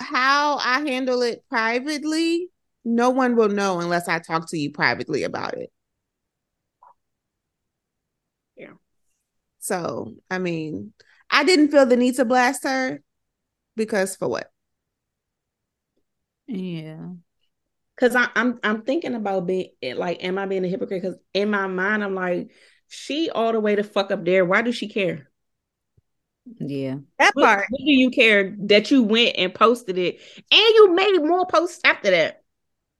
how 0.00 0.56
I 0.56 0.80
handle 0.80 1.22
it 1.22 1.44
privately, 1.48 2.48
no 2.84 3.10
one 3.10 3.36
will 3.36 3.48
know 3.48 3.78
unless 3.78 4.08
I 4.08 4.18
talk 4.18 4.50
to 4.50 4.58
you 4.58 4.72
privately 4.72 5.22
about 5.22 5.54
it. 5.56 5.70
Yeah. 8.56 8.72
So, 9.60 10.16
I 10.28 10.38
mean, 10.38 10.94
I 11.30 11.44
didn't 11.44 11.68
feel 11.70 11.86
the 11.86 11.96
need 11.96 12.16
to 12.16 12.24
blast 12.24 12.64
her 12.64 13.00
because 13.76 14.16
for 14.16 14.28
what? 14.28 14.50
Yeah. 16.46 17.08
Cause 17.96 18.16
I, 18.16 18.28
I'm 18.34 18.58
I'm 18.64 18.82
thinking 18.82 19.14
about 19.14 19.46
being 19.46 19.68
eh, 19.82 19.94
like, 19.94 20.24
am 20.24 20.38
I 20.38 20.46
being 20.46 20.64
a 20.64 20.68
hypocrite? 20.68 21.02
Because 21.02 21.18
in 21.34 21.50
my 21.50 21.66
mind, 21.66 22.02
I'm 22.02 22.14
like, 22.14 22.50
she 22.88 23.30
all 23.30 23.52
the 23.52 23.60
way 23.60 23.76
to 23.76 23.84
fuck 23.84 24.10
up 24.10 24.24
there. 24.24 24.44
Why 24.44 24.62
does 24.62 24.74
she 24.74 24.88
care? 24.88 25.30
Yeah. 26.58 26.98
That 27.18 27.34
What, 27.34 27.44
part. 27.44 27.66
what 27.68 27.78
do 27.78 27.92
you 27.92 28.10
care 28.10 28.56
that 28.60 28.90
you 28.90 29.02
went 29.02 29.36
and 29.36 29.54
posted 29.54 29.98
it, 29.98 30.20
and 30.36 30.74
you 30.74 30.94
made 30.94 31.18
more 31.18 31.46
posts 31.46 31.80
after 31.84 32.10
that? 32.10 32.42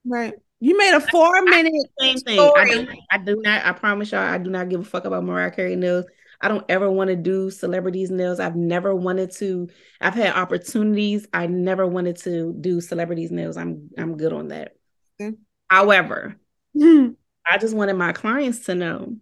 Right. 0.04 0.34
You 0.60 0.78
made 0.78 0.94
a 0.94 1.00
four 1.00 1.42
minute 1.42 1.72
Same 1.98 2.18
thing. 2.18 2.52
I 2.54 2.64
do, 2.68 2.86
I 3.10 3.18
do 3.18 3.40
not. 3.42 3.64
I 3.64 3.72
promise 3.72 4.12
y'all, 4.12 4.20
I 4.20 4.38
do 4.38 4.50
not 4.50 4.68
give 4.68 4.80
a 4.80 4.84
fuck 4.84 5.04
about 5.04 5.24
Mariah 5.24 5.50
Carey 5.50 5.74
nails. 5.74 6.04
I 6.42 6.48
don't 6.48 6.64
ever 6.68 6.90
want 6.90 7.08
to 7.08 7.16
do 7.16 7.50
celebrities 7.50 8.10
nails. 8.10 8.40
I've 8.40 8.56
never 8.56 8.94
wanted 8.94 9.30
to. 9.36 9.68
I've 10.00 10.14
had 10.14 10.34
opportunities. 10.34 11.26
I 11.32 11.46
never 11.46 11.86
wanted 11.86 12.16
to 12.18 12.52
do 12.60 12.80
celebrities 12.80 13.30
nails. 13.30 13.56
I'm 13.56 13.90
I'm 13.96 14.16
good 14.16 14.32
on 14.32 14.48
that. 14.48 14.72
Okay. 15.20 15.36
However, 15.70 16.36
I 16.76 17.58
just 17.60 17.74
wanted 17.74 17.94
my 17.94 18.12
clients 18.12 18.66
to 18.66 18.74
know 18.74 19.16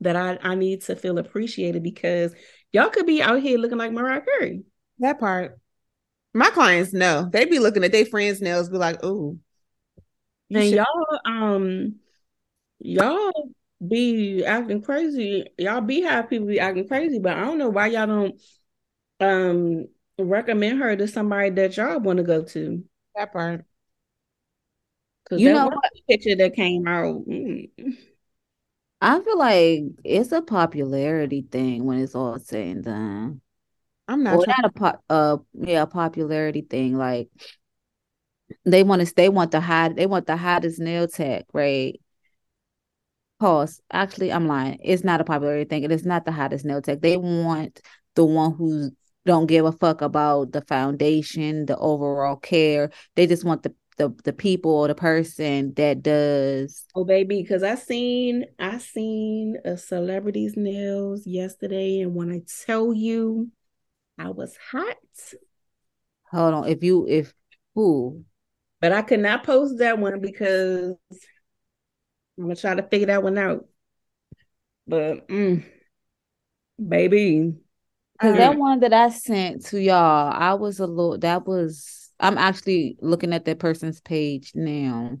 that 0.00 0.14
I, 0.14 0.38
I 0.42 0.54
need 0.54 0.82
to 0.82 0.94
feel 0.94 1.16
appreciated 1.18 1.82
because 1.82 2.34
y'all 2.70 2.90
could 2.90 3.06
be 3.06 3.22
out 3.22 3.40
here 3.40 3.58
looking 3.58 3.78
like 3.78 3.92
Mariah 3.92 4.20
Carey. 4.20 4.64
That 4.98 5.18
part. 5.18 5.58
My 6.34 6.50
clients 6.50 6.92
know. 6.92 7.30
They 7.32 7.46
be 7.46 7.58
looking 7.58 7.82
at 7.82 7.92
their 7.92 8.04
friends' 8.04 8.42
nails, 8.42 8.68
be 8.68 8.76
like, 8.76 9.02
"Ooh, 9.02 9.38
And 10.50 10.64
should- 10.64 10.74
y'all 10.74 11.20
um 11.24 11.94
y'all 12.78 13.32
be 13.86 14.44
acting 14.44 14.82
crazy. 14.82 15.46
Y'all 15.58 15.80
be 15.80 16.02
have 16.02 16.30
people 16.30 16.46
be 16.46 16.60
acting 16.60 16.88
crazy, 16.88 17.18
but 17.18 17.36
I 17.36 17.40
don't 17.44 17.58
know 17.58 17.68
why 17.68 17.88
y'all 17.88 18.06
don't 18.06 18.40
um 19.20 19.88
recommend 20.18 20.80
her 20.80 20.96
to 20.96 21.08
somebody 21.08 21.50
that 21.50 21.76
y'all 21.76 22.00
want 22.00 22.18
to 22.18 22.24
go 22.24 22.44
to. 22.44 22.84
that 23.14 23.32
part." 23.32 23.64
Cause 25.28 25.42
You 25.42 25.44
that 25.44 25.54
know 25.54 25.68
one 25.70 25.78
picture 26.08 26.36
that 26.36 26.54
came 26.54 26.86
out. 26.86 27.26
mm, 27.28 27.68
I 29.00 29.20
feel 29.20 29.38
like 29.38 29.84
it's 30.04 30.32
a 30.32 30.42
popularity 30.42 31.42
thing 31.50 31.84
when 31.84 31.98
it's 31.98 32.14
all 32.14 32.38
said 32.38 32.66
and 32.68 32.84
done. 32.84 33.40
I'm 34.08 34.22
not 34.22 34.40
Or 34.40 34.42
trying. 34.42 34.56
not 34.58 34.66
a 34.66 34.70
pop 34.70 35.04
uh 35.10 35.38
yeah, 35.54 35.82
a 35.82 35.86
popularity 35.86 36.62
thing. 36.62 36.96
Like 36.98 37.30
they 38.64 38.82
want 38.82 39.06
to 39.06 39.14
they 39.14 39.28
want 39.28 39.50
the 39.50 39.60
high 39.60 39.88
they 39.88 40.06
want 40.06 40.26
the 40.26 40.36
hottest 40.36 40.78
nail 40.80 41.08
tech, 41.08 41.46
right? 41.52 42.00
Pause. 43.38 43.82
Actually, 43.92 44.32
I'm 44.32 44.46
lying. 44.46 44.78
It's 44.82 45.04
not 45.04 45.20
a 45.20 45.24
popularity 45.24 45.68
thing. 45.68 45.82
It 45.82 45.92
is 45.92 46.06
not 46.06 46.24
the 46.24 46.32
hottest 46.32 46.64
nail 46.64 46.80
tech. 46.80 47.00
They 47.00 47.16
want 47.16 47.80
the 48.14 48.24
one 48.24 48.54
who 48.54 48.90
don't 49.26 49.46
give 49.46 49.66
a 49.66 49.72
fuck 49.72 50.00
about 50.00 50.52
the 50.52 50.62
foundation, 50.62 51.66
the 51.66 51.76
overall 51.76 52.36
care. 52.36 52.90
They 53.14 53.26
just 53.26 53.44
want 53.44 53.62
the 53.62 53.74
the 53.98 54.14
the 54.24 54.32
people 54.32 54.70
or 54.70 54.88
the 54.88 54.94
person 54.94 55.74
that 55.74 56.02
does. 56.02 56.84
Oh 56.94 57.04
baby, 57.04 57.42
because 57.42 57.62
I 57.62 57.74
seen 57.74 58.44
I 58.58 58.78
seen 58.78 59.56
a 59.64 59.76
celebrity's 59.76 60.54
nails 60.56 61.26
yesterday, 61.26 62.00
and 62.00 62.14
when 62.14 62.30
I 62.30 62.42
tell 62.66 62.92
you, 62.92 63.50
I 64.18 64.30
was 64.30 64.56
hot. 64.70 64.96
Hold 66.30 66.54
on, 66.54 66.68
if 66.68 66.82
you 66.82 67.06
if 67.08 67.34
who, 67.74 68.24
but 68.80 68.92
I 68.92 69.02
could 69.02 69.20
not 69.20 69.44
post 69.44 69.78
that 69.78 69.98
one 69.98 70.20
because 70.20 70.94
I'm 72.38 72.44
gonna 72.44 72.56
try 72.56 72.74
to 72.74 72.82
figure 72.82 73.06
that 73.08 73.22
one 73.22 73.38
out. 73.38 73.66
But 74.86 75.28
mm, 75.28 75.64
baby, 76.88 77.54
because 78.12 78.36
that 78.36 78.56
one 78.56 78.80
that 78.80 78.92
I 78.92 79.10
sent 79.10 79.66
to 79.66 79.80
y'all, 79.80 80.32
I 80.32 80.54
was 80.54 80.80
a 80.80 80.86
little. 80.86 81.18
That 81.18 81.46
was 81.46 82.10
I'm 82.18 82.38
actually 82.38 82.96
looking 83.00 83.32
at 83.32 83.44
that 83.44 83.58
person's 83.58 84.00
page 84.00 84.52
now. 84.54 85.18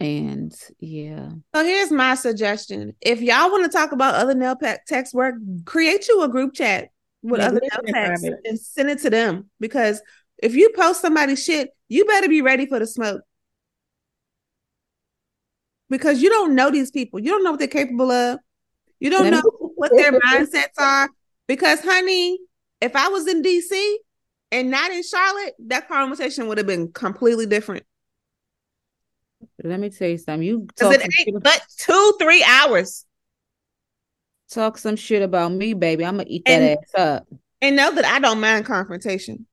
And 0.00 0.54
yeah. 0.78 1.30
So 1.54 1.64
here's 1.64 1.90
my 1.90 2.14
suggestion. 2.14 2.94
If 3.00 3.20
y'all 3.20 3.50
want 3.50 3.70
to 3.70 3.76
talk 3.76 3.92
about 3.92 4.14
other 4.14 4.34
nail 4.34 4.56
pack 4.56 4.86
text 4.86 5.12
work, 5.12 5.34
create 5.64 6.08
you 6.08 6.22
a 6.22 6.28
group 6.28 6.54
chat 6.54 6.90
with 7.22 7.40
yeah, 7.40 7.48
other 7.48 7.60
nail 7.60 7.94
techs 7.94 8.22
and 8.22 8.58
send 8.58 8.90
it 8.90 9.00
to 9.00 9.10
them. 9.10 9.50
Because 9.60 10.00
if 10.42 10.54
you 10.54 10.70
post 10.74 11.00
somebody's 11.00 11.42
shit, 11.42 11.70
you 11.88 12.04
better 12.04 12.28
be 12.28 12.42
ready 12.42 12.66
for 12.66 12.78
the 12.78 12.86
smoke. 12.86 13.22
Because 15.90 16.22
you 16.22 16.28
don't 16.28 16.54
know 16.54 16.70
these 16.70 16.90
people. 16.90 17.18
You 17.20 17.30
don't 17.30 17.44
know 17.44 17.50
what 17.50 17.58
they're 17.58 17.68
capable 17.68 18.10
of. 18.10 18.38
You 19.00 19.10
don't 19.10 19.30
know 19.30 19.42
what 19.76 19.90
their 19.94 20.12
mindsets 20.20 20.78
are. 20.78 21.08
Because, 21.46 21.80
honey, 21.80 22.38
if 22.80 22.94
I 22.94 23.08
was 23.08 23.26
in 23.26 23.42
DC, 23.42 23.96
and 24.50 24.70
not 24.70 24.90
in 24.90 25.02
Charlotte, 25.02 25.54
that 25.66 25.88
conversation 25.88 26.48
would 26.48 26.58
have 26.58 26.66
been 26.66 26.92
completely 26.92 27.46
different. 27.46 27.84
Let 29.62 29.80
me 29.80 29.90
tell 29.90 30.08
you 30.08 30.18
something. 30.18 30.42
You 30.42 30.60
because 30.60 30.94
it 30.94 31.02
ain't 31.02 31.42
but 31.42 31.62
two, 31.76 32.14
three 32.18 32.42
hours. 32.44 33.04
Talk 34.50 34.78
some 34.78 34.96
shit 34.96 35.22
about 35.22 35.52
me, 35.52 35.74
baby. 35.74 36.04
I'm 36.04 36.16
gonna 36.16 36.28
eat 36.28 36.44
that 36.46 36.62
and, 36.62 36.78
ass 36.78 36.94
up. 36.96 37.28
And 37.60 37.76
know 37.76 37.94
that 37.94 38.04
I 38.04 38.18
don't 38.18 38.40
mind 38.40 38.64
confrontation. 38.64 39.46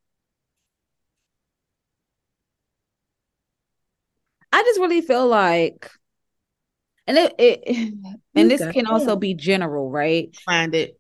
I 4.54 4.64
just 4.64 4.80
really 4.80 5.02
feel 5.02 5.28
like, 5.28 5.92
and 7.08 7.18
it, 7.18 7.36
it 7.38 7.94
and 8.36 8.52
this 8.52 8.62
can 8.74 8.88
also 8.88 9.16
be 9.16 9.34
general, 9.34 9.90
right? 9.90 10.36
Find 10.46 10.74
it. 10.76 11.00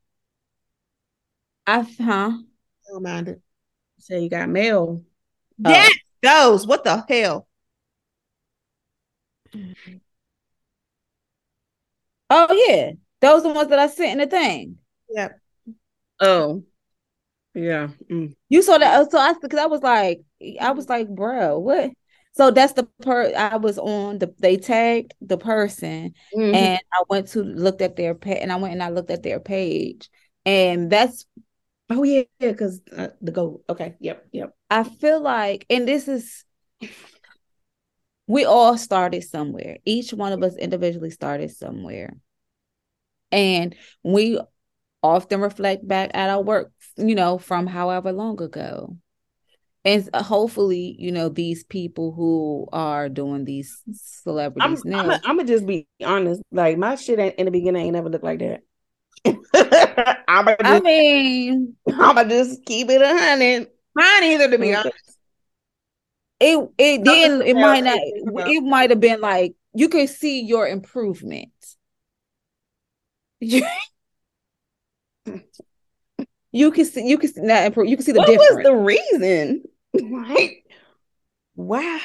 I 1.68 1.82
huh? 1.82 2.32
I 2.32 2.92
don't 2.92 3.04
mind 3.04 3.28
it. 3.28 3.42
Say 4.00 4.22
you 4.22 4.30
got 4.30 4.50
mail. 4.50 5.04
Yes, 5.58 5.92
oh. 5.94 6.52
those. 6.52 6.68
What 6.68 6.84
the 6.84 7.04
hell? 7.08 7.48
Oh 12.30 12.66
yeah, 12.68 12.92
those 13.22 13.46
are 13.46 13.50
the 13.50 13.54
ones 13.54 13.70
that 13.70 13.80
I 13.80 13.88
sent 13.88 14.14
in 14.14 14.18
the 14.18 14.28
thing. 14.28 14.78
Yep. 15.10 15.40
Oh, 16.20 16.64
yeah. 17.54 17.90
Mm. 18.10 18.36
You 18.50 18.62
saw 18.62 18.78
that? 18.78 19.00
Uh, 19.00 19.10
so 19.10 19.18
I 19.18 19.34
because 19.42 19.60
I 19.60 19.66
was 19.66 19.82
like, 19.82 20.22
I 20.60 20.72
was 20.72 20.90
like, 20.90 21.08
bro, 21.08 21.60
what? 21.60 21.92
So 22.38 22.52
that's 22.52 22.74
the 22.74 22.84
per 23.02 23.34
I 23.36 23.58
was 23.58 23.78
on 23.78 24.20
the 24.20 24.34
they 24.40 24.58
tagged 24.58 25.14
the 25.22 25.38
person 25.38 26.14
mm-hmm. 26.36 26.56
and 26.56 26.80
I 26.92 27.04
went 27.10 27.28
to 27.30 27.44
looked 27.44 27.82
at 27.82 27.96
their 27.96 28.14
page 28.14 28.40
and 28.42 28.52
I 28.52 28.58
went 28.58 28.74
and 28.74 28.84
I 28.84 28.90
looked 28.90 29.10
at 29.10 29.24
their 29.24 29.40
page 29.40 30.10
and 30.46 30.92
that's 30.92 31.26
Oh 31.90 32.04
yeah, 32.04 32.24
because 32.40 32.82
uh, 32.96 33.10
the 33.22 33.32
goal. 33.32 33.64
Okay. 33.70 33.96
Yep. 34.00 34.28
Yep. 34.32 34.56
I 34.70 34.84
feel 34.84 35.22
like, 35.22 35.66
and 35.70 35.88
this 35.88 36.08
is, 36.08 36.44
we 38.28 38.46
all 38.46 38.78
started 38.78 39.24
somewhere. 39.24 39.78
Each 39.86 40.12
one 40.12 40.34
of 40.34 40.42
us 40.42 40.56
individually 40.56 41.12
started 41.12 41.52
somewhere, 41.52 42.18
and 43.32 43.76
we 44.04 44.40
often 45.04 45.42
reflect 45.42 45.88
back 45.88 46.10
at 46.16 46.32
our 46.32 46.42
work, 46.42 46.72
you 46.98 47.14
know, 47.14 47.38
from 47.38 47.68
however 47.68 48.12
long 48.12 48.42
ago. 48.42 48.98
And 49.86 50.10
hopefully, 50.16 50.96
you 50.98 51.12
know, 51.12 51.30
these 51.30 51.64
people 51.64 52.12
who 52.12 52.68
are 52.74 53.08
doing 53.08 53.46
these 53.46 53.84
celebrities 53.94 54.82
I'm, 54.84 54.92
now. 54.92 55.20
I'm 55.24 55.38
gonna 55.38 55.46
just 55.46 55.68
be 55.68 55.88
honest. 56.04 56.42
Like 56.52 56.80
my 56.80 56.96
shit 56.96 57.20
in 57.20 57.46
the 57.46 57.52
beginning 57.52 57.86
ain't 57.86 57.94
never 57.94 58.10
looked 58.10 58.24
like 58.24 58.40
that. 58.40 58.64
I'm 60.28 60.46
just, 60.48 60.58
I 60.64 60.80
mean, 60.80 61.76
I'ma 61.88 62.24
just 62.24 62.66
keep 62.66 62.90
it 62.90 63.00
a 63.00 63.08
hundred. 63.16 63.68
Mine 63.94 64.24
either, 64.24 64.50
to 64.50 64.58
be 64.58 64.74
honest. 64.74 65.18
It 66.40 66.68
it 66.80 67.04
didn't. 67.04 67.44
It 67.44 67.54
might 67.54 67.84
not. 67.84 68.00
It 68.02 68.64
might 68.64 68.90
have 68.90 69.00
been 69.00 69.22
like 69.22 69.54
you 69.76 69.88
can 69.88 70.08
see 70.08 70.42
your 70.42 70.68
improvement. 70.68 71.52
you 73.40 73.62
can 76.72 76.86
see. 76.86 77.08
You 77.08 77.20
can 77.20 77.32
see 77.32 77.42
not 77.42 77.66
improve. 77.66 77.88
You 77.88 77.98
can 77.98 78.06
see 78.06 78.14
the 78.14 78.22
difference. 78.22 78.40
what 78.40 78.64
difference. 78.64 78.68
was 78.68 78.78
the 78.78 78.84
reason? 78.84 79.64
Right? 80.04 80.64
Wow. 81.56 82.00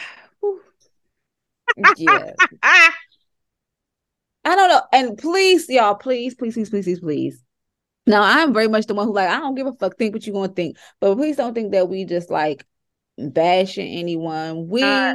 yeah. 1.97 2.33
I 2.63 4.57
don't 4.57 4.69
know. 4.69 4.83
And 4.93 5.19
please, 5.19 5.69
y'all, 5.69 5.95
please, 5.95 6.35
please, 6.35 6.55
please, 6.55 6.71
please, 6.71 6.85
please, 6.85 7.01
please. 7.01 7.45
Now 8.07 8.23
I'm 8.23 8.55
very 8.55 8.69
much 8.69 8.87
the 8.87 8.95
one 8.95 9.07
who 9.07 9.13
like 9.13 9.29
I 9.29 9.39
don't 9.39 9.55
give 9.55 9.67
a 9.67 9.73
fuck. 9.73 9.97
Think 9.97 10.15
what 10.15 10.27
you 10.27 10.33
gonna 10.33 10.49
think, 10.53 10.77
but 11.01 11.15
please 11.17 11.37
don't 11.37 11.55
think 11.55 11.73
that 11.73 11.89
we 11.89 12.05
just 12.05 12.31
like 12.31 12.65
bashing 13.19 13.87
anyone. 13.87 14.69
We 14.69 14.83
uh, 14.83 15.15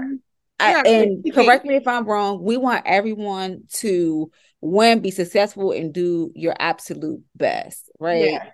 I, 0.59 0.81
and 0.85 1.25
correct 1.33 1.65
me 1.65 1.75
if 1.75 1.87
I'm 1.87 2.05
wrong. 2.05 2.41
We 2.43 2.57
want 2.57 2.83
everyone 2.85 3.63
to 3.73 4.31
win, 4.61 5.01
be 5.01 5.11
successful, 5.11 5.71
and 5.71 5.93
do 5.93 6.31
your 6.35 6.55
absolute 6.57 7.21
best, 7.35 7.89
right? 7.99 8.31
Yeah. 8.31 8.49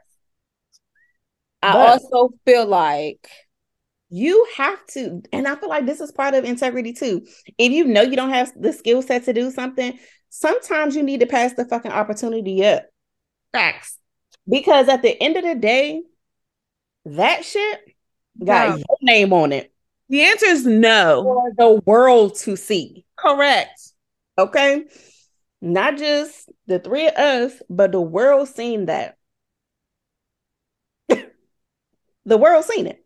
I 1.61 1.74
but 1.74 2.01
also 2.03 2.33
feel 2.43 2.66
like 2.66 3.30
you 4.11 4.45
have 4.57 4.85
to, 4.88 5.22
and 5.31 5.48
I 5.48 5.56
feel 5.56 5.69
like 5.69 5.85
this 5.85 6.01
is 6.01 6.11
part 6.11 6.33
of 6.33 6.43
integrity 6.43 6.91
too. 6.91 7.25
If 7.57 7.72
you 7.72 7.85
know 7.85 8.01
you 8.01 8.17
don't 8.17 8.30
have 8.30 8.51
the 8.59 8.73
skill 8.73 9.01
set 9.01 9.23
to 9.25 9.33
do 9.33 9.49
something, 9.51 9.98
sometimes 10.30 10.98
you 10.98 11.01
need 11.01 11.22
to 11.22 11.25
pass 11.25 11.53
the 11.53 11.65
fucking 11.65 11.91
opportunity 11.91 12.65
up. 12.65 12.83
Facts. 13.53 13.98
Because 14.49 14.90
at 14.90 15.01
the 15.01 15.22
end 15.22 15.38
of 15.38 15.43
the 15.43 15.56
day, 15.56 16.01
that 17.06 17.45
shit 17.45 17.80
got 18.43 18.77
your 18.77 18.98
name 19.01 19.31
on 19.31 19.53
it. 19.53 19.73
The 20.09 20.23
answer 20.23 20.48
is 20.48 20.65
no. 20.65 21.23
For 21.23 21.51
the 21.57 21.81
world 21.85 22.35
to 22.40 22.57
see. 22.57 23.06
Correct. 23.17 23.80
Okay. 24.38 24.83
Not 25.61 25.98
just 25.98 26.49
the 26.67 26.80
three 26.80 27.07
of 27.07 27.14
us, 27.14 27.53
but 27.69 27.93
the 27.93 28.01
world 28.01 28.49
seen 28.49 28.88
that. 28.88 29.15
the 32.25 32.38
world 32.38 32.65
seen 32.65 32.88
it. 32.88 33.01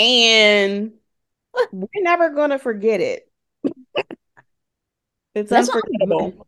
And 0.00 0.92
we're 1.72 1.88
never 1.96 2.30
gonna 2.30 2.58
forget 2.58 3.00
it. 3.00 3.30
It's 5.34 5.50
That's 5.50 5.68
unforgettable. 5.68 6.46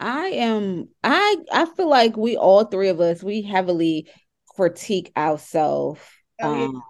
I 0.00 0.26
am 0.28 0.88
I 1.02 1.36
I 1.52 1.66
feel 1.66 1.88
like 1.88 2.16
we 2.16 2.36
all 2.36 2.64
three 2.64 2.88
of 2.88 3.00
us 3.00 3.22
we 3.22 3.42
heavily 3.42 4.08
critique 4.56 5.12
ourselves 5.16 6.00
um 6.42 6.82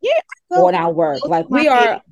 yeah 0.00 0.20
on 0.50 0.74
our 0.74 0.92
work. 0.92 1.24
Like 1.24 1.48
we 1.48 1.68
are 1.68 2.02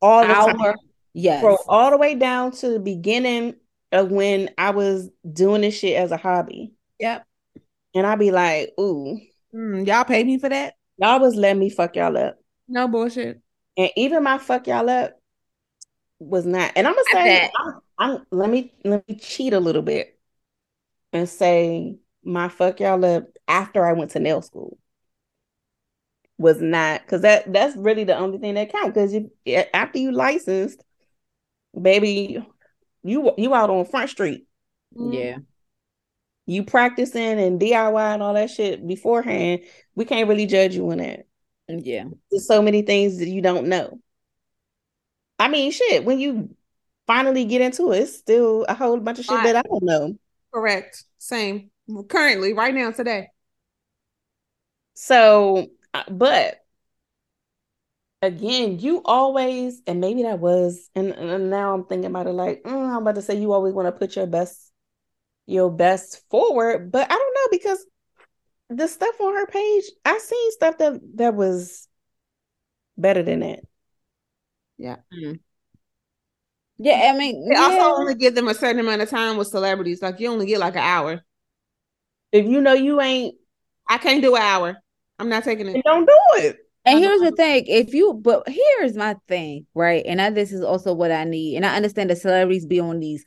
all 0.00 0.26
the 0.26 0.32
our 0.32 0.52
time. 0.52 0.76
yes 1.12 1.42
From 1.42 1.56
all 1.68 1.90
the 1.90 1.98
way 1.98 2.14
down 2.14 2.52
to 2.52 2.68
the 2.70 2.80
beginning 2.80 3.56
of 3.92 4.10
when 4.10 4.50
I 4.56 4.70
was 4.70 5.10
doing 5.30 5.60
this 5.62 5.78
shit 5.78 5.96
as 5.96 6.12
a 6.12 6.16
hobby. 6.16 6.72
Yep. 6.98 7.26
And 7.94 8.06
I'd 8.06 8.18
be 8.18 8.30
like, 8.30 8.72
ooh. 8.80 9.20
Mm, 9.54 9.86
y'all 9.86 10.04
pay 10.04 10.24
me 10.24 10.38
for 10.38 10.48
that? 10.48 10.74
Y'all 10.98 11.20
was 11.20 11.36
letting 11.36 11.60
me 11.60 11.70
fuck 11.70 11.94
y'all 11.94 12.16
up. 12.16 12.38
No 12.68 12.88
bullshit. 12.88 13.40
And 13.76 13.90
even 13.96 14.22
my 14.22 14.38
fuck 14.38 14.66
y'all 14.66 14.88
up 14.88 15.18
was 16.18 16.46
not. 16.46 16.72
And 16.76 16.86
I'm 16.86 16.94
gonna 16.94 17.04
say, 17.12 17.50
I'm, 17.58 17.80
I'm, 17.98 18.26
let 18.30 18.50
me 18.50 18.72
let 18.84 19.06
me 19.08 19.16
cheat 19.16 19.52
a 19.52 19.60
little 19.60 19.82
bit 19.82 20.18
and 21.12 21.28
say 21.28 21.96
my 22.24 22.48
fuck 22.48 22.80
y'all 22.80 23.04
up 23.04 23.24
after 23.46 23.84
I 23.84 23.92
went 23.92 24.12
to 24.12 24.20
nail 24.20 24.42
school 24.42 24.78
was 26.38 26.60
not 26.60 27.02
because 27.02 27.22
that 27.22 27.52
that's 27.52 27.76
really 27.76 28.04
the 28.04 28.16
only 28.16 28.38
thing 28.38 28.54
that 28.54 28.72
counts. 28.72 28.94
Because 28.94 29.12
you 29.12 29.30
after 29.72 29.98
you 29.98 30.12
licensed, 30.12 30.82
baby, 31.80 32.44
you 33.02 33.32
you 33.36 33.54
out 33.54 33.70
on 33.70 33.84
Front 33.84 34.10
Street. 34.10 34.46
Mm-hmm. 34.96 35.12
Yeah. 35.12 35.36
You 36.46 36.62
practicing 36.62 37.40
and 37.40 37.58
DIY 37.58 38.14
and 38.14 38.22
all 38.22 38.34
that 38.34 38.50
shit 38.50 38.86
beforehand. 38.86 39.62
We 39.94 40.04
can't 40.04 40.28
really 40.28 40.46
judge 40.46 40.74
you 40.74 40.90
on 40.90 40.98
that. 40.98 41.26
Yeah. 41.68 42.04
There's 42.30 42.46
so 42.46 42.62
many 42.62 42.82
things 42.82 43.18
that 43.18 43.28
you 43.28 43.40
don't 43.40 43.68
know. 43.68 43.98
I 45.38 45.48
mean, 45.48 45.72
shit, 45.72 46.04
when 46.04 46.18
you 46.18 46.54
finally 47.06 47.44
get 47.44 47.60
into 47.60 47.92
it, 47.92 48.00
it's 48.00 48.16
still 48.16 48.64
a 48.68 48.74
whole 48.74 48.98
bunch 48.98 49.18
of 49.18 49.24
shit 49.24 49.42
that 49.42 49.56
I 49.56 49.62
don't 49.62 49.82
know. 49.82 50.18
Correct. 50.52 51.04
Same. 51.18 51.70
Currently, 52.08 52.52
right 52.52 52.74
now, 52.74 52.92
today. 52.92 53.28
So, 54.94 55.66
uh, 55.92 56.04
but 56.08 56.60
again, 58.22 58.78
you 58.78 59.02
always, 59.04 59.82
and 59.86 60.00
maybe 60.00 60.22
that 60.22 60.38
was, 60.38 60.88
and, 60.94 61.10
and 61.12 61.50
now 61.50 61.74
I'm 61.74 61.84
thinking 61.84 62.06
about 62.06 62.26
it 62.26 62.32
like, 62.32 62.62
mm, 62.62 62.72
I'm 62.72 63.02
about 63.02 63.16
to 63.16 63.22
say 63.22 63.38
you 63.38 63.52
always 63.52 63.74
want 63.74 63.86
to 63.86 63.92
put 63.92 64.16
your 64.16 64.26
best, 64.26 64.72
your 65.46 65.70
best 65.70 66.22
forward, 66.30 66.90
but 66.90 67.10
I 67.10 67.14
don't 67.14 67.34
know 67.34 67.48
because 67.50 67.84
the 68.70 68.88
stuff 68.88 69.20
on 69.20 69.34
her 69.34 69.46
page, 69.46 69.84
I 70.04 70.18
seen 70.18 70.52
stuff 70.52 70.78
that 70.78 71.00
that 71.16 71.34
was 71.34 71.88
better 72.96 73.22
than 73.22 73.40
that. 73.40 73.60
Yeah. 74.78 74.96
Mm. 75.12 75.40
Yeah, 76.78 77.12
I 77.14 77.16
mean, 77.16 77.48
They 77.48 77.54
yeah. 77.54 77.62
also 77.62 78.00
only 78.00 78.14
give 78.14 78.34
them 78.34 78.48
a 78.48 78.54
certain 78.54 78.80
amount 78.80 79.02
of 79.02 79.08
time 79.08 79.36
with 79.36 79.48
celebrities. 79.48 80.02
Like 80.02 80.18
you 80.18 80.28
only 80.28 80.46
get 80.46 80.58
like 80.58 80.74
an 80.74 80.82
hour. 80.82 81.22
If 82.32 82.46
you 82.46 82.60
know 82.60 82.72
you 82.72 83.00
ain't, 83.00 83.36
I 83.88 83.98
can't 83.98 84.22
do 84.22 84.34
an 84.34 84.42
hour. 84.42 84.76
I'm 85.18 85.28
not 85.28 85.44
taking 85.44 85.68
it. 85.68 85.84
don't 85.84 86.06
do 86.06 86.18
it. 86.38 86.58
And 86.84 86.98
here's 86.98 87.20
the 87.20 87.30
thing: 87.30 87.64
if 87.68 87.94
you, 87.94 88.14
but 88.14 88.48
here's 88.48 88.96
my 88.96 89.16
thing, 89.28 89.66
right? 89.74 90.04
And 90.04 90.20
I, 90.20 90.30
this 90.30 90.52
is 90.52 90.62
also 90.62 90.92
what 90.92 91.12
I 91.12 91.24
need. 91.24 91.56
And 91.56 91.64
I 91.64 91.76
understand 91.76 92.10
that 92.10 92.18
celebrities 92.18 92.66
be 92.66 92.80
on 92.80 92.98
these 92.98 93.24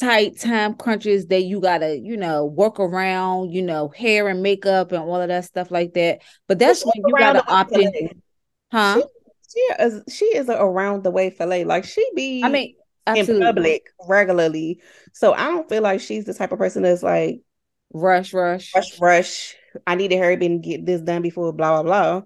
tight 0.00 0.38
time 0.38 0.74
crunches 0.74 1.26
that 1.28 1.42
you 1.42 1.60
gotta, 1.60 1.98
you 1.98 2.16
know, 2.16 2.44
work 2.46 2.80
around, 2.80 3.50
you 3.52 3.62
know, 3.62 3.88
hair 3.88 4.28
and 4.28 4.42
makeup 4.42 4.92
and 4.92 5.02
all 5.02 5.20
of 5.20 5.28
that 5.28 5.44
stuff 5.44 5.70
like 5.70 5.94
that. 5.94 6.20
But 6.48 6.58
that's 6.58 6.84
She 6.84 6.84
when 6.84 7.04
you 7.06 7.16
gotta 7.16 7.44
opt 7.48 7.76
in, 7.76 7.92
fillet. 7.92 8.12
huh? 8.72 9.02
She 9.52 9.60
is 9.60 10.02
she 10.14 10.24
is 10.26 10.48
a 10.48 10.60
around 10.60 11.04
the 11.04 11.10
way 11.10 11.30
fillet. 11.30 11.64
Like 11.64 11.84
she 11.84 12.08
be 12.14 12.42
I 12.42 12.48
mean, 12.48 12.74
in 13.14 13.28
public 13.40 13.88
regularly. 14.08 14.80
So 15.12 15.32
I 15.32 15.44
don't 15.46 15.68
feel 15.68 15.82
like 15.82 16.00
she's 16.00 16.24
the 16.24 16.34
type 16.34 16.52
of 16.52 16.58
person 16.58 16.82
that's 16.82 17.02
like 17.02 17.42
Rush, 17.94 18.34
rush. 18.34 18.74
rush, 18.74 19.00
rush. 19.00 19.56
I 19.86 19.94
need 19.94 20.08
to 20.08 20.18
hurry 20.18 20.34
up 20.34 20.42
and 20.42 20.62
get 20.62 20.84
this 20.86 21.00
done 21.00 21.22
before 21.22 21.52
blah 21.52 21.82
blah 21.82 21.84
blah. 21.84 22.22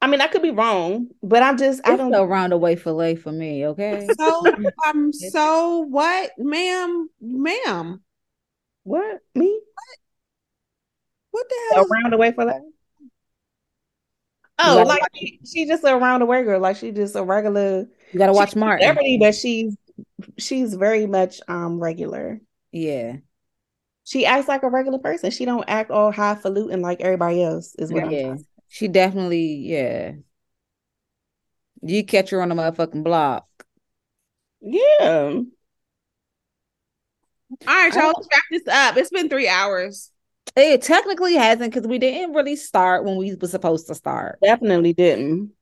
I 0.00 0.06
mean, 0.06 0.20
I 0.20 0.28
could 0.28 0.42
be 0.42 0.50
wrong, 0.50 1.08
but 1.22 1.42
I'm 1.42 1.56
just 1.58 1.80
I 1.84 1.96
don't 1.96 2.14
a 2.14 2.18
roundaway 2.18 2.78
fillet 2.78 3.16
for 3.16 3.32
me, 3.32 3.66
okay? 3.68 4.14
So 4.18 4.50
um 4.86 5.12
so 5.12 5.78
what, 5.80 6.32
ma'am, 6.38 7.10
ma'am? 7.20 8.02
what 8.84 9.20
me 9.34 9.60
What 11.30 11.48
the 11.48 11.54
hell? 11.72 11.80
is- 11.82 11.92
around 11.92 12.10
the 12.12 12.16
way 12.18 12.32
fillet. 12.32 12.60
You 14.62 14.72
Oh, 14.72 14.74
gotta 14.74 14.88
like 14.88 15.02
she, 15.14 15.38
she 15.46 15.66
just 15.66 15.84
a 15.84 15.96
round 15.96 16.22
the 16.22 16.26
way 16.26 16.42
girl. 16.42 16.60
Like 16.60 16.76
she 16.76 16.90
just 16.92 17.14
a 17.16 17.22
regular 17.22 17.86
You 18.12 18.18
gotta 18.18 18.32
watch 18.34 18.54
she's 18.54 18.66
a 18.66 18.70
Martin. 18.80 18.80
celebrity, 18.80 19.18
but 19.20 19.34
she's 19.34 19.76
she's 20.38 20.74
very 20.74 21.06
much 21.06 21.40
um 21.48 21.80
regular. 21.80 22.40
Yeah, 22.72 23.18
She 24.04 24.26
acts 24.26 24.48
like 24.48 24.62
a 24.64 24.70
regular 24.70 24.98
person. 24.98 25.30
She 25.30 25.44
don't 25.44 25.64
act 25.68 25.90
all 25.90 26.10
highfalutin 26.12 26.80
like 26.82 27.00
everybody 27.00 27.42
else. 27.42 27.74
Is 27.76 27.92
what 27.92 28.02
I'm 28.04 28.16
yeah. 28.16 28.16
trying 28.16 28.38
to 28.38 28.42
say. 28.44 28.47
She 28.68 28.88
definitely, 28.88 29.54
yeah. 29.54 30.12
You 31.82 32.04
catch 32.04 32.30
her 32.30 32.42
on 32.42 32.48
the 32.48 32.54
motherfucking 32.54 33.04
block. 33.04 33.46
Yeah. 34.60 35.40
All 37.50 37.66
right, 37.66 37.94
y'all, 37.94 38.12
let's 38.14 38.28
wrap 38.30 38.42
this 38.50 38.68
up. 38.68 38.96
It's 38.96 39.10
been 39.10 39.28
three 39.28 39.48
hours. 39.48 40.10
It 40.56 40.82
technically 40.82 41.34
hasn't 41.34 41.72
because 41.72 41.88
we 41.88 41.98
didn't 41.98 42.34
really 42.34 42.56
start 42.56 43.04
when 43.04 43.16
we 43.16 43.34
were 43.34 43.48
supposed 43.48 43.86
to 43.86 43.94
start. 43.94 44.38
Definitely 44.42 44.92
didn't. 44.92 45.52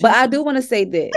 But 0.00 0.14
I 0.14 0.26
do 0.26 0.42
want 0.42 0.56
to 0.56 0.62
say 0.62 0.84
this 0.84 1.12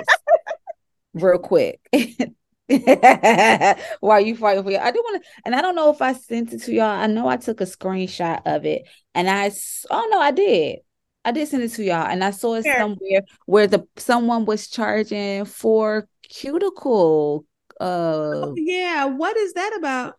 real 1.13 1.39
quick. 1.39 1.79
While 4.01 4.19
you 4.21 4.35
fighting 4.35 4.63
for 4.63 4.71
you, 4.71 4.77
I 4.77 4.91
do 4.91 5.01
want 5.05 5.23
to, 5.23 5.29
and 5.45 5.55
I 5.55 5.61
don't 5.61 5.75
know 5.75 5.89
if 5.89 6.01
I 6.01 6.13
sent 6.13 6.53
it 6.53 6.63
to 6.63 6.73
y'all. 6.73 6.85
I 6.85 7.07
know 7.07 7.27
I 7.27 7.37
took 7.37 7.61
a 7.61 7.65
screenshot 7.65 8.41
of 8.45 8.65
it, 8.65 8.83
and 9.15 9.29
I 9.29 9.51
oh 9.89 10.07
no, 10.11 10.19
I 10.19 10.31
did. 10.31 10.79
I 11.23 11.31
did 11.31 11.47
send 11.47 11.63
it 11.63 11.69
to 11.73 11.83
y'all, 11.83 12.07
and 12.07 12.23
I 12.23 12.31
saw 12.31 12.55
it 12.55 12.65
Sure. 12.65 12.75
somewhere 12.75 13.21
where 13.45 13.67
the 13.67 13.87
someone 13.97 14.45
was 14.45 14.67
charging 14.67 15.45
for 15.45 16.07
cuticle, 16.29 17.45
uh, 17.79 18.47
Yeah, 18.55 19.05
what 19.05 19.37
is 19.37 19.53
that 19.53 19.75
about? 19.77 20.15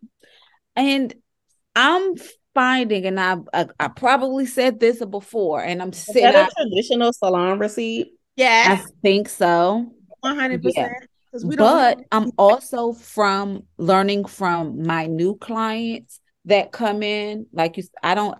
and 0.76 1.14
I'm 1.76 2.14
finding, 2.54 3.06
and 3.06 3.20
I, 3.20 3.36
I, 3.52 3.66
I 3.80 3.88
probably 3.88 4.46
said 4.46 4.80
this 4.80 5.04
before, 5.04 5.62
and 5.62 5.82
I'm 5.82 5.92
Is 5.92 6.14
sitting, 6.14 6.20
that 6.20 6.36
I, 6.36 6.48
a 6.48 6.64
traditional 6.64 7.12
salon 7.12 7.58
receipt? 7.58 8.12
Yeah, 8.36 8.72
I 8.72 8.76
think 9.02 9.28
so. 9.28 9.92
one 10.20 10.36
hundred 10.36 10.62
Yeah. 10.62 10.88
percent. 10.88 11.08
Because 11.42 11.48
we 11.50 11.56
don't. 11.56 11.98
but 11.98 12.04
I'm 12.12 12.30
also 12.38 12.92
from 12.92 13.64
learning 13.76 14.24
from 14.26 14.82
my 14.84 15.06
new 15.06 15.36
clients 15.36 16.20
that 16.46 16.72
come 16.72 17.02
in. 17.02 17.46
Like 17.52 17.76
you, 17.76 17.84
I 18.02 18.14
don't 18.14 18.36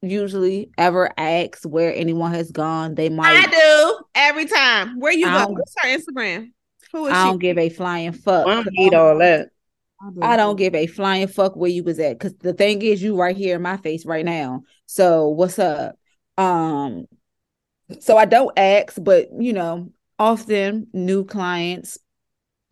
usually 0.00 0.70
ever 0.78 1.10
ask 1.16 1.62
where 1.64 1.94
anyone 1.94 2.32
has 2.32 2.50
gone. 2.50 2.94
They 2.94 3.08
might. 3.08 3.46
I 3.46 3.50
do 3.50 4.04
every 4.14 4.46
time. 4.46 4.98
Where 5.00 5.12
you 5.12 5.26
go? 5.26 5.32
don't- 5.38 5.54
What's 5.54 5.74
her 5.82 5.88
Instagram? 5.88 6.52
Who 6.92 7.06
is 7.06 7.12
I 7.14 7.24
she? 7.24 7.30
don't 7.30 7.38
give 7.38 7.58
a 7.58 7.68
flying 7.70 8.12
fuck. 8.12 8.46
I 8.46 8.54
don't 8.62 8.68
need 8.72 8.94
all 8.94 9.18
that. 9.18 9.48
I 10.20 10.36
don't 10.36 10.56
give 10.56 10.74
a 10.74 10.86
flying 10.88 11.28
fuck 11.28 11.54
where 11.56 11.70
you 11.70 11.84
was 11.84 11.98
at. 12.00 12.18
Cause 12.18 12.34
the 12.40 12.52
thing 12.52 12.82
is 12.82 13.00
you 13.02 13.16
right 13.16 13.36
here 13.36 13.56
in 13.56 13.62
my 13.62 13.76
face 13.76 14.04
right 14.04 14.24
now. 14.24 14.62
So 14.86 15.28
what's 15.28 15.58
up? 15.60 15.94
Um 16.36 17.06
so 18.00 18.16
I 18.16 18.24
don't 18.24 18.52
ask, 18.58 18.96
but 19.00 19.28
you 19.38 19.52
know, 19.52 19.92
often 20.18 20.88
new 20.92 21.24
clients 21.24 21.98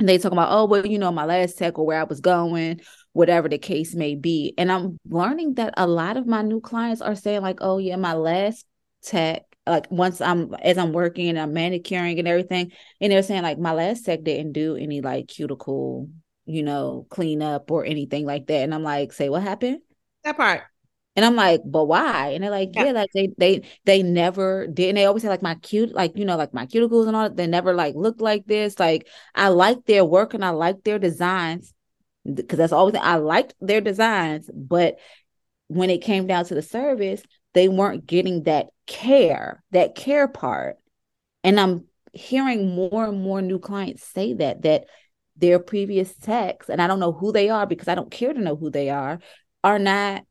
and 0.01 0.09
they 0.09 0.19
talk 0.19 0.33
about, 0.33 0.51
oh, 0.51 0.65
well, 0.65 0.85
you 0.85 0.99
know, 0.99 1.13
my 1.13 1.25
last 1.25 1.59
tech 1.59 1.79
or 1.79 1.87
where 1.87 2.01
I 2.01 2.05
was 2.05 2.21
going, 2.21 2.81
whatever 3.13 3.49
the 3.49 3.59
case 3.59 3.95
may 3.95 4.17
be. 4.17 4.55
And 4.59 4.73
I'm 4.73 4.99
learning 5.09 5.55
that 5.55 5.75
a 5.77 5.87
lot 5.87 6.17
of 6.17 6.27
my 6.27 6.43
new 6.43 6.61
clients 6.61 7.01
are 7.01 7.15
saying, 7.15 7.43
like, 7.43 7.59
oh 7.61 7.79
yeah, 7.79 7.97
my 7.97 8.15
last 8.15 8.67
tech, 9.03 9.45
like 9.67 9.89
once 9.91 10.21
I'm 10.21 10.55
as 10.55 10.79
I'm 10.79 10.93
working 10.93 11.29
and 11.29 11.39
I'm 11.39 11.53
manicuring 11.53 12.19
and 12.19 12.27
everything, 12.27 12.73
and 13.01 13.13
they're 13.13 13.23
saying 13.23 13.43
like 13.43 13.59
my 13.59 13.73
last 13.73 14.05
tech 14.05 14.25
didn't 14.25 14.53
do 14.53 14.75
any 14.75 15.01
like 15.01 15.29
cuticle 15.29 16.09
you 16.47 16.63
know, 16.65 17.07
clean 17.11 17.43
up 17.43 17.71
or 17.71 17.85
anything 17.85 18.27
like 18.27 18.47
that. 18.47 18.65
And 18.65 18.75
I'm 18.75 18.83
like, 18.83 19.13
say 19.13 19.29
what 19.29 19.43
happened? 19.43 19.81
that 20.25 20.37
part. 20.37 20.63
And 21.17 21.25
I'm 21.25 21.35
like, 21.35 21.61
but 21.65 21.85
why? 21.85 22.29
And 22.29 22.43
they're 22.43 22.51
like, 22.51 22.71
Yeah. 22.75 22.85
yeah, 22.85 22.93
like 22.93 23.11
they 23.13 23.29
they 23.37 23.63
they 23.85 24.03
never 24.03 24.67
did. 24.67 24.91
And 24.91 24.99
they 24.99 25.05
always 25.07 25.23
say 25.23 25.29
like 25.29 25.43
my 25.43 25.57
cute, 25.57 25.93
like 25.95 26.17
you 26.17 26.25
know, 26.25 26.37
like 26.37 26.55
my 26.55 26.67
cuticles 26.67 27.09
and 27.09 27.17
all. 27.17 27.29
They 27.31 27.47
never 27.47 27.75
like 27.75 27.95
looked 27.97 28.21
like 28.21 28.47
this. 28.47 28.79
Like 28.79 29.09
I 29.35 29.49
like 29.49 29.85
their 29.87 30.05
work 30.05 30.35
and 30.35 30.45
I 30.45 30.51
like 30.51 30.85
their 30.85 30.99
designs 30.99 31.75
because 32.33 32.59
that's 32.59 32.73
always 32.73 32.95
I 32.95 33.17
liked 33.17 33.55
their 33.61 33.81
designs. 33.81 34.49
But 34.55 34.99
when 35.69 35.91
it 35.91 36.03
came 36.03 36.27
down 36.27 36.45
to 36.47 36.55
the 36.55 36.63
service, 36.63 37.23
they 37.55 37.69
weren't 37.69 38.07
getting 38.07 38.45
that 38.45 38.69
care, 38.87 39.63
that 39.73 39.95
care 39.95 40.29
part. 40.29 40.77
And 41.45 41.59
I'm 41.59 41.87
hearing 42.13 42.75
more 42.75 43.07
and 43.07 43.23
more 43.23 43.43
new 43.43 43.59
clients 43.59 44.05
say 44.05 44.35
that 44.35 44.63
that 44.63 44.87
their 45.37 45.59
previous 45.59 46.15
techs, 46.17 46.69
and 46.69 46.83
I 46.83 46.87
don't 46.87 47.01
know 47.01 47.13
who 47.13 47.33
they 47.33 47.49
are 47.49 47.67
because 47.67 47.89
I 47.89 47.95
don't 47.95 48.11
care 48.11 48.33
to 48.33 48.41
know 48.41 48.57
who 48.57 48.71
they 48.71 48.91
are, 48.91 49.21
are 49.65 49.79
not 49.79 50.25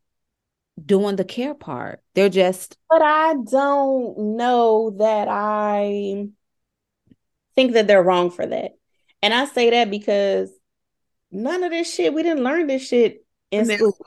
doing 0.85 1.15
the 1.15 1.25
care 1.25 1.53
part. 1.53 2.01
They're 2.15 2.29
just 2.29 2.77
But 2.89 3.01
I 3.01 3.35
don't 3.49 4.37
know 4.37 4.95
that 4.99 5.27
I 5.29 6.27
think 7.55 7.73
that 7.73 7.87
they're 7.87 8.03
wrong 8.03 8.31
for 8.31 8.45
that. 8.45 8.71
And 9.21 9.33
I 9.33 9.45
say 9.45 9.69
that 9.71 9.89
because 9.89 10.49
none 11.31 11.63
of 11.63 11.71
this 11.71 11.93
shit, 11.93 12.13
we 12.13 12.23
didn't 12.23 12.43
learn 12.43 12.67
this 12.67 12.87
shit 12.87 13.25
in 13.51 13.67
No. 13.67 13.75
school. 13.75 13.97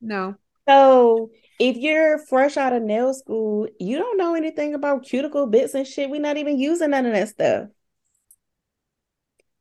No. 0.00 0.34
So 0.68 1.30
if 1.58 1.76
you're 1.76 2.18
fresh 2.26 2.56
out 2.56 2.72
of 2.72 2.82
nail 2.82 3.12
school, 3.12 3.68
you 3.78 3.98
don't 3.98 4.16
know 4.16 4.34
anything 4.34 4.74
about 4.74 5.04
cuticle 5.04 5.46
bits 5.46 5.74
and 5.74 5.86
shit. 5.86 6.08
We're 6.08 6.20
not 6.20 6.36
even 6.36 6.58
using 6.58 6.90
none 6.90 7.06
of 7.06 7.12
that 7.12 7.28
stuff. 7.28 7.68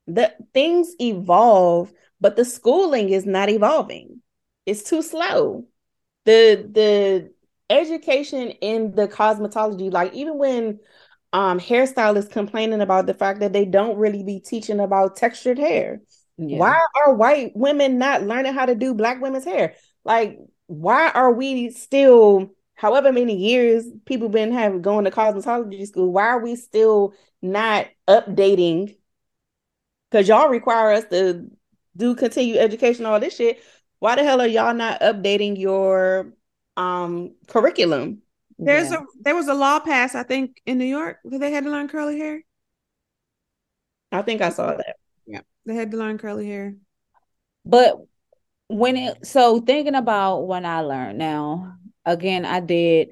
The 0.07 0.33
things 0.53 0.93
evolve, 0.99 1.91
but 2.21 2.35
the 2.35 2.45
schooling 2.45 3.09
is 3.09 3.25
not 3.25 3.49
evolving. 3.49 4.21
It's 4.65 4.83
too 4.83 5.01
slow. 5.01 5.65
The 6.29 6.69
the 6.71 7.33
education 7.69 8.49
in 8.61 8.93
the 8.93 9.07
cosmetology, 9.07 9.91
like 9.91 10.13
even 10.13 10.37
when 10.37 10.79
um 11.33 11.59
hairstylists 11.59 12.29
complaining 12.31 12.81
about 12.81 13.07
the 13.07 13.13
fact 13.13 13.39
that 13.39 13.51
they 13.53 13.65
don't 13.65 13.97
really 13.97 14.23
be 14.23 14.39
teaching 14.39 14.79
about 14.79 15.15
textured 15.15 15.57
hair. 15.57 16.01
yeah. 16.37 16.57
Why 16.57 16.79
are 16.95 17.13
white 17.13 17.51
women 17.55 17.97
not 17.97 18.23
learning 18.23 18.53
how 18.53 18.65
to 18.65 18.75
do 18.75 18.93
black 18.93 19.21
women's 19.21 19.45
hair? 19.45 19.75
Like, 20.03 20.39
why 20.67 21.09
are 21.09 21.31
we 21.31 21.71
still, 21.71 22.51
however 22.75 23.11
many 23.11 23.35
years 23.35 23.85
people 24.05 24.29
been 24.29 24.51
having 24.51 24.81
going 24.81 25.05
to 25.05 25.11
cosmetology 25.11 25.87
school, 25.87 26.11
why 26.11 26.27
are 26.27 26.43
we 26.43 26.55
still 26.55 27.13
not 27.41 27.87
updating? 28.07 28.95
Because 30.11 30.27
y'all 30.27 30.49
require 30.49 30.91
us 30.91 31.05
to 31.11 31.47
do 31.97 32.15
continue 32.15 32.57
education, 32.57 33.05
all 33.05 33.19
this 33.19 33.35
shit. 33.35 33.61
Why 33.99 34.15
the 34.15 34.23
hell 34.23 34.41
are 34.41 34.47
y'all 34.47 34.73
not 34.73 35.01
updating 35.01 35.57
your 35.57 36.33
um 36.77 37.35
curriculum? 37.47 38.21
There's 38.57 38.91
Yeah. 38.91 38.97
a 38.97 39.05
there 39.21 39.35
was 39.35 39.47
a 39.47 39.53
law 39.53 39.79
passed, 39.79 40.15
I 40.15 40.23
think, 40.23 40.61
in 40.65 40.77
New 40.77 40.85
York 40.85 41.19
that 41.25 41.39
they 41.39 41.51
had 41.51 41.63
to 41.65 41.69
learn 41.69 41.87
curly 41.87 42.17
hair. 42.17 42.43
I 44.11 44.21
think 44.21 44.41
I 44.41 44.49
saw 44.49 44.75
that. 44.75 44.95
Yeah, 45.25 45.41
they 45.65 45.75
had 45.75 45.91
to 45.91 45.97
learn 45.97 46.17
curly 46.17 46.47
hair. 46.47 46.75
But 47.65 47.97
when 48.67 48.97
it 48.97 49.25
so 49.25 49.61
thinking 49.61 49.95
about 49.95 50.47
when 50.47 50.65
I 50.65 50.81
learned 50.81 51.17
now, 51.17 51.77
again, 52.05 52.45
I 52.45 52.59
did 52.59 53.09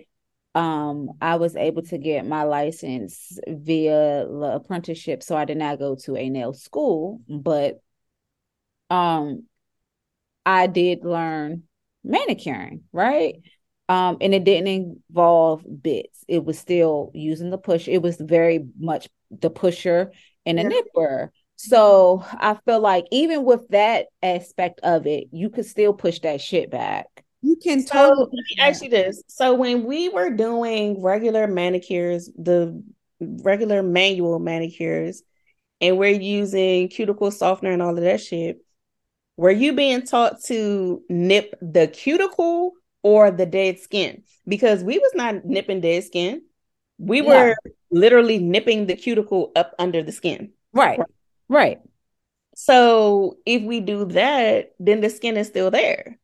um 0.56 1.12
I 1.22 1.36
was 1.36 1.56
able 1.56 1.84
to 1.84 1.98
get 1.98 2.26
my 2.26 2.44
license 2.44 3.40
via 3.48 4.26
the 4.28 4.52
apprenticeship, 4.56 5.24
so 5.24 5.38
I 5.38 5.46
did 5.46 5.58
not 5.58 5.80
go 5.80 5.96
to 6.06 6.16
a 6.18 6.30
nail 6.30 6.54
school, 6.54 7.22
but 7.30 7.82
um 8.90 9.44
I 10.48 10.67
did 10.67 11.03
learn 11.03 11.64
manicuring, 12.03 12.84
right? 12.92 13.35
Um, 13.90 14.17
and 14.22 14.34
it 14.34 14.43
didn't 14.43 14.67
involve 15.09 15.66
bits. 15.82 16.24
It 16.27 16.43
was 16.43 16.58
still 16.59 17.11
using 17.14 17.50
the 17.50 17.58
push. 17.58 17.88
It 17.88 18.01
was 18.01 18.17
very 18.17 18.66
much 18.80 19.09
the 19.32 19.50
pusher 19.50 20.11
and 20.45 20.59
a 20.59 20.64
Yeah. 20.64 20.69
nipper. 20.69 21.32
So 21.58 22.24
I 22.26 22.56
feel 22.66 22.80
like 22.80 23.06
even 23.11 23.43
with 23.43 23.67
that 23.69 24.08
aspect 24.22 24.80
of 24.84 25.08
it, 25.08 25.27
you 25.32 25.50
could 25.50 25.66
still 25.66 25.93
push 25.93 26.19
that 26.19 26.42
shit 26.42 26.69
back. 26.69 27.08
You 27.42 27.56
can 27.61 27.85
So 27.85 27.93
totally 27.93 28.26
let 28.32 28.32
me 28.32 28.56
ask 28.59 28.82
you 28.84 28.90
this. 28.90 29.22
So 29.27 29.53
when 29.53 29.84
we 29.85 30.09
were 30.09 30.30
doing 30.30 31.01
regular 31.01 31.48
manicures, 31.48 32.30
the 32.38 32.84
regular 33.19 33.84
manual 33.84 34.40
manicures, 34.40 35.24
and 35.82 35.98
we're 35.98 36.19
using 36.19 36.90
cuticle 36.90 37.32
softener 37.32 37.72
and 37.72 37.82
all 37.82 37.98
of 37.98 38.03
that 38.03 38.22
shit, 38.22 38.58
were 39.38 39.52
you 39.52 39.74
being 39.74 40.02
taught 40.02 40.44
to 40.46 41.02
nip 41.10 41.54
the 41.62 41.88
cuticle 41.88 42.74
or 43.04 43.32
the 43.32 43.46
dead 43.46 43.80
skin? 43.80 44.24
Because 44.48 44.84
we 44.84 44.98
was 45.00 45.12
not 45.16 45.46
nipping 45.46 45.82
dead 45.82 46.04
skin. 46.04 46.42
We 46.98 47.22
No. 47.22 47.28
were 47.28 47.56
literally 47.92 48.40
nipping 48.40 48.88
the 48.88 48.96
cuticle 48.96 49.52
up 49.56 49.74
under 49.80 50.02
the 50.04 50.12
skin. 50.12 50.52
Right. 50.74 51.00
Right. 51.48 51.80
So 52.56 53.38
if 53.46 53.62
we 53.62 53.80
do 53.80 54.06
that, 54.06 54.74
then 54.80 55.00
the 55.02 55.12
skin 55.12 55.38
is 55.38 55.48
still 55.48 55.70
there, 55.70 56.20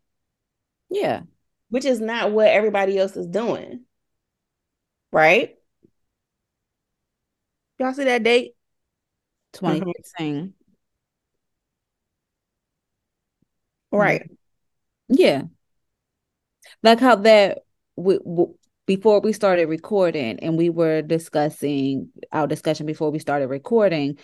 Yeah. 0.90 1.22
which 1.70 1.86
is 1.86 2.02
not 2.02 2.32
what 2.32 2.48
everybody 2.48 2.98
else 2.98 3.16
is 3.16 3.28
doing. 3.28 3.86
Right? 5.12 5.56
y'all 7.80 7.94
see 7.94 8.06
that 8.06 8.24
date? 8.24 8.56
Mm-hmm. 9.54 9.92
2015. 9.92 10.54
Right. 13.94 14.30
Yeah. 15.10 15.44
Like 16.82 17.00
how 17.00 17.16
that 17.18 17.60
we, 17.96 18.18
w 18.18 18.56
before 18.86 19.22
we 19.22 19.32
started 19.32 19.70
recording 19.70 20.40
and 20.40 20.58
we 20.58 20.70
were 20.70 21.02
discussing 21.02 22.10
our 22.32 22.48
discussion 22.48 22.86
before 22.86 23.12
we 23.12 23.20
started 23.20 23.48
recording 23.48 24.18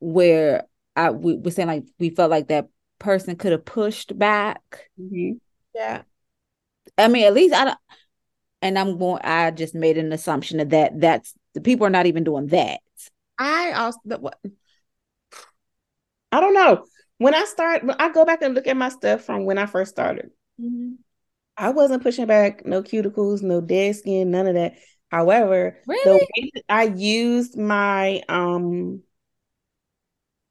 where 0.00 0.64
I 0.96 1.10
we 1.10 1.36
were 1.36 1.50
saying 1.50 1.68
like 1.68 1.84
we 1.98 2.10
felt 2.10 2.30
like 2.30 2.48
that 2.48 2.68
person 2.98 3.36
could 3.36 3.52
have 3.52 3.64
pushed 3.64 4.16
back. 4.18 4.90
Mhm. 5.00 5.40
Yeah. 5.74 6.02
I 6.98 7.08
mean, 7.08 7.26
at 7.26 7.34
least 7.34 7.54
I 7.54 7.64
don't 7.66 7.78
and 8.62 8.78
I'm 8.78 8.98
going 8.98 9.22
I 9.24 9.50
just 9.52 9.74
made 9.74 9.98
an 9.98 10.12
assumption 10.12 10.60
of 10.60 10.70
that 10.70 11.00
that's 11.00 11.34
the 11.54 11.60
people 11.60 11.86
are 11.86 11.90
not 11.90 12.06
even 12.06 12.24
doing 12.24 12.48
that. 12.48 12.80
I 13.38 13.72
also 13.72 13.98
the, 14.04 14.18
what 14.18 14.38
I 16.30 16.40
don't 16.40 16.54
know. 16.54 16.84
When 17.22 17.34
I 17.34 17.44
start, 17.44 17.84
when 17.84 17.96
I 17.98 18.12
go 18.12 18.24
back 18.24 18.42
and 18.42 18.54
look 18.54 18.66
at 18.66 18.76
my 18.76 18.88
stuff 18.88 19.22
from 19.22 19.44
when 19.44 19.58
I 19.58 19.66
first 19.66 19.90
started. 19.92 20.30
I 21.56 21.70
wasn't 21.70 22.02
pushing 22.02 22.26
back 22.26 22.64
no 22.64 22.82
cuticles, 22.82 23.42
no 23.42 23.60
dead 23.60 23.96
skin, 23.96 24.30
none 24.30 24.46
of 24.46 24.54
that. 24.54 24.74
However, 25.10 25.78
the 26.02 26.16
Really? 26.16 26.26
way 26.26 26.50
that 26.54 26.64
I 26.68 26.84
used 26.84 27.56
my 27.58 28.22
um 28.28 29.02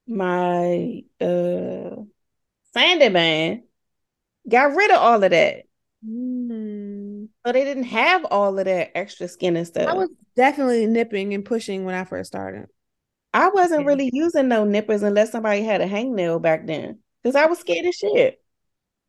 my 0.07 1.03
uh 1.19 1.95
sanding 2.73 3.13
band 3.13 3.63
got 4.49 4.75
rid 4.75 4.91
of 4.91 4.97
all 4.97 5.23
of 5.23 5.31
that. 5.31 5.63
Mm. 6.05 7.27
So 7.45 7.51
they 7.51 7.63
didn't 7.63 7.83
have 7.85 8.25
all 8.25 8.57
of 8.57 8.65
that 8.65 8.95
extra 8.95 9.27
skin 9.27 9.55
and 9.55 9.67
stuff. 9.67 9.89
I 9.89 9.93
was 9.95 10.09
definitely 10.35 10.85
nipping 10.87 11.33
and 11.33 11.45
pushing 11.45 11.85
when 11.85 11.95
I 11.95 12.03
first 12.03 12.27
started. 12.31 12.67
I 13.33 13.49
wasn't 13.49 13.85
really 13.85 14.09
using 14.13 14.47
no 14.47 14.65
nippers 14.65 15.03
unless 15.03 15.31
somebody 15.31 15.63
had 15.63 15.81
a 15.81 15.87
hangnail 15.87 16.41
back 16.41 16.67
then. 16.67 16.99
Because 17.23 17.35
I 17.35 17.45
was 17.45 17.59
scared 17.59 17.85
as 17.85 17.95
shit. 17.95 18.41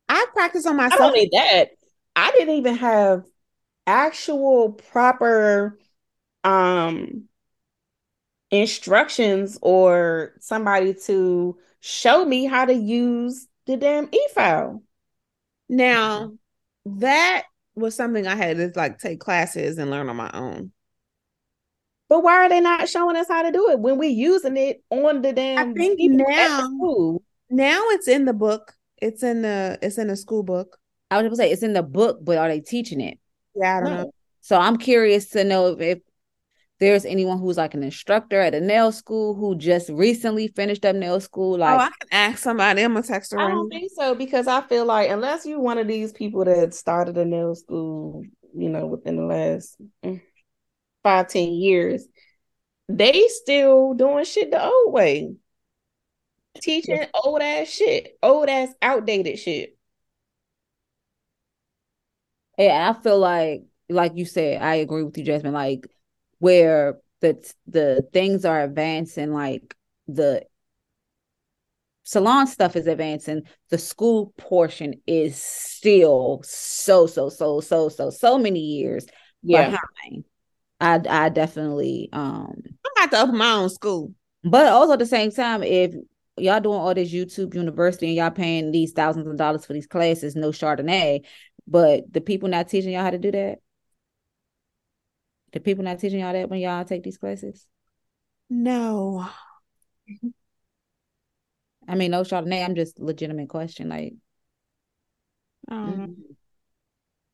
I 0.07 0.25
practiced 0.33 0.67
on 0.67 0.77
Not 0.77 0.91
myself. 0.91 1.13
only 1.13 1.29
that, 1.33 1.69
I 2.15 2.31
didn't 2.31 2.55
even 2.55 2.75
have 2.75 3.23
actual 3.85 4.71
proper 4.71 5.77
um 6.43 7.25
instructions 8.51 9.57
or 9.61 10.33
somebody 10.39 10.93
to 10.93 11.57
show 11.79 12.23
me 12.23 12.45
how 12.45 12.65
to 12.65 12.73
use 12.73 13.47
the 13.65 13.77
damn 13.77 14.07
e-file. 14.11 14.83
Now, 15.69 16.33
that 16.85 17.43
was 17.75 17.95
something 17.95 18.27
I 18.27 18.35
had 18.35 18.57
to 18.57 18.71
like 18.75 18.99
take 18.99 19.19
classes 19.19 19.77
and 19.77 19.89
learn 19.89 20.09
on 20.09 20.15
my 20.15 20.29
own. 20.33 20.71
But 22.09 22.23
why 22.23 22.45
are 22.45 22.49
they 22.49 22.59
not 22.59 22.87
showing 22.89 23.15
us 23.15 23.27
how 23.27 23.43
to 23.43 23.51
do 23.51 23.69
it 23.69 23.79
when 23.79 23.97
we're 23.97 24.09
using 24.09 24.57
it 24.57 24.83
on 24.89 25.21
the 25.21 25.33
damn 25.33 25.69
I 25.71 25.73
think 25.73 25.97
people 25.97 26.25
at 26.29 26.57
the 26.57 26.69
now- 26.69 27.19
Now 27.49 27.81
it's 27.89 28.07
in 28.07 28.25
the 28.25 28.33
book. 28.33 28.73
It's 29.01 29.23
in 29.23 29.41
the 29.41 29.77
it's 29.81 29.97
in 29.97 30.07
the 30.07 30.15
school 30.15 30.43
book. 30.43 30.77
I 31.11 31.17
was 31.17 31.23
gonna 31.25 31.35
say 31.35 31.51
it's 31.51 31.63
in 31.63 31.73
the 31.73 31.83
book, 31.83 32.19
but 32.21 32.37
are 32.37 32.47
they 32.47 32.61
teaching 32.61 33.01
it? 33.01 33.19
Yeah, 33.55 33.77
I 33.77 33.81
don't 33.81 33.89
No. 33.89 33.95
know. 34.03 34.11
So 34.41 34.57
I'm 34.57 34.77
curious 34.77 35.29
to 35.29 35.43
know 35.43 35.67
if, 35.67 35.79
if 35.81 35.99
there's 36.79 37.05
anyone 37.05 37.39
who's 37.39 37.57
like 37.57 37.73
an 37.75 37.83
instructor 37.83 38.39
at 38.39 38.53
a 38.55 38.59
nail 38.59 38.91
school 38.91 39.35
who 39.35 39.55
just 39.55 39.89
recently 39.89 40.49
finished 40.49 40.83
up 40.85 40.95
nail 40.95 41.19
school. 41.19 41.57
Like, 41.57 41.79
oh, 41.79 41.83
I 41.83 41.89
can 41.99 42.09
ask 42.11 42.39
somebody. 42.39 42.81
I'm 42.81 42.93
gonna 42.93 43.05
text 43.05 43.31
her. 43.33 43.39
I 43.39 43.49
don't 43.49 43.69
think 43.69 43.91
so 43.95 44.15
because 44.15 44.47
I 44.47 44.61
feel 44.61 44.85
like 44.85 45.09
unless 45.09 45.45
you're 45.45 45.59
one 45.59 45.77
of 45.77 45.87
these 45.87 46.11
people 46.11 46.43
that 46.45 46.73
started 46.73 47.17
a 47.17 47.25
nail 47.25 47.55
school, 47.55 48.23
you 48.55 48.69
know, 48.69 48.85
within 48.87 49.15
the 49.15 49.23
last 49.23 49.77
mm, 50.03 50.21
five, 51.03 51.27
ten 51.27 51.51
years, 51.51 52.07
they 52.89 53.27
still 53.27 53.93
doing 53.93 54.25
shit 54.25 54.51
the 54.51 54.63
old 54.63 54.93
way. 54.93 55.35
Teaching 56.61 57.05
old 57.13 57.41
ass 57.41 57.67
shit, 57.67 58.17
old 58.21 58.47
ass 58.49 58.69
outdated 58.81 59.39
shit. 59.39 59.77
yeah, 62.57 62.93
I 62.95 63.01
feel 63.01 63.19
like, 63.19 63.63
like 63.89 64.13
you 64.15 64.25
said, 64.25 64.61
I 64.61 64.75
agree 64.75 65.03
with 65.03 65.17
you, 65.17 65.23
Jasmine. 65.23 65.53
Like, 65.53 65.87
where 66.39 66.99
the 67.21 67.41
the 67.67 68.07
things 68.13 68.45
are 68.45 68.61
advancing, 68.61 69.33
like 69.33 69.75
the 70.07 70.45
salon 72.03 72.47
stuff 72.47 72.75
is 72.75 72.87
advancing, 72.87 73.43
the 73.69 73.77
school 73.77 74.33
portion 74.37 75.01
is 75.07 75.41
still 75.41 76.41
so 76.43 77.07
so 77.07 77.29
so 77.29 77.61
so 77.61 77.89
so 77.89 78.09
so 78.09 78.37
many 78.37 78.59
years 78.59 79.07
behind. 79.45 80.25
I 80.83 81.01
I 81.09 81.29
definitely 81.29 82.09
um 82.11 82.61
I'm 82.65 83.05
about 83.05 83.11
to 83.11 83.21
open 83.23 83.37
my 83.37 83.53
own 83.53 83.69
school. 83.69 84.13
But 84.43 84.67
also 84.67 84.93
at 84.93 84.99
the 84.99 85.05
same 85.05 85.31
time, 85.31 85.63
if 85.63 85.95
y'all 86.37 86.59
doing 86.59 86.77
all 86.77 86.93
this 86.93 87.13
YouTube 87.13 87.53
University 87.55 88.07
and 88.07 88.15
y'all 88.15 88.31
paying 88.31 88.71
these 88.71 88.91
thousands 88.91 89.27
of 89.27 89.37
dollars 89.37 89.65
for 89.65 89.71
these 89.71 89.87
classes, 89.87 90.35
no 90.35 90.49
Chardonnay, 90.49 91.25
but 91.65 92.11
the 92.11 92.19
people 92.19 92.49
not 92.49 92.67
teaching 92.67 92.91
y'all 92.91 93.03
how 93.03 93.11
to 93.11 93.17
do 93.17 93.31
that. 93.31 93.59
The 95.53 95.61
people 95.61 95.85
not 95.85 95.99
teaching 95.99 96.19
y'all 96.19 96.33
that 96.33 96.49
when 96.49 96.59
y'all 96.59 96.83
take 96.83 97.03
these 97.03 97.17
classes. 97.17 97.65
No. 98.49 99.29
I 101.87 101.95
mean, 101.95 102.11
no 102.11 102.23
Chardonnay. 102.23 102.65
I'm 102.65 102.75
just 102.75 102.99
legitimate 102.99 103.47
question. 103.47 103.87
Like, 103.87 104.15
I. 105.69 106.07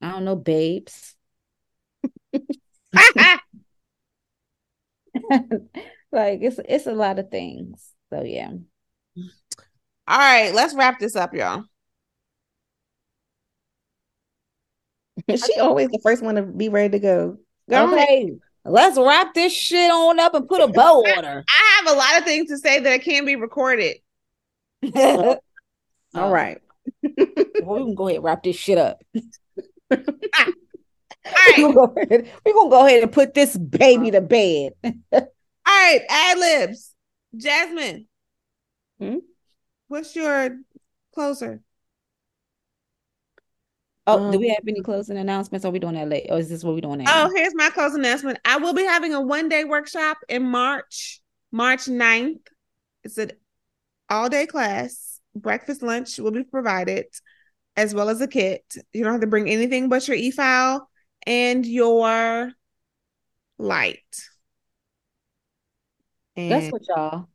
I 0.01 0.11
don't 0.11 0.25
know, 0.25 0.35
babes. 0.35 1.15
like 6.11 6.39
it's 6.41 6.59
it's 6.67 6.87
a 6.87 6.93
lot 6.93 7.19
of 7.19 7.29
things. 7.29 7.91
So 8.11 8.23
yeah. 8.23 8.51
All 10.07 10.17
right, 10.17 10.53
let's 10.53 10.73
wrap 10.73 10.99
this 10.99 11.15
up, 11.15 11.33
y'all. 11.33 11.63
she 15.29 15.59
always 15.59 15.89
the 15.89 15.99
first 16.01 16.23
one 16.23 16.35
to 16.35 16.43
be 16.43 16.69
ready 16.69 16.89
to 16.89 16.99
go. 16.99 17.37
Go 17.69 17.85
ahead. 17.85 17.99
Okay, 17.99 18.31
let's 18.65 18.97
wrap 18.97 19.33
this 19.33 19.53
shit 19.53 19.91
on 19.91 20.19
up 20.19 20.33
and 20.33 20.47
put 20.47 20.61
a 20.61 20.67
bow 20.67 21.01
on 21.01 21.23
her. 21.23 21.43
I 21.49 21.83
have 21.83 21.93
a 21.93 21.97
lot 21.97 22.17
of 22.17 22.23
things 22.23 22.49
to 22.49 22.57
say 22.57 22.79
that 22.79 23.03
can 23.03 23.25
be 23.25 23.35
recorded. 23.35 23.97
All 24.95 25.39
All 26.15 26.31
right. 26.31 26.59
Well, 27.03 27.79
we 27.79 27.85
can 27.85 27.95
go 27.95 28.07
ahead 28.07 28.15
and 28.15 28.23
wrap 28.23 28.41
this 28.41 28.55
shit 28.55 28.79
up. 28.79 29.03
All 31.57 31.57
We're 31.57 31.73
gonna, 31.73 31.73
go 31.73 31.93
ahead, 31.95 32.31
we 32.45 32.53
gonna 32.53 32.69
go 32.69 32.85
ahead 32.85 33.03
and 33.03 33.11
put 33.11 33.33
this 33.33 33.57
baby 33.57 34.11
to 34.11 34.21
bed. 34.21 34.73
all 34.83 35.21
right, 35.67 36.01
ad 36.09 36.37
libs. 36.37 36.93
Jasmine, 37.35 38.07
Hmm? 38.99 39.17
what's 39.87 40.15
your 40.15 40.57
closer? 41.13 41.61
Oh, 44.07 44.31
do 44.31 44.39
we 44.39 44.49
have 44.49 44.63
any 44.67 44.81
closing 44.81 45.17
announcements? 45.17 45.65
Are 45.65 45.71
we 45.71 45.77
doing 45.77 45.93
that 45.93 46.09
late? 46.09 46.25
Or 46.29 46.39
is 46.39 46.49
this 46.49 46.63
what 46.63 46.73
we're 46.73 46.81
doing 46.81 47.03
now? 47.03 47.27
Oh, 47.27 47.31
here's 47.35 47.53
my 47.53 47.69
closing 47.69 47.99
announcement. 47.99 48.39
I 48.43 48.57
will 48.57 48.73
be 48.73 48.83
having 48.83 49.13
a 49.13 49.21
one 49.21 49.49
day 49.49 49.63
workshop 49.63 50.17
in 50.27 50.43
March, 50.43 51.21
March 51.51 51.81
9th. 51.81 52.39
It's 53.03 53.19
an 53.19 53.33
all 54.09 54.27
day 54.27 54.47
class. 54.47 55.19
Breakfast, 55.35 55.83
lunch 55.83 56.17
will 56.17 56.31
be 56.31 56.43
provided, 56.43 57.05
as 57.77 57.93
well 57.93 58.09
as 58.09 58.19
a 58.19 58.27
kit. 58.27 58.63
You 58.93 59.03
don't 59.03 59.13
have 59.13 59.21
to 59.21 59.27
bring 59.27 59.47
anything 59.47 59.89
but 59.89 60.07
your 60.07 60.17
e 60.17 60.31
file 60.31 60.89
and 61.25 61.65
your 61.65 62.51
light. 63.57 63.99
And 66.35 66.51
that's 66.51 66.71
what 66.71 66.81
y'all. 66.87 67.27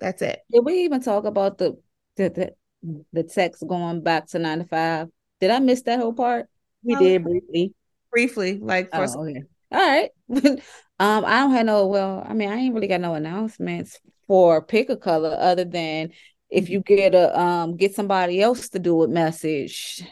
That's 0.00 0.22
it. 0.22 0.40
Did 0.50 0.64
we 0.64 0.84
even 0.84 1.02
talk 1.02 1.24
about 1.24 1.58
the 1.58 1.76
the 2.16 2.54
the, 2.82 3.04
the 3.12 3.22
text 3.24 3.66
going 3.66 4.02
back 4.02 4.28
to 4.28 4.38
nine 4.38 4.60
to 4.60 4.64
five? 4.64 5.08
Did 5.40 5.50
I 5.50 5.58
miss 5.58 5.82
that 5.82 5.98
whole 5.98 6.12
part? 6.12 6.46
We 6.82 6.94
did 6.96 7.24
briefly. 7.24 7.74
Briefly, 8.10 8.58
like 8.60 8.90
for 8.90 9.04
oh, 9.04 9.28
okay. 9.28 9.42
All 9.70 9.78
right. 9.78 10.10
um, 10.98 11.24
I 11.24 11.40
don't 11.40 11.52
have 11.52 11.66
no 11.66 11.86
well, 11.86 12.24
I 12.26 12.32
mean, 12.34 12.48
I 12.48 12.56
ain't 12.56 12.74
really 12.74 12.86
got 12.86 13.00
no 13.00 13.14
announcements 13.14 13.98
for 14.26 14.62
Pikka 14.62 14.96
Color 14.96 15.36
other 15.38 15.64
than 15.64 16.10
if 16.50 16.70
you 16.70 16.80
get 16.80 17.14
a 17.14 17.38
um 17.38 17.76
get 17.76 17.94
somebody 17.94 18.40
else 18.40 18.68
to 18.70 18.78
do 18.78 19.02
a 19.02 19.08
message, 19.08 20.02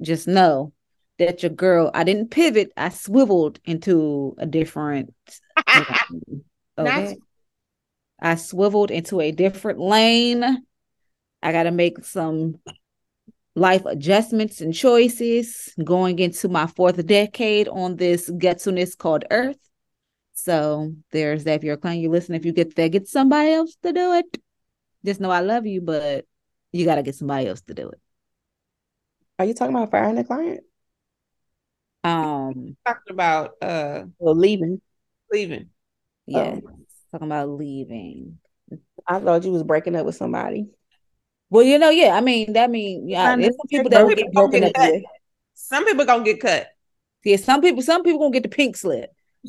just 0.00 0.28
know 0.28 0.72
that 1.20 1.42
your 1.42 1.50
girl, 1.50 1.90
I 1.94 2.04
didn't 2.04 2.30
pivot, 2.30 2.72
I 2.76 2.88
swiveled 2.88 3.60
into 3.64 4.34
a 4.38 4.46
different 4.46 5.14
okay. 6.78 7.16
I 8.20 8.34
swiveled 8.34 8.90
into 8.90 9.20
a 9.20 9.30
different 9.30 9.78
lane. 9.78 10.44
I 11.42 11.52
got 11.52 11.62
to 11.64 11.70
make 11.70 12.04
some 12.04 12.56
life 13.54 13.84
adjustments 13.86 14.60
and 14.60 14.74
choices 14.74 15.72
going 15.82 16.18
into 16.18 16.48
my 16.48 16.66
fourth 16.66 17.04
decade 17.06 17.68
on 17.68 17.96
this 17.96 18.30
getsuness 18.30 18.96
called 18.96 19.24
Earth. 19.30 19.58
So 20.34 20.94
there's 21.12 21.44
that. 21.44 21.56
If 21.56 21.64
you're 21.64 21.74
a 21.74 21.78
client, 21.78 22.00
you 22.00 22.10
listen. 22.10 22.34
If 22.34 22.44
you 22.44 22.52
get 22.52 22.74
there, 22.76 22.88
get 22.88 23.08
somebody 23.08 23.52
else 23.52 23.76
to 23.82 23.92
do 23.92 24.14
it. 24.14 24.38
Just 25.04 25.20
know 25.20 25.30
I 25.30 25.40
love 25.40 25.66
you, 25.66 25.80
but 25.80 26.26
you 26.72 26.84
got 26.84 26.96
to 26.96 27.02
get 27.02 27.14
somebody 27.14 27.46
else 27.46 27.60
to 27.62 27.74
do 27.74 27.88
it. 27.88 28.00
Are 29.38 29.44
you 29.44 29.54
talking 29.54 29.74
about 29.74 29.90
firing 29.90 30.18
a 30.18 30.24
client? 30.24 30.60
Um, 32.02 32.76
talking 32.86 33.12
about 33.12 33.52
uh, 33.60 34.04
well, 34.18 34.34
leaving, 34.34 34.80
leaving. 35.30 35.68
Yes, 36.26 36.60
oh. 36.64 36.70
talking 37.12 37.28
about 37.28 37.48
leaving. 37.50 38.38
I 39.06 39.18
thought 39.20 39.44
you 39.44 39.52
was 39.52 39.64
breaking 39.64 39.96
up 39.96 40.06
with 40.06 40.16
somebody. 40.16 40.68
Well, 41.50 41.64
you 41.64 41.78
know, 41.78 41.90
yeah. 41.90 42.14
I 42.14 42.20
mean, 42.20 42.52
that 42.52 42.70
mean, 42.70 43.08
yeah. 43.08 43.36
There's 43.36 43.56
some 43.56 43.66
people 43.68 43.90
that 43.90 44.06
will 44.06 44.14
get 44.14 44.32
broken 44.32 44.64
up 44.64 44.72
with. 44.76 45.02
Some 45.54 45.84
people 45.84 46.04
gonna 46.04 46.24
get 46.24 46.40
cut. 46.40 46.68
Yeah, 47.24 47.36
some 47.36 47.60
people, 47.60 47.82
some 47.82 48.02
people 48.02 48.20
gonna 48.20 48.32
get 48.32 48.44
the 48.44 48.48
pink 48.48 48.76
slip. 48.76 49.10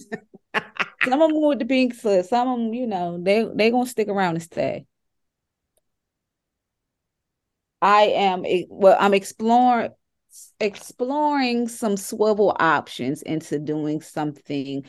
some 0.55 1.21
of 1.21 1.31
them 1.31 1.41
with 1.41 1.59
the 1.59 1.65
pink 1.65 1.93
slip. 1.93 2.25
Some 2.25 2.47
of 2.47 2.59
them, 2.59 2.73
you 2.73 2.87
know, 2.87 3.17
they 3.21 3.47
they 3.53 3.71
gonna 3.71 3.85
stick 3.85 4.09
around 4.09 4.35
and 4.35 4.43
stay. 4.43 4.85
I 7.81 8.01
am 8.03 8.43
well. 8.69 8.97
I'm 8.99 9.13
exploring 9.13 9.91
exploring 10.59 11.67
some 11.67 11.97
swivel 11.97 12.55
options 12.59 13.21
into 13.21 13.59
doing 13.59 14.01
something 14.01 14.85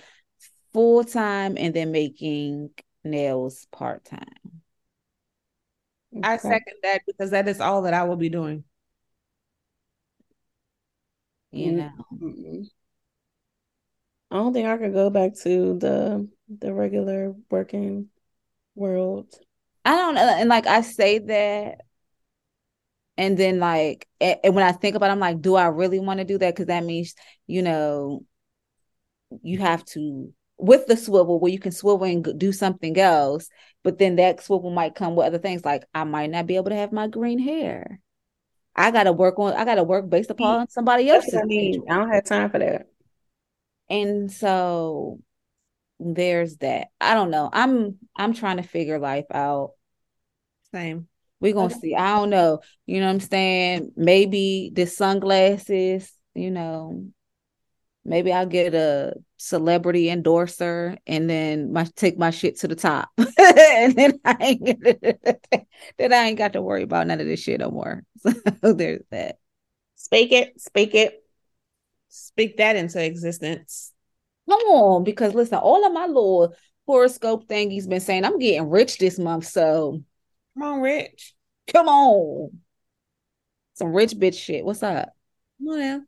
full 0.72 1.04
time 1.04 1.56
and 1.58 1.74
then 1.74 1.92
making 1.92 2.70
nails 3.04 3.66
part 3.72 4.04
time. 4.04 4.62
Okay. 6.16 6.28
I 6.28 6.36
second 6.36 6.74
that 6.82 7.02
because 7.06 7.30
that 7.30 7.48
is 7.48 7.60
all 7.60 7.82
that 7.82 7.94
I 7.94 8.04
will 8.04 8.16
be 8.16 8.28
doing. 8.28 8.64
You 11.50 11.72
know. 11.72 11.90
Mm-hmm. 12.12 12.62
I 14.30 14.36
don't 14.36 14.52
think 14.54 14.66
I 14.66 14.78
could 14.78 14.94
go 14.94 15.10
back 15.10 15.34
to 15.42 15.78
the 15.78 16.28
the 16.48 16.72
regular 16.72 17.34
working 17.50 18.08
world. 18.74 19.34
I 19.84 19.96
don't 19.96 20.14
know. 20.14 20.22
And 20.22 20.48
like 20.48 20.66
I 20.66 20.80
say 20.80 21.18
that 21.18 21.82
and 23.16 23.36
then 23.36 23.58
like 23.58 24.08
and 24.20 24.54
when 24.54 24.64
I 24.64 24.72
think 24.72 24.96
about 24.96 25.10
it, 25.10 25.12
I'm 25.12 25.20
like, 25.20 25.40
do 25.40 25.54
I 25.54 25.66
really 25.66 26.00
want 26.00 26.18
to 26.18 26.24
do 26.24 26.38
that? 26.38 26.54
Because 26.54 26.66
that 26.66 26.84
means, 26.84 27.14
you 27.46 27.62
know, 27.62 28.24
you 29.42 29.58
have 29.58 29.84
to 29.86 30.32
with 30.58 30.86
the 30.86 30.96
swivel 30.96 31.40
where 31.40 31.50
you 31.50 31.58
can 31.58 31.72
swivel 31.72 32.04
and 32.04 32.38
do 32.38 32.52
something 32.52 32.98
else, 32.98 33.48
but 33.82 33.98
then 33.98 34.16
that 34.16 34.42
swivel 34.42 34.70
might 34.70 34.94
come 34.94 35.16
with 35.16 35.26
other 35.26 35.38
things 35.38 35.64
like 35.64 35.84
I 35.94 36.04
might 36.04 36.30
not 36.30 36.46
be 36.46 36.56
able 36.56 36.70
to 36.70 36.76
have 36.76 36.92
my 36.92 37.08
green 37.08 37.38
hair. 37.38 38.00
I 38.74 38.90
gotta 38.90 39.12
work 39.12 39.38
on 39.38 39.52
I 39.52 39.64
gotta 39.64 39.82
work 39.82 40.08
based 40.08 40.30
upon 40.30 40.68
somebody 40.68 41.08
else's. 41.08 41.34
I 41.34 41.44
mean, 41.44 41.82
I 41.90 41.96
don't 41.96 42.10
have 42.10 42.24
time 42.24 42.50
for 42.50 42.58
that. 42.58 42.86
And 43.90 44.32
so 44.32 45.20
there's 46.00 46.56
that. 46.58 46.88
I 47.00 47.14
don't 47.14 47.30
know. 47.30 47.50
I'm 47.52 47.98
I'm 48.16 48.32
trying 48.32 48.56
to 48.56 48.62
figure 48.62 48.98
life 48.98 49.26
out. 49.30 49.72
Same. 50.72 51.08
We're 51.42 51.54
gonna 51.54 51.74
see. 51.74 51.96
I 51.96 52.16
don't 52.16 52.30
know. 52.30 52.60
You 52.86 53.00
know 53.00 53.06
what 53.06 53.14
I'm 53.14 53.20
saying? 53.20 53.92
Maybe 53.96 54.70
the 54.72 54.86
sunglasses, 54.86 56.10
you 56.34 56.52
know, 56.52 57.04
maybe 58.04 58.32
I'll 58.32 58.46
get 58.46 58.74
a 58.74 59.14
celebrity 59.38 60.08
endorser 60.08 60.96
and 61.04 61.28
then 61.28 61.72
my 61.72 61.84
take 61.96 62.16
my 62.16 62.30
shit 62.30 62.60
to 62.60 62.68
the 62.68 62.76
top. 62.76 63.10
and 63.18 63.96
then 63.96 64.20
I 64.24 64.36
ain't 64.38 64.84
then 65.98 66.12
I 66.12 66.26
ain't 66.26 66.38
got 66.38 66.52
to 66.52 66.62
worry 66.62 66.84
about 66.84 67.08
none 67.08 67.20
of 67.20 67.26
this 67.26 67.40
shit 67.40 67.58
no 67.58 67.70
more. 67.72 68.04
So 68.62 68.72
there's 68.72 69.02
that. 69.10 69.38
Speak 69.96 70.30
it, 70.30 70.60
speak 70.60 70.94
it. 70.94 71.24
Speak 72.08 72.58
that 72.58 72.76
into 72.76 73.04
existence. 73.04 73.92
Come 74.48 74.60
on, 74.60 75.02
because 75.02 75.34
listen, 75.34 75.58
all 75.58 75.84
of 75.84 75.92
my 75.92 76.06
little 76.06 76.54
horoscope 76.86 77.48
thingies 77.48 77.88
been 77.88 78.00
saying 78.00 78.24
I'm 78.24 78.38
getting 78.38 78.70
rich 78.70 78.98
this 78.98 79.18
month. 79.18 79.46
So 79.46 80.04
come 80.54 80.62
on, 80.62 80.80
rich. 80.80 81.34
Come 81.72 81.88
on. 81.88 82.58
Some 83.74 83.92
rich 83.92 84.12
bitch 84.12 84.38
shit. 84.38 84.64
What's 84.64 84.82
up? 84.82 85.10
Come 85.58 85.68
on 85.68 85.80
now. 85.80 86.00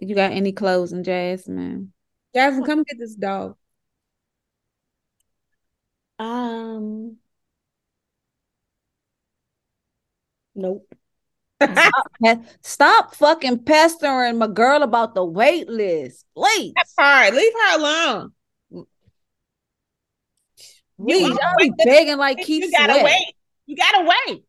You 0.00 0.14
got 0.14 0.32
any 0.32 0.52
clothes 0.52 0.92
in 0.92 1.04
Jasmine? 1.04 1.92
Jasmine, 2.34 2.64
come 2.64 2.82
get 2.82 2.98
this 2.98 3.14
dog. 3.14 3.56
Um. 6.18 7.16
Nope. 10.54 10.88
Stop, 11.62 12.44
stop, 12.60 13.14
fucking 13.14 13.64
pestering 13.64 14.38
my 14.38 14.46
girl 14.46 14.82
about 14.82 15.14
the 15.14 15.24
wait 15.24 15.68
list, 15.68 16.26
please. 16.34 16.72
That's 16.76 16.94
hard. 16.98 17.34
Leave 17.34 17.52
her 17.52 17.78
alone. 17.78 18.32
Please, 21.00 21.28
y'all 21.28 21.54
be 21.58 21.72
begging 21.84 22.16
like 22.16 22.38
Keith. 22.38 22.64
You 22.64 22.72
gotta 22.72 22.94
Sweat. 22.94 23.04
wait. 23.04 23.34
You 23.66 23.76
gotta 23.76 24.12
wait. 24.26 24.44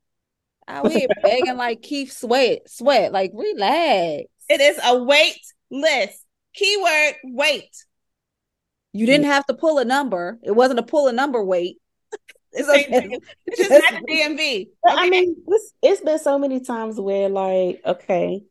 I 0.67 0.81
we 0.81 1.07
begging 1.23 1.57
like 1.57 1.81
Keith 1.81 2.11
Sweat. 2.11 2.69
Sweat. 2.69 3.11
Like 3.11 3.31
relax. 3.33 4.25
It 4.49 4.61
is 4.61 4.79
a 4.83 5.03
wait 5.03 5.39
list. 5.69 6.23
Keyword 6.53 7.15
wait. 7.23 7.69
You 8.93 9.05
didn't 9.05 9.25
have 9.25 9.45
to 9.45 9.53
pull 9.53 9.77
a 9.77 9.85
number. 9.85 10.39
It 10.41 10.51
wasn't 10.51 10.79
a 10.79 10.83
pull 10.83 11.07
a 11.07 11.13
number 11.13 11.43
wait. 11.43 11.77
It's, 12.53 12.67
okay. 12.67 13.19
it's 13.45 13.57
just 13.57 13.69
not 13.69 14.01
a 14.01 14.05
DMV. 14.05 14.39
Okay. 14.39 14.69
I 14.85 15.09
mean, 15.09 15.35
it's, 15.47 15.73
it's 15.83 16.01
been 16.01 16.17
so 16.17 16.39
many 16.39 16.59
times 16.61 16.99
where, 16.99 17.29
like, 17.29 17.81
okay, 17.85 18.41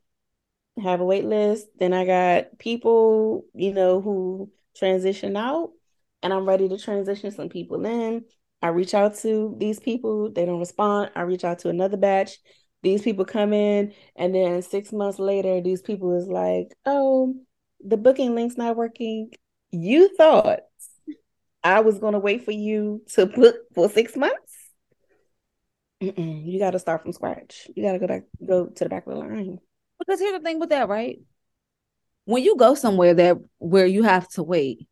have 0.81 1.01
a 1.01 1.05
wait 1.05 1.25
list. 1.25 1.67
Then 1.79 1.93
I 1.93 2.05
got 2.05 2.59
people, 2.59 3.47
you 3.53 3.73
know, 3.73 4.01
who 4.01 4.51
transition 4.77 5.37
out, 5.37 5.71
and 6.23 6.33
I'm 6.33 6.47
ready 6.47 6.69
to 6.69 6.79
transition 6.79 7.31
some 7.31 7.49
people 7.49 7.85
in. 7.87 8.25
I 8.63 8.69
reach 8.69 8.95
out 8.95 9.17
to 9.19 9.55
these 9.59 9.79
people, 9.79 10.33
they 10.33 10.47
don't 10.47 10.59
respond. 10.59 11.11
I 11.15 11.23
reach 11.23 11.45
out 11.45 11.61
to 11.61 11.69
another 11.69 11.97
batch, 11.97 12.39
these 12.87 13.03
people 13.03 13.25
come 13.25 13.53
in 13.53 13.93
and 14.15 14.33
then 14.33 14.63
six 14.63 14.93
months 14.93 15.19
later 15.19 15.61
these 15.61 15.83
people 15.83 16.17
is 16.17 16.29
like 16.29 16.69
oh 16.85 17.35
the 17.85 17.97
booking 17.97 18.35
link's 18.35 18.57
not 18.57 18.77
working 18.77 19.31
you 19.73 20.15
thought 20.17 20.61
i 21.65 21.81
was 21.81 21.99
going 21.99 22.13
to 22.13 22.21
wait 22.21 22.45
for 22.45 22.53
you 22.53 23.03
to 23.09 23.27
book 23.27 23.57
for 23.75 23.89
six 23.89 24.17
months 24.17 24.53
Mm-mm. 26.01 26.47
you 26.47 26.61
got 26.61 26.73
to 26.73 26.79
start 26.79 27.03
from 27.03 27.13
scratch 27.13 27.69
you 27.75 27.83
got 27.83 27.93
to 27.93 27.99
go 27.99 28.07
back 28.07 28.23
go 28.47 28.67
to 28.67 28.85
the 28.85 28.89
back 28.89 29.07
of 29.07 29.15
the 29.15 29.19
line 29.19 29.59
because 29.99 30.21
here's 30.21 30.35
the 30.35 30.41
thing 30.41 30.61
with 30.61 30.69
that 30.69 30.89
right 30.89 31.19
when 32.25 32.45
you 32.45 32.57
go 32.57 32.75
somewhere 32.75 33.15
that 33.15 33.39
where 33.59 33.87
you 33.87 34.05
have 34.05 34.29
to 34.29 34.45
wait 34.45 34.87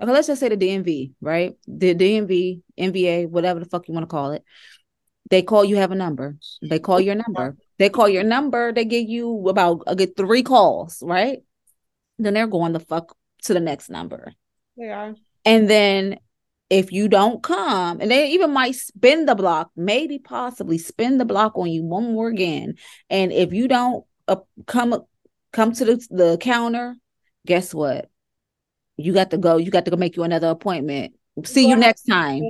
okay 0.00 0.12
let's 0.12 0.26
just 0.26 0.40
say 0.40 0.48
the 0.48 0.56
dmv 0.56 1.12
right 1.20 1.54
the 1.66 1.94
dmv 1.94 2.60
mva 2.78 3.28
whatever 3.28 3.60
the 3.60 3.66
fuck 3.66 3.88
you 3.88 3.94
want 3.94 4.04
to 4.04 4.08
call 4.08 4.32
it 4.32 4.44
they 5.30 5.42
call 5.42 5.64
you 5.64 5.76
have 5.76 5.90
a 5.90 5.96
number. 5.96 6.36
They 6.62 6.78
call 6.78 7.00
your 7.00 7.14
number. 7.14 7.56
They 7.78 7.90
call 7.90 8.08
your 8.08 8.22
number. 8.22 8.72
They 8.72 8.84
give 8.84 9.08
you 9.08 9.48
about 9.48 9.82
a 9.86 9.96
good 9.96 10.16
three 10.16 10.42
calls, 10.42 11.02
right? 11.04 11.40
Then 12.18 12.34
they're 12.34 12.46
going 12.46 12.72
the 12.72 12.80
fuck 12.80 13.16
to 13.42 13.54
the 13.54 13.60
next 13.60 13.90
number. 13.90 14.32
They 14.76 14.90
are. 14.90 15.14
And 15.44 15.68
then 15.68 16.18
if 16.70 16.92
you 16.92 17.08
don't 17.08 17.42
come, 17.42 18.00
and 18.00 18.10
they 18.10 18.30
even 18.30 18.52
might 18.52 18.74
spin 18.74 19.26
the 19.26 19.34
block, 19.34 19.70
maybe 19.76 20.18
possibly 20.18 20.78
spin 20.78 21.18
the 21.18 21.24
block 21.24 21.56
on 21.56 21.70
you 21.70 21.84
one 21.84 22.12
more 22.12 22.28
again. 22.28 22.74
And 23.10 23.32
if 23.32 23.52
you 23.52 23.68
don't 23.68 24.04
uh, 24.28 24.36
come 24.66 25.02
come 25.52 25.72
to 25.72 25.84
the, 25.84 26.06
the 26.10 26.38
counter, 26.40 26.96
guess 27.44 27.74
what? 27.74 28.10
You 28.96 29.12
got 29.12 29.30
to 29.30 29.38
go. 29.38 29.56
You 29.56 29.70
got 29.70 29.84
to 29.84 29.90
go 29.90 29.96
make 29.96 30.16
you 30.16 30.22
another 30.22 30.48
appointment. 30.48 31.14
See 31.44 31.68
you 31.68 31.76
next 31.76 32.04
time. 32.04 32.42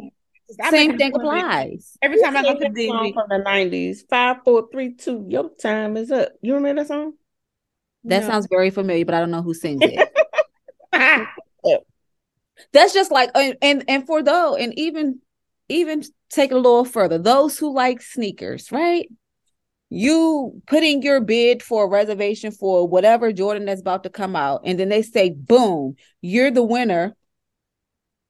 Same 0.71 0.97
thing 0.97 1.13
applies. 1.15 1.99
Every 2.01 2.21
time 2.21 2.37
I 2.37 2.43
go 2.43 2.59
to 2.59 2.71
the 2.73 2.87
song 2.87 3.13
from 3.13 3.27
the 3.29 3.39
nineties. 3.39 4.05
Five, 4.09 4.39
four, 4.45 4.69
three, 4.71 4.95
two. 4.95 5.27
Your 5.29 5.51
time 5.61 5.97
is 5.97 6.11
up. 6.11 6.31
You 6.41 6.55
remember 6.55 6.83
that 6.83 6.89
song? 6.89 7.15
That 8.05 8.23
No. 8.23 8.29
sounds 8.29 8.47
very 8.49 8.71
familiar, 8.71 9.05
but 9.05 9.15
I 9.15 9.21
don't 9.21 9.33
know 9.33 9.43
who 9.43 9.55
sings 9.55 9.83
it. 9.83 10.09
That's 12.73 12.95
just 12.95 13.11
like 13.11 13.31
and 13.35 13.57
and, 13.61 13.85
and 13.89 14.07
for 14.07 14.23
though, 14.23 14.57
and 14.57 14.73
even 14.79 15.21
even 15.69 16.03
take 16.31 16.53
it 16.53 16.55
a 16.55 16.59
little 16.59 16.85
further, 16.85 17.19
those 17.19 17.59
who 17.59 17.75
like 17.75 18.01
sneakers, 18.01 18.71
right? 18.71 19.09
You 19.89 20.61
putting 20.67 21.03
your 21.03 21.21
bid 21.21 21.63
for 21.63 21.85
a 21.85 21.89
reservation 21.89 22.51
for 22.51 22.89
whatever 22.89 23.33
Jordan 23.33 23.67
that's 23.67 23.81
about 23.81 24.03
to 24.03 24.11
come 24.11 24.35
out, 24.35 24.63
and 24.65 24.79
then 24.79 24.89
they 24.89 25.03
say, 25.03 25.31
boom, 25.31 25.95
you're 26.21 26.51
the 26.51 26.63
winner 26.63 27.15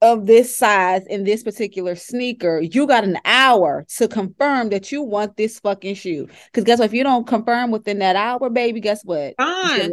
of 0.03 0.27
this 0.27 0.55
size 0.55 1.07
in 1.07 1.25
this 1.25 1.43
particular 1.43 1.95
sneaker. 1.95 2.61
You 2.61 2.87
got 2.87 3.05
an 3.05 3.19
hour 3.25 3.87
to 3.97 4.09
confirm 4.09 4.69
that 4.69 4.93
you 4.93 5.03
want 5.03 5.37
this 5.37 5.59
fucking 5.61 5.95
shoe. 5.95 6.29
Because 6.47 6.65
guess 6.65 6.79
what? 6.79 6.87
If 6.87 6.93
you 6.93 7.03
don't 7.03 7.27
confirm 7.27 7.71
within 7.71 8.01
that 8.01 8.17
hour, 8.17 8.51
baby, 8.51 8.81
guess 8.81 9.03
what? 9.05 9.35
Fine. 9.39 9.93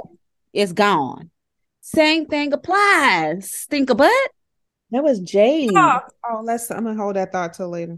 It's 0.51 0.73
gone. 0.73 1.29
Same 1.79 2.25
thing 2.25 2.53
applies. 2.53 3.65
Think 3.69 3.89
about 3.89 4.09
it. 4.09 4.31
That 4.91 5.03
was 5.03 5.19
Jade. 5.19 5.71
Oh, 5.75 5.99
oh, 6.29 6.41
let's. 6.43 6.69
I'm 6.69 6.83
gonna 6.83 7.01
hold 7.01 7.15
that 7.15 7.31
thought 7.31 7.53
till 7.53 7.69
later. 7.69 7.97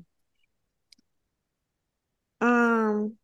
Um, 2.40 3.18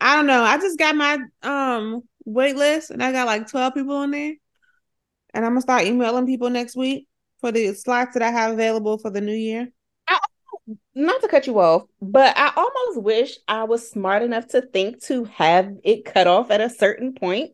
I 0.00 0.16
don't 0.16 0.26
know. 0.26 0.42
I 0.42 0.58
just 0.58 0.78
got 0.78 0.96
my 0.96 1.18
um 1.42 2.02
wait 2.24 2.56
list, 2.56 2.90
and 2.90 3.02
I 3.02 3.12
got 3.12 3.26
like 3.26 3.48
12 3.48 3.74
people 3.74 3.96
on 3.96 4.10
there, 4.10 4.34
and 5.34 5.44
I'm 5.44 5.52
gonna 5.52 5.60
start 5.60 5.84
emailing 5.84 6.26
people 6.26 6.50
next 6.50 6.76
week 6.76 7.08
for 7.40 7.52
the 7.52 7.74
slots 7.74 8.14
that 8.14 8.22
I 8.22 8.30
have 8.30 8.52
available 8.52 8.98
for 8.98 9.10
the 9.10 9.20
new 9.20 9.34
year. 9.34 9.68
Not 10.94 11.22
to 11.22 11.28
cut 11.28 11.46
you 11.46 11.58
off, 11.60 11.84
but 12.02 12.36
I 12.36 12.52
almost 12.54 13.02
wish 13.02 13.38
I 13.48 13.64
was 13.64 13.88
smart 13.88 14.22
enough 14.22 14.48
to 14.48 14.60
think 14.60 15.02
to 15.04 15.24
have 15.24 15.70
it 15.82 16.04
cut 16.04 16.26
off 16.26 16.50
at 16.50 16.60
a 16.60 16.68
certain 16.68 17.14
point. 17.14 17.52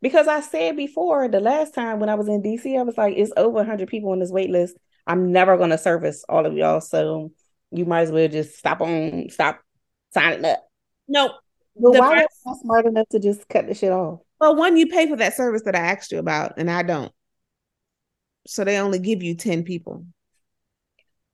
Because 0.00 0.28
I 0.28 0.40
said 0.40 0.76
before 0.76 1.26
the 1.26 1.40
last 1.40 1.74
time 1.74 1.98
when 1.98 2.08
I 2.08 2.14
was 2.14 2.28
in 2.28 2.42
DC, 2.42 2.78
I 2.78 2.82
was 2.82 2.96
like, 2.96 3.14
it's 3.16 3.32
over 3.36 3.56
100 3.56 3.88
people 3.88 4.10
on 4.10 4.20
this 4.20 4.30
wait 4.30 4.50
list. 4.50 4.76
I'm 5.06 5.32
never 5.32 5.56
going 5.56 5.70
to 5.70 5.78
service 5.78 6.24
all 6.28 6.46
of 6.46 6.54
y'all. 6.54 6.80
So 6.80 7.32
you 7.72 7.84
might 7.84 8.02
as 8.02 8.12
well 8.12 8.28
just 8.28 8.56
stop 8.56 8.80
on, 8.80 9.28
stop 9.30 9.60
signing 10.12 10.44
up. 10.44 10.68
No, 11.08 11.32
But 11.78 11.92
The 11.92 11.98
why 12.00 12.14
first- 12.16 12.28
was 12.44 12.58
I 12.58 12.62
smart 12.62 12.86
enough 12.86 13.08
to 13.10 13.18
just 13.18 13.48
cut 13.48 13.66
the 13.66 13.74
shit 13.74 13.92
off? 13.92 14.20
well, 14.40 14.56
one 14.56 14.76
you 14.76 14.86
pay 14.86 15.08
for 15.08 15.16
that 15.16 15.34
service 15.34 15.62
that 15.62 15.74
I 15.76 15.80
asked 15.80 16.12
you 16.12 16.18
about, 16.18 16.54
and 16.58 16.70
I 16.70 16.82
don't. 16.82 17.12
So 18.46 18.64
they 18.64 18.78
only 18.78 18.98
give 18.98 19.22
you 19.22 19.34
10 19.34 19.64
people. 19.64 20.06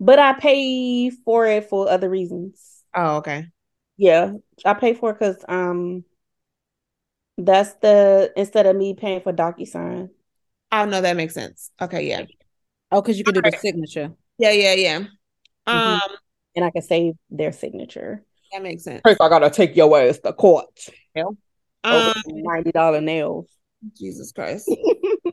But 0.00 0.18
I 0.18 0.32
pay 0.32 1.10
for 1.10 1.46
it 1.46 1.68
for 1.68 1.88
other 1.88 2.08
reasons. 2.08 2.82
Oh, 2.94 3.16
okay. 3.18 3.46
Yeah, 3.96 4.32
I 4.64 4.74
pay 4.74 4.94
for 4.94 5.10
it 5.10 5.14
because 5.14 5.44
um 5.48 6.04
that's 7.38 7.74
the 7.74 8.32
instead 8.36 8.66
of 8.66 8.76
me 8.76 8.94
paying 8.94 9.20
for 9.20 9.32
DocuSign. 9.32 10.10
Oh 10.72 10.84
no, 10.86 11.00
that 11.00 11.16
makes 11.16 11.34
sense. 11.34 11.70
Okay, 11.80 12.08
yeah. 12.08 12.24
Oh, 12.90 13.00
because 13.00 13.18
you 13.18 13.24
could 13.24 13.34
do 13.34 13.42
the 13.42 13.52
signature. 13.52 14.12
Yeah, 14.38 14.50
yeah, 14.52 14.74
yeah. 14.74 15.04
Um, 15.66 16.00
and 16.56 16.64
I 16.64 16.70
can 16.70 16.82
save 16.82 17.14
their 17.30 17.52
signature. 17.52 18.24
That 18.52 18.62
makes 18.62 18.84
sense. 18.84 19.00
First, 19.04 19.20
I 19.20 19.28
gotta 19.28 19.50
take 19.50 19.76
your 19.76 19.98
ass 19.98 20.18
to 20.18 20.32
court. 20.32 20.66
Um, 21.84 22.12
ninety 22.26 22.72
dollar 22.72 23.00
nails. 23.00 23.46
Jesus 23.96 24.32
Christ. 24.32 24.70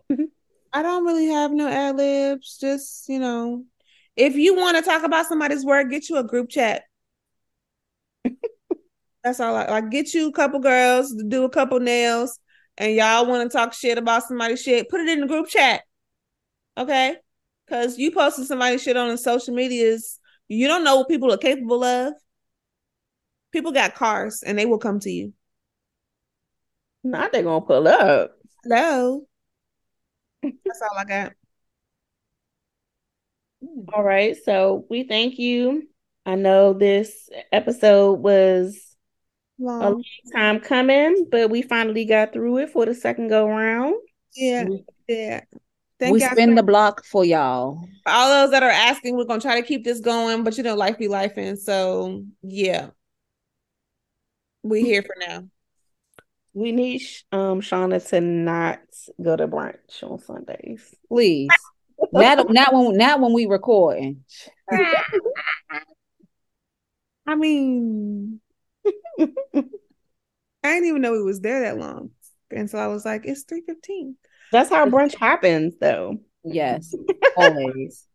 I 0.73 0.83
don't 0.83 1.05
really 1.05 1.27
have 1.27 1.51
no 1.51 1.67
ad 1.67 1.97
libs. 1.97 2.57
Just, 2.59 3.09
you 3.09 3.19
know, 3.19 3.63
if 4.15 4.35
you 4.35 4.55
want 4.55 4.77
to 4.77 4.83
talk 4.83 5.03
about 5.03 5.25
somebody's 5.25 5.65
work, 5.65 5.89
get 5.89 6.09
you 6.09 6.17
a 6.17 6.23
group 6.23 6.49
chat. 6.49 6.83
That's 9.23 9.39
all 9.39 9.55
I 9.55 9.65
like. 9.65 9.89
Get 9.89 10.13
you 10.13 10.29
a 10.29 10.31
couple 10.31 10.59
girls 10.59 11.13
to 11.15 11.23
do 11.23 11.43
a 11.43 11.49
couple 11.49 11.79
nails, 11.79 12.39
and 12.77 12.95
y'all 12.95 13.25
want 13.25 13.49
to 13.49 13.55
talk 13.55 13.73
shit 13.73 13.97
about 13.97 14.23
somebody's 14.23 14.61
shit. 14.61 14.89
Put 14.89 15.01
it 15.01 15.09
in 15.09 15.21
the 15.21 15.27
group 15.27 15.47
chat, 15.47 15.81
okay? 16.77 17.17
Because 17.65 17.97
you 17.97 18.11
posting 18.11 18.45
somebody's 18.45 18.81
shit 18.81 18.97
on 18.97 19.09
the 19.09 19.17
social 19.17 19.53
medias, 19.53 20.19
you 20.47 20.67
don't 20.67 20.83
know 20.83 20.97
what 20.97 21.09
people 21.09 21.31
are 21.31 21.37
capable 21.37 21.83
of. 21.83 22.13
People 23.51 23.71
got 23.71 23.95
cars, 23.95 24.43
and 24.43 24.57
they 24.57 24.65
will 24.65 24.77
come 24.77 24.99
to 25.01 25.09
you. 25.09 25.33
Not 27.03 27.31
they 27.31 27.41
gonna 27.41 27.65
pull 27.65 27.87
up. 27.87 28.31
Hello. 28.63 29.25
That's 30.43 30.81
all 30.81 30.97
I 30.97 31.05
got. 31.05 31.33
Hmm. 33.63 33.81
All 33.93 34.03
right, 34.03 34.37
so 34.43 34.85
we 34.89 35.03
thank 35.03 35.37
you. 35.39 35.87
I 36.25 36.35
know 36.35 36.73
this 36.73 37.29
episode 37.51 38.19
was 38.19 38.77
a 39.59 39.63
Long. 39.63 39.81
long 39.81 40.03
time 40.33 40.59
coming, 40.59 41.27
but 41.31 41.49
we 41.49 41.61
finally 41.61 42.05
got 42.05 42.33
through 42.33 42.59
it 42.59 42.69
for 42.69 42.85
the 42.85 42.93
second 42.93 43.29
go 43.29 43.47
round. 43.47 43.95
Yeah, 44.35 44.67
yeah. 45.07 45.41
Thank 45.99 46.13
we 46.13 46.21
y'all 46.21 46.31
spin 46.31 46.49
so- 46.51 46.55
the 46.55 46.63
block 46.63 47.03
for 47.03 47.25
y'all. 47.25 47.81
for 48.03 48.11
all 48.11 48.29
those 48.29 48.51
that 48.51 48.63
are 48.63 48.69
asking. 48.69 49.17
We're 49.17 49.25
gonna 49.25 49.41
try 49.41 49.59
to 49.59 49.67
keep 49.67 49.83
this 49.83 49.99
going, 49.99 50.43
but 50.43 50.55
you 50.57 50.63
know, 50.63 50.75
life 50.75 50.97
be 50.97 51.07
life, 51.07 51.33
and 51.37 51.57
so 51.59 52.23
yeah, 52.41 52.89
we 54.63 54.81
here 54.83 55.03
for 55.03 55.15
now. 55.19 55.45
We 56.53 56.71
need 56.71 57.01
um 57.31 57.61
Shauna 57.61 58.05
to 58.09 58.21
not 58.21 58.79
go 59.21 59.35
to 59.35 59.47
brunch 59.47 60.03
on 60.03 60.19
Sundays. 60.19 60.95
Please. 61.07 61.49
not 62.11 62.49
not 62.49 62.73
when 62.73 62.97
not 62.97 63.19
when 63.19 63.33
we 63.33 63.45
recording. 63.45 64.23
I 67.27 67.35
mean, 67.35 68.41
I 69.19 69.29
didn't 70.63 70.85
even 70.85 71.01
know 71.01 71.13
it 71.13 71.23
was 71.23 71.41
there 71.41 71.61
that 71.61 71.77
long, 71.77 72.09
and 72.49 72.69
so 72.69 72.79
I 72.79 72.87
was 72.87 73.05
like, 73.05 73.25
it's 73.25 73.43
three 73.43 73.61
fifteen. 73.61 74.15
That's 74.51 74.69
how 74.69 74.87
brunch 74.87 75.15
happens, 75.15 75.75
though. 75.79 76.17
Yes, 76.43 76.95
always. 77.37 78.05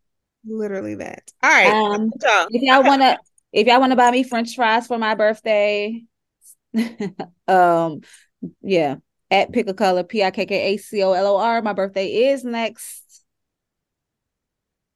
Literally 0.44 0.96
that. 0.96 1.30
All 1.42 1.50
right, 1.50 1.72
Um, 1.72 2.10
if 2.50 2.62
y'all 2.62 2.82
wanna 2.82 3.18
if 3.52 3.66
y'all 3.66 3.80
wanna 3.80 3.96
buy 3.96 4.10
me 4.10 4.24
French 4.24 4.56
fries 4.56 4.88
for 4.88 4.98
my 4.98 5.14
birthday, 5.14 6.02
um, 7.48 8.00
yeah, 8.62 8.96
at 9.30 9.52
Pikka 9.52 9.74
Color 9.74 10.04
P 10.04 10.22
I 10.22 10.30
K 10.30 10.46
K 10.46 10.74
A 10.74 10.76
C 10.76 11.02
O 11.02 11.12
L 11.12 11.26
O 11.26 11.36
R. 11.38 11.62
My 11.62 11.72
birthday 11.72 12.30
is 12.30 12.44
next 12.44 13.24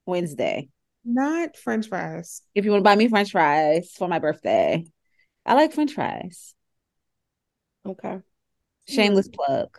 Wednesday. 0.05 0.69
not 1.05 1.55
French 1.57 1.87
fries. 1.87 2.41
If 2.55 2.65
you 2.65 2.71
want 2.71 2.81
to 2.81 2.83
buy 2.83 2.95
me 2.95 3.07
French 3.07 3.31
fries 3.31 3.91
for 3.91 4.07
my 4.07 4.19
birthday, 4.19 4.85
I 5.45 5.53
like 5.53 5.73
French 5.73 5.93
fries. 5.93 6.53
Okay. 7.85 8.19
Shameless 8.87 9.29
plug. 9.29 9.77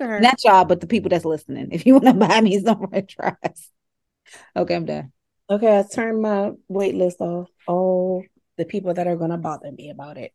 Her. 0.00 0.18
Not 0.18 0.42
y'all, 0.44 0.64
but 0.64 0.80
the 0.80 0.88
people 0.88 1.08
that's 1.08 1.24
listening. 1.24 1.68
If 1.70 1.86
you 1.86 1.94
want 1.94 2.06
to 2.06 2.14
buy 2.28 2.40
me 2.40 2.58
some 2.58 2.88
French 2.88 3.14
fries, 3.14 3.70
okay, 4.56 4.74
I'm 4.74 4.86
done. 4.86 5.12
Okay, 5.48 5.78
I 5.78 5.84
turned 5.84 6.20
my 6.20 6.52
wait 6.68 6.94
list 6.96 7.20
off. 7.20 7.48
All 7.68 8.24
the 8.56 8.64
people 8.64 8.94
that 8.94 9.06
are 9.06 9.16
gonna 9.16 9.38
bother 9.38 9.70
me 9.72 9.90
about 9.90 10.18
it. 10.18 10.32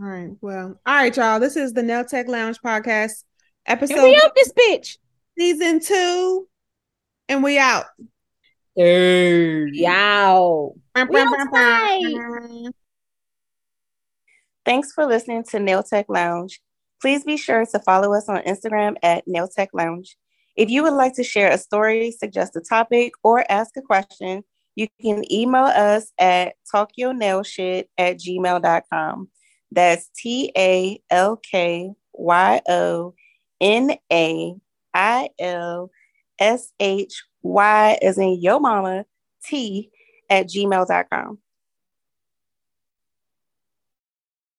All 0.00 0.06
right. 0.06 0.30
Well, 0.40 0.78
all 0.86 0.94
right, 0.94 1.16
y'all. 1.16 1.40
This 1.40 1.56
is 1.56 1.72
the 1.72 1.82
Nail 1.82 2.04
Tech 2.04 2.28
Lounge 2.28 2.58
podcast, 2.64 3.24
And 3.66 3.82
episode 3.82 4.02
we 4.02 4.16
up 4.16 4.34
this 4.34 4.52
bitch. 4.52 4.98
season 5.36 5.80
two, 5.80 6.48
and 7.28 7.42
we 7.42 7.58
out. 7.58 7.86
Yow. 8.76 10.74
Thanks 14.64 14.92
for 14.92 15.06
listening 15.06 15.44
to 15.44 15.58
Nail 15.58 15.82
Tech 15.82 16.06
Lounge. 16.08 16.60
Please 17.00 17.24
be 17.24 17.36
sure 17.36 17.64
to 17.66 17.78
follow 17.80 18.14
us 18.14 18.28
on 18.28 18.42
Instagram 18.42 18.96
at 19.02 19.26
Nail 19.26 19.48
Tech 19.48 19.70
Lounge. 19.72 20.16
If 20.56 20.70
you 20.70 20.82
would 20.82 20.92
like 20.94 21.14
to 21.14 21.24
share 21.24 21.50
a 21.50 21.58
story, 21.58 22.10
suggest 22.10 22.56
a 22.56 22.60
topic, 22.60 23.12
or 23.22 23.44
ask 23.50 23.76
a 23.76 23.82
question, 23.82 24.44
you 24.78 24.86
can 25.02 25.24
email 25.32 25.64
us 25.64 26.12
at 26.20 26.54
talkyournailshit 26.72 27.86
at 27.98 28.16
gmail.com. 28.20 29.28
That's 29.72 30.08
T 30.16 30.52
A 30.56 31.02
L 31.10 31.36
K 31.36 31.90
Y 32.12 32.60
O 32.68 33.14
N 33.60 33.96
A 34.12 34.54
I 34.94 35.28
L 35.40 35.90
S 36.38 36.72
H 36.78 37.24
Y 37.42 37.98
as 38.00 38.18
in 38.18 38.40
your 38.40 38.60
mama 38.60 39.04
T 39.44 39.90
at 40.30 40.46
gmail.com. 40.46 41.38